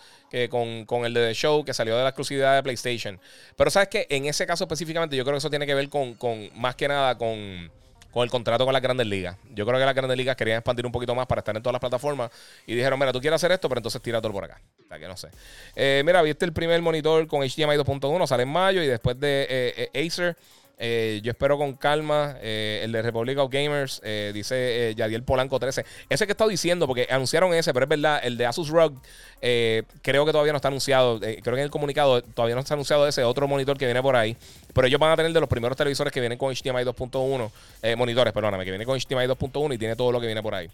con, 0.50 0.86
con, 0.86 1.06
el 1.06 1.14
de 1.14 1.28
The 1.28 1.34
Show 1.34 1.66
que 1.66 1.74
salió 1.74 1.98
de 1.98 2.04
la 2.04 2.10
exclusividad 2.10 2.56
de 2.56 2.64
PlayStation. 2.64 3.20
Pero 3.58 3.70
sabes 3.70 3.90
que 3.90 4.08
en 4.10 4.26
ese 4.26 4.48
caso 4.48 4.64
específicamente 4.64 5.16
yo 5.18 5.24
creo 5.24 5.34
que 5.34 5.40
eso 5.40 5.50
tiene 5.50 5.66
que 5.66 5.76
ver 5.76 5.90
con, 5.90 6.14
con 6.14 6.50
más 6.56 6.76
que 6.76 6.88
nada 6.88 7.18
con, 7.18 7.70
con, 8.12 8.24
el 8.24 8.30
contrato 8.30 8.64
con 8.64 8.72
las 8.72 8.82
grandes 8.82 9.08
ligas. 9.08 9.36
Yo 9.50 9.66
creo 9.66 9.78
que 9.78 9.86
las 9.86 9.96
grandes 9.96 10.18
ligas 10.18 10.38
querían 10.38 10.60
expandir 10.60 10.86
un 10.86 10.92
poquito 10.94 11.14
más 11.14 11.28
para 11.28 11.40
estar 11.40 11.56
en 11.56 11.62
todas 11.62 11.74
las 11.74 11.82
plataformas 11.82 12.32
y 12.66 12.76
dijeron, 12.76 12.98
mira, 12.98 13.12
tú 13.12 13.20
quieres 13.20 13.36
hacer 13.36 13.52
esto, 13.52 13.68
pero 13.68 13.80
entonces 13.80 14.02
tira 14.02 14.22
todo 14.22 14.32
por 14.32 14.46
acá. 14.46 14.62
O 14.86 14.88
sea, 14.88 14.98
que 14.98 15.08
no 15.08 15.18
sé. 15.18 15.28
Eh, 15.76 16.04
mira, 16.06 16.22
viste 16.22 16.46
el 16.46 16.54
primer 16.54 16.82
monitor 16.82 17.28
con 17.28 17.42
HDMI 17.42 17.76
2.1, 17.76 18.28
sale 18.28 18.44
en 18.44 18.50
mayo 18.50 18.82
y 18.82 18.88
después 18.88 19.20
de 19.20 19.90
Acer 19.94 20.38
eh, 20.84 21.22
yo 21.22 21.30
espero 21.30 21.60
con 21.60 21.74
calma. 21.74 22.38
Eh, 22.42 22.82
el 22.84 22.92
de 22.92 23.04
Republic 23.04 23.38
of 23.38 23.52
Gamers, 23.52 24.02
eh, 24.04 24.32
dice 24.34 24.96
Yadiel 24.98 25.22
Polanco 25.22 25.60
13. 25.60 25.86
Ese 26.10 26.26
que 26.26 26.32
he 26.32 26.34
estado 26.34 26.50
diciendo, 26.50 26.88
porque 26.88 27.08
anunciaron 27.12 27.54
ese, 27.54 27.72
pero 27.72 27.84
es 27.84 27.90
verdad, 27.90 28.20
el 28.24 28.36
de 28.36 28.48
Asus 28.48 28.70
ROG, 28.70 28.94
creo 29.40 30.26
que 30.26 30.32
todavía 30.32 30.54
no 30.54 30.56
está 30.56 30.70
anunciado. 30.70 31.20
creo 31.20 31.44
que 31.44 31.50
en 31.52 31.60
el 31.60 31.70
comunicado 31.70 32.24
todavía 32.24 32.56
no 32.56 32.62
está 32.62 32.74
anunciado 32.74 33.08
ese 33.08 33.24
otro 33.24 33.48
monitor 33.48 33.78
que 33.78 33.86
viene 33.86 34.02
por 34.02 34.16
ahí. 34.16 34.36
Pero 34.74 34.88
ellos 34.88 35.00
van 35.00 35.12
a 35.12 35.16
tener 35.16 35.32
de 35.32 35.40
los 35.40 35.48
primeros 35.48 35.78
televisores 35.78 36.12
que 36.12 36.20
vienen 36.20 36.40
con 36.40 36.52
HDMI 36.52 36.84
2.1, 36.84 37.96
monitores, 37.96 38.34
perdóname, 38.34 38.66
que 38.66 38.72
vienen 38.72 38.88
con 38.88 38.98
HDMI 38.98 39.28
2.1 39.28 39.76
y 39.76 39.78
tiene 39.78 39.96
todo 39.96 40.12
lo 40.12 40.20
que 40.20 40.26
viene 40.26 40.42
por 40.42 40.56
ahí. 40.56 40.68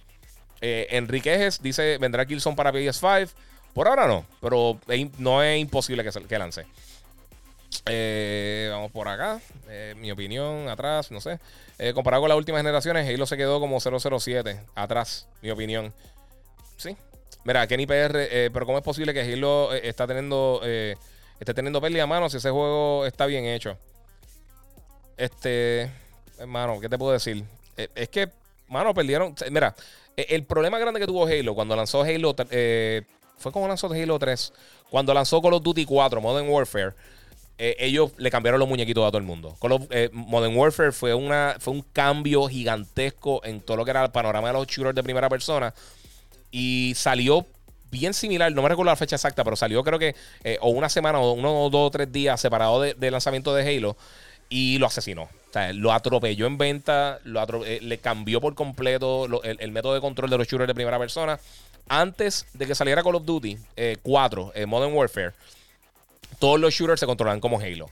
Enriquejes 0.61 1.61
dice: 1.61 1.97
vendrá 1.97 2.25
Killzone 2.25 2.55
para 2.55 2.71
PS5. 2.71 3.29
Por 3.73 3.89
ahora 3.89 4.07
no, 4.07 4.25
pero 4.41 4.79
no 5.17 5.43
es 5.43 5.59
imposible 5.59 6.05
que 6.27 6.39
lance. 6.39 6.65
Eh, 7.85 8.69
vamos 8.71 8.91
por 8.91 9.07
acá. 9.07 9.39
Eh, 9.69 9.93
mi 9.97 10.11
opinión, 10.11 10.69
atrás, 10.69 11.11
no 11.11 11.21
sé. 11.21 11.39
Eh, 11.77 11.93
comparado 11.93 12.21
con 12.21 12.29
las 12.29 12.37
últimas 12.37 12.59
generaciones, 12.59 13.07
Halo 13.07 13.25
se 13.25 13.37
quedó 13.37 13.59
como 13.59 13.79
007. 13.79 14.61
Atrás, 14.75 15.27
mi 15.41 15.51
opinión. 15.51 15.93
Sí. 16.77 16.95
Mira, 17.43 17.65
Kenny 17.67 17.85
PR, 17.85 18.51
pero 18.51 18.65
¿cómo 18.65 18.77
es 18.77 18.83
posible 18.83 19.13
que 19.13 19.21
Halo 19.21 19.73
está 19.73 20.05
teniendo, 20.05 20.61
esté 20.63 21.53
teniendo 21.53 21.79
pérdida 21.79 22.03
a 22.03 22.07
mano 22.07 22.29
si 22.29 22.37
ese 22.37 22.49
juego 22.49 23.05
está 23.05 23.25
bien 23.25 23.45
hecho? 23.45 23.77
Este, 25.15 25.89
hermano, 26.37 26.81
¿qué 26.81 26.89
te 26.89 26.97
puedo 26.97 27.13
decir? 27.13 27.45
es 27.77 28.09
que, 28.09 28.29
mano, 28.67 28.93
perdieron. 28.93 29.33
Mira, 29.49 29.73
el 30.17 30.43
problema 30.43 30.77
grande 30.77 30.99
que 30.99 31.07
tuvo 31.07 31.25
Halo 31.25 31.55
cuando 31.55 31.73
lanzó 31.73 32.01
Halo, 32.01 32.35
fue 33.37 33.51
como 33.53 33.65
lanzó 33.65 33.87
Halo 33.87 34.19
3, 34.19 34.53
cuando 34.89 35.13
lanzó 35.13 35.41
Call 35.41 35.53
of 35.53 35.63
Duty 35.63 35.85
4, 35.85 36.19
Modern 36.19 36.49
Warfare. 36.49 36.93
Eh, 37.59 37.75
ellos 37.79 38.11
le 38.17 38.29
cambiaron 38.29 38.59
los 38.59 38.69
muñequitos 38.69 39.03
a 39.03 39.07
todo 39.07 39.17
el 39.17 39.23
mundo. 39.23 39.57
Eh, 39.89 40.09
Modern 40.13 40.55
Warfare 40.55 40.91
fue, 40.91 41.13
una, 41.15 41.55
fue 41.59 41.73
un 41.73 41.81
cambio 41.81 42.47
gigantesco 42.47 43.43
en 43.43 43.61
todo 43.61 43.77
lo 43.77 43.85
que 43.85 43.91
era 43.91 44.03
el 44.05 44.11
panorama 44.11 44.47
de 44.47 44.53
los 44.53 44.67
shooters 44.67 44.95
de 44.95 45.01
primera 45.01 45.27
persona. 45.27 45.73
Y 46.51 46.93
salió 46.95 47.47
bien 47.89 48.13
similar, 48.13 48.51
no 48.51 48.61
me 48.61 48.69
recuerdo 48.69 48.91
la 48.91 48.95
fecha 48.95 49.15
exacta, 49.15 49.43
pero 49.43 49.55
salió 49.55 49.83
creo 49.83 49.97
que 49.97 50.15
eh, 50.43 50.57
o 50.61 50.69
una 50.69 50.89
semana 50.89 51.19
o 51.19 51.31
uno, 51.31 51.69
dos 51.69 51.87
o 51.87 51.91
tres 51.91 52.11
días 52.11 52.39
separado 52.39 52.81
del 52.81 52.99
de 52.99 53.11
lanzamiento 53.11 53.55
de 53.55 53.67
Halo 53.67 53.97
y 54.49 54.77
lo 54.77 54.85
asesinó. 54.85 55.23
O 55.23 55.53
sea, 55.53 55.73
lo 55.73 55.91
atropelló 55.91 56.45
en 56.45 56.59
venta, 56.59 57.19
lo 57.23 57.43
le 57.63 57.97
cambió 57.97 58.39
por 58.39 58.53
completo 58.53 59.25
el, 59.43 59.71
método 59.71 59.95
de 59.95 60.01
control 60.01 60.29
de 60.29 60.37
los 60.37 60.47
shooters 60.47 60.67
de 60.67 60.75
primera 60.75 60.99
persona. 60.99 61.39
Antes 61.89 62.45
de 62.53 62.67
que 62.67 62.75
saliera 62.75 63.01
Call 63.01 63.15
of 63.15 63.25
Duty 63.25 63.57
4, 64.03 64.53
Modern 64.67 64.93
Warfare, 64.93 65.33
todos 66.39 66.59
los 66.59 66.73
shooters 66.73 66.99
se 66.99 67.05
controlan 67.05 67.39
como 67.39 67.59
Halo. 67.59 67.89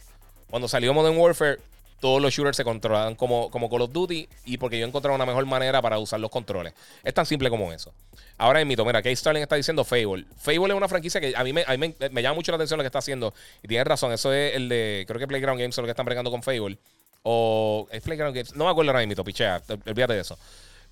Cuando 0.50 0.68
salió 0.68 0.94
Modern 0.94 1.18
Warfare, 1.18 1.60
todos 2.00 2.22
los 2.22 2.34
shooters 2.34 2.58
se 2.58 2.64
controlan 2.64 3.16
como, 3.16 3.50
como 3.50 3.70
Call 3.70 3.82
of 3.82 3.92
Duty 3.92 4.28
y 4.46 4.58
porque 4.58 4.78
yo 4.78 4.86
he 4.86 4.88
encontrado 4.88 5.16
una 5.16 5.26
mejor 5.26 5.46
manera 5.46 5.82
para 5.82 5.98
usar 5.98 6.20
los 6.20 6.30
controles. 6.30 6.74
Es 7.04 7.14
tan 7.14 7.26
simple 7.26 7.50
como 7.50 7.72
eso. 7.74 7.94
Ahora 8.38 8.62
en 8.62 8.68
mito, 8.68 8.84
mira, 8.86 9.02
Kate 9.02 9.16
Starling 9.16 9.42
está 9.42 9.56
diciendo 9.56 9.84
Fable. 9.84 10.26
Fable 10.38 10.74
es 10.74 10.78
una 10.78 10.88
franquicia 10.88 11.22
que 11.22 11.34
a 11.36 11.44
mí, 11.44 11.54
me, 11.54 11.66
me, 12.12 12.22
llama 12.22 12.36
mucho 12.36 12.52
la 12.52 12.58
atención 12.58 12.78
lo 12.78 12.84
que 12.84 12.88
está 12.88 13.00
haciendo. 13.00 13.34
Y 13.64 13.68
tiene 13.68 13.84
razón, 13.84 14.12
eso 14.12 14.34
es 14.34 14.56
el 14.56 14.70
de, 14.70 15.06
creo 15.08 15.20
que 15.20 15.28
Playground 15.28 15.60
Games 15.60 15.74
es 15.74 15.78
lo 15.78 15.86
que 15.86 15.92
están 15.92 16.06
bregando 16.06 16.30
con 16.30 16.44
Fable. 16.44 16.78
O 17.24 17.88
es 17.92 18.04
Playground 18.04 18.36
Games, 18.36 18.56
no 18.56 18.66
me 18.66 18.72
acuerdo 18.72 18.92
ahora 18.92 19.06
mismo, 19.06 19.24
pichea, 19.24 19.62
olvídate 19.88 20.14
de 20.14 20.22
eso. 20.22 20.38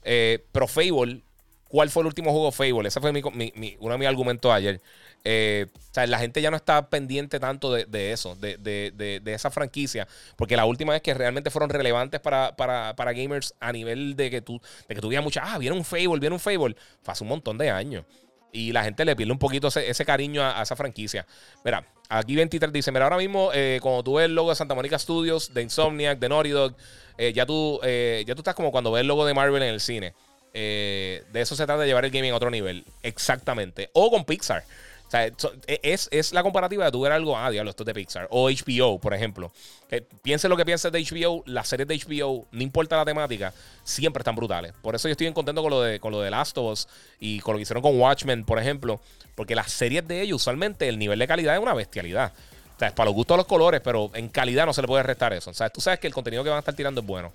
Eh, 0.04 0.44
pero 0.52 0.68
Fable, 0.68 1.22
¿cuál 1.68 1.90
fue 1.90 2.02
el 2.02 2.08
último 2.08 2.32
juego 2.32 2.52
Fable? 2.52 2.88
Ese 2.88 3.00
fue 3.00 3.12
mi, 3.12 3.22
uno 3.80 3.94
de 3.94 3.98
mis 4.00 4.08
argumentos 4.08 4.52
ayer. 4.52 4.82
Eh, 5.26 5.68
o 5.74 5.94
sea, 5.94 6.06
la 6.08 6.20
gente 6.20 6.42
ya 6.42 6.52
no 6.52 6.58
está 6.58 6.90
pendiente 6.90 7.40
tanto 7.40 7.72
de, 7.72 8.12
eso, 8.12 8.36
de, 8.36 9.22
esa 9.26 9.52
franquicia, 9.52 10.08
porque 10.36 10.58
la 10.58 10.66
última 10.66 10.94
vez 10.94 11.02
que 11.02 11.14
realmente 11.14 11.50
fueron 11.50 11.70
relevantes 11.70 12.20
para, 12.20 13.14
gamers 13.14 13.54
a 13.60 13.72
nivel 13.72 14.16
de 14.16 14.30
que 14.30 14.42
tú, 14.42 14.60
de 14.88 14.96
que 14.96 15.22
mucha, 15.22 15.42
ah, 15.46 15.58
viene 15.58 15.76
un 15.76 15.86
Fable, 15.86 16.20
viene 16.20 16.34
un 16.34 16.40
Fable, 16.40 16.76
fue 17.02 17.12
hace 17.12 17.24
un 17.24 17.30
montón 17.30 17.58
de 17.58 17.70
años. 17.70 18.06
Y 18.52 18.72
la 18.72 18.84
gente 18.84 19.04
le 19.04 19.16
pierde 19.16 19.32
un 19.32 19.40
poquito 19.40 19.68
ese, 19.68 20.06
cariño 20.06 20.44
a, 20.44 20.62
esa 20.62 20.76
franquicia. 20.76 21.26
Mira, 21.66 21.84
aquí 22.08 22.36
23 22.36 22.72
dice: 22.72 22.92
Mira, 22.92 23.06
ahora 23.06 23.18
mismo, 23.18 23.50
eh, 23.52 23.80
cuando 23.82 24.04
tú 24.04 24.16
ves 24.16 24.26
el 24.26 24.36
logo 24.36 24.52
de 24.52 24.56
Santa 24.56 24.76
Monica 24.76 25.00
Studios, 25.00 25.56
de 25.56 25.64
Insomniac, 25.64 26.20
de 26.20 26.30
Naughty 26.30 26.50
Dog, 26.50 26.76
eh, 27.18 27.34
ya, 27.34 27.48
tú, 27.48 27.80
ya 27.82 28.36
tú 28.36 28.42
estás 28.42 28.54
como 28.54 28.72
cuando 28.72 28.92
ves 28.92 29.02
el 29.02 29.08
logo 29.08 29.26
de 29.26 29.34
Marvel 29.34 29.64
en 29.64 29.74
el 29.74 29.80
cine. 29.80 30.14
de 30.54 31.24
eso 31.34 31.56
se 31.56 31.66
trata 31.66 31.82
de 31.82 31.88
llevar 31.88 32.06
el 32.06 32.12
gaming 32.12 32.32
a 32.32 32.36
otro 32.36 32.52
nivel. 32.52 32.86
Exactamente. 33.02 33.90
O 33.94 34.12
con 34.12 34.24
Pixar. 34.24 34.64
Sea, 35.14 35.28
e, 35.28 35.80
es, 35.84 36.10
es, 36.12 36.34
la 36.34 36.42
comparativa 36.42 36.86
de 36.86 36.92
tu 36.92 37.02
ver 37.02 37.12
algo, 37.12 37.38
ah, 37.38 37.52
diablo, 37.52 37.70
esto 37.70 37.84
es 37.84 37.86
de 37.86 37.94
Pixar. 37.94 38.28
O 38.32 38.50
HBO, 38.50 38.98
por 38.98 39.14
ejemplo. 39.14 39.52
Que 39.88 40.02
piense 40.02 40.50
lo 40.50 40.58
que 40.58 40.66
pienses 40.66 40.92
de 40.92 41.04
HBO, 41.04 41.44
las 41.46 41.68
series 41.68 41.88
de 41.88 42.00
HBO, 42.00 42.48
no 42.52 42.64
importa 42.64 42.98
la 42.98 43.06
temática, 43.06 43.54
siempre 43.84 44.22
están 44.22 44.36
brutales. 44.36 44.74
Por 44.82 44.96
eso 44.96 45.08
yo 45.08 45.12
estoy 45.12 45.32
contento 45.32 45.62
con 45.62 45.70
lo 45.70 45.84
de, 45.84 46.00
con 46.00 46.12
lo 46.12 46.20
de 46.20 46.32
Last 46.32 46.58
of 46.58 46.72
Us 46.72 46.88
y 47.20 47.42
con 47.42 47.54
lo 47.54 47.60
que 47.60 47.62
hicieron 47.62 47.84
con 47.84 48.00
Watchmen, 48.00 48.44
por 48.44 48.58
ejemplo. 48.58 49.00
Porque 49.36 49.54
las 49.54 49.72
series 49.72 50.08
de 50.08 50.20
ellos, 50.22 50.42
usualmente, 50.42 50.90
el 50.90 50.98
nivel 50.98 51.20
de 51.20 51.28
calidad 51.28 51.54
es 51.54 51.62
una 51.62 51.76
bestialidad. 51.76 52.34
O 52.76 52.80
sea, 52.80 52.88
es 52.88 52.94
para 52.96 53.06
los 53.06 53.14
gustos 53.14 53.36
de 53.36 53.38
los 53.38 53.48
colores, 53.48 53.82
pero 53.84 54.10
en 54.16 54.30
calidad 54.30 54.66
no 54.66 54.74
se 54.74 54.82
le 54.82 54.88
puede 54.88 55.04
restar 55.04 55.32
eso. 55.32 55.52
O 55.52 55.54
sea, 55.54 55.70
tú 55.70 55.80
sabes 55.80 56.00
que 56.00 56.08
el 56.08 56.14
contenido 56.14 56.44
que 56.44 56.50
van 56.50 56.58
a 56.58 56.62
estar 56.62 56.74
tirando 56.74 57.02
es 57.02 57.08
bueno. 57.08 57.32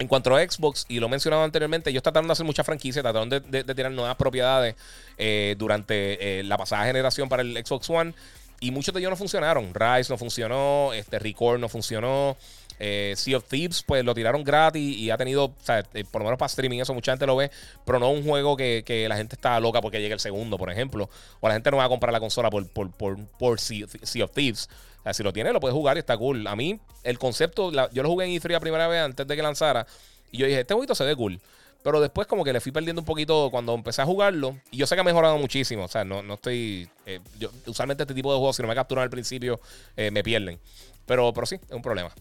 En 0.00 0.06
cuanto 0.06 0.34
a 0.34 0.40
Xbox, 0.40 0.86
y 0.88 1.00
lo 1.00 1.06
he 1.06 1.10
mencionado 1.10 1.42
anteriormente, 1.42 1.90
ellos 1.90 2.04
trataron 2.04 2.28
de 2.28 2.32
hacer 2.32 2.46
muchas 2.46 2.64
franquicias, 2.64 3.02
trataron 3.02 3.28
de, 3.28 3.40
de, 3.40 3.74
tirar 3.74 3.90
nuevas 3.90 4.14
propiedades 4.14 4.76
eh, 5.16 5.56
durante 5.58 6.38
eh, 6.38 6.44
la 6.44 6.56
pasada 6.56 6.84
generación 6.84 7.28
para 7.28 7.42
el 7.42 7.56
Xbox 7.64 7.90
One. 7.90 8.14
Y 8.60 8.70
muchos 8.70 8.94
de 8.94 9.00
ellos 9.00 9.10
no 9.10 9.16
funcionaron. 9.16 9.72
Rise 9.74 10.12
no 10.12 10.16
funcionó, 10.16 10.92
este 10.92 11.18
Record 11.18 11.58
no 11.58 11.68
funcionó. 11.68 12.36
Eh, 12.80 13.14
sea 13.16 13.38
of 13.38 13.44
Thieves, 13.48 13.82
pues 13.82 14.04
lo 14.04 14.14
tiraron 14.14 14.44
gratis 14.44 14.96
y 14.96 15.10
ha 15.10 15.16
tenido, 15.16 15.46
o 15.46 15.54
sea, 15.64 15.82
por 16.12 16.20
lo 16.20 16.26
menos 16.26 16.38
para 16.38 16.46
streaming, 16.46 16.78
eso 16.78 16.94
mucha 16.94 17.10
gente 17.10 17.26
lo 17.26 17.34
ve, 17.34 17.50
pero 17.84 17.98
no 17.98 18.08
un 18.10 18.22
juego 18.22 18.56
que, 18.56 19.06
la 19.08 19.16
gente 19.16 19.34
está 19.34 19.58
loca 19.58 19.80
porque 19.80 20.00
llegue 20.00 20.14
el 20.14 20.20
segundo, 20.20 20.58
por 20.58 20.70
ejemplo. 20.70 21.10
O 21.40 21.48
la 21.48 21.54
gente 21.54 21.72
no 21.72 21.78
va 21.78 21.84
a 21.84 21.88
comprar 21.88 22.12
la 22.12 22.20
consola 22.20 22.50
por, 22.50 22.68
por, 22.68 22.92
por, 22.92 23.18
por 23.38 23.58
sea, 23.58 23.86
of 24.24 24.30
Thieves 24.32 24.68
si 25.12 25.22
lo 25.22 25.32
tiene, 25.32 25.52
lo 25.52 25.60
puedes 25.60 25.74
jugar 25.74 25.96
y 25.96 26.00
está 26.00 26.16
cool. 26.16 26.46
A 26.46 26.56
mí, 26.56 26.78
el 27.02 27.18
concepto, 27.18 27.70
yo 27.90 28.02
lo 28.02 28.08
jugué 28.08 28.26
en 28.26 28.32
E3 28.32 28.50
la 28.50 28.60
primera 28.60 28.88
vez 28.88 29.02
antes 29.02 29.26
de 29.26 29.36
que 29.36 29.42
lanzara. 29.42 29.86
Y 30.30 30.38
yo 30.38 30.46
dije, 30.46 30.60
este 30.60 30.74
jueguito 30.74 30.94
se 30.94 31.04
ve 31.04 31.16
cool. 31.16 31.40
Pero 31.82 32.00
después 32.00 32.26
como 32.26 32.44
que 32.44 32.52
le 32.52 32.60
fui 32.60 32.72
perdiendo 32.72 33.00
un 33.00 33.06
poquito 33.06 33.48
cuando 33.50 33.74
empecé 33.74 34.02
a 34.02 34.04
jugarlo. 34.04 34.56
Y 34.70 34.78
yo 34.78 34.86
sé 34.86 34.94
que 34.94 35.00
ha 35.00 35.04
mejorado 35.04 35.38
muchísimo. 35.38 35.84
O 35.84 35.88
sea, 35.88 36.04
no, 36.04 36.22
no 36.22 36.34
estoy... 36.34 36.88
Eh, 37.06 37.20
yo, 37.38 37.50
usualmente 37.66 38.02
este 38.02 38.14
tipo 38.14 38.32
de 38.32 38.38
juegos, 38.38 38.56
si 38.56 38.62
no 38.62 38.68
me 38.68 38.74
capturan 38.74 39.04
al 39.04 39.10
principio, 39.10 39.60
eh, 39.96 40.10
me 40.10 40.22
pierden. 40.22 40.58
Pero, 41.06 41.32
pero 41.32 41.46
sí, 41.46 41.54
es 41.54 41.74
un 41.74 41.82
problema. 41.82 42.12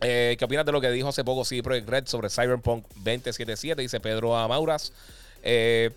Eh, 0.00 0.36
¿Qué 0.38 0.44
opinas 0.44 0.64
de 0.64 0.72
lo 0.72 0.80
que 0.80 0.90
dijo 0.90 1.08
hace 1.08 1.24
poco 1.24 1.44
CD 1.44 1.62
Projekt 1.62 1.88
Red 1.88 2.06
sobre 2.06 2.30
Cyberpunk 2.30 2.86
2077? 2.96 3.82
Dice 3.82 4.00
Pedro 4.00 4.36
Amauras. 4.36 4.92
Eh, 5.42 5.90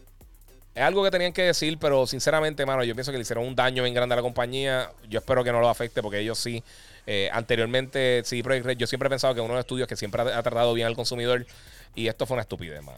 es 0.75 0.81
algo 0.81 1.03
que 1.03 1.11
tenían 1.11 1.33
que 1.33 1.43
decir, 1.43 1.77
pero 1.77 2.07
sinceramente, 2.07 2.65
mano, 2.65 2.83
yo 2.83 2.95
pienso 2.95 3.11
que 3.11 3.17
le 3.17 3.21
hicieron 3.21 3.45
un 3.45 3.55
daño 3.55 3.83
bien 3.83 3.93
grande 3.93 4.13
a 4.13 4.15
la 4.15 4.21
compañía. 4.23 4.91
Yo 5.07 5.19
espero 5.19 5.43
que 5.43 5.51
no 5.51 5.61
lo 5.61 5.69
afecte 5.69 6.01
porque 6.01 6.19
ellos 6.19 6.39
sí. 6.39 6.63
Eh, 7.05 7.29
anteriormente, 7.31 8.23
sí, 8.25 8.41
yo 8.77 8.87
siempre 8.87 9.07
he 9.07 9.09
pensado 9.09 9.35
que 9.35 9.41
uno 9.41 9.49
de 9.49 9.55
los 9.55 9.63
estudios 9.65 9.87
que 9.87 9.95
siempre 9.95 10.21
ha, 10.21 10.41
tratado 10.41 10.73
bien 10.73 10.87
al 10.87 10.95
consumidor. 10.95 11.45
Y 11.93 12.07
esto 12.07 12.25
fue 12.25 12.35
una 12.35 12.41
estupidez, 12.41 12.81
mano. 12.81 12.97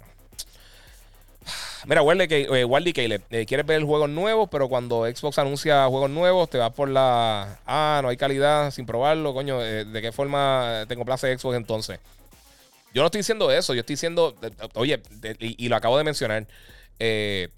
Mira, 1.86 2.02
Wally 2.02 2.28
eh, 2.30 2.94
Caleb, 2.94 3.22
eh, 3.30 3.46
quieres 3.46 3.66
ver 3.66 3.84
juegos 3.84 4.10
nuevos, 4.10 4.48
pero 4.50 4.70
cuando 4.70 5.06
Xbox 5.06 5.38
anuncia 5.38 5.86
juegos 5.88 6.10
nuevos, 6.10 6.50
te 6.50 6.58
vas 6.58 6.72
por 6.72 6.88
la. 6.88 7.60
Ah, 7.66 8.00
no 8.02 8.08
hay 8.08 8.16
calidad 8.16 8.72
sin 8.72 8.86
probarlo, 8.86 9.34
coño. 9.34 9.60
¿De 9.60 10.02
qué 10.02 10.14
forma 10.14 10.86
te 10.88 10.96
complace 10.96 11.38
Xbox 11.38 11.58
entonces? 11.58 12.00
Yo 12.94 13.02
no 13.02 13.08
estoy 13.08 13.20
diciendo 13.20 13.52
eso, 13.52 13.74
yo 13.74 13.82
estoy 13.82 13.96
diciendo. 13.96 14.34
Oye, 14.76 15.02
y, 15.40 15.66
y, 15.66 15.68
lo 15.68 15.76
acabo 15.76 15.98
de 15.98 16.06
mencionar. 16.06 16.48
Eh, 17.00 17.50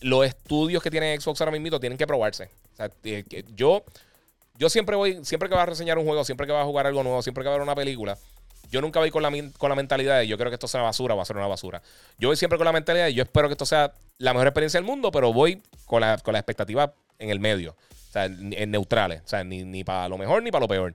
los 0.00 0.26
estudios 0.26 0.82
que 0.82 0.90
tiene 0.90 1.18
Xbox 1.18 1.40
ahora 1.40 1.52
mismo 1.52 1.80
tienen 1.80 1.98
que 1.98 2.06
probarse. 2.06 2.50
O 2.72 2.76
sea, 2.76 2.90
yo, 3.54 3.84
yo 4.58 4.68
siempre 4.68 4.96
voy, 4.96 5.24
siempre 5.24 5.48
que 5.48 5.54
voy 5.54 5.62
a 5.62 5.66
reseñar 5.66 5.98
un 5.98 6.04
juego, 6.04 6.24
siempre 6.24 6.46
que 6.46 6.52
voy 6.52 6.62
a 6.62 6.64
jugar 6.64 6.86
algo 6.86 7.02
nuevo, 7.02 7.22
siempre 7.22 7.42
que 7.42 7.48
voy 7.48 7.54
a 7.54 7.58
ver 7.58 7.62
una 7.62 7.74
película, 7.74 8.18
yo 8.70 8.80
nunca 8.80 8.98
voy 8.98 9.10
con 9.10 9.22
la, 9.22 9.30
con 9.58 9.68
la 9.68 9.76
mentalidad 9.76 10.18
de 10.18 10.26
yo 10.26 10.36
creo 10.36 10.50
que 10.50 10.54
esto 10.54 10.68
sea 10.68 10.82
basura, 10.82 11.14
va 11.14 11.22
a 11.22 11.24
ser 11.24 11.36
una 11.36 11.46
basura. 11.46 11.82
Yo 12.18 12.28
voy 12.28 12.36
siempre 12.36 12.58
con 12.58 12.64
la 12.64 12.72
mentalidad 12.72 13.06
de 13.06 13.14
yo 13.14 13.22
espero 13.22 13.48
que 13.48 13.52
esto 13.52 13.66
sea 13.66 13.92
la 14.18 14.32
mejor 14.32 14.48
experiencia 14.48 14.78
del 14.78 14.86
mundo, 14.86 15.10
pero 15.10 15.32
voy 15.32 15.62
con 15.86 16.00
la, 16.00 16.18
con 16.18 16.32
la 16.32 16.38
expectativa 16.40 16.92
en 17.18 17.30
el 17.30 17.40
medio. 17.40 17.72
O 17.72 18.12
sea, 18.12 18.24
en 18.26 18.70
neutrales. 18.70 19.22
O 19.24 19.28
sea, 19.28 19.44
ni, 19.44 19.84
para 19.84 20.08
lo 20.08 20.18
mejor 20.18 20.42
ni 20.42 20.50
para 20.50 20.62
lo 20.62 20.68
peor. 20.68 20.94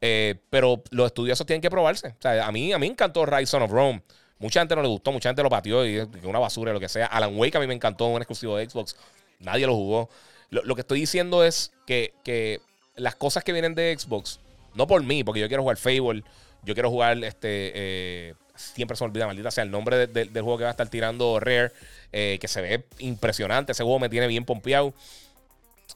Eh, 0.00 0.36
pero 0.50 0.82
los 0.90 1.06
estudiosos 1.06 1.46
tienen 1.46 1.60
que 1.60 1.70
probarse. 1.70 2.08
O 2.08 2.22
sea, 2.22 2.46
a 2.46 2.52
mí, 2.52 2.72
a 2.72 2.78
mí 2.78 2.86
encantó 2.86 3.26
Rise 3.26 3.56
of 3.56 3.70
Rome. 3.70 4.02
Mucha 4.38 4.60
gente 4.60 4.76
no 4.76 4.82
le 4.82 4.88
gustó, 4.88 5.12
mucha 5.12 5.30
gente 5.30 5.42
lo 5.42 5.48
pateó 5.48 5.86
y 5.86 5.98
una 6.22 6.38
basura, 6.38 6.72
lo 6.72 6.80
que 6.80 6.88
sea. 6.88 7.06
Alan 7.06 7.36
Wake 7.36 7.56
a 7.56 7.60
mí 7.60 7.66
me 7.66 7.74
encantó, 7.74 8.06
un 8.06 8.18
exclusivo 8.18 8.56
de 8.56 8.68
Xbox. 8.68 8.96
Nadie 9.40 9.66
lo 9.66 9.74
jugó. 9.74 10.10
Lo, 10.50 10.74
que 10.74 10.82
estoy 10.82 11.00
diciendo 11.00 11.42
es 11.42 11.72
que, 11.86 12.60
las 12.96 13.16
cosas 13.16 13.44
que 13.44 13.52
vienen 13.52 13.74
de 13.74 13.96
Xbox, 13.98 14.40
no 14.74 14.86
por 14.86 15.02
mí, 15.02 15.24
porque 15.24 15.40
yo 15.40 15.48
quiero 15.48 15.62
jugar 15.62 15.76
Fable, 15.76 16.22
yo 16.64 16.74
quiero 16.74 16.90
jugar 16.90 17.22
este. 17.24 17.72
Eh, 17.74 18.34
siempre 18.54 18.96
se 18.96 19.04
me 19.04 19.10
olvida, 19.10 19.26
maldita 19.26 19.50
sea, 19.50 19.64
el 19.64 19.70
nombre 19.70 20.06
del 20.06 20.30
juego 20.42 20.58
que 20.58 20.64
va 20.64 20.70
a 20.70 20.72
estar 20.72 20.88
tirando 20.88 21.38
Rare, 21.40 21.72
eh, 22.12 22.38
que 22.40 22.48
se 22.48 22.60
ve 22.60 22.84
impresionante. 22.98 23.72
Ese 23.72 23.82
juego 23.82 23.98
me 23.98 24.08
tiene 24.08 24.26
bien 24.26 24.44
pompeado. 24.44 24.92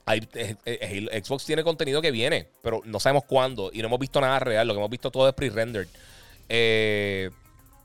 Eh, 0.07 1.23
Xbox 1.25 1.45
tiene 1.45 1.63
contenido 1.63 2.01
que 2.01 2.11
viene, 2.11 2.49
pero 2.63 2.81
no 2.85 3.01
sabemos 3.01 3.25
cuándo 3.25 3.71
y 3.73 3.81
no 3.81 3.87
hemos 3.87 3.99
visto 3.99 4.21
nada 4.21 4.39
real. 4.39 4.67
Lo 4.67 4.75
que 4.75 4.79
hemos 4.79 4.91
visto 4.91 5.11
todo 5.11 5.29
es 5.29 5.35
pre-rendered. 5.35 5.89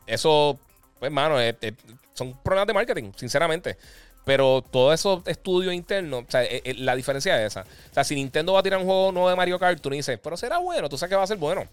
Eh, 0.08 0.14
eso, 0.14 0.60
pues, 1.00 1.12
mano, 1.12 1.38
son 2.14 2.38
problemas 2.44 2.68
de 2.68 2.74
marketing, 2.74 3.12
sinceramente. 3.16 3.78
Pero 4.26 4.64
todo 4.72 4.92
eso 4.92 5.22
estudio 5.28 5.72
interno, 5.72 6.20
o 6.20 6.26
sea, 6.28 6.44
eh, 6.44 6.62
eh, 6.66 6.74
la 6.80 6.96
diferencia 6.96 7.40
es 7.40 7.54
esa. 7.54 7.62
O 7.62 7.94
sea, 7.94 8.04
si 8.04 8.16
Nintendo 8.16 8.54
va 8.54 8.60
a 8.60 8.64
tirar 8.64 8.80
un 8.80 8.86
juego 8.86 9.12
nuevo 9.12 9.30
de 9.30 9.36
Mario 9.36 9.60
Kart, 9.60 9.80
tú 9.80 9.92
dices, 9.92 10.20
pero 10.22 10.36
será 10.36 10.58
bueno, 10.58 10.90
tú 10.90 10.98
sabes 10.98 11.12
que 11.12 11.16
va 11.16 11.24
a 11.24 11.28
ser 11.28 11.38
bueno. 11.38 11.68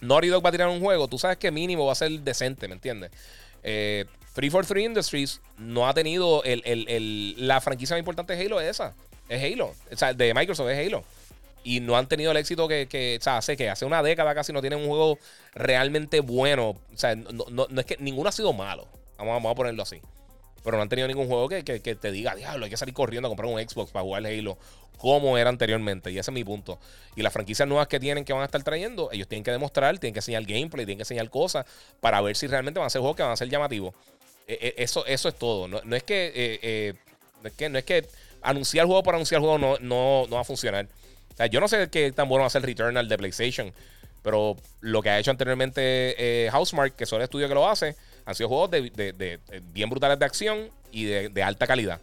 Naughty 0.00 0.28
Dog 0.28 0.44
va 0.44 0.48
a 0.48 0.52
tirar 0.52 0.68
un 0.68 0.80
juego, 0.80 1.06
tú 1.06 1.16
sabes 1.16 1.38
que 1.38 1.52
mínimo 1.52 1.86
va 1.86 1.92
a 1.92 1.94
ser 1.94 2.10
decente, 2.10 2.66
¿me 2.66 2.74
entiendes? 2.74 3.12
Eh, 3.62 4.04
343 4.34 4.84
Industries 4.84 5.40
no 5.56 5.88
ha 5.88 5.94
tenido 5.94 6.42
la 6.44 7.60
franquicia 7.60 7.94
más 7.94 8.00
importante 8.00 8.34
de 8.34 8.44
Halo, 8.44 8.60
es 8.60 8.70
esa. 8.70 8.92
Es 9.28 9.40
Halo. 9.40 9.72
O 9.92 9.96
sea, 9.96 10.12
de 10.12 10.34
Microsoft 10.34 10.68
es 10.70 10.86
Halo 10.86 11.04
y 11.64 11.80
no 11.80 11.96
han 11.96 12.06
tenido 12.06 12.30
el 12.30 12.36
éxito 12.36 12.68
que, 12.68 12.86
que, 12.86 13.16
o 13.18 13.24
sea, 13.24 13.38
hace 13.38 13.56
que 13.56 13.70
hace 13.70 13.86
una 13.86 14.02
década 14.02 14.34
casi 14.34 14.52
no 14.52 14.60
tienen 14.60 14.78
un 14.80 14.86
juego 14.86 15.18
realmente 15.54 16.20
bueno. 16.20 16.70
O 16.70 16.96
sea, 16.96 17.16
no, 17.16 17.66
es 17.80 17.86
que 17.86 17.96
ninguno 17.98 18.28
ha 18.28 18.32
sido 18.32 18.52
malo. 18.52 18.86
Vamos, 19.18 19.50
a 19.50 19.54
ponerlo 19.54 19.82
así. 19.82 20.00
Pero 20.62 20.76
no 20.76 20.82
han 20.82 20.88
tenido 20.88 21.08
ningún 21.08 21.26
juego 21.26 21.48
que, 21.48 21.62
te 21.62 22.12
diga, 22.12 22.34
diablo, 22.34 22.64
hay 22.64 22.70
que 22.70 22.76
salir 22.76 22.94
corriendo 22.94 23.28
a 23.28 23.30
comprar 23.30 23.50
un 23.50 23.58
Xbox 23.58 23.90
para 23.90 24.02
jugar 24.02 24.26
Halo 24.26 24.58
como 24.98 25.36
era 25.36 25.50
anteriormente. 25.50 26.10
Y 26.10 26.18
ese 26.18 26.30
es 26.30 26.34
mi 26.34 26.44
punto. 26.44 26.78
Y 27.16 27.22
las 27.22 27.32
franquicias 27.32 27.66
nuevas 27.66 27.88
que 27.88 27.98
tienen 27.98 28.24
que 28.24 28.32
van 28.32 28.42
a 28.42 28.46
estar 28.46 28.62
trayendo, 28.62 29.10
ellos 29.12 29.26
tienen 29.26 29.42
que 29.42 29.50
demostrar, 29.50 29.98
tienen 29.98 30.14
que 30.14 30.20
enseñar 30.20 30.44
gameplay, 30.44 30.84
tienen 30.84 30.98
que 30.98 31.02
enseñar 31.02 31.28
cosas 31.30 31.66
para 32.00 32.20
ver 32.20 32.36
si 32.36 32.46
realmente 32.46 32.78
van 32.78 32.86
a 32.86 32.90
ser 32.90 33.00
juegos 33.00 33.16
que 33.16 33.22
van 33.22 33.32
a 33.32 33.36
ser 33.36 33.48
llamativos. 33.48 33.94
E, 34.46 34.74
e, 34.78 34.82
eso, 34.82 35.04
eso 35.06 35.28
es 35.28 35.34
todo. 35.34 35.68
No, 35.68 35.96
es 35.96 36.02
que, 36.02 36.26
eh, 36.26 36.58
eh, 36.62 36.94
no, 37.42 37.48
es 37.48 37.54
que, 37.54 37.68
no 37.68 37.78
es 37.78 37.84
que 37.84 38.06
anunciar 38.42 38.86
juego 38.86 39.02
por 39.02 39.14
anunciar 39.14 39.40
juego 39.40 39.58
no, 39.58 39.78
no, 39.80 40.26
no 40.28 40.36
va 40.36 40.42
a 40.42 40.44
funcionar. 40.44 40.86
Yo 41.50 41.60
no 41.60 41.68
sé 41.68 41.88
qué 41.90 42.12
tan 42.12 42.28
bueno 42.28 42.42
va 42.42 42.46
a 42.46 42.50
ser 42.50 42.62
Returnal 42.62 43.08
de 43.08 43.18
PlayStation, 43.18 43.72
pero 44.22 44.56
lo 44.80 45.02
que 45.02 45.10
ha 45.10 45.18
hecho 45.18 45.30
anteriormente 45.30 45.82
eh, 46.18 46.48
Housemark, 46.50 46.96
que 46.96 47.06
son 47.06 47.20
el 47.20 47.24
estudio 47.24 47.46
que 47.46 47.54
lo 47.54 47.68
hace, 47.68 47.94
han 48.24 48.34
sido 48.34 48.48
juegos 48.48 48.70
de, 48.70 49.38
bien 49.72 49.90
brutales 49.90 50.18
de 50.18 50.24
acción 50.24 50.70
y 50.90 51.04
de, 51.04 51.42
alta 51.42 51.66
calidad. 51.66 52.00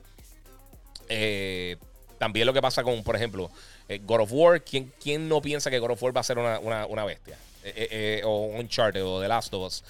Eh, 1.10 1.78
también 2.20 2.46
lo 2.46 2.54
que 2.54 2.62
pasa 2.62 2.84
con, 2.84 3.04
por 3.04 3.16
ejemplo, 3.16 3.50
eh, 3.90 4.00
God 4.04 4.22
of 4.22 4.30
War. 4.34 4.62
¿quién, 4.62 4.94
¿quién, 5.02 5.28
no 5.28 5.42
piensa 5.42 5.72
que 5.72 5.80
God 5.80 5.92
of 5.92 6.04
War 6.04 6.16
va 6.16 6.22
a 6.22 6.24
ser 6.24 6.38
una, 6.38 7.06
bestia? 7.06 7.38
o 8.26 8.48
Uncharted 8.58 9.04
o 9.04 9.20
The 9.20 9.28
Last 9.28 9.54
of 9.54 9.66
Us. 9.66 9.84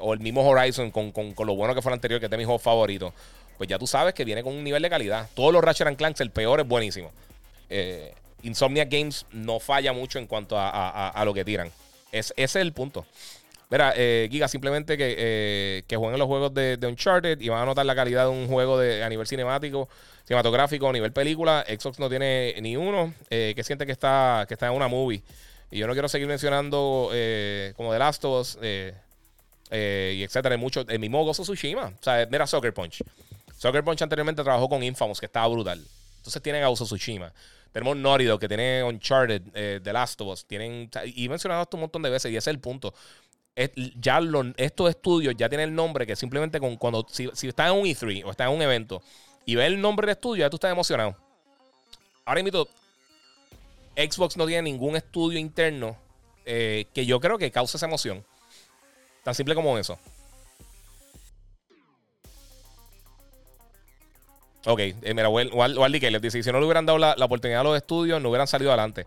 o 0.00 0.12
el 0.12 0.20
mismo 0.20 0.46
Horizon 0.46 0.90
con, 0.90 1.12
lo 1.46 1.54
bueno 1.54 1.74
que 1.74 1.80
fue 1.80 1.90
el 1.92 1.94
anterior, 1.94 2.20
que 2.20 2.26
es 2.26 2.30
de 2.30 2.36
mis 2.36 2.46
juegos 2.46 2.62
favoritos. 2.62 3.14
Pues 3.56 3.70
ya 3.70 3.78
tú 3.78 3.86
sabes 3.86 4.12
que 4.12 4.24
viene 4.26 4.42
con 4.42 4.52
un 4.52 4.64
nivel 4.64 4.82
de 4.82 4.90
calidad. 4.90 5.30
Todos 5.34 5.52
los 5.52 5.64
Ratchet 5.64 5.96
Clanks, 5.96 6.20
el 6.20 6.30
peor 6.30 6.60
es 6.60 6.68
buenísimo. 6.68 7.10
Insomnia 8.42 8.84
Games 8.84 9.26
no 9.32 9.60
falla 9.60 9.92
mucho 9.92 10.18
en 10.18 10.26
cuanto 10.26 10.56
a, 10.58 11.22
lo 11.24 11.34
que 11.34 11.44
tiran. 11.44 11.70
Es, 12.10 12.32
ese 12.36 12.44
es 12.44 12.56
el 12.56 12.72
punto. 12.72 13.06
Mira, 13.72 13.94
eh, 13.96 14.28
Giga, 14.30 14.48
simplemente 14.48 14.98
que, 14.98 15.14
eh, 15.16 15.96
jueguen 15.96 16.18
los 16.18 16.28
juegos 16.28 16.52
de, 16.52 16.78
Uncharted 16.82 17.40
y 17.40 17.48
van 17.48 17.62
a 17.62 17.64
notar 17.64 17.86
la 17.86 17.94
calidad 17.94 18.24
de 18.24 18.30
un 18.30 18.46
juego 18.46 18.78
de, 18.78 19.02
a 19.02 19.08
nivel 19.08 19.26
cinemático, 19.26 19.88
cinematográfico, 20.24 20.90
a 20.90 20.92
nivel 20.92 21.10
película. 21.10 21.64
Xbox 21.66 21.98
no 21.98 22.10
tiene 22.10 22.54
ni 22.60 22.76
uno 22.76 23.14
eh, 23.30 23.54
que 23.56 23.64
siente 23.64 23.86
que 23.86 23.92
está, 23.92 24.46
en 24.46 24.72
una 24.72 24.88
movie. 24.88 25.22
Y 25.70 25.78
yo 25.78 25.86
no 25.86 25.94
quiero 25.94 26.06
seguir 26.08 26.28
mencionando 26.28 27.08
como 27.74 27.92
The 27.92 27.98
Last 27.98 28.22
of 28.26 28.40
Us 28.42 28.58
y 28.62 30.22
etcétera. 30.22 30.58
Mucho, 30.58 30.84
el 30.86 30.98
mismo 30.98 31.24
Gozo 31.24 31.42
Tsushima. 31.42 31.94
O 31.98 32.02
sea, 32.02 32.28
mira 32.30 32.46
Soccer 32.46 32.74
Punch. 32.74 33.02
Soccer 33.56 33.82
Punch 33.82 34.02
anteriormente 34.02 34.42
trabajó 34.42 34.68
con 34.68 34.82
Infamous, 34.82 35.18
que 35.18 35.24
estaba 35.24 35.48
brutal. 35.48 35.82
Entonces 36.18 36.42
tienen 36.42 36.62
a 36.62 36.68
Gozo 36.68 36.84
Tsushima. 36.84 37.32
Tenemos 37.72 37.96
Naughty 37.96 38.26
que 38.38 38.48
tiene 38.48 38.84
Uncharted, 38.84 39.80
The 39.82 39.92
Last 39.92 40.20
of 40.20 40.28
Us. 40.28 40.46
Tienen, 40.46 40.90
y 41.06 41.28
mencionado 41.28 41.62
esto 41.62 41.76
un 41.76 41.82
montón 41.82 42.02
de 42.02 42.10
veces 42.10 42.30
y 42.30 42.36
ese 42.36 42.50
es 42.50 42.54
el 42.54 42.60
punto 42.60 42.94
ya 43.96 44.20
estos 44.56 44.90
estudios 44.90 45.34
ya 45.36 45.48
tienen 45.48 45.68
el 45.68 45.74
nombre 45.74 46.06
que 46.06 46.16
simplemente 46.16 46.58
con 46.58 46.76
cuando 46.76 47.06
si, 47.10 47.28
si 47.34 47.48
estás 47.48 47.70
en 47.70 47.78
un 47.78 47.84
E3 47.84 48.24
o 48.24 48.30
estás 48.30 48.48
en 48.48 48.54
un 48.54 48.62
evento 48.62 49.02
y 49.44 49.56
ves 49.56 49.66
el 49.66 49.80
nombre 49.80 50.06
del 50.06 50.14
estudio, 50.14 50.40
ya 50.40 50.50
tú 50.50 50.56
estás 50.56 50.72
emocionado. 50.72 51.16
Ahora 52.24 52.42
mismo, 52.42 52.66
Xbox 53.96 54.36
no 54.36 54.46
tiene 54.46 54.62
ningún 54.62 54.96
estudio 54.96 55.38
interno 55.38 55.96
eh, 56.46 56.86
que 56.94 57.04
yo 57.04 57.20
creo 57.20 57.38
que 57.38 57.50
cause 57.50 57.76
esa 57.76 57.86
emoción. 57.86 58.24
Tan 59.24 59.34
simple 59.34 59.54
como 59.54 59.76
eso. 59.78 59.98
Ok, 64.64 64.78
eh, 64.80 65.14
mira, 65.14 65.28
Wally 65.28 66.00
que 66.00 66.10
les 66.10 66.22
dice: 66.22 66.42
si 66.42 66.52
no 66.52 66.60
le 66.60 66.66
hubieran 66.66 66.86
dado 66.86 66.98
la, 66.98 67.14
oportunidad 67.24 67.60
a 67.60 67.64
los 67.64 67.76
estudios, 67.76 68.20
no 68.22 68.28
hubieran 68.28 68.46
salido 68.46 68.70
adelante. 68.70 69.06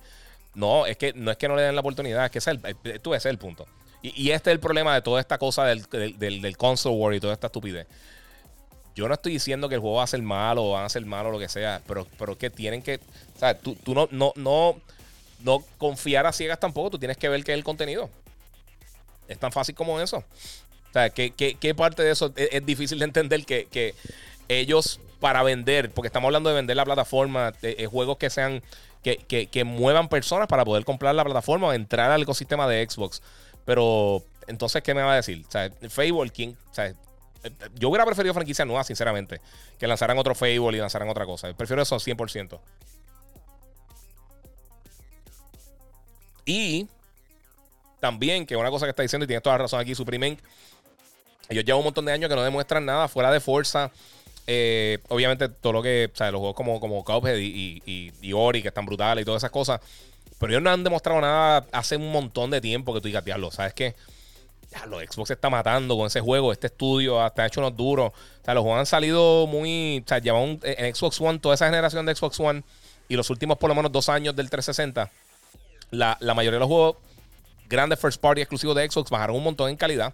No, 0.54 0.86
es 0.86 0.98
que 0.98 1.14
no 1.14 1.32
es 1.32 1.38
que 1.38 1.48
no 1.48 1.56
le 1.56 1.64
den 1.64 1.76
la 1.76 1.82
oportunidad, 1.82 2.26
es 2.26 2.32
que 2.32 2.40
es 2.40 2.48
el, 2.48 2.60
tú 3.02 3.14
ese 3.14 3.30
es 3.30 3.32
el 3.32 3.38
punto. 3.38 3.66
Y, 4.02 4.30
este 4.30 4.52
es 4.52 4.54
el 4.54 4.60
problema 4.60 4.94
de 4.94 5.02
toda 5.02 5.20
esta 5.20 5.40
cosa 5.40 5.66
del, 5.66 5.84
del, 5.90 6.58
console 6.58 6.96
war 6.96 7.14
y 7.16 7.20
toda 7.20 7.34
esta 7.34 7.48
estupidez. 7.48 7.88
Yo 8.96 9.08
no 9.08 9.16
estoy 9.16 9.34
diciendo 9.34 9.68
que 9.68 9.76
el 9.76 9.82
juego 9.82 9.98
va 9.98 10.04
a 10.04 10.08
ser 10.08 10.22
malo 10.22 10.64
o 10.64 10.72
van 10.74 10.86
a 10.86 10.90
ser 10.90 11.04
malo 11.06 11.30
o 11.30 11.32
lo 11.32 11.40
que 11.40 11.50
sea, 11.50 11.82
pero, 11.88 12.06
pero 12.20 12.38
que 12.38 12.52
tienen 12.52 12.84
que. 12.84 13.00
O 13.36 13.40
sea, 13.40 13.58
tú, 13.58 13.76
no, 13.88 14.08
no, 14.12 14.32
no, 14.36 14.80
no 15.44 15.64
confiar 15.78 16.28
a 16.28 16.32
ciegas 16.32 16.60
tampoco, 16.60 16.92
tú 16.92 17.00
tienes 17.00 17.18
que 17.18 17.28
ver 17.30 17.44
qué 17.44 17.54
es 17.54 17.58
el 17.58 17.64
contenido. 17.64 18.10
Es 19.28 19.40
tan 19.40 19.52
fácil 19.52 19.74
como 19.74 20.00
eso. 20.00 20.18
O 20.18 20.94
sea, 20.94 21.10
¿qué, 21.10 21.32
qué, 21.32 21.76
parte 21.76 22.04
de 22.04 22.12
eso 22.12 22.32
es, 22.36 22.66
difícil 22.66 23.00
de 23.00 23.06
entender 23.06 23.46
que, 23.46 23.96
ellos 24.48 25.00
para 25.26 25.42
vender, 25.42 25.90
porque 25.90 26.06
estamos 26.06 26.28
hablando 26.28 26.52
de 26.52 26.56
vender 26.56 26.78
la 26.78 26.86
plataforma, 26.86 27.52
de, 27.60 27.88
juegos 27.88 28.18
que 28.18 28.30
sean, 28.30 28.62
que, 29.02 29.18
que, 29.18 29.64
muevan 29.64 30.08
personas 30.08 30.48
para 30.48 30.64
poder 30.64 30.86
comprar 30.86 31.16
la 31.16 31.24
plataforma 31.24 31.66
o 31.66 31.74
entrar 31.74 32.12
al 32.12 32.22
ecosistema 32.22 32.68
de 32.68 32.88
Xbox. 32.88 33.24
Pero, 33.66 34.22
entonces, 34.46 34.84
¿qué 34.84 34.94
me 34.94 35.02
va 35.02 35.14
a 35.14 35.16
decir? 35.16 35.44
O 35.48 35.52
sea, 35.52 35.72
Fable, 35.90 36.30
¿quién? 36.30 36.56
O 36.70 36.76
sea, 36.76 36.94
yo 37.74 37.90
hubiera 37.90 38.06
preferido 38.06 38.36
franquicia 38.36 38.66
nueva, 38.66 38.84
sinceramente, 38.84 39.42
que 39.80 39.88
lanzaran 39.88 40.16
otro 40.20 40.36
Fable 40.36 40.78
y 40.78 40.80
lanzaran 40.80 41.10
otra 41.10 41.26
cosa. 41.26 41.52
Prefiero 41.54 41.82
eso 41.82 41.96
100%. 41.96 42.60
Y 46.46 46.88
también, 48.00 48.46
que 48.46 48.56
una 48.56 48.70
cosa 48.70 48.86
que 48.86 48.92
está 48.92 49.02
diciendo, 49.02 49.24
y 49.24 49.28
tienes 49.28 49.42
toda 49.42 49.56
la 49.56 49.64
razón 49.64 49.80
aquí, 49.80 49.96
Supreme 49.96 50.38
ellos 51.50 51.64
llevan 51.64 51.80
un 51.80 51.86
montón 51.86 52.06
de 52.06 52.12
años 52.12 52.30
que 52.30 52.36
no 52.36 52.44
demuestran 52.44 52.86
nada 52.86 53.08
fuera 53.08 53.32
de 53.32 53.40
fuerza. 53.40 53.92
Eh, 54.48 55.00
obviamente, 55.10 55.50
todo 55.50 55.74
lo 55.74 55.82
que, 55.82 56.12
los 56.14 56.32
juegos 56.32 56.56
como, 56.56 56.80
como 56.80 57.04
Cuphead 57.04 57.38
y, 57.38 57.82
y, 57.86 58.14
y 58.22 58.34
Ori, 58.34 58.62
que 58.62 58.68
están 58.68 58.86
brutales 58.86 59.24
y 59.24 59.26
todas 59.26 59.40
esas 59.40 59.52
cosas, 59.52 59.82
pero 60.40 60.52
ellos 60.52 60.62
no 60.62 60.70
han 60.70 60.84
demostrado 60.84 61.22
nada 61.22 61.66
hace 61.72 61.98
un 61.98 62.12
montón 62.12 62.52
de 62.52 62.62
tiempo 62.62 62.94
que 62.94 63.02
tú 63.02 63.08
digas, 63.08 63.26
diablo, 63.26 63.52
¿sabes 63.52 63.74
qué? 63.74 63.96
Los 64.88 65.02
Xbox 65.04 65.32
está 65.32 65.50
matando 65.50 65.96
con 65.96 66.08
ese 66.08 66.20
juego, 66.20 66.52
este 66.52 66.68
estudio 66.68 67.22
hasta 67.22 67.44
ha 67.44 67.46
hecho 67.48 67.62
unos 67.62 67.78
duros. 67.78 68.12
O 68.12 68.46
sea, 68.46 68.54
los 68.54 68.62
juegos 68.62 68.80
han 68.80 68.86
salido 68.86 69.48
muy. 69.48 70.04
O 70.10 70.18
llevan 70.18 70.60
en 70.64 70.96
Xbox 70.96 71.22
One, 71.22 71.40
toda 71.40 71.56
esa 71.56 71.68
generación 71.68 72.06
de 72.06 72.14
Xbox 72.14 72.40
One 72.40 72.64
y 73.08 73.16
los 73.16 73.30
últimos 73.30 73.58
por 73.58 73.70
lo 73.70 73.76
menos 73.76 73.92
dos 73.92 74.10
años 74.10 74.36
del 74.36 74.50
360, 74.50 75.12
la, 75.92 76.18
la 76.20 76.34
mayoría 76.34 76.56
de 76.56 76.60
los 76.60 76.68
juegos 76.68 76.98
grandes 77.70 78.00
first 78.00 78.20
party 78.20 78.42
exclusivos 78.42 78.76
de 78.76 78.90
Xbox 78.90 79.10
bajaron 79.10 79.36
un 79.36 79.44
montón 79.44 79.70
en 79.70 79.78
calidad. 79.78 80.14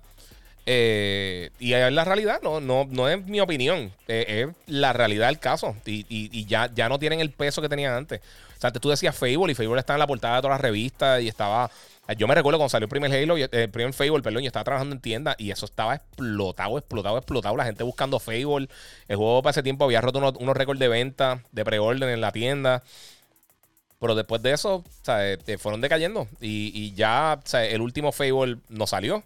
Eh, 0.66 1.50
y 1.60 1.74
es 1.74 1.92
la 1.92 2.06
realidad, 2.06 2.40
no, 2.44 2.62
no, 2.62 2.88
no 2.90 3.10
es 3.10 3.26
mi 3.26 3.40
opinión, 3.40 3.92
eh, 4.08 4.46
es 4.48 4.56
la 4.68 4.94
realidad 4.94 5.28
del 5.28 5.40
caso. 5.40 5.76
Y, 5.86 6.06
y, 6.10 6.46
ya, 6.46 6.70
ya 6.74 6.88
no 6.90 7.00
tienen 7.00 7.20
el 7.20 7.32
peso 7.32 7.62
que 7.62 7.70
tenían 7.70 7.94
antes. 7.94 8.22
O 8.58 8.62
sea, 8.62 8.72
tú 8.72 8.90
decías 8.90 9.16
Fable 9.16 9.52
y 9.52 9.56
Fable 9.56 9.80
estaba 9.80 9.96
en 9.96 10.02
la 10.02 10.08
portada 10.08 10.36
de 10.36 10.42
todas 10.44 10.54
las 10.54 10.62
revistas 10.62 11.20
y 11.22 11.28
estaba. 11.28 11.72
Yo 12.16 12.28
me 12.28 12.36
recuerdo 12.36 12.60
cuando 12.60 12.70
salió 12.70 12.86
el 12.86 12.90
primer 12.90 13.12
Halo, 13.12 13.38
el 13.38 13.70
primer 13.72 13.94
Fable, 13.94 14.22
perdón, 14.22 14.44
yo 14.44 14.48
estaba 14.48 14.64
trabajando 14.64 14.94
en 14.94 15.02
tienda 15.02 15.36
y 15.40 15.50
eso 15.50 15.66
estaba 15.66 15.96
explotado, 15.96 16.78
explotado, 16.78 17.18
explotado. 17.18 17.58
La 17.58 17.66
gente 17.66 17.84
buscando 17.84 18.20
Fable. 18.20 18.68
El 19.08 19.16
juego 19.16 19.42
para 19.42 19.52
ese 19.52 19.64
tiempo 19.64 19.86
había 19.86 20.02
roto 20.02 20.20
unos, 20.20 20.56
récords 20.56 20.80
de 20.80 20.90
venta, 20.90 21.42
de 21.52 21.66
preorden 21.66 22.10
en 22.10 22.22
la 22.22 22.32
tienda. 22.32 22.84
Pero 24.00 24.14
después 24.14 24.44
de 24.44 24.52
eso, 24.52 24.76
o 24.76 24.86
sea, 25.04 25.28
eh, 25.28 25.58
fueron 25.58 25.82
decayendo. 25.82 26.28
Y, 26.40 26.94
ya, 26.94 27.40
o 27.44 27.48
sea, 27.48 27.66
el 27.66 27.82
último 27.82 28.12
Fable 28.12 28.58
no 28.70 28.86
salió. 28.86 29.24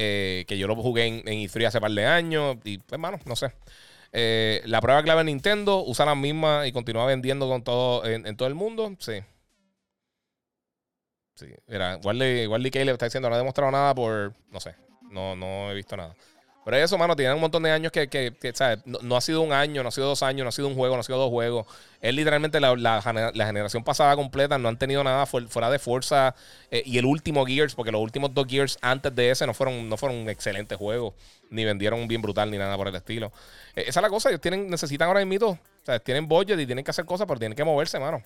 Eh, 0.00 0.44
que 0.46 0.56
yo 0.56 0.68
lo 0.68 0.76
jugué 0.76 1.06
en, 1.06 1.14
en 1.26 1.40
E3 1.40 1.66
hace 1.66 1.80
par 1.80 1.90
de 1.90 2.06
años. 2.06 2.56
Y, 2.62 2.78
pues, 2.78 2.92
hermano, 2.92 3.18
no 3.24 3.34
sé. 3.34 3.52
Eh, 4.12 4.62
la 4.64 4.80
prueba 4.80 5.02
clave 5.02 5.20
de 5.20 5.24
Nintendo, 5.24 5.82
usa 5.84 6.06
la 6.06 6.14
misma 6.14 6.68
y 6.68 6.72
continúa 6.72 7.04
vendiendo 7.04 7.48
con 7.48 7.64
todo 7.64 8.06
en, 8.06 8.36
todo 8.36 8.46
el 8.46 8.54
mundo. 8.54 8.94
Sí. 9.00 9.14
Sí. 11.34 11.46
Mira, 11.66 11.98
Wally, 12.04 12.46
Wally 12.46 12.70
Caleb 12.70 12.94
está 12.94 13.06
diciendo, 13.06 13.28
no 13.28 13.34
ha 13.34 13.38
demostrado 13.38 13.72
nada 13.72 13.92
por. 13.92 14.34
No 14.52 14.60
sé. 14.60 14.76
No, 15.10 15.34
no 15.34 15.72
he 15.72 15.74
visto 15.74 15.96
nada. 15.96 16.14
Pero 16.68 16.84
eso, 16.84 16.98
mano, 16.98 17.16
tiene 17.16 17.32
un 17.32 17.40
montón 17.40 17.62
de 17.62 17.70
años 17.70 17.90
que, 17.90 18.10
que, 18.10 18.52
¿sabes? 18.52 18.80
No, 18.84 19.16
ha 19.16 19.22
sido 19.22 19.40
un 19.40 19.54
año, 19.54 19.82
no 19.82 19.88
ha 19.88 19.90
sido 19.90 20.06
dos 20.06 20.22
años, 20.22 20.44
no 20.44 20.50
ha 20.50 20.52
sido 20.52 20.68
un 20.68 20.74
juego, 20.74 20.96
no 20.96 21.00
ha 21.00 21.02
sido 21.02 21.16
dos 21.16 21.30
juegos. 21.30 21.66
Es 22.02 22.14
literalmente 22.14 22.60
la, 22.60 22.76
la, 22.76 23.00
generación 23.46 23.82
pasada 23.84 24.14
completa, 24.16 24.58
no 24.58 24.68
han 24.68 24.76
tenido 24.76 25.02
nada 25.02 25.24
fuera 25.24 25.70
de 25.70 25.78
fuerza. 25.78 26.34
Eh, 26.70 26.82
y 26.84 26.98
el 26.98 27.06
último 27.06 27.46
Gears, 27.46 27.74
porque 27.74 27.90
los 27.90 28.02
últimos 28.02 28.34
dos 28.34 28.46
Gears 28.46 28.76
antes 28.82 29.14
de 29.14 29.30
ese 29.30 29.46
no 29.46 29.54
fueron, 29.54 29.88
no 29.88 29.96
fueron 29.96 30.18
un 30.18 30.28
excelente 30.28 30.76
juego, 30.76 31.14
ni 31.48 31.64
vendieron 31.64 32.06
bien 32.06 32.20
brutal, 32.20 32.50
ni 32.50 32.58
nada 32.58 32.76
por 32.76 32.88
el 32.88 32.96
estilo. 32.96 33.32
Eh, 33.74 33.84
esa 33.86 34.00
es 34.00 34.02
la 34.02 34.10
cosa, 34.10 34.28
ellos 34.28 34.42
tienen, 34.42 34.68
necesitan 34.68 35.08
ahora 35.08 35.24
mismo, 35.24 35.52
o 35.52 35.58
sea, 35.86 35.98
tienen 36.00 36.28
budget 36.28 36.60
y 36.60 36.66
tienen 36.66 36.84
que 36.84 36.90
hacer 36.90 37.06
cosas, 37.06 37.26
pero 37.26 37.38
tienen 37.38 37.56
que 37.56 37.64
moverse, 37.64 37.98
mano. 37.98 38.22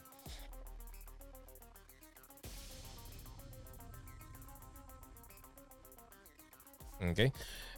Ok. 7.01 7.33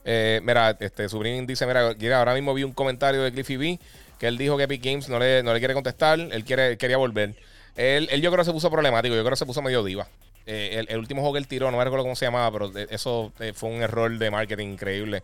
Eh, 0.07 0.39
mira, 0.43 0.77
este, 0.79 1.09
Subrin 1.09 1.47
dice, 1.47 1.65
mira, 1.65 2.19
ahora 2.19 2.35
mismo 2.35 2.53
vi 2.53 2.63
un 2.63 2.73
comentario 2.73 3.23
de 3.23 3.31
Cliffy 3.31 3.57
B 3.57 3.79
que 4.19 4.27
él 4.27 4.37
dijo 4.37 4.55
que 4.55 4.63
Epic 4.63 4.83
Games 4.83 5.09
no 5.09 5.19
le, 5.19 5.43
no 5.43 5.51
le 5.51 5.59
quiere 5.59 5.73
contestar, 5.73 6.19
él 6.19 6.45
quiere, 6.45 6.77
quería 6.77 6.97
volver. 6.97 7.35
Él, 7.75 8.07
yo 8.21 8.31
creo 8.31 8.43
que 8.43 8.45
se 8.45 8.53
puso 8.53 8.71
problemático, 8.71 9.13
yo 9.15 9.21
creo 9.21 9.31
que 9.31 9.37
se 9.37 9.45
puso 9.45 9.61
medio 9.61 9.83
diva. 9.83 10.07
Eh, 10.45 10.85
el, 10.87 10.99
último 10.99 11.21
juego 11.21 11.33
que 11.33 11.39
él 11.39 11.47
tiró, 11.47 11.71
no 11.71 11.77
me 11.77 11.83
recuerdo 11.83 12.05
cómo 12.05 12.15
se 12.15 12.25
llamaba, 12.25 12.51
pero 12.51 12.71
eso 12.91 13.33
eh, 13.39 13.51
fue 13.53 13.69
un 13.71 13.81
error 13.81 14.15
de 14.15 14.29
marketing 14.29 14.67
increíble. 14.67 15.23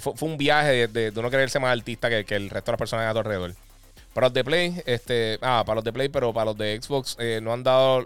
Fue, 0.00 0.12
un 0.28 0.36
viaje 0.36 0.88
de, 0.88 1.10
de, 1.12 1.20
uno 1.20 1.30
quererse 1.30 1.60
más 1.60 1.70
artista 1.70 2.10
que, 2.10 2.34
el 2.34 2.50
resto 2.50 2.72
de 2.72 2.72
las 2.72 2.78
personas 2.78 3.08
a 3.08 3.12
tu 3.12 3.20
alrededor. 3.20 3.54
Para 4.12 4.26
los 4.26 4.34
de 4.34 4.44
Play, 4.44 4.82
este, 4.86 5.38
ah, 5.40 5.62
para 5.64 5.76
los 5.76 5.84
de 5.84 5.92
Play, 5.92 6.08
pero 6.08 6.32
para 6.32 6.46
los 6.46 6.58
de 6.58 6.78
Xbox 6.82 7.16
no 7.42 7.52
han 7.52 7.62
dado, 7.62 8.04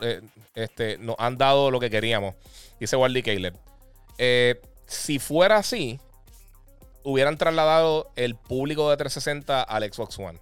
este, 0.54 0.98
no 0.98 1.16
han 1.18 1.38
dado 1.38 1.70
lo 1.70 1.80
que 1.80 1.88
queríamos. 1.88 2.34
Dice 2.78 2.94
Wally 2.96 3.22
Caleb. 3.22 3.54
si 4.86 5.18
fuera 5.18 5.56
así, 5.56 5.98
hubieran 7.04 7.36
trasladado 7.38 8.10
el 8.16 8.34
público 8.34 8.90
de 8.90 8.96
360 8.96 9.62
al 9.62 9.92
Xbox 9.92 10.18
One. 10.18 10.38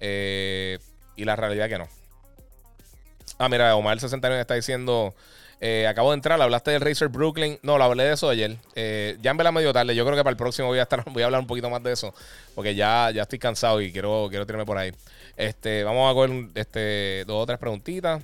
Eh, 0.00 0.78
y 1.16 1.24
la 1.24 1.36
realidad 1.36 1.68
que 1.68 1.78
no. 1.78 1.88
Ah, 3.38 3.48
mira, 3.48 3.74
Omar 3.76 3.98
69 3.98 4.40
está 4.40 4.54
diciendo. 4.54 5.14
Eh, 5.64 5.86
acabo 5.86 6.10
de 6.10 6.16
entrar, 6.16 6.42
hablaste 6.42 6.72
del 6.72 6.80
Racer 6.80 7.08
Brooklyn. 7.08 7.58
No, 7.62 7.78
lo 7.78 7.84
hablé 7.84 8.04
de 8.04 8.14
eso 8.14 8.28
ayer. 8.28 8.56
Eh, 8.74 9.16
ya 9.22 9.30
en 9.30 9.36
vela 9.36 9.52
medio 9.52 9.72
tarde. 9.72 9.94
Yo 9.94 10.04
creo 10.04 10.16
que 10.16 10.24
para 10.24 10.32
el 10.32 10.36
próximo 10.36 10.68
voy 10.68 10.80
a 10.80 10.82
estar, 10.82 11.04
voy 11.10 11.22
a 11.22 11.26
hablar 11.26 11.40
un 11.40 11.46
poquito 11.46 11.70
más 11.70 11.82
de 11.82 11.92
eso. 11.92 12.12
Porque 12.54 12.74
ya, 12.74 13.10
ya 13.12 13.22
estoy 13.22 13.38
cansado 13.38 13.80
y 13.80 13.92
quiero, 13.92 14.26
quiero 14.28 14.44
tirarme 14.44 14.66
por 14.66 14.76
ahí. 14.76 14.92
Este, 15.36 15.84
vamos 15.84 16.10
a 16.10 16.14
coger 16.14 16.48
este, 16.56 17.24
dos 17.26 17.44
o 17.44 17.46
tres 17.46 17.58
preguntitas. 17.58 18.22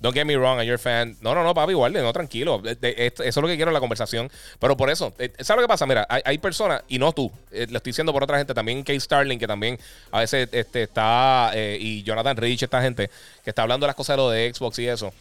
Don't 0.00 0.14
get 0.14 0.24
me 0.24 0.34
wrong, 0.34 0.58
I'm 0.58 0.66
your 0.66 0.78
fan. 0.78 1.16
No, 1.20 1.34
no, 1.34 1.44
no, 1.44 1.52
papi, 1.52 1.72
igual, 1.72 1.92
no, 1.92 2.12
tranquilo. 2.12 2.62
Eso 2.64 3.22
es 3.22 3.36
lo 3.36 3.46
que 3.46 3.56
quiero 3.56 3.70
en 3.70 3.74
la 3.74 3.80
conversación. 3.80 4.30
Pero 4.58 4.74
por 4.74 4.88
eso, 4.88 5.12
eh, 5.18 5.30
¿sabes 5.40 5.60
lo 5.60 5.68
que 5.68 5.68
pasa? 5.68 5.86
Mira, 5.86 6.06
hay, 6.08 6.38
personas, 6.38 6.82
y 6.88 6.98
no 6.98 7.12
tú, 7.12 7.30
eh, 7.50 7.66
lo 7.68 7.76
estoy 7.76 7.90
diciendo 7.90 8.12
por 8.12 8.22
otra 8.22 8.38
gente, 8.38 8.54
también 8.54 8.82
Kate 8.82 8.98
Starling, 8.98 9.38
que 9.38 9.46
también 9.46 9.78
a 10.10 10.20
veces 10.20 10.48
este, 10.52 10.84
está, 10.84 11.50
eh, 11.54 11.76
y 11.78 12.02
Jonathan 12.02 12.34
Rich, 12.34 12.62
esta 12.62 12.80
gente, 12.80 13.10
que 13.44 13.50
está 13.50 13.62
hablando 13.62 13.84
de 13.84 13.88
las 13.88 13.96
cosas 13.96 14.16
de 14.16 14.22
lo 14.22 14.30
de 14.30 14.52
Xbox 14.54 14.78
y 14.78 14.88
eso. 14.88 15.12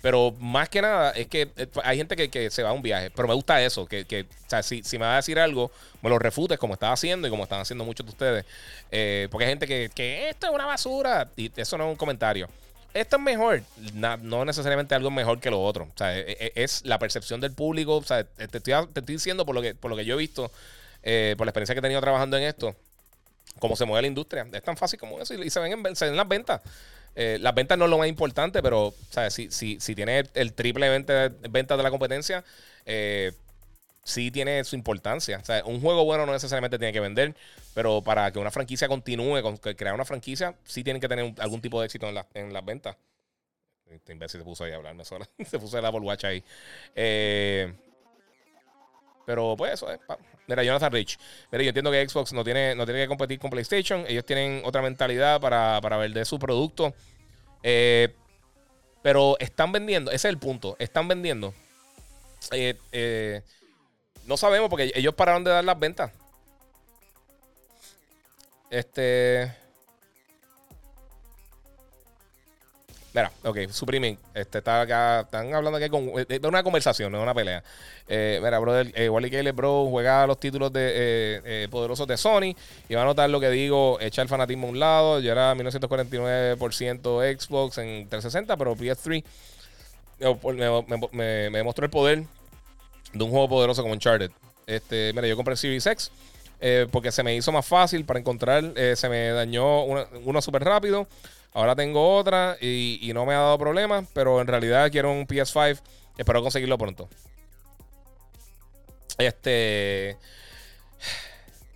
pero 0.00 0.34
más 0.40 0.70
que 0.70 0.80
nada, 0.80 1.10
es 1.10 1.26
que 1.26 1.50
hay 1.84 1.98
gente 1.98 2.16
que, 2.16 2.50
se 2.50 2.62
va 2.62 2.70
a 2.70 2.72
un 2.72 2.80
viaje. 2.80 3.10
Pero 3.10 3.28
me 3.28 3.34
gusta 3.34 3.62
eso, 3.62 3.84
que, 3.84 4.06
que 4.06 4.22
o 4.22 4.48
sea, 4.48 4.62
si, 4.62 4.82
si, 4.82 4.96
me 4.96 5.04
va 5.04 5.12
a 5.12 5.16
decir 5.16 5.38
algo, 5.38 5.70
me 6.00 6.08
lo 6.08 6.18
refutes 6.18 6.58
como 6.58 6.72
estás 6.72 6.94
haciendo 6.94 7.28
y 7.28 7.30
como 7.30 7.42
están 7.42 7.60
haciendo 7.60 7.84
muchos 7.84 8.06
de 8.06 8.12
ustedes. 8.12 9.30
porque 9.30 9.44
hay 9.44 9.50
gente 9.50 9.66
que, 9.66 9.90
que 9.94 10.30
esto 10.30 10.46
es 10.46 10.52
una 10.54 10.64
basura. 10.64 11.28
Y 11.36 11.52
eso 11.60 11.76
no 11.76 11.84
es 11.84 11.90
un 11.90 11.96
comentario. 11.96 12.48
Esto 12.94 13.16
es 13.16 13.22
mejor. 13.22 13.62
no 13.94 14.44
necesariamente 14.44 14.94
algo 14.94 15.10
mejor 15.10 15.40
que 15.40 15.50
lo 15.50 15.62
otro. 15.62 15.84
O 15.84 15.98
sea, 15.98 16.16
e, 16.16 16.36
e, 16.38 16.52
es, 16.56 16.84
la 16.84 16.98
percepción 16.98 17.40
del 17.40 17.52
público. 17.52 17.96
O 17.96 18.02
sea, 18.02 18.24
te 18.24 18.44
estoy, 18.44 18.74
te 18.92 19.00
estoy 19.00 19.14
diciendo 19.14 19.46
por 19.46 19.54
lo 19.54 19.62
que, 19.62 19.74
por 19.74 19.90
lo 19.90 19.96
que 19.96 20.04
yo 20.04 20.14
he 20.14 20.18
visto, 20.18 20.50
eh, 21.02 21.34
por 21.36 21.46
la 21.46 21.50
experiencia 21.50 21.74
que 21.74 21.78
he 21.78 21.82
tenido 21.82 22.00
trabajando 22.00 22.36
en 22.36 22.44
esto, 22.44 22.74
cómo 23.58 23.76
se 23.76 23.84
mueve 23.84 24.02
la 24.02 24.08
industria. 24.08 24.46
Es 24.52 24.62
tan 24.62 24.76
fácil 24.76 24.98
como 24.98 25.20
eso 25.20 25.34
y, 25.34 25.50
se, 25.50 25.60
ven 25.60 25.72
en, 25.86 25.96
se 25.96 26.06
ven 26.06 26.16
las 26.16 26.28
ventas. 26.28 26.60
Eh, 27.16 27.38
las 27.40 27.54
ventas 27.54 27.76
no 27.76 27.84
es 27.84 27.90
lo 27.90 27.98
más 27.98 28.08
importante, 28.08 28.62
pero 28.62 28.94
Si, 29.30 29.50
si, 29.50 29.80
si 29.80 29.94
tiene 29.94 30.24
el 30.34 30.52
triple 30.52 30.88
de 30.88 31.30
ventas 31.50 31.76
de 31.76 31.82
la 31.82 31.90
competencia, 31.90 32.44
eh, 32.86 33.32
sí 34.04 34.30
tiene 34.30 34.64
su 34.64 34.76
importancia. 34.76 35.38
O 35.38 35.44
sea, 35.44 35.64
un 35.64 35.80
juego 35.80 36.04
bueno 36.04 36.26
no 36.26 36.32
necesariamente 36.32 36.78
tiene 36.78 36.92
que 36.92 37.00
vender, 37.00 37.34
pero 37.74 38.02
para 38.02 38.30
que 38.32 38.38
una 38.38 38.50
franquicia 38.50 38.88
continúe, 38.88 39.42
con 39.42 39.56
crear 39.56 39.94
una 39.94 40.04
franquicia, 40.04 40.54
sí 40.64 40.84
tienen 40.84 41.00
que 41.00 41.08
tener 41.08 41.34
algún 41.38 41.60
tipo 41.60 41.80
de 41.80 41.86
éxito 41.86 42.08
en, 42.08 42.18
en 42.34 42.52
las 42.52 42.64
ventas. 42.64 42.96
Este 43.90 44.12
imbécil 44.12 44.40
se 44.40 44.44
puso 44.44 44.64
ahí 44.64 44.72
a 44.72 44.76
hablarme 44.76 45.04
sola. 45.04 45.28
se 45.46 45.58
puso 45.58 45.78
el 45.78 45.84
Apple 45.84 46.00
Watch 46.00 46.24
ahí. 46.24 46.42
Eh, 46.94 47.72
pero 49.26 49.54
pues 49.56 49.74
eso 49.74 49.90
es. 49.90 50.00
Mira, 50.46 50.62
Jonathan 50.62 50.92
Rich. 50.92 51.18
Mira, 51.52 51.64
yo 51.64 51.68
entiendo 51.68 51.90
que 51.90 52.08
Xbox 52.08 52.32
no 52.32 52.42
tiene, 52.42 52.74
no 52.74 52.84
tiene 52.84 53.02
que 53.02 53.08
competir 53.08 53.38
con 53.38 53.50
PlayStation. 53.50 54.04
Ellos 54.08 54.24
tienen 54.24 54.62
otra 54.64 54.82
mentalidad 54.82 55.40
para, 55.40 55.80
para 55.80 55.96
vender 55.96 56.26
su 56.26 56.38
producto. 56.38 56.94
Eh, 57.62 58.14
pero 59.02 59.36
están 59.38 59.72
vendiendo, 59.72 60.10
ese 60.10 60.28
es 60.28 60.32
el 60.32 60.38
punto. 60.38 60.76
Están 60.78 61.08
vendiendo. 61.08 61.54
Eh, 62.52 63.42
no 64.30 64.36
sabemos 64.36 64.70
porque 64.70 64.92
ellos 64.94 65.12
pararon 65.12 65.42
de 65.42 65.50
dar 65.50 65.64
las 65.64 65.76
ventas. 65.76 66.12
Este. 68.70 69.52
Mira, 73.12 73.32
ok, 73.42 73.68
supriming. 73.70 74.16
Este 74.32 74.58
está 74.58 74.82
acá. 74.82 75.22
Están 75.22 75.52
hablando 75.52 75.78
aquí 75.78 75.88
con, 75.88 76.06
de 76.14 76.40
una 76.44 76.62
conversación, 76.62 77.10
no 77.10 77.18
de 77.18 77.24
una 77.24 77.34
pelea. 77.34 77.64
Eh, 78.06 78.38
mira, 78.40 78.60
brother, 78.60 78.92
eh, 78.94 79.08
Wally 79.08 79.30
Kelly, 79.30 79.50
bro, 79.50 79.88
juega 79.90 80.24
los 80.28 80.38
títulos 80.38 80.72
de 80.72 80.80
eh, 80.80 81.40
eh, 81.44 81.68
poderosos 81.68 82.06
de 82.06 82.16
Sony. 82.16 82.54
Y 82.88 82.94
va 82.94 83.02
a 83.02 83.06
notar 83.06 83.28
lo 83.30 83.40
que 83.40 83.50
digo, 83.50 83.98
echa 84.00 84.22
el 84.22 84.28
fanatismo 84.28 84.68
a 84.68 84.70
un 84.70 84.78
lado. 84.78 85.18
Yo 85.18 85.32
era 85.32 85.56
1949% 85.56 87.40
Xbox 87.40 87.78
en 87.78 88.08
360, 88.08 88.56
pero 88.56 88.76
PS3 88.76 89.24
me, 91.10 91.50
me, 91.50 91.62
mostró 91.64 91.84
el 91.84 91.90
poder 91.90 92.22
de 93.12 93.24
un 93.24 93.30
juego 93.30 93.48
poderoso 93.48 93.82
como 93.82 93.94
Uncharted. 93.94 94.30
Este, 94.66 95.12
mira, 95.14 95.26
yo 95.26 95.36
compré 95.36 95.56
Series 95.56 95.86
X. 95.86 96.10
porque 96.90 97.10
se 97.10 97.22
me 97.22 97.34
hizo 97.34 97.50
más 97.52 97.66
fácil 97.66 98.04
para 98.04 98.20
encontrar. 98.20 98.72
se 98.94 99.08
me 99.08 99.30
dañó 99.30 99.84
uno 99.84 100.42
súper 100.42 100.64
rápido. 100.64 101.06
Ahora 101.52 101.74
tengo 101.74 102.16
otra 102.16 102.56
y, 102.60 103.10
no 103.12 103.26
me 103.26 103.34
ha 103.34 103.38
dado 103.38 103.58
problemas, 103.58 104.06
pero 104.12 104.40
en 104.40 104.46
realidad 104.46 104.90
quiero 104.90 105.10
un 105.10 105.26
PS5. 105.26 105.80
Espero 106.16 106.42
conseguirlo 106.42 106.78
pronto. 106.78 107.08
Este. 109.18 110.16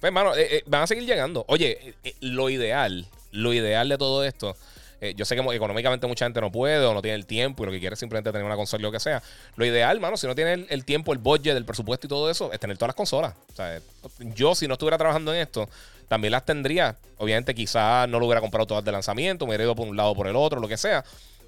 Pues, 0.00 0.10
hermano, 0.10 0.34
eh, 0.36 0.58
eh, 0.58 0.62
van 0.66 0.82
a 0.82 0.86
seguir 0.86 1.06
llegando. 1.06 1.44
Oye, 1.48 1.94
eh, 2.04 2.14
lo 2.20 2.50
ideal, 2.50 3.06
lo 3.32 3.52
ideal 3.52 3.88
de 3.88 3.98
todo 3.98 4.22
esto. 4.22 4.56
Yo 5.12 5.24
sé 5.24 5.36
que 5.36 5.42
económicamente 5.54 6.06
mucha 6.06 6.24
gente 6.24 6.40
no 6.40 6.50
puede 6.50 6.84
o 6.86 6.94
no 6.94 7.02
tiene 7.02 7.16
el 7.16 7.26
tiempo 7.26 7.62
y 7.62 7.66
lo 7.66 7.72
que 7.72 7.80
quiere 7.80 7.94
es 7.94 7.98
simplemente 7.98 8.32
tener 8.32 8.44
una 8.44 8.56
consola 8.56 8.82
o 8.82 8.88
lo 8.88 8.92
que 8.92 9.00
sea. 9.00 9.22
Lo 9.56 9.66
ideal, 9.66 9.96
hermano, 9.96 10.16
si 10.16 10.26
no 10.26 10.34
tiene 10.34 10.66
el, 10.68 10.84
tiempo, 10.84 11.12
el 11.12 11.18
budget, 11.18 11.56
el 11.56 11.64
presupuesto 11.64 12.06
y 12.06 12.08
todo 12.08 12.30
eso, 12.30 12.52
es 12.52 12.60
tener 12.60 12.78
todas 12.78 12.88
las 12.88 12.96
consolas. 12.96 13.34
O 13.52 13.56
sea, 13.56 13.80
yo, 14.34 14.54
si 14.54 14.66
no 14.66 14.74
estuviera 14.74 14.96
trabajando 14.96 15.34
en 15.34 15.40
esto, 15.40 15.68
también 16.08 16.32
las 16.32 16.44
tendría. 16.46 16.96
Obviamente, 17.18 17.54
quizás 17.54 18.08
no 18.08 18.18
lo 18.18 18.26
hubiera 18.26 18.40
comprado 18.40 18.66
todas 18.66 18.84
de 18.84 18.92
lanzamiento, 18.92 19.44
me 19.44 19.50
hubiera 19.50 19.64
ido 19.64 19.74
por 19.74 19.86
un 19.86 19.96
lado 19.96 20.14
por 20.14 20.26
el 20.26 20.36
otro, 20.36 20.60
lo 20.60 20.68
que 20.68 20.76
sea. 20.76 21.04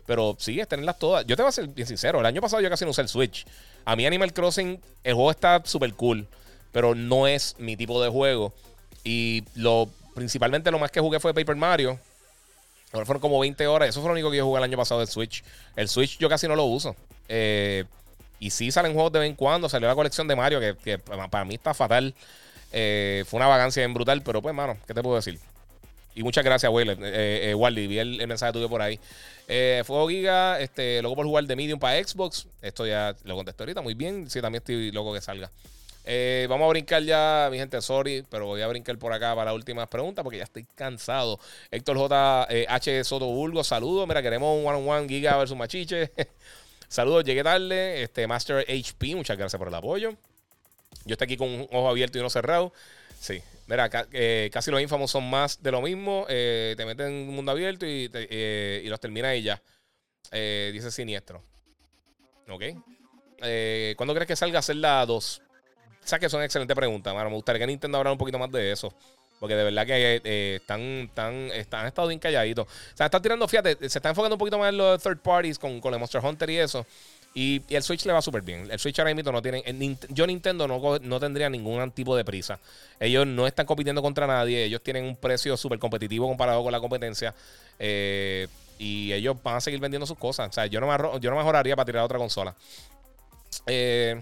Pero 0.06 0.36
sí, 0.38 0.60
es 0.60 0.68
tenerlas 0.68 0.98
todas. 0.98 1.26
Yo 1.26 1.36
te 1.36 1.42
voy 1.42 1.48
a 1.48 1.52
ser 1.52 1.66
bien 1.68 1.86
sincero. 1.86 2.20
El 2.20 2.26
año 2.26 2.40
pasado 2.40 2.62
yo 2.62 2.70
casi 2.70 2.84
no 2.84 2.92
usé 2.92 3.02
el 3.02 3.08
Switch. 3.08 3.46
A 3.84 3.96
mí 3.96 4.06
Animal 4.06 4.32
Crossing, 4.32 4.80
el 5.02 5.14
juego 5.14 5.30
está 5.30 5.62
súper 5.64 5.92
cool. 5.94 6.26
Pero 6.72 6.94
no 6.94 7.26
es 7.26 7.56
mi 7.58 7.76
tipo 7.76 8.02
de 8.02 8.08
juego. 8.08 8.52
Y 9.02 9.44
lo 9.54 9.88
principalmente 10.14 10.70
lo 10.70 10.78
más 10.78 10.90
que 10.90 11.00
jugué 11.00 11.20
fue 11.20 11.34
Paper 11.34 11.56
Mario. 11.56 11.98
Ahora 12.92 13.06
fueron 13.06 13.20
como 13.20 13.38
20 13.40 13.66
horas. 13.66 13.88
Eso 13.88 14.00
fue 14.00 14.08
lo 14.08 14.12
único 14.12 14.30
que 14.30 14.38
yo 14.38 14.44
jugué 14.44 14.58
el 14.58 14.64
año 14.64 14.76
pasado 14.76 15.00
del 15.00 15.08
Switch. 15.08 15.42
El 15.74 15.88
Switch 15.88 16.18
yo 16.18 16.28
casi 16.28 16.48
no 16.48 16.56
lo 16.56 16.64
uso. 16.64 16.96
Eh, 17.28 17.84
y 18.38 18.50
sí 18.50 18.70
salen 18.70 18.92
juegos 18.94 19.12
de 19.12 19.20
vez 19.20 19.28
en 19.28 19.36
cuando. 19.36 19.68
Salió 19.68 19.88
la 19.88 19.94
colección 19.94 20.28
de 20.28 20.36
Mario, 20.36 20.60
que, 20.60 20.98
para 20.98 21.44
mí 21.44 21.54
está 21.54 21.74
fatal. 21.74 22.14
Eh, 22.72 23.24
fue 23.26 23.38
una 23.38 23.46
vagancia 23.46 23.80
bien 23.80 23.94
brutal, 23.94 24.22
pero 24.22 24.42
pues, 24.42 24.54
mano, 24.54 24.76
¿qué 24.86 24.94
te 24.94 25.02
puedo 25.02 25.16
decir? 25.16 25.38
Y 26.16 26.22
muchas 26.22 26.42
gracias, 26.42 26.72
Wayler. 26.72 26.98
Eh, 27.02 27.50
eh, 27.50 27.54
Wally, 27.54 27.86
vi 27.86 27.98
el, 27.98 28.26
mensaje 28.26 28.50
tuyo 28.54 28.70
por 28.70 28.80
ahí. 28.80 28.98
Eh, 29.48 29.82
Fuego 29.84 30.08
Giga, 30.08 30.58
este, 30.58 31.02
loco 31.02 31.14
por 31.14 31.26
jugar 31.26 31.44
de 31.44 31.54
Medium 31.54 31.78
para 31.78 32.02
Xbox. 32.02 32.46
Esto 32.62 32.86
ya 32.86 33.14
lo 33.24 33.36
contesté 33.36 33.62
ahorita 33.62 33.82
muy 33.82 33.92
bien. 33.92 34.28
Sí, 34.30 34.40
también 34.40 34.62
estoy 34.62 34.90
loco 34.92 35.12
que 35.12 35.20
salga. 35.20 35.50
Eh, 36.08 36.46
vamos 36.48 36.66
a 36.66 36.68
brincar 36.68 37.02
ya, 37.02 37.48
mi 37.50 37.58
gente, 37.58 37.82
sorry, 37.82 38.24
pero 38.30 38.46
voy 38.46 38.62
a 38.62 38.68
brincar 38.68 38.96
por 38.96 39.12
acá 39.12 39.34
para 39.34 39.46
las 39.46 39.54
últimas 39.54 39.88
preguntas 39.88 40.22
porque 40.22 40.38
ya 40.38 40.44
estoy 40.44 40.64
cansado. 40.74 41.40
Héctor 41.70 41.96
J. 41.96 42.46
H. 42.68 43.04
Soto 43.04 43.26
Burgo, 43.26 43.64
saludos. 43.64 44.06
Mira, 44.06 44.22
queremos 44.22 44.56
un 44.56 44.66
one-on-one 44.66 45.08
Giga 45.08 45.36
versus 45.36 45.56
Machiche. 45.56 46.12
saludos, 46.88 47.24
llegué 47.24 47.42
tarde. 47.42 48.04
Este, 48.04 48.26
Master 48.26 48.64
HP, 48.68 49.16
muchas 49.16 49.36
gracias 49.36 49.58
por 49.58 49.68
el 49.68 49.74
apoyo. 49.74 50.14
Yo 51.04 51.14
estoy 51.14 51.24
aquí 51.26 51.36
con 51.36 51.48
un 51.48 51.68
ojo 51.72 51.88
abierto 51.88 52.18
y 52.18 52.20
uno 52.20 52.30
cerrado. 52.30 52.72
Sí. 53.20 53.42
Mira, 53.66 53.90
eh, 54.12 54.48
casi 54.52 54.70
los 54.70 54.80
infamos 54.80 55.10
son 55.10 55.28
más 55.28 55.60
de 55.62 55.72
lo 55.72 55.82
mismo. 55.82 56.24
Eh, 56.28 56.74
te 56.76 56.86
meten 56.86 57.06
en 57.06 57.28
un 57.28 57.34
mundo 57.34 57.50
abierto 57.50 57.84
y, 57.84 58.08
eh, 58.12 58.82
y 58.84 58.88
los 58.88 59.00
termina 59.00 59.34
y 59.34 59.42
ya. 59.42 59.60
dice 60.30 60.90
siniestro. 60.90 61.42
Ok. 62.48 62.62
¿Cuándo 63.96 64.14
crees 64.14 64.28
que 64.28 64.36
salga 64.36 64.58
a 64.58 64.60
hacer 64.60 64.76
la 64.76 65.04
2? 65.04 65.42
Sea 66.06 66.18
que 66.18 66.26
es 66.26 66.32
una 66.32 66.44
excelente 66.44 66.74
pregunta, 66.74 67.12
mano. 67.12 67.30
Me 67.30 67.36
gustaría 67.36 67.60
que 67.60 67.66
Nintendo 67.66 67.98
hablara 67.98 68.12
un 68.12 68.18
poquito 68.18 68.38
más 68.38 68.50
de 68.50 68.72
eso. 68.72 68.92
Porque 69.40 69.54
de 69.54 69.64
verdad 69.64 69.86
que 69.86 70.56
están, 70.56 70.80
están, 70.80 71.34
están, 71.52 71.80
han 71.80 71.86
estado 71.88 72.08
bien 72.08 72.18
calladitos. 72.18 72.66
O 72.66 72.96
sea, 72.96 73.06
están 73.06 73.20
tirando, 73.20 73.46
fíjate, 73.46 73.76
se 73.88 73.98
está 73.98 74.08
enfocando 74.08 74.36
un 74.36 74.38
poquito 74.38 74.58
más 74.58 74.70
en 74.70 74.78
los 74.78 75.02
third 75.02 75.18
parties 75.18 75.58
con, 75.58 75.80
con 75.80 75.92
el 75.92 76.00
Monster 76.00 76.24
Hunter 76.24 76.48
y 76.48 76.58
eso. 76.58 76.86
Y, 77.36 77.60
el 77.68 77.82
Switch 77.82 78.06
le 78.06 78.14
va 78.14 78.22
súper 78.22 78.40
bien. 78.40 78.66
El 78.70 78.78
Switch 78.78 78.98
ahora 78.98 79.14
mismo 79.14 79.30
no 79.30 79.42
tiene. 79.42 79.62
Yo, 80.08 80.26
Nintendo, 80.26 80.66
no, 80.66 80.98
no 80.98 81.20
tendría 81.20 81.50
ningún 81.50 81.90
tipo 81.90 82.16
de 82.16 82.24
prisa. 82.24 82.58
Ellos 82.98 83.26
no 83.26 83.46
están 83.46 83.66
compitiendo 83.66 84.00
contra 84.00 84.26
nadie. 84.26 84.64
Ellos 84.64 84.80
tienen 84.82 85.04
un 85.04 85.16
precio 85.16 85.54
súper 85.58 85.78
competitivo 85.78 86.26
comparado 86.26 86.62
con 86.62 86.72
la 86.72 86.80
competencia. 86.80 87.34
Eh, 87.78 88.48
y 88.78 89.12
ellos 89.12 89.36
van 89.42 89.56
a 89.56 89.60
seguir 89.60 89.80
vendiendo 89.80 90.06
sus 90.06 90.16
cosas. 90.16 90.48
O 90.48 90.52
sea, 90.52 90.64
yo 90.64 90.80
no 90.80 90.86
me, 90.86 91.20
yo 91.20 91.30
no 91.30 91.36
mejoraría 91.36 91.76
para 91.76 91.84
tirar 91.84 92.04
otra 92.04 92.16
consola. 92.16 92.54
Eh, 93.66 94.18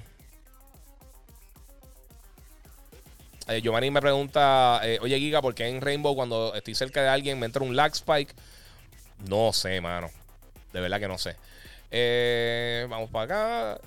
eh, 3.49 3.61
Giovanni 3.63 3.91
me 3.91 4.01
pregunta, 4.01 4.81
oye 5.01 5.19
Giga, 5.19 5.43
¿por 5.43 5.55
qué 5.55 5.69
en 5.69 5.81
Rainbow 5.81 6.15
cuando 6.15 6.55
estoy 6.55 6.75
cerca 6.75 7.03
de 7.03 7.09
alguien 7.09 7.39
me 7.39 7.47
entra 7.47 7.63
un 7.63 7.77
lag 7.77 7.93
spike? 7.93 8.35
No 9.29 9.53
sé, 9.53 9.81
mano. 9.81 10.11
De 10.73 10.81
verdad 10.81 11.01
que 11.01 11.09
no 11.09 11.19
sé. 11.19 11.37
Eh, 11.91 12.87
vamos 12.89 13.11
para 13.11 13.25
acá. 13.75 13.81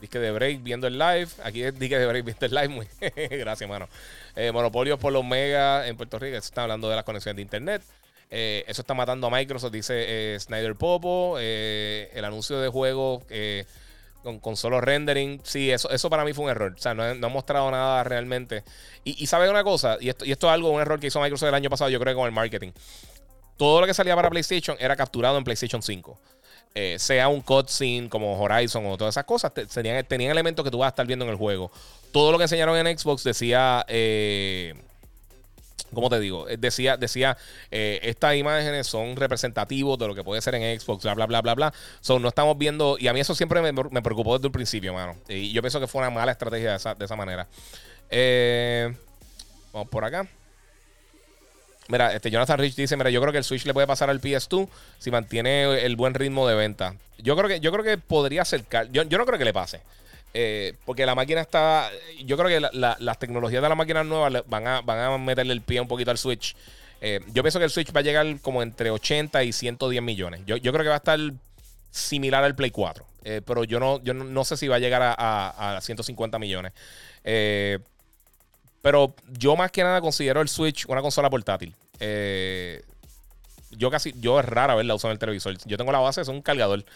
Disque 0.00 0.18
de 0.18 0.32
break 0.32 0.62
viendo 0.62 0.86
el 0.86 0.98
live. 0.98 1.28
Aquí 1.44 1.62
es 1.62 1.78
Disque 1.78 1.98
de 1.98 2.06
break 2.06 2.24
viendo 2.24 2.46
el 2.46 2.54
live. 2.54 2.68
Muy 2.68 2.88
Gracias, 3.30 3.70
mano. 3.70 3.88
Eh, 4.34 4.50
monopolios 4.52 4.98
por 4.98 5.12
los 5.12 5.24
megas 5.24 5.86
en 5.86 5.96
Puerto 5.96 6.18
Rico. 6.18 6.36
Eso 6.36 6.46
está 6.46 6.62
hablando 6.62 6.88
de 6.90 6.96
las 6.96 7.04
conexiones 7.04 7.36
de 7.36 7.42
internet. 7.42 7.82
Eh, 8.30 8.64
eso 8.66 8.82
está 8.82 8.94
matando 8.94 9.28
a 9.28 9.30
Microsoft, 9.30 9.72
dice 9.72 10.36
Snyder 10.40 10.74
Popo. 10.74 11.38
el 11.38 12.24
anuncio 12.24 12.58
de 12.58 12.68
juego 12.68 13.22
con, 14.24 14.56
solo 14.56 14.80
rendering. 14.80 15.40
Sí, 15.44 15.70
eso, 15.70 15.90
eso 15.90 16.10
para 16.10 16.24
mí 16.24 16.32
fue 16.32 16.46
un 16.46 16.50
error. 16.50 16.74
O 16.76 16.80
sea, 16.80 16.94
no, 16.94 17.14
no 17.14 17.26
ha 17.26 17.30
mostrado 17.30 17.70
nada 17.70 18.02
realmente. 18.04 18.64
Y, 19.04 19.26
¿sabes 19.26 19.50
una 19.50 19.62
cosa? 19.62 19.98
Y 20.00 20.08
esto, 20.08 20.24
y 20.24 20.32
esto 20.32 20.48
es 20.48 20.52
algo, 20.52 20.70
un 20.70 20.80
error 20.80 20.98
que 20.98 21.06
hizo 21.08 21.20
Microsoft 21.20 21.48
el 21.48 21.54
año 21.54 21.70
pasado, 21.70 21.90
yo 21.90 22.00
creo, 22.00 22.16
con 22.16 22.26
el 22.26 22.32
marketing. 22.32 22.72
Todo 23.56 23.80
lo 23.80 23.86
que 23.86 23.94
salía 23.94 24.16
para 24.16 24.30
PlayStation 24.30 24.76
era 24.80 24.96
capturado 24.96 25.38
en 25.38 25.44
PlayStation 25.44 25.82
5. 25.82 26.18
Eh, 26.74 26.98
sea 26.98 27.28
un 27.28 27.40
cutscene 27.40 28.08
como 28.08 28.36
Horizon 28.40 28.84
o 28.86 28.96
todas 28.96 29.14
esas 29.14 29.24
cosas, 29.24 29.52
tenían, 29.54 30.04
tenían, 30.06 30.32
elementos 30.32 30.64
que 30.64 30.72
tú 30.72 30.78
vas 30.78 30.86
a 30.86 30.88
estar 30.88 31.06
viendo 31.06 31.24
en 31.24 31.30
el 31.30 31.36
juego. 31.36 31.70
Todo 32.10 32.32
lo 32.32 32.38
que 32.38 32.44
enseñaron 32.44 32.76
en 32.76 32.98
Xbox 32.98 33.22
decía. 33.22 33.84
Eh, 33.88 34.74
¿Cómo 35.94 36.10
te 36.10 36.20
digo? 36.20 36.48
Eh, 36.48 36.56
decía, 36.58 36.96
decía 36.96 37.36
eh, 37.70 38.00
estas 38.02 38.36
imágenes 38.36 38.86
son 38.86 39.16
representativos 39.16 39.98
de 39.98 40.08
lo 40.08 40.14
que 40.14 40.24
puede 40.24 40.40
ser 40.42 40.54
en 40.56 40.80
Xbox, 40.80 41.02
bla, 41.04 41.14
bla, 41.14 41.26
bla, 41.26 41.42
bla, 41.42 41.54
bla. 41.54 41.74
So, 42.00 42.18
no 42.18 42.28
estamos 42.28 42.58
viendo, 42.58 42.96
y 42.98 43.08
a 43.08 43.12
mí 43.12 43.20
eso 43.20 43.34
siempre 43.34 43.60
me, 43.62 43.72
me 43.72 44.02
preocupó 44.02 44.36
desde 44.36 44.48
el 44.48 44.52
principio, 44.52 44.92
mano. 44.92 45.16
Y 45.28 45.52
yo 45.52 45.62
pienso 45.62 45.80
que 45.80 45.86
fue 45.86 46.00
una 46.00 46.10
mala 46.10 46.32
estrategia 46.32 46.70
de 46.70 46.76
esa, 46.76 46.94
de 46.94 47.04
esa 47.04 47.16
manera. 47.16 47.46
vamos 49.72 49.88
por 49.88 50.04
acá. 50.04 50.28
Mira, 51.88 52.14
este 52.14 52.30
Jonathan 52.30 52.58
Rich 52.58 52.76
dice, 52.76 52.96
mira, 52.96 53.10
yo 53.10 53.20
creo 53.20 53.32
que 53.32 53.38
el 53.38 53.44
Switch 53.44 53.66
le 53.66 53.74
puede 53.74 53.86
pasar 53.86 54.08
al 54.08 54.20
PS2 54.20 54.68
si 54.98 55.10
mantiene 55.10 55.84
el 55.84 55.96
buen 55.96 56.14
ritmo 56.14 56.48
de 56.48 56.54
venta. 56.54 56.94
Yo 57.18 57.36
creo 57.36 57.48
que, 57.48 57.60
yo 57.60 57.70
creo 57.72 57.84
que 57.84 57.98
podría 57.98 58.42
acercar. 58.42 58.90
Yo, 58.90 59.02
yo 59.02 59.18
no 59.18 59.26
creo 59.26 59.38
que 59.38 59.44
le 59.44 59.52
pase. 59.52 59.82
Eh, 60.36 60.74
porque 60.84 61.06
la 61.06 61.14
máquina 61.14 61.40
está. 61.40 61.88
Yo 62.24 62.36
creo 62.36 62.48
que 62.48 62.68
las 62.72 63.18
tecnologías 63.18 63.62
de 63.62 63.68
la 63.68 63.76
máquina 63.76 64.02
nueva 64.02 64.42
van 64.46 64.66
a, 64.66 64.80
van 64.80 64.98
a 64.98 65.16
meterle 65.16 65.52
el 65.52 65.62
pie 65.62 65.80
un 65.80 65.88
poquito 65.88 66.10
al 66.10 66.18
Switch. 66.18 66.56
Eh, 67.06 67.20
yo 67.34 67.42
pienso 67.42 67.58
que 67.58 67.66
el 67.66 67.70
Switch 67.70 67.94
va 67.94 68.00
a 68.00 68.02
llegar 68.02 68.40
como 68.40 68.62
entre 68.62 68.90
80 68.90 69.44
y 69.44 69.52
110 69.52 70.02
millones. 70.02 70.40
Yo, 70.46 70.56
yo 70.56 70.72
creo 70.72 70.84
que 70.84 70.88
va 70.88 70.94
a 70.94 70.98
estar 70.98 71.20
similar 71.90 72.42
al 72.42 72.54
Play 72.54 72.70
4. 72.70 73.06
Eh, 73.24 73.42
pero 73.44 73.64
yo 73.64 73.78
no, 73.78 74.02
yo 74.02 74.14
no, 74.14 74.44
sé 74.44 74.56
si 74.56 74.68
va 74.68 74.76
a 74.76 74.78
llegar 74.78 75.02
a, 75.02 75.76
a, 75.76 75.80
150 75.82 76.38
millones. 76.38 76.72
Eh, 77.22 77.78
pero 78.80 79.14
yo 79.32 79.54
más 79.54 79.70
que 79.70 79.82
nada 79.82 80.00
considero 80.00 80.40
el 80.40 80.48
Switch 80.48 80.86
una 80.88 81.02
consola 81.02 81.28
portátil. 81.28 81.74
yo 83.70 83.90
casi, 83.90 84.14
yo 84.18 84.40
es 84.40 84.46
rara 84.46 84.74
verla 84.74 84.94
usando 84.94 85.12
el 85.12 85.18
televisor. 85.18 85.58
Yo 85.66 85.76
tengo 85.76 85.92
la 85.92 86.00
base, 86.00 86.22
es 86.22 86.28
un 86.28 86.40
cargador. 86.40 86.86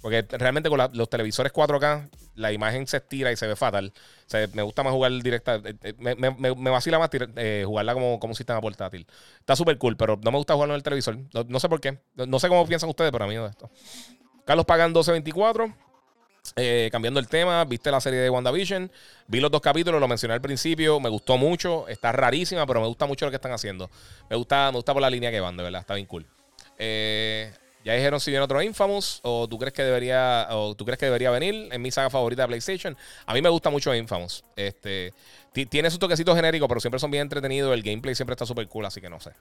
Porque 0.00 0.22
realmente 0.30 0.68
con 0.70 0.80
los 0.92 1.10
televisores 1.10 1.52
4K 1.52 2.08
la 2.34 2.52
imagen 2.52 2.86
se 2.86 2.98
estira 2.98 3.30
y 3.32 3.36
se 3.36 3.46
ve 3.46 3.54
fatal. 3.54 3.92
me 4.54 4.62
gusta 4.62 4.82
más 4.82 4.92
jugar 4.92 5.12
directa. 5.22 5.56
Eh, 5.56 5.74
eh, 5.82 5.94
me, 5.98 6.14
me, 6.14 6.70
vacila 6.70 6.98
más 6.98 7.10
eh, 7.12 7.64
jugarla 7.66 7.92
como, 7.92 8.18
como 8.18 8.32
un 8.32 8.36
sistema 8.36 8.60
portátil. 8.60 9.06
Está 9.38 9.56
súper 9.56 9.76
cool, 9.78 9.96
pero 9.96 10.18
no 10.22 10.30
me 10.30 10.38
gusta 10.38 10.54
jugarlo 10.54 10.74
en 10.74 10.78
el 10.78 10.82
televisor. 10.82 11.18
No, 11.48 11.60
sé 11.60 11.68
por 11.68 11.80
qué. 11.80 11.98
No, 12.14 12.38
sé 12.38 12.48
cómo 12.48 12.66
piensan 12.66 12.88
ustedes, 12.88 13.12
pero 13.12 13.24
a 13.24 13.28
mí 13.28 13.34
no 13.34 13.46
esto. 13.46 13.70
Carlos 14.46 14.64
Pagan 14.64 14.90
1224. 14.90 15.74
cambiando 16.90 17.20
el 17.20 17.28
tema, 17.28 17.64
viste 17.64 17.90
la 17.90 18.00
serie 18.00 18.20
de 18.20 18.30
WandaVision, 18.30 18.90
vi 19.26 19.40
los 19.40 19.50
dos 19.50 19.60
capítulos, 19.60 20.00
lo 20.00 20.08
mencioné 20.08 20.32
al 20.32 20.40
principio, 20.40 20.98
me 20.98 21.10
gustó 21.10 21.36
mucho, 21.36 21.86
está 21.88 22.10
rarísima, 22.10 22.66
pero 22.66 22.80
me 22.80 22.86
gusta 22.86 23.04
mucho 23.06 23.26
lo 23.26 23.30
que 23.30 23.36
están 23.36 23.52
haciendo. 23.52 23.90
Me 24.30 24.36
gusta, 24.36 24.70
me 24.70 24.78
gusta 24.78 24.94
por 24.94 25.02
la 25.02 25.10
línea 25.10 25.30
que 25.30 25.40
van, 25.40 25.58
de 25.58 25.62
verdad, 25.62 25.82
está 25.82 25.94
bien 25.94 26.06
cool. 26.06 26.26
Eh, 26.78 27.52
ya 27.84 27.94
dijeron 27.94 28.20
si 28.20 28.30
viene 28.30 28.44
otro 28.44 28.62
Infamous 28.62 29.20
o 29.22 29.48
tú 29.48 29.58
crees 29.58 29.72
que 29.72 29.82
debería 29.82 30.48
tú 30.76 30.84
crees 30.84 30.98
que 30.98 31.06
debería 31.06 31.30
venir 31.30 31.68
en 31.72 31.82
mi 31.82 31.90
saga 31.90 32.10
favorita 32.10 32.42
de 32.42 32.48
PlayStation. 32.48 32.96
A 33.26 33.34
mí 33.34 33.42
me 33.42 33.48
gusta 33.48 33.70
mucho 33.70 33.94
Infamous. 33.94 34.44
Este 34.56 35.12
tiene 35.52 35.90
sus 35.90 35.98
toquecitos 35.98 36.36
genéricos, 36.36 36.68
pero 36.68 36.80
siempre 36.80 36.98
son 36.98 37.10
bien 37.10 37.22
entretenidos. 37.22 37.74
El 37.74 37.82
gameplay 37.82 38.14
siempre 38.14 38.34
está 38.34 38.46
súper 38.46 38.68
cool, 38.68 38.86
así 38.86 39.00
que 39.00 39.10
no 39.10 39.20
sé. 39.20 39.32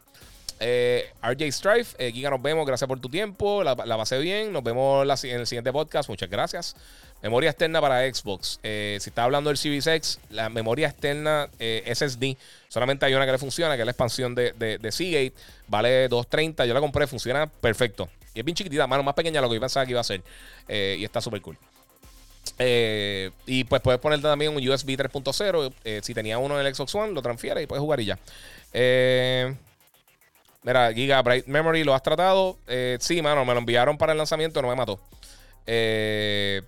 Eh, 0.60 1.10
RJ 1.22 1.52
Strife, 1.52 1.96
eh, 2.06 2.12
Giga, 2.12 2.30
nos 2.30 2.42
vemos. 2.42 2.66
Gracias 2.66 2.88
por 2.88 3.00
tu 3.00 3.10
tiempo. 3.10 3.64
La, 3.64 3.76
pasé 3.76 4.18
bien. 4.18 4.52
Nos 4.52 4.64
vemos 4.64 5.24
en 5.24 5.40
el 5.40 5.48
siguiente 5.48 5.72
podcast. 5.72 6.10
Muchas 6.10 6.30
gracias. 6.30 6.76
Memoria 7.22 7.52
externa 7.52 7.80
para 7.80 8.12
Xbox. 8.14 8.60
Eh, 8.64 8.98
si 9.02 9.10
está 9.10 9.24
hablando 9.24 9.50
del 9.50 9.58
Series 9.58 9.88
X, 9.88 10.20
la 10.30 10.50
memoria 10.50 10.88
externa 10.88 11.50
SSD, 11.60 12.38
solamente 12.70 13.06
hay 13.06 13.14
una 13.14 13.26
que 13.26 13.34
le 13.34 13.38
funciona, 13.38 13.76
que 13.76 13.82
es 13.82 13.86
la 13.86 13.92
expansión 13.92 14.36
de, 14.36 14.54
de, 14.54 14.92
Seagate. 14.92 15.34
Vale 15.68 16.08
230. 16.08 16.66
Yo 16.66 16.74
la 16.74 16.80
compré, 16.80 17.08
funciona 17.08 17.48
perfecto. 17.48 18.10
Y 18.34 18.40
es 18.40 18.46
bien 18.46 18.56
chiquitita, 18.56 18.88
mano, 18.88 19.04
más 19.04 19.16
pequeña 19.16 19.40
de 19.40 19.42
lo 19.42 19.50
que 19.50 19.56
yo 19.56 19.62
pensaba 19.62 19.86
que 19.86 19.92
iba 19.92 20.02
a 20.02 20.04
ser. 20.04 20.22
y 20.68 21.04
está 21.04 21.22
súper 21.22 21.42
cool. 21.42 21.58
Y 22.58 23.64
pues 23.66 23.82
puedes 23.82 24.00
ponerte 24.00 24.28
también 24.28 24.56
un 24.56 24.68
USB 24.68 24.98
3.0. 24.98 26.02
si 26.02 26.14
tenía 26.14 26.38
uno 26.38 26.60
en 26.60 26.66
el 26.66 26.74
Xbox 26.74 26.96
One, 26.96 27.14
lo 27.14 27.22
transfieres 27.22 27.64
y 27.64 27.68
puedes 27.68 27.82
jugar 27.82 28.00
y 28.00 28.06
ya. 28.06 28.20
Eh, 28.74 29.54
Mira, 30.64 30.92
Giga 30.94 31.22
Bright 31.22 31.46
Memory, 31.48 31.84
¿lo 31.84 31.94
has 31.94 32.04
tratado? 32.04 32.58
Eh, 32.68 32.98
sí, 33.00 33.22
mano, 33.22 33.46
me 33.46 33.54
lo 33.54 33.60
enviaron 33.60 33.98
para 33.98 34.12
el 34.12 34.18
lanzamiento, 34.18 34.62
no 34.62 34.68
me 34.68 34.76
mató. 34.76 35.00
Eh, 35.66 36.62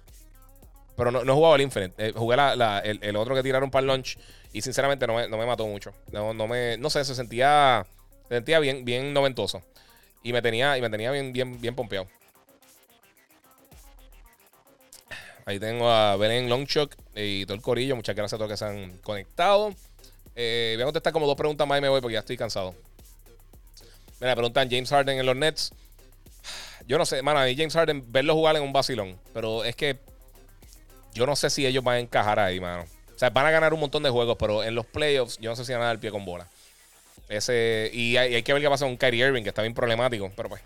pero 0.96 1.12
no, 1.12 1.24
no 1.26 1.34
he 1.34 1.36
jugado 1.36 1.56
el 1.56 1.62
Infinite. 1.62 1.94
Eh, 1.98 2.14
jugué 2.16 2.38
el, 2.84 3.16
otro 3.18 3.36
que 3.36 3.44
tiraron 3.44 3.70
para 3.70 3.82
el 3.82 3.88
launch 3.88 4.18
y 4.54 4.62
sinceramente 4.62 5.08
no 5.08 5.16
me, 5.16 5.46
mató 5.46 5.68
mucho. 5.68 5.94
No, 6.12 6.34
no, 6.34 6.48
me, 6.48 6.78
no 6.78 6.90
sé, 6.90 7.04
se 7.04 7.16
sentía, 7.16 7.86
se 8.30 8.36
sentía 8.36 8.60
bien, 8.60 8.86
bien 8.86 9.14
noventoso. 9.14 9.62
Y 10.24 10.32
me 10.32 10.42
tenía, 10.42 10.78
y 10.78 10.82
me 10.82 10.90
tenía 10.90 11.12
bien, 11.12 11.34
bien, 11.34 11.60
bien 11.60 11.76
pompeado. 11.76 12.08
Ahí 15.46 15.60
tengo 15.60 15.90
a 15.90 16.16
Belén 16.18 16.50
Longshock 16.50 16.96
y 17.16 17.46
todo 17.46 17.56
el 17.56 17.62
corillo. 17.62 17.96
Muchas 17.96 18.16
gracias 18.16 18.34
a 18.34 18.38
todos 18.38 18.52
que 18.52 18.58
se 18.58 18.66
han 18.66 18.98
conectado. 19.00 19.74
voy 20.36 20.82
a 20.82 20.84
contestar 20.84 21.14
como 21.14 21.28
dos 21.28 21.36
preguntas 21.36 21.68
más 21.68 21.78
y 21.78 21.82
me 21.82 21.90
voy 21.90 22.02
porque 22.02 22.14
ya 22.14 22.20
estoy 22.20 22.38
cansado. 22.38 22.76
Me 24.20 24.34
preguntan 24.34 24.70
James 24.70 24.90
Harden 24.90 25.20
en 25.20 25.26
los 25.26 25.36
Nets. 25.36 25.74
Yo 26.88 26.98
no 26.98 27.06
sé, 27.06 27.22
mano, 27.22 27.40
a 27.40 27.46
James 27.46 27.74
Harden 27.74 28.12
verlo 28.12 28.36
jugar 28.36 28.56
en 28.56 28.64
un 28.64 28.72
vacilón. 28.72 29.20
Pero 29.34 29.64
es 29.64 29.76
que 29.76 29.98
yo 31.14 31.26
no 31.26 31.36
sé 31.36 31.50
si 31.50 31.66
ellos 31.66 31.84
van 31.84 31.96
a 31.96 32.00
encajar 32.00 32.40
ahí, 32.40 32.60
mano. 32.60 32.84
O 33.16 33.20
sea, 33.20 33.30
van 33.30 33.46
a 33.46 33.52
ganar 33.52 33.74
un 33.74 33.80
montón 33.80 34.04
de 34.04 34.10
juegos, 34.10 34.38
pero 34.40 34.64
en 34.64 34.76
los 34.76 34.86
playoffs 34.86 35.38
yo 35.40 35.50
no 35.50 35.56
sé 35.56 35.66
si 35.66 35.74
van 35.74 35.82
a 35.82 35.86
dar 35.86 35.96
el 35.96 36.00
pie 36.00 36.12
con 36.12 36.26
bola. 36.26 36.48
Ese, 37.30 37.90
y 37.94 38.18
hay, 38.18 38.44
que 38.44 38.54
ver 38.54 38.62
qué 38.62 38.70
pasa 38.70 38.86
con 38.86 38.98
Kyrie 38.98 39.26
Irving, 39.28 39.44
que 39.44 39.50
está 39.50 39.62
bien 39.62 39.74
problemático, 39.74 40.32
pero 40.36 40.50
pues. 40.50 40.62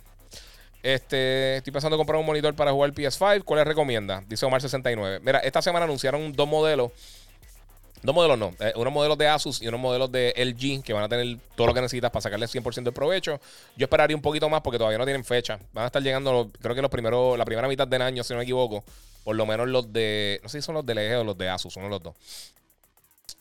Este, 0.85 1.57
estoy 1.57 1.73
pensando 1.73 1.95
en 1.95 1.99
comprar 1.99 2.19
un 2.19 2.25
monitor 2.27 2.53
para 2.53 2.71
jugar 2.71 2.91
PS5. 2.93 3.43
¿Cuál 3.43 3.61
les 3.61 3.67
recomienda? 3.67 4.23
Dice 4.27 4.45
Omar69. 4.45 5.19
Mira, 5.19 5.39
esta 5.39 5.59
semana 5.59 5.85
anunciaron 5.85 6.31
dos 6.31 6.47
modelos 6.47 6.91
Dos 8.03 8.13
modelos 8.13 8.37
no. 8.37 8.53
Eh, 8.59 8.71
unos 8.75 8.93
modelos 8.93 9.17
de 9.17 9.27
Asus 9.27 9.63
y 9.63 9.67
unos 9.67 9.79
modelos 9.79 10.11
de 10.11 10.31
LG 10.37 10.83
que 10.83 10.93
van 10.93 11.03
a 11.03 11.09
tener 11.09 11.39
todo 11.55 11.65
lo 11.65 11.73
que 11.73 11.81
necesitas 11.81 12.11
para 12.11 12.21
sacarle 12.21 12.45
100% 12.45 12.83
de 12.83 12.91
provecho. 12.91 13.39
Yo 13.75 13.85
esperaría 13.85 14.15
un 14.15 14.21
poquito 14.21 14.47
más 14.47 14.61
porque 14.61 14.77
todavía 14.77 14.99
no 14.99 15.05
tienen 15.05 15.23
fecha. 15.23 15.59
Van 15.73 15.85
a 15.85 15.87
estar 15.87 16.03
llegando, 16.03 16.51
creo 16.61 16.75
que 16.75 16.83
los 16.83 16.91
primeros, 16.91 17.35
la 17.35 17.45
primera 17.45 17.67
mitad 17.67 17.87
del 17.87 18.03
año, 18.03 18.23
si 18.23 18.33
no 18.33 18.37
me 18.37 18.43
equivoco. 18.43 18.83
Por 19.23 19.35
lo 19.35 19.47
menos 19.47 19.67
los 19.67 19.91
de. 19.91 20.39
No 20.43 20.49
sé 20.49 20.61
si 20.61 20.65
son 20.67 20.75
los 20.75 20.85
de 20.85 20.93
LG 20.93 21.21
o 21.21 21.23
los 21.23 21.35
de 21.35 21.49
Asus, 21.49 21.73
son 21.73 21.89
los 21.89 22.03
dos. 22.03 22.13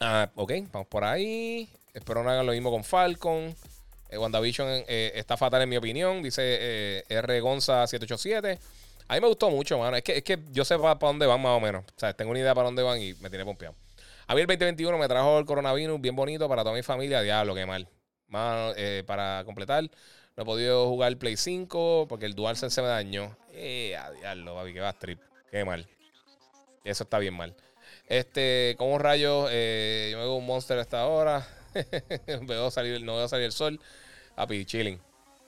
Ah, 0.01 0.31
ok, 0.35 0.53
vamos 0.73 0.89
por 0.89 1.05
ahí. 1.05 1.69
Espero 1.93 2.25
no 2.25 2.31
hagan 2.31 2.47
lo 2.47 2.53
mismo 2.53 2.71
con 2.71 2.85
Falcon. 2.85 3.55
Eh, 4.15 4.19
WandaVision 4.19 4.85
eh, 4.87 5.13
está 5.15 5.37
fatal 5.37 5.63
en 5.63 5.69
mi 5.69 5.77
opinión. 5.77 6.23
Dice 6.23 7.05
R. 7.09 7.41
Gonza 7.41 7.87
787. 7.87 8.59
A 9.09 9.15
mí 9.15 9.21
me 9.21 9.29
gustó 9.29 9.51
mucho, 9.51 9.79
mano. 9.79 9.97
Es 9.97 10.03
que, 10.03 10.19
es 10.19 10.25
que 10.25 10.39
yo 10.51 10.65
sé 10.65 10.79
para, 10.79 10.95
dónde 10.95 11.27
van 11.27 11.41
más 11.41 11.57
o 11.57 11.61
menos. 11.61 11.85
O 11.85 12.01
sea, 12.01 12.15
tengo 12.15 12.31
una 12.31 12.41
idea 12.41 12.55
para 12.55 12.67
dónde 12.67 12.83
van 12.83 13.01
y 13.01 13.15
me 13.15 13.29
tiene 13.29 13.45
pompeado. 13.45 13.75
A 14.27 14.35
mí 14.35 14.41
el 14.41 14.47
2021 14.47 14.97
me 14.97 15.07
trajo 15.07 15.39
el 15.39 15.45
coronavirus 15.45 16.01
bien 16.01 16.17
bonito 16.17 16.49
para 16.49 16.63
toda 16.63 16.75
mi 16.75 16.83
familia. 16.83 17.21
Diablo, 17.21 17.55
qué 17.55 17.67
mal. 17.67 17.89
Eh, 18.77 19.05
para 19.07 19.43
completar, 19.45 19.85
no 20.37 20.43
he 20.43 20.45
podido 20.45 20.89
jugar 20.89 21.17
Play 21.19 21.37
5 21.37 22.07
porque 22.09 22.27
el 22.27 22.35
DualSense 22.35 22.75
se 22.75 22.83
me 22.83 22.89
dañó. 22.89 23.37
Eh, 23.53 23.97
a 23.97 24.11
diablo, 24.11 24.55
papi, 24.57 24.73
que 24.73 24.81
va 24.81 24.93
trip. 24.93 25.21
Qué 25.51 25.65
mal. 25.65 25.87
Eso 26.83 27.05
está 27.05 27.19
bien 27.19 27.35
mal. 27.35 27.55
Este, 28.09 28.75
como 28.77 28.99
rayos, 28.99 29.49
eh, 29.53 30.09
yo 30.11 30.19
me 30.19 30.25
veo 30.25 30.35
un 30.35 30.47
monster 30.47 30.79
a 30.79 30.83
esta 30.83 31.07
hora. 31.07 31.47
veo 32.43 32.71
salir, 32.71 33.01
no 33.03 33.17
veo 33.17 33.29
salir 33.29 33.47
el 33.47 33.53
sol. 33.53 33.81
Papi, 34.35 34.65
chilling. 34.65 35.01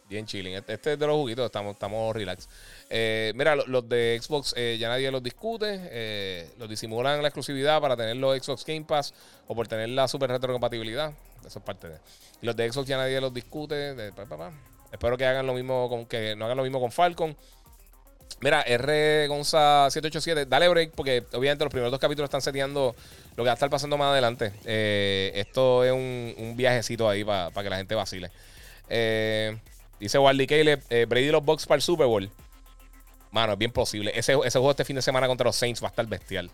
Bien 0.09 0.25
chilling. 0.25 0.55
Este, 0.55 0.75
este 0.75 0.93
es 0.93 0.99
de 0.99 1.07
los 1.07 1.17
juguitos, 1.17 1.47
estamos, 1.47 1.75
estamos 1.75 2.15
relax. 2.15 2.49
Eh, 2.89 3.33
mira, 3.35 3.57
los, 3.57 3.89
de 3.89 4.19
Xbox 4.23 4.55
eh, 4.57 4.77
ya 4.79 4.89
nadie 4.89 5.11
los 5.11 5.23
discute. 5.23 5.81
Eh, 5.91 6.49
los 6.59 6.69
disimulan 6.69 7.21
la 7.23 7.29
exclusividad 7.29 7.81
para 7.81 7.97
tener 7.97 8.17
los 8.17 8.39
Xbox 8.39 8.65
Game 8.65 8.85
Pass 8.85 9.13
o 9.49 9.55
por 9.55 9.67
tener 9.67 9.89
la 9.89 10.07
super 10.07 10.31
retrocompatibilidad. 10.31 11.13
Eso 11.45 11.59
es 11.59 11.65
parte 11.65 11.89
de. 11.89 11.99
los 12.43 12.55
de 12.55 12.71
Xbox 12.71 12.87
ya 12.87 12.97
nadie 12.97 13.21
los 13.21 13.35
discute. 13.35 13.97
Espero 14.93 15.17
que 15.17 15.27
hagan 15.27 15.47
lo 15.47 15.55
mismo 15.55 15.89
con 15.89 16.07
que 16.07 16.37
no 16.37 16.45
hagan 16.45 16.57
lo 16.57 16.63
mismo 16.63 16.81
con 16.81 16.93
Falcon. 16.93 17.37
Mira, 18.41 18.63
R 18.63 19.27
Gonza 19.29 19.89
787, 19.91 20.47
dale 20.47 20.69
break 20.69 20.93
porque 20.95 21.25
obviamente 21.33 21.65
los 21.65 21.71
primeros 21.71 21.91
dos 21.91 22.01
capítulos 22.01 22.29
están 22.29 22.43
seteando 22.43 22.95
lo 23.31 23.43
que 23.43 23.47
va 23.47 23.53
a 23.53 23.55
estar 23.55 23.71
pasando 23.71 23.97
más 23.97 24.13
adelante. 24.13 24.53
esto 25.35 25.85
es 25.85 25.93
un, 25.93 26.55
viajecito 26.57 27.09
ahí 27.09 27.25
para 27.25 27.51
que 27.51 27.71
la 27.71 27.77
gente 27.77 27.95
vacile. 27.95 28.31
Dice 28.89 30.19
Wally 30.19 30.47
Caleb, 30.47 30.83
Brady 31.09 31.31
los 31.31 31.45
Bucks 31.45 31.67
para 31.67 31.77
el 31.77 31.83
Super 31.83 32.07
Bowl. 32.07 32.31
Mano, 33.31 33.53
es 33.53 33.59
bien 33.59 33.73
posible. 33.73 34.13
Ese, 34.15 34.33
ese 34.33 34.59
juego 34.59 34.71
este 34.71 34.85
fin 34.85 34.97
de 34.97 35.03
semana 35.03 35.27
contra 35.27 35.45
los 35.45 35.57
Saints 35.57 35.83
va 35.83 35.89
a 35.89 35.91
estar 35.91 36.07
bestial. 36.07 36.51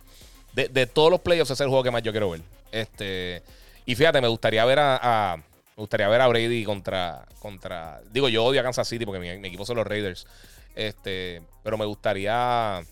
De, 0.52 0.86
todos 0.86 1.11
los 1.11 1.20
playoffs, 1.20 1.51
es 1.51 1.61
el 1.61 1.69
juego 1.69 1.83
que 1.83 1.91
más 1.91 2.02
yo 2.02 2.12
quiero 2.12 2.31
ver. 2.31 2.43
Este, 2.73 3.43
y 3.86 3.94
fíjate, 3.94 4.20
me 4.20 4.28
gustaría 4.28 4.65
ver 4.65 4.78
a, 4.81 5.43
me 5.77 5.81
gustaría 5.81 6.09
ver 6.09 6.20
a 6.20 6.28
Brady 6.28 6.65
contra, 6.65 7.25
contra. 7.39 8.02
Digo, 8.11 8.28
yo 8.28 8.44
odio 8.44 8.61
a 8.61 8.65
Kansas 8.65 8.86
City 8.86 9.07
porque 9.07 9.20
mi, 9.20 9.47
equipo 9.47 9.65
son 9.65 9.77
los 9.77 9.86
Raiders. 9.86 10.27
Este, 10.75 11.43
pero 11.62 11.78
me 11.78 11.86
gustaría 11.86 12.83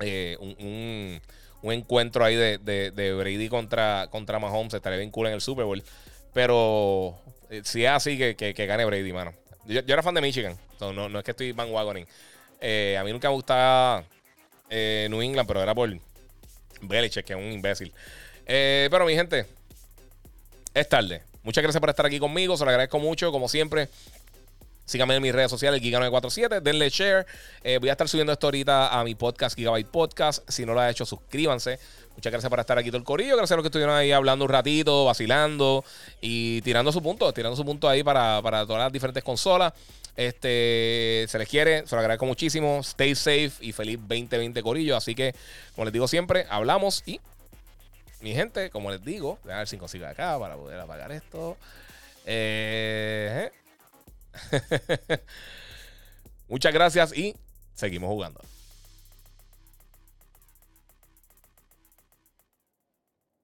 eh, 0.00 0.36
un, 0.40 1.20
un, 1.62 1.72
encuentro 1.72 2.24
ahí 2.24 2.34
de, 2.34 2.58
de, 2.58 3.14
Brady 3.14 3.48
contra, 3.48 4.08
contra 4.10 4.40
Mahomes. 4.40 4.74
Estaría 4.74 4.98
bien 4.98 5.10
cool 5.10 5.28
en 5.28 5.34
el 5.34 5.40
Super 5.40 5.64
Bowl. 5.64 5.82
Pero 6.32 7.16
eh, 7.43 7.43
si 7.62 7.84
es 7.84 7.90
así, 7.90 8.18
que, 8.18 8.34
que, 8.36 8.66
gane 8.66 8.84
Brady, 8.84 9.12
mano. 9.12 9.32
Yo, 9.66 9.80
era 9.86 10.02
fan 10.02 10.14
de 10.14 10.20
Michigan. 10.20 10.58
No, 10.80 10.92
no, 10.92 11.18
es 11.18 11.24
que 11.24 11.30
estoy 11.30 11.52
bandwagoning. 11.52 12.06
Eh, 12.60 12.96
a 12.98 13.04
mí 13.04 13.12
nunca 13.12 13.28
me 13.28 13.34
gustaba 13.34 14.04
eh, 14.70 15.06
New 15.10 15.22
England, 15.22 15.46
pero 15.46 15.62
era 15.62 15.74
por 15.74 15.90
Belichick, 16.80 17.24
que 17.24 17.32
es 17.32 17.38
un 17.38 17.52
imbécil. 17.52 17.92
Eh, 18.46 18.88
pero 18.90 19.06
mi 19.06 19.14
gente, 19.14 19.46
es 20.74 20.88
tarde. 20.88 21.22
Muchas 21.42 21.62
gracias 21.62 21.80
por 21.80 21.90
estar 21.90 22.06
aquí 22.06 22.18
conmigo. 22.18 22.56
Se 22.56 22.64
lo 22.64 22.70
agradezco 22.70 22.98
mucho, 22.98 23.30
como 23.30 23.48
siempre. 23.48 23.88
Síganme 24.84 25.16
en 25.16 25.22
mis 25.22 25.32
redes 25.32 25.50
sociales, 25.50 25.80
Giga947. 25.80 26.60
Denle 26.60 26.90
share. 26.90 27.26
voy 27.80 27.88
a 27.88 27.92
estar 27.92 28.08
subiendo 28.08 28.32
esto 28.32 28.46
ahorita 28.46 28.98
a 28.98 29.04
mi 29.04 29.14
podcast, 29.14 29.56
Gigabyte 29.56 29.88
Podcast. 29.88 30.48
Si 30.48 30.66
no 30.66 30.74
lo 30.74 30.80
ha 30.80 30.90
hecho, 30.90 31.06
suscríbanse. 31.06 31.78
Muchas 32.16 32.30
gracias 32.30 32.48
por 32.48 32.60
estar 32.60 32.78
aquí 32.78 32.90
todo 32.90 32.98
el 32.98 33.04
corillo. 33.04 33.36
Gracias 33.36 33.52
a 33.52 33.56
los 33.56 33.62
que 33.62 33.68
estuvieron 33.68 33.94
ahí 33.94 34.12
hablando 34.12 34.44
un 34.44 34.50
ratito, 34.50 35.04
vacilando 35.04 35.84
y 36.20 36.60
tirando 36.62 36.92
su 36.92 37.02
punto, 37.02 37.32
tirando 37.32 37.56
su 37.56 37.64
punto 37.64 37.88
ahí 37.88 38.02
para, 38.02 38.40
todas 38.42 38.82
las 38.82 38.92
diferentes 38.92 39.24
consolas. 39.24 39.72
Este, 40.16 41.26
se 41.28 41.38
les 41.38 41.48
quiere, 41.48 41.86
se 41.86 41.96
lo 41.96 42.00
agradezco 42.00 42.26
muchísimo. 42.26 42.80
Stay 42.80 43.14
safe 43.14 43.52
y 43.60 43.72
feliz 43.72 43.98
2020 43.98 44.62
Corillo. 44.62 44.96
Así 44.96 45.14
que, 45.14 45.34
como 45.74 45.86
les 45.86 45.92
digo 45.92 46.06
siempre, 46.06 46.46
hablamos 46.48 47.02
y 47.04 47.20
mi 48.20 48.32
gente, 48.32 48.70
como 48.70 48.90
les 48.90 49.04
digo, 49.04 49.38
voy 49.42 49.52
a 49.52 49.58
ver 49.58 49.68
si 49.68 49.76
consigo 49.76 50.06
acá 50.06 50.38
para 50.38 50.54
poder 50.56 50.78
apagar 50.78 51.10
esto. 51.10 51.56
Eh, 52.26 53.50
Muchas 56.48 56.72
gracias 56.72 57.16
y 57.16 57.34
seguimos 57.74 58.08
jugando. 58.08 58.40